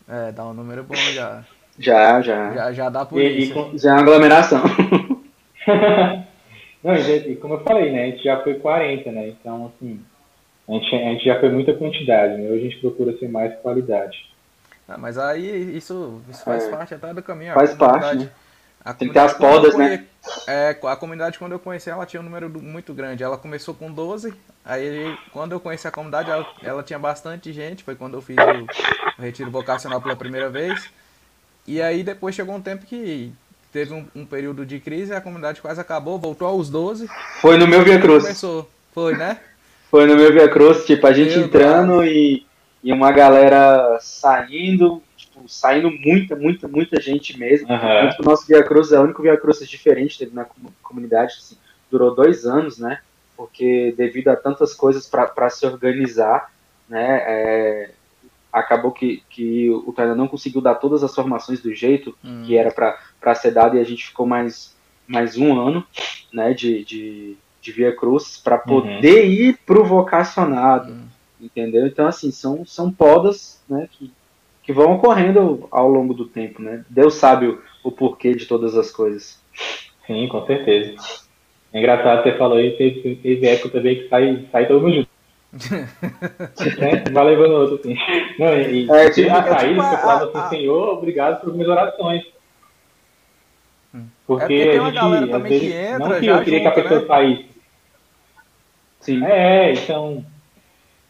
É, 0.08 0.32
dá 0.32 0.44
um 0.44 0.52
número 0.52 0.82
bom 0.84 0.94
já. 0.94 1.44
Já, 1.78 2.20
já. 2.20 2.52
Já, 2.52 2.72
já 2.72 2.88
dá 2.90 3.06
por 3.06 3.20
isso. 3.22 3.54
com- 3.54 3.78
Já 3.78 3.90
é 3.90 3.92
uma 3.94 4.00
aglomeração. 4.02 4.62
Não, 6.82 6.94
e, 6.96 7.36
como 7.36 7.54
eu 7.54 7.60
falei, 7.62 7.92
né? 7.92 8.02
A 8.04 8.06
gente 8.10 8.24
já 8.24 8.42
foi 8.42 8.54
40, 8.54 9.10
né? 9.12 9.28
Então, 9.28 9.72
assim, 9.74 10.00
a 10.70 10.78
gente, 10.78 10.94
a 10.94 10.98
gente 11.12 11.24
já 11.24 11.40
foi 11.40 11.50
muita 11.50 11.74
quantidade, 11.74 12.36
né? 12.36 12.48
Hoje 12.48 12.66
a 12.66 12.70
gente 12.70 12.80
procura 12.80 13.16
ser 13.18 13.28
mais 13.28 13.54
qualidade. 13.60 14.30
Ah, 14.88 14.98
mas 14.98 15.18
aí 15.18 15.76
isso, 15.76 16.20
isso 16.28 16.44
faz 16.44 16.64
É. 16.64 16.70
parte 16.70 16.94
até 16.94 17.12
do 17.12 17.22
caminho. 17.22 17.54
Faz 17.54 17.74
parte, 17.74 18.18
né? 18.18 18.30
a 18.84 18.94
Tem 18.94 19.08
que 19.08 19.14
ter 19.14 19.20
as 19.20 19.34
podas, 19.34 19.72
eu 19.72 19.78
né? 19.78 20.04
É, 20.46 20.76
a 20.82 20.96
comunidade, 20.96 21.38
quando 21.38 21.52
eu 21.52 21.58
conheci 21.58 21.90
ela, 21.90 22.06
tinha 22.06 22.20
um 22.20 22.24
número 22.24 22.48
muito 22.48 22.92
grande. 22.94 23.22
Ela 23.22 23.36
começou 23.36 23.74
com 23.74 23.90
12, 23.92 24.34
aí 24.64 25.16
quando 25.32 25.52
eu 25.52 25.60
conheci 25.60 25.86
a 25.86 25.90
comunidade, 25.90 26.30
ela, 26.30 26.46
ela 26.62 26.82
tinha 26.82 26.98
bastante 26.98 27.52
gente. 27.52 27.84
Foi 27.84 27.94
quando 27.94 28.14
eu 28.14 28.22
fiz 28.22 28.36
o, 28.36 29.20
o 29.20 29.22
retiro 29.22 29.50
vocacional 29.50 30.00
pela 30.00 30.16
primeira 30.16 30.48
vez. 30.48 30.90
E 31.66 31.80
aí 31.80 32.02
depois 32.02 32.34
chegou 32.34 32.54
um 32.54 32.60
tempo 32.60 32.86
que 32.86 33.32
teve 33.72 33.92
um, 33.92 34.06
um 34.14 34.24
período 34.26 34.66
de 34.66 34.80
crise, 34.80 35.14
a 35.14 35.20
comunidade 35.20 35.60
quase 35.60 35.80
acabou, 35.80 36.18
voltou 36.18 36.48
aos 36.48 36.68
12. 36.70 37.08
Foi 37.40 37.56
no 37.56 37.66
meu 37.66 37.84
Via 37.84 38.00
Cruz. 38.00 38.24
Começou. 38.24 38.68
Foi, 38.92 39.16
né? 39.16 39.38
Foi 39.90 40.06
no 40.06 40.16
meu 40.16 40.32
Via 40.32 40.48
Cruz, 40.48 40.84
tipo, 40.86 41.06
a 41.06 41.12
gente 41.12 41.36
Meu 41.36 41.46
entrando 41.46 42.04
e, 42.04 42.46
e 42.82 42.92
uma 42.92 43.10
galera 43.10 43.98
saindo, 44.00 45.02
tipo, 45.16 45.48
saindo 45.48 45.90
muita, 45.90 46.36
muita, 46.36 46.68
muita 46.68 47.00
gente 47.00 47.36
mesmo. 47.38 47.70
Aham. 47.72 48.02
Tanto 48.02 48.16
que 48.16 48.22
o 48.22 48.24
nosso 48.24 48.46
Via 48.46 48.62
Cruz 48.62 48.92
é 48.92 48.98
o 49.00 49.02
único 49.02 49.22
Via 49.22 49.36
Cruz 49.36 49.58
diferente 49.68 50.18
teve 50.18 50.34
na 50.34 50.44
com- 50.44 50.70
comunidade, 50.82 51.34
assim, 51.38 51.56
durou 51.90 52.14
dois 52.14 52.46
anos, 52.46 52.78
né? 52.78 53.00
Porque 53.36 53.92
devido 53.96 54.28
a 54.28 54.36
tantas 54.36 54.74
coisas 54.74 55.08
para 55.08 55.50
se 55.50 55.66
organizar, 55.66 56.52
né? 56.88 57.22
é, 57.26 57.90
acabou 58.52 58.92
que, 58.92 59.22
que 59.30 59.70
o 59.70 59.92
Tainan 59.92 60.14
não 60.16 60.28
conseguiu 60.28 60.60
dar 60.60 60.74
todas 60.74 61.02
as 61.02 61.14
formações 61.14 61.60
do 61.60 61.72
jeito 61.74 62.16
Hum. 62.24 62.42
que 62.46 62.56
era 62.56 62.70
para 62.72 63.34
ser 63.34 63.50
dado 63.52 63.76
e 63.76 63.80
a 63.80 63.84
gente 63.84 64.06
ficou 64.06 64.26
mais, 64.26 64.74
mais 65.06 65.36
um 65.38 65.58
ano, 65.58 65.84
né? 66.32 66.52
De, 66.54 66.84
de, 66.84 67.36
de 67.60 67.72
Via 67.72 67.94
Cruz 67.94 68.36
para 68.42 68.58
poder 68.58 69.26
ir 69.26 69.58
pro 69.66 69.84
vocacionado, 69.84 70.92
Hum. 70.92 71.06
entendeu? 71.40 71.86
Então, 71.86 72.06
assim, 72.06 72.30
são, 72.30 72.64
são 72.66 72.90
podas, 72.90 73.62
né? 73.68 73.88
Que, 73.92 74.10
que 74.62 74.72
vão 74.72 74.94
ocorrendo 74.94 75.66
ao 75.70 75.88
longo 75.88 76.14
do 76.14 76.26
tempo, 76.26 76.62
né? 76.62 76.84
Deus 76.88 77.14
sabe 77.14 77.46
o, 77.46 77.62
o 77.84 77.90
porquê 77.92 78.34
de 78.34 78.46
todas 78.46 78.76
as 78.76 78.90
coisas. 78.90 79.38
Sim, 80.06 80.28
com 80.28 80.44
certeza. 80.46 80.94
É 81.72 81.78
engraçado 81.78 82.22
que 82.22 82.30
você 82.32 82.38
falou 82.38 82.58
aí, 82.58 82.72
teve, 82.76 83.16
teve 83.16 83.46
época 83.46 83.70
também 83.70 83.96
que 84.02 84.08
sai, 84.08 84.46
sai 84.50 84.66
todo 84.66 84.80
mundo 84.82 84.94
junto. 84.96 85.10
né? 86.80 87.04
Vai 87.12 87.24
levando 87.24 87.52
outro, 87.52 87.76
assim. 87.76 87.96
Não, 88.38 88.54
e, 88.54 88.86
e 88.86 88.90
É, 88.90 89.10
tipo, 89.10 89.28
é 89.30 89.42
saída 89.42 89.58
tipo 89.68 89.80
a- 89.82 89.98
falava 89.98 90.24
assim, 90.26 90.38
a- 90.38 90.48
Senhor, 90.48 90.88
obrigado 90.88 91.40
por 91.40 91.52
minhas 91.52 91.68
orações. 91.68 92.22
Porque, 94.26 94.44
É 94.44 94.46
porque 94.46 94.66
tem 94.70 94.78
a 94.78 94.82
uma 94.82 94.90
gente, 94.90 95.00
galera 95.00 95.26
também 95.28 95.52
que 95.58 95.66
vezes, 95.66 95.74
entra 95.74 95.98
não 95.98 96.20
que 96.20 96.26
eu 96.26 96.44
queria 96.44 96.60
que 96.60 96.66
a 96.66 96.70
junto, 96.70 96.82
pessoa 96.82 97.00
né? 97.00 97.06
saísse. 97.06 97.49
Sim. 99.00 99.24
É, 99.24 99.72
então, 99.72 100.24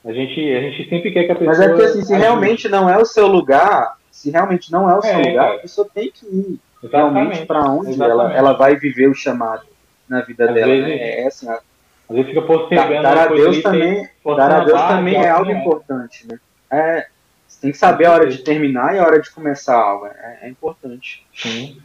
a 0.05 0.13
gente, 0.13 0.41
a 0.55 0.61
gente 0.61 0.89
sempre 0.89 1.11
quer 1.11 1.25
que 1.25 1.33
a 1.33 1.35
pessoa... 1.35 1.51
Mas 1.57 1.61
é 1.61 1.69
porque, 1.69 1.83
assim, 1.85 2.03
se 2.03 2.13
ajude. 2.13 2.21
realmente 2.21 2.69
não 2.69 2.89
é 2.89 2.97
o 2.97 3.05
seu 3.05 3.27
lugar, 3.27 3.97
se 4.11 4.31
realmente 4.31 4.71
não 4.73 4.89
é 4.91 4.97
o 4.97 5.03
seu 5.03 5.11
É, 5.11 5.17
lugar, 5.17 5.45
cara. 5.47 5.55
a 5.57 5.59
pessoa 5.61 5.89
tem 5.93 6.11
que 6.11 6.25
ir 6.27 6.61
realmente 6.91 7.43
Exatamente. 7.43 7.47
para 7.47 7.61
onde 7.71 7.89
ela, 8.01 8.05
Exatamente. 8.15 8.37
ela 8.39 8.53
vai 8.55 8.77
viver 8.77 9.09
o 9.09 9.15
chamado 9.15 9.63
na 10.09 10.21
vida 10.23 10.47
Às 10.49 10.55
dela. 10.55 10.67
vezes- 10.67 10.89
né? 10.89 11.21
É 11.21 11.27
assim, 11.27 11.49
a- 11.49 11.61
Às 12.09 12.17
vezes 12.17 12.27
fica 12.29 12.43
postergando 12.43 13.03
dar 13.03 13.19
a 13.19 13.29
coisa 13.29 13.43
Deus 13.51 13.63
também, 13.63 14.09
dar 14.37 14.51
a 14.53 14.65
Deus 14.65 14.81
também 14.83 15.15
que 15.15 15.27
é 15.27 15.29
algo 15.31 15.51
é. 15.51 15.55
importante, 15.55 16.27
né? 16.27 16.39
É, 16.73 17.07
você 17.47 17.61
tem 17.61 17.71
que 17.73 17.79
saber 17.79 18.07
a 18.07 18.13
hora 18.13 18.27
de 18.27 18.39
terminar 18.39 18.95
e 18.95 18.99
a 18.99 19.05
hora 19.05 19.21
de 19.21 19.31
começar 19.31 19.77
algo. 19.77 20.07
É, 20.07 20.39
é 20.43 20.49
importante. 20.49 21.25
Sim. 21.35 21.77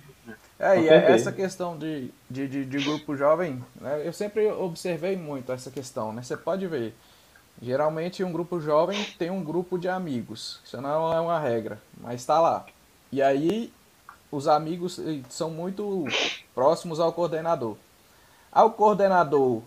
É, 0.59 0.79
e 0.79 0.87
é 0.87 1.11
essa 1.11 1.31
questão 1.31 1.77
de, 1.77 2.09
de, 2.29 2.47
de, 2.47 2.65
de 2.65 2.77
grupo 2.79 3.15
jovem, 3.15 3.61
né, 3.75 4.01
eu 4.05 4.13
sempre 4.13 4.49
observei 4.51 5.17
muito 5.17 5.51
essa 5.51 5.69
questão, 5.69 6.13
né? 6.13 6.23
Você 6.23 6.37
pode 6.37 6.65
ver, 6.67 6.95
geralmente 7.61 8.23
um 8.23 8.31
grupo 8.31 8.59
jovem 8.61 9.03
tem 9.19 9.29
um 9.29 9.43
grupo 9.43 9.77
de 9.77 9.89
amigos, 9.89 10.61
isso 10.63 10.79
não 10.81 11.13
é 11.13 11.19
uma 11.19 11.39
regra, 11.39 11.79
mas 11.99 12.21
está 12.21 12.39
lá. 12.39 12.65
E 13.11 13.21
aí 13.21 13.73
os 14.31 14.47
amigos 14.47 14.99
são 15.29 15.49
muito 15.49 16.05
próximos 16.53 16.99
ao 16.99 17.11
coordenador. 17.13 17.77
Ao 18.51 18.71
coordenador, 18.71 19.61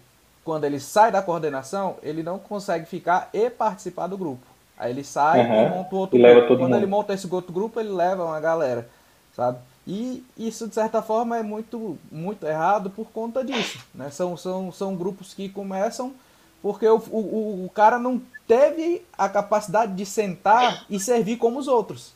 quando 0.45 0.65
ele 0.65 0.81
sai 0.81 1.13
da 1.13 1.23
coordenação, 1.23 1.97
ele 2.03 2.23
não 2.23 2.39
consegue 2.39 2.87
ficar 2.87 3.29
e 3.33 3.51
participar 3.51 4.07
do 4.07 4.17
grupo. 4.17 4.47
Aí 4.79 4.91
ele 4.93 5.05
sai 5.05 5.43
Aham. 5.43 5.63
e 5.67 5.67
monta 5.67 5.95
outro 5.97 6.19
E 6.19 6.23
grupo. 6.23 6.57
Quando 6.59 6.75
mundo. 6.75 6.77
ele 6.77 6.87
monta 6.87 7.13
esse 7.13 7.33
outro 7.33 7.53
grupo, 7.53 7.79
ele 7.81 7.91
leva 7.91 8.25
uma 8.25 8.41
galera, 8.41 8.89
sabe? 9.35 9.59
E 9.91 10.23
isso, 10.37 10.69
de 10.69 10.75
certa 10.75 11.01
forma, 11.01 11.39
é 11.39 11.43
muito, 11.43 11.99
muito 12.13 12.47
errado 12.47 12.91
por 12.91 13.07
conta 13.11 13.43
disso. 13.43 13.79
Né? 13.95 14.11
São, 14.11 14.37
são, 14.37 14.71
são 14.71 14.95
grupos 14.95 15.33
que 15.33 15.49
começam 15.49 16.13
porque 16.61 16.87
o, 16.87 16.97
o, 17.11 17.65
o 17.65 17.71
cara 17.73 17.99
não 17.99 18.21
teve 18.47 19.03
a 19.17 19.29
capacidade 19.29 19.95
de 19.95 20.05
sentar 20.05 20.85
e 20.91 21.01
servir 21.01 21.37
como 21.37 21.59
os 21.59 21.69
outros. 21.69 22.13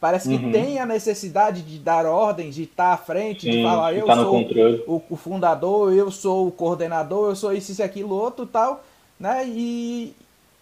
Parece 0.00 0.28
que 0.28 0.44
Uhum. 0.44 0.52
tem 0.52 0.78
a 0.78 0.86
necessidade 0.86 1.62
de 1.62 1.78
dar 1.78 2.06
ordens, 2.06 2.54
de 2.54 2.64
estar 2.64 2.92
à 2.92 2.96
frente, 2.96 3.46
de 3.46 3.52
Sim, 3.52 3.62
falar, 3.62 3.94
que 3.94 4.00
eu 4.00 4.06
tá 4.06 4.16
sou 4.16 4.40
o, 4.86 5.02
o 5.10 5.16
fundador, 5.16 5.92
eu 5.92 6.10
sou 6.10 6.48
o 6.48 6.52
coordenador, 6.52 7.30
eu 7.30 7.36
sou 7.36 7.52
isso, 7.52 7.72
isso, 7.72 7.82
aquilo, 7.82 8.14
outro 8.14 8.46
tal, 8.46 8.84
né? 9.18 9.46
E 9.46 10.14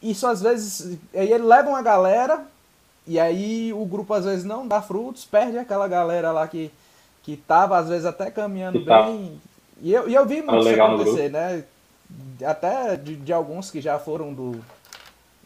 isso 0.03 0.27
às 0.27 0.41
vezes, 0.41 0.99
aí 1.13 1.33
ele 1.33 1.45
leva 1.45 1.69
uma 1.69 1.83
galera 1.83 2.47
e 3.07 3.19
aí 3.21 3.73
o 3.73 3.85
grupo 3.85 4.15
às 4.15 4.25
vezes 4.25 4.45
não 4.45 4.67
dá 4.67 4.81
frutos, 4.81 5.25
perde 5.25 5.59
aquela 5.59 5.87
galera 5.89 6.33
lá 6.33 6.47
que, 6.49 6.71
que 7.23 7.37
tava 7.37 7.79
às 7.79 7.89
vezes 7.89 8.07
até 8.07 8.31
caminhando 8.31 8.79
Que 8.79 8.87
tá. 8.87 9.03
bem. 9.03 9.41
E 9.83 9.93
eu, 9.93 10.09
e 10.09 10.15
eu 10.15 10.25
vi 10.27 10.41
muito 10.43 10.69
isso 10.69 10.81
acontecer, 10.83 11.31
né? 11.31 11.65
Até 12.45 12.97
de, 12.97 13.17
de 13.17 13.33
alguns 13.33 13.71
que 13.71 13.81
já 13.81 13.99
foram 13.99 14.33
do, 14.33 14.53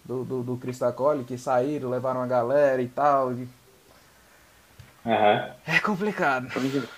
do, 0.05 0.25
do, 0.25 0.43
do 0.43 0.57
Cristo 0.57 0.85
Acolhe, 0.85 1.25
que 1.25 1.39
saíram, 1.39 1.91
levaram 1.91 2.23
a 2.23 2.27
galera 2.27 2.81
e 2.83 2.89
tal. 2.89 3.33
e- 3.33 3.49
Aham. 5.07 5.51
É 5.67 5.79
complicado. 5.81 6.49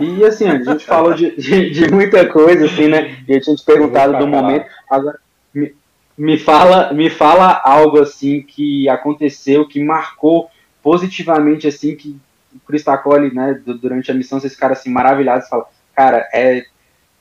E 0.00 0.24
assim, 0.24 0.46
a 0.46 0.62
gente 0.62 0.84
falou 0.84 1.12
de, 1.14 1.34
de, 1.36 1.70
de 1.70 1.90
muita 1.90 2.26
coisa, 2.28 2.66
assim, 2.66 2.88
né? 2.88 3.16
E 3.28 3.32
eu 3.34 3.40
tinha 3.40 3.56
te 3.56 3.64
perguntado 3.64 4.16
do 4.16 4.26
momento. 4.26 4.66
Agora, 4.88 5.18
me, 5.54 5.74
me, 6.16 6.38
fala, 6.38 6.92
me 6.92 7.10
fala 7.10 7.60
algo 7.64 8.00
assim 8.00 8.42
que 8.42 8.88
aconteceu, 8.88 9.66
que 9.68 9.82
marcou 9.82 10.50
positivamente, 10.82 11.66
assim, 11.66 11.96
que 11.96 12.16
o 12.54 12.60
Cristo 12.66 12.88
acolhe, 12.90 13.34
né, 13.34 13.54
du- 13.64 13.78
durante 13.78 14.10
a 14.10 14.14
missão, 14.14 14.40
vocês 14.40 14.54
ficaram 14.54 14.72
assim, 14.72 14.90
maravilhados, 14.90 15.48
falam, 15.48 15.66
cara, 15.94 16.28
é 16.32 16.64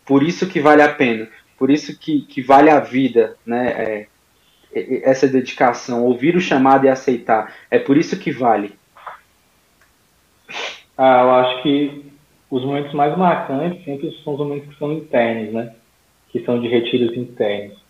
por 0.06 0.24
isso 0.24 0.48
que 0.48 0.60
vale 0.62 0.82
a 0.82 0.94
pena, 0.94 1.30
por 1.58 1.72
isso 1.72 1.98
que, 2.00 2.22
que 2.24 2.42
vale 2.42 2.70
a 2.70 2.80
vida, 2.80 3.38
né? 3.46 3.70
É, 3.72 4.08
essa 5.04 5.28
dedicação, 5.28 6.04
ouvir 6.06 6.36
o 6.36 6.42
chamado 6.42 6.86
e 6.86 6.90
aceitar. 6.90 7.54
É 7.72 7.80
por 7.80 7.98
isso 7.98 8.18
que 8.20 8.32
vale. 8.32 8.78
Ah, 10.98 11.22
eu 11.24 11.32
acho 11.32 11.64
que 11.64 12.12
os 12.50 12.64
momentos 12.64 12.94
mais 12.94 13.18
marcantes 13.18 13.84
sempre 13.84 14.12
são 14.24 14.34
os 14.34 14.40
momentos 14.40 14.70
que 14.70 14.80
são 14.80 14.94
internos, 14.94 15.54
né? 15.54 15.76
Que 16.32 16.44
são 16.46 16.60
de 16.60 16.68
retiros 16.68 17.16
internos. 17.18 17.85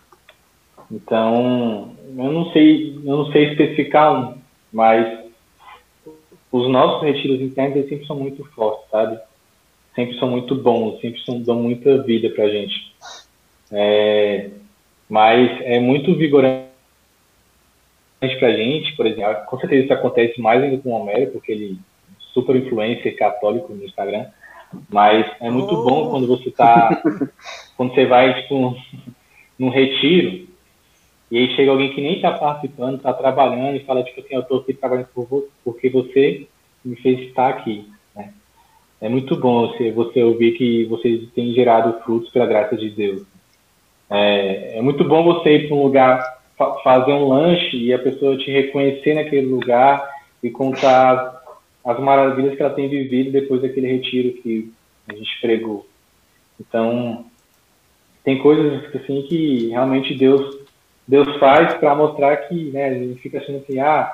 Então, 0.91 1.95
eu 2.17 2.31
não 2.31 2.51
sei, 2.51 2.95
eu 2.95 3.17
não 3.17 3.31
sei 3.31 3.51
especificar 3.51 4.13
um, 4.13 4.37
mas 4.71 5.25
os 6.51 6.69
nossos 6.69 7.03
retiros 7.03 7.41
internos 7.41 7.89
sempre 7.89 8.05
são 8.05 8.15
muito 8.15 8.43
fortes, 8.51 8.89
sabe? 8.89 9.19
Sempre 9.95 10.17
são 10.19 10.29
muito 10.29 10.55
bons, 10.55 10.99
sempre 11.01 11.21
são, 11.23 11.41
dão 11.41 11.61
muita 11.61 12.01
vida 12.03 12.29
pra 12.29 12.49
gente. 12.49 12.93
É, 13.71 14.49
mas 15.09 15.61
é 15.61 15.79
muito 15.79 16.15
vigorante 16.15 16.65
pra 18.39 18.51
gente, 18.51 18.95
por 18.95 19.05
exemplo, 19.05 19.45
com 19.47 19.59
certeza 19.59 19.83
isso 19.83 19.93
acontece 19.93 20.39
mais 20.41 20.63
ainda 20.63 20.77
com 20.77 20.89
o 20.89 21.01
Homero, 21.01 21.31
porque 21.31 21.51
ele 21.51 21.77
é 21.77 22.15
super 22.33 22.55
influencer 22.55 23.15
católico 23.17 23.73
no 23.73 23.83
Instagram, 23.85 24.25
mas 24.89 25.25
é 25.39 25.49
muito 25.49 25.73
oh. 25.73 25.83
bom 25.83 26.09
quando 26.09 26.27
você 26.27 26.51
tá, 26.51 27.01
quando 27.77 27.93
você 27.93 28.05
vai, 28.05 28.41
tipo, 28.41 28.75
num 29.57 29.69
retiro, 29.69 30.47
e 31.35 31.37
aí 31.37 31.53
chega 31.53 31.69
alguém 31.69 31.91
que 31.93 31.99
nem 31.99 32.15
está 32.15 32.31
participando, 32.31 32.95
está 32.95 33.11
trabalhando 33.11 33.75
e 33.75 33.83
fala, 33.83 34.05
tipo 34.05 34.21
assim, 34.21 34.35
eu 34.35 34.39
estou 34.39 34.59
aqui 34.59 34.73
trabalhando 34.73 35.09
por 35.13 35.25
você, 35.25 35.47
porque 35.65 35.89
você 35.89 36.47
me 36.83 36.95
fez 36.95 37.19
estar 37.27 37.49
aqui. 37.49 37.89
Né? 38.15 38.31
É 39.01 39.09
muito 39.09 39.35
bom 39.35 39.67
você, 39.67 39.91
você 39.91 40.23
ouvir 40.23 40.53
que 40.53 40.85
vocês 40.85 41.29
têm 41.35 41.51
gerado 41.51 41.99
frutos 42.05 42.31
pela 42.31 42.45
graça 42.45 42.77
de 42.77 42.89
Deus. 42.89 43.23
É, 44.09 44.77
é 44.77 44.81
muito 44.81 45.03
bom 45.03 45.25
você 45.25 45.57
ir 45.57 45.67
para 45.67 45.75
um 45.75 45.83
lugar, 45.83 46.23
fa 46.57 46.75
fazer 46.75 47.11
um 47.11 47.27
lanche 47.27 47.75
e 47.75 47.93
a 47.93 47.99
pessoa 47.99 48.37
te 48.37 48.49
reconhecer 48.49 49.15
naquele 49.15 49.47
lugar 49.47 50.09
e 50.41 50.49
contar 50.49 51.43
as 51.83 51.99
maravilhas 51.99 52.55
que 52.55 52.61
ela 52.61 52.73
tem 52.73 52.87
vivido 52.87 53.33
depois 53.33 53.61
daquele 53.61 53.87
retiro 53.87 54.41
que 54.41 54.71
a 55.05 55.13
gente 55.13 55.41
pregou. 55.41 55.85
Então, 56.57 57.25
tem 58.23 58.37
coisas 58.37 58.85
assim 58.95 59.23
que 59.23 59.67
realmente 59.67 60.13
Deus 60.13 60.63
Deus 61.07 61.37
faz 61.37 61.73
para 61.75 61.95
mostrar 61.95 62.35
que, 62.37 62.71
né, 62.71 62.85
a 62.85 62.93
gente 62.93 63.21
fica 63.21 63.37
achando 63.37 63.59
assim, 63.59 63.79
ah, 63.79 64.11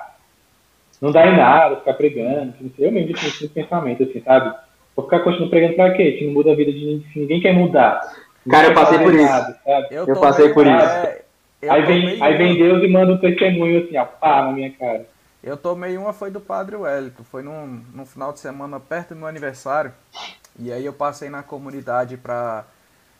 não 1.01 1.11
dá 1.11 1.25
em 1.25 1.35
nada 1.35 1.77
ficar 1.77 1.93
pregando. 1.93 2.53
Eu 2.77 2.91
mesmo 2.91 3.13
tinha 3.13 3.29
esse 3.29 3.47
pensamento, 3.47 4.03
assim, 4.03 4.21
sabe? 4.21 4.55
Vou 4.95 5.05
ficar 5.05 5.19
continuando 5.19 5.49
pregando 5.49 5.75
pra 5.75 5.93
quê? 5.93 6.17
Se 6.19 6.25
não 6.25 6.33
muda 6.33 6.51
a 6.51 6.55
vida 6.55 6.71
de 6.71 6.79
ninguém, 6.79 7.05
ninguém 7.15 7.41
quer 7.41 7.53
mudar. 7.53 8.01
Cara, 8.49 8.67
eu 8.67 8.73
passei 8.73 8.99
por 8.99 9.13
isso. 9.13 9.55
eu, 9.89 10.07
eu 10.07 10.19
passei 10.19 10.49
por 10.49 10.67
isso. 10.67 10.85
É, 11.61 11.69
aí, 11.69 11.81
vem, 11.83 12.21
aí 12.21 12.37
vem 12.37 12.57
Deus 12.57 12.83
e 12.83 12.87
manda 12.87 13.13
um 13.13 13.17
testemunho 13.17 13.83
assim, 13.83 13.97
ó, 13.97 14.05
pá, 14.05 14.43
na 14.43 14.51
minha 14.51 14.71
cara. 14.71 15.05
Eu 15.43 15.57
tomei 15.57 15.97
uma, 15.97 16.13
foi 16.13 16.29
do 16.29 16.39
Padre 16.39 16.75
Wellington. 16.75 17.23
Foi 17.23 17.41
num, 17.41 17.81
num 17.93 18.05
final 18.05 18.31
de 18.31 18.39
semana 18.39 18.79
perto 18.79 19.09
do 19.09 19.15
meu 19.15 19.27
aniversário. 19.27 19.91
E 20.59 20.71
aí 20.71 20.85
eu 20.85 20.93
passei 20.93 21.29
na 21.29 21.41
comunidade 21.41 22.17
pra 22.17 22.65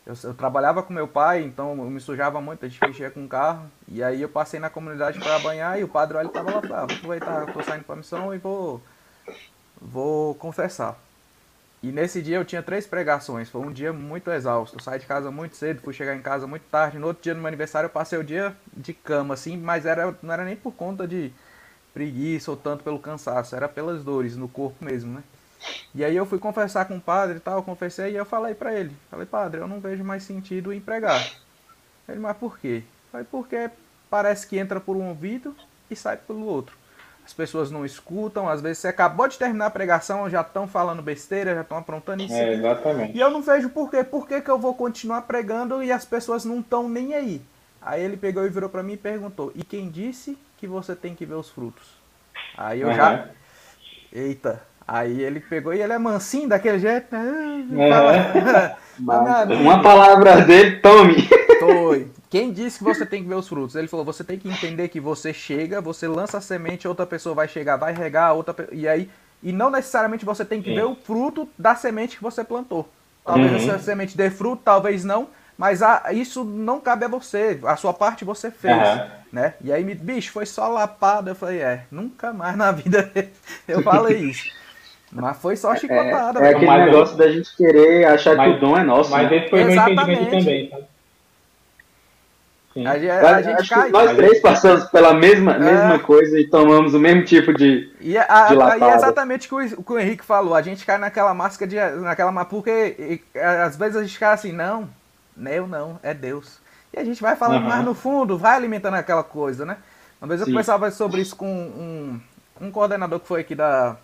eu, 0.06 0.14
eu, 0.24 0.34
trabalhava 0.34 0.82
com 0.82 0.92
meu 0.92 1.06
pai, 1.06 1.42
então 1.42 1.70
eu 1.78 1.90
me 1.90 2.00
sujava 2.00 2.40
muito, 2.40 2.64
a 2.64 2.68
gente 2.68 2.80
mexia 2.84 3.10
com 3.10 3.24
o 3.24 3.28
carro. 3.28 3.70
E 3.88 4.02
aí 4.02 4.20
eu 4.20 4.28
passei 4.28 4.58
na 4.58 4.68
comunidade 4.68 5.18
para 5.18 5.38
banhar 5.38 5.78
e 5.78 5.84
o 5.84 5.88
padre 5.88 6.18
ele 6.18 6.28
tava 6.28 6.50
lá, 6.50 6.58
ah, 6.58 6.86
vou 6.86 6.96
aproveitar, 6.96 7.40
eu 7.46 7.52
tô 7.52 7.62
saindo 7.62 7.84
pra 7.84 7.96
missão 7.96 8.34
e 8.34 8.38
vou, 8.38 8.82
vou 9.80 10.34
confessar. 10.34 10.98
E 11.82 11.90
nesse 11.90 12.22
dia 12.22 12.36
eu 12.36 12.44
tinha 12.44 12.62
três 12.62 12.86
pregações, 12.86 13.48
foi 13.48 13.60
um 13.60 13.72
dia 13.72 13.92
muito 13.92 14.30
exausto. 14.30 14.76
Eu 14.76 14.82
saí 14.82 15.00
de 15.00 15.06
casa 15.06 15.30
muito 15.30 15.56
cedo, 15.56 15.80
fui 15.82 15.92
chegar 15.92 16.14
em 16.14 16.22
casa 16.22 16.46
muito 16.46 16.62
tarde. 16.70 16.98
No 16.98 17.08
outro 17.08 17.22
dia, 17.22 17.34
no 17.34 17.40
meu 17.40 17.48
aniversário, 17.48 17.86
eu 17.86 17.90
passei 17.90 18.18
o 18.18 18.24
dia 18.24 18.56
de 18.72 18.92
cama, 18.92 19.34
assim, 19.34 19.56
mas 19.56 19.84
era, 19.84 20.16
não 20.22 20.32
era 20.32 20.44
nem 20.44 20.54
por 20.54 20.72
conta 20.72 21.08
de 21.08 21.32
preguiça 21.92 22.50
ou 22.52 22.56
tanto 22.56 22.84
pelo 22.84 23.00
cansaço, 23.00 23.54
era 23.54 23.68
pelas 23.68 24.04
dores 24.04 24.36
no 24.36 24.48
corpo 24.48 24.84
mesmo, 24.84 25.14
né? 25.14 25.22
E 25.94 26.04
aí 26.04 26.16
eu 26.16 26.26
fui 26.26 26.38
conversar 26.38 26.86
com 26.86 26.96
o 26.96 27.00
padre 27.00 27.36
e 27.36 27.40
tal, 27.40 27.62
confessei 27.62 28.12
e 28.12 28.16
eu 28.16 28.24
falei 28.24 28.54
para 28.54 28.72
ele, 28.74 28.96
falei, 29.10 29.26
padre, 29.26 29.60
eu 29.60 29.68
não 29.68 29.80
vejo 29.80 30.02
mais 30.02 30.22
sentido 30.22 30.72
em 30.72 30.80
pregar. 30.80 31.20
Ele, 32.08 32.18
mas 32.18 32.36
por 32.36 32.58
quê? 32.58 32.82
Falei, 33.10 33.26
porque 33.30 33.70
parece 34.08 34.46
que 34.46 34.58
entra 34.58 34.80
por 34.80 34.96
um 34.96 35.08
ouvido 35.08 35.54
e 35.90 35.96
sai 35.96 36.16
pelo 36.16 36.46
outro. 36.46 36.76
As 37.24 37.32
pessoas 37.32 37.70
não 37.70 37.86
escutam, 37.86 38.48
às 38.48 38.60
vezes 38.60 38.78
você 38.78 38.88
acabou 38.88 39.28
de 39.28 39.38
terminar 39.38 39.66
a 39.66 39.70
pregação, 39.70 40.28
já 40.28 40.40
estão 40.40 40.66
falando 40.66 41.00
besteira, 41.00 41.54
já 41.54 41.60
estão 41.60 41.78
aprontando 41.78 42.22
isso. 42.22 42.34
É, 42.34 42.54
exatamente. 42.54 43.16
E 43.16 43.20
eu 43.20 43.30
não 43.30 43.40
vejo 43.40 43.68
por 43.68 43.90
quê. 43.90 44.02
Por 44.02 44.26
que, 44.26 44.40
que 44.40 44.50
eu 44.50 44.58
vou 44.58 44.74
continuar 44.74 45.22
pregando 45.22 45.82
e 45.82 45.92
as 45.92 46.04
pessoas 46.04 46.44
não 46.44 46.58
estão 46.58 46.88
nem 46.88 47.14
aí? 47.14 47.40
Aí 47.80 48.02
ele 48.02 48.16
pegou 48.16 48.44
e 48.44 48.48
virou 48.48 48.68
para 48.68 48.82
mim 48.82 48.94
e 48.94 48.96
perguntou: 48.96 49.52
E 49.54 49.62
quem 49.62 49.88
disse 49.88 50.36
que 50.58 50.66
você 50.66 50.96
tem 50.96 51.14
que 51.14 51.24
ver 51.24 51.34
os 51.34 51.48
frutos? 51.48 51.86
Aí 52.56 52.80
eu 52.80 52.88
uhum. 52.88 52.94
já. 52.94 53.28
Eita, 54.12 54.62
Aí 54.86 55.22
ele 55.22 55.40
pegou 55.40 55.72
e 55.72 55.80
ele 55.80 55.92
é 55.92 55.98
mansinho 55.98 56.48
daquele 56.48 56.78
jeito, 56.78 57.06
né? 57.14 57.66
É. 57.78 58.76
Uma 58.98 59.82
palavra 59.82 60.42
dele, 60.42 60.80
tome. 60.80 61.28
Foi. 61.60 62.10
Quem 62.28 62.52
disse 62.52 62.78
que 62.78 62.84
você 62.84 63.06
tem 63.06 63.22
que 63.22 63.28
ver 63.28 63.36
os 63.36 63.48
frutos? 63.48 63.76
Ele 63.76 63.88
falou: 63.88 64.04
você 64.04 64.24
tem 64.24 64.38
que 64.38 64.48
entender 64.48 64.88
que 64.88 65.00
você 65.00 65.32
chega, 65.32 65.80
você 65.80 66.08
lança 66.08 66.38
a 66.38 66.40
semente, 66.40 66.88
outra 66.88 67.06
pessoa 67.06 67.34
vai 67.34 67.46
chegar, 67.46 67.76
vai 67.76 67.92
regar, 67.92 68.34
outra 68.34 68.68
e 68.72 68.88
aí 68.88 69.08
e 69.42 69.52
não 69.52 69.70
necessariamente 69.70 70.24
você 70.24 70.44
tem 70.44 70.62
que 70.62 70.70
Sim. 70.70 70.76
ver 70.76 70.84
o 70.84 70.94
fruto 70.94 71.48
da 71.58 71.74
semente 71.74 72.16
que 72.16 72.22
você 72.22 72.44
plantou. 72.44 72.88
Talvez 73.24 73.50
uhum. 73.50 73.74
essa 73.74 73.78
semente 73.78 74.16
dê 74.16 74.30
fruto, 74.30 74.62
talvez 74.64 75.04
não, 75.04 75.28
mas 75.58 75.82
a, 75.82 76.12
isso 76.12 76.44
não 76.44 76.80
cabe 76.80 77.04
a 77.04 77.08
você. 77.08 77.58
A 77.64 77.76
sua 77.76 77.92
parte 77.92 78.24
você 78.24 78.50
fez, 78.50 78.76
uhum. 78.76 79.06
né? 79.32 79.54
E 79.60 79.72
aí, 79.72 79.82
bicho, 79.94 80.32
foi 80.32 80.46
só 80.46 80.68
lapada. 80.68 81.32
Eu 81.32 81.34
falei: 81.34 81.60
é, 81.60 81.84
nunca 81.90 82.32
mais 82.32 82.56
na 82.56 82.70
vida 82.72 83.10
eu 83.66 83.82
falei 83.82 84.18
isso. 84.18 84.61
Mas 85.12 85.36
foi 85.36 85.56
só 85.56 85.76
chicotada. 85.76 86.40
É, 86.40 86.46
é 86.46 86.50
aquele 86.50 86.66
mas 86.66 86.86
negócio 86.86 87.14
eu... 87.14 87.18
da 87.18 87.30
gente 87.30 87.54
querer 87.54 88.06
achar 88.06 88.34
mas, 88.34 88.50
que 88.50 88.56
o 88.56 88.60
dom 88.60 88.78
é 88.78 88.82
nosso. 88.82 89.10
Mas 89.10 89.30
né? 89.30 89.36
esse 89.36 89.50
foi 89.50 89.60
Exatamente. 89.60 90.06
meu 90.06 90.14
entendimento 90.14 90.44
também, 90.44 90.70
sabe? 90.70 90.84
Sim. 92.72 92.86
A, 92.86 92.92
a, 92.92 93.36
a 93.36 93.42
gente. 93.42 93.90
Nós 93.90 94.16
três 94.16 94.40
passamos 94.40 94.84
pela 94.84 95.12
mesma, 95.12 95.54
é. 95.56 95.58
mesma 95.58 95.98
coisa 95.98 96.40
e 96.40 96.48
tomamos 96.48 96.94
o 96.94 96.98
mesmo 96.98 97.24
tipo 97.24 97.52
de. 97.52 97.92
E, 98.00 98.16
a, 98.16 98.48
de 98.48 98.54
e 98.54 98.84
é 98.84 98.94
exatamente 98.94 99.52
o 99.52 99.58
que, 99.58 99.74
o 99.74 99.82
que 99.82 99.92
o 99.92 99.98
Henrique 99.98 100.24
falou. 100.24 100.54
A 100.54 100.62
gente 100.62 100.86
cai 100.86 100.96
naquela 100.96 101.34
máscara 101.34 101.68
de. 101.68 101.76
Naquela, 102.00 102.44
porque 102.46 102.96
e, 102.98 103.38
às 103.38 103.76
vezes 103.76 103.96
a 103.96 104.02
gente 104.02 104.18
cai 104.18 104.32
assim, 104.32 104.52
não, 104.52 104.88
eu 105.36 105.66
não, 105.66 106.00
é 106.02 106.14
Deus. 106.14 106.60
E 106.94 106.98
a 106.98 107.04
gente 107.04 107.20
vai 107.20 107.36
falando 107.36 107.62
uhum. 107.62 107.68
mais 107.68 107.84
no 107.84 107.94
fundo, 107.94 108.38
vai 108.38 108.56
alimentando 108.56 108.94
aquela 108.94 109.22
coisa, 109.22 109.66
né? 109.66 109.76
Uma 110.20 110.28
vez 110.28 110.40
eu 110.40 110.46
Sim. 110.46 110.52
conversava 110.52 110.90
sobre 110.90 111.20
isso 111.20 111.36
com 111.36 111.46
um, 111.46 112.20
um 112.58 112.70
coordenador 112.70 113.20
que 113.20 113.26
foi 113.26 113.42
aqui 113.42 113.54
da, 113.54 113.96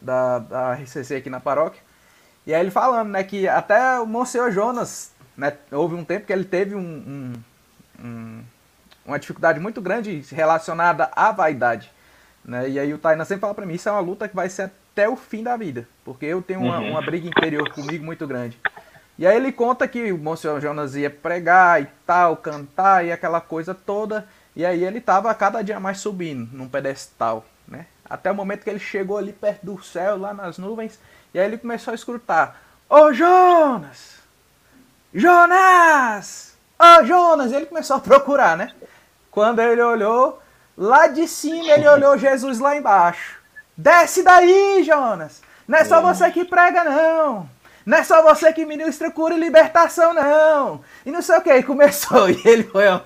da, 0.00 0.38
da 0.38 0.74
RCC 0.74 1.16
aqui 1.16 1.30
na 1.30 1.40
paróquia. 1.40 1.80
E 2.46 2.54
aí 2.54 2.60
ele 2.60 2.70
falando, 2.70 3.10
né, 3.10 3.22
que 3.22 3.46
até 3.46 3.98
o 3.98 4.06
Monsenhor 4.06 4.50
Jonas, 4.50 5.12
né, 5.36 5.52
houve 5.70 5.94
um 5.94 6.04
tempo 6.04 6.26
que 6.26 6.32
ele 6.32 6.44
teve 6.44 6.74
um, 6.74 6.80
um, 6.80 7.32
um, 8.02 8.42
uma 9.04 9.18
dificuldade 9.18 9.60
muito 9.60 9.80
grande 9.80 10.24
relacionada 10.32 11.10
à 11.14 11.30
vaidade. 11.30 11.90
Né? 12.44 12.70
E 12.70 12.78
aí 12.78 12.94
o 12.94 12.98
Tainan 12.98 13.24
sempre 13.24 13.42
fala 13.42 13.54
para 13.54 13.66
mim, 13.66 13.74
isso 13.74 13.88
é 13.88 13.92
uma 13.92 14.00
luta 14.00 14.26
que 14.26 14.34
vai 14.34 14.48
ser 14.48 14.70
até 14.92 15.08
o 15.08 15.16
fim 15.16 15.42
da 15.42 15.56
vida, 15.56 15.86
porque 16.04 16.24
eu 16.24 16.40
tenho 16.40 16.60
uma, 16.60 16.78
uhum. 16.78 16.92
uma 16.92 17.02
briga 17.02 17.28
interior 17.28 17.70
comigo 17.70 18.04
muito 18.04 18.26
grande. 18.26 18.58
E 19.18 19.26
aí 19.26 19.36
ele 19.36 19.52
conta 19.52 19.86
que 19.86 20.12
o 20.12 20.16
Monsenhor 20.16 20.60
Jonas 20.60 20.94
ia 20.94 21.10
pregar 21.10 21.82
e 21.82 21.88
tal, 22.06 22.36
cantar 22.36 23.04
e 23.04 23.12
aquela 23.12 23.40
coisa 23.40 23.74
toda, 23.74 24.26
e 24.56 24.64
aí 24.64 24.82
ele 24.84 24.98
estava 24.98 25.34
cada 25.34 25.60
dia 25.60 25.78
mais 25.78 25.98
subindo 25.98 26.48
num 26.56 26.68
pedestal? 26.68 27.44
Até 28.08 28.30
o 28.30 28.34
momento 28.34 28.64
que 28.64 28.70
ele 28.70 28.78
chegou 28.78 29.18
ali 29.18 29.32
perto 29.32 29.64
do 29.66 29.82
céu, 29.82 30.16
lá 30.16 30.32
nas 30.32 30.56
nuvens, 30.58 30.98
e 31.34 31.38
aí 31.38 31.46
ele 31.46 31.58
começou 31.58 31.92
a 31.92 31.94
escutar: 31.94 32.60
Ô 32.88 33.12
Jonas! 33.12 34.18
Jonas! 35.12 36.56
Ô 36.78 37.04
Jonas! 37.04 37.52
E 37.52 37.54
ele 37.54 37.66
começou 37.66 37.96
a 37.96 38.00
procurar, 38.00 38.56
né? 38.56 38.72
Quando 39.30 39.60
ele 39.60 39.82
olhou, 39.82 40.40
lá 40.76 41.06
de 41.06 41.28
cima 41.28 41.72
ele 41.72 41.86
olhou 41.86 42.16
Jesus 42.18 42.58
lá 42.58 42.76
embaixo. 42.76 43.38
Desce 43.76 44.22
daí, 44.22 44.82
Jonas! 44.82 45.42
Não 45.66 45.78
é 45.78 45.84
só 45.84 46.00
você 46.00 46.30
que 46.30 46.44
prega, 46.44 46.82
não! 46.82 47.48
Não 47.84 47.98
é 47.98 48.04
só 48.04 48.22
você 48.22 48.52
que 48.52 48.66
ministra 48.66 49.10
cura 49.10 49.34
e 49.34 49.40
libertação, 49.40 50.12
não! 50.14 50.82
E 51.04 51.10
não 51.10 51.22
sei 51.22 51.36
o 51.36 51.42
que, 51.42 51.52
e 51.52 51.62
começou, 51.62 52.28
e 52.30 52.40
ele 52.44 52.64
foi, 52.64 52.88
ó. 52.88 53.00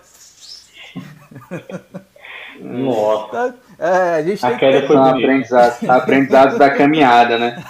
Nossa. 2.61 3.55
É, 3.83 4.15
a 4.15 4.23
gente 4.23 4.47
a 4.47 4.51
tem 4.51 4.59
queda 4.59 4.81
que... 4.81 4.87
foi 4.87 4.97
aprendizados, 4.97 5.83
aprendizados 5.91 6.57
da 6.57 6.71
caminhada, 6.71 7.37
né? 7.37 7.65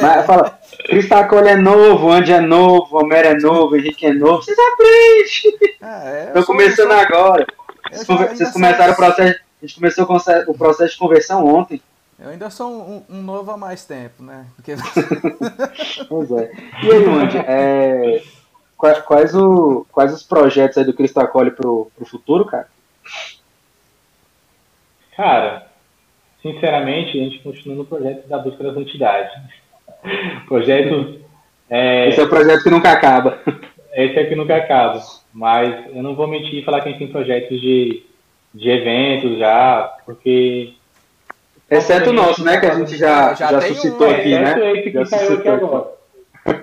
Mas 0.00 0.24
fala, 0.24 0.58
Cristacol 0.86 1.40
é 1.40 1.56
novo, 1.56 2.10
Andy 2.10 2.32
é 2.32 2.40
novo, 2.40 2.98
Homero 2.98 3.28
é 3.28 3.34
novo, 3.34 3.76
Henrique 3.76 4.06
é 4.06 4.14
novo, 4.14 4.42
vocês 4.42 4.56
aprendem. 4.58 5.76
É, 5.82 6.24
Estão 6.28 6.42
começando 6.44 6.88
sou... 6.88 6.98
agora. 6.98 7.46
Vocês 7.92 8.50
começaram 8.50 8.94
o 8.94 8.96
processo, 8.96 9.40
a 9.62 9.66
gente 9.66 9.74
começou 9.74 10.06
o 10.46 10.54
processo 10.54 10.94
de 10.94 10.98
conversão 10.98 11.46
ontem. 11.46 11.82
Eu 12.18 12.30
ainda 12.30 12.48
sou 12.48 12.70
um, 12.70 13.04
um 13.10 13.22
novo 13.22 13.50
há 13.50 13.56
mais 13.58 13.84
tempo, 13.84 14.22
né? 14.22 14.46
Porque... 14.56 14.74
pois 16.08 16.30
é. 16.30 16.50
E 16.82 16.90
aí, 16.90 17.04
Andy, 17.04 17.36
é, 17.36 18.22
quais, 18.74 18.98
quais, 19.00 19.34
o, 19.34 19.84
quais 19.92 20.14
os 20.14 20.22
projetos 20.22 20.78
aí 20.78 20.84
do 20.84 20.94
Cristacole 20.94 21.50
pro, 21.50 21.90
pro 21.94 22.06
futuro, 22.06 22.46
cara? 22.46 22.68
Cara, 25.16 25.66
sinceramente, 26.40 27.18
a 27.20 27.24
gente 27.24 27.38
continua 27.40 27.76
no 27.76 27.84
projeto 27.84 28.26
da 28.28 28.38
busca 28.38 28.62
da 28.64 28.74
santidade. 28.74 29.30
Projetos. 30.48 31.20
É, 31.70 32.08
Esse 32.08 32.20
é 32.20 32.24
o 32.24 32.28
projeto 32.28 32.62
que 32.62 32.70
nunca 32.70 32.90
acaba. 32.92 33.38
esse 33.94 34.18
é 34.18 34.24
que 34.24 34.34
nunca 34.34 34.56
acaba. 34.56 35.00
Mas 35.32 35.86
eu 35.94 36.02
não 36.02 36.14
vou 36.14 36.26
mentir 36.28 36.54
e 36.56 36.62
falar 36.64 36.80
que 36.80 36.88
a 36.88 36.92
gente 36.92 36.98
tem 36.98 37.08
projetos 37.08 37.58
de, 37.60 38.02
de 38.54 38.68
eventos 38.70 39.38
já, 39.38 39.96
porque. 40.04 40.74
Exceto 41.70 42.10
o 42.10 42.12
nosso, 42.12 42.44
né? 42.44 42.58
Que 42.60 42.66
a 42.66 42.74
gente 42.74 42.96
já, 42.98 43.32
Já 43.34 43.52
já, 43.52 43.60
suscitou 43.62 44.06
um, 44.06 44.10
aqui, 44.10 44.32
exceto 44.32 44.60
né? 44.60 44.72
esse 44.72 44.82
que 44.82 44.92
Já 44.92 45.04
saiu 45.06 45.38
aqui 45.38 45.48
aqui. 45.48 45.64
agora. 45.64 45.86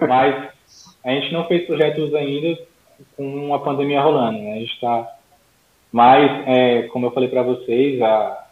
Mas 0.08 0.50
a 1.04 1.10
gente 1.12 1.34
não 1.34 1.48
fez 1.48 1.66
projetos 1.66 2.14
ainda 2.14 2.60
com 3.18 3.54
a 3.56 3.60
pandemia 3.60 4.02
rolando, 4.02 4.38
né? 4.38 4.54
A 4.54 4.60
gente 4.60 4.80
tá. 4.80 5.08
Mas, 5.92 6.48
é, 6.48 6.84
como 6.84 7.08
eu 7.08 7.12
falei 7.12 7.30
para 7.30 7.42
vocês, 7.42 8.02
a, 8.02 8.48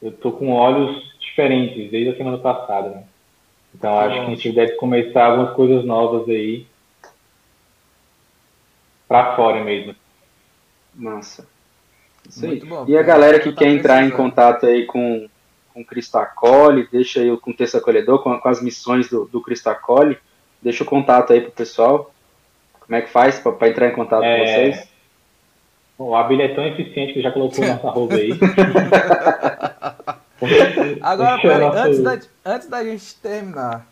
eu 0.00 0.12
tô 0.12 0.32
com 0.32 0.52
olhos 0.52 1.12
diferentes 1.18 1.90
desde 1.90 2.10
a 2.10 2.16
semana 2.16 2.38
passada, 2.38 2.90
né? 2.90 3.04
Então 3.74 3.98
acho 3.98 4.14
que 4.14 4.20
a 4.20 4.24
gente 4.34 4.52
deve 4.52 4.72
começar 4.72 5.26
algumas 5.26 5.54
coisas 5.54 5.84
novas 5.84 6.28
aí 6.28 6.66
para 9.06 9.36
fora 9.36 9.62
mesmo. 9.64 9.94
Massa. 10.94 11.48
Isso 12.28 12.44
aí. 12.44 12.50
Muito 12.52 12.66
bom. 12.66 12.84
E 12.86 12.96
a 12.96 13.02
galera 13.02 13.40
que 13.40 13.50
Tá 13.50 13.58
quer 13.58 13.68
entrar 13.68 13.96
em 14.02 14.08
precisando. 14.08 14.16
contato 14.16 14.66
aí 14.66 14.86
com, 14.86 15.28
com 15.72 15.84
Acolhe, 16.18 16.88
deixa 16.90 17.20
aí 17.20 17.30
o 17.30 17.38
com 17.38 17.50
o 17.50 17.54
texto 17.54 17.76
acolhedor, 17.76 18.22
com, 18.22 18.38
com 18.38 18.48
as 18.48 18.62
missões 18.62 19.08
do, 19.08 19.24
do 19.26 19.42
deixa 20.62 20.82
o 20.84 20.86
contato 20.86 21.32
aí 21.32 21.40
pro 21.40 21.50
pessoal. 21.52 22.12
Como 22.80 22.96
é 22.96 23.02
que 23.02 23.10
faz 23.10 23.38
para 23.38 23.68
entrar 23.68 23.88
em 23.88 23.92
contato 23.94 24.20
com 24.20 24.26
É. 24.26 24.72
vocês? 24.72 24.89
Bom, 26.00 26.08
o 26.08 26.14
Abílio 26.16 26.46
é 26.46 26.54
tão 26.54 26.66
eficiente 26.66 27.12
que 27.12 27.20
já 27.20 27.30
colocou 27.30 27.62
nossa 27.62 27.86
arroba 27.88 28.14
aí. 28.14 28.30
Agora, 31.02 31.38
peraí, 31.42 31.60
nosso- 31.60 31.78
antes 31.78 32.02
da, 32.02 32.18
antes 32.54 32.68
da 32.68 32.82
gente 32.82 33.14
terminar, 33.16 33.86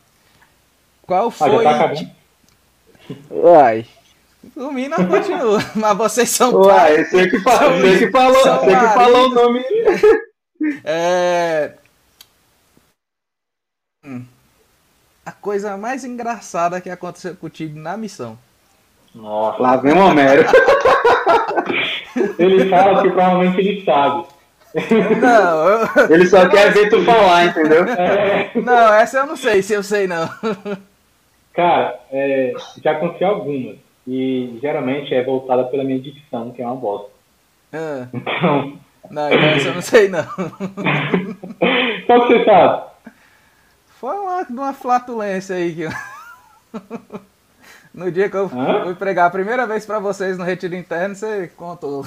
qual 1.02 1.28
Ah, 1.28 1.30
foi. 1.30 1.50
já 1.50 1.62
tá 1.62 1.70
acabando? 1.76 2.10
Uai. 3.30 3.86
O 4.56 4.70
Mina 4.72 4.96
continua, 5.06 5.58
mas 5.76 5.98
vocês 5.98 6.30
são 6.30 6.62
esse 6.88 7.14
aí 7.14 7.28
que, 7.30 7.40
fa- 7.40 7.58
São- 7.58 7.76
esse 7.76 7.86
aí 7.86 7.98
que 7.98 8.10
falou, 8.10 8.52
aí 8.62 8.68
que 8.68 8.94
falou 8.94 9.26
o 9.26 9.34
nome. 9.34 9.62
É. 10.84 11.74
Hum. 14.04 14.24
A 15.26 15.30
coisa 15.30 15.76
mais 15.76 16.04
engraçada 16.04 16.80
que 16.80 16.90
aconteceu 16.90 17.36
contigo 17.36 17.78
na 17.78 17.96
missão. 17.96 18.36
Nossa. 19.14 19.62
Lá 19.62 19.76
vem 19.76 19.92
o 19.92 19.98
Homero. 20.06 20.44
Ele 22.38 22.68
fala 22.68 23.02
que 23.02 23.10
provavelmente 23.10 23.58
ele 23.60 23.84
sabe. 23.84 24.24
Não, 25.20 25.68
eu- 25.68 25.88
Ele 26.10 26.26
só 26.26 26.48
quer 26.48 26.72
ver 26.72 26.88
tu 26.90 27.04
falar, 27.04 27.46
entendeu? 27.46 27.84
É, 27.84 28.50
não, 28.54 28.92
essa 28.94 29.18
eu 29.18 29.26
não 29.26 29.36
sei 29.36 29.62
se 29.62 29.72
eu 29.72 29.82
sei 29.82 30.06
não. 30.06 30.28
cara, 31.54 31.98
é, 32.10 32.52
já 32.82 32.92
aconteceu 32.92 33.28
algumas. 33.28 33.76
E 34.06 34.58
geralmente 34.62 35.14
é 35.14 35.22
voltada 35.22 35.64
pela 35.64 35.84
minha 35.84 35.98
dicção, 36.00 36.50
que 36.50 36.62
é 36.62 36.66
uma 36.66 36.76
bosta. 36.76 37.08
Ah, 37.72 38.06
Então, 38.12 38.72
Não, 39.10 39.30
então 39.32 39.48
essa 39.48 39.68
eu 39.68 39.74
não 39.74 39.82
sei 39.82 40.08
não. 40.08 40.24
qual 42.06 42.26
que 42.26 42.34
você 42.38 42.44
sabe? 42.44 42.82
Foi 44.00 44.16
uma, 44.16 44.42
uma 44.48 44.72
flatulência 44.72 45.56
aí 45.56 45.74
que 45.74 45.82
eu... 45.82 45.90
No 47.98 48.10
dia 48.12 48.30
que 48.30 48.36
eu 48.36 48.44
Hã? 48.46 48.84
fui 48.84 48.94
pregar 48.94 49.26
a 49.26 49.30
primeira 49.30 49.66
vez 49.66 49.84
pra 49.84 49.98
vocês 49.98 50.38
no 50.38 50.44
retiro 50.44 50.76
interno, 50.76 51.16
você 51.16 51.48
contou. 51.56 52.06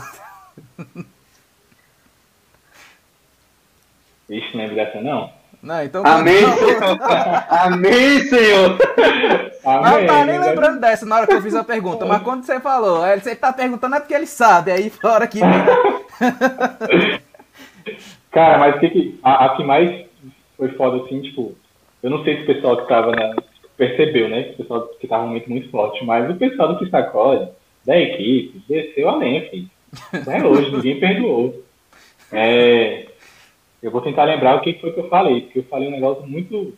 Vixe, 4.29 4.55
não 4.55 4.63
é 4.63 4.69
dessa 4.69 5.01
não. 5.01 5.29
Não, 5.61 5.83
então 5.83 6.01
Amém, 6.05 6.41
não, 6.41 6.57
Senhor. 6.57 6.99
Amém, 7.49 8.19
Senhor. 8.21 8.77
Não, 9.65 9.71
Amém, 9.73 10.01
eu 10.01 10.07
tava 10.07 10.25
nem 10.25 10.39
mas- 10.39 10.47
lembrando 10.47 10.79
dessa 10.79 11.05
na 11.05 11.17
hora 11.17 11.27
que 11.27 11.33
eu 11.33 11.41
fiz 11.41 11.53
a 11.53 11.63
pergunta, 11.63 12.05
mas 12.05 12.23
quando 12.23 12.45
você 12.45 12.59
falou, 12.61 13.03
aí 13.03 13.19
você 13.19 13.35
tá 13.35 13.51
perguntando 13.51 13.95
é 13.95 13.99
porque 13.99 14.13
ele 14.13 14.25
sabe, 14.25 14.71
aí 14.71 14.89
fora 14.89 15.27
que 15.27 15.39
Cara, 18.31 18.57
mas 18.59 18.77
o 18.77 18.79
que 18.79 18.89
que. 18.89 19.19
A, 19.21 19.45
a 19.47 19.57
que 19.57 19.63
mais 19.65 20.05
foi 20.55 20.69
foda 20.69 21.03
assim, 21.03 21.21
tipo. 21.21 21.53
Eu 22.01 22.09
não 22.09 22.23
sei 22.23 22.37
se 22.37 22.43
o 22.43 22.45
pessoal 22.45 22.77
que 22.77 22.87
tava 22.87 23.11
na. 23.11 23.35
Percebeu, 23.81 24.29
né? 24.29 24.43
Que 24.43 24.51
o 24.51 24.57
pessoal 24.57 24.87
que 24.99 25.07
tava 25.07 25.25
muito, 25.25 25.49
muito 25.49 25.71
forte. 25.71 26.05
Mas 26.05 26.29
o 26.29 26.35
pessoal 26.35 26.71
do 26.71 26.77
que 26.77 26.91
sacode, 26.91 27.49
da 27.83 27.99
equipe, 27.99 28.61
desceu 28.69 29.09
a 29.09 29.15
lenha, 29.15 29.49
filho. 29.49 29.67
Até 30.13 30.45
hoje, 30.45 30.69
ninguém 30.77 30.99
perdoou. 30.99 31.63
É, 32.31 33.07
eu 33.81 33.89
vou 33.89 34.01
tentar 34.01 34.25
lembrar 34.25 34.55
o 34.55 34.61
que 34.61 34.73
que 34.73 34.81
foi 34.81 34.91
que 34.93 34.99
eu 34.99 35.09
falei, 35.09 35.41
porque 35.41 35.57
eu 35.57 35.63
falei 35.63 35.87
um 35.87 35.91
negócio 35.91 36.27
muito. 36.27 36.77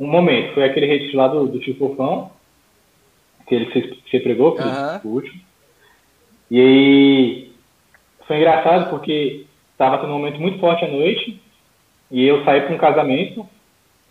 Um 0.00 0.06
momento, 0.06 0.54
foi 0.54 0.64
aquele 0.64 0.86
retiro 0.86 1.18
lá 1.18 1.28
do, 1.28 1.46
do 1.46 1.60
tio 1.60 1.76
Fofão, 1.76 2.30
que 3.46 3.54
ele 3.54 3.66
que 3.66 4.10
você 4.10 4.20
pregou, 4.20 4.58
Aham. 4.58 5.02
o 5.04 5.08
último. 5.08 5.38
E 6.50 6.58
aí 6.58 7.52
foi 8.26 8.38
engraçado 8.38 8.88
porque 8.88 9.44
tava 9.76 9.98
tendo 9.98 10.14
um 10.14 10.16
momento 10.16 10.40
muito 10.40 10.58
forte 10.60 10.82
à 10.82 10.88
noite 10.88 11.38
e 12.10 12.24
eu 12.24 12.42
saí 12.42 12.62
para 12.62 12.74
um 12.74 12.78
casamento 12.78 13.46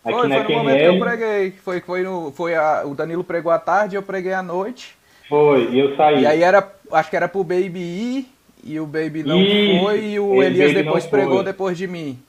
aqui 0.03 0.17
foi, 0.17 0.27
na 0.27 0.43
foi 0.43 0.55
no 0.55 0.59
momento 0.59 0.79
que 0.79 0.85
eu 0.85 0.99
preguei. 0.99 1.51
Foi, 1.51 1.81
foi, 1.81 2.03
no, 2.03 2.31
foi 2.31 2.55
a, 2.55 2.83
o 2.85 2.95
Danilo 2.95 3.23
pregou 3.23 3.51
à 3.51 3.59
tarde, 3.59 3.95
eu 3.95 4.03
preguei 4.03 4.33
à 4.33 4.41
noite. 4.41 4.95
Foi, 5.27 5.69
e 5.71 5.79
eu 5.79 5.95
saí. 5.95 6.21
E 6.21 6.25
aí 6.25 6.41
era, 6.41 6.67
acho 6.91 7.09
que 7.09 7.15
era 7.15 7.27
pro 7.27 7.43
Baby 7.43 7.79
ir, 7.79 8.27
e 8.63 8.79
o 8.79 8.85
Baby 8.85 9.23
não 9.23 9.39
Isso, 9.39 9.83
foi, 9.83 10.05
e 10.05 10.19
o 10.19 10.41
Elias 10.41 10.73
depois 10.73 11.05
pregou 11.05 11.35
foi. 11.35 11.43
depois 11.45 11.77
de 11.77 11.87
mim. 11.87 12.19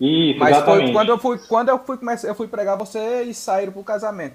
Isso, 0.00 0.38
Mas 0.38 0.50
exatamente. 0.50 0.84
foi 0.84 0.92
quando 0.92 1.08
eu 1.08 1.18
fui, 1.18 1.38
quando 1.48 1.68
eu 1.68 1.78
fui 1.78 1.96
começar, 1.96 2.28
eu 2.28 2.34
fui 2.34 2.48
pregar 2.48 2.76
você 2.76 3.22
e 3.22 3.32
saíram 3.32 3.72
pro 3.72 3.82
casamento. 3.82 4.34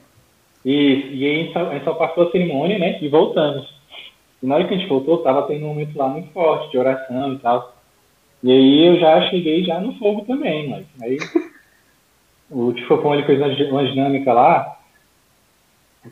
Isso, 0.66 1.08
e 1.08 1.26
aí 1.26 1.52
a 1.56 1.74
gente 1.74 1.84
só 1.84 1.94
passou 1.94 2.28
a 2.28 2.32
cerimônia, 2.32 2.80
né? 2.80 2.98
E 3.02 3.08
voltamos. 3.08 3.68
E 4.42 4.46
na 4.46 4.56
hora 4.56 4.68
que 4.68 4.74
a 4.74 4.78
gente 4.78 4.90
voltou, 4.90 5.18
tava 5.18 5.44
tendo 5.44 5.66
um 5.66 5.70
momento 5.70 5.98
lá 5.98 6.08
muito 6.08 6.32
forte 6.32 6.72
de 6.72 6.78
oração 6.78 7.34
e 7.34 7.40
tal. 7.40 7.76
E 8.42 8.52
aí 8.52 8.88
eu 8.88 9.00
já 9.00 9.30
cheguei 9.30 9.64
já 9.64 9.80
no 9.80 9.94
fogo 10.00 10.24
também, 10.26 10.70
mas 10.70 10.86
aí 11.02 11.18
o 12.50 12.74
Tifopão 12.74 13.14
ele 13.16 13.26
fez 13.26 13.40
uma, 13.40 13.54
di- 13.54 13.64
uma 13.66 13.86
dinâmica 13.86 14.34
lá 14.34 14.76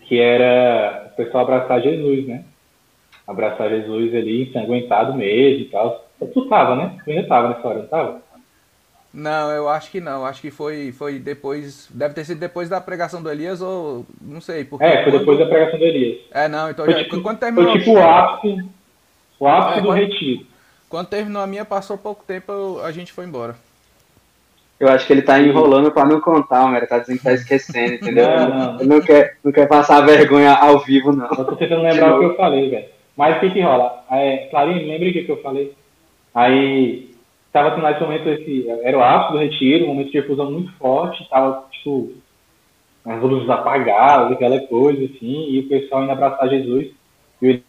que 0.07 0.19
era 0.19 1.09
o 1.11 1.16
pessoal 1.16 1.43
abraçar 1.43 1.82
Jesus, 1.82 2.27
né? 2.27 2.43
Abraçar 3.27 3.69
Jesus 3.69 4.14
ali, 4.16 4.49
ensanguentado 4.49 5.14
mesmo 5.14 5.61
e 5.61 5.66
tal. 5.69 6.06
Tu 6.33 6.45
tava, 6.48 6.75
né? 6.75 6.98
Tu 7.03 7.09
ainda 7.11 7.27
tava 7.27 7.49
nessa 7.49 7.67
hora, 7.67 7.80
não 7.80 7.88
tava? 7.88 8.22
Não, 9.14 9.49
eu 9.51 9.67
acho 9.69 9.90
que 9.90 9.99
não. 9.99 10.25
Acho 10.25 10.41
que 10.41 10.51
foi, 10.51 10.91
foi 10.91 11.17
depois. 11.19 11.88
Deve 11.91 12.14
ter 12.14 12.25
sido 12.25 12.40
depois 12.40 12.69
da 12.69 12.80
pregação 12.80 13.22
do 13.24 13.32
Elias 13.32 13.61
ou. 13.61 14.06
Não 14.22 14.40
sei. 14.41 14.64
Porque 14.64 14.85
É, 14.85 15.03
foi 15.03 15.11
depois 15.17 15.40
da 15.40 15.45
pregação 15.45 15.80
do 15.80 15.85
Elias. 15.85 16.19
É, 16.32 16.48
não, 16.48 16.69
então 16.69 16.85
Foi 16.85 16.93
já, 16.93 17.03
tipo, 17.03 17.22
quando 17.22 17.40
terminou. 17.40 17.72
foi 17.72 17.80
tipo 17.80 17.93
o 17.93 18.03
ápice, 18.03 18.66
o 19.40 19.48
ápice 19.48 19.80
É, 19.80 19.82
do 19.82 19.88
quando- 19.88 19.98
retiro. 19.99 20.45
Quando 20.90 21.07
terminou 21.07 21.41
a 21.41 21.48
minha, 21.48 21.66
passou 21.66 21.98
pouco 21.98 22.24
tempo, 22.25 22.51
eu- 22.51 22.85
a 22.85 22.91
gente 22.91 23.11
foi 23.11 23.25
embora. 23.25 23.56
Eu 24.80 24.89
acho 24.89 25.07
que 25.07 25.14
ele 25.14 25.23
tá 25.23 25.39
enrolando 25.39 25.91
pra 25.91 26.06
não 26.06 26.22
contar, 26.22 26.64
Homero. 26.64 26.88
Tá 26.88 26.99
dizendo 26.99 27.17
que 27.17 27.23
tá 27.23 27.33
esquecendo, 27.33 27.95
entendeu? 27.95 28.27
Não, 28.27 28.49
não. 28.49 28.80
Ele 28.80 28.89
não 28.89 29.01
quer, 29.01 29.38
não 29.43 29.51
quer 29.51 29.67
passar 29.67 30.06
vergonha 30.06 30.53
ao 30.53 30.80
vivo, 30.80 31.11
não. 31.11 31.27
Eu 31.27 31.45
tô 31.45 31.56
tentando 31.56 31.81
lembrar 31.81 32.15
o 32.15 32.19
que 32.19 32.25
eu 32.25 32.35
falei, 32.35 32.69
velho. 32.69 32.85
Mas 33.15 33.38
o 33.38 33.39
que 33.39 33.49
que 33.49 33.61
rola? 33.61 34.03
É, 34.11 34.47
Clarinho, 34.51 34.88
lembra 34.88 35.09
o 35.09 35.14
que 35.14 35.23
que 35.23 35.31
eu 35.31 35.41
falei? 35.41 35.73
Aí, 36.35 37.09
tava 37.51 37.72
tendo 37.72 37.88
nesse 37.88 38.01
momento, 38.01 38.30
esse, 38.30 38.69
era 38.83 38.97
o 38.97 39.03
ápice 39.03 39.31
do 39.33 39.39
retiro, 39.39 39.85
um 39.85 39.88
momento 39.88 40.11
de 40.11 40.17
efusão 40.19 40.51
muito 40.51 40.72
forte, 40.73 41.27
tava, 41.27 41.65
tipo, 41.72 42.11
as 43.03 43.19
luzes 43.19 43.49
apagadas, 43.49 44.31
aquela 44.31 44.59
coisa, 44.59 45.03
assim, 45.06 45.49
e 45.49 45.59
o 45.61 45.67
pessoal 45.67 46.03
indo 46.03 46.11
abraçar 46.11 46.49
Jesus, 46.49 46.91
e 47.41 47.45
ele 47.47 47.64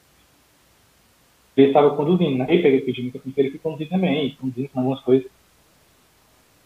ele 1.58 1.68
estava 1.68 1.90
conduzindo, 1.90 2.38
né? 2.38 2.46
Aí 2.48 2.62
peguei 2.62 2.80
pedi 2.80 3.02
muito 3.02 3.20
ele 3.36 3.50
que 3.50 3.58
conduzir 3.58 3.88
também, 3.88 4.36
conduzindo 4.40 4.68
com 4.68 4.78
algumas 4.78 5.00
coisas. 5.00 5.28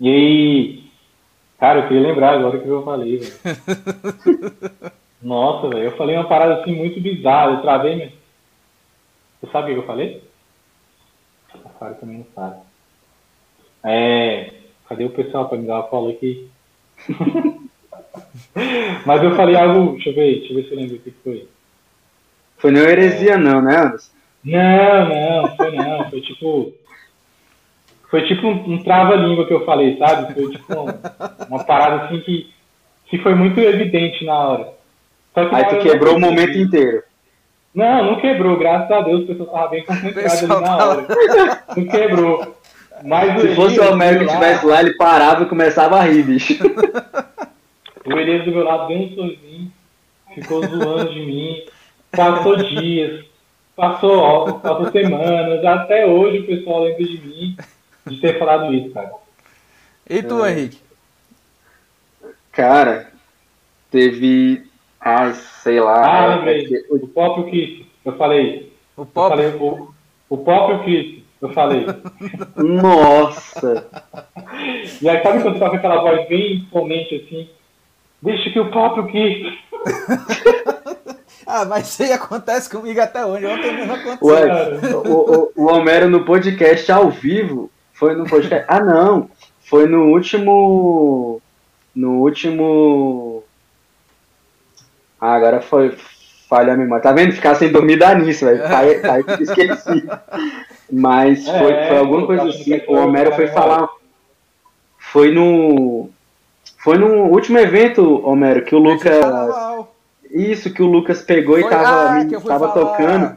E 0.02 0.08
aí, 0.08 0.84
cara, 1.60 1.78
eu 1.78 1.86
queria 1.86 2.08
lembrar 2.08 2.32
agora 2.32 2.58
o 2.58 2.60
que 2.60 2.66
eu 2.66 2.82
falei, 2.82 3.18
velho. 3.18 3.32
Nossa, 5.22 5.68
velho, 5.68 5.84
eu 5.84 5.96
falei 5.96 6.16
uma 6.16 6.26
parada 6.26 6.60
assim 6.60 6.74
muito 6.74 7.00
bizarra, 7.00 7.52
eu 7.52 7.62
travei, 7.62 7.94
mas. 7.94 8.12
Você 9.40 9.52
sabe 9.52 9.70
o 9.70 9.74
que 9.74 9.80
eu 9.80 9.86
falei? 9.86 10.24
A 11.64 11.68
Fábio 11.68 12.00
também 12.00 12.18
não 12.18 12.26
sabe. 12.34 12.56
É. 13.84 14.52
Cadê 14.88 15.04
o 15.04 15.10
pessoal 15.10 15.48
pra 15.48 15.56
me 15.56 15.68
dar 15.68 15.76
uma 15.76 15.82
cola 15.84 16.10
aqui? 16.10 16.50
mas 19.06 19.22
eu 19.22 19.36
falei 19.36 19.54
algo. 19.54 19.92
Deixa 19.92 20.10
eu 20.10 20.14
ver, 20.14 20.40
deixa 20.40 20.52
eu 20.52 20.56
ver 20.56 20.64
se 20.64 20.72
eu 20.72 20.78
lembro 20.78 20.96
o 20.96 20.98
que 20.98 21.10
foi. 21.12 21.48
Foi 22.56 22.72
nem 22.72 22.82
heresia, 22.82 23.38
não, 23.38 23.62
né, 23.62 23.76
Anderson? 23.76 24.10
Não, 24.44 25.08
não, 25.08 25.56
foi 25.56 25.70
não. 25.70 26.10
Foi 26.10 26.20
tipo. 26.20 26.72
Foi 28.12 28.26
tipo 28.26 28.46
um, 28.46 28.74
um 28.74 28.82
trava-língua 28.82 29.46
que 29.46 29.54
eu 29.54 29.64
falei, 29.64 29.96
sabe? 29.96 30.34
Foi 30.34 30.50
tipo 30.50 30.74
um- 30.80 30.86
uma 31.48 31.64
parada 31.64 32.04
assim 32.04 32.20
que, 32.20 32.52
que 33.06 33.16
foi 33.16 33.34
muito 33.34 33.58
evidente 33.58 34.22
na 34.26 34.38
hora. 34.38 34.68
Só 35.32 35.46
que 35.48 35.54
Aí 35.54 35.64
tu 35.64 35.78
quebrou 35.78 36.16
o 36.16 36.20
momento 36.20 36.58
inteiro. 36.58 37.02
Não, 37.74 38.04
não 38.04 38.20
quebrou, 38.20 38.58
graças 38.58 38.90
a 38.90 39.00
Deus, 39.00 39.22
o 39.22 39.26
pessoal 39.28 39.48
tava 39.48 39.68
bem 39.68 39.82
concentrado 39.86 40.28
ali 40.54 40.62
na 40.62 40.76
hora. 40.76 41.06
Não 41.74 41.84
quebrou. 41.86 42.56
Mas 43.02 43.40
Se 43.40 43.54
fosse 43.54 43.80
o 43.80 43.90
Homero 43.90 44.18
que 44.18 44.24
estivesse 44.26 44.66
lá, 44.66 44.80
ele 44.82 44.92
parava 44.92 45.44
e 45.44 45.46
começava 45.46 45.96
a 45.96 46.02
rir, 46.02 46.22
bicho. 46.22 46.54
O 48.04 48.18
Elias 48.18 48.44
do 48.44 48.50
meu 48.50 48.64
lado 48.64 48.88
deu 48.88 48.98
um 48.98 49.08
sorrisinho, 49.14 49.72
ficou 50.34 50.60
zoando 50.66 51.14
de 51.14 51.20
mim, 51.24 51.62
passou 52.10 52.56
dias, 52.56 53.24
passou, 53.76 54.58
passou 54.58 54.90
semanas, 54.90 55.64
até 55.64 56.04
hoje 56.04 56.40
o 56.40 56.46
pessoal 56.46 56.82
lembra 56.82 57.04
de 57.04 57.18
mim 57.18 57.56
de 58.06 58.20
ter 58.20 58.38
falado 58.38 58.72
isso, 58.74 58.90
cara. 58.90 59.10
E 60.08 60.22
tu, 60.22 60.44
Henrique? 60.46 60.78
Cara, 62.50 63.10
teve. 63.90 64.64
Ai, 65.00 65.34
sei 65.62 65.80
lá. 65.80 66.04
Ah, 66.04 66.24
é 66.32 66.36
lembrei, 66.36 66.66
que- 66.66 66.86
o 66.90 67.08
próprio 67.08 67.44
Cristo, 67.50 67.86
eu 68.04 68.16
falei. 68.16 68.72
O 68.96 69.04
falei 69.04 69.48
o, 69.48 69.92
o 70.28 70.38
próprio 70.38 70.82
Cristo, 70.84 71.22
eu 71.40 71.48
falei. 71.52 71.86
Nossa! 72.56 73.88
E 75.00 75.08
aí 75.08 75.22
sabe 75.22 75.42
quando 75.42 75.58
toca 75.58 75.76
aquela 75.76 76.02
voz 76.02 76.28
bem 76.28 76.56
imponente 76.56 77.14
assim? 77.16 77.48
Deixa 78.20 78.50
que 78.50 78.60
o 78.60 78.70
próprio 78.70 79.06
Cristo. 79.06 79.52
Ah, 81.44 81.64
mas 81.64 81.88
isso 81.88 82.02
aí 82.04 82.12
acontece 82.12 82.70
comigo 82.70 83.00
até 83.00 83.26
hoje. 83.26 83.44
Ontem 83.44 83.74
mesmo 83.74 83.92
aconteceu. 83.92 84.26
Ué, 84.28 84.94
o, 85.06 85.08
o, 85.08 85.52
o 85.56 85.66
Homero 85.66 86.08
no 86.08 86.24
podcast 86.24 86.90
ao 86.90 87.10
vivo. 87.10 87.68
Foi 87.92 88.14
no 88.14 88.24
podcast. 88.24 88.64
Ah, 88.68 88.80
não! 88.80 89.28
Foi 89.60 89.86
no 89.86 90.06
último. 90.08 91.40
No 91.94 92.20
último. 92.20 93.42
Ah, 95.20 95.34
agora 95.34 95.60
foi. 95.60 95.96
Falha 96.48 96.74
a 96.74 96.76
memória. 96.76 97.02
Tá 97.02 97.12
vendo? 97.12 97.32
Ficar 97.32 97.54
sem 97.54 97.70
dormir 97.72 97.96
dá 97.96 98.14
nisso, 98.14 98.44
velho. 98.44 98.62
Aí, 98.66 99.00
esqueci. 99.40 100.06
Mas 100.90 101.46
É, 101.46 101.58
foi, 101.58 101.72
foi 101.88 101.98
alguma 101.98 102.26
coisa 102.26 102.48
assim. 102.48 102.80
O 102.88 102.94
Homero 102.94 103.32
foi 103.34 103.46
falar. 103.48 103.88
Foi 104.98 105.32
no. 105.32 106.10
Foi 106.78 106.98
no 106.98 107.26
último 107.26 107.58
evento, 107.58 108.26
Homero, 108.26 108.64
que 108.64 108.74
o 108.74 108.78
Lucas. 108.78 109.24
Isso, 110.30 110.72
que 110.72 110.82
o 110.82 110.86
Lucas 110.86 111.22
pegou 111.22 111.58
e 111.58 111.62
Foi- 111.62 111.70
tava, 111.70 112.18
ah, 112.20 112.24
tava 112.46 112.68
falar. 112.68 112.72
tocando. 112.72 113.36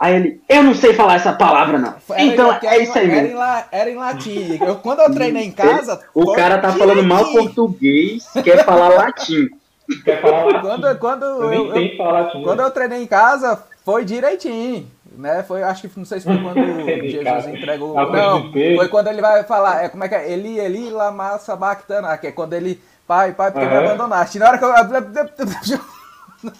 Aí 0.00 0.14
ele, 0.16 0.42
eu 0.48 0.62
não 0.62 0.74
sei 0.74 0.94
falar 0.94 1.16
essa 1.16 1.30
palavra, 1.34 1.78
não. 1.78 1.94
Era 2.08 2.22
então 2.22 2.58
em- 2.62 2.66
é 2.66 2.82
isso 2.82 2.98
aí 2.98 3.04
era 3.10 3.18
em 3.18 3.22
mesmo. 3.24 3.38
la- 3.38 3.66
Era 3.70 3.90
em 3.90 3.96
latim. 3.96 4.58
Eu, 4.58 4.76
quando 4.76 5.00
eu 5.00 5.12
treinei 5.12 5.44
em 5.44 5.52
casa. 5.52 6.00
O 6.14 6.32
cara 6.32 6.56
tá 6.58 6.72
falando 6.72 7.02
mal 7.02 7.18
direitinho. 7.18 7.44
português, 7.54 8.24
quer 8.42 8.64
falar 8.64 8.88
latim. 8.88 9.48
Quer 10.04 10.22
falar 10.22 10.44
latim? 10.44 10.60
Quando, 10.60 10.98
quando, 10.98 11.24
Eu 11.24 11.74
eu, 11.76 11.96
falar 11.98 12.20
latim. 12.20 12.42
quando 12.44 12.60
eu 12.60 12.70
treinei 12.70 13.02
em 13.02 13.06
casa, 13.06 13.60
foi 13.84 14.04
direitinho. 14.04 14.86
Né? 15.18 15.42
Foi, 15.42 15.62
acho 15.64 15.88
que 15.88 15.98
não 15.98 16.04
sei 16.06 16.20
se 16.20 16.26
foi 16.26 16.38
quando 16.40 16.54
Jesus 17.10 17.46
entregou. 17.48 17.94
Não, 17.94 18.52
foi 18.52 18.88
quando 18.88 19.08
ele 19.08 19.20
vai 19.20 19.42
falar. 19.42 19.84
É, 19.84 19.88
como 19.88 20.04
é 20.04 20.08
que 20.08 20.14
é? 20.14 20.30
Eli, 20.32 20.58
Eli, 20.60 20.88
lama 20.90 21.36
sabachthana, 21.38 22.16
que 22.16 22.28
é 22.28 22.32
quando 22.32 22.52
ele. 22.54 22.80
Pai, 23.06 23.32
pai, 23.32 23.50
porque 23.50 23.66
me 23.66 23.74
Aham. 23.74 23.84
abandonaste. 23.86 24.38
Na 24.38 24.48
hora 24.48 24.56
que 24.58 24.64
eu. 24.64 24.70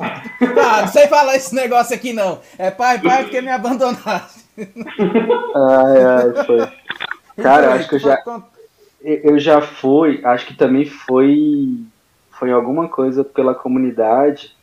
Ah, 0.00 0.82
não 0.82 0.88
sei 0.88 1.06
falar 1.06 1.36
esse 1.36 1.54
negócio 1.54 1.94
aqui 1.94 2.12
não. 2.12 2.40
É 2.58 2.70
pai, 2.70 2.98
pai, 3.00 3.22
porque 3.22 3.40
me 3.40 3.50
abandonaste. 3.50 4.44
Ai, 4.58 6.04
ai, 6.04 6.44
foi. 6.44 6.68
Cara, 7.42 7.66
Então, 7.66 7.72
acho 7.72 7.88
que 7.88 7.94
eu 7.94 7.98
já, 7.98 8.22
eu 9.02 9.38
já 9.38 9.60
fui, 9.62 10.20
acho 10.24 10.46
que 10.46 10.54
também 10.54 10.84
foi, 10.84 11.80
foi 12.30 12.52
alguma 12.52 12.88
coisa 12.88 13.24
pela 13.24 13.54
comunidade. 13.54 14.54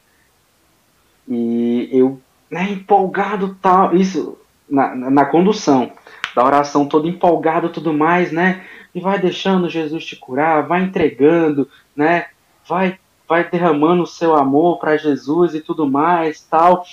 E 1.27 1.89
eu, 1.91 2.21
né, 2.49 2.69
empolgado 2.69 3.57
tal, 3.61 3.95
isso, 3.95 4.37
na, 4.69 4.95
na 4.95 5.25
condução 5.25 5.91
da 6.35 6.45
oração, 6.45 6.87
todo 6.87 7.07
empolgado 7.07 7.67
e 7.67 7.71
tudo 7.71 7.91
mais, 7.93 8.31
né? 8.31 8.63
E 8.93 8.99
vai 8.99 9.19
deixando 9.19 9.69
Jesus 9.69 10.05
te 10.05 10.15
curar, 10.15 10.67
vai 10.67 10.83
entregando, 10.83 11.67
né? 11.95 12.27
Vai, 12.67 12.99
vai 13.27 13.49
derramando 13.49 14.03
o 14.03 14.07
seu 14.07 14.35
amor 14.35 14.80
para 14.80 14.97
Jesus 14.97 15.53
e 15.53 15.61
tudo 15.61 15.89
mais, 15.89 16.41
tal. 16.43 16.83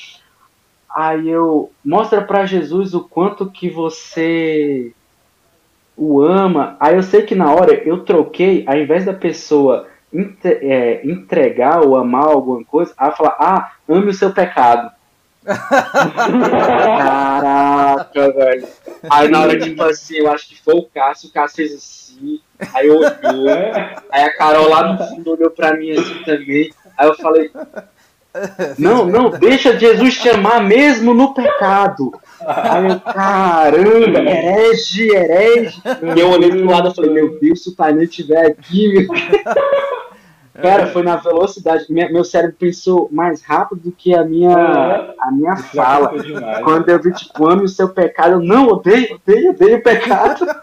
Aí 0.94 1.28
eu 1.28 1.70
mostra 1.84 2.22
para 2.22 2.46
Jesus 2.46 2.94
o 2.94 3.02
quanto 3.02 3.50
que 3.50 3.68
você 3.68 4.92
o 5.96 6.20
ama. 6.20 6.76
Aí 6.80 6.96
eu 6.96 7.02
sei 7.02 7.22
que 7.22 7.34
na 7.34 7.52
hora 7.52 7.74
eu 7.74 8.04
troquei, 8.04 8.64
ao 8.66 8.76
invés 8.76 9.04
da 9.04 9.12
pessoa 9.12 9.88
entre- 10.12 10.58
é, 10.62 11.06
entregar 11.06 11.82
ou 11.82 11.96
amar 11.96 12.26
alguma 12.26 12.64
coisa, 12.64 12.94
ela 12.98 13.12
fala, 13.12 13.36
ah, 13.38 13.72
ame 13.88 14.10
o 14.10 14.14
seu 14.14 14.32
pecado. 14.32 14.93
Caraca, 16.96 18.32
velho. 18.32 18.66
Aí 19.10 19.28
na 19.28 19.40
hora, 19.42 19.58
tipo 19.58 19.82
assim, 19.82 20.16
eu 20.16 20.30
acho 20.32 20.48
que 20.48 20.60
foi 20.60 20.74
o 20.74 20.88
Cássio, 20.94 21.28
o 21.28 21.32
Cássio 21.32 21.56
fez 21.56 21.74
assim, 21.74 22.40
aí 22.72 22.88
olhou, 22.88 23.48
aí 24.10 24.22
a 24.24 24.36
Carol 24.36 24.68
lá 24.68 24.92
no 24.92 24.98
fundo 25.06 25.32
olhou 25.32 25.50
pra 25.50 25.76
mim 25.76 25.90
assim 25.90 26.22
também. 26.24 26.72
Aí 26.96 27.06
eu 27.06 27.14
falei, 27.14 27.50
não, 28.78 29.06
não, 29.06 29.30
deixa 29.30 29.78
Jesus 29.78 30.18
te 30.18 30.28
amar 30.28 30.62
mesmo 30.62 31.12
no 31.14 31.34
pecado. 31.34 32.12
Aí 32.40 32.86
eu, 32.90 33.00
caramba, 33.00 34.18
herege, 34.18 35.08
herege. 35.14 35.80
E 36.16 36.20
eu 36.20 36.30
olhei 36.30 36.50
pro 36.50 36.66
lado 36.66 36.88
e 36.90 36.94
falei, 36.94 37.10
meu 37.10 37.38
Deus, 37.38 37.62
se 37.62 37.70
o 37.70 37.76
Tainê 37.76 38.04
estiver 38.04 38.46
aqui, 38.46 38.88
meu... 38.88 39.06
Cara, 40.60 40.86
foi 40.86 41.02
na 41.02 41.16
velocidade. 41.16 41.86
Meu 41.88 42.22
cérebro 42.24 42.56
pensou 42.58 43.08
mais 43.10 43.42
rápido 43.42 43.80
do 43.82 43.92
que 43.92 44.14
a 44.14 44.22
minha, 44.24 44.54
a 45.20 45.30
minha 45.32 45.56
fala. 45.56 46.16
demais. 46.22 46.62
Quando 46.62 46.88
eu 46.88 47.02
vi, 47.02 47.12
tipo, 47.12 47.48
ame 47.50 47.64
o 47.64 47.68
seu 47.68 47.88
pecado, 47.88 48.34
eu 48.34 48.40
não, 48.40 48.68
odeio, 48.68 49.16
odeio, 49.16 49.50
odeio 49.50 49.76
o 49.78 49.82
pecado. 49.82 50.46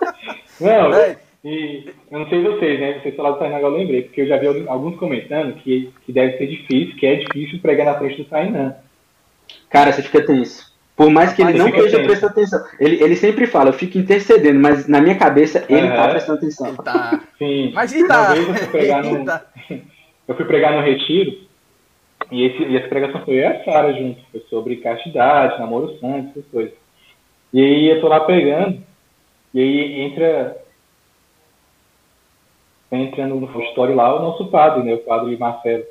Não, 0.62 0.92
Véi. 0.92 1.18
e 1.44 1.90
eu 2.12 2.20
não 2.20 2.30
sei 2.30 2.44
vocês, 2.44 2.80
né? 2.80 3.00
Vocês 3.02 3.16
falaram 3.16 3.36
do 3.36 3.40
Tainá, 3.40 3.60
eu 3.60 3.70
lembrei, 3.70 4.04
porque 4.04 4.22
eu 4.22 4.28
já 4.28 4.38
vi 4.38 4.46
alguns- 4.46 4.68
alguns 4.68 4.96
comentando 4.98 5.56
que, 5.56 5.92
que 6.06 6.14
deve 6.14 6.38
ser 6.38 6.46
difícil, 6.46 6.96
que 6.98 7.06
é 7.08 7.16
difícil 7.16 7.60
pregar 7.60 7.88
na 7.88 7.96
frente 7.98 8.18
do 8.18 8.26
Tainá. 8.30 8.76
Cara, 9.68 9.92
você 9.92 10.04
fica 10.04 10.24
tenso. 10.24 10.71
Por 10.96 11.10
mais 11.10 11.34
que 11.34 11.42
ele 11.42 11.58
não 11.58 11.68
esteja 11.68 12.04
prestando 12.04 12.32
atenção. 12.34 12.64
Ele, 12.80 13.04
ele 13.04 13.16
sempre 13.16 13.48
fala, 13.48 13.70
eu 13.70 13.74
fico 13.74 13.98
intercedendo, 13.98 14.60
mas 14.60 14.88
na 14.88 15.02
minha 15.02 15.16
cabeça 15.16 15.66
ele 15.70 15.88
tá 15.88 16.04
Aham. 16.04 16.10
prestando 16.12 16.38
atenção. 16.38 16.76
Tá. 16.76 17.22
Sim. 17.38 17.72
Mas 17.74 17.94
e 17.94 18.08
tá? 18.08 18.22
Uma 18.22 18.34
vez 18.34 18.48
eu 18.48 18.56
fui 18.56 18.68
pregar 18.68 19.04
no, 19.04 19.18
Eita. 19.18 19.46
eu 20.28 20.36
fui 20.36 20.46
pregar 20.46 20.74
no 20.74 20.82
retiro 20.82 21.38
e, 22.32 22.46
esse, 22.46 22.64
e 22.64 22.78
essa 22.78 22.88
pregação 22.88 23.24
foi 23.26 23.36
eu 23.36 23.40
e 23.40 23.46
a 23.46 23.64
Sara 23.64 23.94
junto. 23.94 24.22
Foi 24.32 24.42
sobre 24.50 24.78
castidade, 24.78 25.60
namoro 25.60 25.98
santo, 26.00 26.30
essas 26.30 26.46
coisas. 26.52 26.74
E 27.54 27.62
aí 27.62 27.88
eu 27.90 28.00
tô 28.00 28.08
lá 28.08 28.22
pregando, 28.22 28.82
e 29.54 29.60
aí 29.60 30.02
entra. 30.02 30.58
Entra 32.92 33.26
no 33.26 33.48
auditório 33.48 33.96
lá 33.96 34.14
o 34.16 34.22
nosso 34.22 34.48
padre, 34.48 34.84
né? 34.84 34.94
O 34.96 35.00
padre 35.00 35.38
Marcelo, 35.38 35.86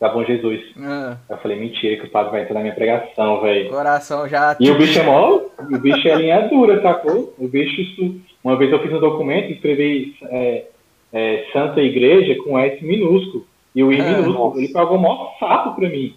da 0.00 0.08
Bom 0.08 0.24
Jesus. 0.24 0.60
Ah, 0.80 1.16
Eu 1.28 1.36
falei, 1.38 1.58
mentira, 1.60 1.96
que 2.00 2.06
o 2.06 2.10
padre 2.10 2.32
vai 2.32 2.42
entrar 2.42 2.54
na 2.54 2.60
minha 2.62 2.74
pregação, 2.74 3.40
velho. 3.42 3.68
coração 3.70 4.26
já. 4.28 4.56
E 4.58 4.70
o 4.70 4.78
bicho 4.78 4.98
é 4.98 5.02
mó, 5.02 5.40
o 5.60 5.78
bicho 5.78 6.08
é 6.08 6.14
linha 6.16 6.48
dura, 6.48 6.80
sacou? 6.82 7.34
O 7.38 7.46
bicho, 7.46 7.80
isso- 7.80 8.20
uma 8.42 8.56
vez 8.56 8.72
eu 8.72 8.80
fiz 8.80 8.92
um 8.92 8.98
documento, 9.00 9.52
escrevi 9.52 10.16
é, 10.22 10.64
é, 11.12 11.46
Santa 11.52 11.80
Igreja 11.82 12.42
com 12.42 12.58
S 12.58 12.82
minúsculo. 12.84 13.46
E 13.74 13.84
o 13.84 13.92
I 13.92 14.00
Ah, 14.00 14.04
minúsculo, 14.04 14.32
nossa. 14.48 14.58
ele 14.58 14.72
pagou 14.72 14.96
o 14.96 15.00
maior 15.02 15.34
sapo 15.38 15.76
pra 15.78 15.88
mim. 15.88 16.16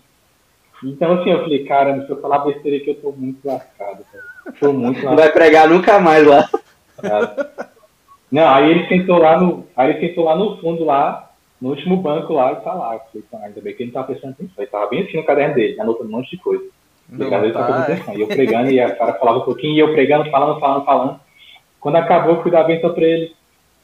Então 0.84 1.14
assim, 1.14 1.32
eu 1.32 1.42
falei, 1.44 1.66
caramba, 1.66 2.06
se 2.06 2.12
eu 2.12 2.22
falar 2.22 2.40
besteira 2.40 2.78
aqui, 2.78 2.90
eu 2.90 2.96
tô 2.96 3.12
muito 3.12 3.46
lascado, 3.46 4.04
velho. 4.12 4.56
Tô 4.60 4.72
muito 4.74 5.00
Não 5.04 5.12
lascado. 5.12 5.16
vai 5.18 5.32
pregar 5.32 5.68
nunca 5.70 6.00
mais 6.00 6.26
lá. 6.26 6.50
Não, 8.32 8.48
aí 8.50 8.72
ele 8.72 8.88
sentou 8.88 9.18
lá 9.20 9.40
no. 9.40 9.68
Aí 9.76 9.92
ele 9.92 10.08
sentou 10.08 10.24
lá 10.24 10.36
no 10.36 10.58
fundo 10.58 10.84
lá, 10.84 11.30
no 11.64 11.70
último 11.70 11.96
banco 11.96 12.34
lá, 12.34 12.52
e 12.52 12.56
tá 12.58 12.74
lá. 12.74 12.96
Eu 12.96 13.00
falei, 13.00 13.26
"Ah, 13.36 13.48
ainda 13.48 13.62
bem 13.62 13.74
que 13.74 13.84
ele 13.84 13.92
não 13.92 13.94
tava 13.94 14.08
prestando 14.08 14.34
atenção. 14.34 14.56
Ele 14.58 14.68
tava 14.68 14.88
bem 14.88 15.04
assim 15.04 15.16
no 15.16 15.24
caderno 15.24 15.56
dele, 15.56 15.80
anotando 15.80 16.10
um 16.10 16.12
monte 16.12 16.32
de 16.32 16.38
coisa. 16.44 16.62
Não, 17.08 17.30
tá. 17.30 17.84
atenção. 17.84 18.18
E 18.18 18.20
eu 18.22 18.28
pregando, 18.28 18.70
e 18.70 18.82
a 18.82 18.94
cara 18.94 19.14
falava 19.14 19.38
um 19.38 19.46
pouquinho, 19.46 19.74
e 19.74 19.80
eu 19.80 19.94
pregando, 19.94 20.30
falando, 20.30 20.60
falando, 20.60 20.84
falando. 20.84 21.20
Quando 21.80 21.96
acabou, 21.96 22.36
eu 22.36 22.42
fui 22.42 22.52
dar 22.52 22.62
a 22.62 22.64
benção 22.66 22.94
pra 22.94 23.06
ele. 23.06 23.34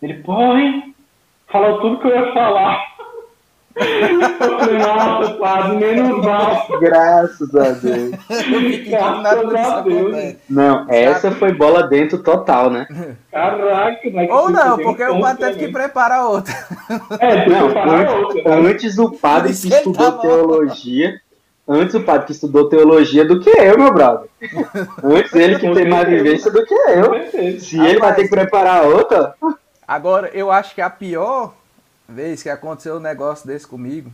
Ele, 0.01 0.15
porra, 0.15 0.83
falou 1.47 1.79
tudo 1.79 1.99
que 1.99 2.07
eu 2.07 2.11
ia 2.11 2.33
falar. 2.33 2.85
Nossa, 4.77 5.33
padre, 5.35 5.77
menos 5.77 6.25
mal. 6.25 6.67
Graças 6.79 7.55
a 7.55 7.71
Deus. 7.71 8.11
Eu 8.51 8.61
indignado 8.61 9.83
Deus. 9.83 10.35
Não, 10.49 10.85
essa 10.89 11.31
foi 11.31 11.53
bola 11.53 11.87
dentro 11.87 12.21
total, 12.21 12.69
né? 12.69 12.87
Caraca, 13.31 14.09
mas 14.13 14.29
Ou 14.29 14.49
não, 14.49 14.77
porque 14.77 15.03
o 15.03 15.19
padre 15.19 15.45
teve 15.45 15.59
que 15.65 15.71
preparar 15.71 16.25
outra. 16.25 16.53
É, 17.19 17.47
Não, 17.47 17.67
outra. 17.67 17.85
né? 17.85 18.69
Antes 18.69 18.97
o 18.97 19.11
padre 19.11 19.53
que 19.53 19.67
ele 19.67 19.75
estudou 19.75 20.11
teologia. 20.13 21.19
Antes 21.67 21.93
o 21.93 22.01
padre 22.01 22.25
que 22.25 22.31
estudou 22.31 22.67
teologia 22.67 23.23
do 23.23 23.39
que 23.39 23.49
eu, 23.49 23.77
meu 23.77 23.93
brother. 23.93 24.27
Antes 25.03 25.33
ele 25.33 25.59
que 25.59 25.71
tem 25.71 25.87
mais 25.87 26.07
vivência 26.07 26.51
do 26.51 26.65
que 26.65 26.73
eu. 26.73 27.59
Se 27.59 27.79
ele 27.79 27.99
vai 27.99 28.15
ter 28.15 28.23
que 28.23 28.29
preparar 28.29 28.85
outra, 28.85 29.35
Agora, 29.89 30.29
eu 30.35 30.51
acho 30.51 30.75
que 30.75 30.81
a 30.81 30.89
pior 30.89 31.53
vez 32.09 32.41
que 32.43 32.49
aconteceu 32.49 32.95
um 32.97 32.99
negócio 32.99 33.47
desse 33.47 33.67
comigo 33.67 34.11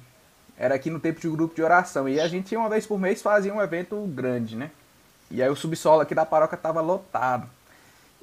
era 0.57 0.75
aqui 0.75 0.90
no 0.90 0.99
tempo 0.99 1.19
de 1.19 1.30
grupo 1.30 1.56
de 1.56 1.64
oração. 1.64 2.07
E 2.07 2.19
a 2.19 2.27
gente, 2.27 2.56
uma 2.56 2.69
vez 2.69 2.85
por 2.85 2.99
mês, 2.99 3.22
fazia 3.22 3.53
um 3.53 3.61
evento 3.61 3.98
grande, 4.07 4.56
né? 4.56 4.72
E 5.30 5.41
aí 5.41 5.49
o 5.49 5.56
subsolo 5.56 6.01
aqui 6.01 6.15
da 6.15 6.25
paróquia 6.25 6.57
tava 6.57 6.82
lotado. 6.82 7.48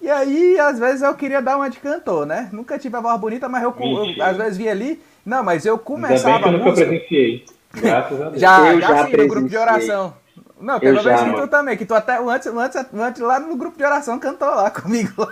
E 0.01 0.11
aí, 0.11 0.59
às 0.59 0.79
vezes, 0.79 1.03
eu 1.03 1.15
queria 1.15 1.41
dar 1.41 1.57
uma 1.57 1.71
de 1.71 1.79
cantor, 1.79 2.27
né? 2.27 2.49
Nunca 2.53 2.79
tive 2.79 2.97
a 2.97 3.01
voz 3.01 3.21
bonita, 3.21 3.49
mas 3.49 3.63
eu, 3.63 3.75
eu 3.79 4.25
às 4.25 4.37
vezes 4.37 4.57
via 4.57 4.71
ali. 4.73 5.01
Não, 5.25 5.45
mas 5.45 5.65
eu 5.65 5.79
começava 5.79 6.37
Ainda 6.37 6.39
bem 6.39 6.43
que 6.43 6.49
eu 6.49 6.53
nunca 6.53 6.71
música. 6.71 6.89
presenciei. 6.89 7.47
Graças 7.73 8.21
a 8.21 8.29
Deus. 8.31 8.41
Já, 8.41 8.73
Eu 8.73 8.81
já, 8.81 8.89
já 8.89 9.07
sim, 9.07 9.17
no 9.17 9.29
grupo 9.29 9.49
de 9.49 9.57
oração. 9.57 10.15
Não, 10.61 10.79
vez 10.79 11.03
já, 11.03 11.25
que 11.25 11.41
tu 11.41 11.49
também, 11.49 11.77
que 11.77 11.85
tu 11.87 11.95
até 11.95 12.19
antes, 12.19 12.47
antes, 12.47 12.85
antes 12.95 13.21
lá 13.21 13.41
no 13.41 13.57
grupo 13.57 13.77
de 13.77 13.85
oração 13.85 14.19
cantou 14.19 14.49
lá 14.49 14.71
comigo. 14.73 15.27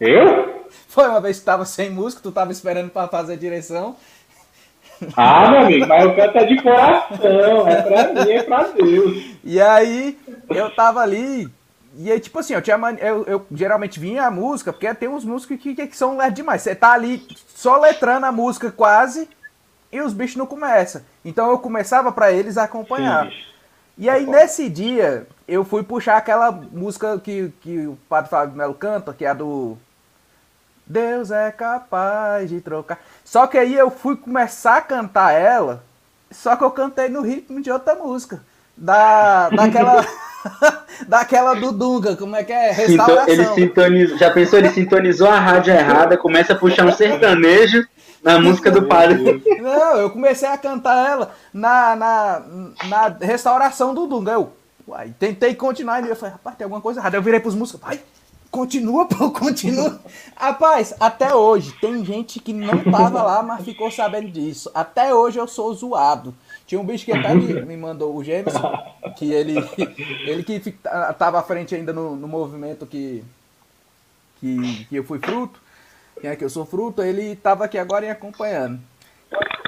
Eu? 0.00 0.64
Foi 0.88 1.08
uma 1.08 1.20
vez 1.20 1.36
que 1.38 1.42
tu 1.42 1.46
tava 1.46 1.64
sem 1.64 1.90
música, 1.90 2.22
tu 2.22 2.30
tava 2.32 2.52
esperando 2.52 2.90
pra 2.90 3.08
fazer 3.08 3.34
a 3.34 3.36
direção. 3.36 3.96
Ah, 5.16 5.50
meu 5.50 5.60
amigo, 5.62 5.86
mas 5.86 6.04
eu 6.04 6.14
canto 6.14 6.38
é 6.38 6.44
de 6.44 6.62
coração. 6.62 7.68
É 7.68 7.82
pra 7.82 8.24
mim, 8.24 8.30
é 8.30 8.42
pra 8.42 8.62
Deus. 8.68 9.24
E 9.42 9.60
aí, 9.60 10.18
eu 10.50 10.70
tava 10.74 11.00
ali. 11.00 11.48
E 11.96 12.10
aí, 12.10 12.18
tipo 12.18 12.38
assim, 12.38 12.54
eu, 12.54 12.62
tinha 12.62 12.78
mani- 12.78 12.98
eu, 13.00 13.24
eu 13.24 13.46
geralmente 13.52 14.00
vinha 14.00 14.24
a 14.26 14.30
música, 14.30 14.72
porque 14.72 14.92
tem 14.94 15.08
uns 15.08 15.24
músicos 15.24 15.58
que, 15.60 15.74
que 15.74 15.96
são 15.96 16.16
lerdos 16.16 16.36
demais. 16.36 16.62
Você 16.62 16.74
tá 16.74 16.92
ali 16.92 17.24
só 17.54 17.78
letrando 17.78 18.26
a 18.26 18.32
música 18.32 18.70
quase 18.70 19.28
e 19.92 20.00
os 20.00 20.12
bichos 20.12 20.36
não 20.36 20.46
começam. 20.46 21.02
Então 21.24 21.50
eu 21.50 21.58
começava 21.58 22.10
pra 22.10 22.32
eles 22.32 22.56
acompanhar. 22.56 23.26
Sim. 23.26 23.32
E 23.96 24.08
aí, 24.08 24.26
nesse 24.26 24.68
dia, 24.68 25.26
eu 25.46 25.64
fui 25.64 25.82
puxar 25.82 26.16
aquela 26.16 26.50
música 26.50 27.18
que, 27.18 27.52
que 27.60 27.86
o 27.86 27.96
Padre 28.08 28.30
Fábio 28.30 28.56
Melo 28.56 28.74
canta, 28.74 29.12
que 29.12 29.24
é 29.24 29.28
a 29.28 29.34
do. 29.34 29.78
Deus 30.86 31.30
é 31.30 31.50
capaz 31.50 32.50
de 32.50 32.60
trocar. 32.60 32.98
Só 33.24 33.46
que 33.46 33.56
aí 33.56 33.74
eu 33.74 33.90
fui 33.90 34.16
começar 34.16 34.78
a 34.78 34.82
cantar 34.82 35.32
ela, 35.32 35.82
só 36.30 36.56
que 36.56 36.64
eu 36.64 36.70
cantei 36.70 37.08
no 37.08 37.22
ritmo 37.22 37.62
de 37.62 37.70
outra 37.70 37.94
música. 37.94 38.42
Da, 38.76 39.48
daquela. 39.54 40.04
daquela 41.08 41.54
do 41.54 41.72
Dunga, 41.72 42.16
como 42.16 42.36
é 42.36 42.44
que 42.44 42.52
é? 42.52 42.70
Restauração. 42.70 43.28
ele 43.28 43.46
sintonizou, 43.46 44.18
já 44.18 44.30
pensou, 44.30 44.58
ele 44.58 44.70
sintonizou 44.70 45.28
a 45.28 45.38
rádio 45.38 45.72
errada, 45.72 46.18
começa 46.18 46.52
a 46.52 46.56
puxar 46.56 46.84
um 46.84 46.92
sertanejo 46.92 47.86
na 48.24 48.40
música 48.40 48.70
do 48.70 48.86
padre. 48.86 49.42
Não, 49.60 49.96
eu 49.98 50.10
comecei 50.10 50.48
a 50.48 50.56
cantar 50.56 51.10
ela 51.10 51.34
na, 51.52 51.94
na, 51.94 52.42
na 52.88 53.08
restauração 53.20 53.94
do 53.94 54.06
Dunga. 54.06 54.32
Eu, 54.32 54.50
uai, 54.88 55.14
tentei 55.18 55.54
continuar 55.54 56.02
e 56.02 56.08
eu 56.08 56.16
falei, 56.16 56.32
rapaz, 56.32 56.56
tem 56.56 56.64
alguma 56.64 56.80
coisa 56.80 57.00
errada. 57.00 57.18
Eu 57.18 57.22
virei 57.22 57.38
pros 57.38 57.54
músicos, 57.54 57.82
vai, 57.82 58.00
continua, 58.50 59.04
pô, 59.06 59.30
continua. 59.30 60.00
rapaz, 60.34 60.94
até 60.98 61.34
hoje, 61.34 61.72
tem 61.80 62.02
gente 62.02 62.40
que 62.40 62.54
não 62.54 62.82
tava 62.90 63.22
lá, 63.22 63.42
mas 63.42 63.62
ficou 63.62 63.90
sabendo 63.90 64.30
disso. 64.30 64.70
Até 64.74 65.14
hoje 65.14 65.38
eu 65.38 65.46
sou 65.46 65.74
zoado. 65.74 66.34
Tinha 66.66 66.80
um 66.80 66.84
bicho 66.84 67.04
que 67.04 67.12
até 67.12 67.34
me, 67.34 67.60
me 67.60 67.76
mandou 67.76 68.16
o 68.16 68.24
Jameson, 68.24 68.72
que 69.16 69.30
ele, 69.30 69.56
ele 70.26 70.42
que 70.42 70.74
tava 71.18 71.38
à 71.38 71.42
frente 71.42 71.74
ainda 71.74 71.92
no, 71.92 72.16
no 72.16 72.26
movimento 72.26 72.86
que, 72.86 73.22
que, 74.40 74.86
que 74.86 74.96
eu 74.96 75.04
fui 75.04 75.18
fruto, 75.18 75.60
quem 76.24 76.30
é 76.30 76.36
que 76.36 76.42
eu 76.42 76.48
sou 76.48 76.64
fruto, 76.64 77.02
ele 77.02 77.36
tava 77.36 77.66
aqui 77.66 77.76
agora 77.76 78.06
e 78.06 78.08
acompanhando. 78.08 78.80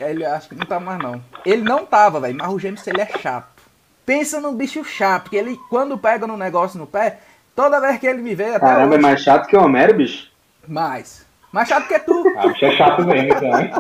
Ele 0.01 0.25
acho 0.25 0.49
que 0.49 0.55
não 0.55 0.65
tá 0.65 0.81
mais 0.81 0.99
não. 0.99 1.23
Ele 1.45 1.61
não 1.61 1.85
tava, 1.85 2.19
velho, 2.19 2.35
mas 2.35 2.51
o 2.51 2.59
Jameson 2.59 2.93
ele 2.93 3.03
é 3.03 3.19
chato. 3.19 3.63
Pensa 4.07 4.41
num 4.41 4.55
bicho 4.55 4.83
chato, 4.83 5.25
porque 5.25 5.37
ele 5.37 5.59
quando 5.69 5.99
pega 5.99 6.27
no 6.27 6.35
negócio 6.35 6.79
no 6.79 6.87
pé, 6.87 7.19
toda 7.55 7.79
vez 7.79 7.99
que 7.99 8.07
ele 8.07 8.23
me 8.23 8.35
vê, 8.35 8.55
até 8.55 8.61
Caramba, 8.61 8.95
é 8.95 8.97
hoje, 8.97 9.03
mais 9.03 9.21
chato 9.21 9.47
que 9.47 9.55
o 9.55 9.63
Homero, 9.63 9.93
bicho. 9.99 10.31
mais. 10.67 11.27
Mais 11.53 11.69
chato 11.69 11.89
que 11.89 11.99
tu. 11.99 12.25
Ah, 12.39 12.47
bicho 12.47 12.65
é 12.65 12.73
chato 12.73 13.05
mesmo, 13.05 13.35
então, 13.35 13.61
hein? 13.61 13.71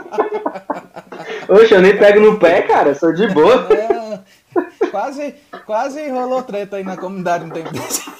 Oxe, 1.48 1.72
eu 1.72 1.80
nem 1.80 1.96
pego 1.96 2.20
no 2.20 2.38
pé, 2.38 2.60
cara, 2.60 2.94
sou 2.94 3.10
de 3.10 3.26
boa. 3.28 3.66
É, 3.72 4.86
quase, 4.90 5.34
quase 5.64 6.06
rolou 6.10 6.42
treta 6.42 6.76
aí 6.76 6.84
na 6.84 6.98
comunidade 6.98 7.46
um 7.46 7.48
tempo 7.48 7.72
desse. 7.72 8.04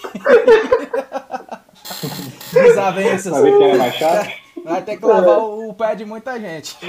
Desavenças. 2.54 3.38
Ver 3.42 3.58
quem 3.58 3.70
é 3.70 3.76
mais 3.76 3.94
chato. 3.94 4.45
Vai 4.70 4.82
ter 4.82 4.96
que 4.96 5.04
lavar 5.06 5.38
o, 5.38 5.70
o 5.70 5.74
pé 5.74 5.94
de 5.94 6.04
muita 6.04 6.38
gente. 6.40 6.76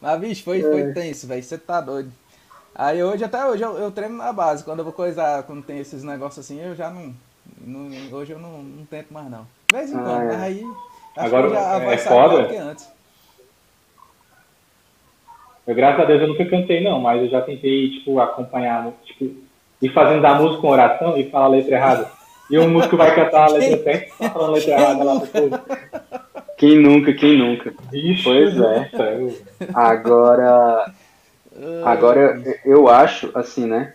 Mas, 0.00 0.20
bicho, 0.20 0.42
foi, 0.42 0.60
foi 0.62 0.92
tenso, 0.92 1.26
velho. 1.26 1.42
Você 1.42 1.56
tá 1.56 1.80
doido. 1.80 2.10
Aí 2.74 3.02
hoje, 3.02 3.22
até 3.22 3.44
hoje, 3.46 3.62
eu, 3.62 3.76
eu 3.78 3.90
treino 3.92 4.16
na 4.16 4.32
base. 4.32 4.64
Quando 4.64 4.80
eu 4.80 4.84
vou 4.84 4.92
coisar, 4.92 5.42
quando 5.44 5.62
tem 5.62 5.78
esses 5.78 6.02
negócios 6.02 6.44
assim, 6.44 6.60
eu 6.60 6.74
já 6.74 6.90
não. 6.90 7.14
não- 7.60 7.90
hoje 8.12 8.32
eu 8.32 8.38
não, 8.38 8.62
não 8.62 8.84
tento 8.86 9.12
mais, 9.12 9.30
não. 9.30 9.46
De 9.70 9.76
vez 9.76 9.92
em 9.92 9.96
Ah, 9.96 10.02
quando, 10.02 10.22
é. 10.22 10.26
mas 10.26 10.42
aí. 10.42 10.64
Acho 11.16 11.26
Agora, 11.26 11.48
que 11.48 11.54
já 11.54 11.60
é 11.92 11.98
foda. 11.98 12.48
que 12.48 12.56
antes. 12.56 12.88
Eu, 15.66 15.74
graças 15.76 16.00
a 16.00 16.04
Deus, 16.06 16.22
eu 16.22 16.28
nunca 16.28 16.44
cantei, 16.46 16.82
não, 16.82 16.98
mas 17.00 17.22
eu 17.22 17.28
já 17.28 17.40
tentei, 17.42 17.90
tipo, 17.90 18.18
acompanhar, 18.18 18.90
tipo, 19.04 19.30
ir 19.80 19.92
fazendo 19.92 20.22
da 20.22 20.34
música 20.34 20.60
com 20.60 20.68
oração 20.68 21.16
e 21.16 21.30
falar 21.30 21.44
a 21.44 21.48
letra 21.48 21.76
errada. 21.76 22.10
E 22.52 22.58
o 22.58 22.68
músico 22.68 22.98
vai 22.98 23.14
cantar 23.14 23.48
a 23.48 23.52
letra 23.52 23.82
certa 23.82 23.90
e 23.98 24.08
tá 24.18 24.30
falando 24.30 24.50
a 24.50 24.54
letra 24.56 24.72
errada 24.72 25.04
lá 25.04 25.20
pro 25.20 25.26
povo. 25.28 25.60
Quem 26.58 26.78
nunca, 26.78 27.14
quem 27.14 27.38
nunca. 27.38 27.72
Ixi, 27.90 28.22
Pois 28.22 28.60
é. 28.60 28.90
Agora, 29.72 30.92
agora 31.82 32.42
eu- 32.66 32.88
acho, 32.88 33.30
assim, 33.34 33.64
né? 33.66 33.94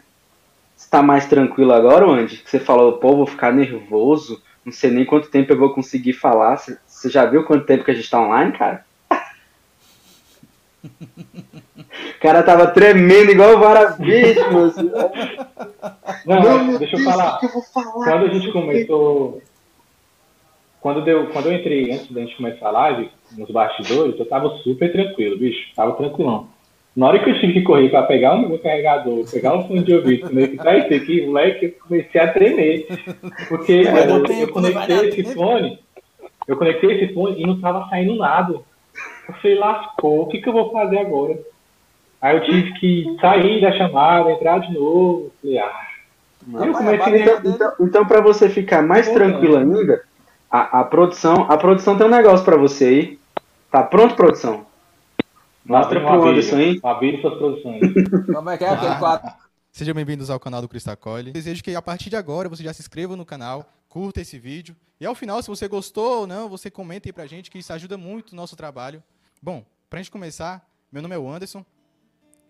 Você 0.75 0.89
tá 0.89 1.03
mais 1.03 1.27
tranquilo 1.27 1.71
agora, 1.71 2.07
Andy? 2.07 2.37
Que 2.37 2.49
Você 2.49 2.59
falou, 2.59 2.93
pô, 2.93 3.15
vou 3.15 3.27
ficar 3.27 3.53
nervoso, 3.53 4.41
não 4.65 4.73
sei 4.73 4.89
nem 4.89 5.05
quanto 5.05 5.29
tempo 5.29 5.53
eu 5.53 5.57
vou 5.59 5.75
conseguir 5.75 6.13
falar. 6.13 6.57
Você 6.57 6.79
você 6.87 7.09
já 7.11 7.25
viu 7.25 7.43
quanto 7.45 7.67
tempo 7.67 7.83
que 7.83 7.91
a 7.91 7.93
gente 7.93 8.09
tá 8.09 8.19
online, 8.19 8.53
cara? 8.53 8.83
O 12.17 12.19
cara 12.19 12.41
tava 12.41 12.67
tremendo 12.67 13.31
igual 13.31 13.55
o 13.55 13.59
vara-bicho, 13.59 14.51
moço. 14.51 14.83
Não, 16.25 16.41
Não, 16.41 16.63
mas 16.63 16.79
deixa 16.79 16.95
eu 16.95 17.03
Deus, 17.03 17.11
falar. 17.13 17.39
eu 17.43 17.49
vou 17.49 17.61
falar? 17.61 18.05
Quando 18.05 18.25
a 18.25 18.33
gente 18.33 18.51
começou. 18.51 19.41
Quando, 20.81 21.03
deu, 21.03 21.27
quando 21.27 21.47
eu 21.47 21.53
entrei, 21.53 21.91
antes 21.91 22.11
da 22.11 22.21
gente 22.21 22.35
começar 22.37 22.67
a 22.69 22.71
live, 22.71 23.11
nos 23.37 23.49
bastidores, 23.51 24.19
eu 24.19 24.25
tava 24.27 24.49
super 24.63 24.91
tranquilo, 24.91 25.37
bicho. 25.37 25.73
Tava 25.75 25.93
tranquilão. 25.93 26.47
Na 26.95 27.07
hora 27.07 27.19
que 27.23 27.29
eu 27.29 27.39
tive 27.39 27.53
que 27.53 27.61
correr 27.61 27.89
pra 27.89 28.03
pegar 28.03 28.33
o 28.33 28.49
meu 28.49 28.57
carregador, 28.57 29.29
pegar 29.29 29.55
um 29.55 29.67
fone 29.67 29.83
de 29.83 29.93
ouvido, 29.93 30.29
conectar 30.29 30.77
esse 30.77 30.93
aqui, 30.95 31.25
moleque, 31.27 31.65
eu 31.65 31.73
comecei 31.87 32.19
a 32.21 32.33
tremer. 32.33 32.87
Porque 33.47 33.73
eu, 33.73 34.25
eu 34.39 34.47
conectei 34.51 35.09
esse 35.09 35.33
fone, 35.35 35.79
eu 36.47 36.57
conectei 36.57 36.91
esse 36.93 37.13
fone 37.13 37.39
e 37.39 37.45
não 37.45 37.59
tava 37.61 37.87
saindo 37.89 38.15
nada. 38.15 38.53
Eu 39.27 39.33
falei, 39.35 39.57
lascou, 39.59 40.21
o 40.21 40.27
que, 40.27 40.41
que 40.41 40.49
eu 40.49 40.53
vou 40.53 40.71
fazer 40.71 40.97
agora? 40.97 41.37
Aí 42.21 42.35
eu 42.35 42.43
tive 42.43 42.73
que 42.79 43.17
sair 43.21 43.61
da 43.61 43.71
chamada, 43.77 44.31
entrar 44.31 44.59
de 44.59 44.73
novo. 44.73 45.31
Falei, 45.41 45.59
ah, 45.59 45.87
eu 46.53 46.73
Rapaz, 46.73 46.77
comecei 46.77 47.13
a 47.13 47.37
Então, 47.37 47.51
então, 47.51 47.73
então 47.81 48.05
para 48.07 48.21
você 48.21 48.49
ficar 48.49 48.81
mais 48.81 49.07
Pô, 49.07 49.13
tranquilo 49.13 49.57
ainda, 49.57 50.03
a, 50.49 50.79
a 50.79 50.83
produção, 50.83 51.45
a 51.49 51.57
produção 51.57 51.97
tem 51.97 52.07
um 52.07 52.11
negócio 52.11 52.43
pra 52.43 52.57
você 52.57 52.85
aí. 52.85 53.19
Tá 53.71 53.83
pronto, 53.83 54.15
produção? 54.15 54.65
Mostra 55.65 55.99
pro 55.99 56.27
Anderson 56.27 56.55
aí. 56.55 56.79
Suas 57.21 57.37
produções. 57.37 57.81
Como 58.33 58.49
é 58.49 58.57
que 58.57 58.63
é 58.63 58.69
aquele 58.69 58.95
quadro? 58.95 59.29
Sejam 59.71 59.93
bem-vindos 59.93 60.29
ao 60.29 60.39
canal 60.39 60.61
do 60.61 60.69
Cristacole. 60.69 61.31
Desejo 61.31 61.61
que 61.61 61.75
a 61.75 61.81
partir 61.81 62.09
de 62.09 62.15
agora 62.15 62.49
você 62.49 62.63
já 62.63 62.73
se 62.73 62.81
inscreva 62.81 63.15
no 63.15 63.25
canal, 63.25 63.65
curta 63.89 64.21
esse 64.21 64.39
vídeo 64.39 64.75
e 64.99 65.05
ao 65.05 65.13
final, 65.13 65.39
se 65.43 65.49
você 65.49 65.67
gostou 65.67 66.21
ou 66.21 66.27
não, 66.27 66.49
você 66.49 66.71
comenta 66.71 67.07
aí 67.07 67.13
pra 67.13 67.27
gente 67.27 67.51
que 67.51 67.59
isso 67.59 67.71
ajuda 67.71 67.97
muito 67.97 68.31
o 68.31 68.35
nosso 68.35 68.55
trabalho. 68.55 69.03
Bom, 69.39 69.63
pra 69.89 69.99
gente 69.99 70.09
começar, 70.09 70.65
meu 70.91 71.01
nome 71.03 71.13
é 71.13 71.19
o 71.19 71.29
Anderson, 71.29 71.63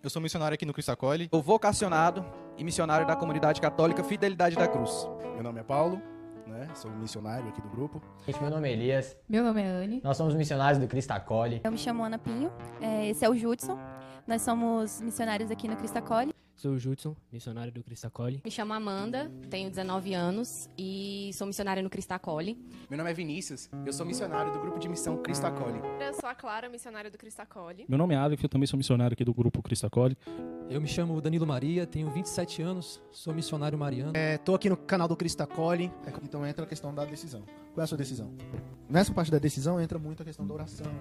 eu 0.08 0.10
sou 0.10 0.22
missionário 0.22 0.56
aqui 0.56 0.66
no 0.66 0.74
Cristacole. 0.74 1.28
O 1.34 1.42
vocacionado 1.42 2.26
e 2.58 2.64
missionário 2.64 3.06
da 3.06 3.14
comunidade 3.14 3.60
católica 3.60 4.02
Fidelidade 4.06 4.56
da 4.56 4.66
Cruz. 4.66 5.06
Meu 5.34 5.44
nome 5.44 5.60
é 5.60 5.64
Paulo, 5.64 6.02
né? 6.48 6.70
Sou 6.74 6.90
missionário 6.92 7.50
aqui 7.50 7.62
do 7.62 7.68
grupo. 7.68 8.02
Gente, 8.26 8.40
meu 8.42 8.50
nome 8.50 8.70
é 8.70 8.72
Elias, 8.72 9.18
Meu 9.28 9.44
nome 9.44 9.62
é 9.62 9.68
Anne. 9.68 10.02
nós 10.02 10.16
somos 10.16 10.34
missionários 10.34 10.80
do 10.80 10.88
Cristo 10.88 11.12
Acolhe. 11.12 11.60
Eu 11.62 11.72
me 11.72 11.78
chamo 11.78 12.06
Ana 12.06 12.18
Pinho. 12.18 12.50
É, 12.82 13.10
esse 13.10 13.26
é 13.26 13.30
o 13.30 13.36
Judson. 13.36 13.78
Nós 14.26 14.42
somos 14.42 15.02
missionários 15.02 15.52
aqui 15.52 15.68
no 15.68 15.76
Cristo 15.76 15.98
Acolhe. 15.98 16.34
Sou 16.58 16.72
o 16.72 16.80
Judson, 16.80 17.16
missionário 17.32 17.72
do 17.72 17.84
Cristo 17.84 18.08
Acolhe. 18.08 18.42
Me 18.44 18.50
chamo 18.50 18.74
Amanda, 18.74 19.32
tenho 19.48 19.70
19 19.70 20.16
anos 20.16 20.68
e 20.76 21.30
sou 21.36 21.46
missionária 21.46 21.84
no 21.84 21.90
Cristo 21.90 22.14
Acolhe. 22.14 22.58
Meu 22.90 22.98
nome 22.98 23.12
é 23.12 23.14
Vinícius, 23.14 23.70
eu 23.86 23.94
sou 23.94 24.04
missionário 24.04 24.52
do 24.52 24.60
grupo 24.60 24.80
de 24.80 24.90
missão 24.90 25.22
Cristo 25.22 25.46
Acolhe. 25.46 25.80
Eu 26.04 26.16
sou 26.16 26.28
a 26.28 26.34
Clara, 26.34 26.68
missionária 26.68 27.12
do 27.12 27.18
Cristo 27.18 27.42
Acolhe. 27.42 27.86
Meu 27.88 27.96
nome 27.96 28.16
é 28.16 28.18
Aleph, 28.18 28.42
eu 28.42 28.50
também 28.50 28.66
sou 28.66 28.76
missionário 28.76 29.14
aqui 29.14 29.24
do 29.24 29.36
grupo 29.36 29.62
Cristo 29.62 29.86
Acolhe. 29.86 30.18
Eu 30.68 30.82
me 30.82 30.88
chamo 30.88 31.22
Danilo 31.22 31.46
Maria, 31.46 31.86
tenho 31.86 32.10
27 32.10 32.64
anos, 32.64 33.00
sou 33.12 33.36
missionário 33.36 33.78
mariano. 33.78 34.14
É, 34.16 34.40
tô 34.40 34.56
aqui 34.56 34.68
no 34.68 34.76
canal 34.76 35.08
do 35.08 35.16
Cristo 35.16 35.42
Acolhe, 35.42 35.92
é, 36.08 36.14
então 36.24 36.44
entra 36.44 36.66
a 36.66 36.68
questão 36.68 36.92
da 36.92 37.06
decisão. 37.06 37.44
Qual 37.76 37.82
é 37.82 37.84
a 37.84 37.88
sua 37.88 38.00
decisão? 38.00 38.34
Nessa 38.90 39.14
parte 39.14 39.30
da 39.30 39.38
decisão 39.38 39.80
entra 39.80 40.00
muito 40.00 40.24
a 40.24 40.26
questão 40.26 40.48
da 40.48 40.56
oração. 40.56 40.92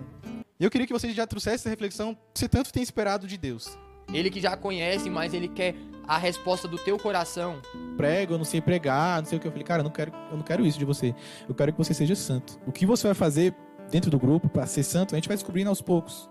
Eu 0.60 0.70
queria 0.70 0.86
que 0.86 0.92
você 0.92 1.10
já 1.14 1.26
trouxesse 1.26 1.56
essa 1.56 1.70
reflexão 1.70 2.14
que 2.14 2.40
você 2.40 2.46
tanto 2.46 2.70
tem 2.70 2.82
esperado 2.82 3.26
de 3.26 3.38
Deus. 3.38 3.78
Ele 4.12 4.30
que 4.30 4.40
já 4.40 4.56
conhece, 4.56 5.10
mas 5.10 5.34
ele 5.34 5.48
quer 5.48 5.74
a 6.06 6.16
resposta 6.16 6.68
do 6.68 6.78
teu 6.78 6.98
coração. 6.98 7.60
Prego, 7.96 8.34
eu 8.34 8.38
não 8.38 8.44
sei 8.44 8.60
pregar, 8.60 9.20
não 9.20 9.28
sei 9.28 9.38
o 9.38 9.40
que. 9.40 9.46
Eu 9.46 9.52
falei, 9.52 9.64
cara, 9.64 9.80
eu 9.80 9.84
não 9.84 9.90
quero, 9.90 10.12
eu 10.30 10.36
não 10.36 10.44
quero 10.44 10.64
isso 10.64 10.78
de 10.78 10.84
você. 10.84 11.14
Eu 11.48 11.54
quero 11.54 11.72
que 11.72 11.78
você 11.78 11.92
seja 11.92 12.14
santo. 12.14 12.60
O 12.66 12.72
que 12.72 12.86
você 12.86 13.06
vai 13.08 13.14
fazer 13.14 13.54
dentro 13.90 14.10
do 14.10 14.18
grupo 14.18 14.48
para 14.48 14.66
ser 14.66 14.82
santo, 14.82 15.14
a 15.14 15.18
gente 15.18 15.28
vai 15.28 15.36
descobrindo 15.36 15.70
aos 15.70 15.80
poucos. 15.80 16.30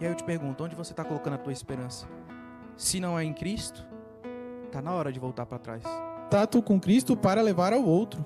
E 0.00 0.04
aí 0.04 0.10
eu 0.10 0.14
te 0.14 0.24
pergunto, 0.24 0.64
onde 0.64 0.74
você 0.74 0.92
está 0.92 1.04
colocando 1.04 1.34
a 1.34 1.38
tua 1.38 1.52
esperança? 1.52 2.06
Se 2.76 3.00
não 3.00 3.18
é 3.18 3.24
em 3.24 3.34
Cristo, 3.34 3.86
tá 4.72 4.80
na 4.80 4.92
hora 4.92 5.12
de 5.12 5.20
voltar 5.20 5.44
para 5.44 5.58
trás. 5.58 5.82
contato 6.30 6.62
com 6.62 6.78
Cristo 6.78 7.16
para 7.16 7.42
levar 7.42 7.72
ao 7.72 7.84
outro. 7.84 8.24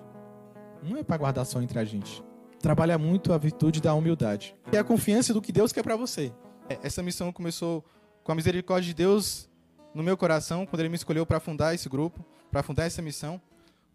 Não 0.82 0.98
é 0.98 1.02
para 1.02 1.16
guardar 1.16 1.46
só 1.46 1.62
entre 1.62 1.78
a 1.78 1.84
gente. 1.84 2.22
Trabalha 2.60 2.98
muito 2.98 3.32
a 3.32 3.38
virtude 3.38 3.80
da 3.80 3.94
humildade. 3.94 4.54
É 4.70 4.76
a 4.76 4.84
confiança 4.84 5.32
do 5.32 5.40
que 5.40 5.50
Deus 5.50 5.72
quer 5.72 5.82
para 5.82 5.96
você. 5.96 6.30
É, 6.68 6.78
essa 6.82 7.02
missão 7.02 7.32
começou 7.32 7.84
com 8.22 8.32
a 8.32 8.34
misericórdia 8.34 8.88
de 8.88 8.94
Deus 8.94 9.48
no 9.94 10.02
meu 10.02 10.16
coração, 10.16 10.66
quando 10.66 10.80
Ele 10.80 10.88
me 10.88 10.96
escolheu 10.96 11.26
para 11.26 11.38
fundar 11.38 11.74
esse 11.74 11.88
grupo, 11.88 12.24
para 12.50 12.62
fundar 12.62 12.84
essa 12.84 13.02
missão. 13.02 13.40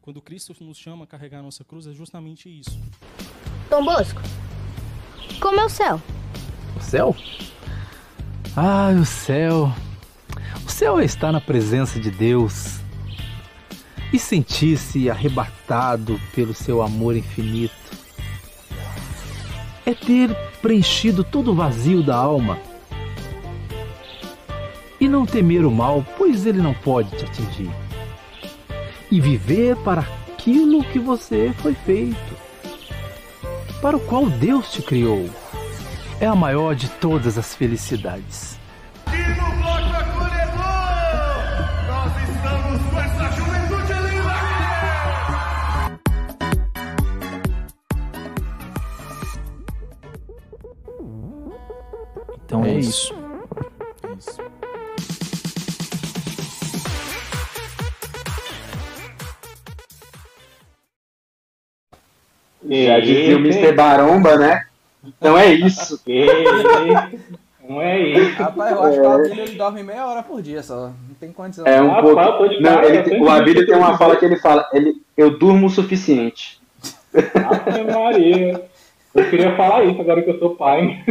Quando 0.02 0.22
Cristo 0.22 0.56
nos 0.64 0.78
chama 0.78 1.04
a 1.04 1.08
carregar 1.08 1.40
a 1.40 1.44
nossa 1.44 1.64
cruz, 1.64 1.86
é 1.88 1.92
justamente 1.92 2.50
isso. 2.50 2.80
Dom 3.70 3.84
Bosco, 3.84 4.22
como 5.40 5.60
é 5.60 5.66
o 5.66 5.70
céu? 5.70 6.02
O 6.78 6.82
céu? 6.82 7.16
Ah, 8.56 8.90
o 9.00 9.06
céu. 9.06 9.72
O 10.66 10.70
céu 10.72 11.00
é 11.00 11.06
estar 11.06 11.32
na 11.32 11.42
presença 11.42 12.00
de 12.00 12.10
Deus 12.10 12.80
e 14.12 14.18
sentir-se 14.18 15.10
arrebatado 15.10 16.20
pelo 16.34 16.54
seu 16.54 16.82
amor 16.82 17.16
infinito. 17.16 17.79
É 19.86 19.94
ter 19.94 20.34
preenchido 20.62 21.24
todo 21.24 21.52
o 21.52 21.56
vazio 21.56 22.04
da 22.04 22.16
alma 22.16 22.58
e 25.00 25.08
não 25.08 25.26
temer 25.26 25.66
o 25.66 25.72
mal, 25.72 26.06
pois 26.18 26.46
ele 26.46 26.62
não 26.62 26.74
pode 26.74 27.10
te 27.18 27.26
atingir. 27.26 27.72
E 29.10 29.22
viver 29.22 29.76
para 29.78 30.02
aquilo 30.02 30.84
que 30.84 31.00
você 31.00 31.54
foi 31.60 31.74
feito, 31.74 32.38
para 33.82 33.96
o 33.96 34.00
qual 34.00 34.30
Deus 34.30 34.72
te 34.72 34.82
criou. 34.82 35.30
É 36.20 36.28
a 36.28 36.36
maior 36.36 36.76
de 36.76 36.90
todas 36.90 37.38
as 37.38 37.56
felicidades. 37.56 38.59
Então 52.50 52.66
é, 52.66 52.80
isso. 52.80 53.14
É 54.04 54.14
isso. 54.18 54.42
Já 62.68 63.00
dizia 63.00 63.38
o 63.38 63.40
Mr. 63.40 63.72
Baromba, 63.74 64.38
né? 64.38 64.66
Então 65.04 65.38
é 65.38 65.54
isso. 65.54 66.02
Não 67.68 67.82
é 67.82 68.00
isso. 68.02 68.36
Rapaz, 68.42 68.72
eu 68.72 68.84
acho 68.84 68.96
que 69.00 69.02
o 69.02 69.12
Abílio 69.12 69.44
ele 69.44 69.56
dorme 69.56 69.84
meia 69.84 70.08
hora 70.08 70.24
por 70.24 70.42
dia 70.42 70.64
só. 70.64 70.88
Não 71.08 71.16
tem 71.20 71.32
condição. 71.32 71.66
É 71.68 71.80
um 71.82 71.92
Ah, 71.96 72.02
pouco. 72.02 72.16
pá, 72.16 72.32
Não, 72.60 72.74
cara, 72.76 72.88
ele 72.88 73.04
tem- 73.04 73.22
o 73.22 73.30
Abílio 73.30 73.66
tem 73.66 73.76
uma 73.78 73.96
fala 73.98 74.16
que 74.16 74.26
ele 74.26 74.38
fala: 74.38 74.68
ele, 74.74 75.00
eu 75.16 75.38
durmo 75.38 75.68
o 75.68 75.70
suficiente. 75.70 76.60
Ave 77.14 77.84
Maria. 77.84 78.66
Eu 79.16 79.30
queria 79.30 79.56
falar 79.58 79.84
isso 79.86 80.00
agora 80.02 80.22
que 80.22 80.30
eu 80.30 80.40
sou 80.40 80.56
pai. 80.56 81.04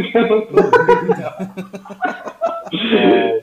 É. 2.71 3.41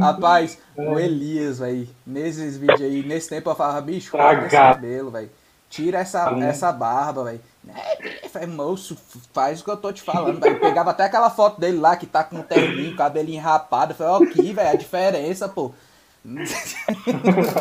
Rapaz, 0.00 0.58
o 0.76 0.98
Elias, 0.98 1.58
velho, 1.60 1.88
nesses 2.06 2.56
vídeos 2.56 2.80
aí, 2.80 3.02
nesse 3.02 3.28
tempo 3.28 3.50
eu 3.50 3.54
falava, 3.54 3.80
bicho, 3.80 4.10
corta 4.12 4.42
esse 4.46 4.50
Cagado. 4.50 4.74
cabelo, 4.76 5.10
velho. 5.10 5.30
Tira 5.68 5.98
essa, 5.98 6.32
Hum. 6.32 6.42
essa 6.42 6.70
barba, 6.72 7.24
velho. 7.24 7.40
É, 7.74 8.28
falei, 8.28 8.46
moço, 8.48 8.96
faz 9.34 9.60
o 9.60 9.64
que 9.64 9.70
eu 9.70 9.76
tô 9.76 9.92
te 9.92 10.02
falando, 10.02 10.40
velho. 10.40 10.60
Pegava 10.60 10.90
até 10.90 11.04
aquela 11.04 11.28
foto 11.30 11.60
dele 11.60 11.78
lá 11.78 11.96
que 11.96 12.06
tá 12.06 12.22
com 12.22 12.36
o 12.36 12.42
terninho, 12.42 12.94
cabelinho 12.94 13.42
rapado. 13.42 13.92
Eu 13.92 13.96
falei, 13.96 14.12
ó, 14.12 14.16
aqui, 14.22 14.52
velho, 14.52 14.68
a 14.68 14.74
diferença, 14.76 15.48
pô. 15.48 15.72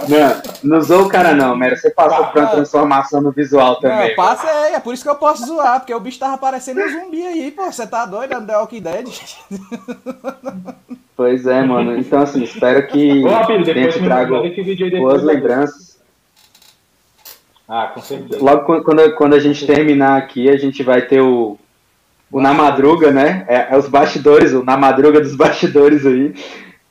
Não, 0.09 0.41
não 0.63 0.77
usou 0.79 1.03
o 1.03 1.09
cara, 1.09 1.33
não, 1.35 1.55
Mero. 1.55 1.77
Você 1.77 1.91
passou 1.91 2.25
por 2.27 2.41
uma 2.41 2.49
transformação 2.49 3.21
no 3.21 3.31
visual 3.31 3.75
também. 3.79 4.09
Não, 4.09 4.15
passa 4.15 4.47
aí, 4.47 4.73
é 4.73 4.79
por 4.79 4.93
isso 4.93 5.03
que 5.03 5.09
eu 5.09 5.15
posso 5.15 5.45
zoar, 5.45 5.79
porque 5.79 5.93
o 5.93 5.99
bicho 5.99 6.17
tava 6.19 6.37
parecendo 6.37 6.81
um 6.81 6.89
zumbi 6.89 7.25
aí, 7.25 7.51
pô. 7.51 7.65
Você 7.71 7.85
tá 7.85 8.05
doido, 8.05 8.41
The 8.45 8.57
Walking 8.57 8.81
Dead? 8.81 9.07
Pois 11.17 11.47
é, 11.47 11.63
mano. 11.63 11.97
Então, 11.97 12.21
assim, 12.21 12.43
espero 12.43 12.87
que 12.87 13.23
Ô, 13.23 13.45
tenha 13.45 13.63
depois 13.63 13.95
depois, 13.97 14.91
boas 14.91 15.23
né? 15.23 15.33
lembranças. 15.33 15.97
Ah, 17.69 17.89
com 17.93 18.01
certeza. 18.01 18.43
Logo 18.43 18.65
quando- 18.65 18.83
quando, 18.83 19.15
quando 19.15 19.33
a 19.33 19.39
gente 19.39 19.65
terminar 19.65 20.17
aqui, 20.17 20.49
a 20.49 20.57
gente 20.57 20.83
vai 20.83 21.01
ter 21.03 21.21
o, 21.21 21.57
o 22.29 22.41
Na 22.41 22.53
Madruga, 22.53 23.11
né? 23.11 23.45
É, 23.47 23.73
é 23.73 23.77
os 23.77 23.87
bastidores, 23.87 24.51
o 24.51 24.61
Na 24.65 24.75
Madruga 24.75 25.21
dos 25.21 25.35
bastidores 25.37 26.05
aí. 26.05 26.35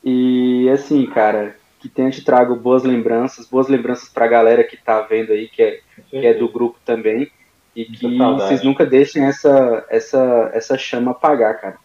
E 0.03 0.67
assim, 0.69 1.05
cara, 1.05 1.55
que 1.85 1.89
tenha 1.89 2.09
te 2.09 2.23
trago 2.23 2.55
boas 2.55 2.83
lembranças, 2.83 3.45
boas 3.47 3.67
lembranças 3.67 4.09
pra 4.09 4.25
galera 4.27 4.63
que 4.63 4.75
tá 4.75 5.01
vendo 5.01 5.31
aí, 5.31 5.47
que 5.47 5.61
é, 5.61 5.79
que 6.09 6.25
é 6.25 6.33
do 6.33 6.49
grupo 6.49 6.79
também. 6.83 7.31
E 7.75 7.85
que 7.85 8.17
saudade. 8.17 8.47
vocês 8.47 8.63
nunca 8.63 8.83
deixem 8.85 9.23
essa, 9.23 9.85
essa, 9.87 10.49
essa 10.51 10.77
chama 10.79 11.11
apagar, 11.11 11.61
cara. 11.61 11.77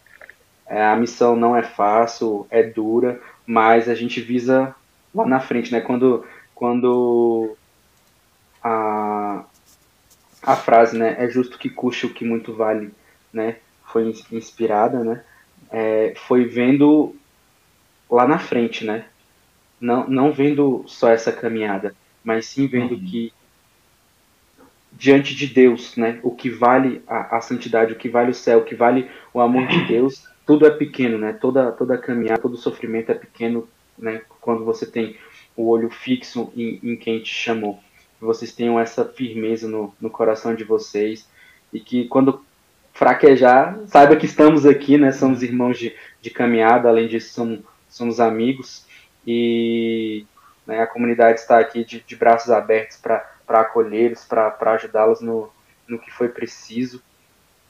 É, 0.66 0.82
a 0.82 0.96
missão 0.96 1.36
não 1.36 1.54
é 1.54 1.62
fácil, 1.62 2.46
é 2.50 2.62
dura, 2.62 3.20
mas 3.44 3.90
a 3.90 3.94
gente 3.94 4.22
visa 4.22 4.74
lá 5.14 5.26
na 5.26 5.38
frente, 5.38 5.70
né? 5.70 5.82
Quando, 5.82 6.24
quando 6.54 7.54
a, 8.62 9.44
a 10.42 10.56
frase, 10.56 10.96
né? 10.96 11.16
É 11.18 11.28
justo 11.28 11.58
que 11.58 11.68
custe 11.68 12.06
o 12.06 12.14
que 12.14 12.24
muito 12.24 12.54
vale, 12.54 12.90
né? 13.30 13.56
Foi 13.92 14.08
ins- 14.08 14.32
inspirada, 14.32 15.04
né? 15.04 15.22
É, 15.70 16.14
foi 16.26 16.46
vendo 16.46 17.14
lá 18.10 18.26
na 18.26 18.38
frente, 18.38 18.84
né? 18.84 19.04
Não, 19.80 20.06
não 20.08 20.32
vendo 20.32 20.84
só 20.86 21.10
essa 21.10 21.32
caminhada, 21.32 21.94
mas 22.22 22.46
sim 22.46 22.66
vendo 22.66 22.98
que 22.98 23.32
diante 24.92 25.34
de 25.34 25.46
Deus, 25.46 25.96
né? 25.96 26.20
O 26.22 26.34
que 26.34 26.50
vale 26.50 27.02
a, 27.06 27.38
a 27.38 27.40
santidade, 27.40 27.92
o 27.92 27.96
que 27.96 28.08
vale 28.08 28.30
o 28.30 28.34
céu, 28.34 28.58
o 28.58 28.64
que 28.64 28.74
vale 28.74 29.08
o 29.32 29.40
amor 29.40 29.66
de 29.66 29.86
Deus, 29.86 30.26
tudo 30.46 30.66
é 30.66 30.70
pequeno, 30.70 31.16
né? 31.16 31.32
Toda 31.32 31.72
toda 31.72 31.96
caminhada, 31.96 32.42
todo 32.42 32.56
sofrimento 32.56 33.10
é 33.10 33.14
pequeno, 33.14 33.66
né? 33.96 34.20
Quando 34.40 34.64
você 34.64 34.84
tem 34.84 35.16
o 35.56 35.68
olho 35.68 35.90
fixo 35.90 36.52
em, 36.56 36.78
em 36.82 36.96
quem 36.96 37.22
te 37.22 37.32
chamou. 37.32 37.80
Que 38.18 38.24
vocês 38.24 38.52
tenham 38.52 38.78
essa 38.78 39.04
firmeza 39.04 39.66
no, 39.66 39.94
no 40.00 40.10
coração 40.10 40.54
de 40.54 40.64
vocês 40.64 41.26
e 41.72 41.80
que 41.80 42.06
quando 42.08 42.44
fraquejar, 42.92 43.78
saiba 43.86 44.16
que 44.16 44.26
estamos 44.26 44.66
aqui, 44.66 44.98
né? 44.98 45.12
Somos 45.12 45.42
irmãos 45.42 45.78
de, 45.78 45.94
de 46.20 46.28
caminhada, 46.28 46.88
além 46.88 47.08
disso 47.08 47.32
somos, 47.32 47.60
somos 47.88 48.20
amigos 48.20 48.84
e 49.26 50.24
né, 50.66 50.82
a 50.82 50.86
comunidade 50.86 51.40
está 51.40 51.58
aqui 51.58 51.84
de, 51.84 52.00
de 52.00 52.16
braços 52.16 52.50
abertos 52.50 52.96
para 52.96 53.24
acolhê-los, 53.48 54.24
para 54.24 54.72
ajudá-los 54.72 55.20
no, 55.20 55.50
no 55.88 55.98
que 55.98 56.10
foi 56.10 56.28
preciso 56.28 57.02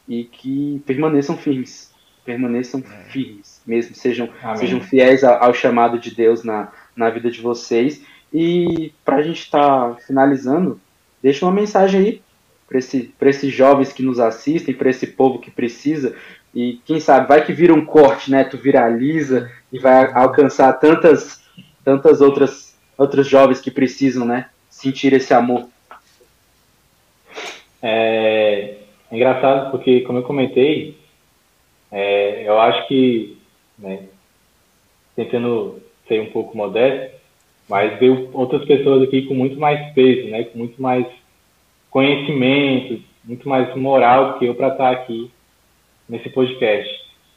e 0.09 0.25
que 0.25 0.83
permaneçam 0.87 1.37
firmes, 1.37 1.93
permaneçam 2.25 2.83
firmes 3.09 3.61
mesmo, 3.67 3.95
sejam, 3.95 4.29
Amém. 4.43 4.57
sejam 4.57 4.81
fiéis 4.81 5.25
ao, 5.25 5.45
ao 5.45 5.55
chamado 5.55 5.99
de 5.99 6.15
Deus 6.15 6.43
na, 6.43 6.73
na 6.97 7.11
vida 7.11 7.31
de 7.31 7.41
vocês. 7.41 8.03
E 8.33 8.93
para 9.05 9.17
a 9.17 9.23
gente 9.23 9.41
estar 9.41 9.97
finalizando, 10.07 10.81
deixa 11.23 11.45
uma 11.45 11.53
mensagem 11.53 12.01
aí 12.01 12.23
para 12.69 12.79
esse, 12.79 13.12
pra 13.19 13.31
esses 13.31 13.53
jovens 13.53 13.93
que 13.93 14.03
nos 14.03 14.20
assistem, 14.20 14.75
para 14.75 14.91
esse 14.91 15.07
povo 15.07 15.41
que 15.41 15.51
precisa. 15.51 16.15
E 16.55 16.81
quem 16.85 16.99
sabe, 16.99 17.29
vai 17.29 17.45
que 17.45 17.53
vira 17.53 17.73
um 17.73 17.85
corte, 17.85 18.31
né? 18.31 18.45
Tu 18.45 18.57
viraliza 18.57 19.51
e 19.73 19.79
vai 19.79 20.12
alcançar 20.12 20.73
tantas, 20.75 21.43
tantas 21.85 22.20
outras, 22.20 22.77
outros 22.99 23.29
jovens 23.29 23.61
que 23.61 23.70
precisam, 23.70 24.27
né? 24.27 24.49
Sentir 24.69 25.12
esse 25.12 25.33
amor. 25.33 25.69
É, 27.83 28.77
é 29.11 29.17
engraçado 29.17 29.70
porque, 29.70 30.01
como 30.01 30.19
eu 30.19 30.23
comentei, 30.23 30.99
é, 31.91 32.43
eu 32.47 32.61
acho 32.61 32.87
que, 32.89 33.39
né, 33.79 34.05
tentando 35.17 35.81
ser 36.07 36.20
um 36.20 36.31
pouco 36.31 36.57
modesto, 36.57 37.17
mas 37.69 37.99
veio 37.99 38.29
outras 38.33 38.65
pessoas 38.65 39.03
aqui 39.03 39.23
com 39.23 39.35
muito 39.35 39.59
mais 39.59 39.93
peso, 39.95 40.29
né, 40.29 40.45
com 40.45 40.59
muito 40.59 40.81
mais 40.83 41.07
conhecimento, 41.91 43.03
muito 43.25 43.49
mais 43.49 43.75
moral 43.77 44.39
que 44.39 44.47
eu 44.47 44.55
para 44.55 44.69
estar 44.69 44.91
aqui 44.91 45.31
nesse 46.11 46.29
podcast. 46.31 46.89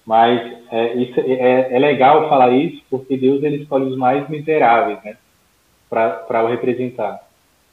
Mas 0.06 0.58
é, 0.70 0.96
isso, 0.96 1.20
é, 1.20 1.76
é 1.76 1.80
legal 1.80 2.28
falar 2.28 2.52
isso 2.52 2.82
porque 2.90 3.16
Deus 3.16 3.42
ele 3.42 3.58
escolhe 3.58 3.86
os 3.86 3.98
mais 3.98 4.28
miseráveis, 4.30 5.02
né, 5.04 5.16
para 5.90 6.44
o 6.44 6.48
representar. 6.48 7.22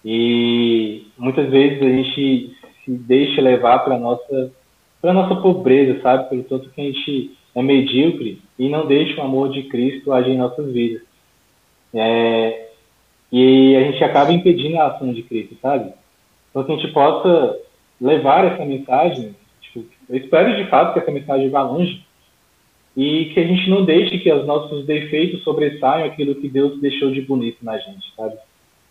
E 0.04 1.06
muitas 1.18 1.50
vezes 1.50 1.82
a 1.82 1.88
gente 1.88 2.56
se 2.84 2.90
deixa 2.92 3.40
levar 3.40 3.80
para 3.80 3.98
nossa 3.98 4.52
para 5.00 5.14
nossa 5.14 5.34
pobreza, 5.36 6.00
sabe, 6.02 6.28
pelo 6.28 6.44
tanto 6.44 6.68
que 6.70 6.80
a 6.80 6.84
gente 6.84 7.34
é 7.54 7.62
medíocre 7.62 8.40
e 8.58 8.68
não 8.68 8.86
deixa 8.86 9.20
o 9.20 9.24
amor 9.24 9.48
de 9.50 9.62
Cristo 9.62 10.12
agir 10.12 10.32
em 10.32 10.38
nossas 10.38 10.70
vidas. 10.70 11.02
É, 11.94 12.68
e 13.32 13.76
a 13.76 13.80
gente 13.84 14.04
acaba 14.04 14.32
impedindo 14.32 14.78
a 14.78 14.88
ação 14.88 15.12
de 15.12 15.22
Cristo, 15.22 15.56
sabe? 15.62 15.92
Então 16.50 16.64
que 16.64 16.72
a 16.72 16.76
gente 16.76 16.92
possa 16.92 17.58
levar 18.00 18.44
essa 18.44 18.64
mensagem, 18.64 19.34
eu 19.76 20.16
espero 20.16 20.56
de 20.56 20.68
fato 20.70 20.92
que 20.92 21.00
essa 21.00 21.10
mensagem 21.10 21.48
vá 21.50 21.62
longe 21.62 22.04
e 22.96 23.26
que 23.26 23.40
a 23.40 23.46
gente 23.46 23.70
não 23.70 23.84
deixe 23.84 24.18
que 24.18 24.32
os 24.32 24.46
nossos 24.46 24.84
defeitos 24.84 25.42
sobressaiam 25.42 26.06
aquilo 26.06 26.34
que 26.34 26.48
Deus 26.48 26.80
deixou 26.80 27.10
de 27.10 27.22
bonito 27.22 27.58
na 27.62 27.78
gente, 27.78 28.12
sabe? 28.16 28.36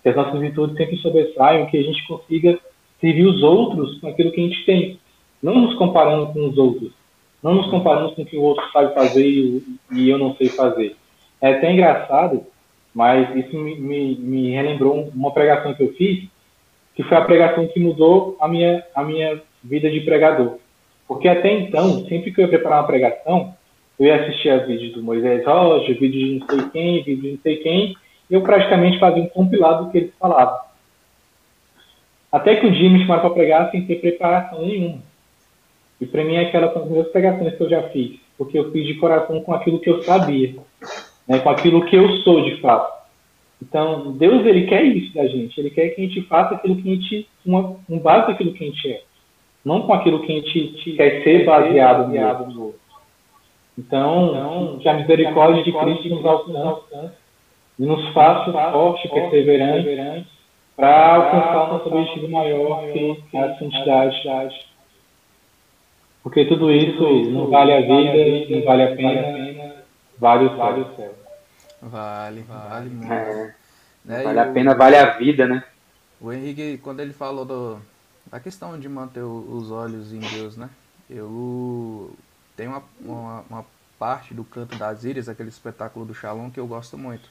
que 0.01 0.09
as 0.09 0.15
nossas 0.15 0.39
virtudes 0.39 0.77
sempre 0.77 0.97
sobressaiam, 0.97 1.65
que 1.67 1.77
a 1.77 1.83
gente 1.83 2.05
consiga 2.07 2.57
servir 2.99 3.25
os 3.25 3.41
outros 3.43 3.99
com 3.99 4.07
aquilo 4.07 4.31
que 4.31 4.41
a 4.41 4.43
gente 4.43 4.65
tem, 4.65 4.99
não 5.41 5.55
nos 5.59 5.75
comparando 5.75 6.27
com 6.33 6.47
os 6.47 6.57
outros, 6.57 6.91
não 7.43 7.55
nos 7.55 7.69
comparando 7.69 8.13
com 8.13 8.21
o 8.21 8.25
que 8.25 8.37
o 8.37 8.41
outro 8.41 8.63
sabe 8.71 8.93
fazer 8.93 9.25
e, 9.25 9.63
e 9.93 10.09
eu 10.09 10.17
não 10.17 10.35
sei 10.35 10.49
fazer. 10.49 10.95
É 11.41 11.53
até 11.53 11.71
engraçado, 11.71 12.43
mas 12.93 13.33
isso 13.35 13.57
me, 13.57 13.75
me, 13.79 14.15
me 14.15 14.51
relembrou 14.51 15.09
uma 15.13 15.31
pregação 15.31 15.73
que 15.73 15.83
eu 15.83 15.93
fiz, 15.93 16.27
que 16.95 17.03
foi 17.03 17.17
a 17.17 17.25
pregação 17.25 17.67
que 17.67 17.79
mudou 17.79 18.37
a 18.41 18.47
minha, 18.47 18.83
a 18.93 19.03
minha 19.03 19.41
vida 19.63 19.89
de 19.89 20.01
pregador. 20.01 20.57
Porque 21.09 21.27
até 21.27 21.51
então, 21.51 22.05
sempre 22.05 22.31
que 22.31 22.39
eu 22.39 22.43
ia 22.43 22.49
preparar 22.49 22.81
uma 22.81 22.87
pregação, 22.87 23.55
eu 23.99 24.05
ia 24.05 24.21
assistir 24.21 24.49
a 24.51 24.57
vídeos 24.57 24.93
do 24.93 25.01
Moisés 25.01 25.43
Rocha, 25.43 25.91
vídeos 25.95 26.11
de 26.11 26.39
não 26.39 26.47
sei 26.47 26.69
quem, 26.69 27.03
vídeos 27.03 27.21
de 27.21 27.31
não 27.31 27.39
sei 27.39 27.57
quem, 27.57 27.95
e 28.29 28.33
eu 28.35 28.41
praticamente 28.43 28.99
fazia 28.99 29.23
um 29.23 29.27
compilado 29.27 29.85
do 29.85 29.91
que 29.91 29.97
eles 29.97 30.13
falavam. 30.19 30.59
Até 32.31 32.57
que 32.57 32.67
um 32.67 32.71
dia 32.71 32.91
me 32.91 32.99
chamaram 32.99 33.21
para 33.21 33.31
pregar 33.31 33.71
sem 33.71 33.87
ter 33.87 33.95
preparação 33.95 34.63
nenhuma. 34.63 34.99
E 35.99 36.05
para 36.05 36.23
mim, 36.23 36.37
aquelas 36.37 36.71
são 36.73 36.83
as 36.83 36.89
minhas 36.89 37.07
pregações 37.07 37.55
que 37.55 37.63
eu 37.63 37.69
já 37.71 37.81
fiz, 37.89 38.19
porque 38.37 38.59
eu 38.59 38.71
fiz 38.71 38.85
de 38.85 38.93
coração 38.93 39.41
com 39.41 39.51
aquilo 39.51 39.79
que 39.79 39.89
eu 39.89 40.03
sabia, 40.03 40.57
né, 41.27 41.39
com 41.39 41.49
aquilo 41.49 41.87
que 41.87 41.95
eu 41.95 42.07
sou 42.17 42.43
de 42.43 42.61
fato. 42.61 42.99
Então, 43.59 44.11
Deus 44.11 44.45
ele 44.45 44.67
quer 44.67 44.83
isso 44.83 45.11
da 45.15 45.25
gente, 45.25 45.59
ele 45.59 45.71
quer 45.71 45.89
que 45.89 46.01
a 46.01 46.05
gente 46.05 46.21
faça 46.27 46.53
aquilo 46.53 46.75
que 46.75 46.87
a 46.87 46.93
gente, 46.93 47.27
uma, 47.43 47.77
um 47.89 47.97
base 47.97 48.27
daquilo 48.27 48.53
que 48.53 48.63
a 48.63 48.67
gente 48.67 48.91
é, 48.91 49.01
não 49.63 49.81
com 49.81 49.93
aquilo 49.93 50.21
que 50.21 50.31
a 50.31 50.35
gente 50.35 50.91
quer 50.93 51.23
ser 51.23 51.45
baseado, 51.45 52.05
baseado 52.05 52.51
no 52.51 52.65
outro. 52.65 52.79
Então, 53.77 54.29
então, 54.29 54.79
que 54.79 54.89
a 54.89 54.93
misericórdia 54.93 55.63
de 55.63 55.71
Cristo 55.71 56.09
nos 56.09 56.25
alcance 56.25 57.11
e 57.77 57.85
nos 57.85 58.13
faça 58.13 58.51
forte, 58.51 59.07
perseverante, 59.07 60.27
para 60.75 61.15
alcançar 61.15 61.63
o 61.63 61.73
nosso 61.73 61.87
objetivo 61.87 62.29
maior, 62.29 62.81
que 62.91 63.23
é 63.33 63.39
a 63.39 63.57
santidade. 63.57 64.67
Porque 66.21 66.45
tudo 66.45 66.71
isso 66.71 67.03
não 67.31 67.47
vale 67.47 67.73
a 67.73 67.81
vida, 67.81 68.55
não 68.55 68.65
vale 68.65 68.83
a 68.83 68.95
pena, 68.95 69.75
vale 70.19 70.45
o 70.45 70.95
céu. 70.95 71.13
Vale, 71.81 72.41
vale 72.41 72.89
muito. 72.89 73.13
É, 73.13 73.53
Né, 74.03 74.23
vale 74.23 74.37
e 74.37 74.41
a 74.41 74.45
pena, 74.45 74.75
vale 74.75 74.97
a 74.97 75.05
vida, 75.17 75.47
né? 75.47 75.63
O 76.19 76.33
Henrique, 76.33 76.77
quando 76.79 76.99
ele 76.99 77.13
falou 77.13 77.45
do, 77.45 77.79
da 78.31 78.39
questão 78.39 78.79
de 78.79 78.87
manter 78.87 79.21
os 79.21 79.71
olhos 79.71 80.13
em 80.13 80.19
Deus, 80.19 80.55
né? 80.55 80.69
Eu 81.09 82.15
tenho 82.55 82.71
uma, 82.71 82.83
uma, 83.01 83.41
uma 83.49 83.65
parte 83.97 84.33
do 84.33 84.43
Canto 84.43 84.77
das 84.77 85.03
Ilhas, 85.03 85.27
aquele 85.27 85.49
espetáculo 85.49 86.05
do 86.05 86.13
Shalom, 86.13 86.49
que 86.49 86.59
eu 86.59 86.67
gosto 86.67 86.97
muito. 86.97 87.29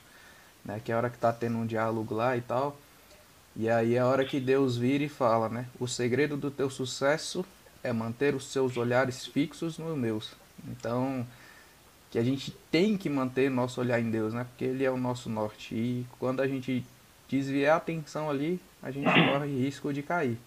Né? 0.64 0.80
Que 0.84 0.90
é 0.90 0.94
a 0.94 0.98
hora 0.98 1.10
que 1.10 1.18
tá 1.18 1.32
tendo 1.32 1.58
um 1.58 1.66
diálogo 1.66 2.14
lá 2.14 2.36
e 2.36 2.40
tal. 2.40 2.76
E 3.54 3.68
aí 3.68 3.94
é 3.94 3.98
a 3.98 4.06
hora 4.06 4.24
que 4.24 4.38
Deus 4.38 4.76
vira 4.76 5.04
e 5.04 5.08
fala, 5.08 5.48
né? 5.48 5.66
O 5.80 5.88
segredo 5.88 6.36
do 6.36 6.50
teu 6.50 6.68
sucesso 6.68 7.44
é 7.82 7.92
manter 7.92 8.34
os 8.34 8.52
seus 8.52 8.76
olhares 8.76 9.26
fixos 9.26 9.78
nos 9.78 9.96
meus. 9.96 10.32
Então, 10.66 11.26
que 12.10 12.18
a 12.18 12.24
gente 12.24 12.50
tem 12.70 12.96
que 12.96 13.08
manter 13.08 13.50
nosso 13.50 13.80
olhar 13.80 14.00
em 14.00 14.10
Deus, 14.10 14.32
né? 14.32 14.44
Porque 14.44 14.64
Ele 14.64 14.84
é 14.84 14.90
o 14.90 14.96
nosso 14.96 15.28
norte. 15.28 15.74
E 15.74 16.06
quando 16.18 16.40
a 16.40 16.46
gente 16.46 16.84
desviar 17.28 17.74
a 17.74 17.76
atenção 17.78 18.30
ali, 18.30 18.60
a 18.82 18.90
gente 18.90 19.04
corre 19.04 19.64
risco 19.64 19.92
de 19.92 20.02
cair. 20.02 20.38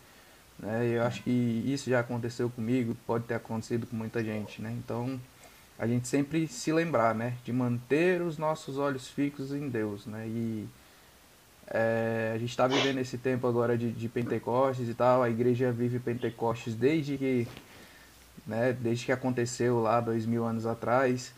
Né? 0.62 0.98
Eu 0.98 1.04
acho 1.04 1.24
que 1.24 1.30
isso 1.66 1.90
já 1.90 2.00
aconteceu 2.00 2.50
comigo, 2.50 2.96
pode 3.08 3.26
ter 3.26 3.34
acontecido 3.34 3.88
com 3.88 3.96
muita 3.96 4.24
gente, 4.24 4.62
né? 4.62 4.72
Então, 4.78 5.20
a 5.78 5.88
gente 5.88 6.08
sempre 6.08 6.48
se 6.48 6.72
lembrar, 6.72 7.16
né? 7.16 7.34
De 7.44 7.52
manter 7.52 8.22
os 8.22 8.38
nossos 8.38 8.78
olhos 8.78 9.08
fixos 9.08 9.52
em 9.52 9.68
Deus, 9.68 10.06
né? 10.06 10.28
E 10.28 10.70
é, 11.74 12.34
a 12.36 12.38
gente 12.38 12.50
está 12.50 12.68
vivendo 12.68 13.00
esse 13.00 13.18
tempo 13.18 13.48
agora 13.48 13.78
de, 13.78 13.92
de 13.92 14.10
Pentecostes 14.10 14.88
e 14.90 14.94
tal, 14.94 15.24
a 15.24 15.30
igreja 15.30 15.72
vive 15.72 16.00
Pentecostes 16.00 16.76
desde 16.76 17.18
que, 17.18 17.48
né, 18.46 18.74
desde 18.74 19.06
que 19.06 19.12
aconteceu 19.12 19.80
lá 19.82 20.02
dois 20.02 20.26
mil 20.26 20.44
anos 20.44 20.66
atrás, 20.66 21.34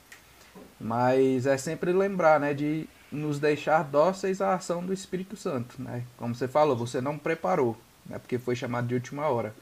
mas 0.80 1.46
é 1.46 1.56
sempre 1.56 1.94
lembrar, 1.94 2.40
né, 2.40 2.54
de 2.54 2.90
nos 3.12 3.40
deixar 3.40 3.84
dóceis 3.84 4.42
à 4.42 4.56
ação 4.56 4.84
do 4.84 4.92
Espírito 4.92 5.38
Santo, 5.38 5.80
né? 5.80 6.04
Como 6.18 6.34
você 6.34 6.48
falou, 6.48 6.76
você 6.76 7.00
não 7.00 7.16
preparou, 7.16 7.78
né, 8.06 8.18
porque 8.20 8.38
foi 8.38 8.56
chamado 8.56 8.88
de 8.88 8.94
última 8.96 9.28
hora, 9.28 9.54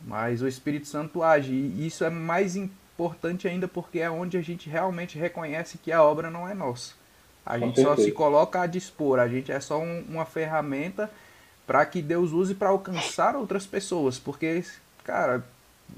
mas 0.00 0.42
o 0.42 0.48
Espírito 0.48 0.86
Santo 0.86 1.22
age 1.22 1.52
e 1.52 1.86
isso 1.86 2.04
é 2.04 2.10
mais 2.10 2.56
importante 2.56 3.48
ainda 3.48 3.66
porque 3.66 3.98
é 4.00 4.10
onde 4.10 4.36
a 4.36 4.42
gente 4.42 4.68
realmente 4.68 5.18
reconhece 5.18 5.78
que 5.78 5.90
a 5.92 6.02
obra 6.02 6.30
não 6.30 6.48
é 6.48 6.54
nossa. 6.54 6.92
A 7.44 7.58
gente 7.58 7.80
só 7.82 7.94
se 7.96 8.12
coloca 8.12 8.60
a 8.60 8.66
dispor, 8.66 9.18
a 9.18 9.28
gente 9.28 9.52
é 9.52 9.60
só 9.60 9.78
um- 9.80 10.04
uma 10.08 10.24
ferramenta 10.24 11.10
para 11.66 11.84
que 11.86 12.00
Deus 12.02 12.32
use 12.32 12.54
para 12.54 12.68
alcançar 12.68 13.36
outras 13.36 13.66
pessoas, 13.66 14.18
porque, 14.18 14.64
cara, 15.02 15.44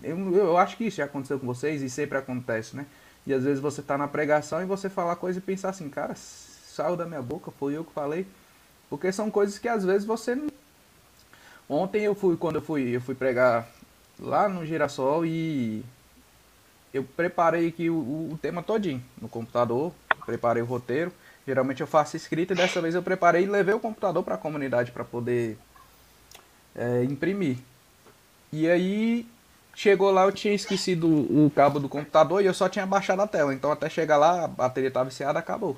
eu, 0.03 0.35
eu 0.35 0.57
acho 0.57 0.77
que 0.77 0.85
isso 0.85 0.97
já 0.99 1.05
aconteceu 1.05 1.39
com 1.39 1.47
vocês 1.47 1.83
e 1.83 1.91
sempre 1.91 2.19
acontece, 2.19 2.77
né? 2.77 2.87
E 3.27 3.33
às 3.35 3.43
vezes 3.45 3.61
você 3.61 3.83
tá 3.83 3.97
na 3.99 4.07
pregação 4.09 4.63
e 4.63 4.65
você 4.65 4.89
fala 4.89 5.17
coisa 5.17 5.39
e 5.39 5.43
pensar 5.43 5.71
assim, 5.71 5.89
cara, 5.89 6.15
saiu 6.17 6.97
da 6.97 7.05
minha 7.07 7.23
boca, 7.23 7.51
foi 7.51 7.77
eu 7.77 7.85
que 7.85 7.93
falei, 7.93 8.27
porque 8.89 9.11
são 9.11 9.31
coisas 9.31 9.59
que 9.59 9.69
às 9.69 9.85
vezes 9.85 10.05
você 10.07 10.35
não... 10.35 10.49
Ontem 11.69 12.03
eu 12.03 12.15
fui, 12.15 12.37
quando 12.37 12.57
eu 12.57 12.63
fui, 12.63 12.97
eu 12.97 13.01
fui 13.01 13.15
pregar 13.15 13.67
lá 14.19 14.49
no 14.49 14.65
Girassol 14.65 15.27
e 15.27 15.85
eu 16.93 17.05
preparei 17.05 17.69
aqui 17.69 17.91
o, 17.91 17.97
o- 17.97 18.39
tema 18.41 18.63
todinho 18.63 19.03
no 19.21 19.29
computador, 19.29 19.93
preparei 20.25 20.63
o 20.63 20.67
roteiro. 20.67 21.13
Geralmente 21.47 21.81
eu 21.81 21.87
faço 21.87 22.17
escrita 22.17 22.53
e 22.53 22.57
dessa 22.57 22.81
vez 22.81 22.95
eu 22.95 23.03
preparei 23.03 23.45
e 23.45 23.47
levei 23.47 23.75
o 23.75 23.81
computador 23.81 24.23
para 24.25 24.35
a 24.35 24.39
comunidade 24.39 24.91
para 24.91 25.05
poder 25.05 25.57
é, 26.75 27.05
imprimir. 27.05 27.59
E 28.53 28.69
aí 28.71 29.27
chegou 29.75 30.11
lá, 30.11 30.25
eu 30.25 30.33
tinha 30.33 30.55
esquecido 30.55 31.09
o 31.09 31.51
cabo 31.55 31.81
do 31.81 31.89
computador 31.89 32.43
e 32.43 32.47
eu 32.47 32.55
só 32.55 32.69
tinha 32.69 32.87
baixado 32.87 33.23
a 33.23 33.27
tela. 33.27 33.55
Então 33.55 33.71
até 33.71 33.89
chegar 33.89 34.17
lá, 34.17 34.45
a 34.45 34.49
bateria 34.49 34.89
estava 34.89 35.09
viciada, 35.09 35.39
acabou. 35.39 35.77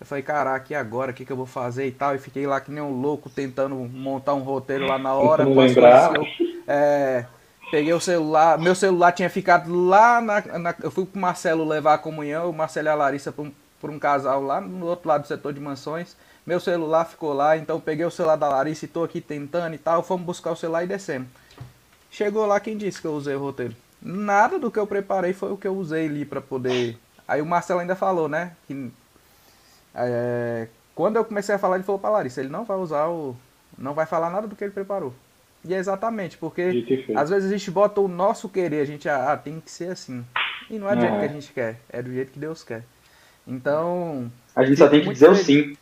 Eu 0.00 0.06
falei, 0.06 0.22
caraca, 0.22 0.72
e 0.72 0.76
agora? 0.76 1.10
O 1.10 1.14
que, 1.14 1.24
que 1.24 1.32
eu 1.32 1.36
vou 1.36 1.46
fazer 1.46 1.86
e 1.86 1.92
tal? 1.92 2.14
E 2.14 2.18
fiquei 2.18 2.46
lá 2.46 2.60
que 2.60 2.70
nem 2.70 2.82
um 2.82 3.00
louco 3.00 3.30
tentando 3.30 3.74
montar 3.76 4.34
um 4.34 4.42
roteiro 4.42 4.86
lá 4.86 4.98
na 4.98 5.14
hora. 5.14 5.44
As 5.44 5.48
lembrar. 5.56 6.14
eu- 6.16 6.26
é, 6.66 7.24
peguei 7.70 7.92
o 7.92 8.00
celular, 8.00 8.58
meu 8.58 8.74
celular 8.74 9.12
tinha 9.12 9.30
ficado 9.30 9.72
lá 9.86 10.20
na, 10.20 10.40
na- 10.58 10.74
Eu 10.82 10.90
fui 10.90 11.06
pro 11.06 11.20
Marcelo 11.20 11.64
levar 11.64 11.94
a 11.94 11.98
comunhão, 11.98 12.50
o 12.50 12.52
Marcelo 12.52 12.88
e 12.88 12.90
a 12.90 12.94
Larissa 12.94 13.32
pra 13.32 13.44
um, 13.44 13.52
pra 13.80 13.90
um 13.90 13.98
casal 13.98 14.42
lá 14.42 14.60
no 14.60 14.86
outro 14.86 15.08
lado 15.08 15.22
do 15.22 15.28
setor 15.28 15.52
de 15.52 15.60
mansões. 15.60 16.16
Meu 16.46 16.60
celular 16.60 17.06
ficou 17.06 17.32
lá, 17.32 17.56
então 17.56 17.76
eu 17.76 17.80
peguei 17.80 18.04
o 18.04 18.10
celular 18.10 18.36
da 18.36 18.48
Larissa 18.48 18.84
e 18.84 18.88
tô 18.88 19.02
aqui 19.04 19.20
tentando 19.20 19.74
e 19.74 19.78
tal. 19.78 20.02
Fomos 20.02 20.26
buscar 20.26 20.50
o 20.52 20.56
celular 20.56 20.84
e 20.84 20.86
descemos. 20.86 21.28
Chegou 22.10 22.44
lá, 22.46 22.60
quem 22.60 22.76
disse 22.76 23.00
que 23.00 23.06
eu 23.06 23.12
usei 23.14 23.34
o 23.34 23.40
roteiro? 23.40 23.74
Nada 24.02 24.58
do 24.58 24.70
que 24.70 24.78
eu 24.78 24.86
preparei 24.86 25.32
foi 25.32 25.50
o 25.52 25.56
que 25.56 25.66
eu 25.66 25.74
usei 25.74 26.06
ali 26.06 26.24
pra 26.24 26.40
poder. 26.40 26.98
Aí 27.26 27.40
o 27.40 27.46
Marcelo 27.46 27.80
ainda 27.80 27.96
falou, 27.96 28.28
né? 28.28 28.52
Que 28.66 28.90
é, 29.94 30.68
quando 30.94 31.16
eu 31.16 31.24
comecei 31.24 31.54
a 31.54 31.58
falar, 31.58 31.76
ele 31.76 31.84
falou 31.84 31.98
pra 31.98 32.10
Larissa, 32.10 32.40
ele 32.40 32.50
não 32.50 32.64
vai 32.64 32.76
usar 32.76 33.08
o. 33.08 33.36
Não 33.76 33.94
vai 33.94 34.06
falar 34.06 34.30
nada 34.30 34.46
do 34.46 34.54
que 34.54 34.62
ele 34.62 34.72
preparou. 34.72 35.12
E 35.64 35.74
é 35.74 35.78
exatamente, 35.78 36.36
porque 36.36 37.06
às 37.16 37.30
vezes 37.30 37.50
a 37.50 37.56
gente 37.56 37.70
bota 37.70 38.00
o 38.00 38.06
nosso 38.06 38.48
querer, 38.50 38.80
a 38.80 38.84
gente, 38.84 39.08
ah, 39.08 39.36
tem 39.42 39.60
que 39.60 39.70
ser 39.70 39.92
assim. 39.92 40.24
E 40.68 40.78
não 40.78 40.88
é 40.90 40.94
do 40.94 41.00
jeito 41.00 41.18
que 41.18 41.24
a 41.24 41.28
gente 41.28 41.52
quer, 41.52 41.80
é 41.88 42.02
do 42.02 42.12
jeito 42.12 42.32
que 42.32 42.38
Deus 42.38 42.62
quer. 42.62 42.84
Então. 43.46 44.30
A 44.54 44.64
gente 44.64 44.76
só 44.76 44.88
tem 44.88 45.02
que 45.02 45.10
dizer 45.10 45.30
o 45.30 45.34
sim. 45.34 45.76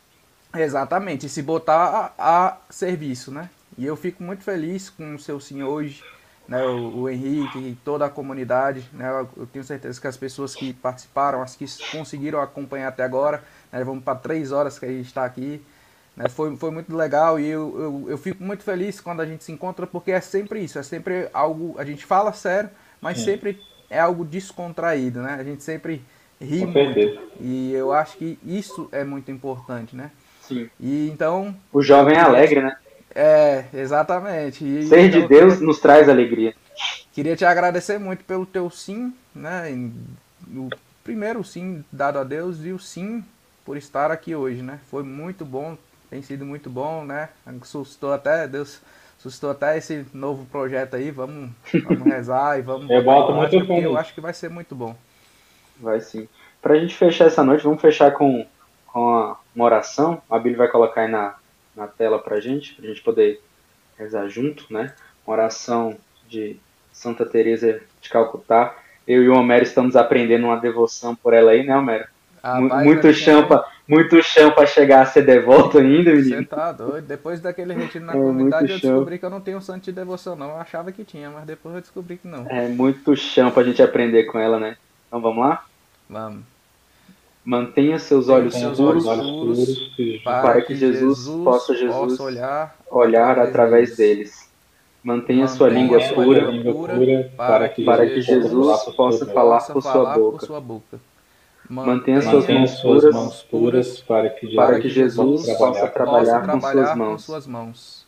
Exatamente, 0.55 1.25
e 1.25 1.29
se 1.29 1.41
botar 1.41 2.13
a, 2.17 2.47
a 2.47 2.57
serviço, 2.69 3.31
né? 3.31 3.49
E 3.77 3.85
eu 3.85 3.95
fico 3.95 4.23
muito 4.23 4.43
feliz 4.43 4.89
com 4.89 5.15
o 5.15 5.19
seu 5.19 5.39
sim 5.39 5.63
hoje, 5.63 6.03
né? 6.47 6.63
O, 6.63 7.01
o 7.01 7.09
Henrique 7.09 7.57
e 7.57 7.77
toda 7.83 8.05
a 8.05 8.09
comunidade, 8.09 8.87
né? 8.93 9.09
Eu, 9.09 9.29
eu 9.35 9.47
tenho 9.47 9.65
certeza 9.65 9.99
que 9.99 10.07
as 10.07 10.15
pessoas 10.15 10.55
que 10.55 10.71
participaram, 10.73 11.41
as 11.41 11.55
que 11.55 11.65
conseguiram 11.91 12.39
acompanhar 12.39 12.87
até 12.87 13.03
agora, 13.03 13.43
né? 13.73 13.83
Vamos 13.83 14.03
para 14.03 14.15
três 14.17 14.51
horas 14.51 14.77
que 14.77 14.85
a 14.85 14.89
gente 14.89 15.07
está 15.07 15.25
aqui, 15.25 15.59
né? 16.15 16.29
Foi, 16.29 16.55
foi 16.55 16.69
muito 16.69 16.95
legal 16.95 17.39
e 17.39 17.47
eu, 17.47 17.75
eu, 17.77 18.11
eu 18.11 18.17
fico 18.17 18.43
muito 18.43 18.63
feliz 18.63 19.01
quando 19.01 19.21
a 19.21 19.25
gente 19.25 19.43
se 19.43 19.51
encontra, 19.51 19.87
porque 19.87 20.11
é 20.11 20.21
sempre 20.21 20.59
isso, 20.59 20.77
é 20.77 20.83
sempre 20.83 21.27
algo, 21.33 21.75
a 21.79 21.83
gente 21.83 22.05
fala 22.05 22.31
sério, 22.31 22.69
mas 23.01 23.17
Sim. 23.17 23.25
sempre 23.25 23.59
é 23.89 23.99
algo 23.99 24.23
descontraído, 24.23 25.21
né? 25.21 25.35
A 25.39 25.43
gente 25.43 25.63
sempre 25.63 26.03
ri 26.39 26.59
Com 26.59 26.67
muito. 26.67 26.93
certeza. 26.93 27.21
E 27.39 27.73
eu 27.73 27.91
acho 27.91 28.17
que 28.17 28.37
isso 28.45 28.87
é 28.91 29.03
muito 29.03 29.31
importante, 29.31 29.95
né? 29.95 30.11
Sim. 30.41 30.69
E 30.79 31.09
então. 31.09 31.55
O 31.71 31.81
jovem 31.81 32.15
é 32.15 32.19
alegre, 32.19 32.61
né? 32.61 32.75
É, 33.15 33.65
exatamente. 33.73 34.65
E, 34.65 34.87
Ser 34.87 35.09
de 35.09 35.17
então, 35.17 35.21
eu 35.21 35.27
Deus 35.27 35.61
nos 35.61 35.79
traz 35.79 36.09
alegria. 36.09 36.53
Queria 37.11 37.35
te 37.35 37.45
agradecer 37.45 37.99
muito 37.99 38.23
pelo 38.23 38.45
teu 38.45 38.69
sim, 38.69 39.13
né? 39.35 39.71
O 40.55 40.69
primeiro 41.03 41.43
sim 41.43 41.83
dado 41.91 42.17
a 42.17 42.23
Deus 42.23 42.65
e 42.65 42.71
o 42.71 42.79
sim 42.79 43.23
por 43.65 43.77
estar 43.77 44.11
aqui 44.11 44.35
hoje, 44.35 44.61
né? 44.61 44.79
Foi 44.89 45.03
muito 45.03 45.45
bom, 45.45 45.77
tem 46.09 46.21
sido 46.21 46.45
muito 46.45 46.69
bom, 46.69 47.03
né? 47.03 47.29
Suscitou 47.63 48.13
até, 48.13 48.47
Deus 48.47 48.81
suscitou 49.23 49.51
até 49.51 49.77
esse 49.77 50.05
novo 50.13 50.45
projeto 50.45 50.95
aí. 50.97 51.09
Vamos, 51.09 51.49
vamos 51.85 52.03
rezar 52.03 52.59
e 52.59 52.61
vamos. 52.61 52.89
Eu 52.91 53.01
boto 53.03 53.33
fé 53.49 53.57
porque 53.59 53.85
Eu 53.85 53.97
acho 53.97 54.13
que 54.13 54.19
vai 54.19 54.33
ser 54.33 54.49
muito 54.49 54.75
bom. 54.75 54.93
Vai 55.79 56.01
sim. 56.01 56.27
Pra 56.61 56.75
gente 56.75 56.93
fechar 56.93 57.25
essa 57.25 57.43
noite, 57.43 57.63
vamos 57.63 57.81
fechar 57.81 58.11
com, 58.11 58.45
com 58.87 59.35
uma 59.55 59.65
oração. 59.65 60.21
A 60.29 60.37
Bíblia 60.37 60.57
vai 60.57 60.67
colocar 60.67 61.01
aí 61.01 61.07
na, 61.11 61.35
na 61.75 61.87
tela 61.87 62.19
pra 62.19 62.41
gente, 62.41 62.75
pra 62.75 62.87
gente 62.87 63.01
poder 63.01 63.41
rezar 63.97 64.27
junto, 64.27 64.71
né? 64.71 64.93
Uma 65.25 65.35
oração 65.37 65.97
de 66.27 66.57
Santa 66.91 67.25
Teresa 67.25 67.81
de 68.01 68.09
Calcutá. 68.09 68.75
Eu 69.07 69.23
e 69.23 69.29
o 69.29 69.35
Homero 69.35 69.63
estamos 69.63 69.95
aprendendo 69.95 70.45
uma 70.45 70.59
devoção 70.59 71.15
por 71.15 71.33
ela 71.33 71.51
aí, 71.51 71.65
né, 71.65 71.75
Homero? 71.75 72.07
Rapaz, 72.43 72.85
muito 72.85 73.13
chão 73.13 73.47
pra, 73.47 73.63
muito 73.87 74.21
chão 74.21 74.51
para 74.51 74.65
chegar 74.65 75.03
a 75.03 75.05
ser 75.05 75.21
devoto 75.21 75.77
ainda, 75.77 76.11
menino. 76.11 76.37
Você 76.39 76.43
tá 76.43 76.73
doido? 76.73 77.07
Depois 77.07 77.39
daquele 77.39 77.73
retiro 77.73 78.03
na 78.03 78.11
É, 78.11 78.15
comunidade, 78.15 78.71
eu 78.71 78.79
descobri 78.79 79.17
que 79.17 79.25
eu 79.25 79.29
não 79.29 79.39
tenho 79.39 79.61
santo 79.61 79.85
de 79.85 79.93
devoção, 79.93 80.35
não. 80.35 80.49
Eu 80.49 80.57
achava 80.57 80.91
que 80.91 81.05
tinha, 81.05 81.29
mas 81.29 81.45
depois 81.45 81.73
eu 81.75 81.81
descobri 81.81 82.17
que 82.17 82.27
não. 82.27 82.45
É 82.49 82.67
muito 82.67 83.15
chão 83.15 83.49
pra 83.49 83.63
gente 83.63 83.81
aprender 83.81 84.25
com 84.25 84.37
ela, 84.37 84.59
né? 84.59 84.75
Então 85.07 85.21
vamos 85.21 85.39
lá? 85.39 85.65
Vamos. 86.09 86.41
Mantenha 87.45 87.97
seus 87.99 88.27
olhos 88.27 88.55
seus 88.55 88.77
puros, 88.77 89.05
olhos 89.05 89.25
puros 89.25 90.21
para, 90.23 90.61
que 90.61 90.75
Jesus, 90.75 91.43
possa 91.43 91.73
Jesus 91.75 91.95
possa 91.95 92.23
olhar 92.23 92.75
olhar 92.89 93.39
através 93.39 93.97
deles. 93.97 94.49
Mantenha 95.03 95.47
sua 95.49 95.69
língua 95.69 95.97
Mantenha 95.97 96.15
sua 96.15 96.23
pura, 96.23 96.41
língua 96.51 96.73
pura 96.73 97.31
para 97.35 97.67
que, 97.67 97.83
para 97.83 98.05
que 98.05 98.21
Jesus 98.21 98.83
possa 98.95 99.25
falar 99.25 99.59
por 99.61 99.81
sua 99.81 100.13
boca. 100.13 100.45
sua 100.45 100.61
boca. 100.61 101.12
Mantenha 101.69 102.21
suas 102.21 102.33
Mantenha 102.33 102.59
mãos 102.59 102.71
suas 102.71 103.01
puras, 103.01 103.15
mãos 103.15 103.43
puras 103.43 103.99
para 104.01 104.29
que 104.29 104.47
Jesus, 104.47 104.55
para 104.55 104.79
que 104.79 104.89
Jesus 104.89 105.45
possa 105.45 105.57
possa 105.57 105.87
trabalhar 105.87 106.39
com 106.41 106.59
trabalhar 106.59 106.73
suas 106.73 106.89
com 106.89 106.97
mãos. 106.97 107.23
suas 107.23 107.47
mãos. 107.47 108.05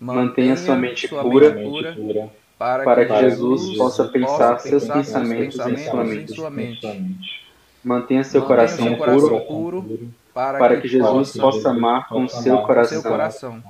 Mantenha 0.00 0.56
sua 0.56 0.76
mente 0.76 1.08
sua 1.08 1.22
pura, 1.22 1.52
pura, 1.52 2.30
para, 2.58 2.84
para 2.84 3.06
que 3.06 3.12
que 3.12 3.20
Jesus 3.20 3.60
Jesus 3.62 3.78
possa 3.78 4.04
pensar 4.08 4.58
seus 4.58 4.86
pensamentos 4.88 5.56
seus 5.56 5.68
em 5.68 5.76
sua 5.76 6.04
pensamentos 6.04 6.16
mente. 6.16 6.32
em 6.32 6.34
sua 6.34 6.50
mente. 6.50 7.48
Mantenha 7.84 8.24
seu 8.24 8.40
Mantenha 8.40 8.46
coração 8.46 8.86
seu 8.86 8.96
coração 8.96 9.40
puro, 9.40 9.82
puro, 9.82 10.08
para, 10.34 10.80
que, 10.80 10.88
Jesus 10.88 11.36
possa 11.36 11.70
amar 11.70 12.08
com 12.08 12.28
seu 12.28 12.58
coração. 12.62 13.00
seu 13.00 13.10
coração. 13.10 13.62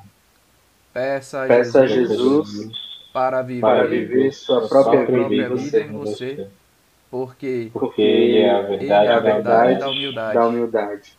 Peça 0.93 1.45
a 1.45 1.47
Peça 1.47 1.81
a 1.83 1.87
Jesus, 1.87 2.49
Jesus 2.51 2.89
para 3.13 3.43
viver, 3.43 3.61
para 3.61 3.87
viver 3.87 4.33
sua 4.33 4.69
própria 4.69 5.05
vida 5.05 5.21
em 5.25 5.29
vida 5.29 5.49
você. 5.49 5.83
em 5.83 5.93
você, 5.93 6.49
porque, 7.11 7.71
Porque 7.73 8.03
Ele 8.03 8.39
é 8.39 8.51
a 8.51 8.61
verdade, 8.63 8.85
Ele 8.85 8.93
é 8.93 9.13
a 9.15 9.21
verdade 9.21 9.79
da, 9.79 9.89
humildade. 9.89 10.35
da 10.35 10.47
humildade. 10.47 11.13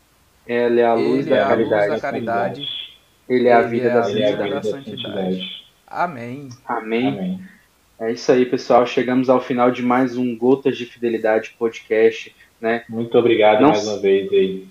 Ele 0.48 0.80
é 0.80 0.86
a 0.86 0.94
luz, 0.94 1.28
Ele 1.28 1.30
da, 1.30 1.36
é 1.36 1.42
a 1.44 1.48
luz 1.56 1.70
caridade. 1.70 1.90
da 1.90 2.00
caridade. 2.00 2.68
Ele 3.28 3.48
é 3.48 3.54
a 3.54 3.62
vida 3.62 3.88
é 3.88 3.94
da 3.94 4.00
a 4.00 4.08
vida 4.08 4.26
santidade. 4.28 4.52
da 4.54 4.64
santidade. 4.64 5.66
Amém. 5.88 6.50
Amém. 6.66 7.42
É 8.00 8.12
isso 8.12 8.32
aí, 8.32 8.46
pessoal. 8.46 8.86
Chegamos 8.88 9.30
ao 9.30 9.42
final 9.42 9.70
de 9.72 9.82
mais 9.84 10.18
um 10.18 10.36
Gotas 10.38 10.78
de 10.78 10.86
Fidelidade 10.86 11.56
podcast, 11.60 12.36
né? 12.62 12.84
Muito 12.90 13.18
obrigado 13.18 13.62
Não- 13.62 13.70
mais 13.70 13.88
uma 13.88 14.00
vez 14.00 14.32
aí. 14.32 14.68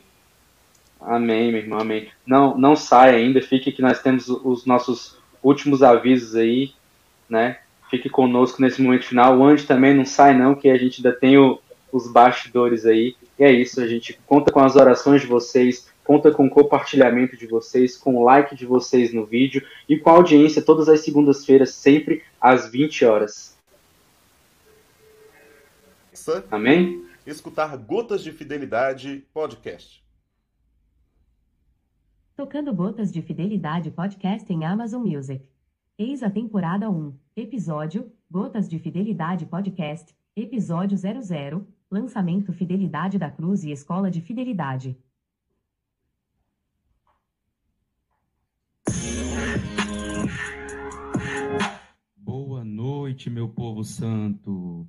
Amém, 1.01 1.53
meu 1.53 1.61
irmão, 1.61 1.79
amém. 1.79 2.09
Não, 2.27 2.59
não 2.59 2.75
saia 2.75 3.17
ainda, 3.17 3.41
fique 3.41 3.71
que 3.71 3.81
nós 3.83 4.03
temos 4.03 4.29
os 4.29 4.67
nossos 4.67 5.17
últimos 5.43 5.83
avisos 5.83 6.35
aí, 6.35 6.73
né? 7.29 7.59
Fique 7.91 8.09
conosco 8.11 8.61
nesse 8.61 8.83
momento 8.83 9.05
final. 9.07 9.39
O 9.39 9.45
Andy 9.45 9.67
também 9.67 9.95
não 9.95 10.05
sai 10.05 10.37
não, 10.37 10.55
que 10.55 10.69
a 10.69 10.77
gente 10.77 10.99
ainda 10.99 11.19
tem 11.19 11.39
o- 11.39 11.59
os 11.91 12.11
bastidores 12.11 12.85
aí. 12.85 13.17
E 13.39 13.45
é 13.45 13.51
isso, 13.51 13.81
a 13.81 13.87
gente 13.87 14.19
conta 14.27 14.53
com 14.53 14.61
as 14.61 14.77
orações 14.77 15.23
de 15.23 15.27
vocês, 15.27 15.89
conta 16.05 16.31
com 16.31 16.47
o 16.47 16.51
compartilhamento 16.51 17.37
de 17.37 17.47
vocês, 17.47 17.97
com 17.97 18.17
o 18.17 18.25
like 18.25 18.55
de 18.55 18.67
vocês 18.67 19.13
no 19.15 19.25
vídeo 19.25 19.65
e 19.89 19.97
com 19.97 20.11
a 20.11 20.15
audiência 20.15 20.61
todas 20.61 20.89
as 20.89 21.01
segundas-feiras, 21.01 21.75
sempre 21.75 22.23
às 22.41 22.69
20 22.71 23.05
horas. 23.05 23.57
Amém? 26.51 27.07
Escutar 27.27 27.75
Gotas 27.77 28.23
de 28.23 28.33
Fidelidade 28.33 29.25
Podcast. 29.33 30.03
Tocando 32.37 32.75
Gotas 32.75 33.11
de 33.11 33.23
Fidelidade 33.23 33.91
Podcast 33.91 34.53
em 34.53 34.65
Amazon 34.65 35.03
Music. 35.03 35.43
Eis 36.01 36.23
a 36.23 36.31
temporada 36.31 36.89
1, 36.89 37.13
episódio 37.35 38.13
Gotas 38.31 38.69
de 38.69 38.79
Fidelidade 38.79 39.45
Podcast, 39.47 40.17
episódio 40.37 40.97
00, 40.97 41.67
lançamento 41.91 42.53
Fidelidade 42.53 43.19
da 43.19 43.29
Cruz 43.29 43.65
e 43.65 43.73
Escola 43.73 44.09
de 44.09 44.21
Fidelidade. 44.21 44.97
Boa 52.17 52.63
noite, 52.63 53.29
meu 53.29 53.49
povo 53.49 53.83
santo. 53.83 54.89